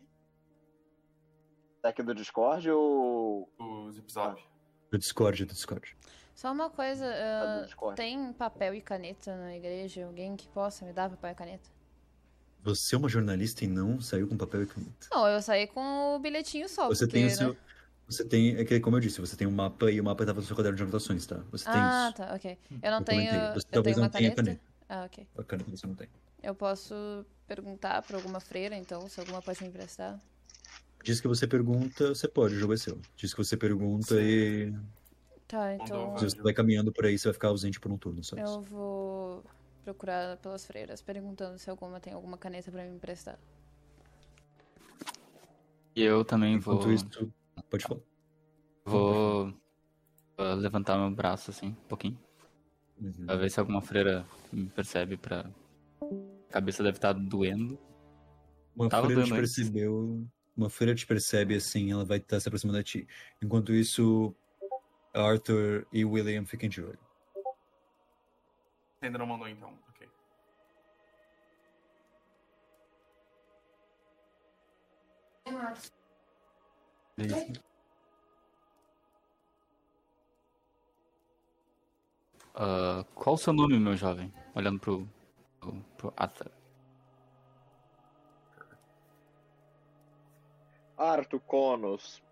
Tá 1.82 1.90
aqui 1.90 2.04
do 2.04 2.14
Discord 2.14 2.70
ou. 2.70 3.50
O 3.58 3.92
Zip 3.92 4.12
Zop. 4.12 4.44
Do 4.92 4.98
Discord, 4.98 5.46
do 5.46 5.54
Discord. 5.54 5.98
Só 6.36 6.52
uma 6.52 6.70
coisa, 6.70 7.06
ah, 7.08 7.64
Discord? 7.66 7.96
tem 7.96 8.32
papel 8.34 8.76
e 8.76 8.82
caneta 8.82 9.36
na 9.36 9.56
igreja? 9.56 10.06
Alguém 10.06 10.36
que 10.36 10.48
possa 10.50 10.86
me 10.86 10.94
dar 10.94 11.10
papel 11.10 11.32
e 11.32 11.36
caneta? 11.36 11.70
Você 12.68 12.96
é 12.96 12.98
uma 12.98 13.08
jornalista 13.08 13.64
e 13.64 13.68
não 13.68 14.02
saiu 14.02 14.28
com 14.28 14.36
papel 14.36 14.64
e 14.64 14.66
caneta. 14.66 15.08
Não, 15.10 15.26
eu 15.26 15.42
saí 15.42 15.68
com 15.68 16.16
o 16.16 16.20
bilhetinho 16.20 16.68
só. 16.68 16.90
Você 16.90 17.06
porque, 17.06 17.14
tem 17.14 17.24
o 17.24 17.30
né? 17.30 17.34
seu. 17.34 17.58
Você 18.08 18.26
tem. 18.26 18.58
É 18.58 18.66
que, 18.66 18.78
como 18.82 18.98
eu 18.98 19.00
disse, 19.00 19.22
você 19.22 19.38
tem 19.38 19.48
um 19.48 19.52
mapa 19.52 19.90
e 19.90 20.02
o 20.02 20.04
mapa 20.04 20.24
estava 20.24 20.42
no 20.42 20.46
seu 20.46 20.54
caderno 20.54 20.76
de 20.76 20.84
anotações, 20.84 21.26
tá? 21.26 21.42
Você 21.50 21.64
tem 21.64 21.74
Ah, 21.76 22.10
isso. 22.10 22.18
tá, 22.18 22.34
ok. 22.36 22.58
Eu 22.84 22.92
não 22.92 22.98
Eu 23.00 23.06
tenho. 23.06 23.26
comentei. 23.30 23.54
Você 23.54 23.68
eu 23.68 23.72
talvez 23.72 23.96
tenho 23.96 23.98
uma 24.06 24.12
não 24.12 24.20
tenha 24.20 24.36
caneta? 24.36 24.62
Ah, 24.90 25.04
ok. 25.06 25.28
A 25.38 25.44
caneta 25.46 25.72
você 25.72 25.88
não 25.88 25.96
tem. 25.96 26.10
Eu 26.44 26.54
posso 26.54 27.26
perguntar 27.48 28.02
pra 28.02 28.18
alguma 28.18 28.42
freira, 28.42 28.76
então, 28.76 29.08
se 29.08 29.18
alguma 29.22 29.42
pode 29.42 29.62
me 29.64 29.70
emprestar. 29.70 30.20
Diz 31.06 31.22
que 31.22 31.28
você 31.30 31.48
pergunta, 31.48 32.10
você 32.10 32.28
pode, 32.28 32.56
o 32.56 32.60
jogo 32.60 32.74
é 32.74 32.78
seu. 32.78 33.00
Diz 33.16 33.34
que 33.34 33.42
você 33.44 33.56
pergunta 33.56 34.16
Sim. 34.16 34.22
e. 34.22 34.74
Tá, 35.48 35.74
então. 35.76 36.18
Se 36.18 36.26
você 36.26 36.42
vai 36.42 36.54
caminhando 36.54 36.92
por 36.92 37.06
aí, 37.06 37.18
você 37.18 37.30
vai 37.30 37.34
ficar 37.34 37.48
ausente 37.48 37.80
por 37.80 37.90
um 37.90 37.98
turno 37.98 38.22
só. 38.26 38.36
Eu 38.36 38.62
vou 38.64 39.42
procurar 39.88 40.36
pelas 40.38 40.66
freiras, 40.66 41.02
perguntando 41.02 41.58
se 41.58 41.70
alguma 41.70 41.98
tem 41.98 42.12
alguma 42.12 42.38
caneta 42.38 42.70
pra 42.70 42.84
me 42.84 42.96
emprestar. 42.96 43.40
E 45.96 46.02
eu 46.04 46.26
também 46.26 46.60
vou, 46.60 46.76
Enquanto 46.76 46.92
isso. 46.92 47.34
Pode 47.70 47.86
falar. 47.86 48.02
vou 48.86 49.54
levantar 50.38 50.98
meu 50.98 51.10
braço 51.16 51.52
assim, 51.52 51.70
um 51.70 51.88
pouquinho. 51.88 52.20
Uhum. 53.02 53.26
Pra 53.26 53.36
ver 53.38 53.50
se 53.50 53.60
alguma 53.60 53.82
freira 53.82 54.26
me 54.52 54.68
percebe 54.70 55.16
pra. 55.16 55.50
A 56.50 56.52
cabeça 56.52 56.84
deve 56.84 56.98
estar 56.98 57.14
doendo. 57.14 57.80
Uma 58.76 58.90
Tava 58.90 59.06
freira 59.06 59.24
te 59.24 59.32
antes. 59.34 59.56
percebeu. 59.56 60.28
Uma 60.56 60.70
freira 60.70 60.94
te 60.96 61.08
percebe 61.08 61.56
assim, 61.56 61.92
ela 61.92 62.04
vai 62.04 62.18
estar 62.18 62.40
se 62.40 62.50
aproximando 62.50 62.78
de 62.80 62.84
ti. 62.84 63.08
Enquanto 63.42 63.74
isso, 63.74 64.36
Arthur 65.14 65.88
e 65.94 66.04
William 66.04 66.46
ficam 66.46 66.68
de 66.68 66.84
olho. 66.84 67.00
Ainda 69.02 69.18
não 69.18 69.26
mandou 69.28 69.48
então. 69.48 69.78
Ok. 69.90 70.10
Ah, 82.56 83.06
qual 83.14 83.36
o 83.36 83.38
seu 83.38 83.54
nome, 83.54 83.80
meu 83.80 83.96
jovem? 83.96 84.34
Olhando 84.56 84.80
pro, 84.80 85.08
pro, 85.60 85.74
pro 85.96 86.14
Arthur. 86.18 86.52
Arthur 90.98 91.40
Conos. 91.42 92.27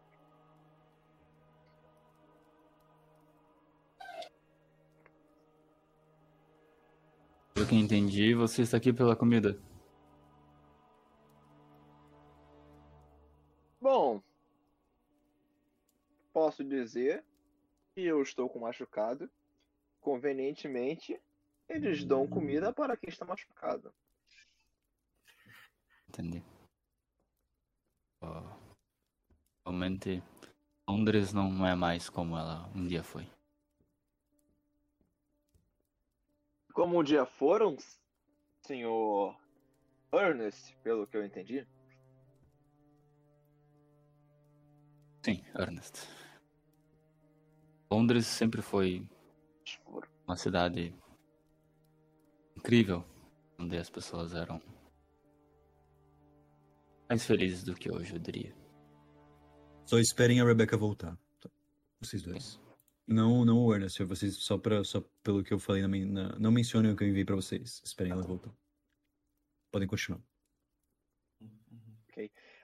Pelo 7.56 7.68
que 7.68 7.76
entendi, 7.76 8.34
você 8.34 8.64
está 8.64 8.76
aqui 8.76 8.92
pela 8.92 9.16
comida. 9.16 9.58
Bom, 13.80 14.22
posso 16.34 16.66
dizer 16.66 17.24
que 17.94 18.02
eu 18.02 18.22
estou 18.22 18.50
com 18.50 18.60
machucado. 18.60 19.32
Convenientemente, 20.02 21.18
eles 21.70 22.04
dão 22.04 22.28
comida 22.28 22.74
para 22.74 22.98
quem 22.98 23.08
está 23.10 23.24
machucado. 23.24 23.94
Entendi. 26.10 26.44
Ah, 28.22 28.58
realmente, 29.66 30.22
Londres 30.90 31.32
não 31.32 31.66
é 31.66 31.74
mais 31.74 32.10
como 32.10 32.38
ela 32.38 32.70
um 32.76 32.86
dia 32.86 33.02
foi. 33.02 33.26
Como 36.76 37.00
um 37.00 37.04
dia 37.04 37.26
foram, 37.26 37.78
senhor 38.62 39.34
Ernest, 40.12 40.76
pelo 40.84 41.08
que 41.08 41.16
eu 41.16 41.26
entendi. 41.26 41.66
Sim, 45.24 45.42
Ernest. 45.58 46.06
Londres 47.90 48.28
sempre 48.28 48.62
foi 48.62 49.10
uma 50.28 50.36
cidade 50.36 50.94
incrível, 52.58 53.06
onde 53.58 53.78
as 53.78 53.90
pessoas 53.90 54.36
eram 54.36 54.62
mais 57.08 57.26
felizes 57.26 57.64
do 57.64 57.74
que 57.74 57.90
hoje, 57.90 58.16
eu 58.16 58.20
diria. 58.20 58.54
Só 59.86 59.98
esperem 59.98 60.42
a 60.42 60.44
Rebecca 60.44 60.76
voltar. 60.76 61.18
Tá. 61.40 61.50
Vocês 62.02 62.22
dois. 62.22 62.60
Não, 63.08 63.46
não 63.46 63.60
o 63.60 63.74
Ernest, 63.74 64.04
vocês 64.04 64.36
só, 64.38 64.58
pra, 64.58 64.84
só 64.84 65.02
pelo 65.24 65.44
que 65.44 65.54
eu 65.54 65.60
falei, 65.60 65.82
na, 65.84 65.88
na- 65.88 66.40
não 66.40 66.52
mencionem 66.52 66.92
o 66.92 66.96
que 66.96 67.04
eu 67.04 67.08
enviei 67.08 67.24
pra 67.26 67.36
vocês. 67.36 67.82
Esperem 67.86 68.12
ela 68.12 68.24
voltar. 68.24 68.52
Podem 69.72 69.88
continuar. 69.88 70.20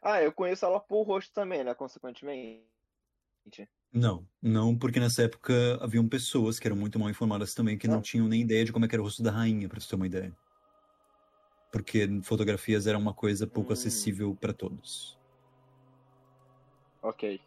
Ah, 0.04 0.20
eu 0.24 0.32
conheço 0.32 0.66
ela 0.66 0.80
por 0.80 1.04
rosto 1.04 1.32
também, 1.32 1.64
né? 1.64 1.76
Consequentemente. 1.76 2.66
Não, 3.94 4.28
não, 4.42 4.76
porque 4.76 5.00
nessa 5.00 5.22
época 5.24 5.54
haviam 5.80 6.08
pessoas 6.10 6.58
que 6.60 6.68
eram 6.68 6.76
muito 6.78 6.98
mal 6.98 7.08
informadas 7.10 7.54
também, 7.54 7.78
que 7.78 7.88
não 7.88 7.96
Não. 7.96 8.02
tinham 8.02 8.28
nem 8.28 8.42
ideia 8.42 8.66
de 8.66 8.72
como 8.74 8.86
é 8.86 8.88
que 8.88 8.96
era 8.96 9.02
o 9.02 9.06
rosto 9.06 9.22
da 9.22 9.30
rainha, 9.32 9.70
pra 9.70 9.80
você 9.80 9.90
ter 9.90 9.96
uma 9.96 10.08
ideia. 10.08 10.36
Porque 11.72 12.08
fotografias 12.24 12.88
eram 12.88 13.00
uma 13.00 13.14
coisa 13.14 13.46
pouco 13.46 13.70
Hum. 13.70 13.74
acessível 13.74 14.36
pra 14.36 14.54
todos. 14.54 15.20
Ok. 17.04 17.40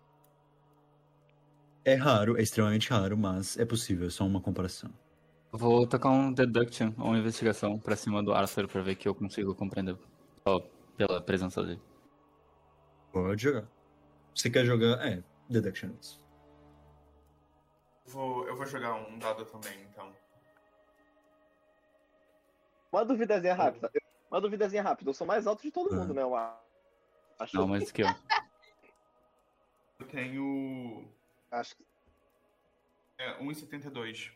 É 1.85 1.95
raro, 1.95 2.39
é 2.39 2.43
extremamente 2.43 2.89
raro, 2.91 3.17
mas 3.17 3.59
é 3.59 3.65
possível, 3.65 4.07
é 4.07 4.11
só 4.11 4.25
uma 4.25 4.41
comparação. 4.41 4.91
Vou 5.53 5.87
tocar 5.87 6.11
um 6.11 6.33
deduction 6.33 6.93
ou 6.99 7.09
uma 7.09 7.19
investigação 7.19 7.79
pra 7.79 7.95
cima 7.95 8.23
do 8.23 8.33
Arthur 8.33 8.67
pra 8.67 8.81
ver 8.83 8.97
que 8.97 9.07
eu 9.07 9.15
consigo 9.15 9.55
compreender 9.55 9.97
só 10.47 10.61
pela 10.97 11.21
presença 11.21 11.63
dele. 11.63 11.81
Pode 13.13 13.43
jogar. 13.43 13.69
Você 14.35 14.51
quer 14.51 14.65
jogar? 14.65 15.07
É, 15.07 15.23
Deductions. 15.49 16.21
Vou, 18.07 18.47
eu 18.49 18.57
vou 18.57 18.67
jogar 18.67 18.95
um 18.95 19.19
dado 19.19 19.45
também, 19.45 19.81
então. 19.91 20.11
Uma 22.91 23.05
duvidazinha 23.05 23.55
rápida. 23.55 23.91
Uma 24.31 24.41
duvidazinha 24.41 24.83
rápida. 24.83 25.11
Eu 25.11 25.15
sou 25.15 25.27
mais 25.27 25.47
alto 25.47 25.63
de 25.63 25.71
todo 25.71 25.93
Ah. 25.95 25.97
mundo, 25.99 26.15
né? 26.15 26.23
Eu 26.23 26.35
acho. 26.35 27.57
Não, 27.57 27.69
mais 27.69 27.93
que 27.93 28.03
eu. 28.03 28.09
Eu 30.01 30.07
tenho 30.09 31.09
Acho 31.55 31.77
que. 31.77 31.85
é, 33.19 33.39
1,72. 33.43 34.31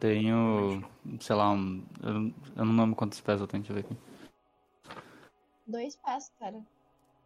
Tenho, 0.00 0.82
sei 1.20 1.36
lá, 1.36 1.50
um, 1.52 1.86
eu, 2.02 2.34
eu 2.56 2.64
não 2.64 2.76
lembro 2.84 2.96
quantos 2.96 3.20
pés 3.20 3.40
eu 3.40 3.46
tenho, 3.46 3.62
deixa 3.62 3.72
eu 3.72 3.76
ver 3.76 3.86
aqui. 3.86 5.00
Dois 5.66 5.94
pés, 5.96 6.32
cara. 6.40 6.60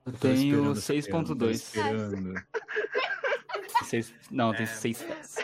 Eu 0.04 0.12
tenho 0.12 0.74
esperando, 0.74 1.36
tô 1.38 1.44
6.2. 1.46 1.50
esperando. 1.52 2.46
Seis- 3.84 4.14
Não, 4.30 4.48
eu 4.50 4.56
tenho 4.56 4.68
É. 4.68 4.72
6 4.72 5.02
pés. 5.02 5.36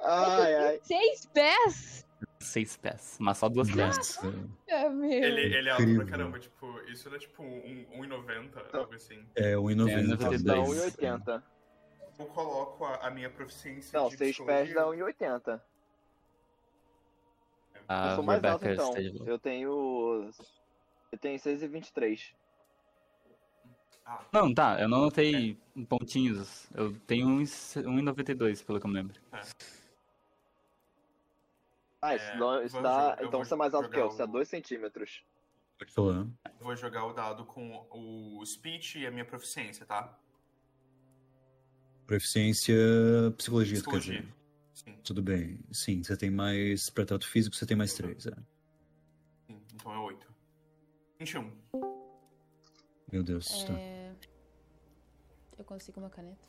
Ai, 0.00 0.54
ai. 0.54 0.80
Seis 0.82 1.26
pés? 1.26 2.06
6 2.52 2.76
pés, 2.76 3.16
mas 3.18 3.38
só 3.38 3.48
duas 3.48 3.70
pernas. 3.70 3.96
Nossa. 3.96 4.34
É, 4.66 4.88
meu. 4.88 5.10
Ele, 5.10 5.56
ele 5.56 5.68
é 5.68 5.72
alto 5.72 5.94
pra 5.96 6.04
caramba, 6.04 6.38
tipo, 6.38 6.78
isso 6.88 7.08
era 7.08 7.18
tipo 7.18 7.42
um- 7.42 7.86
1,90, 7.94 8.76
algo 8.76 8.94
assim. 8.94 9.24
É, 9.34 9.56
1,90. 9.56 9.90
É, 9.90 10.02
92. 10.02 10.42
Dá 10.42 10.54
dez. 10.54 10.68
1,80. 10.68 11.42
Eu 12.18 12.26
coloco 12.26 12.84
a, 12.84 13.06
a 13.06 13.10
minha 13.10 13.30
proficiência 13.30 13.98
Não, 13.98 14.08
de 14.08 14.16
6 14.16 14.38
pés 14.40 14.74
dá 14.74 14.86
1,80. 14.86 15.60
A 17.88 18.10
Eu 18.10 18.14
sou 18.16 18.24
mais 18.24 18.44
alto 18.44 18.62
Rebecca 18.62 18.72
então. 18.82 18.88
está 18.90 19.00
de 19.00 19.10
volta. 19.18 19.30
Eu 19.30 19.38
tenho. 19.38 20.30
Eu 21.10 21.18
tenho 21.18 21.38
6,23. 21.38 22.32
Ah, 24.04 24.20
Não, 24.32 24.52
tá, 24.52 24.80
eu 24.80 24.88
não 24.88 24.98
anotei 24.98 25.56
pontinhos. 25.88 26.68
Eu 26.74 26.92
tenho 27.06 27.26
1,92, 27.28 28.64
pelo 28.64 28.78
que 28.80 28.86
eu 28.86 28.90
me 28.90 28.96
lembro. 28.96 29.20
Ah, 32.02 32.16
isso, 32.16 32.24
É, 32.24 32.38
dá- 32.38 32.64
isso 32.64 32.76
eu 33.22 33.28
Então 33.28 33.44
você 33.44 33.54
é 33.54 33.56
mais 33.56 33.72
alto 33.74 33.88
que 33.88 33.96
eu, 33.98 34.10
você 34.10 34.22
é 34.22 34.24
o- 34.24 34.28
2 34.28 34.48
centímetros. 34.48 35.24
Pode 35.78 35.92
falar. 35.92 36.26
eu 36.44 36.52
vou 36.60 36.76
jogar 36.76 37.06
o 37.06 37.12
dado 37.12 37.44
com 37.44 37.86
o 37.90 38.44
speech 38.44 38.98
e 38.98 39.06
a 39.06 39.10
minha 39.10 39.24
proficiência, 39.24 39.86
tá? 39.86 40.18
Proficiência 42.06 42.74
psicologia, 43.36 43.80
tu 43.80 43.90
quer 43.90 43.98
Psicologia. 43.98 44.20
dizer. 44.22 44.34
Sim, 44.74 44.96
Tudo 45.04 45.22
bem. 45.22 45.60
Sim, 45.70 46.02
você 46.02 46.16
tem 46.16 46.30
mais. 46.30 46.90
Pra 46.90 47.04
trato 47.04 47.26
físico, 47.28 47.54
você 47.54 47.64
tem 47.66 47.76
mais 47.76 47.94
3. 47.94 48.26
É. 48.26 48.30
sim, 49.46 49.60
então 49.74 49.92
é 49.94 49.98
8. 49.98 50.26
21. 51.18 51.50
Meu 53.12 53.22
Deus. 53.22 53.64
tá. 53.64 53.74
É... 53.74 54.12
Eu 55.58 55.64
consigo 55.64 56.00
uma 56.00 56.10
caneta? 56.10 56.42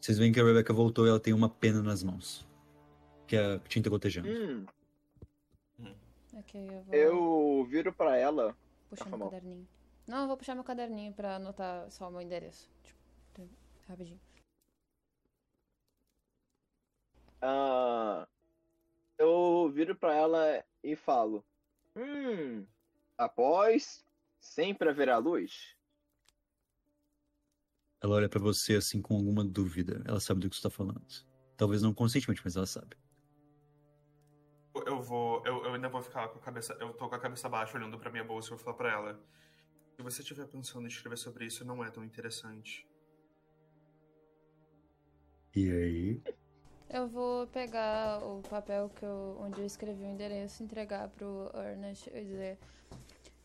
Vocês 0.00 0.18
veem 0.18 0.32
que 0.32 0.40
a 0.40 0.44
Rebecca 0.44 0.72
voltou 0.72 1.06
e 1.06 1.10
ela 1.10 1.20
tem 1.20 1.32
uma 1.32 1.48
pena 1.48 1.82
nas 1.82 2.02
mãos. 2.02 2.46
Que 3.26 3.36
é 3.36 3.54
a 3.54 3.58
tinta 3.60 3.90
gotejando. 3.90 4.28
Hum, 4.28 4.66
Ok, 6.38 6.68
eu 6.70 6.82
vou 6.82 6.94
eu 6.94 7.64
viro 7.64 7.92
pra 7.92 8.16
ela. 8.16 8.56
puxar 8.88 9.04
tá 9.06 9.16
meu 9.16 9.30
caderninho. 9.30 9.68
Não, 10.06 10.22
eu 10.22 10.28
vou 10.28 10.36
puxar 10.36 10.54
meu 10.54 10.64
caderninho 10.64 11.12
pra 11.12 11.36
anotar 11.36 11.90
só 11.90 12.08
o 12.08 12.10
meu 12.10 12.20
endereço. 12.20 12.70
Tipo, 12.84 13.48
rapidinho. 13.88 14.20
ah, 17.42 18.26
eu 19.18 19.70
viro 19.70 19.96
pra 19.96 20.14
ela 20.14 20.64
e 20.82 20.94
falo: 20.94 21.44
Hum, 21.96 22.64
após 23.16 24.04
sempre 24.40 24.88
haverá 24.88 25.18
luz? 25.18 25.76
Ela 28.00 28.14
olha 28.14 28.28
pra 28.28 28.40
você 28.40 28.76
assim 28.76 29.02
com 29.02 29.16
alguma 29.16 29.44
dúvida. 29.44 30.04
Ela 30.06 30.20
sabe 30.20 30.40
do 30.40 30.48
que 30.48 30.54
você 30.54 30.62
tá 30.62 30.70
falando. 30.70 31.04
Talvez 31.56 31.82
não 31.82 31.92
conscientemente, 31.92 32.40
mas 32.44 32.54
ela 32.54 32.66
sabe. 32.66 32.96
Eu- 34.88 35.02
vou. 35.02 35.44
Eu, 35.46 35.64
eu 35.64 35.74
ainda 35.74 35.88
vou 35.88 36.02
ficar 36.02 36.28
com 36.28 36.38
a 36.38 36.42
cabeça. 36.42 36.76
Eu 36.80 36.92
tô 36.94 37.08
com 37.08 37.14
a 37.14 37.18
cabeça 37.18 37.48
baixa 37.48 37.76
olhando 37.76 37.98
pra 37.98 38.10
minha 38.10 38.24
bolsa 38.24 38.48
e 38.48 38.50
vou 38.50 38.58
falar 38.58 38.76
pra 38.76 38.92
ela. 38.92 39.20
Se 39.96 40.02
você 40.02 40.22
estiver 40.22 40.46
pensando 40.46 40.84
em 40.84 40.88
escrever 40.88 41.16
sobre 41.16 41.44
isso, 41.46 41.64
não 41.64 41.84
é 41.84 41.90
tão 41.90 42.04
interessante. 42.04 42.86
E 45.54 45.70
aí? 45.70 46.22
Eu 46.88 47.06
vou 47.08 47.46
pegar 47.48 48.22
o 48.24 48.40
papel 48.42 48.88
que 48.90 49.04
eu, 49.04 49.36
onde 49.40 49.60
eu 49.60 49.66
escrevi 49.66 50.04
o 50.04 50.06
endereço, 50.06 50.62
entregar 50.62 51.08
pro 51.08 51.50
Ernest 51.54 52.08
e 52.14 52.24
dizer: 52.24 52.58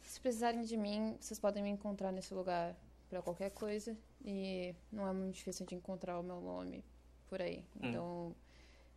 se 0.01 0.19
precisarem 0.21 0.61
de 0.61 0.77
mim, 0.77 1.17
vocês 1.19 1.39
podem 1.39 1.63
me 1.63 1.69
encontrar 1.69 2.11
nesse 2.11 2.33
lugar 2.33 2.75
pra 3.09 3.21
qualquer 3.21 3.51
coisa. 3.51 3.97
E 4.23 4.73
não 4.91 5.07
é 5.07 5.11
muito 5.13 5.35
difícil 5.35 5.65
de 5.65 5.75
encontrar 5.75 6.19
o 6.19 6.23
meu 6.23 6.39
nome 6.39 6.85
por 7.27 7.41
aí. 7.41 7.65
Hum. 7.81 8.33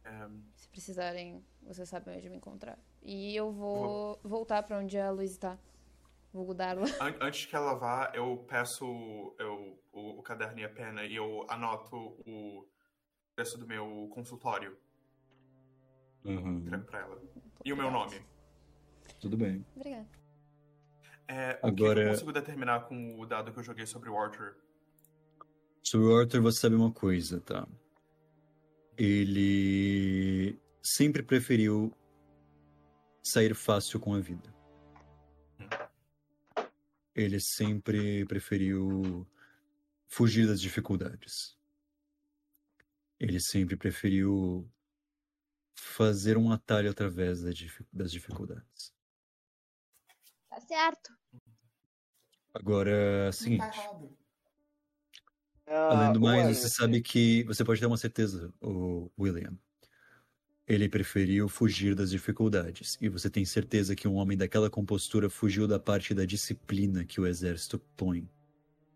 É, 0.06 0.28
se 0.54 0.68
precisarem, 0.68 1.44
vocês 1.62 1.88
sabem 1.88 2.16
onde 2.16 2.28
me 2.30 2.36
encontrar. 2.36 2.78
E 3.02 3.34
eu 3.34 3.50
vou 3.52 4.20
voltar 4.22 4.62
pra 4.62 4.78
onde 4.78 4.96
a 4.98 5.10
Luiz 5.10 5.36
tá. 5.36 5.58
Vou 6.32 6.54
Darla. 6.54 6.86
an- 7.00 7.16
antes 7.20 7.46
que 7.46 7.56
ela 7.56 7.74
vá, 7.74 8.12
eu 8.14 8.44
peço 8.48 8.84
eu, 9.38 9.78
o, 9.92 10.18
o 10.18 10.22
caderno 10.22 10.58
e 10.60 10.64
a 10.64 10.68
pena 10.68 11.04
e 11.04 11.16
eu 11.16 11.44
anoto 11.48 11.96
o 12.26 12.66
preço 13.34 13.58
do 13.58 13.66
meu 13.66 14.08
consultório. 14.12 14.76
Uhum. 16.24 16.64
Pra 16.86 17.00
ela. 17.00 17.20
E 17.64 17.72
o 17.72 17.76
meu 17.76 17.90
nome. 17.90 18.20
Tudo 19.20 19.36
bem. 19.36 19.64
Obrigada. 19.74 20.06
É, 21.28 21.58
O 21.62 21.74
que 21.74 21.82
Agora- 21.82 22.02
eu 22.02 22.10
consigo 22.10 22.32
determinar 22.32 22.80
com 22.86 23.18
o 23.18 23.26
dado 23.26 23.52
que 23.52 23.58
eu 23.58 23.62
joguei 23.64 23.86
sobre 23.86 24.08
o 24.10 24.16
Arthur? 24.18 24.56
Sobre 25.82 26.06
o 26.06 26.16
Arthur, 26.16 26.42
você 26.42 26.60
sabe 26.60 26.74
uma 26.76 26.92
coisa, 26.92 27.40
tá? 27.40 27.66
Ele 28.99 30.58
sempre 30.83 31.23
preferiu 31.23 31.92
sair 33.23 33.55
fácil 33.55 34.00
com 34.00 34.15
a 34.15 34.20
vida. 34.20 34.55
Ele 37.15 37.41
sempre 37.41 38.25
preferiu 38.26 39.26
fugir 40.07 40.47
das 40.47 40.60
dificuldades. 40.60 41.58
Ele 43.18 43.41
sempre 43.41 43.76
preferiu 43.76 44.70
fazer 45.75 46.36
um 46.36 46.52
atalho 46.52 46.91
através 46.91 47.42
das 47.92 48.10
dificuldades. 48.10 48.94
Tá 50.49 50.60
certo. 50.60 51.16
Agora, 52.55 52.91
é 52.91 53.28
o 53.28 53.33
seguinte. 53.33 53.62
errado. 53.62 54.25
Ah, 55.66 55.88
Além 55.90 56.12
do 56.12 56.20
mais, 56.20 56.58
você 56.58 56.68
sabe 56.68 57.00
que 57.00 57.42
você 57.44 57.64
pode 57.64 57.80
ter 57.80 57.86
uma 57.86 57.96
certeza, 57.96 58.52
o 58.60 59.10
William. 59.18 59.58
Ele 60.66 60.88
preferiu 60.88 61.48
fugir 61.48 61.94
das 61.94 62.10
dificuldades. 62.10 62.96
E 63.00 63.08
você 63.08 63.28
tem 63.28 63.44
certeza 63.44 63.94
que 63.94 64.06
um 64.08 64.14
homem 64.14 64.36
daquela 64.36 64.70
compostura 64.70 65.28
fugiu 65.28 65.66
da 65.66 65.78
parte 65.78 66.14
da 66.14 66.24
disciplina 66.24 67.04
que 67.04 67.20
o 67.20 67.26
exército 67.26 67.78
põe. 67.96 68.28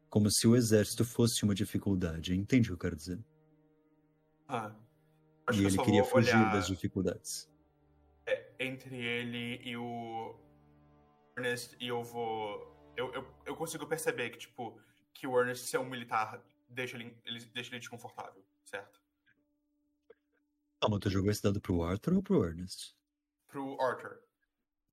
Como 0.09 0.31
se 0.31 0.47
o 0.49 0.57
exército 0.57 1.05
fosse 1.05 1.45
uma 1.45 1.55
dificuldade. 1.55 2.35
Entende 2.35 2.69
o 2.69 2.73
que 2.73 2.75
eu 2.75 2.91
quero 2.91 2.97
dizer? 2.97 3.21
Ah, 4.49 4.75
acho 5.47 5.63
e 5.63 5.67
ele 5.67 5.79
queria 5.79 6.05
fugir 6.05 6.35
olhar 6.35 6.53
das 6.53 6.67
dificuldades. 6.67 7.49
entre 8.59 8.97
ele 8.97 9.61
e 9.65 9.77
o 9.77 10.35
Ernest 11.37 11.77
e 11.81 11.89
eu 11.89 12.03
vou. 12.03 12.93
Eu, 12.97 13.13
eu, 13.15 13.27
eu 13.47 13.57
consigo 13.57 13.87
perceber 13.87 14.31
que, 14.31 14.39
tipo, 14.39 14.77
que 15.15 15.27
o 15.27 15.39
Ernest 15.39 15.67
ser 15.67 15.79
um 15.79 15.89
militar 15.89 16.43
deixa 16.71 16.97
ele, 16.97 17.17
ele 17.25 17.45
deixa 17.47 17.71
ele 17.71 17.81
desconfortável, 17.81 18.45
certo? 18.65 19.01
Calma, 20.81 20.99
tu 20.99 21.11
jogou 21.11 21.31
esse 21.31 21.43
dado 21.43 21.61
pro 21.61 21.83
Arthur 21.83 22.15
ou 22.15 22.23
pro 22.23 22.45
Ernest? 22.45 22.97
Pro 23.49 23.79
Arthur. 23.81 24.23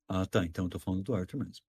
Ah, 0.08 0.26
tá. 0.26 0.44
Então 0.46 0.66
eu 0.66 0.70
tô 0.70 0.80
falando 0.80 1.04
do 1.04 1.16
Arthur 1.16 1.38
mesmo. 1.38 1.66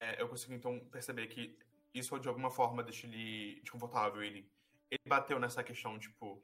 É, 0.00 0.20
eu 0.20 0.28
consigo 0.28 0.52
então 0.52 0.78
perceber 0.90 1.26
que 1.28 1.56
isso 1.94 2.18
de 2.18 2.28
alguma 2.28 2.50
forma 2.50 2.82
deixa 2.82 3.06
ele 3.06 3.60
desconfortável. 3.60 4.22
Ele, 4.22 4.50
ele 4.90 5.00
bateu 5.06 5.38
nessa 5.38 5.62
questão, 5.62 5.98
tipo. 5.98 6.42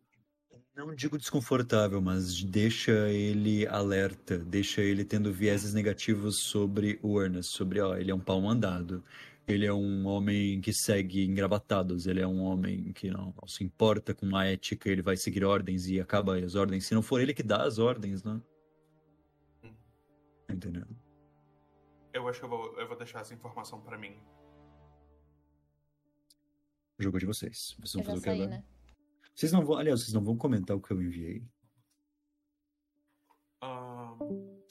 Não 0.75 0.95
digo 0.95 1.17
desconfortável, 1.17 2.01
mas 2.01 2.43
deixa 2.45 3.09
ele 3.09 3.67
alerta, 3.67 4.39
deixa 4.39 4.83
ele 4.83 5.05
tendo 5.05 5.33
vieses 5.33 5.73
negativos 5.73 6.37
sobre 6.37 6.99
o 7.03 7.21
Ernest, 7.21 7.53
sobre, 7.53 7.81
ó, 7.81 7.97
ele 7.97 8.11
é 8.11 8.15
um 8.15 8.21
pau 8.21 8.39
mandado, 8.39 9.03
ele 9.47 9.67
é 9.67 9.73
um 9.73 10.07
homem 10.07 10.61
que 10.61 10.73
segue 10.73 11.25
engravatados, 11.25 12.07
ele 12.07 12.21
é 12.21 12.27
um 12.27 12.43
homem 12.43 12.93
que 12.93 13.11
não, 13.11 13.35
não 13.41 13.49
se 13.49 13.65
importa 13.65 14.15
com 14.15 14.35
a 14.37 14.47
ética, 14.47 14.89
ele 14.89 15.03
vai 15.03 15.17
seguir 15.17 15.45
ordens 15.45 15.87
e 15.87 16.01
acaba 16.01 16.39
as 16.39 16.55
ordens, 16.55 16.87
se 16.87 16.95
não 16.95 17.03
for 17.03 17.21
ele 17.21 17.35
que 17.35 17.43
dá 17.43 17.65
as 17.65 17.79
ordens, 17.79 18.23
né? 18.23 18.41
Entendeu? 20.49 20.87
Eu 22.13 22.29
acho 22.29 22.39
que 22.41 22.45
eu 22.45 22.51
vou, 22.51 22.79
eu 22.79 22.87
vou 22.87 22.97
deixar 22.97 23.21
essa 23.21 23.35
informação 23.35 23.81
pra 23.81 23.99
mim. 23.99 24.17
Jogo 26.99 27.19
de 27.19 27.27
vocês. 27.27 27.75
Vocês 27.81 27.95
vão 27.95 28.05
fazer 28.05 28.19
o 28.19 28.23
que 28.23 28.31
agora? 28.31 28.51
né? 28.51 28.65
Vocês 29.35 29.51
não 29.51 29.65
vão, 29.65 29.79
aliás, 29.79 30.01
vocês 30.01 30.13
não 30.13 30.23
vão 30.23 30.37
comentar 30.37 30.77
o 30.77 30.81
que 30.81 30.93
eu 30.93 31.03
enviei. 31.03 31.43
Ahn, 33.63 34.19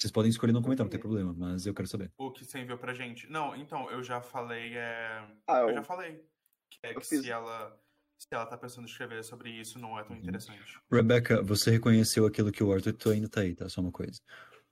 Vocês 0.01 0.11
podem 0.11 0.31
escolher 0.31 0.51
não 0.51 0.63
comentar, 0.63 0.83
não 0.83 0.89
tem 0.89 0.99
problema, 0.99 1.31
mas 1.31 1.67
eu 1.67 1.75
quero 1.75 1.87
saber. 1.87 2.11
o 2.17 2.31
que 2.31 2.43
você 2.43 2.57
enviou 2.57 2.75
pra 2.75 2.91
gente. 2.91 3.29
Não, 3.29 3.55
então, 3.55 3.87
eu 3.91 4.01
já 4.01 4.19
falei. 4.19 4.73
É... 4.75 5.23
Ah, 5.47 5.59
Eu 5.59 5.69
eu, 5.69 5.75
já 5.75 5.83
falei. 5.83 6.25
Que 6.71 6.79
é 6.87 6.95
eu 6.95 6.99
que 6.99 7.05
fiz. 7.05 7.21
se 7.21 7.29
ela. 7.29 7.79
Se 8.17 8.27
ela 8.31 8.47
tá 8.47 8.57
pensando 8.57 8.85
em 8.87 8.89
escrever 8.89 9.23
sobre 9.23 9.51
isso, 9.51 9.77
não 9.77 9.99
é 9.99 10.03
tão 10.03 10.15
Uhum. 10.15 10.21
interessante. 10.23 10.79
Rebecca, 10.91 11.43
você 11.43 11.69
reconheceu 11.69 12.25
aquilo 12.25 12.51
que 12.51 12.63
o 12.63 12.73
Arthur 12.73 12.93
tu 12.93 13.11
ainda 13.11 13.29
tá 13.29 13.41
aí, 13.41 13.53
tá? 13.55 13.69
Só 13.69 13.79
uma 13.79 13.91
coisa. 13.91 14.19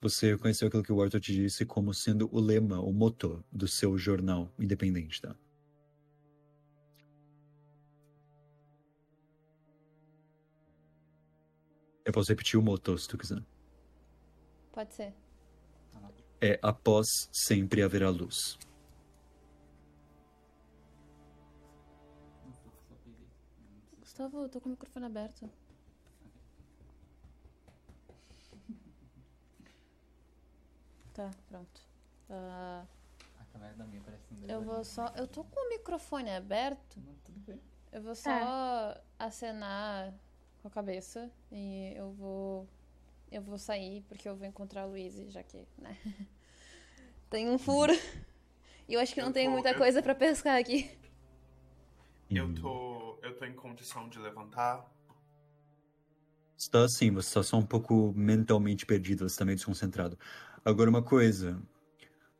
Você 0.02 0.32
reconheceu 0.32 0.68
aquilo 0.68 0.82
que 0.82 0.92
o 0.92 1.00
Arthur 1.00 1.20
te 1.20 1.32
disse 1.32 1.64
como 1.64 1.94
sendo 1.94 2.28
o 2.36 2.40
lema, 2.40 2.80
o 2.80 2.92
motor 2.92 3.44
do 3.52 3.68
seu 3.68 4.00
jornal 4.00 4.52
independente, 4.58 5.22
tá? 5.22 5.36
Eu 12.06 12.12
posso 12.14 12.30
repetir 12.32 12.60
o 12.60 12.64
motor 12.64 13.00
se 13.00 13.08
tu 13.08 13.18
quiser. 13.18 13.44
Pode 14.80 14.94
ser. 14.94 15.14
É 16.40 16.58
após 16.64 17.06
sempre 17.34 17.84
haverá 17.84 18.10
luz. 18.10 18.58
Gustavo, 24.00 24.44
eu 24.44 24.48
tô 24.48 24.62
com 24.62 24.70
o 24.70 24.72
microfone 24.72 25.06
aberto. 25.06 25.50
Tá, 31.14 31.30
pronto. 31.50 31.82
A 32.30 32.86
câmera 33.52 33.74
da 33.74 33.84
minha 33.84 34.02
parece 34.02 34.34
um 34.34 34.48
eu 34.48 34.62
vou 34.62 34.86
só. 34.86 35.08
Eu 35.18 35.28
tô 35.28 35.44
com 35.44 35.60
o 35.60 35.70
microfone 35.72 36.30
aberto. 36.30 37.02
Tudo 37.26 37.40
bem. 37.42 37.62
Eu 37.92 38.02
vou 38.02 38.16
só 38.16 38.98
acenar 39.20 40.14
com 40.62 40.70
a 40.70 40.72
cabeça 40.72 41.30
e 41.52 41.92
eu 41.98 42.14
vou. 42.14 42.66
Eu 43.32 43.42
vou 43.42 43.58
sair 43.58 44.04
porque 44.08 44.28
eu 44.28 44.36
vou 44.36 44.48
encontrar 44.48 44.84
a 44.84 44.86
Luísa, 44.86 45.30
já 45.30 45.44
que, 45.44 45.68
né? 45.78 45.98
Tem 47.30 47.48
um 47.50 47.60
furo. 47.60 47.94
E 48.88 48.94
eu 48.96 49.00
acho 49.00 49.14
que 49.14 49.22
não 49.22 49.28
Eu 49.28 49.34
tem 49.34 49.46
tô- 49.46 49.52
muita 49.52 49.70
eu- 49.72 49.78
coisa 49.78 50.02
pra 50.02 50.16
pescar 50.16 50.58
aqui. 50.60 50.90
Eu 52.30 52.46
Hum. 52.46 52.54
tô. 52.56 53.20
Eu 53.22 53.38
tô 53.38 53.46
em 53.46 53.54
condição 53.54 54.10
de 54.10 54.18
levantar. 54.20 54.86
Está 56.58 56.84
assim, 56.84 57.12
você 57.12 57.28
está 57.30 57.44
só 57.44 57.58
um 57.58 57.66
pouco 57.66 58.12
mentalmente 58.16 58.86
perdido, 58.86 59.20
você 59.28 59.34
está 59.34 59.46
meio 59.46 59.56
desconcentrado. 59.56 60.18
Agora, 60.66 60.90
uma 60.90 61.04
coisa. 61.04 61.62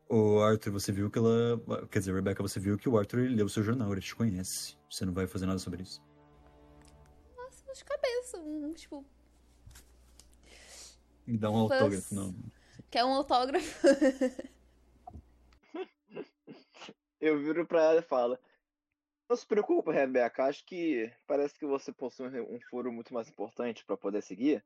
O 0.10 0.40
Arthur, 0.42 0.72
você 0.72 0.92
viu 0.92 1.10
que 1.10 1.20
ela. 1.20 1.62
Quer 1.92 2.00
dizer, 2.00 2.14
Rebecca, 2.16 2.42
você 2.42 2.60
viu 2.60 2.78
que 2.78 2.90
o 2.90 2.98
Arthur 2.98 3.20
ele 3.20 3.36
leu 3.36 3.46
o 3.46 3.50
seu 3.50 3.62
jornal, 3.64 3.92
ele 3.92 4.02
te 4.02 4.16
conhece. 4.16 4.76
Você 4.90 5.06
não 5.06 5.14
vai 5.14 5.28
fazer 5.28 5.46
nada 5.46 5.60
sobre 5.60 5.84
isso. 5.84 6.02
Nossa, 7.38 7.72
de 7.74 7.86
cabeça. 7.86 8.38
um, 8.40 8.74
Tipo, 8.74 9.06
Me 11.30 11.38
dá 11.38 11.50
um 11.50 11.68
Plus. 11.68 11.72
autógrafo, 11.74 12.16
não. 12.16 12.36
quer 12.90 13.06
um 13.06 13.14
autógrafo? 13.14 13.88
eu 17.22 17.38
viro 17.40 17.66
pra 17.68 17.84
ela 17.84 18.00
e 18.00 18.04
falo: 18.04 18.38
Não 19.30 19.36
se 19.36 19.46
preocupe, 19.46 19.92
Rebeca. 19.92 20.46
Acho 20.46 20.66
que 20.66 21.12
parece 21.28 21.58
que 21.58 21.66
você 21.66 21.92
possui 21.92 22.28
um 22.42 22.60
furo 22.70 22.92
muito 22.92 23.14
mais 23.14 23.30
importante 23.30 23.86
pra 23.86 23.96
poder 23.96 24.24
seguir. 24.24 24.64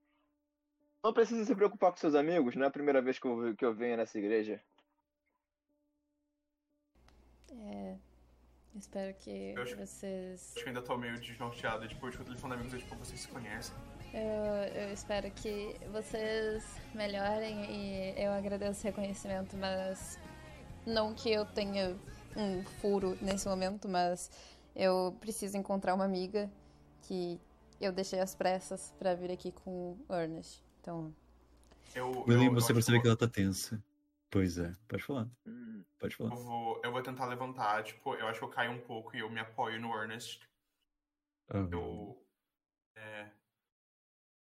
Não 1.03 1.11
precisa 1.13 1.43
se 1.43 1.53
preocupar 1.53 1.91
com 1.91 1.97
seus 1.97 2.15
amigos, 2.15 2.55
não 2.55 2.63
é 2.63 2.67
a 2.67 2.71
primeira 2.71 3.01
vez 3.01 3.19
que 3.19 3.27
eu, 3.27 3.53
que 3.57 3.65
eu 3.65 3.73
venho 3.75 3.97
nessa 3.97 4.17
igreja. 4.17 4.63
É. 7.51 7.97
Espero 8.75 9.13
que 9.15 9.53
Eu 9.55 9.61
acho- 9.63 9.75
vocês. 9.75 10.53
Acho 10.55 10.63
que 10.63 10.69
ainda 10.69 10.81
tô 10.81 10.97
meio 10.97 11.19
desnorteado. 11.19 11.87
Tipo, 11.87 12.09
tipo, 12.09 12.23
o 12.23 12.25
telefone 12.25 12.53
amigos, 12.53 12.79
tipo, 12.81 12.95
vocês 12.95 13.19
se 13.19 13.27
conhecem. 13.27 13.75
Eu, 14.13 14.83
eu 14.83 14.93
espero 14.93 15.31
que 15.31 15.75
vocês 15.91 16.63
melhorem 16.93 17.65
e 17.65 18.13
eu 18.21 18.31
agradeço 18.31 18.81
o 18.81 18.83
reconhecimento, 18.83 19.57
mas 19.57 20.19
não 20.85 21.15
que 21.15 21.31
eu 21.31 21.45
tenha 21.47 21.97
um 22.37 22.63
furo 22.63 23.17
nesse 23.19 23.47
momento, 23.47 23.89
mas 23.89 24.29
eu 24.75 25.17
preciso 25.19 25.57
encontrar 25.57 25.95
uma 25.95 26.05
amiga 26.05 26.47
que 27.01 27.41
eu 27.81 27.91
deixei 27.91 28.19
às 28.19 28.35
pressas 28.35 28.93
pra 28.99 29.15
vir 29.15 29.31
aqui 29.31 29.51
com 29.51 29.97
o 30.07 30.13
Ernest. 30.13 30.63
Então, 30.79 31.11
Eu, 31.95 32.11
eu, 32.13 32.23
William, 32.27 32.45
eu 32.45 32.53
você 32.53 32.65
acho 32.65 32.73
percebe 32.75 32.97
eu 32.97 33.01
que 33.01 33.07
ela 33.07 33.17
tá 33.17 33.27
tensa. 33.27 33.83
Pois 34.29 34.59
é, 34.59 34.71
pode 34.87 35.03
falar, 35.03 35.27
Hum, 35.45 35.83
pode 35.99 36.15
falar. 36.15 36.35
Eu 36.35 36.37
vou, 36.37 36.81
eu 36.83 36.91
vou 36.91 37.01
tentar 37.01 37.25
levantar, 37.25 37.83
tipo, 37.83 38.13
eu 38.15 38.27
acho 38.27 38.39
que 38.39 38.45
eu 38.45 38.49
caio 38.49 38.71
um 38.71 38.79
pouco 38.79 39.15
e 39.15 39.19
eu 39.19 39.29
me 39.29 39.39
apoio 39.39 39.79
no 39.81 39.91
Ernest. 39.95 40.39
Aham. 41.51 41.69
Eu. 41.71 42.23
É. 42.95 43.27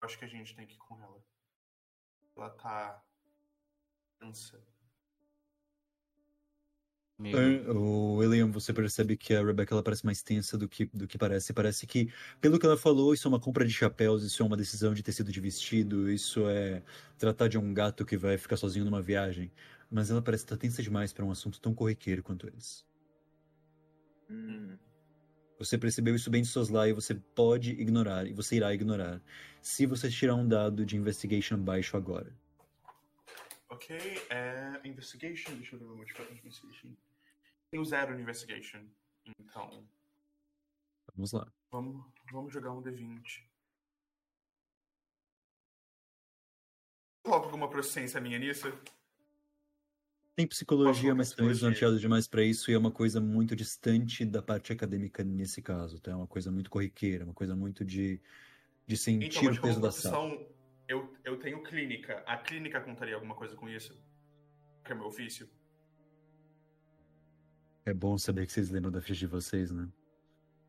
Eu 0.02 0.06
acho 0.06 0.18
que 0.18 0.24
a 0.24 0.28
gente 0.28 0.56
tem 0.56 0.66
que 0.66 0.74
ir 0.74 0.78
com 0.78 1.00
ela. 1.00 1.22
Ela 2.36 2.50
tá. 2.50 3.02
Cansa. 4.18 4.60
Ah, 7.34 7.72
O 7.72 8.16
William, 8.16 8.50
você 8.50 8.72
percebe 8.74 9.16
que 9.16 9.32
a 9.34 9.42
Rebecca 9.44 9.74
ela 9.74 9.82
parece 9.82 10.04
mais 10.04 10.22
tensa 10.22 10.58
do 10.58 10.68
que, 10.68 10.86
do 10.86 11.06
que 11.06 11.16
parece. 11.16 11.52
Parece 11.52 11.86
que, 11.86 12.12
pelo 12.40 12.58
que 12.58 12.66
ela 12.66 12.76
falou, 12.76 13.14
isso 13.14 13.26
é 13.26 13.30
uma 13.30 13.40
compra 13.40 13.64
de 13.64 13.72
chapéus, 13.72 14.22
isso 14.24 14.42
é 14.42 14.46
uma 14.46 14.56
decisão 14.56 14.92
de 14.92 15.02
tecido 15.02 15.30
de 15.32 15.40
vestido, 15.40 16.10
isso 16.10 16.48
é 16.48 16.82
tratar 17.18 17.48
de 17.48 17.56
um 17.58 17.72
gato 17.72 18.04
que 18.04 18.16
vai 18.16 18.36
ficar 18.36 18.56
sozinho 18.56 18.84
numa 18.84 19.00
viagem. 19.00 19.50
Mas 19.90 20.10
ela 20.10 20.20
parece 20.22 20.44
estar 20.44 20.56
tensa 20.56 20.82
demais 20.82 21.12
para 21.12 21.24
um 21.24 21.30
assunto 21.30 21.60
tão 21.60 21.74
corriqueiro 21.74 22.22
quanto 22.22 22.48
esse. 22.58 22.84
hum. 24.28 24.91
Você 25.64 25.78
percebeu 25.78 26.14
isso 26.14 26.28
bem 26.28 26.42
de 26.42 26.48
soslaio 26.48 26.90
e 26.90 26.92
você 26.92 27.14
pode 27.14 27.70
ignorar, 27.70 28.26
e 28.26 28.32
você 28.32 28.56
irá 28.56 28.74
ignorar, 28.74 29.22
se 29.60 29.86
você 29.86 30.10
tirar 30.10 30.34
um 30.34 30.46
dado 30.46 30.84
de 30.84 30.96
investigation 30.96 31.56
baixo 31.56 31.96
agora. 31.96 32.34
Ok, 33.68 33.96
é. 34.28 34.80
Investigation. 34.84 35.54
Deixa 35.54 35.76
eu 35.76 35.78
ver 35.78 35.84
o 35.86 35.96
modificador 35.96 36.32
de 36.32 36.40
investigation. 36.40 36.90
Tenho 37.70 37.84
zero 37.84 38.12
no 38.12 38.20
investigation. 38.20 38.84
Então. 39.24 39.88
Vamos 41.14 41.32
lá. 41.32 41.46
Vamos, 41.70 42.04
vamos 42.30 42.52
jogar 42.52 42.72
um 42.72 42.82
D20. 42.82 43.44
Coloca 47.24 47.46
alguma 47.46 47.70
proficiência 47.70 48.20
minha 48.20 48.38
nisso? 48.38 48.66
Tem 50.34 50.46
psicologia, 50.46 51.14
mas 51.14 51.30
também 51.30 51.50
psicologia? 51.50 51.52
desnorteado 51.54 51.98
demais 52.00 52.26
para 52.26 52.42
isso 52.42 52.70
e 52.70 52.74
é 52.74 52.78
uma 52.78 52.90
coisa 52.90 53.20
muito 53.20 53.54
distante 53.54 54.24
da 54.24 54.40
parte 54.42 54.72
acadêmica 54.72 55.22
nesse 55.22 55.60
caso, 55.60 56.00
tá? 56.00 56.10
É 56.12 56.14
uma 56.14 56.26
coisa 56.26 56.50
muito 56.50 56.70
corriqueira, 56.70 57.24
uma 57.24 57.34
coisa 57.34 57.54
muito 57.54 57.84
de, 57.84 58.18
de 58.86 58.96
sentir 58.96 59.26
Então, 59.26 59.42
o 59.42 59.46
como 59.48 59.60
peso 59.60 59.80
da 59.80 59.92
sala. 59.92 60.38
eu, 60.88 61.12
eu 61.24 61.38
tenho 61.38 61.62
clínica. 61.62 62.22
A 62.26 62.38
clínica 62.38 62.80
contaria 62.80 63.14
alguma 63.14 63.34
coisa 63.34 63.54
com 63.54 63.68
isso? 63.68 63.94
Que 64.84 64.92
é 64.92 64.94
meu 64.94 65.06
ofício? 65.06 65.48
É 67.84 67.92
bom 67.92 68.16
saber 68.16 68.46
que 68.46 68.52
vocês 68.52 68.70
lembram 68.70 68.90
da 68.92 69.00
ficha 69.02 69.20
de 69.20 69.26
vocês, 69.26 69.70
né? 69.70 69.88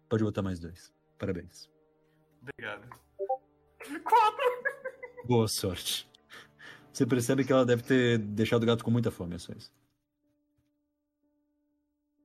Pode 0.09 0.23
botar 0.23 0.41
mais 0.41 0.59
dois. 0.59 0.93
Parabéns. 1.17 1.69
Obrigado. 2.41 2.89
Quatro! 4.03 4.45
Boa 5.25 5.47
sorte. 5.47 6.09
Você 6.93 7.07
percebe 7.07 7.43
que 7.43 7.51
ela 7.51 7.65
deve 7.65 7.81
ter 7.81 8.19
deixado 8.19 8.61
o 8.61 8.65
gato 8.67 8.83
com 8.83 8.91
muita 8.91 9.09
fome, 9.09 9.35
é 9.35 9.39
só 9.39 9.51
isso. 9.51 9.73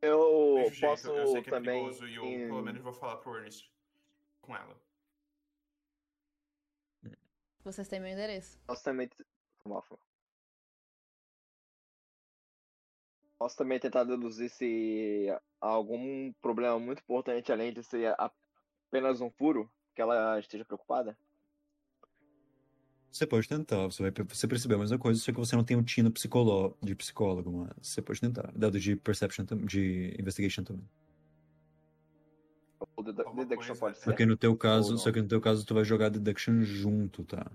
Eu 0.02 0.68
jeito, 0.68 0.80
posso 0.80 1.08
eu 1.08 1.26
sei 1.28 1.42
que 1.42 1.48
é 1.48 1.52
também. 1.52 1.82
perigoso 1.84 2.06
e 2.06 2.14
eu 2.16 2.24
em- 2.24 2.46
pelo 2.48 2.62
menos 2.62 2.82
vou 2.82 2.92
falar 2.92 3.16
pro 3.16 3.34
Ernest 3.36 3.72
com 4.42 4.54
ela. 4.54 4.78
vocês 7.64 7.88
têm 7.88 7.98
meu 8.00 8.10
endereço. 8.10 8.58
Posso 8.66 8.84
também. 8.84 9.10
Posso 13.38 13.56
também 13.56 13.78
tentar 13.80 14.04
deduzir 14.04 14.50
se 14.50 15.28
há 15.60 15.66
algum 15.66 16.32
problema 16.40 16.78
muito 16.78 17.00
importante, 17.00 17.52
além 17.52 17.72
de 17.72 17.82
ser 17.82 18.14
apenas 18.18 19.20
um 19.20 19.30
furo, 19.30 19.70
que 19.94 20.00
ela 20.02 20.38
esteja 20.38 20.64
preocupada? 20.64 21.16
Você 23.10 23.26
pode 23.26 23.48
tentar, 23.48 23.86
você 23.86 24.02
vai 24.02 24.12
você 24.28 24.46
perceber 24.46 24.74
a 24.74 24.78
mesma 24.78 24.98
coisa, 24.98 25.18
só 25.18 25.32
que 25.32 25.38
você 25.38 25.56
não 25.56 25.64
tem 25.64 25.76
um 25.76 25.82
tino 25.82 26.10
psicolo, 26.10 26.76
de 26.82 26.94
psicólogo, 26.94 27.50
mas 27.50 27.70
você 27.82 28.02
pode 28.02 28.20
tentar. 28.20 28.52
Dado 28.54 28.78
de 28.78 28.96
perception, 28.96 29.44
de 29.64 30.14
investigation 30.18 30.62
também. 30.62 30.84
O 32.96 33.02
deduction 33.02 33.74
pode 33.76 33.98
Só 33.98 34.10
ser. 34.10 34.16
que 34.16 34.26
no 34.26 34.36
teu 34.36 34.56
caso, 34.56 34.98
só 34.98 35.10
que 35.10 35.20
no 35.20 35.28
teu 35.28 35.40
caso 35.40 35.64
tu 35.64 35.74
vai 35.74 35.84
jogar 35.84 36.10
deduction 36.10 36.62
junto, 36.62 37.24
tá? 37.24 37.50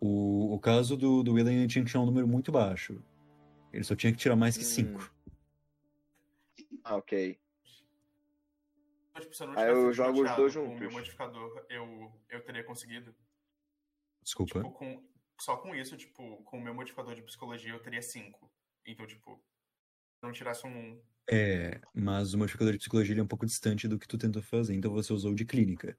O, 0.00 0.54
o 0.54 0.58
caso 0.58 0.96
do, 0.96 1.22
do 1.22 1.34
William 1.34 1.52
ele 1.52 1.66
tinha 1.66 1.84
que 1.84 1.90
tirar 1.90 2.02
um 2.02 2.06
número 2.06 2.26
muito 2.28 2.52
baixo. 2.52 3.02
Ele 3.72 3.84
só 3.84 3.94
tinha 3.94 4.12
que 4.12 4.18
tirar 4.18 4.36
mais 4.36 4.56
que 4.56 4.64
Hum. 4.64 4.66
5. 4.66 5.12
Ah, 6.84 6.96
ok. 6.96 7.38
Tipo, 9.20 9.34
se 9.34 9.42
eu 9.42 9.48
não 9.48 9.92
jogo 9.92 10.22
os 10.22 10.36
dois 10.36 10.54
com 10.54 10.62
o 10.62 10.68
meu 10.68 10.78
juntos. 10.78 10.92
modificador, 10.92 11.64
eu, 11.68 12.12
eu 12.28 12.44
teria 12.44 12.62
conseguido. 12.62 13.14
Desculpa. 14.26 14.58
Tipo, 14.58 14.72
com, 14.72 15.08
só 15.40 15.56
com 15.56 15.72
isso, 15.72 15.96
tipo, 15.96 16.42
com 16.42 16.58
o 16.58 16.60
meu 16.60 16.74
modificador 16.74 17.14
de 17.14 17.22
psicologia, 17.22 17.72
eu 17.72 17.80
teria 17.80 18.02
5. 18.02 18.50
Então, 18.84 19.06
tipo, 19.06 19.40
não 20.20 20.32
tirasse 20.32 20.66
um 20.66 20.70
1. 20.70 21.02
É, 21.30 21.80
mas 21.94 22.34
o 22.34 22.38
modificador 22.38 22.72
de 22.72 22.78
psicologia 22.78 23.16
é 23.16 23.22
um 23.22 23.26
pouco 23.26 23.46
distante 23.46 23.86
do 23.86 23.98
que 23.98 24.08
tu 24.08 24.18
tentou 24.18 24.42
fazer, 24.42 24.74
então 24.74 24.92
você 24.92 25.12
usou 25.12 25.32
de 25.32 25.44
clínica. 25.44 25.96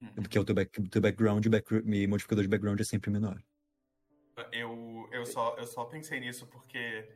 Uhum. 0.00 0.22
Que 0.24 0.38
é 0.38 0.40
o 0.40 0.44
teu, 0.44 0.54
back, 0.54 0.88
teu 0.88 1.02
background, 1.02 1.46
back, 1.46 1.74
e 1.74 2.06
modificador 2.06 2.42
de 2.42 2.48
background 2.48 2.80
é 2.80 2.84
sempre 2.84 3.10
menor. 3.10 3.42
Eu, 4.52 5.08
eu, 5.12 5.26
só, 5.26 5.56
eu 5.58 5.66
só 5.66 5.84
pensei 5.84 6.20
nisso 6.20 6.46
porque 6.46 7.10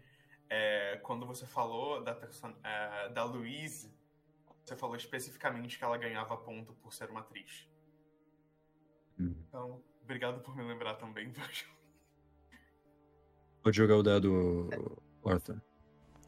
é, 0.50 0.99
quando 1.02 1.26
você 1.26 1.47
falou 1.47 2.02
da, 2.02 2.15
person- 2.15 2.57
é, 2.62 3.08
da 3.10 3.24
Louise, 3.24 3.90
você 4.65 4.76
falou 4.76 4.97
especificamente 4.97 5.78
que 5.78 5.84
ela 5.84 5.97
ganhava 5.97 6.36
ponto 6.36 6.74
por 6.74 6.92
ser 6.92 7.08
uma 7.10 7.20
atriz. 7.20 7.68
Hum. 9.18 9.34
Então, 9.49 9.84
obrigado 10.02 10.40
por 10.42 10.56
me 10.56 10.62
lembrar 10.62 10.94
também. 10.94 11.32
Pode 13.62 13.76
jogar 13.76 13.96
o 13.96 14.02
dado, 14.02 14.68
Arthur. 15.24 15.60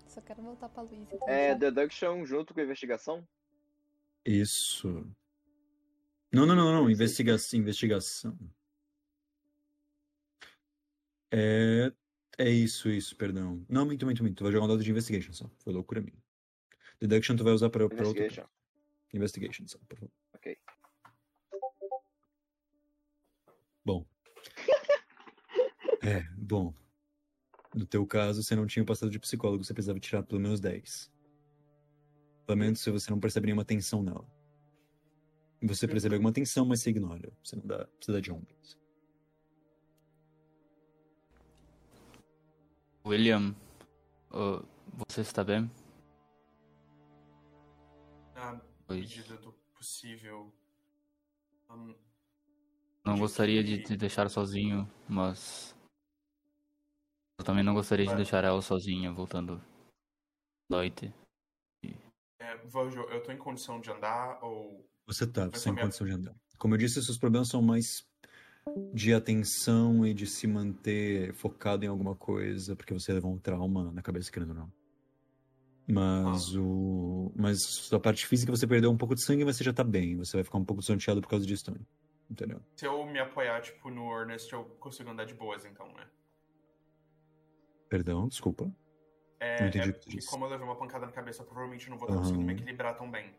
Só 0.06 0.20
quero 0.20 0.42
voltar 0.42 0.68
pra 0.68 0.82
Luísa. 0.82 1.14
então. 1.14 1.28
É 1.28 1.54
deduction 1.54 2.24
junto 2.26 2.52
com 2.52 2.60
investigação? 2.60 3.26
Isso. 4.24 4.88
Não, 6.30 6.44
não, 6.46 6.54
não, 6.54 6.72
não. 6.72 6.84
Sei. 6.84 6.92
Investigação. 6.92 7.58
investigação. 7.60 8.38
É. 11.30 11.92
É 12.38 12.48
isso, 12.48 12.88
isso, 12.88 13.14
perdão. 13.16 13.64
Não, 13.68 13.84
minto, 13.84 14.06
minto, 14.06 14.24
minto. 14.24 14.36
Tu 14.36 14.44
vai 14.44 14.52
jogar 14.52 14.64
um 14.64 14.68
dado 14.68 14.82
de 14.82 14.90
investigation 14.90 15.32
só. 15.32 15.50
Foi 15.58 15.72
loucura 15.72 16.00
minha. 16.00 16.16
Deduction 17.00 17.36
tu 17.36 17.44
vai 17.44 17.52
usar 17.52 17.68
pra, 17.68 17.86
pra 17.88 18.06
outro. 18.06 18.22
Investigation. 18.22 18.48
Investigation 19.12 19.66
só, 19.66 19.78
por 19.86 19.98
favor. 19.98 20.12
Bom. 23.84 24.06
É, 26.02 26.22
bom. 26.36 26.74
No 27.74 27.86
teu 27.86 28.06
caso, 28.06 28.42
você 28.42 28.54
não 28.54 28.66
tinha 28.66 28.84
passado 28.84 29.10
de 29.10 29.18
psicólogo, 29.18 29.64
você 29.64 29.72
precisava 29.72 30.00
tirar 30.00 30.22
pelo 30.22 30.40
menos 30.40 30.60
10. 30.60 31.10
Lamento 32.48 32.78
se 32.78 32.90
você 32.90 33.10
não 33.10 33.20
percebe 33.20 33.46
nenhuma 33.46 33.64
tensão 33.64 34.02
nela. 34.02 34.26
Você 35.62 35.86
percebe 35.86 36.16
alguma 36.16 36.32
tensão, 36.32 36.66
mas 36.66 36.80
você 36.80 36.90
ignora. 36.90 37.32
Você 37.42 37.56
não 37.56 37.66
dá. 37.66 37.88
Você 38.00 38.12
dá 38.12 38.20
de 38.20 38.32
ombros. 38.32 38.78
William, 43.06 43.54
ah, 44.32 44.64
você 45.08 45.20
está 45.20 45.42
bem? 45.42 45.70
Na 48.34 48.60
medida 48.88 49.36
do 49.36 49.52
possível. 49.74 50.52
hum, 51.70 51.94
Não 53.04 53.18
gostaria 53.18 53.64
de 53.64 53.82
te 53.82 53.96
deixar 53.96 54.28
sozinho, 54.28 54.88
mas. 55.08 55.74
Eu 57.38 57.44
também 57.44 57.64
não 57.64 57.74
gostaria 57.74 58.06
de 58.06 58.14
deixar 58.14 58.44
ela 58.44 58.62
sozinha 58.62 59.12
voltando 59.12 59.60
noite. 60.70 61.12
é, 62.38 62.56
Virgil, 62.58 63.08
eu 63.10 63.22
tô 63.22 63.32
em 63.32 63.38
condição 63.38 63.80
de 63.80 63.90
andar 63.90 64.42
ou. 64.42 64.88
Você 65.06 65.26
tá, 65.26 65.46
você 65.46 65.50
tem 65.52 65.62
também- 65.72 65.84
condição 65.84 66.06
de 66.06 66.12
andar. 66.12 66.34
Como 66.58 66.74
eu 66.74 66.78
disse, 66.78 67.02
seus 67.02 67.18
problemas 67.18 67.48
são 67.48 67.60
mais 67.60 68.06
de 68.94 69.12
atenção 69.12 70.06
e 70.06 70.14
de 70.14 70.26
se 70.26 70.46
manter 70.46 71.34
focado 71.34 71.84
em 71.84 71.88
alguma 71.88 72.14
coisa, 72.14 72.76
porque 72.76 72.94
você 72.94 73.12
levou 73.12 73.32
um 73.32 73.38
trauma 73.38 73.90
na 73.90 74.00
cabeça, 74.00 74.30
querendo 74.30 74.50
ou 74.50 74.54
não. 74.54 74.72
Mas 75.88 76.54
o. 76.54 77.32
Mas 77.34 77.92
a 77.92 77.98
parte 77.98 78.26
física 78.26 78.52
você 78.52 78.66
perdeu 78.66 78.90
um 78.92 78.96
pouco 78.96 79.16
de 79.16 79.24
sangue, 79.24 79.44
mas 79.44 79.56
você 79.56 79.64
já 79.64 79.72
tá 79.72 79.82
bem. 79.82 80.16
Você 80.16 80.36
vai 80.36 80.44
ficar 80.44 80.58
um 80.58 80.64
pouco 80.64 80.80
desonteado 80.80 81.20
por 81.20 81.28
causa 81.28 81.44
disso 81.44 81.64
também. 81.64 81.84
Entendeu? 82.32 82.62
Se 82.76 82.86
eu 82.86 83.04
me 83.04 83.18
apoiar, 83.18 83.60
tipo, 83.60 83.90
no 83.90 84.10
Ernest, 84.10 84.50
eu 84.50 84.64
consigo 84.80 85.10
andar 85.10 85.26
de 85.26 85.34
boas, 85.34 85.66
então, 85.66 85.86
né? 85.92 86.08
Perdão, 87.90 88.26
desculpa. 88.26 88.72
É, 89.38 89.60
Não 89.60 89.68
entendi 89.68 89.90
é 89.90 89.92
o 89.92 89.98
que 90.00 90.24
como 90.24 90.46
eu 90.46 90.48
levei 90.48 90.64
uma 90.66 90.76
pancada 90.76 91.04
na 91.04 91.12
cabeça, 91.12 91.42
eu 91.42 91.46
provavelmente 91.46 91.90
não 91.90 91.98
vou 91.98 92.08
estar 92.08 92.18
conseguindo 92.18 92.46
me 92.46 92.54
equilibrar 92.54 92.96
tão 92.96 93.10
bem. 93.10 93.34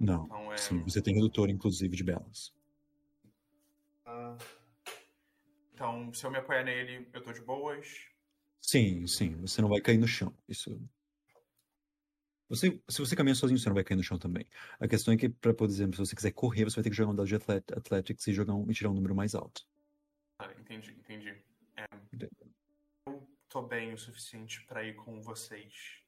Não. 0.00 0.24
Então 0.24 0.50
é. 0.50 0.56
Sim, 0.56 0.82
você 0.82 1.02
tem 1.02 1.14
redutor, 1.14 1.50
inclusive, 1.50 1.94
de 1.94 2.02
balance. 2.02 2.52
ah, 4.06 4.38
Então, 5.74 6.10
se 6.14 6.24
eu 6.24 6.30
me 6.30 6.38
apoiar 6.38 6.64
nele, 6.64 7.06
eu 7.12 7.22
tô 7.22 7.32
de 7.34 7.42
boas. 7.42 8.06
Sim, 8.62 9.06
sim, 9.06 9.36
você 9.42 9.60
não 9.60 9.68
vai 9.68 9.82
cair 9.82 9.98
no 9.98 10.06
chão. 10.08 10.32
Isso. 10.48 10.80
Você, 12.52 12.78
se 12.86 12.98
você 12.98 13.16
caminha 13.16 13.34
sozinho, 13.34 13.58
você 13.58 13.66
não 13.70 13.74
vai 13.74 13.82
cair 13.82 13.96
no 13.96 14.02
chão 14.02 14.18
também. 14.18 14.46
A 14.78 14.86
questão 14.86 15.14
é 15.14 15.16
que, 15.16 15.26
pra, 15.26 15.54
por 15.54 15.66
exemplo, 15.66 15.96
se 15.96 16.00
você 16.00 16.14
quiser 16.14 16.32
correr, 16.32 16.64
você 16.64 16.76
vai 16.76 16.84
ter 16.84 16.90
que 16.90 16.96
jogar 16.96 17.10
um 17.10 17.14
dado 17.14 17.26
de 17.26 17.34
atlet- 17.34 17.72
Athletics 17.72 18.26
e, 18.26 18.34
jogar 18.34 18.52
um, 18.52 18.70
e 18.70 18.74
tirar 18.74 18.90
um 18.90 18.94
número 18.94 19.14
mais 19.14 19.34
alto. 19.34 19.66
Ah, 20.38 20.52
entendi, 20.60 20.90
entendi. 20.90 21.34
É, 21.78 21.86
eu 23.06 23.26
tô 23.48 23.62
bem 23.62 23.94
o 23.94 23.98
suficiente 23.98 24.62
pra 24.66 24.84
ir 24.84 24.94
com 24.96 25.22
vocês. 25.22 26.02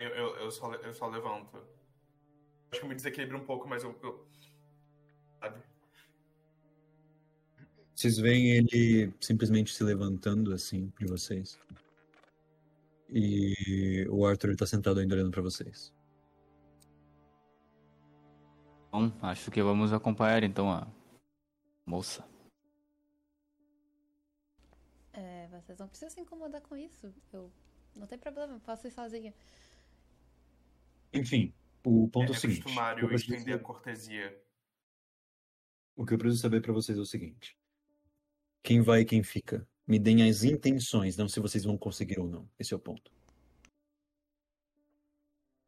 Eu, 0.00 0.08
eu, 0.08 0.36
eu, 0.38 0.50
só, 0.50 0.74
eu 0.74 0.92
só 0.92 1.06
levanto. 1.06 1.56
Acho 2.72 2.80
que 2.80 2.84
eu 2.84 2.88
me 2.88 2.96
desequilibro 2.96 3.38
um 3.38 3.44
pouco, 3.44 3.68
mas 3.68 3.84
eu. 3.84 3.96
eu 4.02 4.28
sabe? 5.38 5.62
Vocês 7.94 8.18
veem 8.18 8.56
ele 8.56 9.14
simplesmente 9.20 9.72
se 9.72 9.84
levantando 9.84 10.52
assim 10.52 10.92
de 10.98 11.06
vocês. 11.06 11.60
E 13.14 14.06
o 14.08 14.24
Arthur 14.26 14.48
ele 14.50 14.56
tá 14.56 14.66
sentado 14.66 14.98
ainda 15.00 15.14
olhando 15.14 15.30
pra 15.30 15.42
vocês. 15.42 15.92
Bom, 18.90 19.12
acho 19.22 19.50
que 19.50 19.62
vamos 19.62 19.92
acompanhar 19.92 20.42
então 20.42 20.70
a 20.70 20.86
moça. 21.84 22.26
É, 25.12 25.46
vocês 25.48 25.78
não 25.78 25.88
precisam 25.88 26.10
se 26.10 26.20
incomodar 26.20 26.62
com 26.62 26.76
isso. 26.76 27.12
Eu 27.32 27.52
não 27.94 28.06
tem 28.06 28.18
problema, 28.18 28.54
eu 28.54 28.60
posso 28.60 28.86
ir 28.86 28.90
sozinha. 28.90 29.34
Enfim, 31.12 31.52
o 31.84 32.08
ponto 32.08 32.32
é, 32.32 32.34
é 32.34 32.36
o 32.36 32.40
seguinte. 32.40 32.62
costumário 32.62 33.04
eu 33.04 33.08
preciso 33.08 33.34
estender 33.34 33.54
a 33.54 33.58
saber- 33.58 33.66
cortesia. 33.66 34.42
O 35.94 36.06
que 36.06 36.14
eu 36.14 36.18
preciso 36.18 36.40
saber 36.40 36.62
pra 36.62 36.72
vocês 36.72 36.96
é 36.96 37.00
o 37.00 37.04
seguinte. 37.06 37.58
Quem 38.62 38.80
vai 38.80 39.00
e 39.00 39.04
quem 39.04 39.22
fica? 39.22 39.68
Me 39.86 39.98
deem 39.98 40.28
as 40.28 40.44
intenções, 40.44 41.16
não 41.16 41.28
se 41.28 41.40
vocês 41.40 41.64
vão 41.64 41.76
conseguir 41.76 42.20
ou 42.20 42.28
não. 42.28 42.48
Esse 42.58 42.72
é 42.72 42.76
o 42.76 42.80
ponto. 42.80 43.10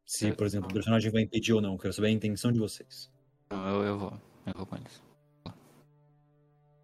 Se, 0.05 0.19
Certo. 0.19 0.37
por 0.37 0.45
exemplo, 0.45 0.69
o 0.69 0.73
personagem 0.73 1.11
vai 1.11 1.23
impedir 1.23 1.53
ou 1.53 1.61
não, 1.61 1.73
eu 1.73 1.79
quero 1.79 1.93
saber 1.93 2.07
a 2.07 2.11
intenção 2.11 2.51
de 2.51 2.59
vocês. 2.59 3.11
Eu, 3.49 3.83
eu 3.83 3.97
vou. 3.97 4.21
Eu 4.45 4.53
vou 4.55 4.65
com 4.65 4.75
eles. 4.75 5.03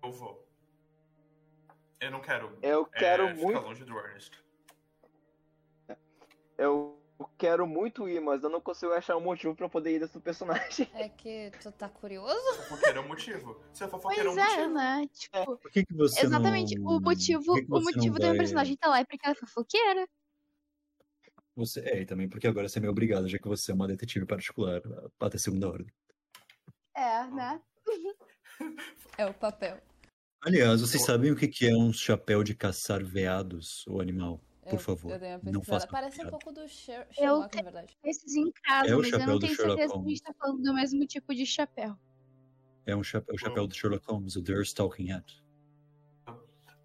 Eu 0.03 0.11
vou. 0.11 0.47
Eu 1.99 2.11
não 2.11 2.21
quero. 2.21 2.57
Eu 2.61 2.89
é, 2.93 2.99
quero 2.99 3.27
ficar 3.29 3.41
muito. 3.41 3.61
longe 3.61 3.85
do 3.85 3.97
Ernest. 3.97 4.43
Eu 6.57 7.00
quero 7.38 7.66
muito 7.67 8.08
ir, 8.08 8.19
mas 8.22 8.43
eu 8.43 8.50
não 8.50 8.61
consigo 8.61 8.91
achar 8.93 9.16
um 9.17 9.22
motivo 9.22 9.56
pra 9.56 9.66
eu 9.66 9.69
poder 9.69 9.95
ir 9.95 10.00
desse 10.00 10.19
personagem. 10.19 10.90
É 10.93 11.09
que 11.09 11.51
tu 11.61 11.72
tá 11.72 11.90
curioso? 11.90 12.40
Fofoqueiro 12.69 12.98
é 12.98 13.01
o 13.01 13.08
motivo. 13.08 13.61
Se 13.74 13.83
é 13.83 13.88
fofoqueiro 13.88 14.32
é 14.32 14.33
Pois 14.33 14.38
um 14.38 14.50
é, 14.50 14.56
motivo. 14.58 14.74
né? 14.74 15.09
Tipo, 15.14 15.58
Por 15.58 15.72
que, 15.72 15.85
que 15.85 15.93
você 15.93 16.25
exatamente. 16.25 16.75
não... 16.77 16.98
O 16.98 17.00
motivo, 17.00 17.53
que 17.56 17.66
que 17.66 17.72
o 17.74 17.82
motivo 17.82 18.16
minha 18.16 18.30
vai- 18.30 18.38
personagem 18.38 18.75
tá 18.77 18.88
lá 18.90 19.00
é 19.00 19.06
porque 19.06 19.25
ela 19.25 19.33
é 19.35 19.40
fofoqueira. 19.40 20.08
Você... 21.56 21.82
É, 21.82 22.01
e 22.01 22.06
também 22.06 22.30
porque 22.30 22.48
agora 22.48 22.67
você 22.69 22.80
é 22.80 22.82
meio 22.82 22.91
obrigado, 22.91 23.27
já 23.27 23.38
que 23.38 23.48
você 23.48 23.72
é 23.72 23.75
uma 23.75 23.88
detetive 23.88 24.25
particular, 24.25 24.82
até 25.19 25.38
segunda 25.38 25.69
ordem. 25.69 25.88
É, 26.95 27.25
né? 27.27 27.61
É 29.17 29.25
o 29.25 29.33
papel. 29.33 29.82
Aliás, 30.43 30.82
vocês 30.82 31.03
sabem 31.03 31.32
o 31.32 31.35
que 31.35 31.48
que 31.48 31.67
é 31.67 31.75
um 31.75 31.91
chapéu 31.91 32.43
de 32.43 32.56
caçar 32.56 33.03
veados, 33.03 33.85
ou 33.88 34.00
animal? 34.01 34.40
Por 34.61 34.73
Eu- 34.73 34.80
favor, 34.80 35.11
Eu 35.11 35.51
não 35.51 35.64
faça 35.64 35.88
Parece 35.88 36.23
um 36.23 36.30
pouco 36.30 36.51
do 36.51 36.67
Sher 36.67 37.07
Sherlock, 37.11 37.56
na 37.56 37.64
verdade. 37.64 37.98
Esses 38.03 38.35
em 38.35 38.51
casa, 38.51 38.90
É 38.90 38.95
o 38.95 38.99
mas 38.99 39.07
eu 39.07 39.11
chapéu 39.11 39.27
não 39.27 39.33
do 39.35 39.40
tenho 39.41 39.56
Sherlock 39.56 39.80
certeza 39.80 39.99
se 39.99 40.06
a 40.06 40.09
gente 40.09 40.22
tá 40.22 40.33
falando 40.33 40.61
do 40.61 40.73
mesmo 40.73 41.07
tipo 41.07 41.33
de 41.33 41.45
chapéu. 41.45 41.98
É 42.85 42.95
um 42.95 43.03
chapéu, 43.03 43.35
o 43.35 43.38
chapéu 43.38 43.67
do 43.67 43.73
Sherlock 43.73 44.06
Holmes, 44.07 44.35
o 44.35 44.43
There 44.43 44.61
Stalking 44.61 45.11
Hat. 45.11 45.43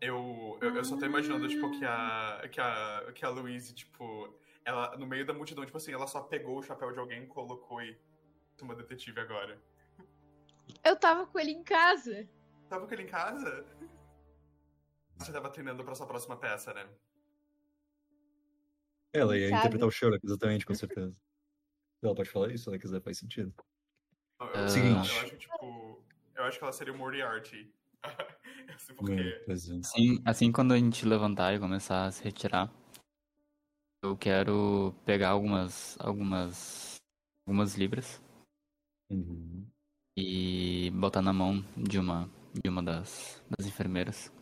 Eu, 0.00 0.58
eu, 0.60 0.74
eu 0.76 0.84
só 0.84 0.96
tô 0.96 1.04
imaginando, 1.06 1.48
tipo, 1.48 1.70
que 1.70 1.84
a, 1.84 2.48
que 2.50 2.60
a, 2.60 3.12
que 3.14 3.24
a 3.24 3.28
Louise, 3.30 3.74
tipo, 3.74 4.34
ela, 4.64 4.96
no 4.96 5.06
meio 5.06 5.26
da 5.26 5.32
multidão, 5.32 5.64
tipo 5.64 5.76
assim, 5.76 5.92
ela 5.92 6.06
só 6.06 6.22
pegou 6.22 6.58
o 6.58 6.62
chapéu 6.62 6.92
de 6.92 6.98
alguém, 6.98 7.26
colocou 7.26 7.82
e 7.82 7.98
uma 8.60 8.74
detetive 8.74 9.20
agora. 9.20 9.60
Eu 10.84 10.96
tava 10.96 11.26
com 11.26 11.38
ele 11.38 11.50
em 11.52 11.62
casa. 11.62 12.28
Tava 12.68 12.86
com 12.86 12.92
ele 12.94 13.02
em 13.04 13.06
casa? 13.06 13.66
Você 15.18 15.32
tava 15.32 15.48
treinando 15.50 15.82
pra 15.84 15.94
sua 15.94 16.06
próxima 16.06 16.36
peça, 16.36 16.72
né? 16.74 16.86
Ela 19.16 19.36
ia 19.36 19.48
Sabe? 19.48 19.58
interpretar 19.60 19.88
o 19.88 19.90
Sherlock, 19.90 20.24
exatamente, 20.24 20.66
com 20.66 20.74
certeza. 20.74 21.16
Ela 22.02 22.14
pode 22.14 22.30
falar 22.30 22.52
isso 22.52 22.64
se 22.64 22.70
ela 22.70 22.78
quiser, 22.78 23.00
faz 23.02 23.18
sentido. 23.18 23.54
Eu. 24.54 24.68
Seguinte. 24.68 25.10
eu 25.10 25.20
acho, 25.20 25.36
tipo. 25.38 26.04
Eu 26.34 26.44
acho 26.44 26.58
que 26.58 26.64
ela 26.64 26.72
seria 26.72 26.92
o 26.92 26.98
Moriarty. 26.98 27.72
eu 28.02 28.02
sei 28.78 28.94
por 28.94 29.10
É, 29.10 29.16
quê. 29.16 29.42
pois 29.46 29.68
é. 29.70 29.76
Assim, 29.78 30.22
assim 30.24 30.52
quando 30.52 30.72
a 30.74 30.78
gente 30.78 31.06
levantar 31.06 31.54
e 31.54 31.58
começar 31.58 32.04
a 32.06 32.12
se 32.12 32.22
retirar, 32.22 32.70
eu 34.02 34.16
quero 34.16 34.94
pegar 35.04 35.30
algumas 35.30 35.96
algumas 35.98 36.96
algumas 37.46 37.74
libras 37.74 38.20
Uhum. 39.10 39.66
e 40.16 40.90
botar 40.90 41.22
na 41.22 41.32
mão 41.32 41.64
de 41.76 41.98
uma 41.98 42.28
de 42.52 42.68
uma 42.68 42.82
das, 42.82 43.42
das 43.56 43.66
enfermeiras. 43.66 44.32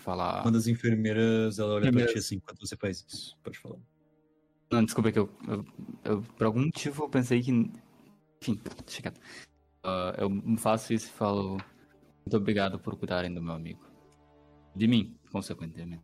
Falar. 0.00 0.42
Uma 0.42 0.52
das 0.52 0.66
enfermeiras, 0.66 1.58
ela 1.58 1.74
olha 1.74 1.80
pra 1.82 1.88
Enfermeiras. 1.90 2.12
ti 2.12 2.18
assim, 2.18 2.36
enquanto 2.36 2.60
você 2.66 2.76
faz 2.76 3.04
isso. 3.06 3.38
Pode 3.42 3.58
falar. 3.58 3.78
Não, 4.70 4.84
desculpa 4.84 5.08
é 5.08 5.12
que 5.12 5.18
eu, 5.18 5.30
eu, 5.48 5.64
eu- 6.04 6.22
por 6.22 6.46
algum 6.46 6.64
motivo 6.64 7.04
eu 7.04 7.08
pensei 7.08 7.42
que 7.42 7.50
enfim, 7.50 8.60
deixa 8.86 9.02
quieto. 9.02 9.20
Ah, 9.82 10.14
eu 10.18 10.30
faço 10.56 10.92
isso 10.94 11.06
e 11.06 11.10
falo 11.10 11.58
muito 12.24 12.36
obrigado 12.36 12.78
por 12.78 12.96
cuidarem 12.96 13.32
do 13.34 13.42
meu 13.42 13.52
amigo. 13.52 13.84
De 14.74 14.86
mim, 14.86 15.18
consequentemente. 15.30 16.02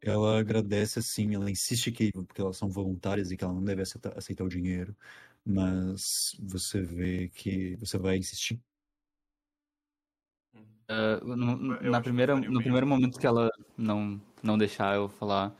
Ela 0.00 0.38
agradece 0.38 0.98
assim, 1.00 1.34
ela 1.34 1.50
insiste 1.50 1.90
que 1.90 2.12
porque 2.12 2.40
elas 2.40 2.56
são 2.56 2.68
voluntárias 2.68 3.30
e 3.30 3.36
que 3.36 3.42
ela 3.44 3.52
não 3.52 3.64
deve 3.64 3.82
aceitar, 3.82 4.16
aceitar 4.16 4.44
o 4.44 4.48
dinheiro, 4.48 4.96
mas 5.44 6.36
você 6.38 6.80
vê 6.80 7.28
que 7.28 7.74
você 7.76 7.98
vai 7.98 8.16
insistir. 8.16 8.60
Ah, 10.88 11.16
no- 11.24 11.74
Eu 11.76 11.90
na 11.90 12.00
primeira, 12.00 12.34
no 12.34 12.40
mesmo. 12.40 12.58
primeiro 12.60 12.86
momento 12.86 13.18
que 13.18 13.26
ela 13.26 13.50
não, 13.76 14.20
não 14.42 14.56
deixar 14.56 14.94
eu 14.94 15.08
falar, 15.08 15.54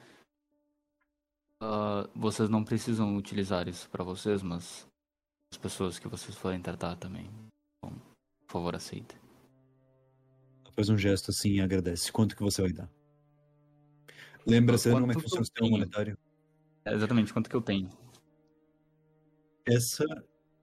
ah, 1.60 2.08
vocês 2.14 2.48
não 2.48 2.64
precisam 2.64 3.16
utilizar 3.16 3.66
isso 3.68 3.88
pra 3.90 4.04
vocês, 4.04 4.42
mas 4.42 4.86
as 5.52 5.58
pessoas 5.58 5.98
que 5.98 6.08
vocês 6.08 6.36
forem 6.36 6.60
tratar 6.60 6.96
também. 6.96 7.28
Bom, 7.84 7.90
por 8.46 8.52
favor, 8.52 8.76
aceite. 8.76 9.16
Ela 10.64 10.72
faz 10.72 10.88
um 10.88 10.98
gesto 10.98 11.30
assim 11.30 11.54
e 11.54 11.60
agradece. 11.60 12.12
Quanto 12.12 12.36
que 12.36 12.42
você 12.42 12.62
vai 12.62 12.72
dar? 12.72 12.88
Lembra, 14.46 14.78
você 14.78 14.90
lembra 14.90 15.00
como 15.02 15.12
é 15.12 15.14
que 15.16 15.22
funciona 15.22 15.42
o 15.42 15.44
sistema 15.44 15.68
monetário? 15.70 16.16
É, 16.84 16.94
exatamente, 16.94 17.32
quanto 17.32 17.50
que 17.50 17.56
eu 17.56 17.60
tenho? 17.62 17.90
Essa 19.66 20.04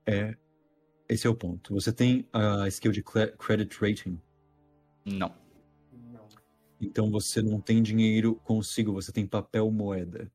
é. 0.06 0.38
Esse 1.09 1.27
é 1.27 1.30
o 1.30 1.35
ponto. 1.35 1.74
Você 1.74 1.92
tem 1.92 2.25
a 2.32 2.66
skill 2.69 2.93
de 2.93 3.03
cre- 3.03 3.33
credit 3.38 3.77
rating. 3.82 4.17
Não. 5.06 5.33
Não. 5.91 6.27
Então 6.80 7.09
você 7.09 7.41
não 7.41 7.59
tem 7.59 7.82
dinheiro 7.82 8.35
consigo, 8.43 8.93
você 8.93 9.11
tem 9.11 9.25
papel 9.25 9.69
moeda. 9.72 10.32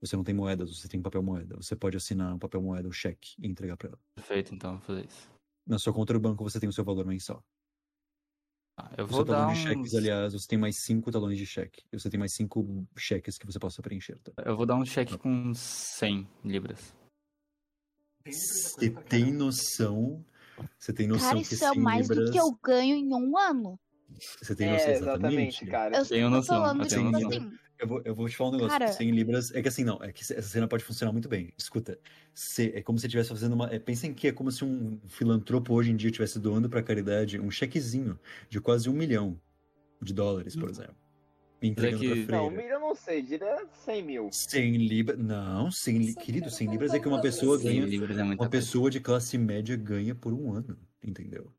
Você 0.00 0.16
não 0.16 0.24
tem 0.24 0.34
moedas, 0.34 0.70
você 0.78 0.88
tem 0.88 1.00
papel 1.00 1.22
moeda. 1.22 1.56
Você 1.56 1.76
pode 1.76 1.96
assinar 1.96 2.34
um 2.34 2.38
papel 2.38 2.62
moeda, 2.62 2.88
um 2.88 2.92
cheque 2.92 3.34
e 3.38 3.46
entregar 3.46 3.76
pra 3.76 3.88
ela. 3.88 3.98
Perfeito, 4.14 4.54
então 4.54 4.70
eu 4.70 4.76
vou 4.78 4.86
fazer 4.86 5.06
isso. 5.06 5.30
Na 5.66 5.78
sua 5.78 5.92
conta 5.92 6.14
do 6.14 6.20
banco 6.20 6.42
você 6.42 6.58
tem 6.58 6.68
o 6.68 6.72
seu 6.72 6.84
valor 6.84 7.04
mensal. 7.04 7.44
Tá, 8.76 8.90
eu 8.96 9.04
O 9.04 9.08
vou 9.08 9.18
seu 9.18 9.24
dar 9.26 9.34
talão 9.34 9.52
uns... 9.52 9.58
de 9.58 9.64
cheques, 9.64 9.94
aliás, 9.94 10.32
você 10.32 10.48
tem 10.48 10.58
mais 10.58 10.82
cinco 10.82 11.10
talões 11.10 11.36
de 11.36 11.44
cheque. 11.44 11.84
Você 11.92 12.08
tem 12.08 12.18
mais 12.18 12.32
cinco 12.32 12.86
cheques 12.96 13.36
que 13.36 13.44
você 13.44 13.58
possa 13.58 13.82
preencher. 13.82 14.18
Tá? 14.20 14.32
Eu 14.44 14.56
vou 14.56 14.64
dar 14.64 14.76
um 14.76 14.86
cheque 14.86 15.18
com 15.18 15.52
100 15.54 16.26
libras. 16.44 16.94
Você 18.26 18.90
tem 18.90 19.32
noção? 19.32 20.24
Você 20.78 20.92
tem 20.92 21.06
noção 21.06 21.28
Cara, 21.28 21.42
que 21.42 21.54
isso 21.54 21.64
é 21.64 21.72
100 21.72 21.80
mais 21.80 22.08
libras... 22.08 22.26
do 22.26 22.32
que 22.32 22.40
eu 22.40 22.52
ganho 22.62 22.96
em 22.96 23.14
um 23.14 23.36
ano. 23.38 23.78
Você 24.42 24.54
tem 24.54 24.70
noção 24.70 24.88
É, 24.88 24.92
exatamente? 24.92 25.36
exatamente, 25.64 25.66
cara. 25.66 25.96
Eu 25.98 26.06
tenho 26.06 26.30
noção, 26.30 26.66
eu 26.66 26.72
tenho 26.86 26.88
tipo 26.88 27.10
noção. 27.10 27.28
assim. 27.28 27.52
Eu 27.78 27.88
vou, 27.88 28.02
eu 28.04 28.14
vou 28.14 28.28
te 28.28 28.36
falar 28.36 28.50
um 28.50 28.52
negócio. 28.54 28.78
Cara- 28.78 28.92
100 28.92 29.10
libras. 29.10 29.54
É 29.54 29.62
que 29.62 29.68
assim, 29.68 29.84
não. 29.84 30.02
É 30.02 30.12
que 30.12 30.20
essa 30.22 30.42
cena 30.42 30.68
pode 30.68 30.84
funcionar 30.84 31.12
muito 31.12 31.28
bem. 31.28 31.52
Escuta. 31.56 31.98
se- 32.34 32.72
é 32.74 32.82
como 32.82 32.98
se 32.98 33.06
estivesse 33.06 33.30
fazendo 33.30 33.54
uma. 33.54 33.72
É, 33.72 33.78
pensem 33.78 34.12
que 34.12 34.28
é 34.28 34.32
como 34.32 34.50
se 34.52 34.64
um 34.64 35.00
filantropo 35.08 35.72
hoje 35.74 35.90
em 35.90 35.96
dia 35.96 36.08
estivesse 36.08 36.38
doando 36.38 36.68
pra 36.68 36.82
caridade 36.82 37.40
um 37.40 37.50
chequezinho 37.50 38.18
de 38.50 38.60
quase 38.60 38.88
um 38.90 38.92
milhão 38.92 39.40
de 40.02 40.12
dólares, 40.12 40.54
por 40.56 40.68
exemplo. 40.68 40.94
E 41.62 41.68
entregando 41.68 42.02
que- 42.02 42.24
pra 42.26 42.36
Não, 42.38 42.50
eu 42.52 42.80
não 42.80 42.94
sei, 42.94 43.22
diria 43.22 43.66
100 43.84 44.02
mil. 44.02 44.28
100 44.32 44.76
libras. 44.76 45.18
Não, 45.18 45.70
100 45.70 45.98
li... 45.98 46.14
querido, 46.14 46.50
100 46.50 46.70
libras 46.70 46.92
é 46.94 46.98
que 47.00 47.08
uma 47.08 47.20
pessoa 47.20 47.58
100 47.58 47.66
ganha. 47.80 47.86
libras 47.86 48.16
é 48.18 48.22
muita 48.22 48.42
Uma 48.42 48.48
coisa. 48.50 48.66
pessoa 48.66 48.90
de 48.90 49.00
classe 49.00 49.36
média 49.38 49.76
ganha 49.76 50.14
por 50.14 50.32
um 50.34 50.52
ano, 50.54 50.78
entendeu? 51.02 51.50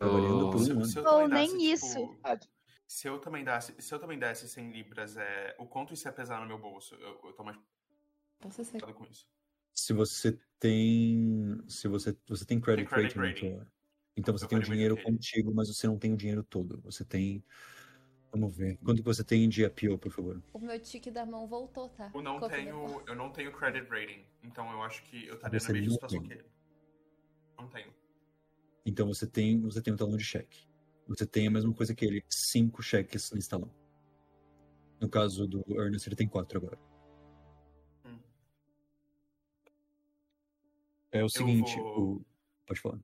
Trabalhando 0.00 0.50
por 0.50 0.60
um 0.62 0.82
ano. 0.82 1.08
Ou 1.22 1.28
nem 1.28 1.70
isso. 1.70 1.86
tipo, 2.16 2.48
se 2.88 3.06
eu 3.06 3.20
também 3.20 3.44
desse, 3.44 3.80
se 3.80 3.94
eu 3.94 3.98
também 3.98 4.18
desse 4.18 4.48
100 4.48 4.72
libras, 4.72 5.16
é, 5.16 5.54
o 5.58 5.66
quanto 5.66 5.92
isso 5.92 6.08
ia 6.08 6.12
pesar 6.12 6.40
no 6.40 6.46
meu 6.46 6.58
bolso? 6.58 6.94
Eu, 6.94 7.20
eu 7.22 7.32
tô 7.34 7.44
mais 7.44 7.58
Posso 8.40 8.64
ser. 8.64 8.78
preocupado 8.78 8.94
com 8.94 9.12
isso. 9.12 9.28
Se 9.74 9.92
você 9.92 10.40
tem. 10.58 11.58
Se 11.68 11.86
você, 11.86 12.16
você 12.26 12.44
tem 12.46 12.58
credit, 12.58 12.88
Tem 12.88 12.94
credit 12.98 13.18
rating, 13.18 13.30
rating. 13.30 13.46
então, 13.56 13.66
então 14.16 14.38
você 14.38 14.46
Eu 14.46 14.48
tem 14.48 14.58
o 14.58 14.62
dinheiro 14.62 15.02
contigo, 15.02 15.54
mas 15.54 15.68
você 15.68 15.86
não 15.86 15.98
tem 15.98 16.14
o 16.14 16.16
dinheiro 16.16 16.42
todo. 16.42 16.80
Você 16.80 17.04
tem. 17.04 17.44
Vamos 18.32 18.56
ver. 18.56 18.78
Quanto 18.78 18.98
que 19.02 19.08
você 19.08 19.22
tem 19.22 19.48
de 19.48 19.64
appeal, 19.64 19.98
por 19.98 20.10
favor? 20.10 20.42
O 20.52 20.58
meu 20.58 20.80
tique 20.80 21.10
da 21.10 21.26
mão 21.26 21.46
voltou, 21.46 21.90
tá? 21.90 22.10
Eu 22.14 22.22
não 22.22 22.34
Ficou 22.34 22.48
tenho, 22.48 23.02
eu 23.06 23.14
não 23.14 23.30
tenho 23.30 23.52
credit 23.52 23.86
rating, 23.88 24.24
então 24.42 24.70
eu 24.72 24.82
acho 24.82 25.02
que 25.02 25.26
eu 25.26 25.34
estaria 25.34 25.60
na 25.60 25.72
mesma 25.72 25.90
situação 25.92 26.22
que 26.22 26.32
ele. 26.32 26.44
Não 27.58 27.68
tenho. 27.68 27.99
Então 28.84 29.06
você 29.06 29.26
tem. 29.26 29.60
Você 29.62 29.82
tem 29.82 29.92
um 29.92 29.96
talão 29.96 30.16
de 30.16 30.24
cheque. 30.24 30.66
Você 31.06 31.26
tem 31.26 31.46
a 31.46 31.50
mesma 31.50 31.72
coisa 31.74 31.94
que 31.94 32.04
ele, 32.04 32.24
cinco 32.28 32.82
cheques 32.82 33.30
nesse 33.32 33.48
talão. 33.48 33.70
No 35.00 35.08
caso 35.08 35.46
do 35.46 35.64
Ernest, 35.80 36.08
ele 36.08 36.16
tem 36.16 36.28
quatro 36.28 36.58
agora. 36.58 36.78
Hum. 38.04 38.18
É 41.10 41.24
o 41.24 41.28
seguinte, 41.28 41.78
vou- 41.78 42.12
o. 42.18 42.24
Pode 42.66 42.80
falar. 42.80 43.00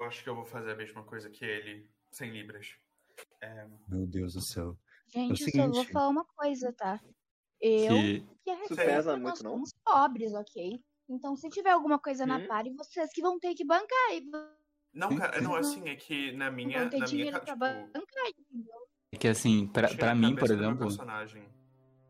Eu 0.00 0.06
acho 0.06 0.22
que 0.22 0.28
eu 0.28 0.34
vou 0.34 0.44
fazer 0.44 0.72
a 0.72 0.76
mesma 0.76 1.02
coisa 1.04 1.30
que 1.30 1.44
ele, 1.44 1.88
100 2.10 2.30
libras. 2.30 2.76
É, 3.40 3.66
Meu 3.88 4.06
Deus 4.06 4.34
do 4.34 4.40
céu. 4.40 4.78
Gente, 5.08 5.42
É 5.42 5.46
o 5.46 5.48
eu 5.48 5.52
só 5.52 5.62
vou 5.66 5.74
seguinte. 5.74 5.92
falar 5.92 6.08
uma 6.08 6.24
coisa, 6.24 6.72
tá? 6.72 7.00
Eu 7.60 7.94
Que 7.96 8.20
que 8.44 8.50
Isso 8.50 8.52
arrependo, 8.74 8.76
pesa 8.76 9.12
nós 9.12 9.20
muito, 9.22 9.42
não? 9.44 9.50
somos 9.52 9.72
pobres, 9.84 10.32
ok? 10.34 10.82
Então, 11.10 11.34
se 11.36 11.48
tiver 11.50 11.70
alguma 11.70 11.98
coisa 11.98 12.24
na 12.24 12.38
Hum? 12.38 12.46
pare, 12.46 12.70
vocês 12.70 13.12
que 13.12 13.20
vão 13.20 13.38
ter 13.38 13.54
que 13.54 13.64
bancar. 13.64 14.12
E 14.12 14.30
Não, 14.94 15.16
cara, 15.16 15.40
não, 15.40 15.54
assim, 15.56 15.88
é 15.88 15.96
que 15.96 16.32
na 16.32 16.50
minha. 16.50 16.80
vão 16.80 16.88
ter 16.88 16.98
Na 17.00 17.06
minha 17.06 17.06
dinheiro 17.08 17.40
ca- 17.40 17.56
pra 17.56 17.74
tipo, 17.82 17.92
bancar, 17.98 18.28
entendeu? 18.38 18.86
é 19.12 19.16
que 19.16 19.28
assim, 19.28 19.66
pra, 19.66 19.88
pra 19.94 20.12
a 20.12 20.14
mim, 20.14 20.36
por 20.36 20.50
exemplo, 20.50 20.78
personagem. 20.78 21.42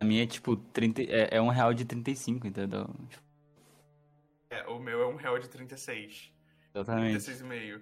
a 0.00 0.04
minha 0.04 0.22
é 0.22 0.26
tipo 0.26 0.54
30, 0.56 1.02
é, 1.02 1.28
é 1.36 1.40
um 1.42 1.48
real 1.48 1.72
de 1.72 1.84
35, 1.86 2.46
entendeu? 2.46 2.88
É, 4.50 4.66
o 4.68 4.78
meu 4.78 5.00
é 5.02 5.06
um 5.06 5.16
real 5.16 5.38
de 5.38 5.48
36. 5.48 6.30
Exatamente. 6.74 7.18
36,5. 7.24 7.80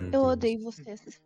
Meu 0.00 0.10
Eu 0.12 0.22
odeio 0.24 0.60
vocês. 0.62 1.20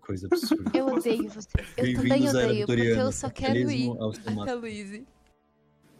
Coisa 0.00 0.26
absurda. 0.26 0.70
Eu 0.76 0.86
odeio 0.86 1.28
vocês. 1.28 1.74
Eu 1.76 1.94
também 1.94 2.28
odeio, 2.28 2.66
porque 2.66 2.82
eu 2.82 3.12
só 3.12 3.30
quero 3.30 3.70
ir 3.70 3.88
até 3.90 4.30
máximo. 4.30 4.60
Luiz. 4.60 5.04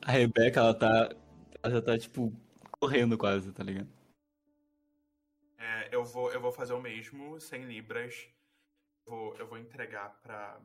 A 0.03 0.11
Rebeca, 0.11 0.59
ela 0.61 0.75
tá. 0.75 1.15
Ela 1.63 1.75
já 1.75 1.83
tá, 1.83 1.97
tipo, 1.97 2.33
correndo 2.81 3.17
quase, 3.17 3.53
tá 3.53 3.63
ligado? 3.63 3.89
É, 5.59 5.95
eu, 5.95 6.05
vou, 6.05 6.33
eu 6.33 6.41
vou 6.41 6.51
fazer 6.51 6.73
o 6.73 6.81
mesmo, 6.81 7.41
100 7.41 7.65
libras. 7.67 8.29
Eu 9.07 9.13
vou, 9.13 9.37
eu 9.37 9.47
vou 9.47 9.59
entregar 9.59 10.21
pra. 10.21 10.61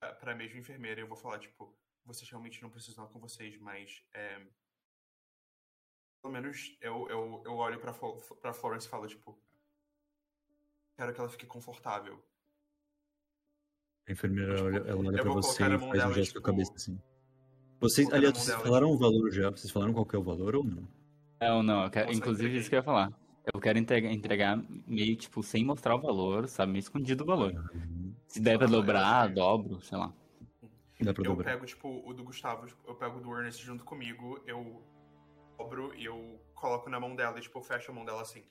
pra- 0.00 0.34
mesma 0.34 0.58
enfermeira 0.58 1.00
e 1.00 1.04
eu 1.04 1.08
vou 1.08 1.16
falar, 1.16 1.38
tipo, 1.38 1.76
vocês 2.04 2.28
realmente 2.28 2.62
não 2.62 2.70
precisam 2.70 3.06
com 3.08 3.20
vocês, 3.20 3.58
mas. 3.58 4.02
É, 4.14 4.46
pelo 6.22 6.32
menos 6.32 6.76
eu, 6.80 7.06
eu, 7.10 7.42
eu 7.44 7.54
olho 7.56 7.78
pra, 7.78 7.92
pra 8.40 8.54
Florence 8.54 8.86
e 8.86 8.90
falo, 8.90 9.06
tipo. 9.06 9.38
Quero 10.96 11.12
que 11.12 11.20
ela 11.20 11.28
fique 11.28 11.46
confortável. 11.46 12.24
A 14.08 14.12
enfermeira 14.12 14.54
Tipo, 14.54 14.66
olha, 14.66 14.76
ela 14.78 14.96
olha 14.96 15.18
eu 15.18 15.22
pra 15.22 15.32
vou 15.32 15.42
você 15.42 15.58
colocar 15.58 15.68
na 15.68 15.74
e 15.74 15.78
mão 15.78 15.88
faz 15.88 16.02
um 16.02 16.06
dela, 16.06 16.14
gesto 16.14 16.32
com 16.32 16.38
a 16.38 16.40
tipo, 16.40 16.46
cabeça 16.46 16.74
assim. 16.74 17.13
Vocês, 17.84 18.10
aliás, 18.10 18.34
vocês 18.34 18.46
dela, 18.46 18.62
falaram 18.64 18.90
o 18.90 18.96
valor 18.96 19.30
já? 19.30 19.50
Vocês 19.50 19.70
falaram 19.70 19.92
qual 19.92 20.06
que 20.06 20.16
é 20.16 20.18
o 20.18 20.22
valor 20.22 20.56
ou 20.56 20.64
não? 20.64 20.88
É 21.38 21.52
ou 21.52 21.62
não, 21.62 21.84
eu 21.84 21.90
quero- 21.90 22.10
inclusive 22.12 22.56
isso 22.56 22.70
que 22.70 22.74
eu 22.74 22.78
ia 22.78 22.82
falar. 22.82 23.12
Eu 23.52 23.60
quero 23.60 23.78
entregar, 23.78 24.10
entregar 24.10 24.56
meio, 24.86 25.14
tipo, 25.16 25.42
sem 25.42 25.62
mostrar 25.62 25.94
o 25.94 26.00
valor, 26.00 26.48
sabe? 26.48 26.72
Meio 26.72 26.80
escondido 26.80 27.24
o 27.24 27.26
valor. 27.26 27.52
Se 28.26 28.40
der 28.40 28.56
pra 28.56 28.66
dobrar, 28.66 29.28
dobro, 29.28 29.82
sei 29.82 29.98
lá. 29.98 30.10
Dá 30.98 31.12
pra 31.12 31.22
Eu 31.22 31.30
dobrar. 31.34 31.52
pego, 31.52 31.66
tipo, 31.66 32.02
o 32.08 32.14
do 32.14 32.24
Gustavo, 32.24 32.66
tipo, 32.66 32.80
eu 32.88 32.94
pego 32.94 33.18
o 33.18 33.20
do 33.20 33.36
Ernest 33.36 33.62
junto 33.62 33.84
comigo, 33.84 34.40
eu 34.46 34.82
dobro 35.58 35.94
e 35.94 36.06
eu 36.06 36.40
coloco 36.54 36.88
na 36.88 36.98
mão 36.98 37.14
dela 37.14 37.38
e, 37.38 37.42
tipo, 37.42 37.58
eu 37.58 37.62
fecho 37.62 37.90
a 37.90 37.94
mão 37.94 38.06
dela 38.06 38.22
assim. 38.22 38.42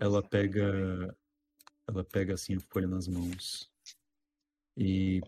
Ela 0.00 0.20
pega. 0.22 1.16
Ela 1.86 2.02
pega 2.02 2.34
assim 2.34 2.56
a 2.56 2.60
folha 2.60 2.88
nas 2.88 3.06
mãos. 3.06 3.70
E 4.76 5.20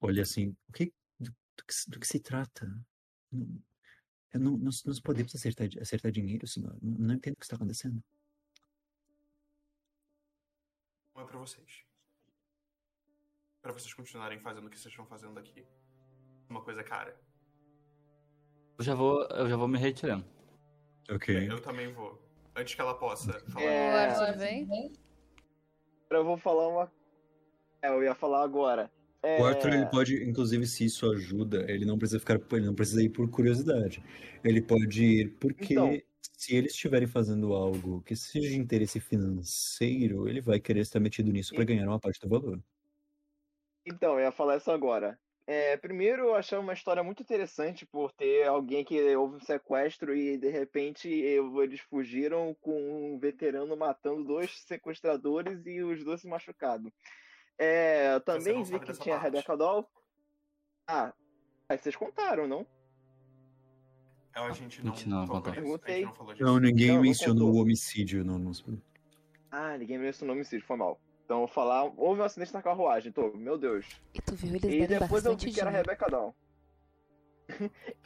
olha 0.00 0.22
assim. 0.22 0.56
O 0.68 0.72
que, 0.72 0.92
do 1.20 1.32
que, 1.66 1.74
se- 1.74 1.90
do 1.90 2.00
que 2.00 2.06
se 2.06 2.20
trata? 2.20 2.66
Não, 3.30 3.62
eu 4.32 4.40
não, 4.40 4.56
nós, 4.58 4.84
nós 4.84 5.00
podemos 5.00 5.34
acertar, 5.34 5.68
acertar 5.80 6.10
dinheiro, 6.12 6.46
senhor. 6.46 6.76
Não, 6.82 6.98
não 6.98 7.14
entendo 7.14 7.34
o 7.34 7.36
que 7.38 7.44
está 7.44 7.56
acontecendo. 7.56 8.02
Não 11.14 11.22
é 11.22 11.26
pra 11.26 11.38
vocês. 11.38 11.84
Pra 13.62 13.72
vocês 13.72 13.92
continuarem 13.94 14.38
fazendo 14.40 14.66
o 14.66 14.70
que 14.70 14.78
vocês 14.78 14.92
estão 14.92 15.06
fazendo 15.06 15.38
aqui. 15.38 15.66
Uma 16.48 16.62
coisa 16.62 16.84
cara. 16.84 17.18
Eu 18.78 18.84
já 18.84 18.94
vou, 18.94 19.22
eu 19.30 19.48
já 19.48 19.56
vou 19.56 19.66
me 19.66 19.78
retirando. 19.78 20.24
Ok. 21.10 21.50
Eu 21.50 21.60
também 21.62 21.92
vou. 21.92 22.22
Antes 22.54 22.74
que 22.74 22.80
ela 22.80 22.96
possa 22.98 23.40
falar. 23.50 23.64
É, 23.64 24.06
Arthur 24.10 24.38
vem? 24.38 24.92
eu 26.10 26.24
vou 26.24 26.36
falar 26.36 26.68
uma. 26.68 26.92
É, 27.86 27.88
eu 27.88 28.02
ia 28.02 28.14
falar 28.14 28.42
agora. 28.42 28.90
É, 29.22 29.40
O 29.40 29.44
Arthur, 29.44 29.72
ele 29.72 29.86
pode, 29.86 30.22
inclusive, 30.28 30.66
se 30.66 30.84
isso 30.84 31.10
ajuda, 31.10 31.64
ele 31.70 31.84
não 31.84 31.98
precisa 31.98 32.18
ficar, 32.18 32.40
ele 32.52 32.66
não 32.66 32.74
precisa 32.74 33.02
ir 33.02 33.10
por 33.10 33.30
curiosidade. 33.30 34.02
Ele 34.44 34.60
pode 34.60 35.04
ir 35.04 35.36
porque 35.40 35.74
Então. 35.74 35.96
se 36.20 36.54
eles 36.56 36.72
estiverem 36.72 37.06
fazendo 37.08 37.52
algo 37.54 38.02
que 38.02 38.16
seja 38.16 38.48
de 38.48 38.58
interesse 38.58 39.00
financeiro, 39.00 40.28
ele 40.28 40.40
vai 40.40 40.60
querer 40.60 40.80
estar 40.80 41.00
metido 41.00 41.32
nisso 41.32 41.54
para 41.54 41.64
ganhar 41.64 41.86
uma 41.88 42.00
parte 42.00 42.20
do 42.20 42.28
valor. 42.28 42.60
Então, 43.84 44.14
eu 44.14 44.20
ia 44.20 44.32
falar 44.32 44.56
isso 44.56 44.70
agora. 44.70 45.18
É, 45.48 45.76
primeiro, 45.76 46.24
eu 46.24 46.34
achei 46.34 46.58
uma 46.58 46.72
história 46.72 47.04
muito 47.04 47.22
interessante 47.22 47.86
por 47.86 48.10
ter 48.12 48.48
alguém 48.48 48.84
que 48.84 49.14
houve 49.14 49.36
um 49.36 49.40
sequestro 49.40 50.12
e 50.12 50.36
de 50.36 50.50
repente 50.50 51.08
eles 51.08 51.80
fugiram 51.82 52.52
com 52.60 53.14
um 53.14 53.16
veterano 53.16 53.76
matando 53.76 54.24
dois 54.24 54.50
sequestradores 54.66 55.64
e 55.64 55.80
os 55.82 56.02
dois 56.04 56.20
se 56.20 56.26
machucados. 56.26 56.90
É, 57.58 58.14
eu 58.14 58.20
também 58.20 58.54
não 58.54 58.64
vi 58.64 58.78
que 58.78 58.92
tinha 58.92 59.16
a 59.16 59.18
parte. 59.20 59.32
Rebecca 59.32 59.56
Doll. 59.56 59.88
Ah, 60.88 61.12
aí 61.68 61.78
vocês 61.78 61.96
contaram, 61.96 62.46
não? 62.46 62.66
É, 64.34 64.40
A 64.40 64.50
gente 64.52 64.84
não, 64.84 64.92
A 64.92 64.94
gente 64.94 65.08
não 65.08 65.42
Perguntei. 65.42 66.04
não 66.04 66.14
falou 66.14 66.34
disso. 66.34 66.44
Não, 66.44 66.60
ninguém 66.60 66.88
Não, 66.88 66.94
não 66.96 67.02
mencionou 67.02 67.52
o 67.52 67.56
homicídio. 67.56 68.24
Não, 68.24 68.38
não... 68.38 68.52
Ah, 69.50 69.78
ninguém 69.78 69.98
mencionou 69.98 70.36
homicídio, 70.36 70.66
foi 70.66 70.76
mal. 70.76 71.00
Então, 71.24 71.38
eu 71.38 71.46
vou 71.46 71.48
falar, 71.48 71.84
houve 71.96 72.20
um 72.20 72.24
acidente 72.24 72.52
na 72.52 72.62
carruagem, 72.62 73.10
tô, 73.10 73.32
meu 73.32 73.58
Deus. 73.58 73.86
E 74.14 74.20
tu 74.20 74.34
viu, 74.36 74.54
eles 74.54 74.64
E 74.64 74.86
depois 74.86 75.24
eu 75.24 75.36
vi 75.36 75.50
que 75.50 75.60
era. 75.60 75.70
Rebecca 75.70 76.06
Doll. 76.08 76.34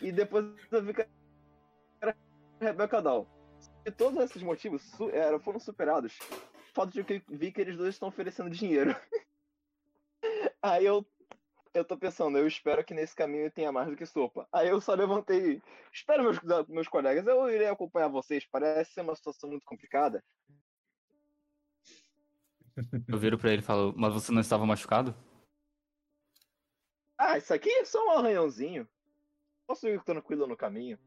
e 0.00 0.12
depois 0.12 0.44
eu 0.70 0.82
vi 0.82 0.94
que 0.94 1.06
era 2.00 2.16
a 2.60 2.64
Rebecca 2.64 3.02
Doll. 3.02 3.26
E 3.84 3.90
todos 3.90 4.22
esses 4.22 4.42
motivos 4.42 4.90
foram 5.42 5.58
superados. 5.58 6.18
O 6.70 6.74
fato 6.74 6.92
de 6.92 7.02
que 7.02 7.14
eu 7.14 7.22
vi 7.36 7.50
que 7.50 7.60
eles 7.60 7.76
dois 7.76 7.94
estão 7.94 8.08
oferecendo 8.08 8.48
dinheiro. 8.48 8.94
Aí 10.62 10.84
eu, 10.84 11.06
eu 11.72 11.84
tô 11.84 11.96
pensando, 11.96 12.36
eu 12.36 12.46
espero 12.46 12.84
que 12.84 12.92
nesse 12.92 13.14
caminho 13.14 13.50
tenha 13.50 13.72
mais 13.72 13.88
do 13.88 13.96
que 13.96 14.04
sopa. 14.04 14.46
Aí 14.52 14.68
eu 14.68 14.80
só 14.80 14.94
levantei. 14.94 15.54
e, 15.54 15.62
Espero 15.92 16.22
meus, 16.22 16.68
meus 16.68 16.88
colegas, 16.88 17.26
eu 17.26 17.48
irei 17.50 17.68
acompanhar 17.68 18.08
vocês. 18.08 18.46
Parece 18.46 18.92
ser 18.92 19.00
uma 19.00 19.14
situação 19.14 19.48
muito 19.48 19.64
complicada. 19.64 20.22
Eu 23.08 23.18
viro 23.18 23.38
pra 23.38 23.50
ele 23.50 23.62
e 23.62 23.64
falo, 23.64 23.92
mas 23.96 24.12
você 24.12 24.32
não 24.32 24.40
estava 24.40 24.64
machucado? 24.64 25.14
Ah, 27.18 27.36
isso 27.36 27.52
aqui 27.52 27.68
é 27.68 27.84
só 27.84 28.02
um 28.06 28.10
arranhãozinho. 28.12 28.88
Posso 29.66 29.86
ir 29.88 30.02
tranquilo 30.02 30.46
no 30.46 30.56
caminho. 30.56 30.98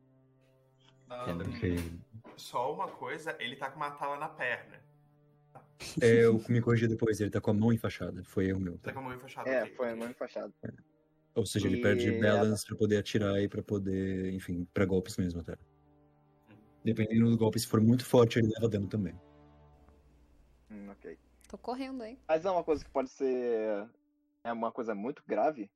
Ok. 1.10 1.78
Só 2.38 2.74
uma 2.74 2.88
coisa, 2.88 3.36
ele 3.40 3.56
tá 3.56 3.70
com 3.70 3.78
uma 3.78 3.92
tala 3.92 4.18
na 4.18 4.30
perna. 4.30 4.83
É, 6.02 6.24
eu 6.26 6.44
me 6.50 6.62
corrigi 6.62 6.88
depois, 6.88 7.20
ele 7.20 7.30
tá 7.30 7.40
com 7.42 7.52
a 7.52 7.54
mão 7.54 7.72
enfaixada. 7.74 8.24
Foi 8.24 8.48
erro 8.48 8.60
meu. 8.60 8.78
Tá 8.80 8.94
com 8.94 9.00
a 9.00 9.02
mão 9.04 9.14
enfaixada. 9.14 9.50
É, 9.50 9.64
ok, 9.64 9.76
foi 9.76 9.90
a 9.92 9.96
mão 9.96 10.10
enfaixada. 10.10 10.54
Ou 11.36 11.46
seja, 11.46 11.68
ele 11.68 11.78
E 11.78 11.82
perde 11.82 12.10
ela- 12.10 12.38
balance 12.40 12.66
pra 12.66 12.76
poder 12.76 12.98
atirar 12.98 13.42
e 13.42 13.48
pra 13.50 13.64
poder, 13.64 14.32
enfim, 14.34 14.68
pra 14.74 14.86
golpes 14.86 15.18
mesmo 15.18 15.42
até. 15.42 15.58
Dependendo 16.84 17.30
do 17.32 17.38
golpe, 17.38 17.60
se 17.60 17.68
for 17.68 17.82
muito 17.82 18.06
forte, 18.06 18.38
ele 18.40 18.50
leva 18.50 18.68
dano 18.70 18.88
também. 18.88 19.16
Hum, 20.70 20.90
ok. 20.90 21.18
Tô 21.48 21.58
correndo, 21.58 22.04
hein? 22.04 22.20
Mas 22.28 22.46
é 22.46 22.52
uma 22.52 22.64
coisa 22.64 22.84
que 22.84 22.92
pode 22.92 23.10
ser. 23.10 23.88
É 24.44 24.52
uma 24.52 24.72
coisa 24.72 24.94
muito 24.94 25.24
grave. 25.26 25.72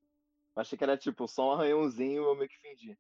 Eu 0.56 0.62
achei 0.62 0.78
que 0.78 0.84
era 0.84 0.98
tipo 0.98 1.28
só 1.28 1.50
um 1.50 1.52
arranhãozinho 1.54 2.24
eu 2.24 2.36
meio 2.36 2.50
que 2.50 2.58
fingi. 2.60 2.98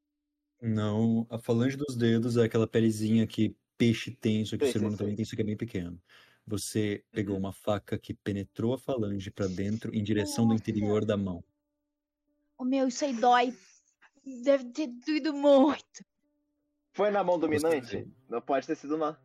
Não, 0.61 1.27
a 1.29 1.37
falange 1.37 1.75
dos 1.77 1.95
dedos 1.95 2.37
é 2.37 2.45
aquela 2.45 2.67
pelezinha 2.67 3.27
que 3.27 3.55
peixe 3.77 4.09
tem, 4.11 4.43
só 4.45 4.57
que 4.57 4.63
o 4.65 4.71
ser 4.71 4.79
humano 4.79 4.97
também 4.97 5.15
tem, 5.15 5.25
só 5.25 5.35
que 5.35 5.41
é 5.41 5.45
bem 5.45 5.57
pequeno. 5.57 6.01
Você 6.47 7.03
pegou 7.11 7.33
Uhum. 7.33 7.41
uma 7.41 7.51
faca 7.53 7.97
que 7.97 8.13
penetrou 8.13 8.73
a 8.73 8.77
falange 8.79 9.29
pra 9.29 9.47
dentro 9.47 9.93
em 9.93 10.01
direção 10.01 10.45
do 10.45 10.51
Nossa. 10.53 10.61
interior 10.63 11.03
da 11.03 11.17
mão. 11.17 11.43
O 12.57 12.63
meu, 12.63 12.87
isso 12.87 13.03
aí 13.03 13.13
dói. 13.13 13.53
Deve 14.43 14.65
ter 14.71 14.87
doído 14.87 15.33
muito. 15.33 16.05
Foi 16.93 17.11
na 17.11 17.23
mão 17.23 17.35
Você 17.35 17.41
dominante? 17.41 17.97
vê. 17.97 18.07
Não 18.29 18.41
pode 18.41 18.65
ter 18.65 18.75
sido 18.75 18.97
na. 18.97 19.17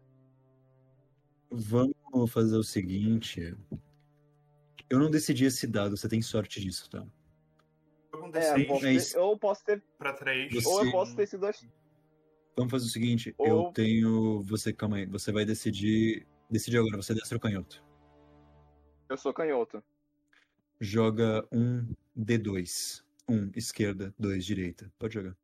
Vamos 1.51 2.31
fazer 2.33 2.57
o 2.57 2.65
seguinte. 2.65 3.57
Eu 4.91 4.99
não 4.99 5.10
decidi 5.10 5.44
esse 5.44 5.67
dado, 5.67 5.97
você 5.97 6.09
tem 6.09 6.20
sorte 6.20 6.60
disso, 6.60 6.91
tá? 6.91 7.02
Um 8.15 8.31
É, 8.34 8.60
eu 8.62 8.67
posso 8.67 8.81
D6 8.81 8.94
Mas- 8.94 9.12
ter, 9.12 9.18
ou 9.18 9.39
posso 9.39 9.65
ter. 9.65 9.83
pra 9.97 10.12
3. 10.12 10.52
Você- 10.52 10.68
Ou 10.68 10.84
eu 10.84 10.91
posso 10.92 11.17
ter 11.17 11.26
sido. 11.26 11.47
Vamos 12.57 12.70
fazer 12.70 12.84
o 12.86 12.89
seguinte, 12.91 13.34
eu 13.39 13.57
Ou- 13.57 13.73
tenho. 13.73 14.42
Você, 14.42 14.73
calma 14.73 14.97
aí, 14.97 15.07
você 15.07 15.33
vai 15.33 15.44
decidir. 15.44 16.26
Decide 16.53 16.77
agora, 16.77 16.99
você 16.99 17.13
é 17.13 17.15
destro 17.15 17.37
ou 17.37 17.41
canhoto. 17.41 17.83
Eu 19.09 19.17
sou 19.17 19.33
canhoto. 19.33 19.83
Joga 20.79 21.49
um 21.51 21.95
D2. 22.15 23.03
Um 23.27 23.51
esquerda, 23.57 24.15
dois 24.19 24.45
direita. 24.45 24.93
Pode 24.99 25.15
jogar. 25.15 25.35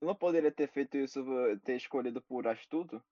Eu 0.00 0.06
não 0.06 0.14
poderia 0.14 0.50
ter 0.50 0.72
feito 0.72 0.96
isso, 0.96 1.22
ter 1.64 1.76
escolhido 1.76 2.22
por 2.22 2.48
astuto? 2.48 3.02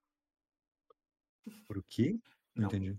Por 1.67 1.83
quê? 1.83 2.17
Não, 2.55 2.63
Não. 2.63 2.67
entendi. 2.69 2.97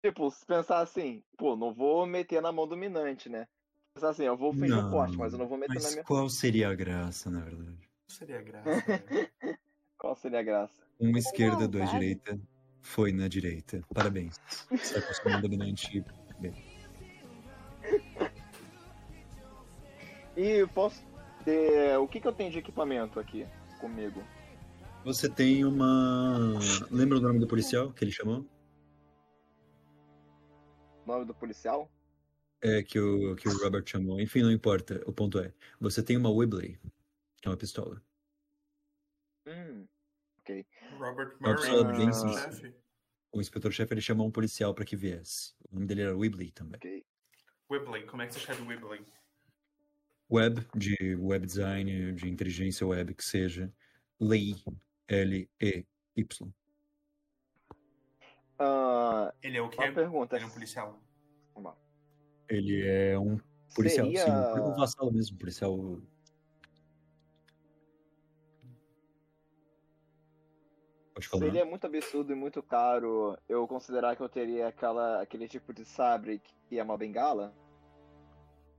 Tipo, 0.00 0.30
se 0.30 0.46
pensar 0.46 0.78
assim, 0.78 1.24
pô, 1.36 1.56
não 1.56 1.74
vou 1.74 2.06
meter 2.06 2.40
na 2.40 2.52
mão 2.52 2.68
dominante, 2.68 3.28
né? 3.28 3.48
Pensar 3.92 4.10
assim, 4.10 4.22
eu 4.22 4.36
vou 4.36 4.52
fingir 4.52 4.78
um 4.78 4.88
corte, 4.88 5.18
mas 5.18 5.32
eu 5.32 5.38
não 5.40 5.48
vou 5.48 5.58
meter 5.58 5.74
na 5.74 5.80
Mas 5.80 5.92
minha. 5.94 6.04
qual 6.04 6.28
seria 6.30 6.68
a 6.68 6.74
graça, 6.76 7.28
na 7.28 7.40
verdade? 7.40 7.90
Seria 8.06 8.40
graça. 8.40 8.70
Qual 10.00 10.16
seria 10.16 10.40
a 10.40 10.42
graça? 10.42 10.82
Uma 10.98 11.18
esquerda, 11.18 11.68
dois 11.68 11.84
maldade. 11.84 11.98
direita. 11.98 12.40
Foi 12.80 13.12
na 13.12 13.28
direita. 13.28 13.82
Parabéns. 13.94 14.40
Você 14.70 14.98
é 14.98 15.22
com 15.22 15.28
a 15.28 15.40
dominante. 15.42 16.02
Bem, 16.40 16.54
E 20.34 20.66
posso 20.68 21.04
ter. 21.44 21.98
O 21.98 22.08
que, 22.08 22.18
que 22.18 22.26
eu 22.26 22.32
tenho 22.32 22.50
de 22.50 22.58
equipamento 22.58 23.20
aqui 23.20 23.46
comigo? 23.78 24.24
Você 25.04 25.28
tem 25.28 25.66
uma. 25.66 26.58
Lembra 26.90 27.18
o 27.18 27.20
nome 27.20 27.38
do 27.38 27.46
policial 27.46 27.92
que 27.92 28.02
ele 28.02 28.10
chamou? 28.10 28.46
Nome 31.04 31.26
do 31.26 31.34
policial? 31.34 31.90
É, 32.62 32.82
que 32.82 32.98
o, 32.98 33.36
que 33.36 33.48
o 33.50 33.62
Robert 33.62 33.84
chamou. 33.86 34.18
Enfim, 34.18 34.40
não 34.40 34.50
importa. 34.50 35.02
O 35.04 35.12
ponto 35.12 35.38
é: 35.38 35.52
você 35.78 36.02
tem 36.02 36.16
uma 36.16 36.30
Whibley, 36.30 36.78
que 37.42 37.48
é 37.48 37.50
uma 37.50 37.56
pistola. 37.58 38.02
Hum. 39.50 39.86
Robert 40.98 41.36
Uma 41.40 41.50
Murray, 41.50 41.56
pessoa 41.70 41.84
bem 41.84 42.08
o 42.08 42.12
sincera. 42.12 42.52
chefe. 42.52 42.74
O 43.32 43.40
inspetor-chefe 43.40 43.94
ele 43.94 44.00
chamou 44.00 44.26
um 44.26 44.30
policial 44.30 44.74
pra 44.74 44.84
que 44.84 44.96
viesse. 44.96 45.54
O 45.70 45.74
nome 45.74 45.86
dele 45.86 46.02
era 46.02 46.16
Whibley 46.16 46.50
também. 46.52 46.76
Ok. 46.76 47.04
Wibbling, 47.70 48.06
como 48.06 48.22
é 48.22 48.26
que 48.26 48.32
você 48.34 48.38
escreve 48.40 48.62
Wibbling? 48.62 49.04
Web, 50.32 50.66
de 50.76 51.16
web 51.16 51.46
design, 51.46 52.12
de 52.12 52.28
inteligência 52.28 52.86
web, 52.86 53.14
que 53.14 53.24
seja. 53.24 53.72
Lee, 54.20 54.56
L-E-Y. 55.08 56.52
Ah, 58.58 59.32
Ele 59.42 59.56
é 59.58 59.62
o 59.62 59.68
quê? 59.68 59.82
uma 59.84 59.92
pergunta. 59.92 60.36
Ele 60.36 60.44
é 60.44 60.46
um 60.46 60.50
policial. 60.50 61.02
Ele 62.48 62.86
é 62.86 63.18
um 63.18 63.38
policial, 63.74 64.06
Seria- 64.06 64.24
sim. 64.24 64.60
Um 64.60 64.74
vassalo 64.74 65.12
mesmo, 65.12 65.38
policial. 65.38 66.00
Seria 71.20 71.64
muito 71.64 71.86
absurdo 71.86 72.32
e 72.32 72.36
muito 72.36 72.62
caro 72.62 73.36
eu 73.48 73.66
considerar 73.66 74.16
que 74.16 74.22
eu 74.22 74.28
teria 74.28 74.68
aquela, 74.68 75.20
aquele 75.22 75.48
tipo 75.48 75.72
de 75.72 75.84
sabre 75.84 76.40
que 76.68 76.78
é 76.78 76.82
uma 76.82 76.96
bengala? 76.96 77.54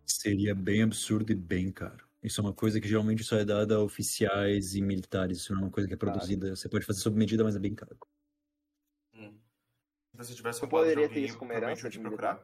Seria 0.05 0.53
bem 0.53 0.83
absurdo 0.83 1.31
e 1.31 1.35
bem 1.35 1.71
caro. 1.71 2.05
Isso 2.23 2.39
é 2.39 2.43
uma 2.43 2.53
coisa 2.53 2.79
que 2.79 2.87
geralmente 2.87 3.23
só 3.23 3.37
é 3.37 3.45
dada 3.45 3.75
a 3.75 3.83
oficiais 3.83 4.75
e 4.75 4.81
militares. 4.81 5.39
Isso 5.39 5.53
não 5.53 5.61
é 5.61 5.63
uma 5.65 5.71
coisa 5.71 5.87
que 5.87 5.93
é 5.93 5.97
produzida. 5.97 6.55
Você 6.55 6.69
pode 6.69 6.85
fazer 6.85 6.99
sob 6.99 7.17
medida, 7.17 7.43
mas 7.43 7.55
é 7.55 7.59
bem 7.59 7.73
caro. 7.73 7.97
Hum. 9.15 9.33
Se 10.11 10.17
você 10.17 10.33
tivesse 10.35 10.61
Eu 10.61 10.69
poderia 10.69 11.09
ter 11.09 11.21
isso 11.21 11.37
como 11.37 11.51
herança 11.51 11.89
de 11.89 11.99
procurar. 11.99 12.39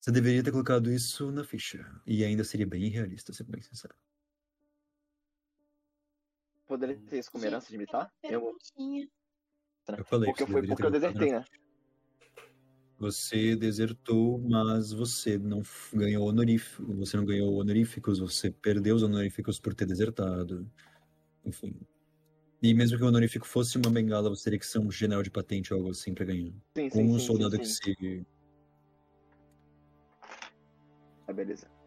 Você 0.00 0.10
deveria 0.10 0.42
ter 0.42 0.50
colocado 0.50 0.90
isso 0.90 1.30
na 1.30 1.44
ficha. 1.44 1.86
E 2.06 2.24
ainda 2.24 2.44
seria 2.44 2.66
bem 2.66 2.84
irrealista, 2.84 3.32
sendo 3.32 3.50
bem 3.50 3.62
sincero. 3.62 3.94
Poderia 6.70 6.96
ter 6.96 7.18
isso 7.18 7.32
como 7.32 7.44
herança 7.44 7.66
de 7.68 7.76
militar? 7.76 8.12
Eu, 8.22 8.42
Perguntinha. 8.42 9.08
Eu 9.98 10.04
falei 10.04 10.30
porque 10.30 10.44
eu 10.44 10.46
que 10.46 10.52
fui 10.52 10.60
você 10.60 10.66
deveria 10.68 10.76
porque 10.76 10.86
eu 10.86 10.90
desertei, 10.92 11.32
né? 11.32 11.44
Você 12.96 13.56
desertou, 13.56 14.38
mas 14.38 14.92
você 14.92 15.36
não 15.36 15.62
ganhou 15.92 16.28
honorífico, 16.28 16.94
você 16.94 17.16
não 17.16 17.24
ganhou 17.24 17.52
honoríficos, 17.54 18.20
você 18.20 18.52
perdeu 18.52 18.94
os 18.94 19.02
honoríficos 19.02 19.58
por 19.58 19.74
ter 19.74 19.84
desertado. 19.84 20.64
Enfim. 21.44 21.74
E 22.62 22.72
mesmo 22.72 22.96
que 22.96 23.02
o 23.02 23.08
honorífico 23.08 23.48
fosse 23.48 23.76
uma 23.76 23.90
bengala, 23.90 24.30
você 24.30 24.44
teria 24.44 24.60
que 24.60 24.66
ser 24.66 24.78
um 24.78 24.92
general 24.92 25.24
de 25.24 25.30
patente 25.32 25.74
ou 25.74 25.80
algo 25.80 25.90
assim 25.90 26.14
pra 26.14 26.24
ganhar. 26.24 26.52
Sim, 26.76 26.84
Ou 26.84 26.90
sim, 26.92 27.02
um 27.02 27.18
sim, 27.18 27.26
soldado 27.26 27.56
sim, 27.56 27.62
que 27.62 27.66
sim. 27.66 27.94
se. 27.96 28.26
Ah, 31.26 31.32
beleza. 31.32 31.79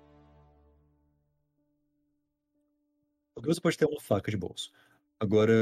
Você 3.45 3.59
pode 3.59 3.77
ter 3.77 3.85
uma 3.85 3.99
faca 3.99 4.31
de 4.31 4.37
bolso. 4.37 4.71
Agora, 5.19 5.53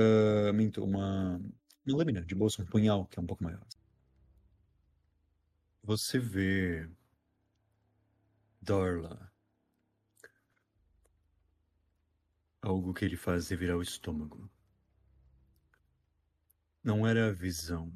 minto, 0.53 0.84
uma, 0.84 1.38
uma 1.85 1.98
lâmina 1.98 2.22
de 2.22 2.35
bolso, 2.35 2.61
um 2.61 2.66
punhal, 2.66 3.06
que 3.08 3.19
é 3.19 3.22
um 3.22 3.26
pouco 3.26 3.43
maior. 3.43 3.66
Você 5.84 6.19
vê 6.19 6.88
Darla. 8.61 9.32
Algo 12.61 12.93
que 12.93 13.03
ele 13.03 13.18
faz 13.18 13.50
revirar 13.50 13.77
o 13.77 13.82
estômago. 13.82 14.50
Não 16.84 17.08
era 17.08 17.30
a 17.30 17.32
visão. 17.32 17.92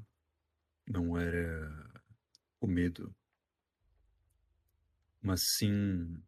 Não 0.88 1.16
era 1.18 2.02
o 2.60 2.66
medo. 2.66 3.16
Mas 5.22 5.42
sim 5.58 6.22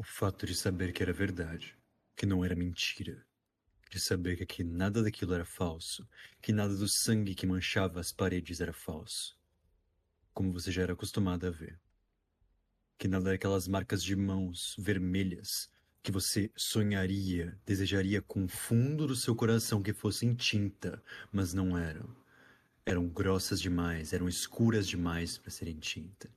o 0.00 0.02
fato 0.02 0.46
de 0.46 0.54
saber 0.54 0.94
que 0.94 1.02
era 1.02 1.12
verdade, 1.12 1.76
que 2.16 2.24
não 2.24 2.42
era 2.42 2.56
mentira, 2.56 3.22
de 3.90 4.00
saber 4.00 4.34
que 4.34 4.44
aqui 4.44 4.64
nada 4.64 5.02
daquilo 5.02 5.34
era 5.34 5.44
falso, 5.44 6.08
que 6.40 6.54
nada 6.54 6.74
do 6.74 6.88
sangue 6.88 7.34
que 7.34 7.46
manchava 7.46 8.00
as 8.00 8.10
paredes 8.10 8.62
era 8.62 8.72
falso, 8.72 9.38
como 10.32 10.54
você 10.54 10.72
já 10.72 10.80
era 10.84 10.94
acostumado 10.94 11.46
a 11.46 11.50
ver, 11.50 11.78
que 12.96 13.06
nada 13.06 13.26
daquelas 13.26 13.68
marcas 13.68 14.02
de 14.02 14.16
mãos 14.16 14.74
vermelhas 14.78 15.70
que 16.02 16.10
você 16.10 16.50
sonharia, 16.56 17.60
desejaria 17.66 18.22
com 18.22 18.46
o 18.46 18.48
fundo 18.48 19.06
do 19.06 19.14
seu 19.14 19.36
coração 19.36 19.82
que 19.82 19.92
fossem 19.92 20.34
tinta, 20.34 21.04
mas 21.30 21.52
não 21.52 21.76
eram. 21.76 22.16
Eram 22.86 23.06
grossas 23.06 23.60
demais, 23.60 24.14
eram 24.14 24.30
escuras 24.30 24.88
demais 24.88 25.36
para 25.36 25.50
serem 25.50 25.78
tinta. 25.78 26.30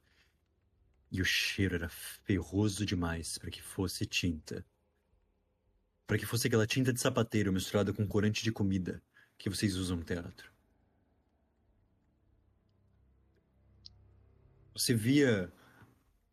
E 1.13 1.21
o 1.21 1.25
cheiro 1.25 1.75
era 1.75 1.87
ferroso 1.89 2.83
demais 2.83 3.37
para 3.37 3.51
que 3.51 3.61
fosse 3.61 4.03
tinta. 4.03 4.65
Para 6.07 6.17
que 6.17 6.25
fosse 6.25 6.47
aquela 6.47 6.65
tinta 6.65 6.91
de 6.91 6.99
sapateiro 6.99 7.53
misturada 7.53 7.93
com 7.93 8.07
corante 8.07 8.43
de 8.43 8.51
comida 8.51 8.99
que 9.37 9.47
vocês 9.47 9.75
usam 9.75 9.97
no 9.97 10.03
teatro. 10.03 10.51
Você 14.73 14.95
via 14.95 15.53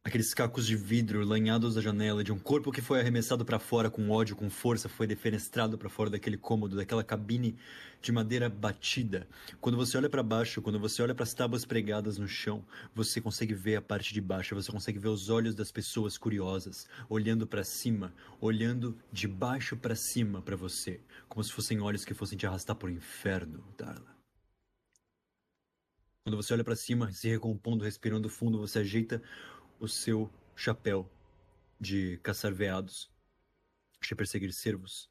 aqueles 0.03 0.33
cacos 0.33 0.67
de 0.67 0.75
vidro 0.77 1.25
lanhados 1.25 1.75
da 1.75 1.81
janela 1.81 2.25
de 2.25 2.33
um 2.33 2.39
corpo 2.39 2.73
que 2.73 2.81
foi 2.81 3.01
arremessado 3.01 3.45
para 3.45 3.59
fora 3.59 3.91
com 3.91 4.09
ódio, 4.09 4.35
com 4.35 4.49
força, 4.49 4.89
foi 4.89 5.07
defenestrado 5.07 5.77
para 5.77 5.91
fora 5.91 6.09
daquele 6.09 6.39
cômodo, 6.39 6.77
daquela 6.77 7.05
cabine 7.05 7.57
de 8.01 8.11
madeira 8.11 8.49
batida. 8.49 9.29
Quando 9.61 9.77
você 9.77 9.99
olha 9.99 10.09
para 10.09 10.23
baixo, 10.23 10.63
quando 10.63 10.81
você 10.81 11.03
olha 11.03 11.15
para 11.15 11.25
as 11.25 11.35
tábuas 11.35 11.67
pregadas 11.67 12.17
no 12.17 12.27
chão, 12.27 12.65
você 12.95 13.21
consegue 13.21 13.53
ver 13.53 13.77
a 13.77 13.83
parte 13.83 14.15
de 14.15 14.23
baixo, 14.23 14.55
você 14.55 14.73
consegue 14.73 14.99
ver 14.99 15.09
os 15.09 15.29
olhos 15.29 15.55
das 15.55 15.71
pessoas 15.71 16.17
curiosas, 16.17 16.89
olhando 17.09 17.47
para 17.47 17.63
cima, 17.63 18.15
olhando 18.41 18.99
de 19.13 19.29
baixo 19.29 19.77
para 19.77 19.95
cima 19.95 20.41
para 20.41 20.57
você, 20.57 21.01
como 21.29 21.45
se 21.45 21.53
fossem 21.53 21.79
olhos 21.81 22.07
que 22.07 22.15
fossem 22.15 22.39
te 22.39 22.47
arrastar 22.47 22.75
para 22.75 22.89
o 22.89 22.91
inferno, 22.91 23.63
Darla. 23.77 24.19
Quando 26.23 26.37
você 26.37 26.53
olha 26.53 26.65
para 26.65 26.77
cima, 26.77 27.11
se 27.13 27.29
recompondo, 27.29 27.83
respirando 27.83 28.29
fundo, 28.29 28.59
você 28.59 28.81
ajeita 28.81 29.23
o 29.81 29.89
seu 29.89 30.31
chapéu 30.55 31.11
de 31.81 32.19
caçar 32.19 32.53
veados, 32.53 33.11
de 34.01 34.15
perseguir 34.15 34.53
cervos, 34.53 35.11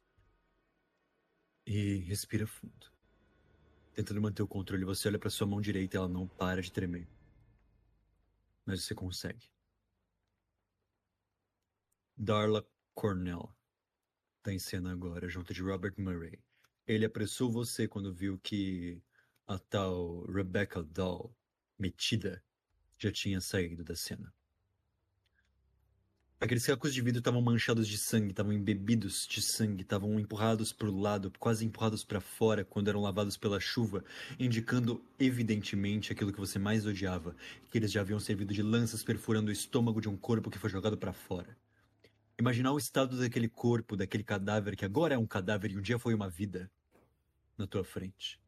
e 1.66 1.96
respira 1.96 2.46
fundo. 2.46 2.90
Tentando 3.92 4.22
manter 4.22 4.42
o 4.42 4.48
controle, 4.48 4.84
você 4.84 5.08
olha 5.08 5.18
para 5.18 5.28
sua 5.28 5.46
mão 5.46 5.60
direita 5.60 5.96
e 5.96 5.98
ela 5.98 6.08
não 6.08 6.26
para 6.26 6.62
de 6.62 6.72
tremer. 6.72 7.08
Mas 8.64 8.84
você 8.84 8.94
consegue. 8.94 9.50
Darla 12.16 12.64
Cornell 12.94 13.52
está 14.38 14.52
em 14.52 14.58
cena 14.58 14.92
agora, 14.92 15.28
junto 15.28 15.52
de 15.52 15.62
Robert 15.62 15.94
Murray. 15.98 16.38
Ele 16.86 17.04
apressou 17.04 17.50
você 17.50 17.88
quando 17.88 18.14
viu 18.14 18.38
que 18.38 19.02
a 19.46 19.58
tal 19.58 20.24
Rebecca 20.26 20.82
Doll, 20.82 21.34
metida, 21.76 22.42
já 22.98 23.10
tinha 23.10 23.40
saído 23.40 23.82
da 23.82 23.96
cena. 23.96 24.32
Aqueles 26.42 26.64
cacos 26.64 26.94
de 26.94 27.02
vidro 27.02 27.18
estavam 27.18 27.42
manchados 27.42 27.86
de 27.86 27.98
sangue, 27.98 28.30
estavam 28.30 28.50
embebidos 28.50 29.26
de 29.26 29.42
sangue, 29.42 29.82
estavam 29.82 30.18
empurrados 30.18 30.72
para 30.72 30.88
o 30.88 30.98
lado, 30.98 31.30
quase 31.38 31.66
empurrados 31.66 32.02
para 32.02 32.18
fora 32.18 32.64
quando 32.64 32.88
eram 32.88 33.02
lavados 33.02 33.36
pela 33.36 33.60
chuva, 33.60 34.02
indicando 34.38 35.04
evidentemente 35.18 36.10
aquilo 36.10 36.32
que 36.32 36.40
você 36.40 36.58
mais 36.58 36.86
odiava, 36.86 37.36
que 37.70 37.76
eles 37.76 37.92
já 37.92 38.00
haviam 38.00 38.18
servido 38.18 38.54
de 38.54 38.62
lanças 38.62 39.02
perfurando 39.02 39.50
o 39.50 39.52
estômago 39.52 40.00
de 40.00 40.08
um 40.08 40.16
corpo 40.16 40.50
que 40.50 40.58
foi 40.58 40.70
jogado 40.70 40.96
para 40.96 41.12
fora. 41.12 41.54
Imaginar 42.38 42.72
o 42.72 42.78
estado 42.78 43.18
daquele 43.18 43.46
corpo, 43.46 43.94
daquele 43.94 44.24
cadáver 44.24 44.76
que 44.76 44.84
agora 44.86 45.14
é 45.14 45.18
um 45.18 45.26
cadáver 45.26 45.70
e 45.72 45.76
um 45.76 45.82
dia 45.82 45.98
foi 45.98 46.14
uma 46.14 46.30
vida, 46.30 46.70
na 47.58 47.66
tua 47.66 47.84
frente. 47.84 48.40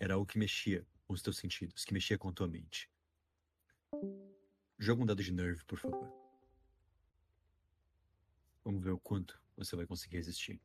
Era 0.00 0.14
algo 0.14 0.26
que 0.26 0.40
mexia 0.40 0.84
com 1.06 1.14
os 1.14 1.22
teus 1.22 1.36
sentidos, 1.36 1.84
que 1.84 1.94
mexia 1.94 2.18
com 2.18 2.30
a 2.30 2.32
tua 2.32 2.48
mente. 2.48 2.90
Joga 4.76 5.04
um 5.04 5.06
dado 5.06 5.22
de 5.22 5.32
nerve, 5.32 5.62
por 5.64 5.78
favor. 5.78 6.17
Vamos 8.68 8.84
ver 8.84 8.90
o 8.90 8.98
quanto 8.98 9.40
você 9.56 9.74
vai 9.74 9.86
conseguir 9.86 10.18
resistir. 10.18 10.60